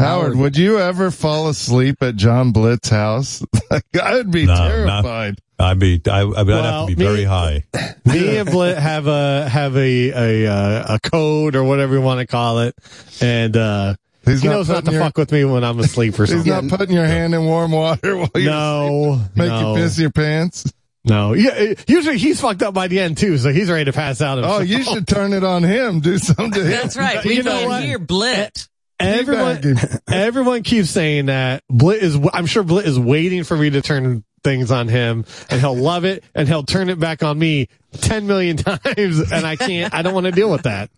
Howard, 0.00 0.36
would 0.36 0.56
you 0.56 0.78
ever 0.78 1.10
fall 1.10 1.48
asleep 1.48 2.02
at 2.02 2.16
John 2.16 2.52
Blitt's 2.52 2.88
house? 2.88 3.44
I 4.00 4.14
would 4.14 4.30
be 4.30 4.46
No, 4.46 4.54
terrified. 4.56 5.38
I'd 5.58 5.78
be, 5.78 6.00
I, 6.10 6.20
I 6.20 6.24
would 6.24 6.48
have 6.48 6.88
to 6.88 6.94
be 6.96 6.98
me- 6.98 7.04
very 7.06 7.24
high. 7.24 7.64
Me 8.06 8.38
and 8.38 8.48
Blitt 8.50 8.78
have 8.78 9.06
a 9.06 9.48
have 9.48 9.76
a 9.76 10.10
a 10.44 10.46
uh, 10.50 10.94
a 10.94 11.00
code 11.00 11.54
or 11.54 11.64
whatever 11.64 11.94
you 11.94 12.00
want 12.00 12.20
to 12.20 12.26
call 12.26 12.60
it, 12.60 12.74
and 13.20 13.54
uh, 13.56 13.94
He's 14.24 14.40
he 14.42 14.48
not 14.48 14.54
knows 14.54 14.68
not 14.68 14.76
to 14.76 14.80
putting 14.82 14.94
your- 14.94 15.02
fuck 15.04 15.18
with 15.18 15.32
me 15.32 15.44
when 15.44 15.62
I'm 15.64 15.78
asleep 15.78 16.18
or 16.18 16.26
something. 16.26 16.38
He's 16.44 16.46
not 16.46 16.78
putting 16.78 16.94
your 16.96 17.04
hand 17.06 17.34
in 17.34 17.44
warm 17.44 17.72
water 17.72 18.16
while 18.16 18.30
you 18.34 18.44
no, 18.46 19.20
make 19.36 19.48
no, 19.48 19.74
you 19.76 19.82
piss 19.82 19.98
your 19.98 20.10
pants. 20.10 20.72
no. 21.04 21.34
Yeah, 21.34 21.74
usually 21.86 22.16
he's 22.18 22.40
fucked 22.40 22.62
up 22.62 22.72
by 22.74 22.88
the 22.88 22.98
end 23.00 23.18
too, 23.18 23.36
so 23.38 23.52
he's 23.52 23.70
ready 23.70 23.84
to 23.84 23.92
pass 23.92 24.20
out. 24.22 24.38
Oh, 24.42 24.60
you 24.60 24.82
should 24.82 25.06
turn 25.06 25.34
it 25.34 25.44
on 25.44 25.62
him. 25.62 26.00
Do 26.00 26.16
something 26.18 26.52
to 26.52 26.60
him. 26.64 26.70
That's 26.70 26.96
right. 26.96 27.22
You 27.24 27.30
We 27.36 27.42
know 27.42 27.58
can 27.58 27.68
what? 27.68 27.82
hear 27.84 27.98
Blitt. 27.98 28.66
Everyone, 29.00 29.76
everyone 30.08 30.62
keeps 30.62 30.90
saying 30.90 31.26
that 31.26 31.62
Blitt 31.70 32.02
is. 32.02 32.18
I'm 32.32 32.46
sure 32.46 32.62
Blitt 32.62 32.86
is 32.86 32.98
waiting 32.98 33.44
for 33.44 33.56
me 33.56 33.70
to 33.70 33.80
turn 33.82 34.24
things 34.42 34.70
on 34.70 34.88
him, 34.88 35.24
and 35.50 35.60
he'll 35.60 35.76
love 35.76 36.04
it, 36.04 36.24
and 36.34 36.48
he'll 36.48 36.62
turn 36.64 36.88
it 36.88 36.98
back 36.98 37.22
on 37.22 37.38
me 37.38 37.68
ten 37.92 38.26
million 38.26 38.56
times, 38.58 39.32
and 39.32 39.46
I 39.46 39.56
can't. 39.56 39.94
I 39.94 40.02
don't 40.02 40.14
want 40.14 40.26
to 40.26 40.32
deal 40.32 40.50
with 40.50 40.62
that. 40.62 40.90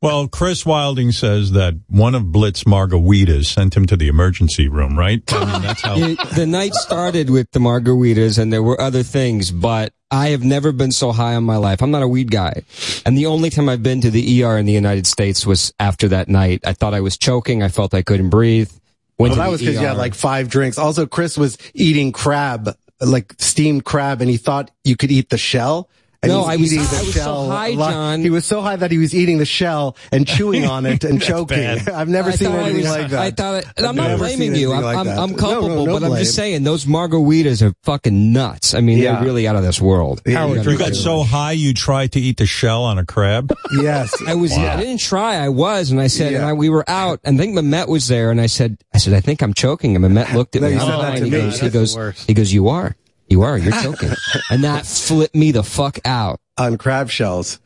Well, 0.00 0.28
Chris 0.28 0.64
Wilding 0.66 1.12
says 1.12 1.52
that 1.52 1.74
one 1.88 2.14
of 2.14 2.30
Blitt's 2.32 2.64
margaritas 2.64 3.46
sent 3.46 3.76
him 3.76 3.86
to 3.86 3.96
the 3.96 4.08
emergency 4.08 4.68
room, 4.68 4.98
right? 4.98 5.22
I 5.32 5.52
mean, 5.52 5.62
that's 5.62 5.82
how. 5.82 5.96
It- 5.96 6.18
the 6.34 6.46
night 6.46 6.74
started 6.74 7.30
with 7.30 7.50
the 7.52 7.58
margaritas 7.60 8.38
and 8.38 8.52
there 8.52 8.62
were 8.62 8.80
other 8.80 9.02
things, 9.02 9.50
but 9.50 9.92
I 10.10 10.28
have 10.28 10.44
never 10.44 10.72
been 10.72 10.92
so 10.92 11.12
high 11.12 11.34
on 11.34 11.44
my 11.44 11.56
life. 11.56 11.82
I'm 11.82 11.90
not 11.90 12.02
a 12.02 12.08
weed 12.08 12.30
guy. 12.30 12.62
And 13.04 13.16
the 13.18 13.26
only 13.26 13.50
time 13.50 13.68
I've 13.68 13.82
been 13.82 14.00
to 14.02 14.10
the 14.10 14.42
ER 14.44 14.56
in 14.58 14.66
the 14.66 14.72
United 14.72 15.06
States 15.06 15.44
was 15.46 15.72
after 15.80 16.08
that 16.08 16.28
night. 16.28 16.60
I 16.64 16.72
thought 16.72 16.94
I 16.94 17.00
was 17.00 17.16
choking. 17.16 17.62
I 17.62 17.68
felt 17.68 17.94
I 17.94 18.02
couldn't 18.02 18.30
breathe. 18.30 18.70
Went 19.18 19.32
Well, 19.36 19.44
that 19.44 19.50
was 19.50 19.60
because 19.60 19.74
you 19.80 19.86
had 19.86 19.94
ER. 19.96 19.98
like 19.98 20.14
five 20.14 20.48
drinks. 20.48 20.76
Also, 20.78 21.06
Chris 21.06 21.36
was 21.38 21.56
eating 21.72 22.12
crab, 22.12 22.76
like 23.00 23.34
steamed 23.38 23.84
crab, 23.84 24.20
and 24.20 24.30
he 24.30 24.36
thought 24.36 24.70
you 24.84 24.96
could 24.96 25.10
eat 25.10 25.30
the 25.30 25.38
shell. 25.38 25.88
And 26.24 26.32
No, 26.32 26.40
he's 26.40 26.48
I 26.48 26.56
was- 26.56 26.72
eating 26.72 26.84
the 26.84 26.96
I 26.96 27.00
was 27.00 27.14
so 27.14 27.20
shell. 27.20 27.48
high, 27.50 27.68
lot- 27.70 27.90
John. 27.92 28.20
He 28.22 28.30
was 28.30 28.44
so 28.46 28.60
high 28.62 28.76
that 28.76 28.90
he 28.90 28.98
was 28.98 29.14
eating 29.14 29.38
the 29.38 29.44
shell 29.44 29.96
and 30.12 30.26
chewing 30.34 30.64
on 30.64 30.86
it 30.86 31.04
and 31.04 31.20
choking. 31.20 31.58
bad. 31.58 31.88
I've 31.94 32.08
never 32.08 32.30
I 32.30 32.32
seen 32.34 32.48
thought 32.48 32.58
I 32.58 32.62
anything 32.70 32.82
was- 32.82 32.90
like 32.90 33.10
that. 33.10 33.20
I 33.20 33.30
thought, 33.30 33.54
it, 33.54 33.66
and 33.76 33.86
I've 33.86 33.90
I'm 33.90 33.96
not 33.96 34.18
blaming 34.18 34.54
you. 34.54 34.72
anything 34.72 34.72
I'm, 34.72 34.82
like 34.82 34.96
I'm. 34.96 35.08
I'm 35.08 35.34
culpable, 35.36 35.68
no, 35.68 35.84
no 35.84 36.00
but 36.00 36.04
I'm 36.10 36.16
just 36.18 36.34
saying 36.34 36.62
those 36.64 36.86
margaritas 36.86 37.62
are 37.62 37.74
fucking 37.82 38.32
nuts. 38.32 38.74
I 38.74 38.80
mean, 38.80 38.98
Yeah. 38.98 39.14
they're 39.16 39.24
really 39.24 39.46
out 39.46 39.56
of 39.56 39.62
this 39.62 39.80
world. 39.80 40.22
you 40.26 40.32
got 40.78 40.94
so 40.94 41.22
high 41.22 41.52
you 41.52 41.74
tried 41.74 42.12
to 42.12 42.20
eat 42.20 42.38
the 42.38 42.46
shell 42.46 42.82
on 42.84 42.98
a 42.98 43.04
crab? 43.04 43.54
yes. 43.80 44.14
I 44.26 44.34
was. 44.34 44.50
Wow. 44.52 44.74
I 44.74 44.80
didn't 44.80 45.00
try. 45.00 45.36
I 45.36 45.48
was, 45.50 45.90
and 45.90 46.00
I 46.00 46.06
said, 46.06 46.32
and 46.34 46.44
I, 46.44 46.52
we 46.52 46.68
were 46.68 46.84
out, 46.88 47.20
and 47.24 47.38
I 47.38 47.42
think 47.44 47.56
Mamet 47.56 47.88
was 47.88 48.08
there, 48.08 48.30
and 48.30 48.40
I 48.40 48.46
said, 48.46 48.78
I 48.94 48.98
said, 48.98 49.12
I 49.14 49.20
think 49.20 49.42
I'm 49.42 49.52
choking, 49.54 49.94
and 49.96 50.04
Mamet 50.04 50.32
looked 50.34 50.56
at 50.56 50.62
me. 50.62 50.70
said 50.70 50.78
that 50.80 51.12
oh, 51.12 51.16
to 51.18 51.24
he 51.24 51.30
me. 51.30 51.30
goes, 51.30 51.60
he 51.60 51.68
goes, 51.70 52.24
he 52.26 52.34
goes, 52.34 52.52
you 52.52 52.68
are, 52.68 52.96
you 53.28 53.42
are, 53.42 53.58
you're 53.58 53.72
choking, 53.72 54.12
and 54.50 54.64
that 54.64 54.86
flipped 54.86 55.34
me 55.34 55.52
the 55.52 55.62
fuck 55.62 55.98
out 56.04 56.38
on 56.58 56.78
crab 56.78 57.10
shells. 57.10 57.60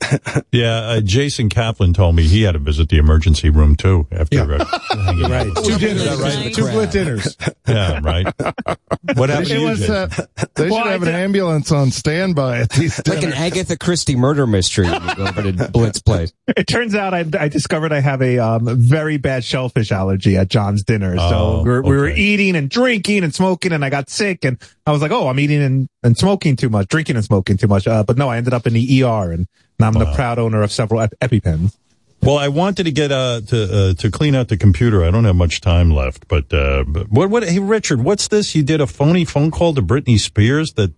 Yeah, 0.52 0.76
uh, 0.78 1.00
Jason 1.00 1.48
Kaplan 1.48 1.92
told 1.92 2.16
me 2.16 2.22
he 2.26 2.42
had 2.42 2.52
to 2.52 2.58
visit 2.58 2.88
the 2.88 2.96
emergency 2.98 3.50
room 3.50 3.76
too 3.76 4.06
after 4.10 4.54
uh, 4.54 4.64
hanging 4.90 5.30
Right. 5.30 5.46
with 5.46 5.64
Two 5.66 5.78
dinners. 5.78 6.02
Is 6.02 6.20
right? 6.20 6.54
Two 6.54 6.66
split 6.66 6.90
dinners. 6.90 7.36
Yeah, 7.68 8.00
right. 8.02 8.24
What 9.14 9.28
happened 9.28 9.48
to 9.48 9.54
It 9.54 9.60
you, 9.60 9.66
was, 9.66 9.78
Jason? 9.80 9.94
uh, 9.94 10.08
they 10.54 10.70
Well, 10.70 10.82
should 10.84 10.92
have 10.92 11.02
an 11.02 11.08
ambulance 11.10 11.70
on 11.70 11.90
standby 11.90 12.60
at 12.60 12.70
these 12.70 13.06
like 13.06 13.22
an. 13.22 13.34
Agatha 13.34 13.76
Christie 13.76 14.16
murder 14.16 14.46
mystery. 14.46 14.88
when 14.88 15.02
you 15.02 15.26
over 15.26 15.42
to 15.52 15.68
Blitt's 15.70 16.00
place. 16.00 16.32
It 16.56 16.66
turns 16.66 16.94
out 16.94 17.12
I, 17.12 17.26
I 17.38 17.48
discovered 17.48 17.92
I 17.92 18.00
have 18.00 18.22
a 18.22 18.38
um, 18.38 18.66
very 18.78 19.18
bad 19.18 19.44
shellfish 19.44 19.92
allergy 19.92 20.38
at 20.38 20.48
John's 20.48 20.82
dinner. 20.82 21.14
Oh, 21.18 21.28
so 21.30 21.62
we 21.62 21.68
were, 21.68 21.82
we 21.82 21.96
were 21.96 22.08
eating 22.08 22.56
and 22.56 22.70
drinking 22.70 23.22
and 23.22 23.34
smoking, 23.34 23.72
and 23.72 23.84
I 23.84 23.90
got 23.90 24.08
sick. 24.08 24.46
And 24.46 24.56
I 24.86 24.90
was 24.92 25.02
like, 25.02 25.10
"Oh, 25.10 25.28
I'm 25.28 25.38
eating 25.38 25.62
and, 25.62 25.88
and 26.02 26.16
smoking 26.16 26.56
too 26.56 26.70
much, 26.70 26.88
drinking 26.88 27.16
and 27.16 27.24
smoking 27.24 27.58
too 27.58 27.66
much." 27.68 27.86
Uh, 27.86 28.02
but 28.02 28.16
no, 28.16 28.30
I 28.30 28.38
ended 28.38 28.54
up 28.54 28.66
in 28.66 28.72
the 28.72 29.02
ER, 29.04 29.30
and 29.30 29.46
now 29.78 29.88
I'm 29.88 29.94
the 29.94 30.12
proud 30.14 30.38
owner 30.38 30.62
of 30.62 30.72
several 30.72 31.00
ep- 31.00 31.14
EpiPens. 31.20 31.76
Well, 32.20 32.36
I 32.36 32.48
wanted 32.48 32.84
to 32.84 32.90
get 32.92 33.12
uh 33.12 33.40
to 33.46 33.90
uh, 33.90 33.94
to 33.94 34.10
clean 34.10 34.34
out 34.34 34.48
the 34.48 34.56
computer. 34.56 35.04
I 35.04 35.10
don't 35.10 35.24
have 35.24 35.36
much 35.36 35.60
time 35.60 35.90
left, 35.90 36.26
but 36.28 36.52
uh 36.52 36.84
but 36.86 37.08
what 37.10 37.30
what 37.30 37.48
hey 37.48 37.60
Richard, 37.60 38.02
what's 38.02 38.28
this? 38.28 38.54
You 38.56 38.62
did 38.64 38.80
a 38.80 38.86
phony 38.88 39.24
phone 39.24 39.50
call 39.52 39.74
to 39.74 39.82
Britney 39.82 40.18
Spears 40.18 40.72
that 40.74 40.92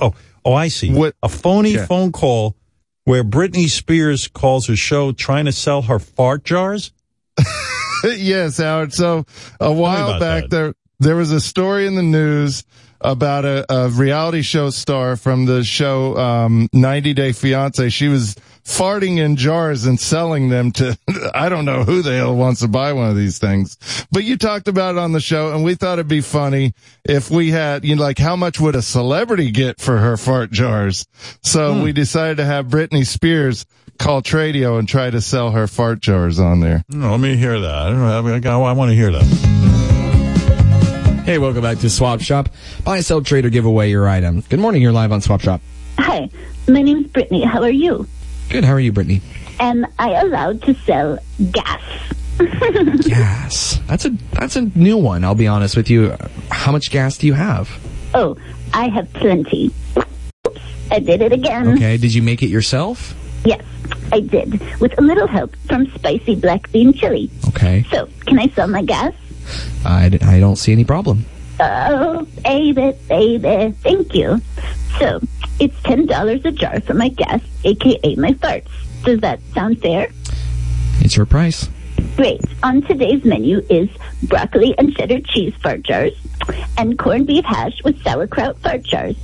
oh 0.00 0.14
oh 0.44 0.52
I 0.54 0.68
see. 0.68 0.92
What 0.94 1.14
a 1.22 1.28
phony 1.28 1.72
Yeah. 1.72 1.84
phone 1.86 2.10
call 2.10 2.56
where 3.04 3.22
Britney 3.22 3.68
Spears 3.68 4.28
calls 4.28 4.66
her 4.68 4.76
show 4.76 5.12
trying 5.12 5.44
to 5.44 5.52
sell 5.52 5.82
her 5.82 5.98
fart 5.98 6.42
jars? 6.44 6.92
yes, 8.04 8.58
Howard. 8.58 8.92
So 8.92 9.26
a 9.60 9.72
while 9.72 10.18
back 10.18 10.44
that. 10.44 10.50
there 10.50 10.74
there 11.00 11.16
was 11.16 11.32
a 11.32 11.40
story 11.40 11.86
in 11.86 11.94
the 11.96 12.02
news 12.02 12.64
about 13.00 13.44
a, 13.44 13.64
a 13.72 13.88
reality 13.88 14.42
show 14.42 14.70
star 14.70 15.16
from 15.16 15.46
the 15.46 15.64
show 15.64 16.16
um, 16.16 16.68
90 16.72 17.14
Day 17.14 17.32
Fiance. 17.32 17.88
She 17.90 18.08
was 18.08 18.36
farting 18.64 19.18
in 19.18 19.36
jars 19.36 19.86
and 19.86 19.98
selling 19.98 20.48
them 20.48 20.72
to 20.72 20.98
I 21.34 21.48
don't 21.48 21.64
know 21.64 21.84
who 21.84 22.02
the 22.02 22.16
hell 22.16 22.34
wants 22.34 22.60
to 22.60 22.68
buy 22.68 22.92
one 22.92 23.08
of 23.08 23.16
these 23.16 23.38
things. 23.38 23.76
But 24.10 24.24
you 24.24 24.36
talked 24.36 24.66
about 24.66 24.96
it 24.96 24.98
on 24.98 25.12
the 25.12 25.20
show 25.20 25.54
and 25.54 25.62
we 25.62 25.74
thought 25.76 25.94
it'd 25.94 26.08
be 26.08 26.20
funny 26.20 26.74
if 27.04 27.30
we 27.30 27.50
had 27.50 27.84
you 27.84 27.94
know 27.94 28.02
like 28.02 28.18
how 28.18 28.34
much 28.36 28.58
would 28.60 28.74
a 28.74 28.82
celebrity 28.82 29.50
get 29.50 29.80
for 29.80 29.98
her 29.98 30.16
fart 30.16 30.50
jars. 30.50 31.06
So 31.42 31.82
we 31.82 31.92
decided 31.92 32.38
to 32.38 32.44
have 32.44 32.66
Britney 32.66 33.06
Spears 33.06 33.66
call 33.98 34.22
Tradio 34.22 34.78
and 34.78 34.88
try 34.88 35.10
to 35.10 35.20
sell 35.20 35.52
her 35.52 35.66
fart 35.66 36.00
jars 36.00 36.38
on 36.38 36.60
there. 36.60 36.84
Let 36.88 37.20
me 37.20 37.36
hear 37.36 37.60
that. 37.60 37.70
I. 37.70 38.50
I, 38.50 38.54
I, 38.54 38.70
I 38.70 38.72
want 38.72 38.90
to 38.90 38.94
hear 38.94 39.10
that. 39.12 39.75
Hey, 41.26 41.38
welcome 41.38 41.60
back 41.62 41.78
to 41.78 41.90
Swap 41.90 42.20
Shop. 42.20 42.48
Buy, 42.84 43.00
sell, 43.00 43.20
trade, 43.20 43.44
or 43.44 43.50
give 43.50 43.64
away 43.64 43.90
your 43.90 44.08
item. 44.08 44.44
Good 44.48 44.60
morning. 44.60 44.80
You're 44.80 44.92
live 44.92 45.10
on 45.10 45.20
Swap 45.20 45.40
Shop. 45.40 45.60
Hi, 45.98 46.30
my 46.68 46.82
name's 46.82 47.08
Britney. 47.08 47.44
How 47.44 47.62
are 47.62 47.68
you? 47.68 48.06
Good. 48.48 48.62
How 48.62 48.72
are 48.74 48.78
you, 48.78 48.92
Britney? 48.92 49.22
Am 49.58 49.84
I 49.98 50.10
allowed 50.20 50.62
to 50.62 50.74
sell 50.74 51.18
gas? 51.50 51.82
Gas. 53.08 53.80
That's 53.88 54.04
a 54.04 54.10
that's 54.34 54.54
a 54.54 54.70
new 54.78 54.98
one. 54.98 55.24
I'll 55.24 55.34
be 55.34 55.48
honest 55.48 55.76
with 55.76 55.90
you. 55.90 56.14
How 56.50 56.70
much 56.70 56.92
gas 56.92 57.18
do 57.18 57.26
you 57.26 57.32
have? 57.32 57.70
Oh, 58.14 58.36
I 58.72 58.86
have 58.88 59.12
plenty. 59.14 59.72
Oops, 60.46 60.60
I 60.92 61.00
did 61.00 61.22
it 61.22 61.32
again. 61.32 61.66
Okay. 61.74 61.96
Did 61.96 62.14
you 62.14 62.22
make 62.22 62.44
it 62.44 62.50
yourself? 62.50 63.14
Yes, 63.44 63.64
I 64.12 64.20
did, 64.20 64.60
with 64.80 64.96
a 64.96 65.02
little 65.02 65.26
help 65.26 65.56
from 65.66 65.86
spicy 65.90 66.36
black 66.36 66.70
bean 66.70 66.92
chili. 66.92 67.30
Okay. 67.48 67.84
So, 67.90 68.08
can 68.26 68.38
I 68.38 68.46
sell 68.48 68.68
my 68.68 68.82
gas? 68.82 69.12
I, 69.84 70.18
I 70.22 70.40
don't 70.40 70.56
see 70.56 70.72
any 70.72 70.84
problem. 70.84 71.24
Oh, 71.58 72.26
baby, 72.44 72.92
baby, 73.08 73.74
thank 73.82 74.14
you. 74.14 74.40
So, 74.98 75.20
it's 75.58 75.80
ten 75.82 76.06
dollars 76.06 76.44
a 76.44 76.52
jar 76.52 76.80
for 76.80 76.94
my 76.94 77.08
gas, 77.08 77.40
aka 77.64 78.14
my 78.16 78.32
farts. 78.32 78.68
Does 79.04 79.20
that 79.20 79.40
sound 79.54 79.80
fair? 79.80 80.08
It's 81.00 81.16
your 81.16 81.26
price. 81.26 81.68
Great. 82.16 82.40
On 82.62 82.82
today's 82.82 83.24
menu 83.24 83.64
is 83.70 83.88
broccoli 84.24 84.76
and 84.78 84.94
cheddar 84.96 85.20
cheese 85.20 85.54
fart 85.62 85.82
jars 85.82 86.12
and 86.76 86.98
corned 86.98 87.26
beef 87.26 87.44
hash 87.44 87.82
with 87.84 88.02
sauerkraut 88.02 88.58
fart 88.58 88.82
jars. 88.82 89.16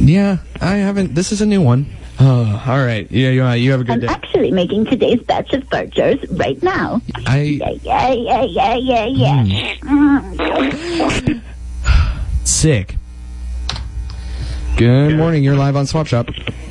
Yeah, 0.00 0.38
I 0.60 0.76
haven't. 0.76 1.14
This 1.14 1.32
is 1.32 1.40
a 1.40 1.46
new 1.46 1.62
one. 1.62 1.86
Oh, 2.20 2.62
all 2.66 2.84
right. 2.84 3.10
Yeah, 3.10 3.30
you, 3.30 3.48
you 3.64 3.70
have 3.72 3.80
a 3.80 3.84
good 3.84 3.92
I'm 3.94 4.00
day. 4.00 4.06
actually 4.06 4.50
making 4.52 4.84
today's 4.86 5.20
batch 5.22 5.52
of 5.52 5.68
jars 5.90 6.18
right 6.30 6.62
now. 6.62 7.00
I 7.26 7.40
Yeah, 7.40 7.70
yeah, 7.82 8.12
yeah, 8.12 8.74
yeah, 8.76 9.06
yeah, 9.06 9.42
yeah. 9.42 9.74
Mm. 9.82 11.42
sick. 12.44 12.96
Good 14.76 15.16
morning. 15.16 15.42
You're 15.44 15.56
live 15.56 15.76
on 15.76 15.86
Swap 15.86 16.06
Shop. 16.06 16.28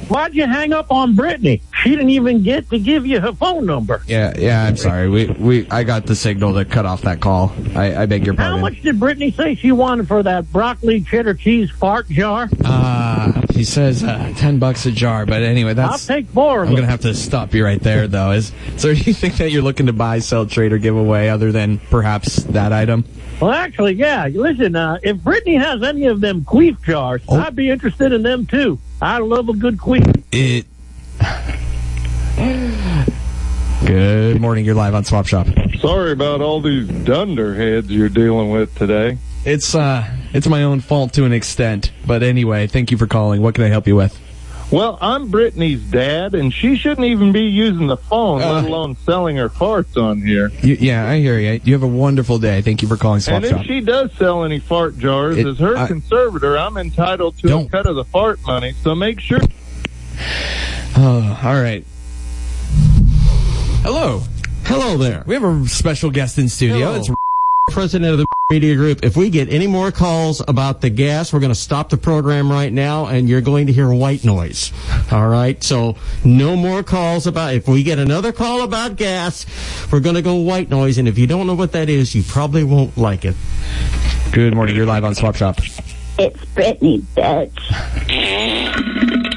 Why'd 0.07 0.33
you 0.35 0.45
hang 0.45 0.73
up 0.73 0.91
on 0.91 1.15
Britney? 1.15 1.61
She 1.81 1.89
didn't 1.91 2.09
even 2.09 2.43
get 2.43 2.69
to 2.69 2.79
give 2.79 3.05
you 3.05 3.19
her 3.19 3.33
phone 3.33 3.65
number. 3.65 4.01
Yeah, 4.07 4.33
yeah. 4.37 4.63
I'm 4.63 4.77
sorry. 4.77 5.09
We 5.09 5.27
we 5.27 5.69
I 5.69 5.83
got 5.83 6.05
the 6.05 6.15
signal 6.15 6.53
to 6.55 6.65
cut 6.65 6.85
off 6.85 7.01
that 7.01 7.19
call. 7.19 7.51
I, 7.75 8.03
I 8.03 8.05
beg 8.05 8.25
your 8.25 8.35
pardon. 8.35 8.55
How 8.55 8.61
much 8.61 8.81
did 8.81 8.99
Britney 8.99 9.35
say 9.35 9.55
she 9.55 9.71
wanted 9.71 10.07
for 10.07 10.21
that 10.23 10.51
broccoli 10.51 11.01
cheddar 11.01 11.33
cheese 11.33 11.71
fart 11.71 12.07
jar? 12.09 12.49
Uh, 12.63 13.41
he 13.51 13.63
says 13.63 14.03
uh, 14.03 14.33
ten 14.37 14.59
bucks 14.59 14.85
a 14.85 14.91
jar. 14.91 15.25
But 15.25 15.41
anyway, 15.43 15.73
that's. 15.73 16.09
I'll 16.09 16.15
take 16.17 16.27
four 16.27 16.63
of 16.63 16.69
I'm 16.69 16.75
them. 16.75 16.81
gonna 16.83 16.91
have 16.91 17.01
to 17.01 17.13
stop 17.13 17.53
you 17.53 17.63
right 17.63 17.81
there, 17.81 18.07
though. 18.07 18.31
Is 18.31 18.51
so? 18.77 18.93
Do 18.93 19.01
you 19.05 19.13
think 19.13 19.37
that 19.37 19.51
you're 19.51 19.61
looking 19.63 19.85
to 19.87 19.93
buy, 19.93 20.19
sell, 20.19 20.45
trade, 20.45 20.73
or 20.73 20.77
give 20.77 20.95
away 20.95 21.29
other 21.29 21.51
than 21.51 21.79
perhaps 21.79 22.37
that 22.43 22.71
item? 22.73 23.05
Well, 23.43 23.51
actually, 23.51 23.95
yeah. 23.95 24.29
Listen, 24.31 24.73
uh, 24.73 24.99
if 25.03 25.17
Britney 25.17 25.59
has 25.59 25.83
any 25.83 26.05
of 26.05 26.21
them 26.21 26.45
queef 26.45 26.81
jars, 26.81 27.21
Oh. 27.27 27.41
I'd 27.41 27.57
be 27.57 27.69
interested 27.69 28.13
in 28.13 28.23
them 28.23 28.45
too. 28.45 28.79
I 29.01 29.17
love 29.17 29.49
a 29.49 29.53
good 29.53 29.75
queef. 29.75 30.23
It. 30.31 30.65
Good 33.85 34.39
morning. 34.39 34.63
You're 34.63 34.75
live 34.75 34.95
on 34.95 35.03
Swap 35.03 35.27
Shop. 35.27 35.45
Sorry 35.79 36.13
about 36.13 36.39
all 36.39 36.61
these 36.61 36.87
dunderheads 36.87 37.91
you're 37.91 38.07
dealing 38.07 38.49
with 38.49 38.73
today. 38.75 39.17
It's 39.43 39.75
uh, 39.75 40.09
it's 40.31 40.47
my 40.47 40.63
own 40.63 40.79
fault 40.79 41.11
to 41.15 41.25
an 41.25 41.33
extent. 41.33 41.91
But 42.07 42.23
anyway, 42.23 42.67
thank 42.67 42.91
you 42.91 42.97
for 42.97 43.07
calling. 43.07 43.41
What 43.41 43.55
can 43.55 43.65
I 43.65 43.67
help 43.67 43.87
you 43.87 43.97
with? 43.97 44.17
Well, 44.73 44.97
I'm 45.01 45.29
Britney's 45.31 45.81
dad, 45.83 46.33
and 46.33 46.51
she 46.51 46.75
shouldn't 46.75 47.05
even 47.05 47.31
be 47.31 47.41
using 47.43 47.85
the 47.85 47.95
phone, 47.97 48.41
Uh. 48.41 48.53
let 48.53 48.65
alone 48.65 48.97
selling 49.05 49.35
her 49.37 49.47
farts 49.49 50.01
on 50.01 50.19
here. 50.21 50.51
You, 50.63 50.77
yeah, 50.79 51.07
I 51.07 51.19
hear 51.19 51.37
you. 51.37 51.61
You 51.63 51.73
have 51.73 51.83
a 51.83 51.87
wonderful 51.87 52.39
day. 52.39 52.61
Thank 52.63 52.81
you 52.81 52.87
for 52.87 52.97
calling 52.97 53.19
Swap 53.19 53.35
and 53.35 53.45
if 53.45 53.51
Shop. 53.51 53.65
she 53.65 53.81
does 53.81 54.11
sell 54.17 54.43
any 54.43 54.57
fart 54.59 54.97
jars, 54.97 55.37
It- 55.37 55.45
as 55.45 55.59
her 55.59 55.77
I- 55.77 55.85
conservator, 55.85 56.57
I'm 56.57 56.77
entitled 56.77 57.37
to 57.39 57.47
a 57.47 57.49
Don't- 57.51 57.71
cut 57.71 57.85
of 57.85 57.95
the 57.95 58.03
fart 58.05 58.39
money. 58.47 58.73
So 58.83 58.95
make 58.95 59.19
sure. 59.19 59.39
Oh, 60.95 61.39
all 61.43 61.59
right. 61.59 61.83
Hello. 63.81 64.21
Hello 64.65 64.95
there. 64.97 65.23
We 65.25 65.33
have 65.33 65.43
a 65.43 65.67
special 65.67 66.11
guest 66.11 66.37
in 66.37 66.49
studio. 66.49 66.93
It's 66.93 67.09
president 67.71 68.11
of 68.11 68.17
the 68.19 68.25
media 68.49 68.75
group. 68.75 69.03
If 69.03 69.15
we 69.15 69.29
get 69.29 69.49
any 69.49 69.67
more 69.67 69.91
calls 69.91 70.41
about 70.47 70.81
the 70.81 70.89
gas, 70.89 71.31
we're 71.31 71.39
going 71.39 71.51
to 71.51 71.55
stop 71.59 71.89
the 71.89 71.97
program 71.97 72.51
right 72.51 72.71
now 72.71 73.07
and 73.07 73.29
you're 73.29 73.41
going 73.41 73.67
to 73.67 73.73
hear 73.73 73.91
white 73.91 74.23
noise. 74.23 74.71
All 75.11 75.27
right. 75.27 75.61
So 75.63 75.95
no 76.23 76.55
more 76.55 76.83
calls 76.83 77.25
about, 77.25 77.53
if 77.53 77.67
we 77.67 77.83
get 77.83 77.99
another 77.99 78.31
call 78.31 78.63
about 78.63 78.95
gas, 78.97 79.45
we're 79.91 80.01
going 80.01 80.15
to 80.15 80.21
go 80.21 80.35
white 80.35 80.69
noise. 80.69 80.97
And 80.97 81.07
if 81.07 81.17
you 81.17 81.25
don't 81.25 81.47
know 81.47 81.55
what 81.55 81.71
that 81.71 81.89
is, 81.89 82.13
you 82.13 82.23
probably 82.23 82.63
won't 82.63 82.97
like 82.97 83.25
it. 83.25 83.35
Good 84.31 84.53
morning. 84.55 84.75
You're 84.75 84.85
live 84.85 85.03
on 85.03 85.15
Swap 85.15 85.35
Shop. 85.35 85.57
It's 86.19 86.45
Britney, 86.53 87.01
bitch. 87.15 87.59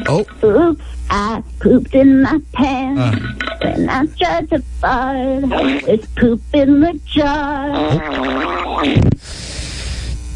Oh. 0.09 0.27
Oops. 0.45 0.83
I 1.09 1.43
pooped 1.61 1.95
in 1.95 2.23
my 2.23 2.41
pants 2.53 3.01
Uh. 3.01 3.57
when 3.63 3.89
I 3.89 4.07
tried 4.07 4.51
to 4.51 4.59
fart 4.81 5.45
It's 5.89 6.07
poop 6.09 6.43
in 6.53 6.81
the 6.81 7.01
jar. 7.07 7.71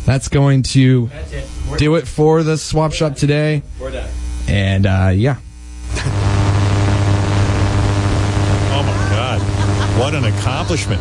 That's 0.06 0.28
going 0.28 0.62
to 0.74 1.10
do 1.76 1.94
it 1.96 2.06
for 2.08 2.42
the 2.42 2.56
swap 2.56 2.92
shop 2.92 3.14
today. 3.16 3.62
We're 3.80 3.90
done. 3.92 4.08
And 4.48 4.86
uh, 4.86 5.12
yeah. 5.14 5.36
Oh 8.72 8.82
my 8.82 9.10
God. 9.14 9.40
What 10.00 10.14
an 10.14 10.24
accomplishment. 10.24 11.00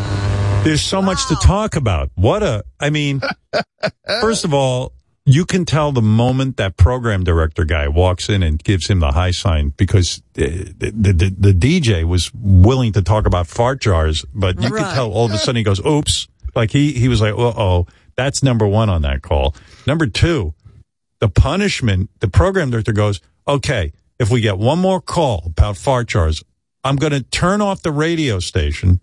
There's 0.63 0.81
so 0.81 1.01
much 1.01 1.25
to 1.27 1.35
talk 1.35 1.75
about. 1.75 2.09
What 2.15 2.43
a, 2.43 2.63
I 2.79 2.89
mean, 2.89 3.21
first 4.21 4.43
of 4.43 4.53
all, 4.53 4.93
you 5.31 5.45
can 5.45 5.63
tell 5.65 5.91
the 5.91 6.01
moment 6.01 6.57
that 6.57 6.75
program 6.75 7.23
director 7.23 7.63
guy 7.63 7.87
walks 7.87 8.29
in 8.29 8.41
and 8.41 8.63
gives 8.63 8.87
him 8.89 8.99
the 8.99 9.11
high 9.11 9.31
sign 9.31 9.73
because 9.77 10.23
the, 10.33 10.73
the, 10.77 10.91
the, 11.13 11.35
the 11.37 11.53
DJ 11.53 12.03
was 12.03 12.31
willing 12.33 12.93
to 12.93 13.01
talk 13.01 13.25
about 13.27 13.45
fart 13.45 13.79
jars, 13.81 14.25
but 14.33 14.55
you 14.61 14.69
could 14.69 14.81
Right. 14.81 14.93
tell 14.95 15.11
all 15.11 15.25
of 15.25 15.31
a 15.31 15.37
sudden 15.37 15.57
he 15.57 15.63
goes, 15.63 15.79
oops. 15.85 16.27
Like 16.55 16.71
he, 16.71 16.93
he 16.93 17.07
was 17.07 17.21
like, 17.21 17.33
uh 17.33 17.53
oh, 17.55 17.87
that's 18.15 18.41
number 18.41 18.65
one 18.65 18.89
on 18.89 19.03
that 19.03 19.21
call. 19.21 19.55
Number 19.85 20.07
two, 20.07 20.53
the 21.19 21.29
punishment, 21.29 22.09
the 22.21 22.27
program 22.27 22.71
director 22.71 22.91
goes, 22.93 23.21
okay, 23.47 23.93
if 24.19 24.29
we 24.31 24.41
get 24.41 24.57
one 24.57 24.79
more 24.79 24.99
call 24.99 25.43
about 25.45 25.77
fart 25.77 26.07
jars, 26.07 26.43
I'm 26.83 26.95
going 26.95 27.13
to 27.13 27.21
turn 27.21 27.61
off 27.61 27.81
the 27.83 27.91
radio 27.91 28.39
station 28.39 28.99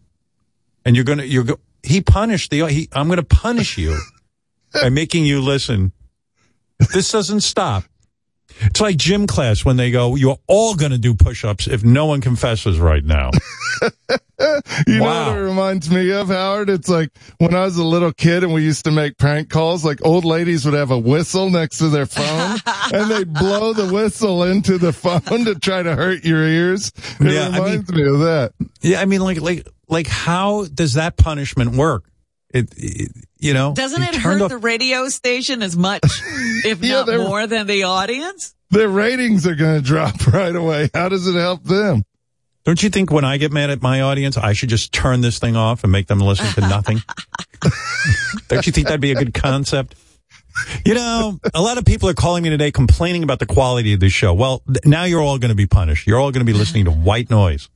and 0.84 0.96
you're 0.96 1.04
going 1.04 1.18
to, 1.18 1.26
you're, 1.26 1.44
go, 1.44 1.56
he 1.82 2.00
punished 2.00 2.50
the, 2.50 2.66
he, 2.66 2.88
I'm 2.92 3.06
going 3.06 3.18
to 3.18 3.22
punish 3.22 3.78
you 3.78 3.96
by 4.72 4.88
making 4.88 5.24
you 5.24 5.40
listen. 5.40 5.92
If 6.80 6.88
this 6.88 7.10
doesn't 7.10 7.40
stop, 7.40 7.84
it's 8.60 8.80
like 8.80 8.96
gym 8.96 9.26
class 9.26 9.64
when 9.64 9.76
they 9.76 9.90
go, 9.90 10.14
you're 10.14 10.38
all 10.46 10.74
going 10.74 10.92
to 10.92 10.98
do 10.98 11.14
push-ups 11.14 11.66
if 11.66 11.84
no 11.84 12.06
one 12.06 12.20
confesses 12.20 12.78
right 12.78 13.04
now. 13.04 13.30
You 14.86 14.98
know 14.98 15.04
what 15.28 15.38
it 15.38 15.40
reminds 15.40 15.90
me 15.90 16.12
of, 16.12 16.28
Howard? 16.28 16.68
It's 16.68 16.90
like 16.90 17.08
when 17.38 17.54
I 17.54 17.64
was 17.64 17.78
a 17.78 17.84
little 17.84 18.12
kid 18.12 18.44
and 18.44 18.52
we 18.52 18.62
used 18.62 18.84
to 18.84 18.90
make 18.90 19.16
prank 19.16 19.48
calls, 19.48 19.82
like 19.82 20.04
old 20.04 20.26
ladies 20.26 20.66
would 20.66 20.74
have 20.74 20.90
a 20.90 20.98
whistle 20.98 21.48
next 21.48 21.78
to 21.78 21.88
their 21.88 22.04
phone 22.04 22.58
and 22.92 23.10
they'd 23.10 23.32
blow 23.32 23.72
the 23.72 23.90
whistle 23.90 24.42
into 24.42 24.76
the 24.76 24.92
phone 24.92 25.46
to 25.46 25.54
try 25.54 25.82
to 25.82 25.96
hurt 25.96 26.22
your 26.24 26.46
ears. 26.46 26.92
It 27.18 27.32
Yeah, 27.32 27.46
I 27.48 27.50
mean- 27.52 27.62
reminds 27.62 27.92
me 27.92 28.02
of 28.06 28.18
that. 28.20 28.52
Yeah, 28.82 29.00
I 29.00 29.06
mean, 29.06 29.22
like, 29.22 29.40
like, 29.40 29.66
like, 29.88 30.06
how 30.06 30.66
does 30.66 30.92
that 30.94 31.16
punishment 31.16 31.74
work? 31.74 32.04
It, 32.56 32.68
it 32.76 33.12
you 33.38 33.52
know, 33.54 33.74
Doesn't 33.74 34.02
it 34.02 34.14
hurt 34.14 34.40
off- 34.42 34.48
the 34.50 34.56
radio 34.58 35.08
station 35.08 35.62
as 35.62 35.76
much, 35.76 36.00
if 36.64 36.82
Yeah, 36.82 36.94
not 36.96 37.06
they're- 37.06 37.18
more, 37.18 37.46
than 37.46 37.66
the 37.66 37.84
audience? 37.84 38.54
Their 38.70 38.88
ratings 38.88 39.46
are 39.46 39.54
going 39.54 39.76
to 39.80 39.86
drop 39.86 40.26
right 40.32 40.54
away. 40.54 40.90
How 40.92 41.08
does 41.08 41.26
it 41.28 41.34
help 41.38 41.62
them? 41.64 42.02
Don't 42.64 42.82
you 42.82 42.90
think 42.90 43.12
when 43.12 43.24
I 43.24 43.36
get 43.36 43.52
mad 43.52 43.70
at 43.70 43.80
my 43.80 44.00
audience, 44.00 44.36
I 44.36 44.52
should 44.54 44.70
just 44.70 44.92
turn 44.92 45.20
this 45.20 45.38
thing 45.38 45.54
off 45.54 45.84
and 45.84 45.92
make 45.92 46.08
them 46.08 46.18
listen 46.18 46.46
to 46.54 46.60
nothing? 46.68 47.00
Don't 48.48 48.66
you 48.66 48.72
think 48.72 48.86
that'd 48.88 49.00
be 49.00 49.12
a 49.12 49.14
good 49.14 49.34
concept? 49.34 49.94
You 50.84 50.94
know, 50.94 51.38
a 51.54 51.60
lot 51.62 51.78
of 51.78 51.84
people 51.84 52.08
are 52.08 52.14
calling 52.14 52.42
me 52.42 52.50
today 52.50 52.72
complaining 52.72 53.22
about 53.22 53.38
the 53.38 53.46
quality 53.46 53.92
of 53.92 54.00
the 54.00 54.08
show. 54.08 54.32
Well, 54.34 54.62
th- 54.66 54.84
now 54.84 55.04
you're 55.04 55.20
all 55.20 55.38
going 55.38 55.50
to 55.50 55.54
be 55.54 55.66
punished. 55.66 56.06
You're 56.06 56.18
all 56.18 56.32
going 56.32 56.44
to 56.44 56.50
be 56.52 56.58
listening 56.58 56.86
to 56.86 56.90
white 56.90 57.30
noise 57.30 57.68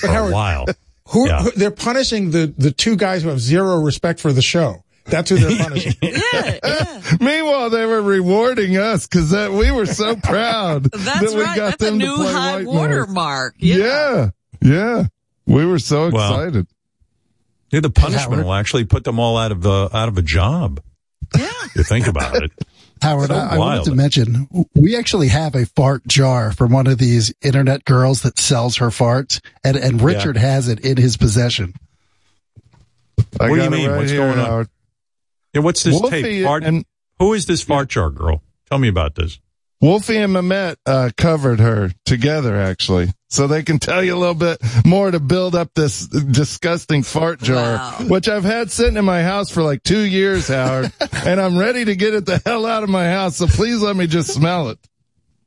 for 0.00 0.08
a 0.08 0.30
while. 0.32 0.64
Who, 1.08 1.26
Yeah. 1.28 1.42
who 1.42 1.50
they're 1.52 1.70
punishing 1.70 2.30
the 2.30 2.52
the 2.56 2.70
two 2.70 2.96
guys 2.96 3.22
who 3.22 3.28
have 3.28 3.40
zero 3.40 3.78
respect 3.80 4.20
for 4.20 4.32
the 4.32 4.42
show. 4.42 4.84
That's 5.06 5.28
who 5.28 5.36
they're 5.36 5.58
punishing. 5.64 5.92
Yeah. 6.00 7.02
Meanwhile, 7.20 7.68
they 7.70 7.84
were 7.84 8.00
rewarding 8.00 8.76
us 8.78 9.06
because 9.06 9.30
that 9.30 9.52
we 9.52 9.70
were 9.70 9.84
so 9.86 10.16
proud 10.22 10.84
That's 10.84 11.20
that 11.32 11.34
we 11.36 11.42
right. 11.42 11.56
got 11.56 11.70
That's 11.78 11.82
a 11.82 11.86
them 11.90 11.98
to 12.00 12.06
new 12.06 12.16
play 12.16 12.32
high 12.32 12.56
white 12.56 12.66
water 12.66 13.00
noise. 13.06 13.14
mark. 13.14 13.54
Yeah. 13.58 14.30
yeah, 14.62 15.04
We 15.46 15.66
were 15.66 15.78
so 15.78 16.08
Well, 16.10 16.40
excited. 16.40 16.66
Yeah, 17.70 17.80
the 17.80 17.90
punishment 17.90 18.42
will 18.44 18.54
actually 18.54 18.84
put 18.84 19.04
them 19.04 19.18
all 19.18 19.36
out 19.36 19.52
of 19.52 19.60
the 19.60 19.90
out 19.92 20.08
of 20.08 20.16
a 20.16 20.22
job. 20.22 20.80
Yeah, 21.36 21.50
you 21.76 21.82
think 21.82 22.06
about 22.06 22.42
it. 22.42 22.52
Howard, 23.04 23.28
So 23.28 23.34
I, 23.34 23.54
I 23.54 23.58
wanted 23.58 23.84
to 23.84 23.94
mention 23.94 24.48
we 24.74 24.96
actually 24.96 25.28
have 25.28 25.54
a 25.54 25.66
fart 25.66 26.06
jar 26.06 26.52
from 26.52 26.72
one 26.72 26.86
of 26.86 26.98
these 26.98 27.32
internet 27.42 27.84
girls 27.84 28.22
that 28.22 28.38
sells 28.38 28.76
her 28.78 28.88
farts, 28.88 29.40
and 29.62 29.76
and 29.76 30.00
Yeah. 30.00 30.06
Richard 30.06 30.36
has 30.36 30.68
it 30.68 30.80
in 30.80 30.96
his 30.96 31.16
possession. 31.16 31.74
I 33.40 33.48
what 33.50 33.56
do 33.56 33.62
you 33.62 33.70
mean? 33.70 33.90
right 33.90 33.98
What's 33.98 34.10
here, 34.10 34.20
going 34.20 34.38
on? 34.38 34.44
Howard. 34.46 34.68
Yeah, 35.54 35.60
what's 35.62 35.82
this 35.82 36.00
Wolfie 36.00 36.22
tape? 36.22 36.44
Fart, 36.44 36.64
and- 36.64 36.84
who 37.18 37.32
is 37.32 37.46
this 37.46 37.62
fart 37.62 37.88
jar 37.88 38.10
girl? 38.10 38.42
Tell 38.68 38.78
me 38.78 38.88
about 38.88 39.14
this. 39.14 39.38
Wolfie 39.84 40.16
and 40.16 40.32
Mamet 40.34 40.76
uh, 40.86 41.10
covered 41.14 41.60
her 41.60 41.90
together, 42.06 42.56
actually, 42.56 43.08
so 43.28 43.46
they 43.46 43.62
can 43.62 43.78
tell 43.78 44.02
you 44.02 44.14
a 44.14 44.16
little 44.16 44.32
bit 44.34 44.58
more 44.82 45.10
to 45.10 45.20
build 45.20 45.54
up 45.54 45.74
this 45.74 46.06
disgusting 46.06 47.02
fart 47.02 47.38
jar, 47.42 47.92
which 48.04 48.26
I've 48.26 48.44
had 48.44 48.70
sitting 48.70 48.96
in 48.96 49.04
my 49.04 49.22
house 49.22 49.50
for 49.50 49.62
like 49.62 49.82
two 49.82 50.00
years, 50.00 50.48
Howard, 50.48 50.90
and 51.26 51.38
I'm 51.38 51.58
ready 51.58 51.84
to 51.84 51.96
get 51.96 52.14
it 52.14 52.24
the 52.24 52.40
hell 52.46 52.64
out 52.64 52.82
of 52.82 52.88
my 52.88 53.10
house. 53.10 53.36
So 53.36 53.46
please 53.46 53.82
let 53.82 53.94
me 53.94 54.06
just 54.06 54.32
smell 54.32 54.70
it. 54.70 54.78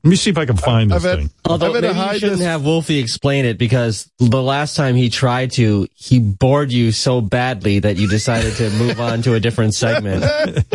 Let 0.04 0.12
me 0.12 0.16
see 0.18 0.30
if 0.30 0.38
I 0.38 0.46
can 0.46 0.56
find 0.56 0.92
this 0.92 1.04
I've 1.04 1.10
had- 1.10 1.20
thing. 1.20 1.30
Although 1.44 1.74
I've 1.74 1.84
had 1.84 1.94
to 1.94 1.94
maybe 1.96 2.14
you 2.14 2.20
shouldn't 2.20 2.38
this- 2.38 2.48
have 2.48 2.64
Wolfie 2.64 3.00
explain 3.00 3.46
it 3.46 3.58
because 3.58 4.08
the 4.20 4.44
last 4.44 4.76
time 4.76 4.96
he 4.96 5.10
tried 5.10 5.50
to, 5.54 5.88
he 5.96 6.20
bored 6.20 6.72
you 6.72 6.92
so 6.92 7.22
badly 7.22 7.80
that 7.80 7.98
you 7.98 8.08
decided 8.08 8.54
to 8.58 8.70
move 8.70 9.02
on 9.02 9.24
to 9.24 9.34
a 9.34 9.40
different 9.40 9.74
segment. 9.74 10.24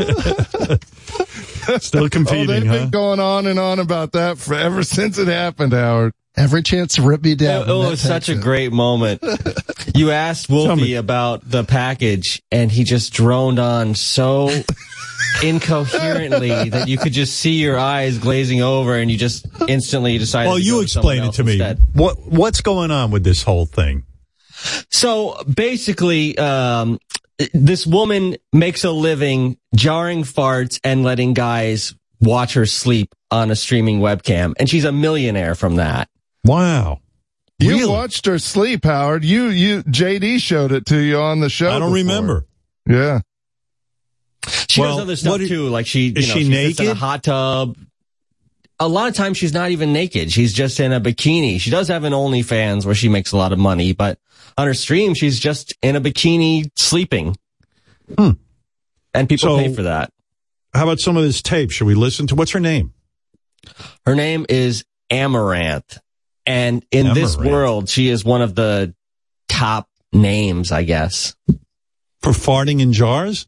Still 1.80 2.04
Oh, 2.04 2.08
competing, 2.08 2.46
they've 2.48 2.66
huh? 2.66 2.78
been 2.78 2.90
going 2.90 3.20
on 3.20 3.46
and 3.46 3.58
on 3.58 3.78
about 3.78 4.12
that 4.12 4.38
for 4.38 4.54
ever 4.54 4.82
since 4.82 5.18
it 5.18 5.28
happened, 5.28 5.72
Howard. 5.72 6.12
Every 6.34 6.62
chance 6.62 6.94
to 6.94 7.02
rip 7.02 7.22
me 7.22 7.34
down. 7.34 7.68
It, 7.68 7.72
it 7.72 7.74
was 7.74 8.00
such 8.00 8.28
a 8.28 8.34
great 8.34 8.72
moment. 8.72 9.22
You 9.94 10.10
asked 10.10 10.48
Wolfie 10.48 10.94
about 10.94 11.46
the 11.48 11.64
package, 11.64 12.40
and 12.50 12.72
he 12.72 12.82
just 12.84 13.12
droned 13.12 13.58
on 13.58 13.94
so 13.94 14.48
incoherently 15.42 16.70
that 16.70 16.88
you 16.88 16.96
could 16.98 17.12
just 17.12 17.36
see 17.38 17.54
your 17.60 17.78
eyes 17.78 18.16
glazing 18.18 18.62
over, 18.62 18.96
and 18.96 19.10
you 19.10 19.18
just 19.18 19.46
instantly 19.68 20.16
decided. 20.18 20.48
Well, 20.48 20.58
to 20.58 20.62
you 20.64 20.72
go 20.72 20.78
to 20.78 20.84
explain 20.84 21.24
it 21.24 21.32
to 21.34 21.44
me. 21.44 21.52
instead. 21.52 21.78
What 21.92 22.16
what's 22.26 22.60
going 22.60 22.90
on 22.90 23.10
with 23.10 23.24
this 23.24 23.42
whole 23.42 23.66
thing? 23.66 24.04
So 24.90 25.36
basically, 25.52 26.38
um, 26.38 26.98
this 27.54 27.86
woman 27.86 28.36
makes 28.52 28.84
a 28.84 28.90
living 28.90 29.56
jarring 29.74 30.22
farts 30.22 30.78
and 30.84 31.02
letting 31.02 31.34
guys 31.34 31.94
watch 32.20 32.54
her 32.54 32.66
sleep 32.66 33.14
on 33.30 33.50
a 33.50 33.56
streaming 33.56 34.00
webcam, 34.00 34.54
and 34.58 34.68
she's 34.68 34.84
a 34.84 34.92
millionaire 34.92 35.54
from 35.54 35.76
that. 35.76 36.08
Wow. 36.44 37.00
You 37.58 37.90
watched 37.90 38.26
her 38.26 38.38
sleep, 38.40 38.84
Howard. 38.84 39.24
You, 39.24 39.44
you, 39.46 39.82
JD 39.84 40.40
showed 40.40 40.72
it 40.72 40.86
to 40.86 40.98
you 40.98 41.18
on 41.18 41.38
the 41.40 41.48
show. 41.48 41.68
I 41.70 41.78
don't 41.78 41.92
before. 41.92 41.94
remember. 41.94 42.46
Yeah. 42.88 43.20
She 44.68 44.80
Well, 44.80 44.96
does 44.96 45.02
other 45.02 45.16
stuff 45.16 45.30
what 45.32 45.38
do- 45.38 45.48
too. 45.48 45.68
Like 45.68 45.86
she, 45.86 46.08
Is 46.08 46.26
you 46.28 46.34
know, 46.34 46.40
she 46.50 46.66
sits 46.68 46.80
in 46.80 46.88
a 46.88 46.94
hot 46.94 47.22
tub. 47.22 47.76
A 48.82 48.88
lot 48.88 49.08
of 49.08 49.14
times 49.14 49.38
she's 49.38 49.52
not 49.52 49.70
even 49.70 49.92
naked. 49.92 50.32
She's 50.32 50.52
just 50.52 50.80
in 50.80 50.92
a 50.92 51.00
bikini. 51.00 51.60
She 51.60 51.70
does 51.70 51.86
have 51.86 52.02
an 52.02 52.12
OnlyFans 52.12 52.84
where 52.84 52.96
she 52.96 53.08
makes 53.08 53.30
a 53.30 53.36
lot 53.36 53.52
of 53.52 53.60
money, 53.60 53.92
but 53.92 54.18
on 54.58 54.66
her 54.66 54.74
stream, 54.74 55.14
she's 55.14 55.38
just 55.38 55.72
in 55.82 55.94
a 55.94 56.00
bikini 56.00 56.68
sleeping. 56.74 57.36
Hmm. 58.18 58.30
And 59.14 59.28
people 59.28 59.50
So- 59.50 59.56
pay 59.58 59.72
for 59.72 59.82
that. 59.82 60.12
How 60.74 60.82
about 60.82 60.98
some 60.98 61.16
of 61.16 61.22
this 61.22 61.42
tape? 61.42 61.70
Should 61.70 61.86
we 61.86 61.94
listen 61.94 62.26
to? 62.26 62.34
What's 62.34 62.50
her 62.50 62.60
name? 62.60 62.92
Her 64.04 64.16
name 64.16 64.46
is 64.48 64.84
Amouranth. 65.12 65.98
And 66.44 66.84
in 66.90 67.14
this 67.14 67.36
world, 67.36 67.88
she 67.88 68.08
is 68.08 68.24
one 68.24 68.42
of 68.42 68.56
the 68.56 68.96
top 69.48 69.88
names, 70.12 70.72
I 70.72 70.82
guess. 70.82 71.36
For 72.20 72.32
farting 72.32 72.80
in 72.80 72.92
jars? 72.92 73.46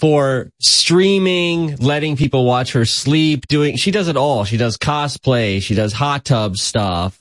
For 0.00 0.50
streaming, 0.60 1.76
letting 1.76 2.16
people 2.16 2.46
watch 2.46 2.72
her 2.72 2.86
sleep, 2.86 3.46
doing, 3.48 3.76
she 3.76 3.90
does 3.90 4.08
it 4.08 4.16
all. 4.16 4.44
She 4.46 4.56
does 4.56 4.78
cosplay, 4.78 5.60
she 5.62 5.74
does 5.74 5.92
hot 5.92 6.24
tub 6.24 6.56
stuff, 6.56 7.18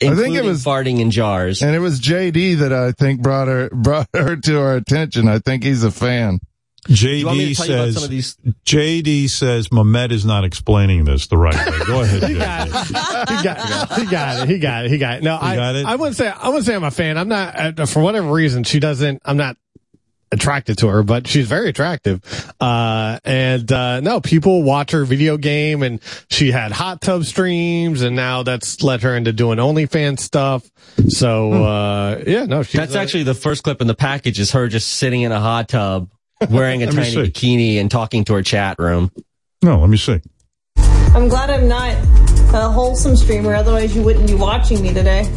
I 0.00 0.06
think 0.06 0.12
including 0.12 0.34
it 0.36 0.44
was- 0.44 0.64
farting 0.64 1.00
in 1.00 1.10
jars. 1.10 1.60
And 1.60 1.74
it 1.74 1.80
was 1.80 2.00
JD 2.00 2.58
that 2.60 2.72
I 2.72 2.92
think 2.92 3.20
brought 3.20 3.48
her, 3.48 3.68
brought 3.74 4.08
her 4.14 4.36
to 4.36 4.60
our 4.60 4.76
attention. 4.76 5.26
I 5.26 5.40
think 5.40 5.64
he's 5.64 5.82
a 5.82 5.90
fan. 5.90 6.38
you 6.86 6.94
JD 6.94 7.48
to 7.48 7.54
tell 7.54 7.66
you 7.66 7.74
about 7.74 7.92
says 7.94 8.36
some? 8.44 8.54
JD 8.64 9.28
says 9.28 9.68
Mamet 9.70 10.12
is 10.12 10.24
not 10.24 10.44
explaining 10.44 11.04
this 11.04 11.26
the 11.26 11.36
right 11.36 11.54
way. 11.54 11.78
Go 11.84 12.00
ahead. 12.02 12.22
He 12.30 12.36
got 12.38 12.68
it. 12.68 12.74
He 13.28 13.42
got 13.42 13.58
it. 13.58 13.98
He 13.98 14.06
got 14.06 14.38
it. 14.42 14.48
He 14.48 14.58
got 14.58 14.84
it. 14.84 14.90
He 14.92 14.98
got 14.98 15.16
it. 15.18 15.22
No, 15.24 15.36
I, 15.40 15.56
got 15.56 15.74
it? 15.74 15.84
I 15.84 15.96
wouldn't 15.96 16.16
say 16.16 16.28
I 16.28 16.48
wouldn't 16.48 16.64
say 16.64 16.74
I'm 16.76 16.84
a 16.84 16.90
fan. 16.92 17.18
I'm 17.18 17.28
not 17.28 17.80
uh, 17.80 17.86
for 17.86 18.00
whatever 18.00 18.30
reason. 18.30 18.62
She 18.64 18.78
doesn't. 18.78 19.20
I'm 19.24 19.36
not 19.36 19.56
attracted 20.32 20.78
to 20.78 20.88
her, 20.88 21.02
but 21.02 21.26
she's 21.26 21.46
very 21.46 21.68
attractive. 21.68 22.20
Uh, 22.60 23.18
and 23.24 23.70
uh, 23.70 24.00
no, 24.00 24.20
people 24.20 24.62
watch 24.62 24.92
her 24.92 25.04
video 25.04 25.36
game, 25.36 25.82
and 25.82 26.00
she 26.30 26.50
had 26.50 26.72
hot 26.72 27.00
tub 27.00 27.24
streams, 27.24 28.02
and 28.02 28.16
now 28.16 28.42
that's 28.42 28.82
led 28.82 29.02
her 29.02 29.16
into 29.16 29.32
doing 29.32 29.58
OnlyFans 29.58 30.20
stuff. 30.20 30.70
So 31.08 31.52
uh, 31.64 32.22
yeah, 32.26 32.46
no, 32.46 32.62
she's 32.62 32.80
That's 32.80 32.94
actually 32.94 33.24
the 33.24 33.34
first 33.34 33.64
clip 33.64 33.80
in 33.80 33.86
the 33.86 33.94
package 33.94 34.38
is 34.38 34.52
her 34.52 34.68
just 34.68 34.88
sitting 34.88 35.22
in 35.22 35.32
a 35.32 35.40
hot 35.40 35.68
tub, 35.68 36.10
wearing 36.50 36.82
a 36.82 36.86
tiny 36.86 37.10
see. 37.10 37.16
bikini 37.22 37.80
and 37.80 37.90
talking 37.90 38.24
to 38.24 38.34
her 38.34 38.42
chat 38.42 38.78
room. 38.78 39.10
No, 39.62 39.80
let 39.80 39.90
me 39.90 39.96
see. 39.96 40.20
I'm 41.12 41.28
glad 41.28 41.50
I'm 41.50 41.66
not 41.66 41.96
a 42.54 42.70
wholesome 42.70 43.16
streamer. 43.16 43.54
Otherwise, 43.54 43.94
you 43.96 44.02
wouldn't 44.02 44.26
be 44.26 44.34
watching 44.34 44.80
me 44.80 44.94
today. 44.94 45.28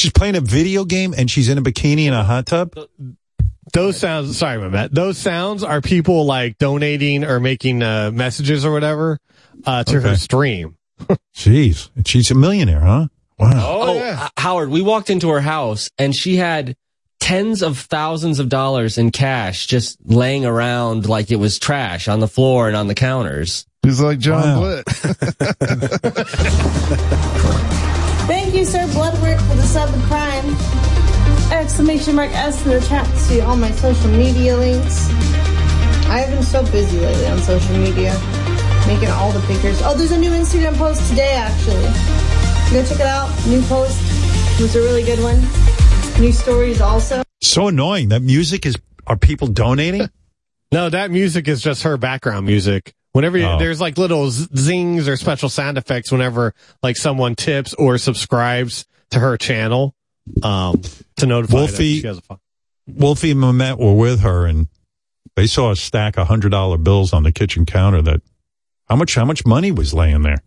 She's 0.00 0.12
playing 0.12 0.34
a 0.34 0.40
video 0.40 0.86
game 0.86 1.12
and 1.14 1.30
she's 1.30 1.50
in 1.50 1.58
a 1.58 1.60
bikini 1.60 2.06
in 2.06 2.14
a 2.14 2.24
hot 2.24 2.46
tub. 2.46 2.74
Those 3.74 3.98
sounds, 3.98 4.38
sorry, 4.38 4.56
my 4.56 4.68
bad. 4.70 4.94
Those 4.94 5.18
sounds 5.18 5.62
are 5.62 5.82
people 5.82 6.24
like 6.24 6.56
donating 6.56 7.22
or 7.22 7.38
making 7.38 7.82
uh, 7.82 8.10
messages 8.10 8.64
or 8.64 8.72
whatever 8.72 9.18
uh, 9.66 9.84
to 9.84 10.00
her 10.00 10.16
stream. 10.16 10.78
Jeez, 11.36 11.90
she's 12.06 12.30
a 12.30 12.34
millionaire, 12.34 12.80
huh? 12.80 13.08
Wow. 13.38 13.50
Oh, 13.62 14.24
H- 14.24 14.30
Howard, 14.38 14.70
we 14.70 14.80
walked 14.80 15.10
into 15.10 15.28
her 15.28 15.40
house 15.42 15.90
and 15.98 16.16
she 16.16 16.36
had 16.36 16.76
tens 17.20 17.62
of 17.62 17.76
thousands 17.76 18.38
of 18.38 18.48
dollars 18.48 18.96
in 18.96 19.10
cash 19.10 19.66
just 19.66 19.98
laying 20.06 20.46
around 20.46 21.10
like 21.10 21.30
it 21.30 21.36
was 21.36 21.58
trash 21.58 22.08
on 22.08 22.20
the 22.20 22.28
floor 22.28 22.68
and 22.68 22.76
on 22.76 22.86
the 22.86 22.94
counters. 22.94 23.66
He's 23.82 24.00
like 24.00 24.18
John 24.18 24.60
Wow. 24.62 24.82
Thank 28.30 28.54
you, 28.54 28.64
Sir 28.64 28.86
Bloodwork, 28.92 29.40
for 29.40 29.56
the 29.56 29.64
sub 29.64 29.92
and 29.92 30.02
prime. 30.04 30.54
Exclamation 31.50 32.14
mark 32.14 32.30
S 32.30 32.64
in 32.64 32.70
the 32.70 32.80
chat 32.80 33.04
to 33.04 33.18
see 33.18 33.40
all 33.40 33.56
my 33.56 33.72
social 33.72 34.08
media 34.08 34.56
links. 34.56 35.08
I 36.06 36.20
have 36.20 36.30
been 36.30 36.44
so 36.44 36.62
busy 36.70 37.00
lately 37.00 37.26
on 37.26 37.38
social 37.40 37.76
media, 37.76 38.12
making 38.86 39.08
all 39.08 39.32
the 39.32 39.44
pictures. 39.48 39.80
Oh, 39.82 39.96
there's 39.96 40.12
a 40.12 40.18
new 40.18 40.30
Instagram 40.30 40.76
post 40.76 41.08
today, 41.10 41.32
actually. 41.32 41.82
Go 42.72 42.86
check 42.86 43.00
it 43.00 43.06
out. 43.06 43.34
New 43.48 43.62
post. 43.62 43.98
It 44.60 44.62
was 44.62 44.76
a 44.76 44.80
really 44.80 45.02
good 45.02 45.18
one. 45.18 45.40
New 46.22 46.30
stories 46.30 46.80
also. 46.80 47.24
So 47.42 47.66
annoying. 47.66 48.10
That 48.10 48.22
music 48.22 48.64
is. 48.64 48.76
Are 49.08 49.16
people 49.16 49.48
donating? 49.48 50.08
No, 50.72 50.88
that 50.88 51.10
music 51.10 51.48
is 51.48 51.60
just 51.60 51.82
her 51.82 51.96
background 51.96 52.46
music. 52.46 52.94
Whenever 53.12 53.38
you, 53.38 53.44
Oh. 53.46 53.58
there's 53.58 53.80
like 53.80 53.98
little 53.98 54.30
zings 54.30 55.08
or 55.08 55.16
special 55.16 55.48
sound 55.48 55.76
effects 55.78 56.12
whenever 56.12 56.54
like 56.82 56.96
someone 56.96 57.34
tips 57.34 57.74
or 57.74 57.98
subscribes 57.98 58.86
to 59.10 59.18
her 59.18 59.36
channel, 59.36 59.94
um, 60.42 60.80
to 61.16 61.26
notify 61.26 61.54
Wolfie, 61.54 62.00
she 62.00 62.06
has 62.06 62.20
a 62.30 62.38
Wolfie 62.86 63.32
and 63.32 63.40
Mamet 63.40 63.78
were 63.78 63.94
with 63.94 64.20
her, 64.20 64.46
and 64.46 64.68
they 65.36 65.46
saw 65.46 65.70
a 65.72 65.76
stack 65.76 66.18
of 66.18 66.28
hundred 66.28 66.50
dollar 66.50 66.76
bills 66.78 67.12
on 67.12 67.22
the 67.24 67.32
kitchen 67.32 67.66
counter. 67.66 68.00
That 68.02 68.22
how 68.88 68.96
much? 68.96 69.14
How 69.14 69.24
much 69.24 69.44
money 69.44 69.72
was 69.72 69.92
laying 69.92 70.22
there? 70.22 70.42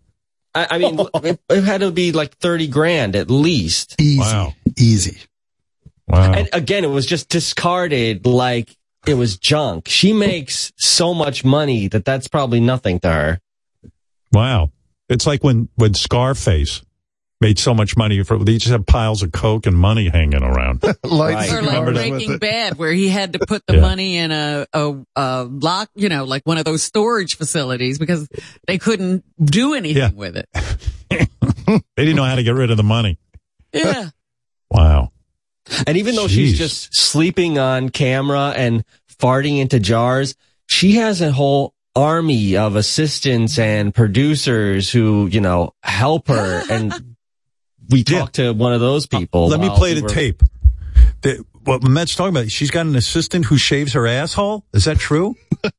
I, 0.55 0.67
I 0.71 0.77
mean, 0.77 0.99
it, 1.23 1.39
it 1.49 1.63
had 1.63 1.81
to 1.81 1.91
be 1.91 2.11
like 2.11 2.37
30 2.37 2.67
grand 2.67 3.15
at 3.15 3.29
least. 3.29 3.95
Easy. 3.99 4.19
Wow. 4.19 4.53
Easy. 4.77 5.17
Wow. 6.07 6.31
And 6.33 6.49
again, 6.53 6.83
it 6.83 6.89
was 6.89 7.05
just 7.05 7.27
discarded 7.29 8.25
like 8.25 8.75
it 9.07 9.15
was 9.15 9.37
junk. 9.37 9.87
She 9.87 10.13
makes 10.13 10.71
so 10.77 11.13
much 11.13 11.43
money 11.45 11.87
that 11.89 12.05
that's 12.05 12.27
probably 12.27 12.59
nothing 12.59 12.99
to 13.01 13.09
her. 13.11 13.39
Wow. 14.31 14.71
It's 15.09 15.27
like 15.27 15.43
when 15.43 15.69
when 15.75 15.93
Scarface 15.93 16.81
made 17.41 17.59
so 17.59 17.73
much 17.73 17.97
money 17.97 18.23
for 18.23 18.39
they 18.39 18.53
just 18.53 18.71
had 18.71 18.87
piles 18.87 19.21
of 19.21 19.33
coke 19.33 19.65
and 19.65 19.75
money 19.77 20.07
hanging 20.07 20.41
around. 20.41 20.81
Lights 21.03 21.51
Or 21.51 21.61
like 21.61 21.93
Breaking 21.93 22.37
Bad, 22.37 22.77
where 22.77 22.93
he 22.93 23.09
had 23.09 23.33
to 23.33 23.39
put 23.39 23.63
the 23.67 23.75
Yeah. 23.75 23.81
money 23.81 24.15
in 24.17 24.31
a, 24.31 24.65
a, 24.71 24.95
a 25.17 25.43
lock, 25.43 25.89
you 25.93 26.07
know, 26.07 26.23
like 26.23 26.43
one 26.45 26.57
of 26.57 26.63
those 26.63 26.83
storage 26.83 27.35
facilities 27.35 27.99
because 27.99 28.29
they 28.65 28.77
couldn't 28.77 29.25
do 29.43 29.73
anything 29.73 29.97
Yeah. 30.01 30.11
with 30.11 30.37
it. 30.37 30.47
they 31.09 31.77
didn't 31.97 32.15
know 32.15 32.23
how 32.23 32.35
to 32.35 32.43
get 32.43 32.55
rid 32.55 32.71
of 32.71 32.77
the 32.77 32.83
money. 32.83 33.17
Yeah. 33.73 34.09
Wow. 34.71 35.11
And 35.87 35.97
even 35.97 36.15
though 36.15 36.27
she's 36.27 36.57
just 36.57 36.95
sleeping 36.95 37.59
on 37.59 37.89
camera 37.89 38.53
and 38.55 38.83
farting 39.19 39.59
into 39.59 39.79
jars, 39.79 40.35
she 40.67 40.93
has 40.93 41.21
a 41.21 41.31
whole 41.31 41.73
army 41.95 42.57
of 42.57 42.75
assistants 42.75 43.59
and 43.59 43.93
producers 43.93 44.91
who, 44.91 45.27
you 45.27 45.41
know, 45.41 45.73
help 45.83 46.27
her. 46.27 46.63
And 46.69 47.15
we 47.89 48.03
talked 48.05 48.35
to 48.35 48.53
one 48.53 48.73
of 48.73 48.79
those 48.81 49.05
people. 49.05 49.47
Let 49.47 49.59
me 49.59 49.69
play 49.69 49.93
we 49.93 49.99
the 49.99 50.03
were- 50.03 50.09
tape. 50.09 50.43
The, 51.21 51.45
what 51.63 51.81
Mamet's 51.83 52.15
talking 52.15 52.35
about, 52.35 52.51
she's 52.51 52.71
got 52.71 52.85
an 52.85 52.95
assistant 52.95 53.45
who 53.45 53.57
shaves 53.57 53.93
her 53.93 54.05
asshole. 54.07 54.65
Is 54.73 54.85
that 54.85 54.97
true? 54.99 55.35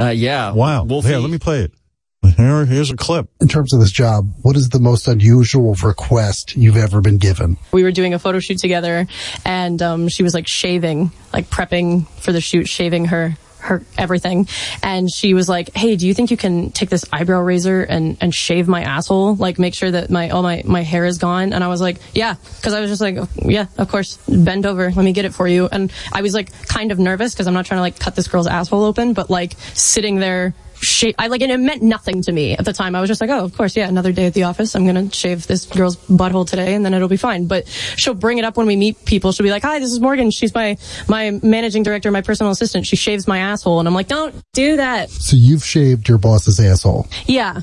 Uh, 0.00 0.08
yeah. 0.08 0.52
Wow. 0.52 0.86
Here, 0.86 1.18
let 1.18 1.28
me 1.30 1.38
play 1.38 1.60
it. 1.60 1.74
Here, 2.22 2.66
here's 2.66 2.90
a 2.90 2.96
clip. 2.96 3.28
In 3.40 3.48
terms 3.48 3.72
of 3.72 3.80
this 3.80 3.90
job, 3.90 4.30
what 4.42 4.56
is 4.56 4.68
the 4.68 4.78
most 4.78 5.08
unusual 5.08 5.74
request 5.82 6.54
you've 6.56 6.76
ever 6.76 7.00
been 7.00 7.18
given? 7.18 7.56
we 7.72 7.82
were 7.82 7.92
doing 7.92 8.12
a 8.14 8.18
photo 8.18 8.38
shoot 8.40 8.58
together 8.58 9.06
and 9.44 9.80
um, 9.80 10.08
she 10.08 10.22
was 10.22 10.34
like 10.34 10.46
shaving 10.46 11.10
like 11.32 11.48
prepping 11.48 12.06
for 12.20 12.32
the 12.32 12.40
shoot 12.40 12.68
shaving 12.68 13.06
her 13.06 13.36
her 13.60 13.82
everything. 13.98 14.48
And 14.82 15.10
she 15.12 15.34
was 15.34 15.48
like 15.48 15.74
hey 15.74 15.96
do 15.96 16.06
you 16.06 16.14
think 16.14 16.30
you 16.30 16.36
can 16.36 16.70
take 16.70 16.88
this 16.88 17.04
eyebrow 17.12 17.40
razor 17.40 17.82
and 17.82 18.16
and 18.20 18.34
shave 18.34 18.68
my 18.68 18.82
asshole? 18.82 19.34
Like 19.36 19.58
make 19.58 19.74
sure 19.74 19.90
that 19.90 20.10
my 20.10 20.30
all 20.30 20.42
my 20.42 20.62
my 20.64 20.82
hair 20.82 21.04
is 21.04 21.18
gone? 21.18 21.52
And 21.52 21.62
i 21.62 21.68
was 21.68 21.80
like 21.80 21.98
yeah. 22.14 22.34
Because 22.56 22.72
i 22.74 22.80
was 22.80 22.90
just 22.90 23.00
like 23.02 23.18
yeah 23.44 23.66
of 23.78 23.88
course. 23.90 24.18
Bend 24.28 24.66
over. 24.66 24.90
Let 24.90 25.04
me 25.04 25.12
get 25.12 25.24
it 25.26 25.34
for 25.34 25.46
you. 25.46 25.68
And 25.70 25.92
i 26.12 26.22
was 26.22 26.34
like 26.34 26.52
kind 26.68 26.90
of 26.92 26.98
nervous 26.98 27.32
because 27.34 27.46
i'm 27.46 27.54
not 27.54 27.66
trying 27.66 27.78
to 27.78 27.82
like 27.82 27.98
cut 27.98 28.14
this 28.14 28.28
girl's 28.28 28.46
asshole 28.46 28.84
open 28.84 29.12
but 29.14 29.30
like 29.30 29.54
sitting 29.74 30.20
there 30.20 30.54
shave. 30.80 31.14
I 31.18 31.28
like, 31.28 31.42
and 31.42 31.52
it 31.52 31.58
meant 31.58 31.82
nothing 31.82 32.22
to 32.22 32.32
me 32.32 32.56
at 32.56 32.64
the 32.64 32.72
time. 32.72 32.94
I 32.94 33.00
was 33.00 33.08
just 33.08 33.20
like, 33.20 33.30
oh, 33.30 33.44
of 33.44 33.56
course, 33.56 33.76
yeah, 33.76 33.88
another 33.88 34.12
day 34.12 34.26
at 34.26 34.34
the 34.34 34.44
office. 34.44 34.74
I'm 34.74 34.86
gonna 34.86 35.10
shave 35.12 35.46
this 35.46 35.66
girl's 35.66 35.96
butthole 35.96 36.46
today, 36.46 36.74
and 36.74 36.84
then 36.84 36.94
it'll 36.94 37.08
be 37.08 37.16
fine. 37.16 37.46
But 37.46 37.68
she'll 37.68 38.14
bring 38.14 38.38
it 38.38 38.44
up 38.44 38.56
when 38.56 38.66
we 38.66 38.76
meet 38.76 39.04
people. 39.04 39.32
She'll 39.32 39.44
be 39.44 39.50
like, 39.50 39.62
hi, 39.62 39.78
this 39.78 39.92
is 39.92 40.00
Morgan. 40.00 40.30
She's 40.30 40.54
my 40.54 40.76
my 41.08 41.38
managing 41.42 41.82
director, 41.82 42.10
my 42.10 42.22
personal 42.22 42.52
assistant. 42.52 42.86
She 42.86 42.96
shaves 42.96 43.28
my 43.28 43.38
asshole, 43.38 43.78
and 43.78 43.88
I'm 43.88 43.94
like, 43.94 44.08
don't 44.08 44.34
do 44.52 44.76
that. 44.76 45.10
So 45.10 45.36
you've 45.36 45.64
shaved 45.64 46.08
your 46.08 46.18
boss's 46.18 46.60
asshole. 46.60 47.08
Yeah. 47.26 47.62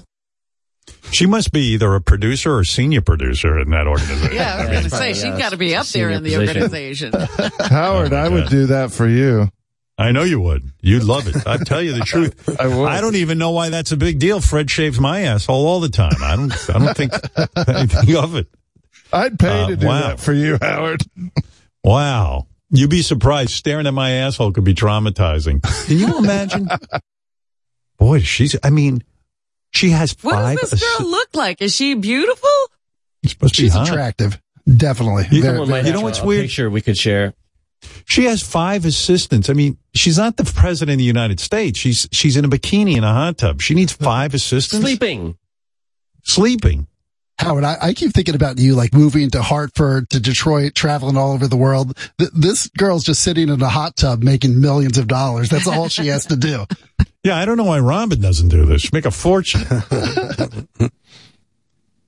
She 1.12 1.26
must 1.26 1.54
be 1.54 1.62
either 1.74 1.96
a 1.96 2.02
producer 2.02 2.54
or 2.54 2.66
senior 2.66 3.02
producer 3.02 3.60
in 3.60 3.70
that 3.70 3.88
organization. 3.88 4.36
Yeah, 4.36 4.56
I 4.56 4.60
was 4.60 4.70
going 4.70 4.84
to 4.84 4.90
say, 4.90 5.14
she's 5.14 5.38
got 5.38 5.52
to 5.52 5.58
be 5.58 5.74
up 5.74 5.86
there 5.88 6.10
in 6.10 6.22
the 6.22 6.38
organization. 6.38 7.14
Howard, 7.70 8.12
oh 8.12 8.18
I 8.18 8.28
would 8.28 8.50
do 8.50 8.66
that 8.68 8.92
for 8.92 9.08
you. 9.08 9.50
I 10.00 10.12
know 10.12 10.22
you 10.24 10.40
would. 10.40 10.72
You'd 10.82 11.04
love 11.04 11.28
it. 11.28 11.48
I 11.48 11.58
tell 11.58 11.82
you 11.82 11.94
the 11.94 12.02
truth. 12.06 12.60
I 12.60 12.68
would. 12.68 12.86
I 12.88 13.02
don't 13.02 13.16
even 13.16 13.38
know 13.40 13.52
why 13.52 13.70
that's 13.70 13.92
a 13.92 13.98
big 13.98 14.20
deal. 14.20 14.40
Fred 14.42 14.70
shaves 14.70 15.00
my 15.00 15.22
asshole 15.22 15.66
all 15.66 15.80
the 15.80 15.90
time. 15.90 16.14
I 16.22 16.36
don't. 16.36 16.54
I 16.70 16.80
don't 16.80 16.96
think 16.98 17.14
anything 17.68 18.16
of 18.16 18.36
it. 18.36 18.48
I'd 19.12 19.40
pay 19.40 19.64
Uh, 19.64 19.68
to 19.70 19.76
do 19.76 19.88
wow. 19.88 20.10
that 20.10 20.20
for 20.20 20.34
you, 20.34 20.58
Howard. 20.62 21.02
Wow. 21.84 22.48
You'd 22.70 22.90
be 22.90 23.02
surprised. 23.02 23.52
Staring 23.52 23.88
at 23.88 23.94
my 23.94 24.12
asshole 24.12 24.52
could 24.52 24.66
be 24.66 24.76
traumatizing. 24.76 25.64
Can 25.88 25.98
you 25.98 26.18
imagine? 26.18 26.68
Boy, 27.98 28.20
she's. 28.20 28.56
I 28.62 28.70
mean, 28.70 29.04
she 29.72 29.90
has 29.92 30.16
What 30.22 30.58
does 30.60 30.72
this 30.72 30.98
girl 31.00 31.10
look 31.10 31.30
like? 31.34 31.62
Is 31.62 31.74
she 31.76 31.96
beautiful? 31.96 32.50
supposed 33.26 33.56
to 33.56 33.62
She's 33.62 33.74
hot. 33.74 33.88
attractive. 33.90 34.40
Definitely. 34.68 35.28
You- 35.32 35.42
Very- 35.42 35.58
Someone 35.60 35.86
You 35.86 35.94
know 35.94 36.00
a- 36.02 36.04
what's 36.04 36.20
a 36.20 36.26
weird? 36.26 36.44
Picture 36.44 36.70
we 36.70 36.82
could 36.82 36.98
share. 36.98 37.34
She 38.06 38.26
has 38.26 38.42
five 38.42 38.86
assistants. 38.86 39.50
I 39.50 39.54
mean, 39.54 39.78
she's 39.94 40.18
not 40.18 40.38
the 40.38 40.44
president 40.44 40.96
of 40.96 41.00
the 41.00 41.04
United 41.06 41.40
States. 41.40 41.78
She's 41.80 42.08
she's 42.12 42.36
in 42.38 42.46
a 42.46 42.50
bikini 42.50 42.98
in 42.98 43.04
a 43.04 43.14
hot 43.14 43.38
tub. 43.38 43.62
She 43.62 43.74
needs 43.74 43.92
five 43.92 44.34
assistants. 44.34 44.84
Sleeping. 44.86 45.38
Sleeping. 46.24 46.88
Howard, 47.40 47.64
I, 47.64 47.78
I 47.80 47.94
keep 47.94 48.14
thinking 48.14 48.34
about 48.34 48.58
you, 48.58 48.74
like 48.74 48.94
moving 48.96 49.30
to 49.30 49.44
Hartford, 49.44 50.10
to 50.10 50.20
Detroit, 50.20 50.74
traveling 50.74 51.18
all 51.18 51.34
over 51.34 51.48
the 51.48 51.56
world. 51.56 51.96
Th- 52.18 52.32
this 52.34 52.68
girl's 52.70 53.04
just 53.04 53.22
sitting 53.22 53.50
in 53.50 53.62
a 53.62 53.70
hot 53.70 53.96
tub 53.96 54.24
making 54.24 54.60
millions 54.60 54.98
of 54.98 55.08
dollars. 55.08 55.50
That's 55.50 55.68
all 55.68 55.88
she 55.88 56.08
has 56.08 56.26
to 56.28 56.36
do. 56.36 56.66
Yeah, 57.24 57.38
I 57.38 57.44
don't 57.44 57.58
know 57.58 57.66
why 57.66 57.80
Robin 57.80 58.22
doesn't 58.22 58.48
do 58.48 58.66
this. 58.66 58.84
She'd 58.84 58.94
make 58.94 59.06
a 59.06 59.12
fortune. 59.12 59.60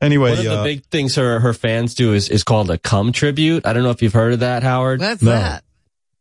anyway, 0.01 0.31
One 0.31 0.39
of 0.39 0.43
the 0.45 0.59
uh, 0.59 0.63
big 0.63 0.85
things 0.85 1.15
her, 1.15 1.39
her 1.39 1.53
fans 1.53 1.93
do 1.95 2.13
is, 2.13 2.29
is 2.29 2.43
called 2.43 2.69
a 2.71 2.77
cum 2.77 3.11
tribute. 3.11 3.65
I 3.65 3.73
don't 3.73 3.83
know 3.83 3.89
if 3.91 4.01
you've 4.01 4.13
heard 4.13 4.33
of 4.33 4.39
that, 4.41 4.63
Howard. 4.63 4.99
What's 5.01 5.21
No. 5.21 5.31
that? 5.31 5.63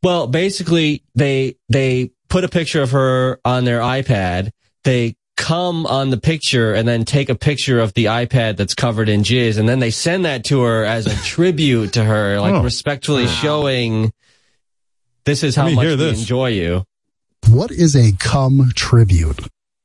Well, 0.03 0.27
basically, 0.29 1.03
they 1.15 1.57
they 1.69 2.13
put 2.29 2.45
a 2.45 2.49
picture 2.49 2.83
of 2.83 2.93
her 2.93 3.41
on 3.45 3.65
their 3.65 3.81
iPad. 3.81 4.51
They 4.85 5.17
come 5.37 5.87
on 5.87 6.11
the 6.11 6.17
picture 6.19 6.73
and 6.75 6.87
then 6.87 7.05
take 7.05 7.29
a 7.29 7.35
picture 7.35 7.79
of 7.81 7.95
the 7.95 8.07
iPad 8.07 8.57
that's 8.57 8.75
covered 8.75 9.09
in 9.09 9.23
jizz, 9.23 9.59
and 9.59 9.69
then 9.69 9.79
they 9.81 9.91
send 9.91 10.25
that 10.25 10.45
to 10.47 10.63
her 10.63 10.85
as 10.85 11.07
a 11.07 11.15
tribute 11.25 11.95
to 11.95 12.05
her, 12.05 12.41
like 12.41 12.55
Oh. 12.55 12.63
respectfully 12.63 13.27
showing 13.27 14.13
this 15.25 15.43
is 15.43 15.55
how 15.57 15.67
Let 15.67 15.75
much 15.75 15.87
we 15.87 15.95
this. 15.97 16.21
enjoy 16.21 16.49
you. 16.51 16.85
What 17.49 17.71
is 17.71 17.95
a 17.97 18.13
cum 18.19 18.71
tribute? 18.75 19.41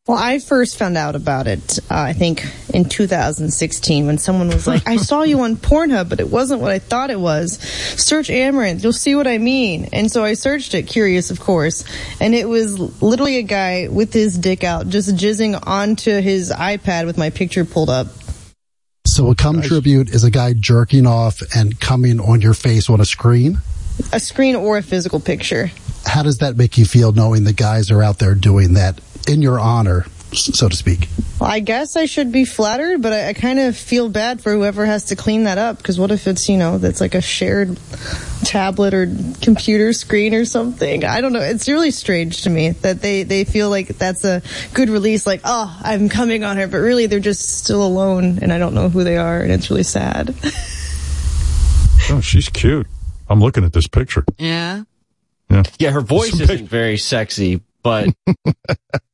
Well, 0.06 0.18
I 0.18 0.40
first 0.40 0.78
found 0.78 0.98
out 0.98 1.16
about 1.16 1.48
it, 1.48 1.80
uh, 1.90 1.96
I 1.96 2.12
think, 2.12 2.46
in 2.74 2.84
2016 2.84 4.06
when 4.06 4.18
someone 4.18 4.50
was 4.50 4.68
like, 4.68 4.86
I 4.86 4.98
saw 4.98 5.24
you 5.24 5.40
on 5.40 5.56
Pornhub, 5.56 6.10
but 6.10 6.20
it 6.20 6.30
wasn't 6.30 6.60
what 6.60 6.72
I 6.72 6.80
thought 6.80 7.10
it 7.10 7.22
was. 7.22 7.58
Search 7.58 8.28
Amouranth, 8.28 8.84
you'll 8.84 8.92
see 8.92 9.16
what 9.16 9.28
I 9.28 9.38
mean. 9.38 9.88
And 9.94 10.12
so 10.12 10.26
I 10.26 10.34
searched 10.34 10.74
it, 10.74 10.88
curious, 10.88 11.32
of 11.32 11.40
course, 11.40 11.86
and 12.20 12.36
it 12.36 12.50
was 12.50 13.02
literally 13.02 13.38
a 13.38 13.44
guy 13.44 13.88
with 13.88 14.12
his 14.12 14.38
dick 14.38 14.66
out, 14.66 14.90
just 14.90 15.16
jizzing 15.16 15.58
onto 15.66 16.20
his 16.20 16.52
iPad 16.52 17.06
with 17.06 17.18
my 17.18 17.30
picture 17.30 17.64
pulled 17.64 17.90
up. 17.90 18.08
So 19.08 19.32
a 19.32 19.36
cum 19.36 19.62
tribute 19.62 20.10
is 20.10 20.26
a 20.26 20.32
guy 20.32 20.52
jerking 20.52 21.08
off 21.08 21.42
and 21.56 21.80
coming 21.80 22.20
on 22.20 22.42
your 22.42 22.56
face 22.56 22.90
on 22.90 23.00
a 23.00 23.06
screen. 23.06 23.60
A 24.12 24.20
screen 24.20 24.58
or 24.58 24.78
a 24.78 24.84
physical 24.84 25.22
picture. 25.22 25.72
How 26.06 26.24
does 26.24 26.40
that 26.40 26.58
make 26.58 26.78
you 26.78 26.84
feel 26.84 27.14
knowing 27.14 27.46
the 27.46 27.54
guys 27.54 27.90
are 27.90 28.04
out 28.04 28.20
there 28.20 28.36
doing 28.36 28.74
that 28.74 29.00
in 29.28 29.42
your 29.42 29.60
honor, 29.60 30.06
so 30.34 30.70
to 30.70 30.76
speak. 30.76 31.08
Well, 31.40 31.50
I 31.50 31.60
guess 31.60 31.96
I 31.96 32.06
should 32.06 32.32
be 32.32 32.46
flattered, 32.46 33.02
but 33.02 33.12
I, 33.14 33.30
I 33.30 33.34
kind 33.34 33.60
of 33.60 33.76
feel 33.76 34.08
bad 34.10 34.42
for 34.42 34.52
whoever 34.54 34.86
has 34.86 35.06
to 35.06 35.16
clean 35.16 35.46
that 35.46 35.58
up. 35.58 35.78
Because 35.78 36.00
what 36.00 36.12
if 36.12 36.28
it's, 36.28 36.48
you 36.48 36.58
know, 36.58 36.78
that's 36.78 37.02
like 37.02 37.16
a 37.16 37.22
shared 37.22 37.80
tablet 38.44 38.94
or 38.94 39.08
computer 39.42 39.94
screen 39.94 40.34
or 40.34 40.46
something? 40.46 41.04
I 41.04 41.22
don't 41.22 41.34
know. 41.34 41.42
It's 41.42 41.68
really 41.68 41.92
strange 41.92 42.44
to 42.44 42.50
me 42.50 42.72
that 42.72 43.02
they, 43.02 43.24
they 43.24 43.44
feel 43.44 43.70
like 43.70 43.88
that's 43.90 44.24
a 44.24 44.42
good 44.74 44.90
release, 44.90 45.26
like, 45.26 45.42
oh, 45.44 45.80
I'm 45.84 46.10
coming 46.10 46.44
on 46.44 46.58
her, 46.58 46.68
but 46.68 46.78
really 46.78 47.08
they're 47.08 47.20
just 47.20 47.58
still 47.64 47.86
alone 47.86 48.40
and 48.42 48.54
I 48.54 48.58
don't 48.58 48.74
know 48.74 48.90
who 48.90 49.04
they 49.04 49.18
are 49.18 49.40
and 49.40 49.52
it's 49.52 49.70
really 49.70 49.84
sad. 49.84 50.36
Oh, 52.10 52.20
she's 52.20 52.50
cute. 52.50 52.86
I'm 53.30 53.40
looking 53.40 53.64
at 53.64 53.72
this 53.72 53.88
picture. 53.88 54.26
Yeah. 54.38 54.84
Yeah. 55.50 55.64
Yeah, 55.80 55.92
her 55.92 56.02
voice 56.02 56.38
isn't 56.38 56.68
very 56.68 56.98
sexy, 56.98 57.62
but 57.82 58.10
It's 58.28 58.38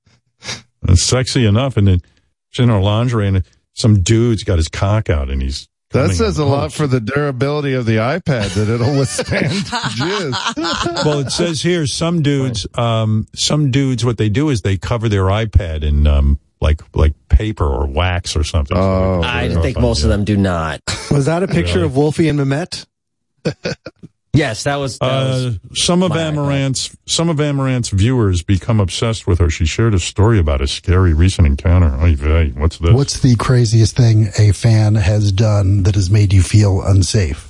sexy 0.96 1.46
enough. 1.46 1.78
And 1.78 1.88
then 1.88 2.02
she's 2.50 2.64
in 2.64 2.70
her 2.70 2.80
lingerie 2.80 3.28
and 3.28 3.44
some 3.74 4.02
dude's 4.02 4.44
got 4.44 4.58
his 4.58 4.68
cock 4.68 5.10
out 5.10 5.30
and 5.30 5.42
he's. 5.42 5.68
That 5.92 6.12
says 6.12 6.38
a 6.38 6.46
lot 6.46 6.72
for 6.72 6.86
the 6.86 7.00
durability 7.00 7.74
of 7.74 7.88
the 7.88 7.96
iPad 7.96 8.54
that 8.54 8.70
it'll 8.70 9.00
withstand 9.00 9.48
jizz. 9.52 11.04
well, 11.04 11.20
it 11.20 11.32
says 11.32 11.64
here 11.64 11.88
some 11.88 12.22
dudes, 12.22 12.68
um, 12.76 13.26
some 13.34 13.72
dudes, 13.72 14.06
what 14.06 14.20
they 14.20 14.30
do 14.30 14.50
is 14.50 14.62
they 14.62 14.78
cover 14.78 15.10
their 15.10 15.24
iPad 15.24 15.84
in 15.84 16.06
um, 16.06 16.40
like 16.62 16.82
like 16.96 17.16
paper 17.30 17.66
or 17.66 17.88
wax 17.88 18.36
or 18.36 18.44
something. 18.44 18.78
Oh, 18.78 19.24
I 19.24 19.50
think 19.50 19.80
most 19.80 20.04
of 20.04 20.10
them 20.10 20.26
do 20.26 20.38
not. 20.38 20.80
Was 21.10 21.26
that 21.26 21.42
a 21.42 21.48
picture 21.48 21.84
of 21.84 21.96
Wolfie 21.96 22.30
and 22.30 22.40
Mamet? 22.40 22.86
Yes, 24.34 24.64
that 24.64 24.76
was. 24.76 25.00
That 25.00 25.06
Uh, 25.08 25.26
was 25.26 25.60
some 25.74 26.04
of 26.04 26.12
my 26.12 26.22
Amouranth's 26.22 26.96
some 27.08 27.30
of 27.30 27.40
Amouranth's 27.40 27.90
viewers 27.90 28.44
become 28.44 28.80
obsessed 28.80 29.26
with 29.26 29.40
her. 29.40 29.50
She 29.50 29.66
shared 29.66 29.94
a 29.96 30.00
story 30.00 30.38
about 30.38 30.62
a 30.62 30.68
scary 30.68 31.14
recent 31.14 31.48
encounter. 31.48 31.98
Oy 32.02 32.16
vey, 32.16 32.54
what's 32.56 32.78
this? 32.78 32.92
What's 32.92 33.20
the 33.22 33.36
craziest 33.38 33.96
thing 33.98 34.30
a 34.38 34.52
fan 34.52 34.96
has 34.96 35.32
done 35.32 35.84
that 35.84 35.96
has 35.96 36.10
made 36.12 36.32
you 36.32 36.44
feel 36.44 36.82
unsafe? 36.84 37.48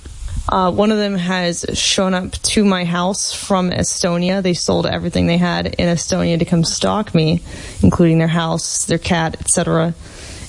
Uh, 0.48 0.70
one 0.70 0.90
of 0.90 0.98
them 0.98 1.14
has 1.14 1.64
shown 1.74 2.14
up 2.14 2.32
to 2.32 2.64
my 2.64 2.84
house 2.84 3.32
from 3.32 3.70
Estonia. 3.70 4.42
They 4.42 4.54
sold 4.54 4.86
everything 4.86 5.26
they 5.26 5.36
had 5.36 5.66
in 5.66 5.86
Estonia 5.94 6.38
to 6.38 6.44
come 6.44 6.64
stalk 6.64 7.14
me, 7.14 7.40
including 7.82 8.18
their 8.18 8.26
house, 8.26 8.86
their 8.86 8.98
cat, 8.98 9.36
etc. 9.40 9.94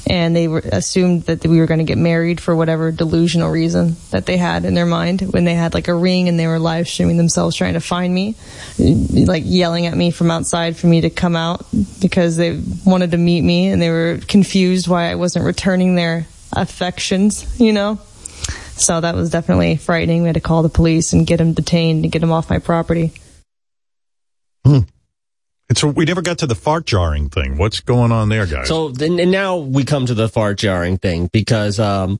And 0.09 0.35
they 0.35 0.47
were, 0.47 0.63
assumed 0.71 1.23
that 1.23 1.45
we 1.45 1.59
were 1.59 1.67
going 1.67 1.79
to 1.79 1.85
get 1.85 1.97
married 1.97 2.41
for 2.41 2.55
whatever 2.55 2.91
delusional 2.91 3.49
reason 3.49 3.95
that 4.09 4.25
they 4.25 4.37
had 4.37 4.65
in 4.65 4.73
their 4.73 4.85
mind 4.85 5.21
when 5.21 5.45
they 5.45 5.53
had 5.53 5.73
like 5.73 5.87
a 5.87 5.93
ring 5.93 6.27
and 6.27 6.39
they 6.39 6.47
were 6.47 6.59
live 6.59 6.87
streaming 6.87 7.17
themselves 7.17 7.55
trying 7.55 7.75
to 7.75 7.79
find 7.79 8.13
me, 8.13 8.35
like 8.77 9.43
yelling 9.45 9.85
at 9.85 9.95
me 9.95 10.11
from 10.11 10.31
outside 10.31 10.75
for 10.75 10.87
me 10.87 11.01
to 11.01 11.09
come 11.09 11.35
out 11.35 11.65
because 12.01 12.35
they 12.35 12.59
wanted 12.85 13.11
to 13.11 13.17
meet 13.17 13.41
me 13.41 13.67
and 13.67 13.81
they 13.81 13.89
were 13.89 14.19
confused 14.27 14.87
why 14.87 15.11
I 15.11 15.15
wasn't 15.15 15.45
returning 15.45 15.95
their 15.95 16.25
affections, 16.53 17.59
you 17.59 17.71
know? 17.71 17.99
So 18.81 18.99
that 18.99 19.15
was 19.15 19.29
definitely 19.29 19.75
frightening. 19.77 20.23
We 20.23 20.27
had 20.27 20.35
to 20.35 20.41
call 20.41 20.63
the 20.63 20.69
police 20.69 21.13
and 21.13 21.27
get 21.27 21.39
him 21.39 21.53
detained 21.53 22.03
and 22.03 22.11
get 22.11 22.23
him 22.23 22.31
off 22.31 22.49
my 22.49 22.59
property. 22.59 23.13
Hmm. 24.65 24.79
It's 25.71 25.83
a, 25.83 25.87
we 25.87 26.03
never 26.03 26.21
got 26.21 26.39
to 26.39 26.47
the 26.47 26.55
fart 26.55 26.85
jarring 26.85 27.29
thing. 27.29 27.57
What's 27.57 27.79
going 27.79 28.11
on 28.11 28.27
there, 28.27 28.45
guys? 28.45 28.67
So 28.67 28.89
and 28.99 29.31
now 29.31 29.55
we 29.55 29.85
come 29.85 30.05
to 30.05 30.13
the 30.13 30.27
fart 30.27 30.57
jarring 30.57 30.97
thing 30.97 31.27
because 31.27 31.79
um, 31.79 32.19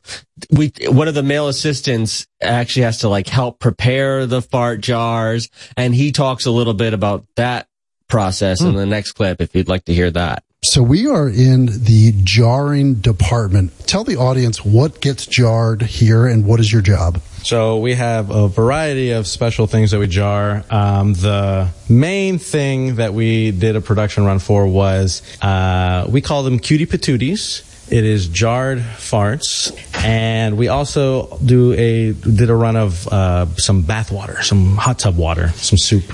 we 0.50 0.72
one 0.88 1.10
of 1.10 1.16
the 1.16 1.22
male 1.22 1.50
assistants 1.50 2.28
actually 2.42 2.84
has 2.84 3.00
to 3.00 3.10
like 3.10 3.28
help 3.28 3.60
prepare 3.60 4.26
the 4.26 4.42
fart 4.42 4.80
jars, 4.80 5.50
and 5.76 5.94
he 5.94 6.14
talks 6.14 6.46
a 6.46 6.52
little 6.52 6.74
bit 6.74 6.94
about 6.94 7.26
that 7.36 7.68
process 8.08 8.62
in 8.62 8.74
the 8.74 8.86
next 8.86 9.12
clip. 9.12 9.42
If 9.42 9.54
you'd 9.54 9.68
like 9.68 9.84
to 9.86 9.94
hear 9.94 10.10
that. 10.12 10.46
So 10.64 10.82
we 10.82 11.08
are 11.08 11.28
in 11.28 11.66
the 11.66 12.14
jarring 12.24 12.96
department. 12.96 13.78
Tell 13.86 14.06
the 14.06 14.16
audience 14.16 14.64
what 14.64 15.02
gets 15.02 15.26
jarred 15.26 15.82
here 15.82 16.26
and 16.26 16.46
what 16.46 16.62
is 16.62 16.72
your 16.72 16.84
job. 16.84 17.20
So 17.44 17.78
we 17.78 17.96
have 17.96 18.30
a 18.30 18.48
variety 18.48 19.12
of 19.12 19.26
special 19.26 19.68
things 19.68 19.92
that 19.92 20.00
we 20.00 20.08
jar. 20.08 20.64
Um, 20.70 21.14
the 21.14 21.70
main 21.90 22.38
thing 22.38 22.96
that 22.96 23.14
we 23.14 23.52
did 23.52 23.76
a 23.76 23.82
production 23.82 24.26
run 24.26 24.40
for 24.40 24.68
was 24.68 25.22
uh, 25.42 26.06
we 26.10 26.22
call 26.22 26.44
them 26.44 26.60
cutie 26.60 26.86
patooties. 26.86 27.68
It 27.92 28.06
is 28.06 28.28
jarred 28.28 28.80
farts, 28.80 29.76
and 30.06 30.58
we 30.58 30.70
also 30.70 31.38
do 31.40 31.74
a 31.74 32.14
did 32.14 32.50
a 32.50 32.56
run 32.56 32.78
of 32.78 33.06
uh, 33.10 33.48
some 33.58 33.82
bath 33.82 34.12
water, 34.12 34.42
some 34.44 34.78
hot 34.78 35.00
tub 35.00 35.18
water, 35.18 35.50
some 35.50 35.78
soup. 35.78 36.06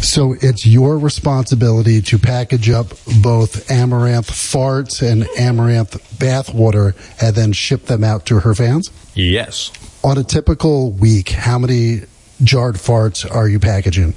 So 0.00 0.34
it's 0.40 0.66
your 0.66 0.98
responsibility 0.98 2.00
to 2.02 2.18
package 2.18 2.70
up 2.70 2.88
both 3.22 3.68
Amouranth 3.68 4.30
farts 4.30 5.02
and 5.06 5.24
Amouranth 5.38 6.00
bathwater 6.16 6.94
and 7.22 7.36
then 7.36 7.52
ship 7.52 7.86
them 7.86 8.02
out 8.02 8.26
to 8.26 8.40
her 8.40 8.54
fans? 8.54 8.90
Yes. 9.14 9.70
On 10.04 10.18
a 10.18 10.24
typical 10.24 10.90
week, 10.90 11.28
how 11.30 11.58
many 11.58 12.00
jarred 12.42 12.74
farts 12.74 13.28
are 13.30 13.48
you 13.48 13.60
packaging? 13.60 14.14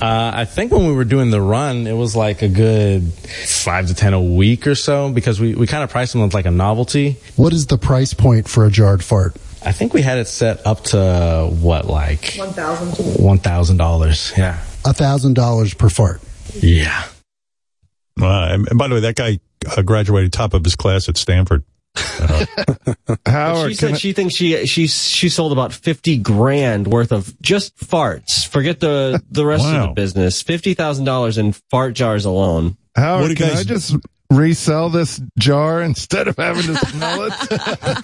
Uh, 0.00 0.32
I 0.34 0.44
think 0.44 0.70
when 0.70 0.86
we 0.86 0.92
were 0.92 1.04
doing 1.04 1.30
the 1.30 1.40
run, 1.40 1.86
it 1.86 1.94
was 1.94 2.14
like 2.14 2.42
a 2.42 2.48
good 2.48 3.10
five 3.12 3.86
to 3.88 3.94
ten 3.94 4.12
a 4.12 4.20
week 4.20 4.66
or 4.66 4.74
so 4.74 5.10
because 5.10 5.40
we, 5.40 5.54
we 5.54 5.66
kind 5.66 5.82
of 5.82 5.90
priced 5.90 6.12
them 6.12 6.22
as 6.22 6.34
like 6.34 6.44
a 6.44 6.50
novelty. 6.50 7.16
What 7.36 7.52
is 7.54 7.66
the 7.66 7.78
price 7.78 8.12
point 8.12 8.48
for 8.48 8.66
a 8.66 8.70
jarred 8.70 9.02
fart? 9.02 9.36
I 9.64 9.72
think 9.72 9.94
we 9.94 10.02
had 10.02 10.18
it 10.18 10.28
set 10.28 10.66
up 10.66 10.84
to 10.84 11.48
what, 11.50 11.86
like 11.86 12.34
1000 12.36 13.24
one 13.24 13.38
thousand 13.38 13.78
dollars. 13.78 14.32
Yeah. 14.36 14.62
A 14.84 14.92
thousand 14.92 15.34
dollars 15.34 15.72
per 15.72 15.88
fart. 15.88 16.20
Yeah. 16.52 17.04
Uh, 18.20 18.48
and, 18.50 18.68
and 18.68 18.78
by 18.78 18.88
the 18.88 18.94
way, 18.96 19.00
that 19.00 19.16
guy 19.16 19.38
uh, 19.74 19.80
graduated 19.80 20.34
top 20.34 20.52
of 20.52 20.62
his 20.64 20.76
class 20.76 21.08
at 21.08 21.16
Stanford. 21.16 21.64
Uh, 21.96 22.46
Howard, 23.26 23.70
she 23.70 23.74
said 23.74 23.92
I- 23.92 23.96
she 23.96 24.12
thinks 24.12 24.34
she 24.34 24.66
she 24.66 24.86
she 24.86 25.28
sold 25.28 25.52
about 25.52 25.72
fifty 25.72 26.16
grand 26.18 26.86
worth 26.88 27.12
of 27.12 27.40
just 27.40 27.76
farts. 27.78 28.46
Forget 28.46 28.80
the 28.80 29.22
the 29.30 29.44
rest 29.46 29.64
of 29.64 29.88
the 29.88 29.92
business. 29.94 30.42
Fifty 30.42 30.74
thousand 30.74 31.04
dollars 31.04 31.38
in 31.38 31.52
fart 31.70 31.94
jars 31.94 32.24
alone. 32.24 32.76
Howard, 32.96 33.28
What 33.30 33.36
can 33.36 33.48
guys- 33.48 33.60
I 33.60 33.64
just 33.64 33.96
resell 34.30 34.90
this 34.90 35.20
jar 35.38 35.82
instead 35.82 36.28
of 36.28 36.36
having 36.36 36.62
to 36.64 36.76
smell 36.86 37.22
it? 37.22 37.32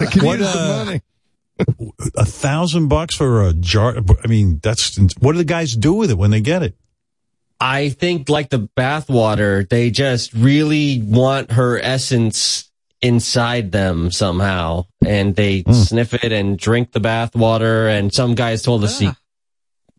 I 0.01 0.07
can 0.07 0.25
What, 0.25 0.39
use 0.39 0.53
the 0.53 0.61
uh, 0.61 0.85
money. 0.85 1.03
a 2.17 2.25
thousand 2.25 2.89
bucks 2.89 3.15
for 3.15 3.47
a 3.47 3.53
jar. 3.53 3.97
I 4.23 4.27
mean, 4.29 4.61
that's 4.63 4.97
what 5.19 5.33
do 5.33 5.39
the 5.39 5.45
guys 5.45 5.75
do 5.77 5.93
with 5.95 6.11
it 6.11 6.19
when 6.19 6.31
they 6.31 6.41
get 6.41 6.63
it? 6.63 6.77
I 7.63 7.91
think 7.91 8.29
like 8.31 8.49
the 8.51 8.69
bathwater, 8.77 9.69
they 9.69 9.91
just 9.91 10.33
really 10.33 11.03
want 11.03 11.53
her 11.53 11.79
essence 11.79 12.70
inside 13.03 13.73
them 13.73 14.11
somehow, 14.11 14.87
and 15.05 15.35
they 15.35 15.61
hmm. 15.61 15.73
sniff 15.73 16.15
it 16.15 16.33
and 16.33 16.59
drink 16.59 16.93
the 16.93 17.01
bath 17.01 17.35
water 17.35 17.89
And 17.89 18.13
some 18.13 18.35
guys 18.35 18.63
told 18.63 18.85
us, 18.85 18.99
he, 18.99 19.09
ah. 19.09 19.17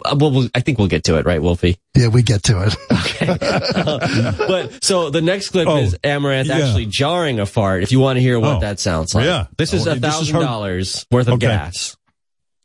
uh, 0.06 0.16
well, 0.20 0.32
we'll, 0.32 0.50
I 0.54 0.60
think 0.62 0.78
we'll 0.78 0.88
get 0.88 1.06
to 1.06 1.18
it, 1.18 1.26
right, 1.26 1.42
Wolfie? 1.42 1.78
Yeah, 1.96 2.10
we 2.10 2.24
get 2.24 2.44
to 2.44 2.64
it. 2.64 2.76
Okay. 3.02 3.28
Uh, 3.28 4.32
but 4.48 4.84
so 4.84 5.10
the 5.10 5.22
next 5.22 5.50
clip 5.50 5.68
Oh, 5.68 5.78
is 5.78 5.96
Amouranth 6.04 6.46
yeah. 6.46 6.58
actually 6.58 6.86
jarring 6.86 7.40
a 7.40 7.46
fart. 7.46 7.84
If 7.84 7.92
you 7.92 8.00
want 8.00 8.18
to 8.18 8.22
hear 8.22 8.40
what 8.40 8.58
Oh, 8.58 8.60
that 8.62 8.80
sounds 8.80 9.14
like, 9.14 9.26
yeah. 9.26 9.48
this 9.58 9.74
is 9.74 9.88
Oh, 9.88 9.92
a 9.92 9.96
thousand 9.96 10.40
dollars 10.40 11.06
worth 11.12 11.28
of 11.28 11.36
Okay. 11.36 11.48
gas. 11.48 11.98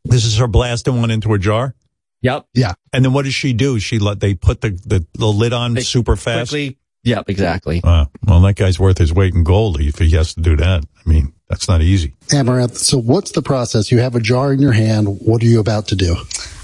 This 0.05 0.25
is 0.25 0.39
her 0.39 0.47
blasting 0.47 1.01
one 1.01 1.11
into 1.11 1.33
a 1.35 1.39
jar. 1.39 1.75
Yep. 2.23 2.47
Yeah. 2.55 2.75
And 2.93 3.05
then 3.05 3.13
what 3.13 3.25
does 3.25 3.35
she 3.35 3.53
do? 3.53 3.79
She 3.79 3.99
let 3.99 4.21
they 4.21 4.35
put 4.35 4.61
the 4.61 4.71
the, 4.71 5.07
the 5.15 5.27
lid 5.27 5.53
on 5.53 5.75
They 5.75 5.83
super 5.83 6.17
fast. 6.17 6.51
Quickly. 6.51 6.79
Yep. 7.07 7.31
Exactly. 7.31 7.81
Wow. 7.85 8.11
Well, 8.27 8.41
that 8.41 8.57
guy's 8.57 8.81
worth 8.81 8.99
his 8.99 9.13
weight 9.13 9.33
in 9.33 9.45
gold 9.45 9.81
if 9.81 9.99
he 9.99 10.11
has 10.11 10.35
to 10.35 10.41
do 10.41 10.57
that. 10.57 10.85
I 10.85 11.09
mean, 11.09 11.33
that's 11.49 11.69
not 11.69 11.81
easy. 11.81 12.15
Amouranth, 12.31 12.77
so 12.77 12.99
what's 12.99 13.31
the 13.31 13.43
process? 13.43 13.93
You 13.93 13.99
have 13.99 14.17
a 14.17 14.21
jar 14.21 14.53
in 14.53 14.59
your 14.61 14.73
hand. 14.73 15.21
What 15.21 15.41
are 15.43 15.47
you 15.47 15.61
about 15.61 15.87
to 15.89 15.97
do? 15.97 16.17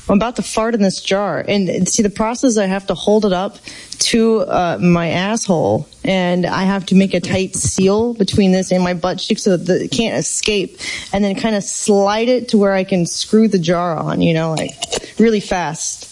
I'm 0.08 0.16
about 0.16 0.34
to 0.36 0.42
fart 0.42 0.74
in 0.74 0.82
this 0.82 1.00
jar. 1.00 1.44
And 1.46 1.88
see, 1.88 2.02
the 2.02 2.10
process, 2.10 2.58
I 2.58 2.66
have 2.66 2.88
to 2.88 2.94
hold 2.94 3.24
it 3.24 3.32
up 3.32 3.58
to 4.00 4.40
uh, 4.40 4.78
my 4.80 5.10
asshole 5.10 5.88
and 6.02 6.44
I 6.44 6.64
have 6.64 6.86
to 6.86 6.96
make 6.96 7.14
a 7.14 7.20
tight 7.20 7.54
seal 7.54 8.12
between 8.14 8.50
this 8.50 8.72
and 8.72 8.82
my 8.82 8.94
butt 8.94 9.20
cheek 9.20 9.38
so 9.38 9.56
that 9.56 9.80
it 9.80 9.92
can't 9.92 10.18
escape 10.18 10.76
and 11.12 11.22
then 11.22 11.36
kind 11.36 11.54
of 11.54 11.62
slide 11.62 12.28
it 12.28 12.48
to 12.48 12.58
where 12.58 12.72
I 12.72 12.82
can 12.82 13.06
screw 13.06 13.46
the 13.46 13.60
jar 13.60 13.96
on, 13.96 14.20
you 14.20 14.34
know, 14.34 14.54
like 14.54 14.72
really 15.20 15.38
fast. 15.38 16.08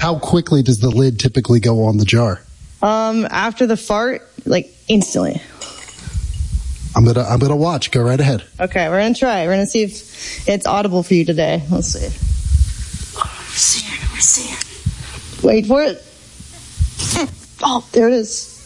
How 0.00 0.20
quickly 0.20 0.62
does 0.62 0.78
the 0.78 0.88
lid 0.88 1.18
typically 1.18 1.58
go 1.58 1.84
on 1.84 1.96
the 1.96 2.04
jar? 2.04 2.40
Um, 2.82 3.26
after 3.30 3.66
the 3.66 3.76
fart, 3.76 4.28
like 4.44 4.74
instantly. 4.88 5.40
I'm 6.94 7.04
gonna 7.06 7.22
I'm 7.22 7.38
gonna 7.38 7.56
watch. 7.56 7.90
Go 7.90 8.02
right 8.02 8.20
ahead. 8.20 8.44
Okay, 8.60 8.88
we're 8.88 9.00
gonna 9.00 9.14
try. 9.14 9.46
We're 9.46 9.52
gonna 9.54 9.66
see 9.66 9.84
if 9.84 10.46
it's 10.48 10.66
audible 10.66 11.02
for 11.02 11.14
you 11.14 11.24
today. 11.24 11.62
Let's 11.70 11.88
see. 11.88 12.08
See 13.56 13.86
it, 13.86 14.12
we 14.12 14.20
see 14.20 14.52
it. 14.52 15.42
Wait 15.44 15.66
for 15.66 15.82
it. 15.82 16.04
Oh, 17.64 17.86
there 17.92 18.08
it 18.08 18.14
is. 18.14 18.58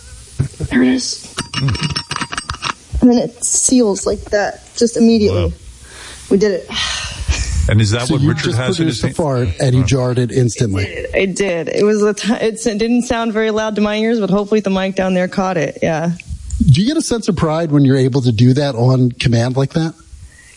There 0.70 0.82
it 0.82 0.88
is. 0.88 1.36
And 3.02 3.10
then 3.10 3.18
it 3.18 3.44
seals 3.44 4.06
like 4.06 4.20
that, 4.30 4.62
just 4.74 4.96
immediately. 4.96 5.52
We 6.30 6.38
did 6.38 6.52
it. 6.52 6.66
And 7.68 7.80
is 7.80 7.90
that 7.90 8.06
so 8.06 8.14
what 8.14 8.22
you 8.22 8.28
Richard 8.28 8.44
just 8.44 8.58
has 8.58 8.80
in 8.80 8.86
his 8.86 9.02
a 9.02 9.10
fart 9.12 9.48
and 9.60 9.74
you 9.74 9.84
jarred 9.84 10.18
it 10.18 10.30
instantly. 10.30 10.84
It 10.84 11.34
did. 11.34 11.68
It 11.68 11.84
was 11.84 12.02
a 12.02 12.14
t- 12.14 12.32
it's, 12.34 12.66
it 12.66 12.78
didn't 12.78 13.02
sound 13.02 13.32
very 13.32 13.50
loud 13.50 13.74
to 13.76 13.80
my 13.80 13.96
ears, 13.96 14.20
but 14.20 14.30
hopefully 14.30 14.60
the 14.60 14.70
mic 14.70 14.94
down 14.94 15.14
there 15.14 15.28
caught 15.28 15.56
it. 15.56 15.78
Yeah. 15.82 16.12
Do 16.70 16.80
you 16.80 16.86
get 16.86 16.96
a 16.96 17.02
sense 17.02 17.28
of 17.28 17.36
pride 17.36 17.72
when 17.72 17.84
you're 17.84 17.96
able 17.96 18.22
to 18.22 18.32
do 18.32 18.54
that 18.54 18.74
on 18.74 19.10
command 19.10 19.56
like 19.56 19.70
that? 19.74 19.94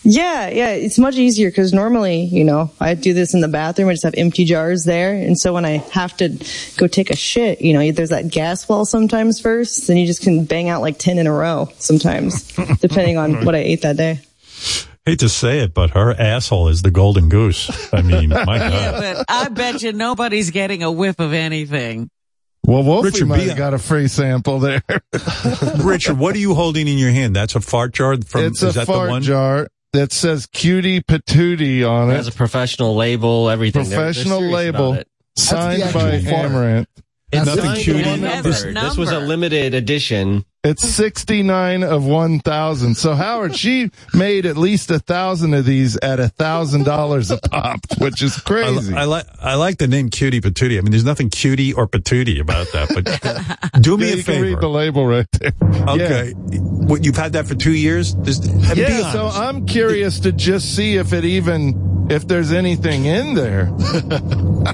Yeah, 0.04 0.48
yeah, 0.50 0.70
it's 0.70 0.98
much 0.98 1.16
easier 1.16 1.50
because 1.50 1.74
normally, 1.74 2.22
you 2.22 2.46
know, 2.46 2.72
I 2.80 2.94
do 2.94 3.14
this 3.14 3.34
in 3.34 3.42
the 3.42 3.50
bathroom. 3.50 3.90
I 3.90 3.94
just 3.94 4.04
have 4.04 4.16
empty 4.16 4.46
jars 4.46 4.86
there, 4.86 5.14
and 5.14 5.38
so 5.38 5.54
when 5.54 5.66
I 5.66 5.78
have 5.92 6.16
to 6.18 6.30
go 6.78 6.88
take 6.88 7.10
a 7.10 7.18
shit, 7.18 7.60
you 7.60 7.74
know, 7.74 7.92
there's 7.92 8.10
that 8.10 8.30
gas 8.30 8.68
wall 8.70 8.86
sometimes 8.86 9.42
first, 9.42 9.88
then 9.88 9.98
you 9.98 10.08
just 10.08 10.22
can 10.22 10.46
bang 10.46 10.70
out 10.70 10.80
like 10.82 11.00
ten 11.00 11.18
in 11.18 11.28
a 11.28 11.34
row 11.34 11.70
sometimes, 11.80 12.44
depending 12.80 13.18
on 13.18 13.44
what 13.44 13.56
I 13.56 13.60
ate 13.60 13.82
that 13.82 13.98
day. 13.98 14.22
Hate 15.10 15.20
to 15.20 15.30
say 15.30 15.60
it, 15.60 15.74
but 15.74 15.92
her 15.92 16.14
asshole 16.14 16.68
is 16.70 16.82
the 16.82 16.92
golden 16.92 17.30
goose. 17.30 17.92
I 17.94 18.02
mean, 18.02 18.30
my 18.30 18.46
God. 18.46 18.72
Yeah, 18.72 18.92
but 19.16 19.26
I 19.28 19.50
bet 19.50 19.82
you 19.82 19.92
nobody's 19.94 20.52
getting 20.52 20.84
a 20.84 20.92
whiff 20.92 21.20
of 21.20 21.34
anything. 21.34 22.10
Well, 22.66 22.84
Wolfie 22.84 23.08
Richard, 23.10 23.28
might 23.28 23.38
be- 23.40 23.48
have 23.48 23.58
got 23.58 23.74
a 23.74 23.80
free 23.80 24.08
sample 24.08 24.60
there. 24.60 24.84
Richard, 25.84 26.18
what 26.20 26.36
are 26.36 26.40
you 26.40 26.54
holding 26.54 26.88
in 26.88 26.98
your 26.98 27.12
hand? 27.12 27.36
That's 27.36 27.56
a 27.56 27.62
fart 27.62 27.94
jar 27.94 28.16
from, 28.22 28.46
it's 28.46 28.62
is 28.62 28.76
a 28.76 28.80
that 28.80 28.86
fart 28.88 29.08
the 29.08 29.12
one? 29.12 29.22
jar 29.24 29.68
that 29.94 30.12
says 30.12 30.46
cutie 30.46 31.02
patootie 31.02 31.90
on 31.90 32.10
It 32.10 32.14
it. 32.14 32.18
has 32.18 32.28
a 32.28 32.32
professional 32.32 32.96
label, 32.96 33.50
everything. 33.50 33.84
They're- 33.84 33.90
they're 33.90 34.00
Professional 34.14 34.38
serious 34.40 34.54
label 34.56 34.88
about 34.92 35.00
it. 35.02 35.08
signed 35.38 35.94
by 35.94 36.18
the 36.18 36.30
fart. 36.30 36.52
Amouranth. 36.52 36.86
It's 37.32 37.46
Nothing 37.46 37.76
cutie. 37.76 38.04
and 38.04 38.24
It 38.24 38.28
has 38.44 38.64
a 38.64 38.72
numbered. 38.72 38.90
This 38.92 38.98
was 38.98 39.12
a 39.12 39.20
limited 39.20 39.74
edition. 39.74 40.46
It's 40.62 40.84
69 40.84 41.84
of 41.84 42.06
1,000. 42.06 42.96
So 42.96 43.16
Howard, 43.16 43.56
she 43.56 43.92
made 44.14 44.46
at 44.46 44.58
least 44.58 44.92
a 44.92 45.00
thousand 45.00 45.54
of 45.54 45.64
these 45.64 45.96
at 45.96 46.20
a 46.20 46.28
thousand 46.28 46.84
dollars 46.84 47.32
a 47.32 47.38
pop, 47.38 47.80
which 47.98 48.22
is 48.22 48.36
crazy. 48.42 48.94
I 48.94 49.06
like 49.06 49.26
I 49.42 49.56
like 49.56 49.78
the 49.78 49.88
name 49.88 50.10
cutie 50.10 50.42
patootie. 50.42 50.78
I 50.78 50.82
mean, 50.82 50.92
there's 50.92 51.06
nothing 51.06 51.30
cutie 51.30 51.72
or 51.72 51.88
patootie 51.88 52.42
about 52.42 52.68
that. 52.74 52.90
But 52.94 53.72
do 53.82 53.98
me 53.98 54.08
Yeah, 54.08 54.14
a 54.16 54.18
you 54.18 54.24
can 54.24 54.42
read 54.42 54.60
the 54.60 54.70
label 54.70 55.08
right 55.08 55.28
there. 55.40 55.54
Okay, 55.88 56.32
what 56.34 57.06
you've 57.06 57.16
had 57.16 57.32
that 57.34 57.48
for 57.48 57.56
two 57.56 57.74
years? 57.74 58.14
There's, 58.16 58.46
Yeah, 58.78 59.14
so. 59.14 59.28
I'm 59.28 59.66
curious 59.66 60.20
to 60.22 60.34
just 60.34 60.76
see 60.76 60.98
if 60.98 61.14
it 61.14 61.24
even 61.24 61.90
if 62.10 62.28
there's 62.28 62.52
anything 62.52 63.06
in 63.06 63.36
there. 63.36 63.72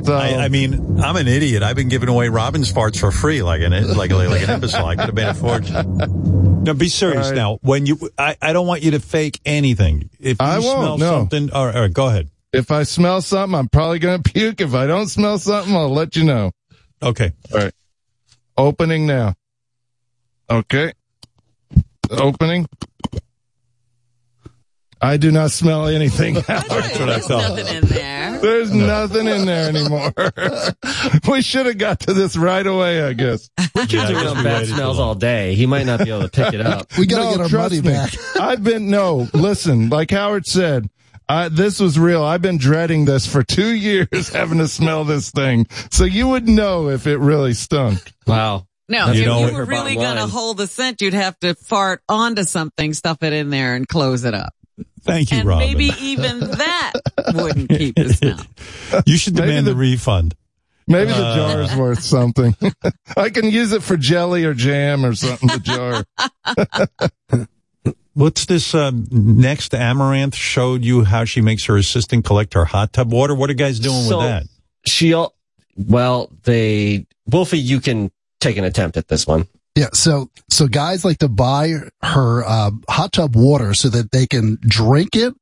so 0.04 0.14
I, 0.16 0.46
I 0.46 0.50
mean, 0.50 1.00
I'm 1.02 1.16
an 1.18 1.28
idiot. 1.28 1.64
I've 1.64 1.76
been 1.76 1.90
giving 1.90 2.10
away 2.10 2.30
Robin's 2.30 2.72
farts 2.72 3.00
for 3.00 3.12
free, 3.12 3.44
like 3.44 3.62
an 3.62 3.72
like 3.96 4.12
like 4.12 4.42
an 4.44 4.50
imbecile. 4.50 4.86
I 4.86 4.96
could 4.96 5.06
have 5.06 5.16
made 5.16 5.28
a 5.28 5.34
fortune. 5.34 5.75
No, 6.66 6.74
be 6.74 6.88
serious 6.90 7.28
All 7.28 7.32
right. 7.32 7.38
now. 7.38 7.60
When 7.62 7.86
you, 7.86 8.00
I, 8.18 8.38
I 8.42 8.52
don't 8.52 8.66
want 8.66 8.82
you 8.82 8.90
to 8.92 9.00
fake 9.00 9.40
anything. 9.46 10.10
If 10.20 10.38
you 10.42 10.46
I 10.48 10.58
won't, 10.58 10.80
smell 10.80 10.98
no. 10.98 11.20
something, 11.20 11.52
all 11.52 11.64
right, 11.68 11.76
all 11.76 11.82
right, 11.84 11.94
go 11.94 12.08
ahead. 12.08 12.30
if 12.54 12.72
I 12.72 12.82
smell 12.82 13.22
something, 13.22 13.54
I'm 13.60 13.68
probably 13.68 14.00
gonna 14.00 14.24
puke. 14.24 14.62
If 14.62 14.74
I 14.74 14.88
don't 14.88 15.06
smell 15.08 15.38
something, 15.38 15.76
I'll 15.76 15.94
let 15.94 16.16
you 16.16 16.24
know. 16.24 16.54
Okay. 17.04 17.34
All 17.54 17.60
right. 17.60 17.74
Opening 18.58 19.06
now. 19.06 19.36
Okay. 20.50 20.94
Opening. 22.10 22.68
I 25.02 25.18
do 25.18 25.32
not 25.32 25.52
smell 25.52 25.86
anything. 25.88 26.34
That's 26.48 26.68
what 27.00 27.10
I 27.10 27.20
thought. 27.20 27.56
Nothing 27.56 27.76
in 27.76 27.86
there. 27.90 28.15
There's 28.42 28.74
nothing 28.74 29.28
in 29.28 29.46
there 29.46 29.70
anymore. 29.70 30.12
we 31.30 31.42
should 31.42 31.66
have 31.66 31.78
got 31.78 32.00
to 32.02 32.14
this 32.14 32.36
right 32.38 32.66
away, 32.66 33.02
I 33.04 33.14
guess. 33.14 33.50
Richard's 33.76 33.94
Yeah, 33.94 34.04
I 34.04 34.08
been 34.08 34.16
guess 34.22 34.28
on 34.32 34.38
we 34.38 34.44
bad 34.44 34.68
smells 34.68 34.98
long. 35.00 35.08
all 35.10 35.16
day. 35.16 35.56
He 35.56 35.66
might 35.66 35.86
not 35.86 36.00
be 36.04 36.10
able 36.10 36.24
to 36.24 36.30
pick 36.30 36.54
it 36.54 36.62
up. 36.62 36.88
We 36.98 37.06
got 37.08 37.18
to 37.18 37.24
No, 37.24 37.32
get 37.32 37.40
our 37.42 37.50
trust 37.50 37.76
money 37.76 37.82
me. 37.82 37.90
back. 37.94 38.14
I've 38.40 38.64
been 38.64 38.90
no. 38.90 39.28
Listen, 39.34 39.90
like 39.90 40.12
Howard 40.12 40.46
said, 40.46 40.90
I, 41.28 41.50
this 41.50 41.80
was 41.80 41.98
real. 41.98 42.24
I've 42.24 42.42
been 42.42 42.58
dreading 42.58 43.06
this 43.06 43.26
for 43.26 43.42
two 43.44 43.74
years, 43.74 44.30
having 44.30 44.60
to 44.60 44.68
smell 44.68 45.04
this 45.06 45.32
thing, 45.32 45.66
so 45.92 46.04
you 46.04 46.28
would 46.30 46.48
know 46.48 46.90
if 46.90 47.08
it 47.08 47.18
really 47.18 47.54
stunk. 47.54 48.00
Wow. 48.28 48.68
No, 48.88 49.08
That's 49.08 49.18
if 49.18 49.26
know 49.26 49.48
you 49.48 49.54
were 49.56 49.66
really 49.66 49.96
going 49.96 50.18
to 50.18 50.28
hold 50.28 50.58
the 50.58 50.68
scent, 50.68 51.02
you'd 51.02 51.16
have 51.16 51.40
to 51.40 51.56
fart 51.56 52.04
onto 52.08 52.44
something, 52.44 52.94
stuff 52.94 53.24
it 53.24 53.34
in 53.34 53.50
there, 53.50 53.74
and 53.74 53.88
close 53.88 54.24
it 54.26 54.36
up. 54.36 54.54
Thank 55.04 55.32
you, 55.32 55.40
and 55.40 55.48
Robin. 55.48 55.68
maybe 55.68 55.92
even 56.00 56.40
that 56.40 56.94
wouldn't 57.34 57.70
keep 57.70 57.96
the 57.96 58.10
smell. 58.90 59.02
you 59.06 59.18
should 59.18 59.36
demand 59.36 59.68
the- 59.68 59.72
the 59.72 59.78
refund. 59.78 60.36
Maybe 60.88 61.10
the 61.12 61.36
jar 61.36 61.62
is 61.62 61.76
worth 61.76 62.04
something. 62.04 62.56
I 63.18 63.32
can 63.32 63.50
use 63.50 63.72
it 63.72 63.82
for 63.82 63.98
jelly 63.98 64.44
or 64.46 64.54
jam 64.54 65.04
or 65.04 65.16
something. 65.16 65.50
The 65.50 66.06
jar. 67.34 67.46
What's 68.14 68.46
this 68.46 68.74
um, 68.76 69.08
next? 69.12 69.74
Amaranth 69.74 70.36
showed 70.36 70.84
you 70.86 71.04
how 71.04 71.26
she 71.26 71.42
makes 71.42 71.66
her 71.66 71.76
assistant 71.76 72.24
collect 72.24 72.54
her 72.54 72.66
hot 72.66 72.94
tub 72.94 73.12
water. 73.12 73.34
What 73.36 73.50
are 73.50 73.54
guys 73.56 73.80
doing 73.80 74.04
So- 74.04 74.20
with 74.20 74.28
that? 74.28 74.44
She, 74.86 75.14
al- 75.14 75.34
well, 75.76 76.32
they, 76.44 77.08
Wolfie, 77.26 77.58
you 77.58 77.80
can 77.82 78.12
take 78.40 78.56
an 78.58 78.64
attempt 78.64 78.96
at 78.98 79.08
this 79.08 79.26
one. 79.26 79.48
Yeah, 79.76 79.90
so 79.94 80.30
so 80.50 80.68
guys 80.68 81.04
like 81.04 81.18
to 81.20 81.28
buy 81.28 81.74
her 82.02 82.46
uh, 82.46 82.72
hot 82.90 83.12
tub 83.12 83.36
water 83.36 83.74
so 83.74 83.90
that 83.90 84.12
they 84.12 84.26
can 84.26 84.58
drink 84.62 85.16
it. 85.16 85.34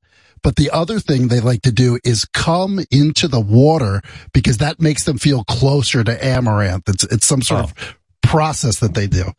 But 0.41 0.57
the 0.57 0.71
other 0.71 0.99
thing 0.99 1.27
they 1.29 1.39
like 1.39 1.61
to 1.61 1.71
do 1.71 1.99
is 2.03 2.25
come 2.25 2.79
into 2.91 3.27
the 3.29 3.39
water 3.39 4.01
because 4.33 4.57
that 4.57 4.81
makes 4.81 5.05
them 5.05 5.17
feel 5.17 5.43
closer 5.45 6.03
to 6.03 6.17
Amouranth. 6.17 6.89
It's 6.89 7.03
it's 7.05 7.27
some 7.27 7.41
sort 7.41 7.61
of 7.63 7.73
process 8.21 8.79
that 8.79 8.93
they 8.93 9.07
do. 9.07 9.31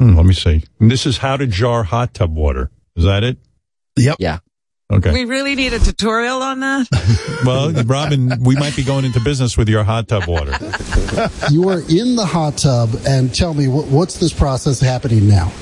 Hmm, 0.00 0.16
let 0.16 0.24
me 0.24 0.34
see. 0.34 0.64
And 0.80 0.90
this 0.90 1.04
is 1.04 1.18
how 1.18 1.36
to 1.36 1.46
jar 1.46 1.82
hot 1.82 2.14
tub 2.14 2.34
water. 2.34 2.70
Is 2.94 3.04
that 3.04 3.24
it? 3.24 3.38
Yep. 3.96 4.16
Yeah. 4.20 4.38
Okay. 4.92 5.12
We 5.12 5.24
really 5.24 5.56
need 5.56 5.72
a 5.72 5.78
tutorial 5.78 6.42
on 6.42 6.60
that. 6.60 6.86
Well, 7.44 7.70
Robin, 7.84 8.42
we 8.42 8.56
might 8.56 8.74
be 8.74 8.82
going 8.82 9.04
into 9.04 9.20
business 9.20 9.56
with 9.56 9.68
your 9.68 9.84
hot 9.84 10.08
tub 10.08 10.26
water. 10.26 10.52
You 11.50 11.68
are 11.68 11.80
in 11.80 12.16
the 12.16 12.24
hot 12.26 12.58
tub, 12.58 12.90
and 13.06 13.32
tell 13.32 13.54
me 13.54 13.68
what, 13.68 13.86
what's 13.86 14.16
this 14.18 14.32
process 14.32 14.80
happening 14.80 15.28
now? 15.28 15.52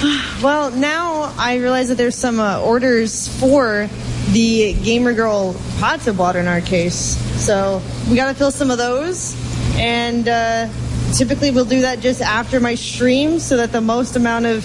Well, 0.42 0.70
now 0.70 1.34
I 1.38 1.56
realize 1.56 1.88
that 1.88 1.94
there's 1.96 2.16
some 2.16 2.38
uh, 2.38 2.60
orders 2.60 3.28
for 3.40 3.88
the 4.32 4.74
Gamer 4.74 5.14
Girl 5.14 5.54
hot 5.78 6.00
tub 6.00 6.18
water 6.18 6.38
in 6.38 6.46
our 6.48 6.60
case. 6.60 7.16
So 7.42 7.80
we 8.10 8.16
got 8.16 8.28
to 8.28 8.34
fill 8.34 8.50
some 8.50 8.70
of 8.70 8.76
those. 8.78 9.34
And 9.76 10.28
uh, 10.28 10.68
typically 11.14 11.50
we'll 11.50 11.64
do 11.64 11.82
that 11.82 12.00
just 12.00 12.20
after 12.20 12.60
my 12.60 12.74
stream 12.74 13.38
so 13.38 13.56
that 13.56 13.72
the 13.72 13.80
most 13.80 14.16
amount 14.16 14.46
of 14.46 14.64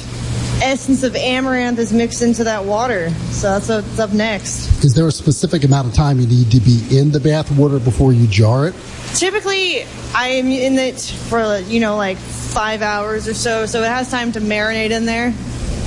essence 0.62 1.04
of 1.04 1.14
Amouranth 1.14 1.78
is 1.78 1.94
mixed 1.94 2.22
into 2.22 2.44
that 2.44 2.66
water. 2.66 3.10
So 3.32 3.52
that's 3.52 3.70
what's 3.70 4.00
up 4.00 4.14
next. 4.14 4.84
Is 4.84 4.94
there 4.94 5.08
a 5.08 5.12
specific 5.12 5.64
amount 5.64 5.88
of 5.88 5.94
time 5.94 6.20
you 6.20 6.28
need 6.28 6.52
to 6.52 6.60
be 6.60 6.82
in 6.92 7.12
the 7.12 7.20
bath 7.20 7.52
water 7.58 7.80
before 7.80 8.14
you 8.14 8.28
jar 8.28 8.68
it? 8.68 8.76
Typically, 9.16 9.84
I 10.14 10.28
am 10.30 10.48
in 10.48 10.78
it 10.78 11.00
for, 11.00 11.60
you 11.60 11.80
know, 11.80 11.98
like 11.98 12.18
five 12.18 12.82
hours 12.82 13.28
or 13.28 13.34
so. 13.34 13.66
So 13.66 13.82
it 13.84 13.88
has 13.88 14.10
time 14.12 14.32
to 14.34 14.42
marinate 14.42 14.92
in 14.92 15.06
there. 15.06 15.34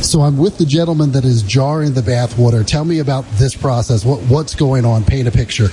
So 0.02 0.22
I'm 0.22 0.36
with 0.36 0.58
the 0.58 0.66
gentleman 0.66 1.12
that 1.12 1.24
is 1.24 1.42
jarring 1.42 1.92
the 1.92 2.02
bath 2.02 2.36
water. 2.36 2.64
Tell 2.64 2.84
me 2.84 2.98
about 2.98 3.24
this 3.34 3.54
process. 3.54 4.04
What 4.04 4.20
what's 4.22 4.56
going 4.56 4.84
on? 4.84 5.04
Paint 5.04 5.28
a 5.28 5.30
picture. 5.30 5.68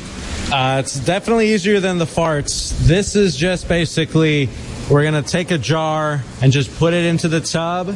Uh, 0.51 0.81
it's 0.83 0.99
definitely 0.99 1.51
easier 1.51 1.79
than 1.79 1.97
the 1.97 2.05
farts. 2.05 2.77
This 2.85 3.15
is 3.15 3.35
just 3.35 3.67
basically 3.67 4.49
we're 4.89 5.03
gonna 5.03 5.23
take 5.23 5.49
a 5.49 5.57
jar 5.57 6.23
and 6.43 6.51
just 6.51 6.75
put 6.77 6.93
it 6.93 7.05
into 7.05 7.27
the 7.27 7.41
tub. 7.41 7.95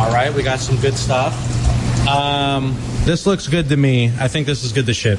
All 0.00 0.10
right, 0.10 0.32
we 0.32 0.42
got 0.42 0.60
some 0.60 0.76
good 0.80 0.94
stuff. 0.96 1.34
Um, 2.08 2.74
this 3.04 3.26
looks 3.26 3.46
good 3.48 3.68
to 3.68 3.76
me. 3.76 4.06
I 4.18 4.28
think 4.28 4.46
this 4.46 4.64
is 4.64 4.72
good 4.72 4.86
to 4.86 4.94
ship. 4.94 5.18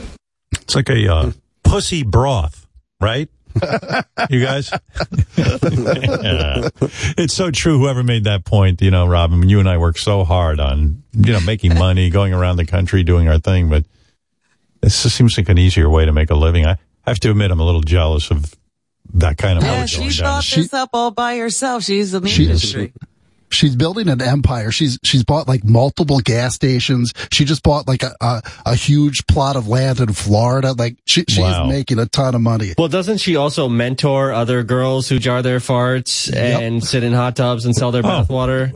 It's 0.53 0.75
like 0.75 0.89
a 0.89 1.07
uh, 1.13 1.31
pussy 1.63 2.01
broth, 2.01 2.65
right? 2.99 3.29
you 4.31 4.43
guys? 4.43 4.71
Yeah. 5.37 6.69
It's 7.17 7.33
so 7.35 7.51
true. 7.51 7.77
Whoever 7.77 8.01
made 8.01 8.23
that 8.23 8.43
point, 8.43 8.81
you 8.81 8.89
know, 8.89 9.05
Robin, 9.05 9.47
you 9.47 9.59
and 9.59 9.69
I 9.69 9.77
work 9.77 9.99
so 9.99 10.23
hard 10.23 10.59
on, 10.59 11.03
you 11.13 11.33
know, 11.33 11.41
making 11.41 11.75
money, 11.77 12.09
going 12.09 12.33
around 12.33 12.55
the 12.57 12.65
country, 12.65 13.03
doing 13.03 13.27
our 13.29 13.37
thing, 13.37 13.69
but 13.69 13.85
this 14.81 15.03
just 15.03 15.15
seems 15.15 15.37
like 15.37 15.47
an 15.49 15.59
easier 15.59 15.89
way 15.89 16.05
to 16.05 16.11
make 16.11 16.31
a 16.31 16.35
living. 16.35 16.65
I 16.65 16.77
have 17.05 17.19
to 17.19 17.29
admit, 17.29 17.51
I'm 17.51 17.59
a 17.59 17.65
little 17.65 17.81
jealous 17.81 18.31
of 18.31 18.55
that 19.13 19.37
kind 19.37 19.59
of 19.59 19.63
Yeah, 19.63 19.75
money 19.75 19.87
she 19.87 19.97
going 19.99 20.09
down. 20.09 20.23
thought 20.41 20.45
this 20.55 20.73
up 20.73 20.89
all 20.93 21.11
by 21.11 21.37
herself. 21.37 21.83
She's 21.83 22.13
in 22.15 22.23
the 22.23 22.29
She- 22.29 22.45
industry. 22.45 22.93
She's 23.51 23.75
building 23.75 24.07
an 24.09 24.21
empire. 24.21 24.71
She's 24.71 24.97
she's 25.03 25.23
bought 25.23 25.47
like 25.47 25.63
multiple 25.63 26.19
gas 26.19 26.55
stations. 26.55 27.13
She 27.31 27.45
just 27.45 27.63
bought 27.63 27.87
like 27.87 28.03
a 28.03 28.15
a, 28.21 28.41
a 28.65 28.75
huge 28.75 29.27
plot 29.27 29.55
of 29.55 29.67
land 29.67 29.99
in 29.99 30.13
Florida. 30.13 30.73
Like 30.73 30.97
she, 31.05 31.25
she's 31.27 31.39
Wow. 31.39 31.65
making 31.67 31.99
a 31.99 32.05
ton 32.05 32.33
of 32.35 32.41
money. 32.41 32.73
Well, 32.77 32.87
doesn't 32.87 33.17
she 33.17 33.35
also 33.35 33.67
mentor 33.69 34.31
other 34.31 34.63
girls 34.63 35.09
who 35.09 35.19
jar 35.19 35.41
their 35.41 35.59
farts 35.59 36.33
and 36.35 36.83
sit 36.83 37.03
in 37.03 37.13
hot 37.13 37.35
tubs 37.35 37.65
and 37.65 37.75
sell 37.75 37.91
their 37.91 38.03
bathwater? 38.11 38.71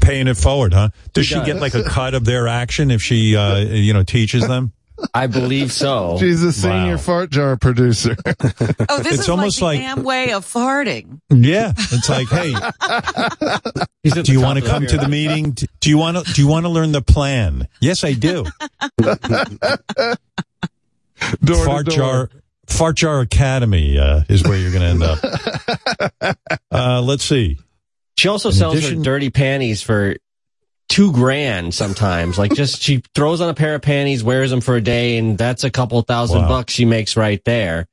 Paying 0.00 0.28
it 0.28 0.36
forward, 0.36 0.72
huh? 0.72 0.90
Does 1.12 1.26
She 1.26 1.34
she 1.34 1.38
does. 1.40 1.46
get 1.46 1.56
like 1.60 1.74
a 1.74 1.82
cut 1.88 2.14
of 2.14 2.24
their 2.24 2.48
action 2.48 2.90
if 2.90 3.02
she, 3.02 3.36
uh, 3.36 3.58
you 3.58 3.92
know, 3.92 4.02
teaches 4.02 4.46
them? 4.46 4.72
I 5.14 5.26
believe 5.26 5.72
so. 5.72 6.16
She's 6.18 6.42
a 6.42 6.52
senior 6.52 6.92
Wow. 6.92 6.98
fart 6.98 7.30
jar 7.30 7.56
producer. 7.56 8.16
Oh, 8.26 8.98
this 8.98 9.12
It's 9.14 9.18
is 9.22 9.28
almost 9.28 9.60
like 9.62 9.80
like- 9.82 9.94
the 9.96 10.02
Amway 10.02 10.32
of 10.32 10.44
farting. 10.46 11.20
Yeah, 11.30 11.72
it's 11.76 12.08
like, 12.08 12.28
hey, 12.28 12.52
do 14.22 14.32
you 14.32 14.40
want 14.40 14.58
to 14.58 14.64
come 14.64 14.84
of 14.84 14.90
to 14.90 14.98
the 14.98 15.08
meeting? 15.08 15.52
Do 15.80 15.90
you 15.90 15.98
want 15.98 16.16
to? 16.24 16.32
Do 16.32 16.40
you 16.42 16.48
want 16.48 16.64
to 16.66 16.70
learn 16.70 16.92
the 16.92 17.02
plan? 17.02 17.68
Yes, 17.80 18.04
I 18.04 18.12
do. 18.14 18.44
Door 21.44 21.64
Fart 21.66 21.84
to 21.86 21.90
door. 21.90 21.98
jar, 21.98 22.30
Fart 22.66 22.96
Jar 22.96 23.20
Academy 23.20 23.98
uh, 23.98 24.22
is 24.28 24.42
where 24.42 24.56
you're 24.56 24.72
going 24.72 24.82
to 24.82 24.88
end 24.88 25.02
up. 25.02 26.36
Uh, 26.72 27.02
let's 27.02 27.24
see. 27.24 27.58
She 28.16 28.28
also 28.28 28.50
In 28.50 28.54
sells 28.54 28.76
addition- 28.76 28.98
her 28.98 29.02
dirty 29.04 29.28
panties 29.30 29.82
for 29.82 30.14
two 30.90 31.10
grand 31.12 31.72
sometimes. 31.72 32.36
Like 32.38 32.52
just 32.52 32.82
she 32.82 33.02
throws 33.14 33.40
on 33.40 33.48
a 33.48 33.54
pair 33.54 33.74
of 33.74 33.80
panties, 33.80 34.22
wears 34.22 34.50
them 34.50 34.60
for 34.60 34.76
a 34.76 34.80
day, 34.82 35.16
and 35.16 35.38
that's 35.38 35.64
a 35.64 35.70
couple 35.70 36.02
thousand 36.02 36.42
Wow. 36.42 36.48
bucks 36.48 36.74
she 36.74 36.84
makes 36.84 37.16
right 37.16 37.42
there. 37.46 37.86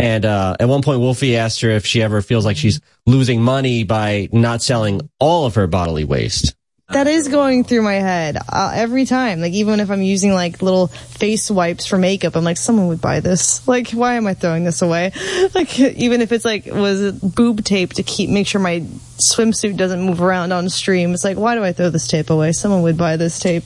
And 0.00 0.24
uh, 0.24 0.56
at 0.60 0.68
one 0.68 0.82
point, 0.82 1.00
Wolfie 1.00 1.36
asked 1.36 1.60
her 1.60 1.70
if 1.70 1.84
she 1.84 2.02
ever 2.02 2.22
feels 2.22 2.44
like 2.44 2.56
she's 2.56 2.80
losing 3.06 3.42
money 3.42 3.82
by 3.84 4.28
not 4.32 4.62
selling 4.62 5.08
all 5.18 5.44
of 5.46 5.56
her 5.56 5.66
bodily 5.66 6.04
waste. 6.04 6.54
That 6.90 7.06
is 7.06 7.28
going 7.28 7.64
through 7.64 7.82
my 7.82 7.96
head 7.96 8.38
uh, 8.48 8.72
every 8.74 9.04
time. 9.04 9.42
Like 9.42 9.52
even 9.52 9.78
if 9.78 9.90
I'm 9.90 10.00
using 10.00 10.32
like 10.32 10.62
little 10.62 10.86
face 10.86 11.50
wipes 11.50 11.84
for 11.84 11.98
makeup, 11.98 12.34
I'm 12.34 12.44
like, 12.44 12.56
someone 12.56 12.88
would 12.88 13.02
buy 13.02 13.20
this. 13.20 13.66
Like, 13.68 13.90
why 13.90 14.14
am 14.14 14.26
I 14.26 14.32
throwing 14.32 14.64
this 14.64 14.80
away? 14.80 15.12
Like 15.54 15.78
even 15.78 16.20
if 16.22 16.32
it's 16.32 16.44
like 16.44 16.66
was 16.66 17.12
boob 17.12 17.64
tape 17.64 17.94
to 17.94 18.02
keep 18.02 18.30
make 18.30 18.46
sure 18.46 18.60
my 18.60 18.80
swimsuit 19.18 19.76
doesn't 19.76 20.00
move 20.00 20.22
around 20.22 20.52
on 20.52 20.68
stream. 20.68 21.12
It's 21.12 21.24
like, 21.24 21.36
why 21.36 21.54
do 21.54 21.64
I 21.64 21.72
throw 21.72 21.90
this 21.90 22.06
tape 22.06 22.30
away? 22.30 22.52
Someone 22.52 22.82
would 22.82 22.96
buy 22.96 23.16
this 23.16 23.38
tape. 23.38 23.64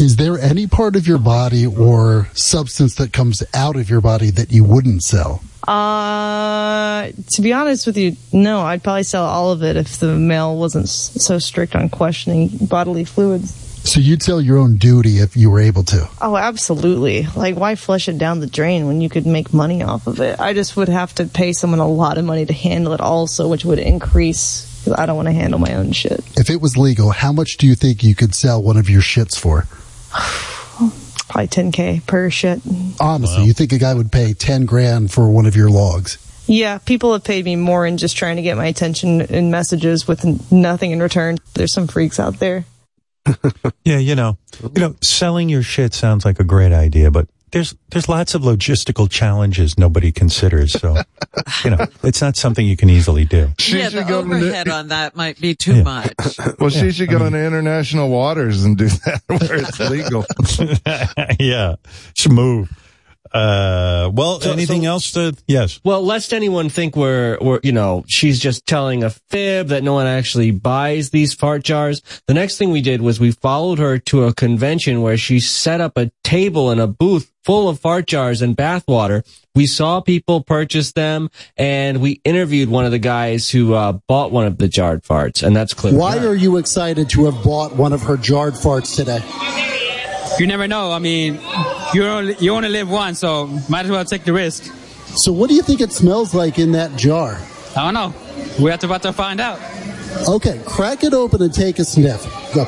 Is 0.00 0.16
there 0.16 0.38
any 0.38 0.66
part 0.66 0.96
of 0.96 1.06
your 1.06 1.18
body 1.18 1.66
or 1.66 2.28
substance 2.32 2.94
that 2.94 3.12
comes 3.12 3.42
out 3.52 3.76
of 3.76 3.90
your 3.90 4.00
body 4.00 4.30
that 4.30 4.50
you 4.50 4.64
wouldn't 4.64 5.02
sell? 5.02 5.42
Uh, 5.68 7.10
to 7.32 7.42
be 7.42 7.52
honest 7.52 7.86
with 7.86 7.98
you, 7.98 8.16
no. 8.32 8.60
I'd 8.60 8.82
probably 8.82 9.02
sell 9.02 9.24
all 9.24 9.52
of 9.52 9.62
it 9.62 9.76
if 9.76 9.98
the 9.98 10.16
mail 10.16 10.56
wasn't 10.56 10.88
so 10.88 11.38
strict 11.38 11.76
on 11.76 11.90
questioning 11.90 12.48
bodily 12.62 13.04
fluids. 13.04 13.52
So 13.84 14.00
you'd 14.00 14.22
sell 14.22 14.40
your 14.40 14.56
own 14.56 14.76
duty 14.76 15.18
if 15.18 15.36
you 15.36 15.50
were 15.50 15.60
able 15.60 15.84
to. 15.84 16.08
Oh, 16.20 16.34
absolutely. 16.36 17.26
Like, 17.36 17.56
why 17.56 17.74
flush 17.74 18.08
it 18.08 18.16
down 18.16 18.40
the 18.40 18.46
drain 18.46 18.86
when 18.86 19.02
you 19.02 19.10
could 19.10 19.26
make 19.26 19.52
money 19.52 19.82
off 19.82 20.06
of 20.06 20.20
it? 20.20 20.40
I 20.40 20.54
just 20.54 20.76
would 20.76 20.88
have 20.88 21.14
to 21.16 21.26
pay 21.26 21.52
someone 21.52 21.80
a 21.80 21.88
lot 21.88 22.16
of 22.16 22.24
money 22.24 22.46
to 22.46 22.52
handle 22.54 22.94
it 22.94 23.00
also, 23.00 23.48
which 23.48 23.64
would 23.66 23.78
increase. 23.78 24.66
'cause 24.84 24.94
I 24.96 25.04
don't 25.04 25.16
want 25.16 25.28
to 25.28 25.32
handle 25.32 25.58
my 25.58 25.74
own 25.74 25.92
shit. 25.92 26.24
If 26.38 26.48
it 26.48 26.62
was 26.62 26.78
legal, 26.78 27.10
how 27.10 27.32
much 27.32 27.58
do 27.58 27.66
you 27.66 27.74
think 27.74 28.02
you 28.02 28.14
could 28.14 28.34
sell 28.34 28.62
one 28.62 28.78
of 28.78 28.88
your 28.88 29.02
shits 29.02 29.36
for? 29.36 29.66
Probably 31.28 31.48
10k 31.48 32.06
per 32.06 32.28
shit. 32.30 32.60
Honestly, 33.00 33.44
you 33.44 33.52
think 33.52 33.72
a 33.72 33.78
guy 33.78 33.94
would 33.94 34.10
pay 34.10 34.32
10 34.32 34.66
grand 34.66 35.12
for 35.12 35.30
one 35.30 35.46
of 35.46 35.54
your 35.54 35.70
logs? 35.70 36.18
Yeah, 36.46 36.78
people 36.78 37.12
have 37.12 37.22
paid 37.22 37.44
me 37.44 37.54
more 37.54 37.86
in 37.86 37.96
just 37.96 38.16
trying 38.16 38.34
to 38.36 38.42
get 38.42 38.56
my 38.56 38.66
attention 38.66 39.20
in 39.20 39.52
messages 39.52 40.08
with 40.08 40.50
nothing 40.50 40.90
in 40.90 41.00
return. 41.00 41.38
There's 41.54 41.72
some 41.72 41.86
freaks 41.86 42.18
out 42.18 42.38
there. 42.40 42.64
Yeah, 43.84 43.98
you 43.98 44.14
know, 44.14 44.36
you 44.62 44.80
know, 44.80 44.94
selling 45.02 45.48
your 45.48 45.62
shit 45.62 45.94
sounds 45.94 46.24
like 46.24 46.38
a 46.38 46.44
great 46.44 46.72
idea, 46.72 47.10
but 47.10 47.28
there's 47.50 47.74
there's 47.90 48.08
lots 48.08 48.34
of 48.34 48.42
logistical 48.42 49.10
challenges 49.10 49.76
nobody 49.78 50.12
considers. 50.12 50.72
So, 50.72 50.96
you 51.64 51.70
know, 51.70 51.86
it's 52.02 52.20
not 52.20 52.36
something 52.36 52.66
you 52.66 52.76
can 52.76 52.90
easily 52.90 53.24
do. 53.24 53.50
yeah, 53.68 53.88
the 53.88 53.98
should 53.98 54.08
go 54.08 54.22
to 54.22 54.34
overhead 54.34 54.68
on 54.68 54.88
that 54.88 55.16
might 55.16 55.40
be 55.40 55.54
too 55.54 55.82
much. 55.84 56.12
Well, 56.58 56.70
she 56.70 56.90
should 56.92 57.08
go 57.08 57.24
into 57.24 57.44
international 57.44 58.10
waters 58.10 58.64
and 58.64 58.76
do 58.76 58.88
that 58.88 59.22
where 59.26 59.56
it's 59.56 59.80
legal. 59.80 60.24
yeah, 61.40 61.76
should 62.14 62.32
move. 62.32 62.70
Uh, 63.32 64.10
well, 64.12 64.40
So- 64.40 64.52
anything 64.52 64.82
so- 64.82 64.88
else 64.88 65.10
to? 65.12 65.34
Yes. 65.46 65.78
Well, 65.84 66.02
lest 66.04 66.32
anyone 66.32 66.68
think 66.68 66.96
we're, 66.96 67.38
we're, 67.40 67.60
you 67.62 67.72
know, 67.72 68.04
she's 68.08 68.40
just 68.40 68.66
telling 68.66 69.04
a 69.04 69.10
fib 69.10 69.68
that 69.68 69.84
no 69.84 69.94
one 69.94 70.06
actually 70.06 70.50
buys 70.50 71.10
these 71.10 71.32
fart 71.32 71.62
jars. 71.62 72.02
The 72.26 72.34
next 72.34 72.56
thing 72.56 72.70
we 72.72 72.80
did 72.80 73.02
was 73.02 73.20
we 73.20 73.30
followed 73.30 73.78
her 73.78 73.98
to 73.98 74.24
a 74.24 74.34
convention 74.34 75.00
where 75.02 75.16
she 75.16 75.38
set 75.38 75.80
up 75.80 75.96
a 75.96 76.10
table 76.24 76.70
in 76.72 76.80
a 76.80 76.86
booth 76.88 77.30
full 77.44 77.68
of 77.68 77.78
fart 77.80 78.06
jars 78.06 78.42
and 78.42 78.56
bathwater. 78.56 79.22
We 79.54 79.66
saw 79.66 80.00
people 80.00 80.42
purchase 80.42 80.92
them 80.92 81.30
and 81.56 82.00
we 82.00 82.20
interviewed 82.24 82.68
one 82.68 82.84
of 82.84 82.90
the 82.90 82.98
guys 82.98 83.48
who, 83.48 83.74
uh, 83.74 83.92
bought 84.08 84.30
one 84.32 84.46
of 84.46 84.58
the 84.58 84.68
jarred 84.68 85.02
farts 85.04 85.42
and 85.42 85.54
that's 85.56 85.72
clear. 85.72 85.94
Why 85.94 86.18
are 86.18 86.34
you 86.34 86.56
excited 86.58 87.08
to 87.10 87.24
have 87.26 87.42
bought 87.42 87.76
one 87.76 87.92
of 87.92 88.02
her 88.02 88.16
jarred 88.16 88.54
farts 88.54 88.94
today? 88.94 89.20
You 90.38 90.46
never 90.46 90.66
know. 90.68 90.92
I 90.92 90.98
mean, 90.98 91.40
you 91.92 92.04
only, 92.04 92.36
you 92.38 92.54
only 92.54 92.68
live 92.68 92.90
once, 92.90 93.18
so 93.18 93.46
might 93.68 93.84
as 93.84 93.90
well 93.90 94.04
take 94.04 94.24
the 94.24 94.32
risk. 94.32 94.64
So, 95.16 95.32
what 95.32 95.48
do 95.48 95.56
you 95.56 95.62
think 95.62 95.80
it 95.80 95.92
smells 95.92 96.34
like 96.34 96.58
in 96.58 96.72
that 96.72 96.96
jar? 96.96 97.38
I 97.76 97.84
don't 97.84 97.94
know. 97.94 98.14
We 98.62 98.70
have 98.70 98.80
to 98.80 98.86
about 98.86 99.02
to 99.02 99.12
find 99.12 99.40
out. 99.40 99.60
Okay, 100.28 100.60
crack 100.64 101.04
it 101.04 101.14
open 101.14 101.42
and 101.42 101.52
take 101.52 101.78
a 101.78 101.84
sniff. 101.84 102.24
Go. 102.54 102.64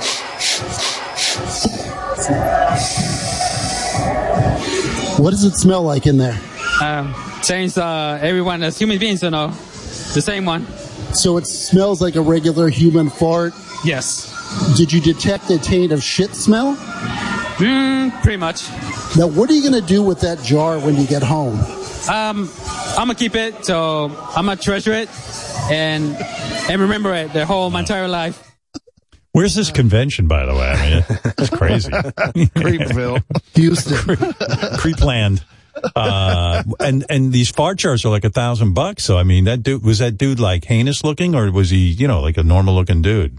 What 5.22 5.30
does 5.30 5.44
it 5.44 5.54
smell 5.54 5.82
like 5.82 6.06
in 6.06 6.18
there? 6.18 6.38
Um, 6.80 7.14
change 7.42 7.78
uh, 7.78 8.18
everyone 8.20 8.62
as 8.62 8.78
human 8.78 8.98
beings, 8.98 9.22
you 9.22 9.30
know, 9.30 9.48
the 9.48 10.22
same 10.22 10.44
one. 10.44 10.66
So 11.14 11.36
it 11.36 11.46
smells 11.46 12.00
like 12.00 12.16
a 12.16 12.20
regular 12.20 12.68
human 12.68 13.08
fart. 13.10 13.54
Yes. 13.84 14.28
Did 14.76 14.92
you 14.92 15.00
detect 15.00 15.50
a 15.50 15.58
taint 15.58 15.92
of 15.92 16.02
shit 16.02 16.34
smell? 16.34 16.76
Mm, 17.56 18.10
pretty 18.22 18.38
much. 18.38 18.68
Now, 19.16 19.26
what 19.26 19.50
are 19.50 19.52
you 19.54 19.62
going 19.68 19.80
to 19.80 19.86
do 19.86 20.02
with 20.02 20.20
that 20.20 20.42
jar 20.42 20.78
when 20.78 20.96
you 20.96 21.06
get 21.06 21.22
home? 21.22 21.58
Um, 22.08 22.50
I'm 22.98 23.06
gonna 23.06 23.14
keep 23.14 23.36
it, 23.36 23.64
so 23.64 24.06
I'm 24.34 24.46
gonna 24.46 24.56
treasure 24.56 24.92
it 24.92 25.08
and 25.70 26.16
and 26.68 26.80
remember 26.80 27.14
it 27.14 27.32
the 27.32 27.46
whole 27.46 27.70
my 27.70 27.80
entire 27.80 28.08
life. 28.08 28.52
Where's 29.30 29.54
this 29.54 29.70
convention, 29.70 30.26
by 30.26 30.44
the 30.44 30.52
way? 30.52 30.68
I 30.68 30.90
mean, 30.90 31.04
it's 31.38 31.50
crazy. 31.56 31.90
Creepville, 31.90 33.22
Houston, 33.54 33.96
Creepland. 34.76 35.44
Uh, 35.94 36.64
and 36.80 37.06
and 37.08 37.32
these 37.32 37.50
fart 37.50 37.78
jars 37.78 38.04
are 38.04 38.10
like 38.10 38.24
a 38.24 38.30
thousand 38.30 38.74
bucks. 38.74 39.04
So 39.04 39.16
I 39.16 39.22
mean, 39.22 39.44
that 39.44 39.62
dude 39.62 39.84
was 39.84 40.00
that 40.00 40.18
dude 40.18 40.40
like 40.40 40.64
heinous 40.64 41.04
looking, 41.04 41.36
or 41.36 41.52
was 41.52 41.70
he, 41.70 41.78
you 41.88 42.08
know, 42.08 42.20
like 42.20 42.36
a 42.36 42.42
normal 42.42 42.74
looking 42.74 43.00
dude? 43.00 43.38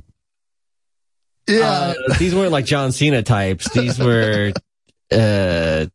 Yeah. 1.48 1.94
these 2.20 2.34
weren't 2.34 2.52
like 2.52 2.66
John 2.66 2.92
Cena 2.92 3.22
types. 3.24 3.70
These 3.70 4.00
were, 4.00 4.54
uh, 5.12 5.86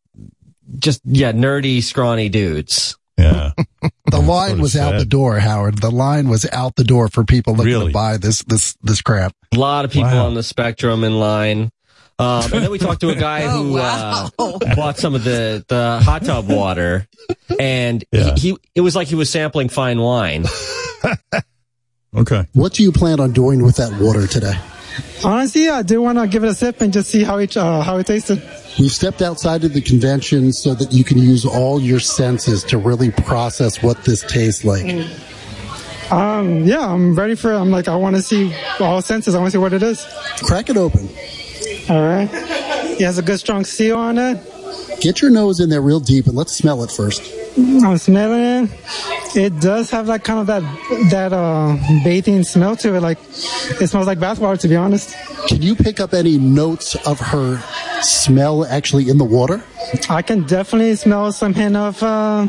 just, 0.79 1.01
yeah, 1.05 1.33
nerdy, 1.33 1.83
scrawny 1.83 2.29
dudes. 2.29 2.97
Yeah. 3.17 3.53
The 4.11 4.21
line 4.21 4.59
was 4.59 4.75
out 4.75 4.99
the 4.99 5.05
door, 5.05 5.39
Howard. 5.39 5.79
The 5.83 5.91
line 5.91 6.31
was 6.31 6.49
out 6.51 6.77
the 6.77 6.85
door 6.85 7.09
for 7.09 7.25
people 7.25 7.53
looking 7.55 7.73
Really? 7.73 7.87
to 7.89 7.93
buy 7.93 8.17
this 8.17 8.43
this 8.45 8.75
this 8.83 9.03
crap. 9.03 9.35
A 9.55 9.59
lot 9.59 9.85
of 9.85 9.91
people 9.91 10.09
on 10.09 10.33
the 10.33 10.43
spectrum 10.43 11.05
in 11.05 11.19
line. 11.21 11.71
Um, 12.19 12.43
and 12.45 12.65
then 12.65 12.71
we 12.71 12.79
talked 12.79 13.03
to 13.03 13.11
a 13.11 13.15
guy 13.15 13.43
who 13.51 13.77
uh, 13.77 14.31
bought 14.75 14.97
some 14.97 15.15
of 15.15 15.25
the, 15.25 15.63
the 15.69 16.01
hot 16.03 16.25
tub 16.25 16.49
water, 16.49 17.07
and 17.61 18.03
he, 18.11 18.31
he 18.33 18.57
it 18.75 18.81
was 18.81 18.97
like 18.97 19.09
he 19.09 19.15
was 19.15 19.29
sampling 19.29 19.69
fine 19.69 20.01
wine. 20.01 20.47
Okay. 22.17 22.47
What 22.55 22.73
do 22.73 22.83
you 22.83 22.91
plan 22.91 23.21
on 23.21 23.33
doing 23.33 23.63
with 23.63 23.77
that 23.77 24.01
water 24.01 24.27
today? 24.27 24.55
Honestly, 25.25 25.69
I 25.69 25.83
do 25.83 26.01
want 26.01 26.19
to 26.19 26.27
give 26.27 26.45
it 26.45 26.49
a 26.49 26.55
sip 26.55 26.81
and 26.81 26.93
just 26.93 27.11
see 27.11 27.25
how 27.25 27.39
it 27.39 27.57
uh, 27.57 27.83
how 27.83 27.99
it 27.99 28.07
tasted. 28.07 28.43
We've 28.79 28.93
stepped 28.93 29.23
outside 29.23 29.65
of 29.65 29.73
the 29.73 29.81
convention 29.81 30.53
so 30.53 30.75
that 30.75 30.93
you 30.93 31.03
can 31.03 31.19
use 31.19 31.45
all 31.45 31.81
your 31.81 32.01
senses 32.01 32.63
to 32.65 32.79
really 32.79 33.11
process 33.11 33.83
what 33.83 34.05
this 34.05 34.23
tastes 34.23 34.65
like. 34.65 34.85
Um, 36.13 36.65
yeah, 36.65 36.87
I'm 36.87 37.15
ready 37.15 37.35
for. 37.35 37.53
It. 37.53 37.59
I'm 37.59 37.71
like, 37.71 37.89
I 37.89 37.97
want 37.97 38.17
to 38.17 38.23
see 38.23 38.55
all 38.81 39.03
senses. 39.03 39.35
I 39.35 39.41
want 39.41 39.49
to 39.49 39.59
see 39.59 39.61
what 39.61 39.73
it 39.73 39.83
is. 39.83 40.07
Crack 40.43 40.71
it 40.71 40.77
open. 40.77 41.09
All 41.91 42.03
right. 42.03 42.29
It 42.33 43.05
has 43.05 43.19
a 43.19 43.23
good 43.23 43.39
strong 43.39 43.65
seal 43.65 43.97
on 43.97 44.19
it. 44.19 44.39
Get 45.01 45.23
your 45.23 45.31
nose 45.31 45.61
in 45.61 45.69
there 45.69 45.81
real 45.81 46.01
deep 46.01 46.27
and 46.27 46.37
let's 46.37 46.53
smell 46.53 46.83
it 46.83 46.91
first. 46.91 47.23
I'm 47.57 47.99
smelling 47.99 48.65
it. 48.65 48.71
It 49.37 49.61
does 49.61 49.91
have 49.91 50.07
that 50.07 50.25
kind 50.25 50.41
of 50.41 50.47
that 50.47 50.63
that 51.11 51.33
uh 51.33 51.77
bathing 52.03 52.43
smell 52.43 52.77
to 52.77 52.95
it. 52.95 53.01
Like 53.01 53.19
it 53.81 53.89
smells 53.89 54.07
like 54.07 54.19
bathwater. 54.19 54.59
To 54.61 54.69
be 54.69 54.77
honest. 54.77 55.17
Can 55.49 55.63
you 55.63 55.75
pick 55.77 56.01
up 56.01 56.15
any 56.15 56.39
notes 56.39 56.95
of 57.07 57.21
her 57.21 57.61
smell 58.03 58.65
actually 58.65 59.09
in 59.09 59.19
the 59.19 59.25
water? 59.25 59.63
I 60.11 60.23
can 60.23 60.43
definitely 60.45 60.95
smell 60.97 61.33
some 61.33 61.55
hint 61.55 61.77
of, 61.77 62.03
uh, 62.03 62.47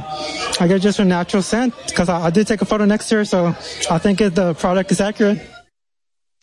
I 0.59 0.67
guess 0.67 0.81
just 0.81 0.99
a 0.99 1.05
natural 1.05 1.41
scent 1.41 1.73
because 1.87 2.09
I, 2.09 2.25
I 2.25 2.29
did 2.29 2.47
take 2.47 2.61
a 2.61 2.65
photo 2.65 2.85
next 2.85 3.07
to 3.09 3.15
her, 3.15 3.25
so 3.25 3.47
I 3.89 3.97
think 3.97 4.19
it, 4.19 4.35
the 4.35 4.53
product 4.55 4.91
is 4.91 4.99
accurate. 4.99 5.39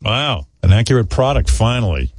Wow, 0.00 0.46
an 0.62 0.72
accurate 0.72 1.10
product 1.10 1.50
finally. 1.50 2.12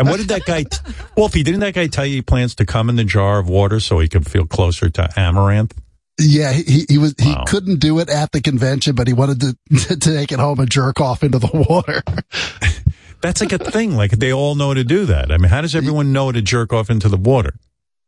And 0.00 0.08
what 0.08 0.16
did 0.16 0.28
that 0.28 0.46
guy, 0.46 0.62
t- 0.62 0.78
Wolfie? 1.14 1.42
Didn't 1.42 1.60
that 1.60 1.74
guy 1.74 1.86
tell 1.86 2.06
you 2.06 2.14
he 2.16 2.22
plans 2.22 2.54
to 2.54 2.64
come 2.64 2.88
in 2.88 2.96
the 2.96 3.04
jar 3.04 3.38
of 3.38 3.50
water 3.50 3.80
so 3.80 3.98
he 3.98 4.08
can 4.08 4.24
feel 4.24 4.46
closer 4.46 4.88
to 4.88 5.02
Amouranth? 5.14 5.72
Yeah, 6.18 6.52
he, 6.52 6.86
he 6.88 6.96
was 6.96 7.14
he 7.18 7.34
couldn't 7.46 7.80
do 7.80 7.98
it 7.98 8.08
at 8.08 8.32
the 8.32 8.40
convention, 8.40 8.94
but 8.94 9.08
he 9.08 9.12
wanted 9.12 9.40
to 9.40 9.56
to 9.88 9.96
take 9.96 10.32
it 10.32 10.38
home 10.38 10.58
and 10.58 10.70
jerk 10.70 11.00
off 11.00 11.22
into 11.22 11.38
the 11.38 11.50
water. 11.68 12.02
That's 13.20 13.42
like 13.42 13.52
a 13.52 13.58
thing. 13.58 13.94
Like 13.94 14.12
they 14.12 14.32
all 14.32 14.54
know 14.54 14.72
to 14.72 14.84
do 14.84 15.04
that. 15.04 15.30
I 15.30 15.36
mean, 15.36 15.50
how 15.50 15.60
does 15.60 15.74
everyone 15.74 16.14
know 16.14 16.32
to 16.32 16.40
jerk 16.40 16.72
off 16.72 16.88
into 16.88 17.10
the 17.10 17.18
water? 17.18 17.54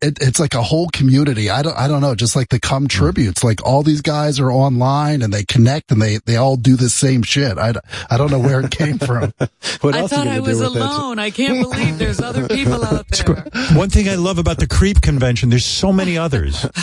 It, 0.03 0.19
it's 0.21 0.39
like 0.41 0.55
a 0.55 0.63
whole 0.63 0.89
community. 0.93 1.49
I 1.49 1.63
don't, 1.63 1.77
I 1.77 1.87
don't 1.89 2.01
know, 2.01 2.15
just 2.15 2.35
like 2.37 2.49
the 2.49 2.59
cum 2.61 2.89
tributes, 2.89 3.43
like 3.45 3.65
all 3.65 3.83
these 3.83 4.01
guys 4.03 4.41
are 4.41 4.51
online 4.51 5.23
and 5.23 5.33
they 5.33 5.45
connect 5.45 5.93
and 5.93 6.03
they, 6.03 6.19
they 6.27 6.37
all 6.37 6.57
do 6.57 6.77
the 6.77 6.89
same 6.89 7.23
shit. 7.23 7.57
I, 7.59 7.73
I 8.11 8.19
don't 8.19 8.31
know 8.31 8.39
where 8.41 8.61
it 8.61 8.71
came 8.71 8.99
from. 9.09 9.33
what 9.81 9.95
I 9.95 10.07
thought 10.07 10.27
I 10.27 10.41
was 10.41 10.61
alone. 10.61 11.19
I 11.19 11.31
can't 11.31 11.61
believe 11.63 11.99
there's 11.99 12.21
other 12.21 12.49
people 12.49 12.85
out 12.85 13.07
there. 13.27 13.45
One 13.75 13.89
thing 13.91 14.09
I 14.09 14.17
love 14.17 14.39
about 14.39 14.59
the 14.59 14.67
creep 14.67 15.01
convention, 15.01 15.49
there's 15.51 15.65
so 15.65 15.93
many 15.93 16.19
others. 16.19 16.67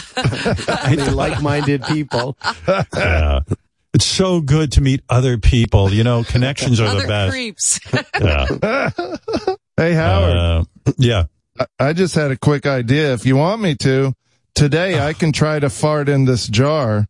They 0.89 0.95
like-minded 1.11 1.83
people. 1.83 2.37
Yeah. 2.95 3.41
It's 3.93 4.05
so 4.05 4.41
good 4.41 4.71
to 4.73 4.81
meet 4.81 5.01
other 5.09 5.37
people. 5.37 5.91
You 5.91 6.03
know, 6.03 6.23
connections 6.23 6.79
are 6.79 6.87
Other 6.87 7.01
the 7.01 7.07
best. 7.07 7.31
creeps. 7.31 7.79
Yeah. 8.19 8.45
Hey, 9.77 9.93
Howard. 9.93 10.37
Uh, 10.37 10.63
yeah. 10.97 11.23
I- 11.59 11.65
I 11.79 11.93
just 11.93 12.15
had 12.15 12.31
a 12.31 12.37
quick 12.37 12.65
idea. 12.65 13.13
If 13.13 13.25
you 13.25 13.35
want 13.35 13.61
me 13.61 13.75
to, 13.75 14.13
today 14.55 14.99
I 14.99 15.13
can 15.13 15.31
try 15.31 15.59
to 15.59 15.69
fart 15.69 16.07
in 16.09 16.25
this 16.25 16.47
jar 16.47 17.07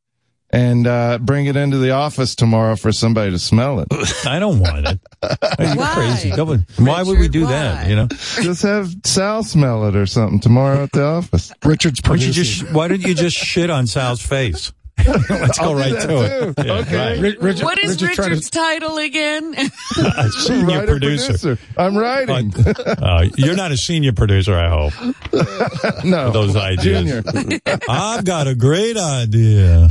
and 0.52 0.88
uh, 0.88 1.20
bring 1.20 1.46
it 1.46 1.56
into 1.56 1.78
the 1.78 1.92
office 1.92 2.34
tomorrow 2.34 2.76
for 2.76 2.92
somebody 2.92 3.30
to 3.32 3.38
smell 3.38 3.82
it. 3.82 3.88
I 4.26 4.40
don't 4.40 4.60
want 4.60 4.88
it. 4.88 5.00
Are 5.22 5.66
you 5.66 5.76
Why? 5.76 5.94
crazy? 5.94 6.32
Don't- 6.32 6.66
why 6.78 7.04
would 7.04 7.20
we 7.20 7.28
do 7.28 7.46
that? 7.46 7.88
You 7.88 7.96
know, 7.96 8.08
Just 8.08 8.64
have 8.64 8.90
Sal 9.06 9.44
smell 9.44 9.88
it 9.88 9.96
or 9.96 10.08
something 10.08 10.40
tomorrow 10.40 10.84
at 10.84 10.92
the 10.92 11.04
office. 11.04 11.52
Richard's 11.64 12.00
why 12.04 12.10
don't 12.10 12.20
you 12.22 12.26
producing. 12.34 12.66
just 12.66 12.74
why 12.74 12.88
don't 12.88 13.02
you 13.02 13.14
just 13.14 13.38
shit 13.38 13.70
on 13.70 13.86
Sal's 13.86 14.22
face? 14.24 14.74
Let's 15.30 15.58
go 15.60 15.74
right 15.74 15.94
that 15.94 16.08
to 16.08 16.54
it. 16.60 16.66
Yeah, 16.66 16.74
Okay. 16.74 16.98
right. 16.98 17.20
Ri- 17.20 17.38
Richard, 17.40 17.64
What 17.66 17.80
is 17.80 18.02
Richard 18.02 18.16
tried 18.16 18.26
Richard's 18.30 18.50
to, 18.50 18.58
title 18.58 18.98
again? 18.98 19.56
A 20.18 20.30
senior 20.30 20.66
Writer, 20.80 20.88
producer. 20.88 21.58
I'm 21.78 21.98
writing. 21.98 22.54
Uh, 22.56 23.30
you're 23.38 23.56
not 23.56 23.72
a 23.72 23.78
senior 23.78 24.14
producer, 24.14 24.54
I 24.56 24.70
hope. 24.70 24.94
no, 26.04 26.32
Those 26.32 26.56
ideas. 26.56 27.24
Junior. 27.24 27.60
I've 27.90 28.26
got 28.26 28.48
a 28.48 28.56
great 28.56 28.98
idea. 28.98 29.90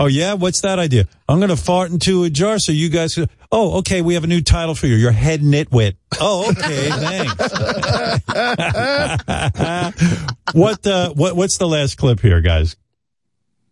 Oh 0.00 0.06
yeah, 0.06 0.34
what's 0.34 0.60
that 0.60 0.78
idea? 0.78 1.06
I'm 1.28 1.38
going 1.38 1.48
to 1.50 1.56
fart 1.56 1.90
into 1.90 2.22
a 2.22 2.30
jar 2.30 2.60
so 2.60 2.70
you 2.70 2.88
guys. 2.88 3.16
Can, 3.16 3.28
oh, 3.50 3.78
okay. 3.78 4.00
We 4.00 4.14
have 4.14 4.22
a 4.22 4.28
new 4.28 4.40
title 4.40 4.76
for 4.76 4.86
you. 4.86 4.94
Your 4.94 5.10
head 5.10 5.40
nitwit. 5.40 5.96
Oh, 6.20 6.48
okay. 6.50 6.88
thanks. 6.90 7.34
what 10.54 10.86
uh, 10.86 11.12
what 11.14 11.34
what's 11.36 11.58
the 11.58 11.66
last 11.66 11.96
clip 11.98 12.20
here, 12.20 12.40
guys? 12.40 12.76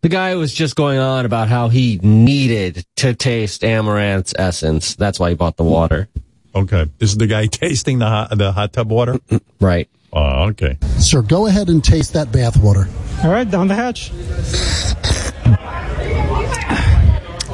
The 0.01 0.09
guy 0.09 0.35
was 0.35 0.53
just 0.53 0.75
going 0.75 0.99
on 0.99 1.25
about 1.25 1.47
how 1.47 1.69
he 1.69 1.99
needed 2.03 2.85
to 2.97 3.13
taste 3.15 3.63
Amouranth's 3.63 4.33
essence. 4.37 4.95
That's 4.95 5.19
why 5.19 5.29
he 5.29 5.35
bought 5.35 5.57
the 5.57 5.63
water. 5.63 6.07
Okay, 6.53 6.85
this 6.99 7.11
is 7.11 7.17
the 7.17 7.27
guy 7.27 7.45
tasting 7.51 7.99
the 7.99 8.07
hot, 8.07 8.37
the 8.37 8.51
hot 8.51 8.73
tub 8.73 8.91
water. 8.91 9.19
Right. 9.59 9.89
Oh, 10.13 10.45
okay. 10.49 10.77
Sir, 10.99 11.21
go 11.21 11.47
ahead 11.47 11.69
and 11.69 11.83
taste 11.83 12.13
that 12.13 12.31
bath 12.31 12.57
water. 12.57 12.87
All 13.23 13.31
right, 13.31 13.49
down 13.49 13.67
the 13.67 13.75
hatch. 13.75 14.11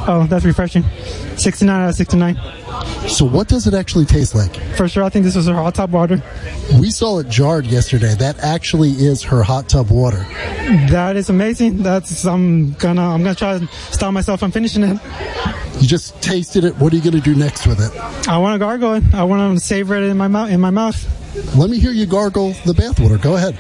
Oh, 0.06 0.27
that's 0.30 0.45
refreshing. 0.45 0.83
69 1.38 1.82
out 1.82 1.90
of 1.90 1.95
69. 1.95 2.35
So 3.07 3.25
what 3.25 3.48
does 3.48 3.67
it 3.67 3.73
actually 3.73 4.06
taste 4.06 4.35
like? 4.35 4.56
For 4.75 4.88
sure, 4.88 5.03
I 5.03 5.09
think 5.09 5.25
this 5.25 5.35
was 5.35 5.48
her 5.48 5.53
hot 5.53 5.75
tub 5.75 5.91
water. 5.91 6.22
We 6.80 6.90
saw 6.90 7.19
it 7.19 7.30
jarred 7.30 7.65
yesterday. 7.65 8.14
That 8.15 8.40
actually 8.40 8.91
is 8.91 9.22
her 9.23 9.43
hot 9.43 9.69
tub 9.69 9.90
water. 9.90 10.25
That 10.90 11.15
is 11.15 11.30
amazing. 11.30 11.83
That's 11.83 12.25
I'm 12.25 12.73
gonna 12.73 13.01
I'm 13.01 13.23
gonna 13.23 13.35
try 13.35 13.59
to 13.59 13.67
stop 13.91 14.14
myself 14.14 14.40
from 14.40 14.51
finishing 14.51 14.83
it. 14.83 14.99
You 15.80 15.88
just 15.88 16.22
tasted 16.22 16.64
it. 16.64 16.77
What 16.77 16.93
are 16.93 16.95
you 16.95 17.01
going 17.01 17.22
to 17.22 17.22
do 17.22 17.35
next 17.35 17.67
with 17.67 17.80
it? 17.80 18.27
I 18.27 18.38
want 18.38 18.56
to 18.56 18.59
gargle 18.59 18.93
it. 18.93 19.03
I 19.14 19.23
want 19.23 19.57
to 19.57 19.64
savor 19.64 19.95
it 19.95 20.03
in 20.03 20.17
my 20.17 20.27
mouth. 20.27 20.49
In 20.49 20.61
my 20.61 20.69
mouth. 20.69 20.95
Let 21.57 21.69
me 21.69 21.80
hear 21.80 21.91
you 21.91 22.06
gargle 22.06 22.51
the 22.65 22.73
bathwater. 22.73 23.22
Go 23.22 23.35
ahead. 23.35 23.57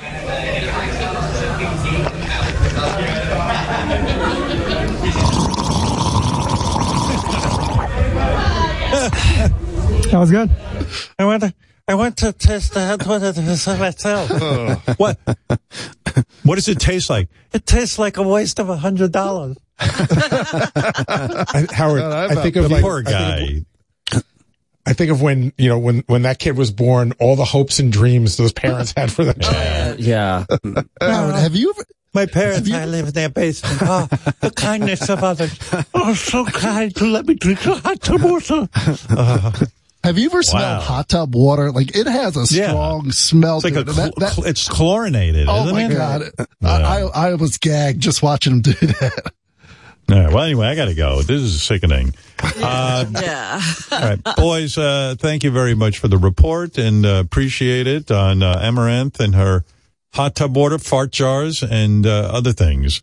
That 9.11 10.19
was 10.19 10.31
good. 10.31 10.49
I 11.19 11.25
went. 11.25 11.43
to, 11.43 11.53
I 11.87 11.95
went 11.95 12.17
to 12.17 12.31
taste 12.33 12.73
the 12.73 12.85
hot 12.85 13.05
water 13.05 13.33
myself. 13.77 14.29
Oh. 14.31 14.81
What? 14.97 15.17
what 16.43 16.55
does 16.55 16.67
it 16.69 16.79
taste 16.79 17.09
like? 17.09 17.27
It 17.53 17.65
tastes 17.65 17.97
like 17.99 18.17
a 18.17 18.23
waste 18.23 18.59
of 18.59 18.69
a 18.69 18.77
hundred 18.77 19.11
dollars. 19.11 19.57
I, 19.79 21.67
Howard, 21.71 21.99
God, 22.01 22.13
I 22.13 22.25
I 22.25 22.35
think 22.35 22.55
of 22.55 22.63
The 22.63 22.69
like, 22.69 22.81
poor 22.83 22.99
I 22.99 23.03
think 23.03 23.17
guy. 23.17 24.17
of- 24.17 24.23
I 24.85 24.91
think 24.91 25.11
of 25.11 25.21
when 25.21 25.53
you 25.57 25.69
know 25.69 25.79
when 25.79 26.03
when 26.07 26.23
that 26.23 26.39
kid 26.39 26.57
was 26.57 26.69
born, 26.71 27.13
all 27.19 27.35
the 27.37 27.45
hopes 27.45 27.79
and 27.79 27.89
dreams 27.91 28.35
those 28.35 28.51
parents 28.51 28.93
had 28.97 29.11
for 29.13 29.23
that 29.25 29.39
child. 29.41 29.99
Yeah. 29.99 30.43
Howard, 31.01 31.35
have 31.35 31.55
you 31.55 31.69
ever? 31.71 31.85
My 32.13 32.25
parents, 32.27 32.71
I 32.71 32.85
live 32.85 33.07
in 33.07 33.13
their 33.13 33.29
basement. 33.29 33.77
Oh, 33.81 34.07
the 34.39 34.51
kindness 34.51 35.09
of 35.09 35.23
others. 35.23 35.57
Oh, 35.93 36.13
so 36.13 36.45
kind 36.45 36.95
to 36.97 37.05
let 37.05 37.25
me 37.25 37.33
drink 37.33 37.61
the 37.61 37.75
hot 37.75 38.01
tub 38.01 38.21
water. 38.21 38.67
Have 40.03 40.17
you 40.17 40.25
ever 40.25 40.43
smelled 40.43 40.63
Wow. 40.63 40.79
hot 40.81 41.09
tub 41.09 41.33
water? 41.33 41.71
Like 41.71 41.95
it 41.95 42.05
has 42.07 42.35
a 42.35 42.45
Yeah. 42.53 42.69
strong 42.69 43.11
smell 43.11 43.55
It's 43.57 43.63
like 43.63 43.73
to 43.75 43.79
a 43.79 43.83
it. 43.83 43.93
Cl- 43.95 44.11
that- 44.17 44.33
cl- 44.33 44.47
it's 44.47 44.67
chlorinated. 44.67 45.47
oh 45.49 45.63
isn't 45.63 45.73
my 45.75 45.85
it? 45.85 45.93
god! 45.93 46.23
I, 46.61 46.81
I 46.81 47.29
I 47.29 47.33
was 47.35 47.57
gagged 47.57 48.01
just 48.01 48.21
watching 48.21 48.53
him 48.53 48.61
do 48.61 48.73
that. 48.73 49.31
All 50.11 50.19
right, 50.19 50.33
well, 50.33 50.43
anyway, 50.43 50.67
I 50.67 50.75
got 50.75 50.85
to 50.85 50.93
go. 50.95 51.21
This 51.21 51.41
is 51.41 51.63
sickening. 51.63 52.13
Uh, 52.57 53.05
yeah. 53.21 53.61
all 53.91 53.99
right, 54.01 54.19
boys, 54.35 54.77
uh, 54.77 55.15
thank 55.17 55.45
you 55.45 55.51
very 55.51 55.73
much 55.75 55.97
for 55.99 56.09
the 56.09 56.17
report 56.17 56.77
and 56.77 57.05
uh, 57.05 57.21
appreciate 57.23 57.87
it 57.87 58.11
on 58.11 58.43
uh, 58.43 58.57
Amouranth 58.57 59.21
and 59.21 59.33
her 59.35 59.63
hot 60.13 60.35
tub 60.35 60.55
water, 60.55 60.77
fart 60.77 61.11
jars, 61.11 61.63
and 61.63 62.05
uh, 62.05 62.29
other 62.31 62.53
things. 62.53 63.01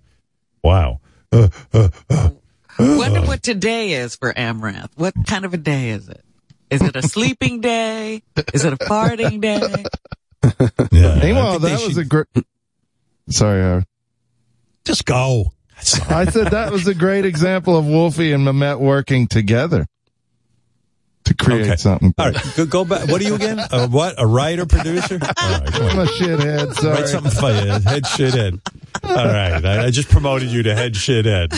Wow. 0.63 1.01
Uh, 1.33 1.49
uh, 1.73 1.89
uh. 2.09 2.31
Wonder 2.79 3.21
what 3.23 3.43
today 3.43 3.93
is 3.93 4.17
for 4.17 4.33
Amouranth. 4.33 4.91
What 4.97 5.15
kind 5.27 5.45
of 5.45 5.53
a 5.53 5.59
day 5.59 5.91
is 5.91 6.09
it? 6.09 6.23
Is 6.71 6.83
it 6.83 6.97
a 6.97 7.03
sleeping 7.03 7.61
day? 7.61 8.23
Is 8.55 8.65
it 8.65 8.73
a 8.73 8.77
farting 8.77 9.41
day? 9.41 9.61
Yeah, 10.93 11.13
I 11.15 11.25
Meanwhile, 11.25 11.59
think 11.59 11.63
that 11.63 11.73
was 11.73 11.95
should- 11.95 11.99
a 11.99 12.05
great. 12.05 12.27
Sorry, 13.29 13.61
Howard. 13.63 13.87
Just 14.85 15.05
go. 15.05 15.53
I 16.09 16.25
said 16.27 16.49
that 16.49 16.73
was 16.73 16.87
a 16.87 16.95
great 16.95 17.25
example 17.25 17.77
of 17.77 17.87
Wolfie 17.87 18.33
and 18.33 18.47
Mamet 18.47 18.79
working 18.81 19.27
together 19.29 19.87
to 21.25 21.35
create 21.35 21.63
Okay. 21.67 21.77
something. 21.77 22.15
All 22.19 22.31
right, 22.31 22.53
go, 22.57 22.67
go 22.67 22.85
back. 22.85 23.09
What 23.09 23.21
are 23.21 23.25
you 23.25 23.35
again? 23.35 23.59
Uh, 23.61 23.89
what? 23.89 24.15
A 24.19 24.27
writer, 24.27 24.67
producer? 24.67 25.19
All 25.41 25.51
right, 25.61 25.67
come 25.67 25.83
on. 25.83 25.91
I'm 25.91 25.99
a 26.01 26.07
shithead. 26.07 26.75
Sorry. 26.75 26.95
Write 26.95 27.09
something 27.09 27.33
for 27.33 27.51
you. 27.51 27.71
Head 27.71 28.03
shithead. 28.05 28.61
All 29.05 29.15
right. 29.15 29.65
I, 29.65 29.87
I 29.87 29.91
just 29.91 30.09
promoted 30.09 30.49
you 30.49 30.63
to 30.65 30.75
head 30.75 30.95
shithead. 30.95 31.49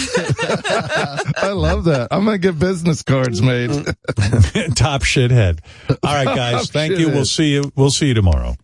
I 1.42 1.52
love 1.52 1.84
that. 1.84 2.08
I'm 2.10 2.24
gonna 2.24 2.38
get 2.38 2.58
business 2.58 3.02
cards 3.02 3.40
made. 3.40 3.70
Top 4.74 5.02
shithead. 5.02 5.60
All 6.02 6.14
right, 6.14 6.24
guys. 6.26 6.52
Top 6.66 6.72
Thank 6.72 6.98
you. 6.98 7.08
We'll 7.08 7.24
see 7.24 7.52
you. 7.52 7.72
We'll 7.76 7.90
see 7.90 8.08
you 8.08 8.14
tomorrow. 8.14 8.56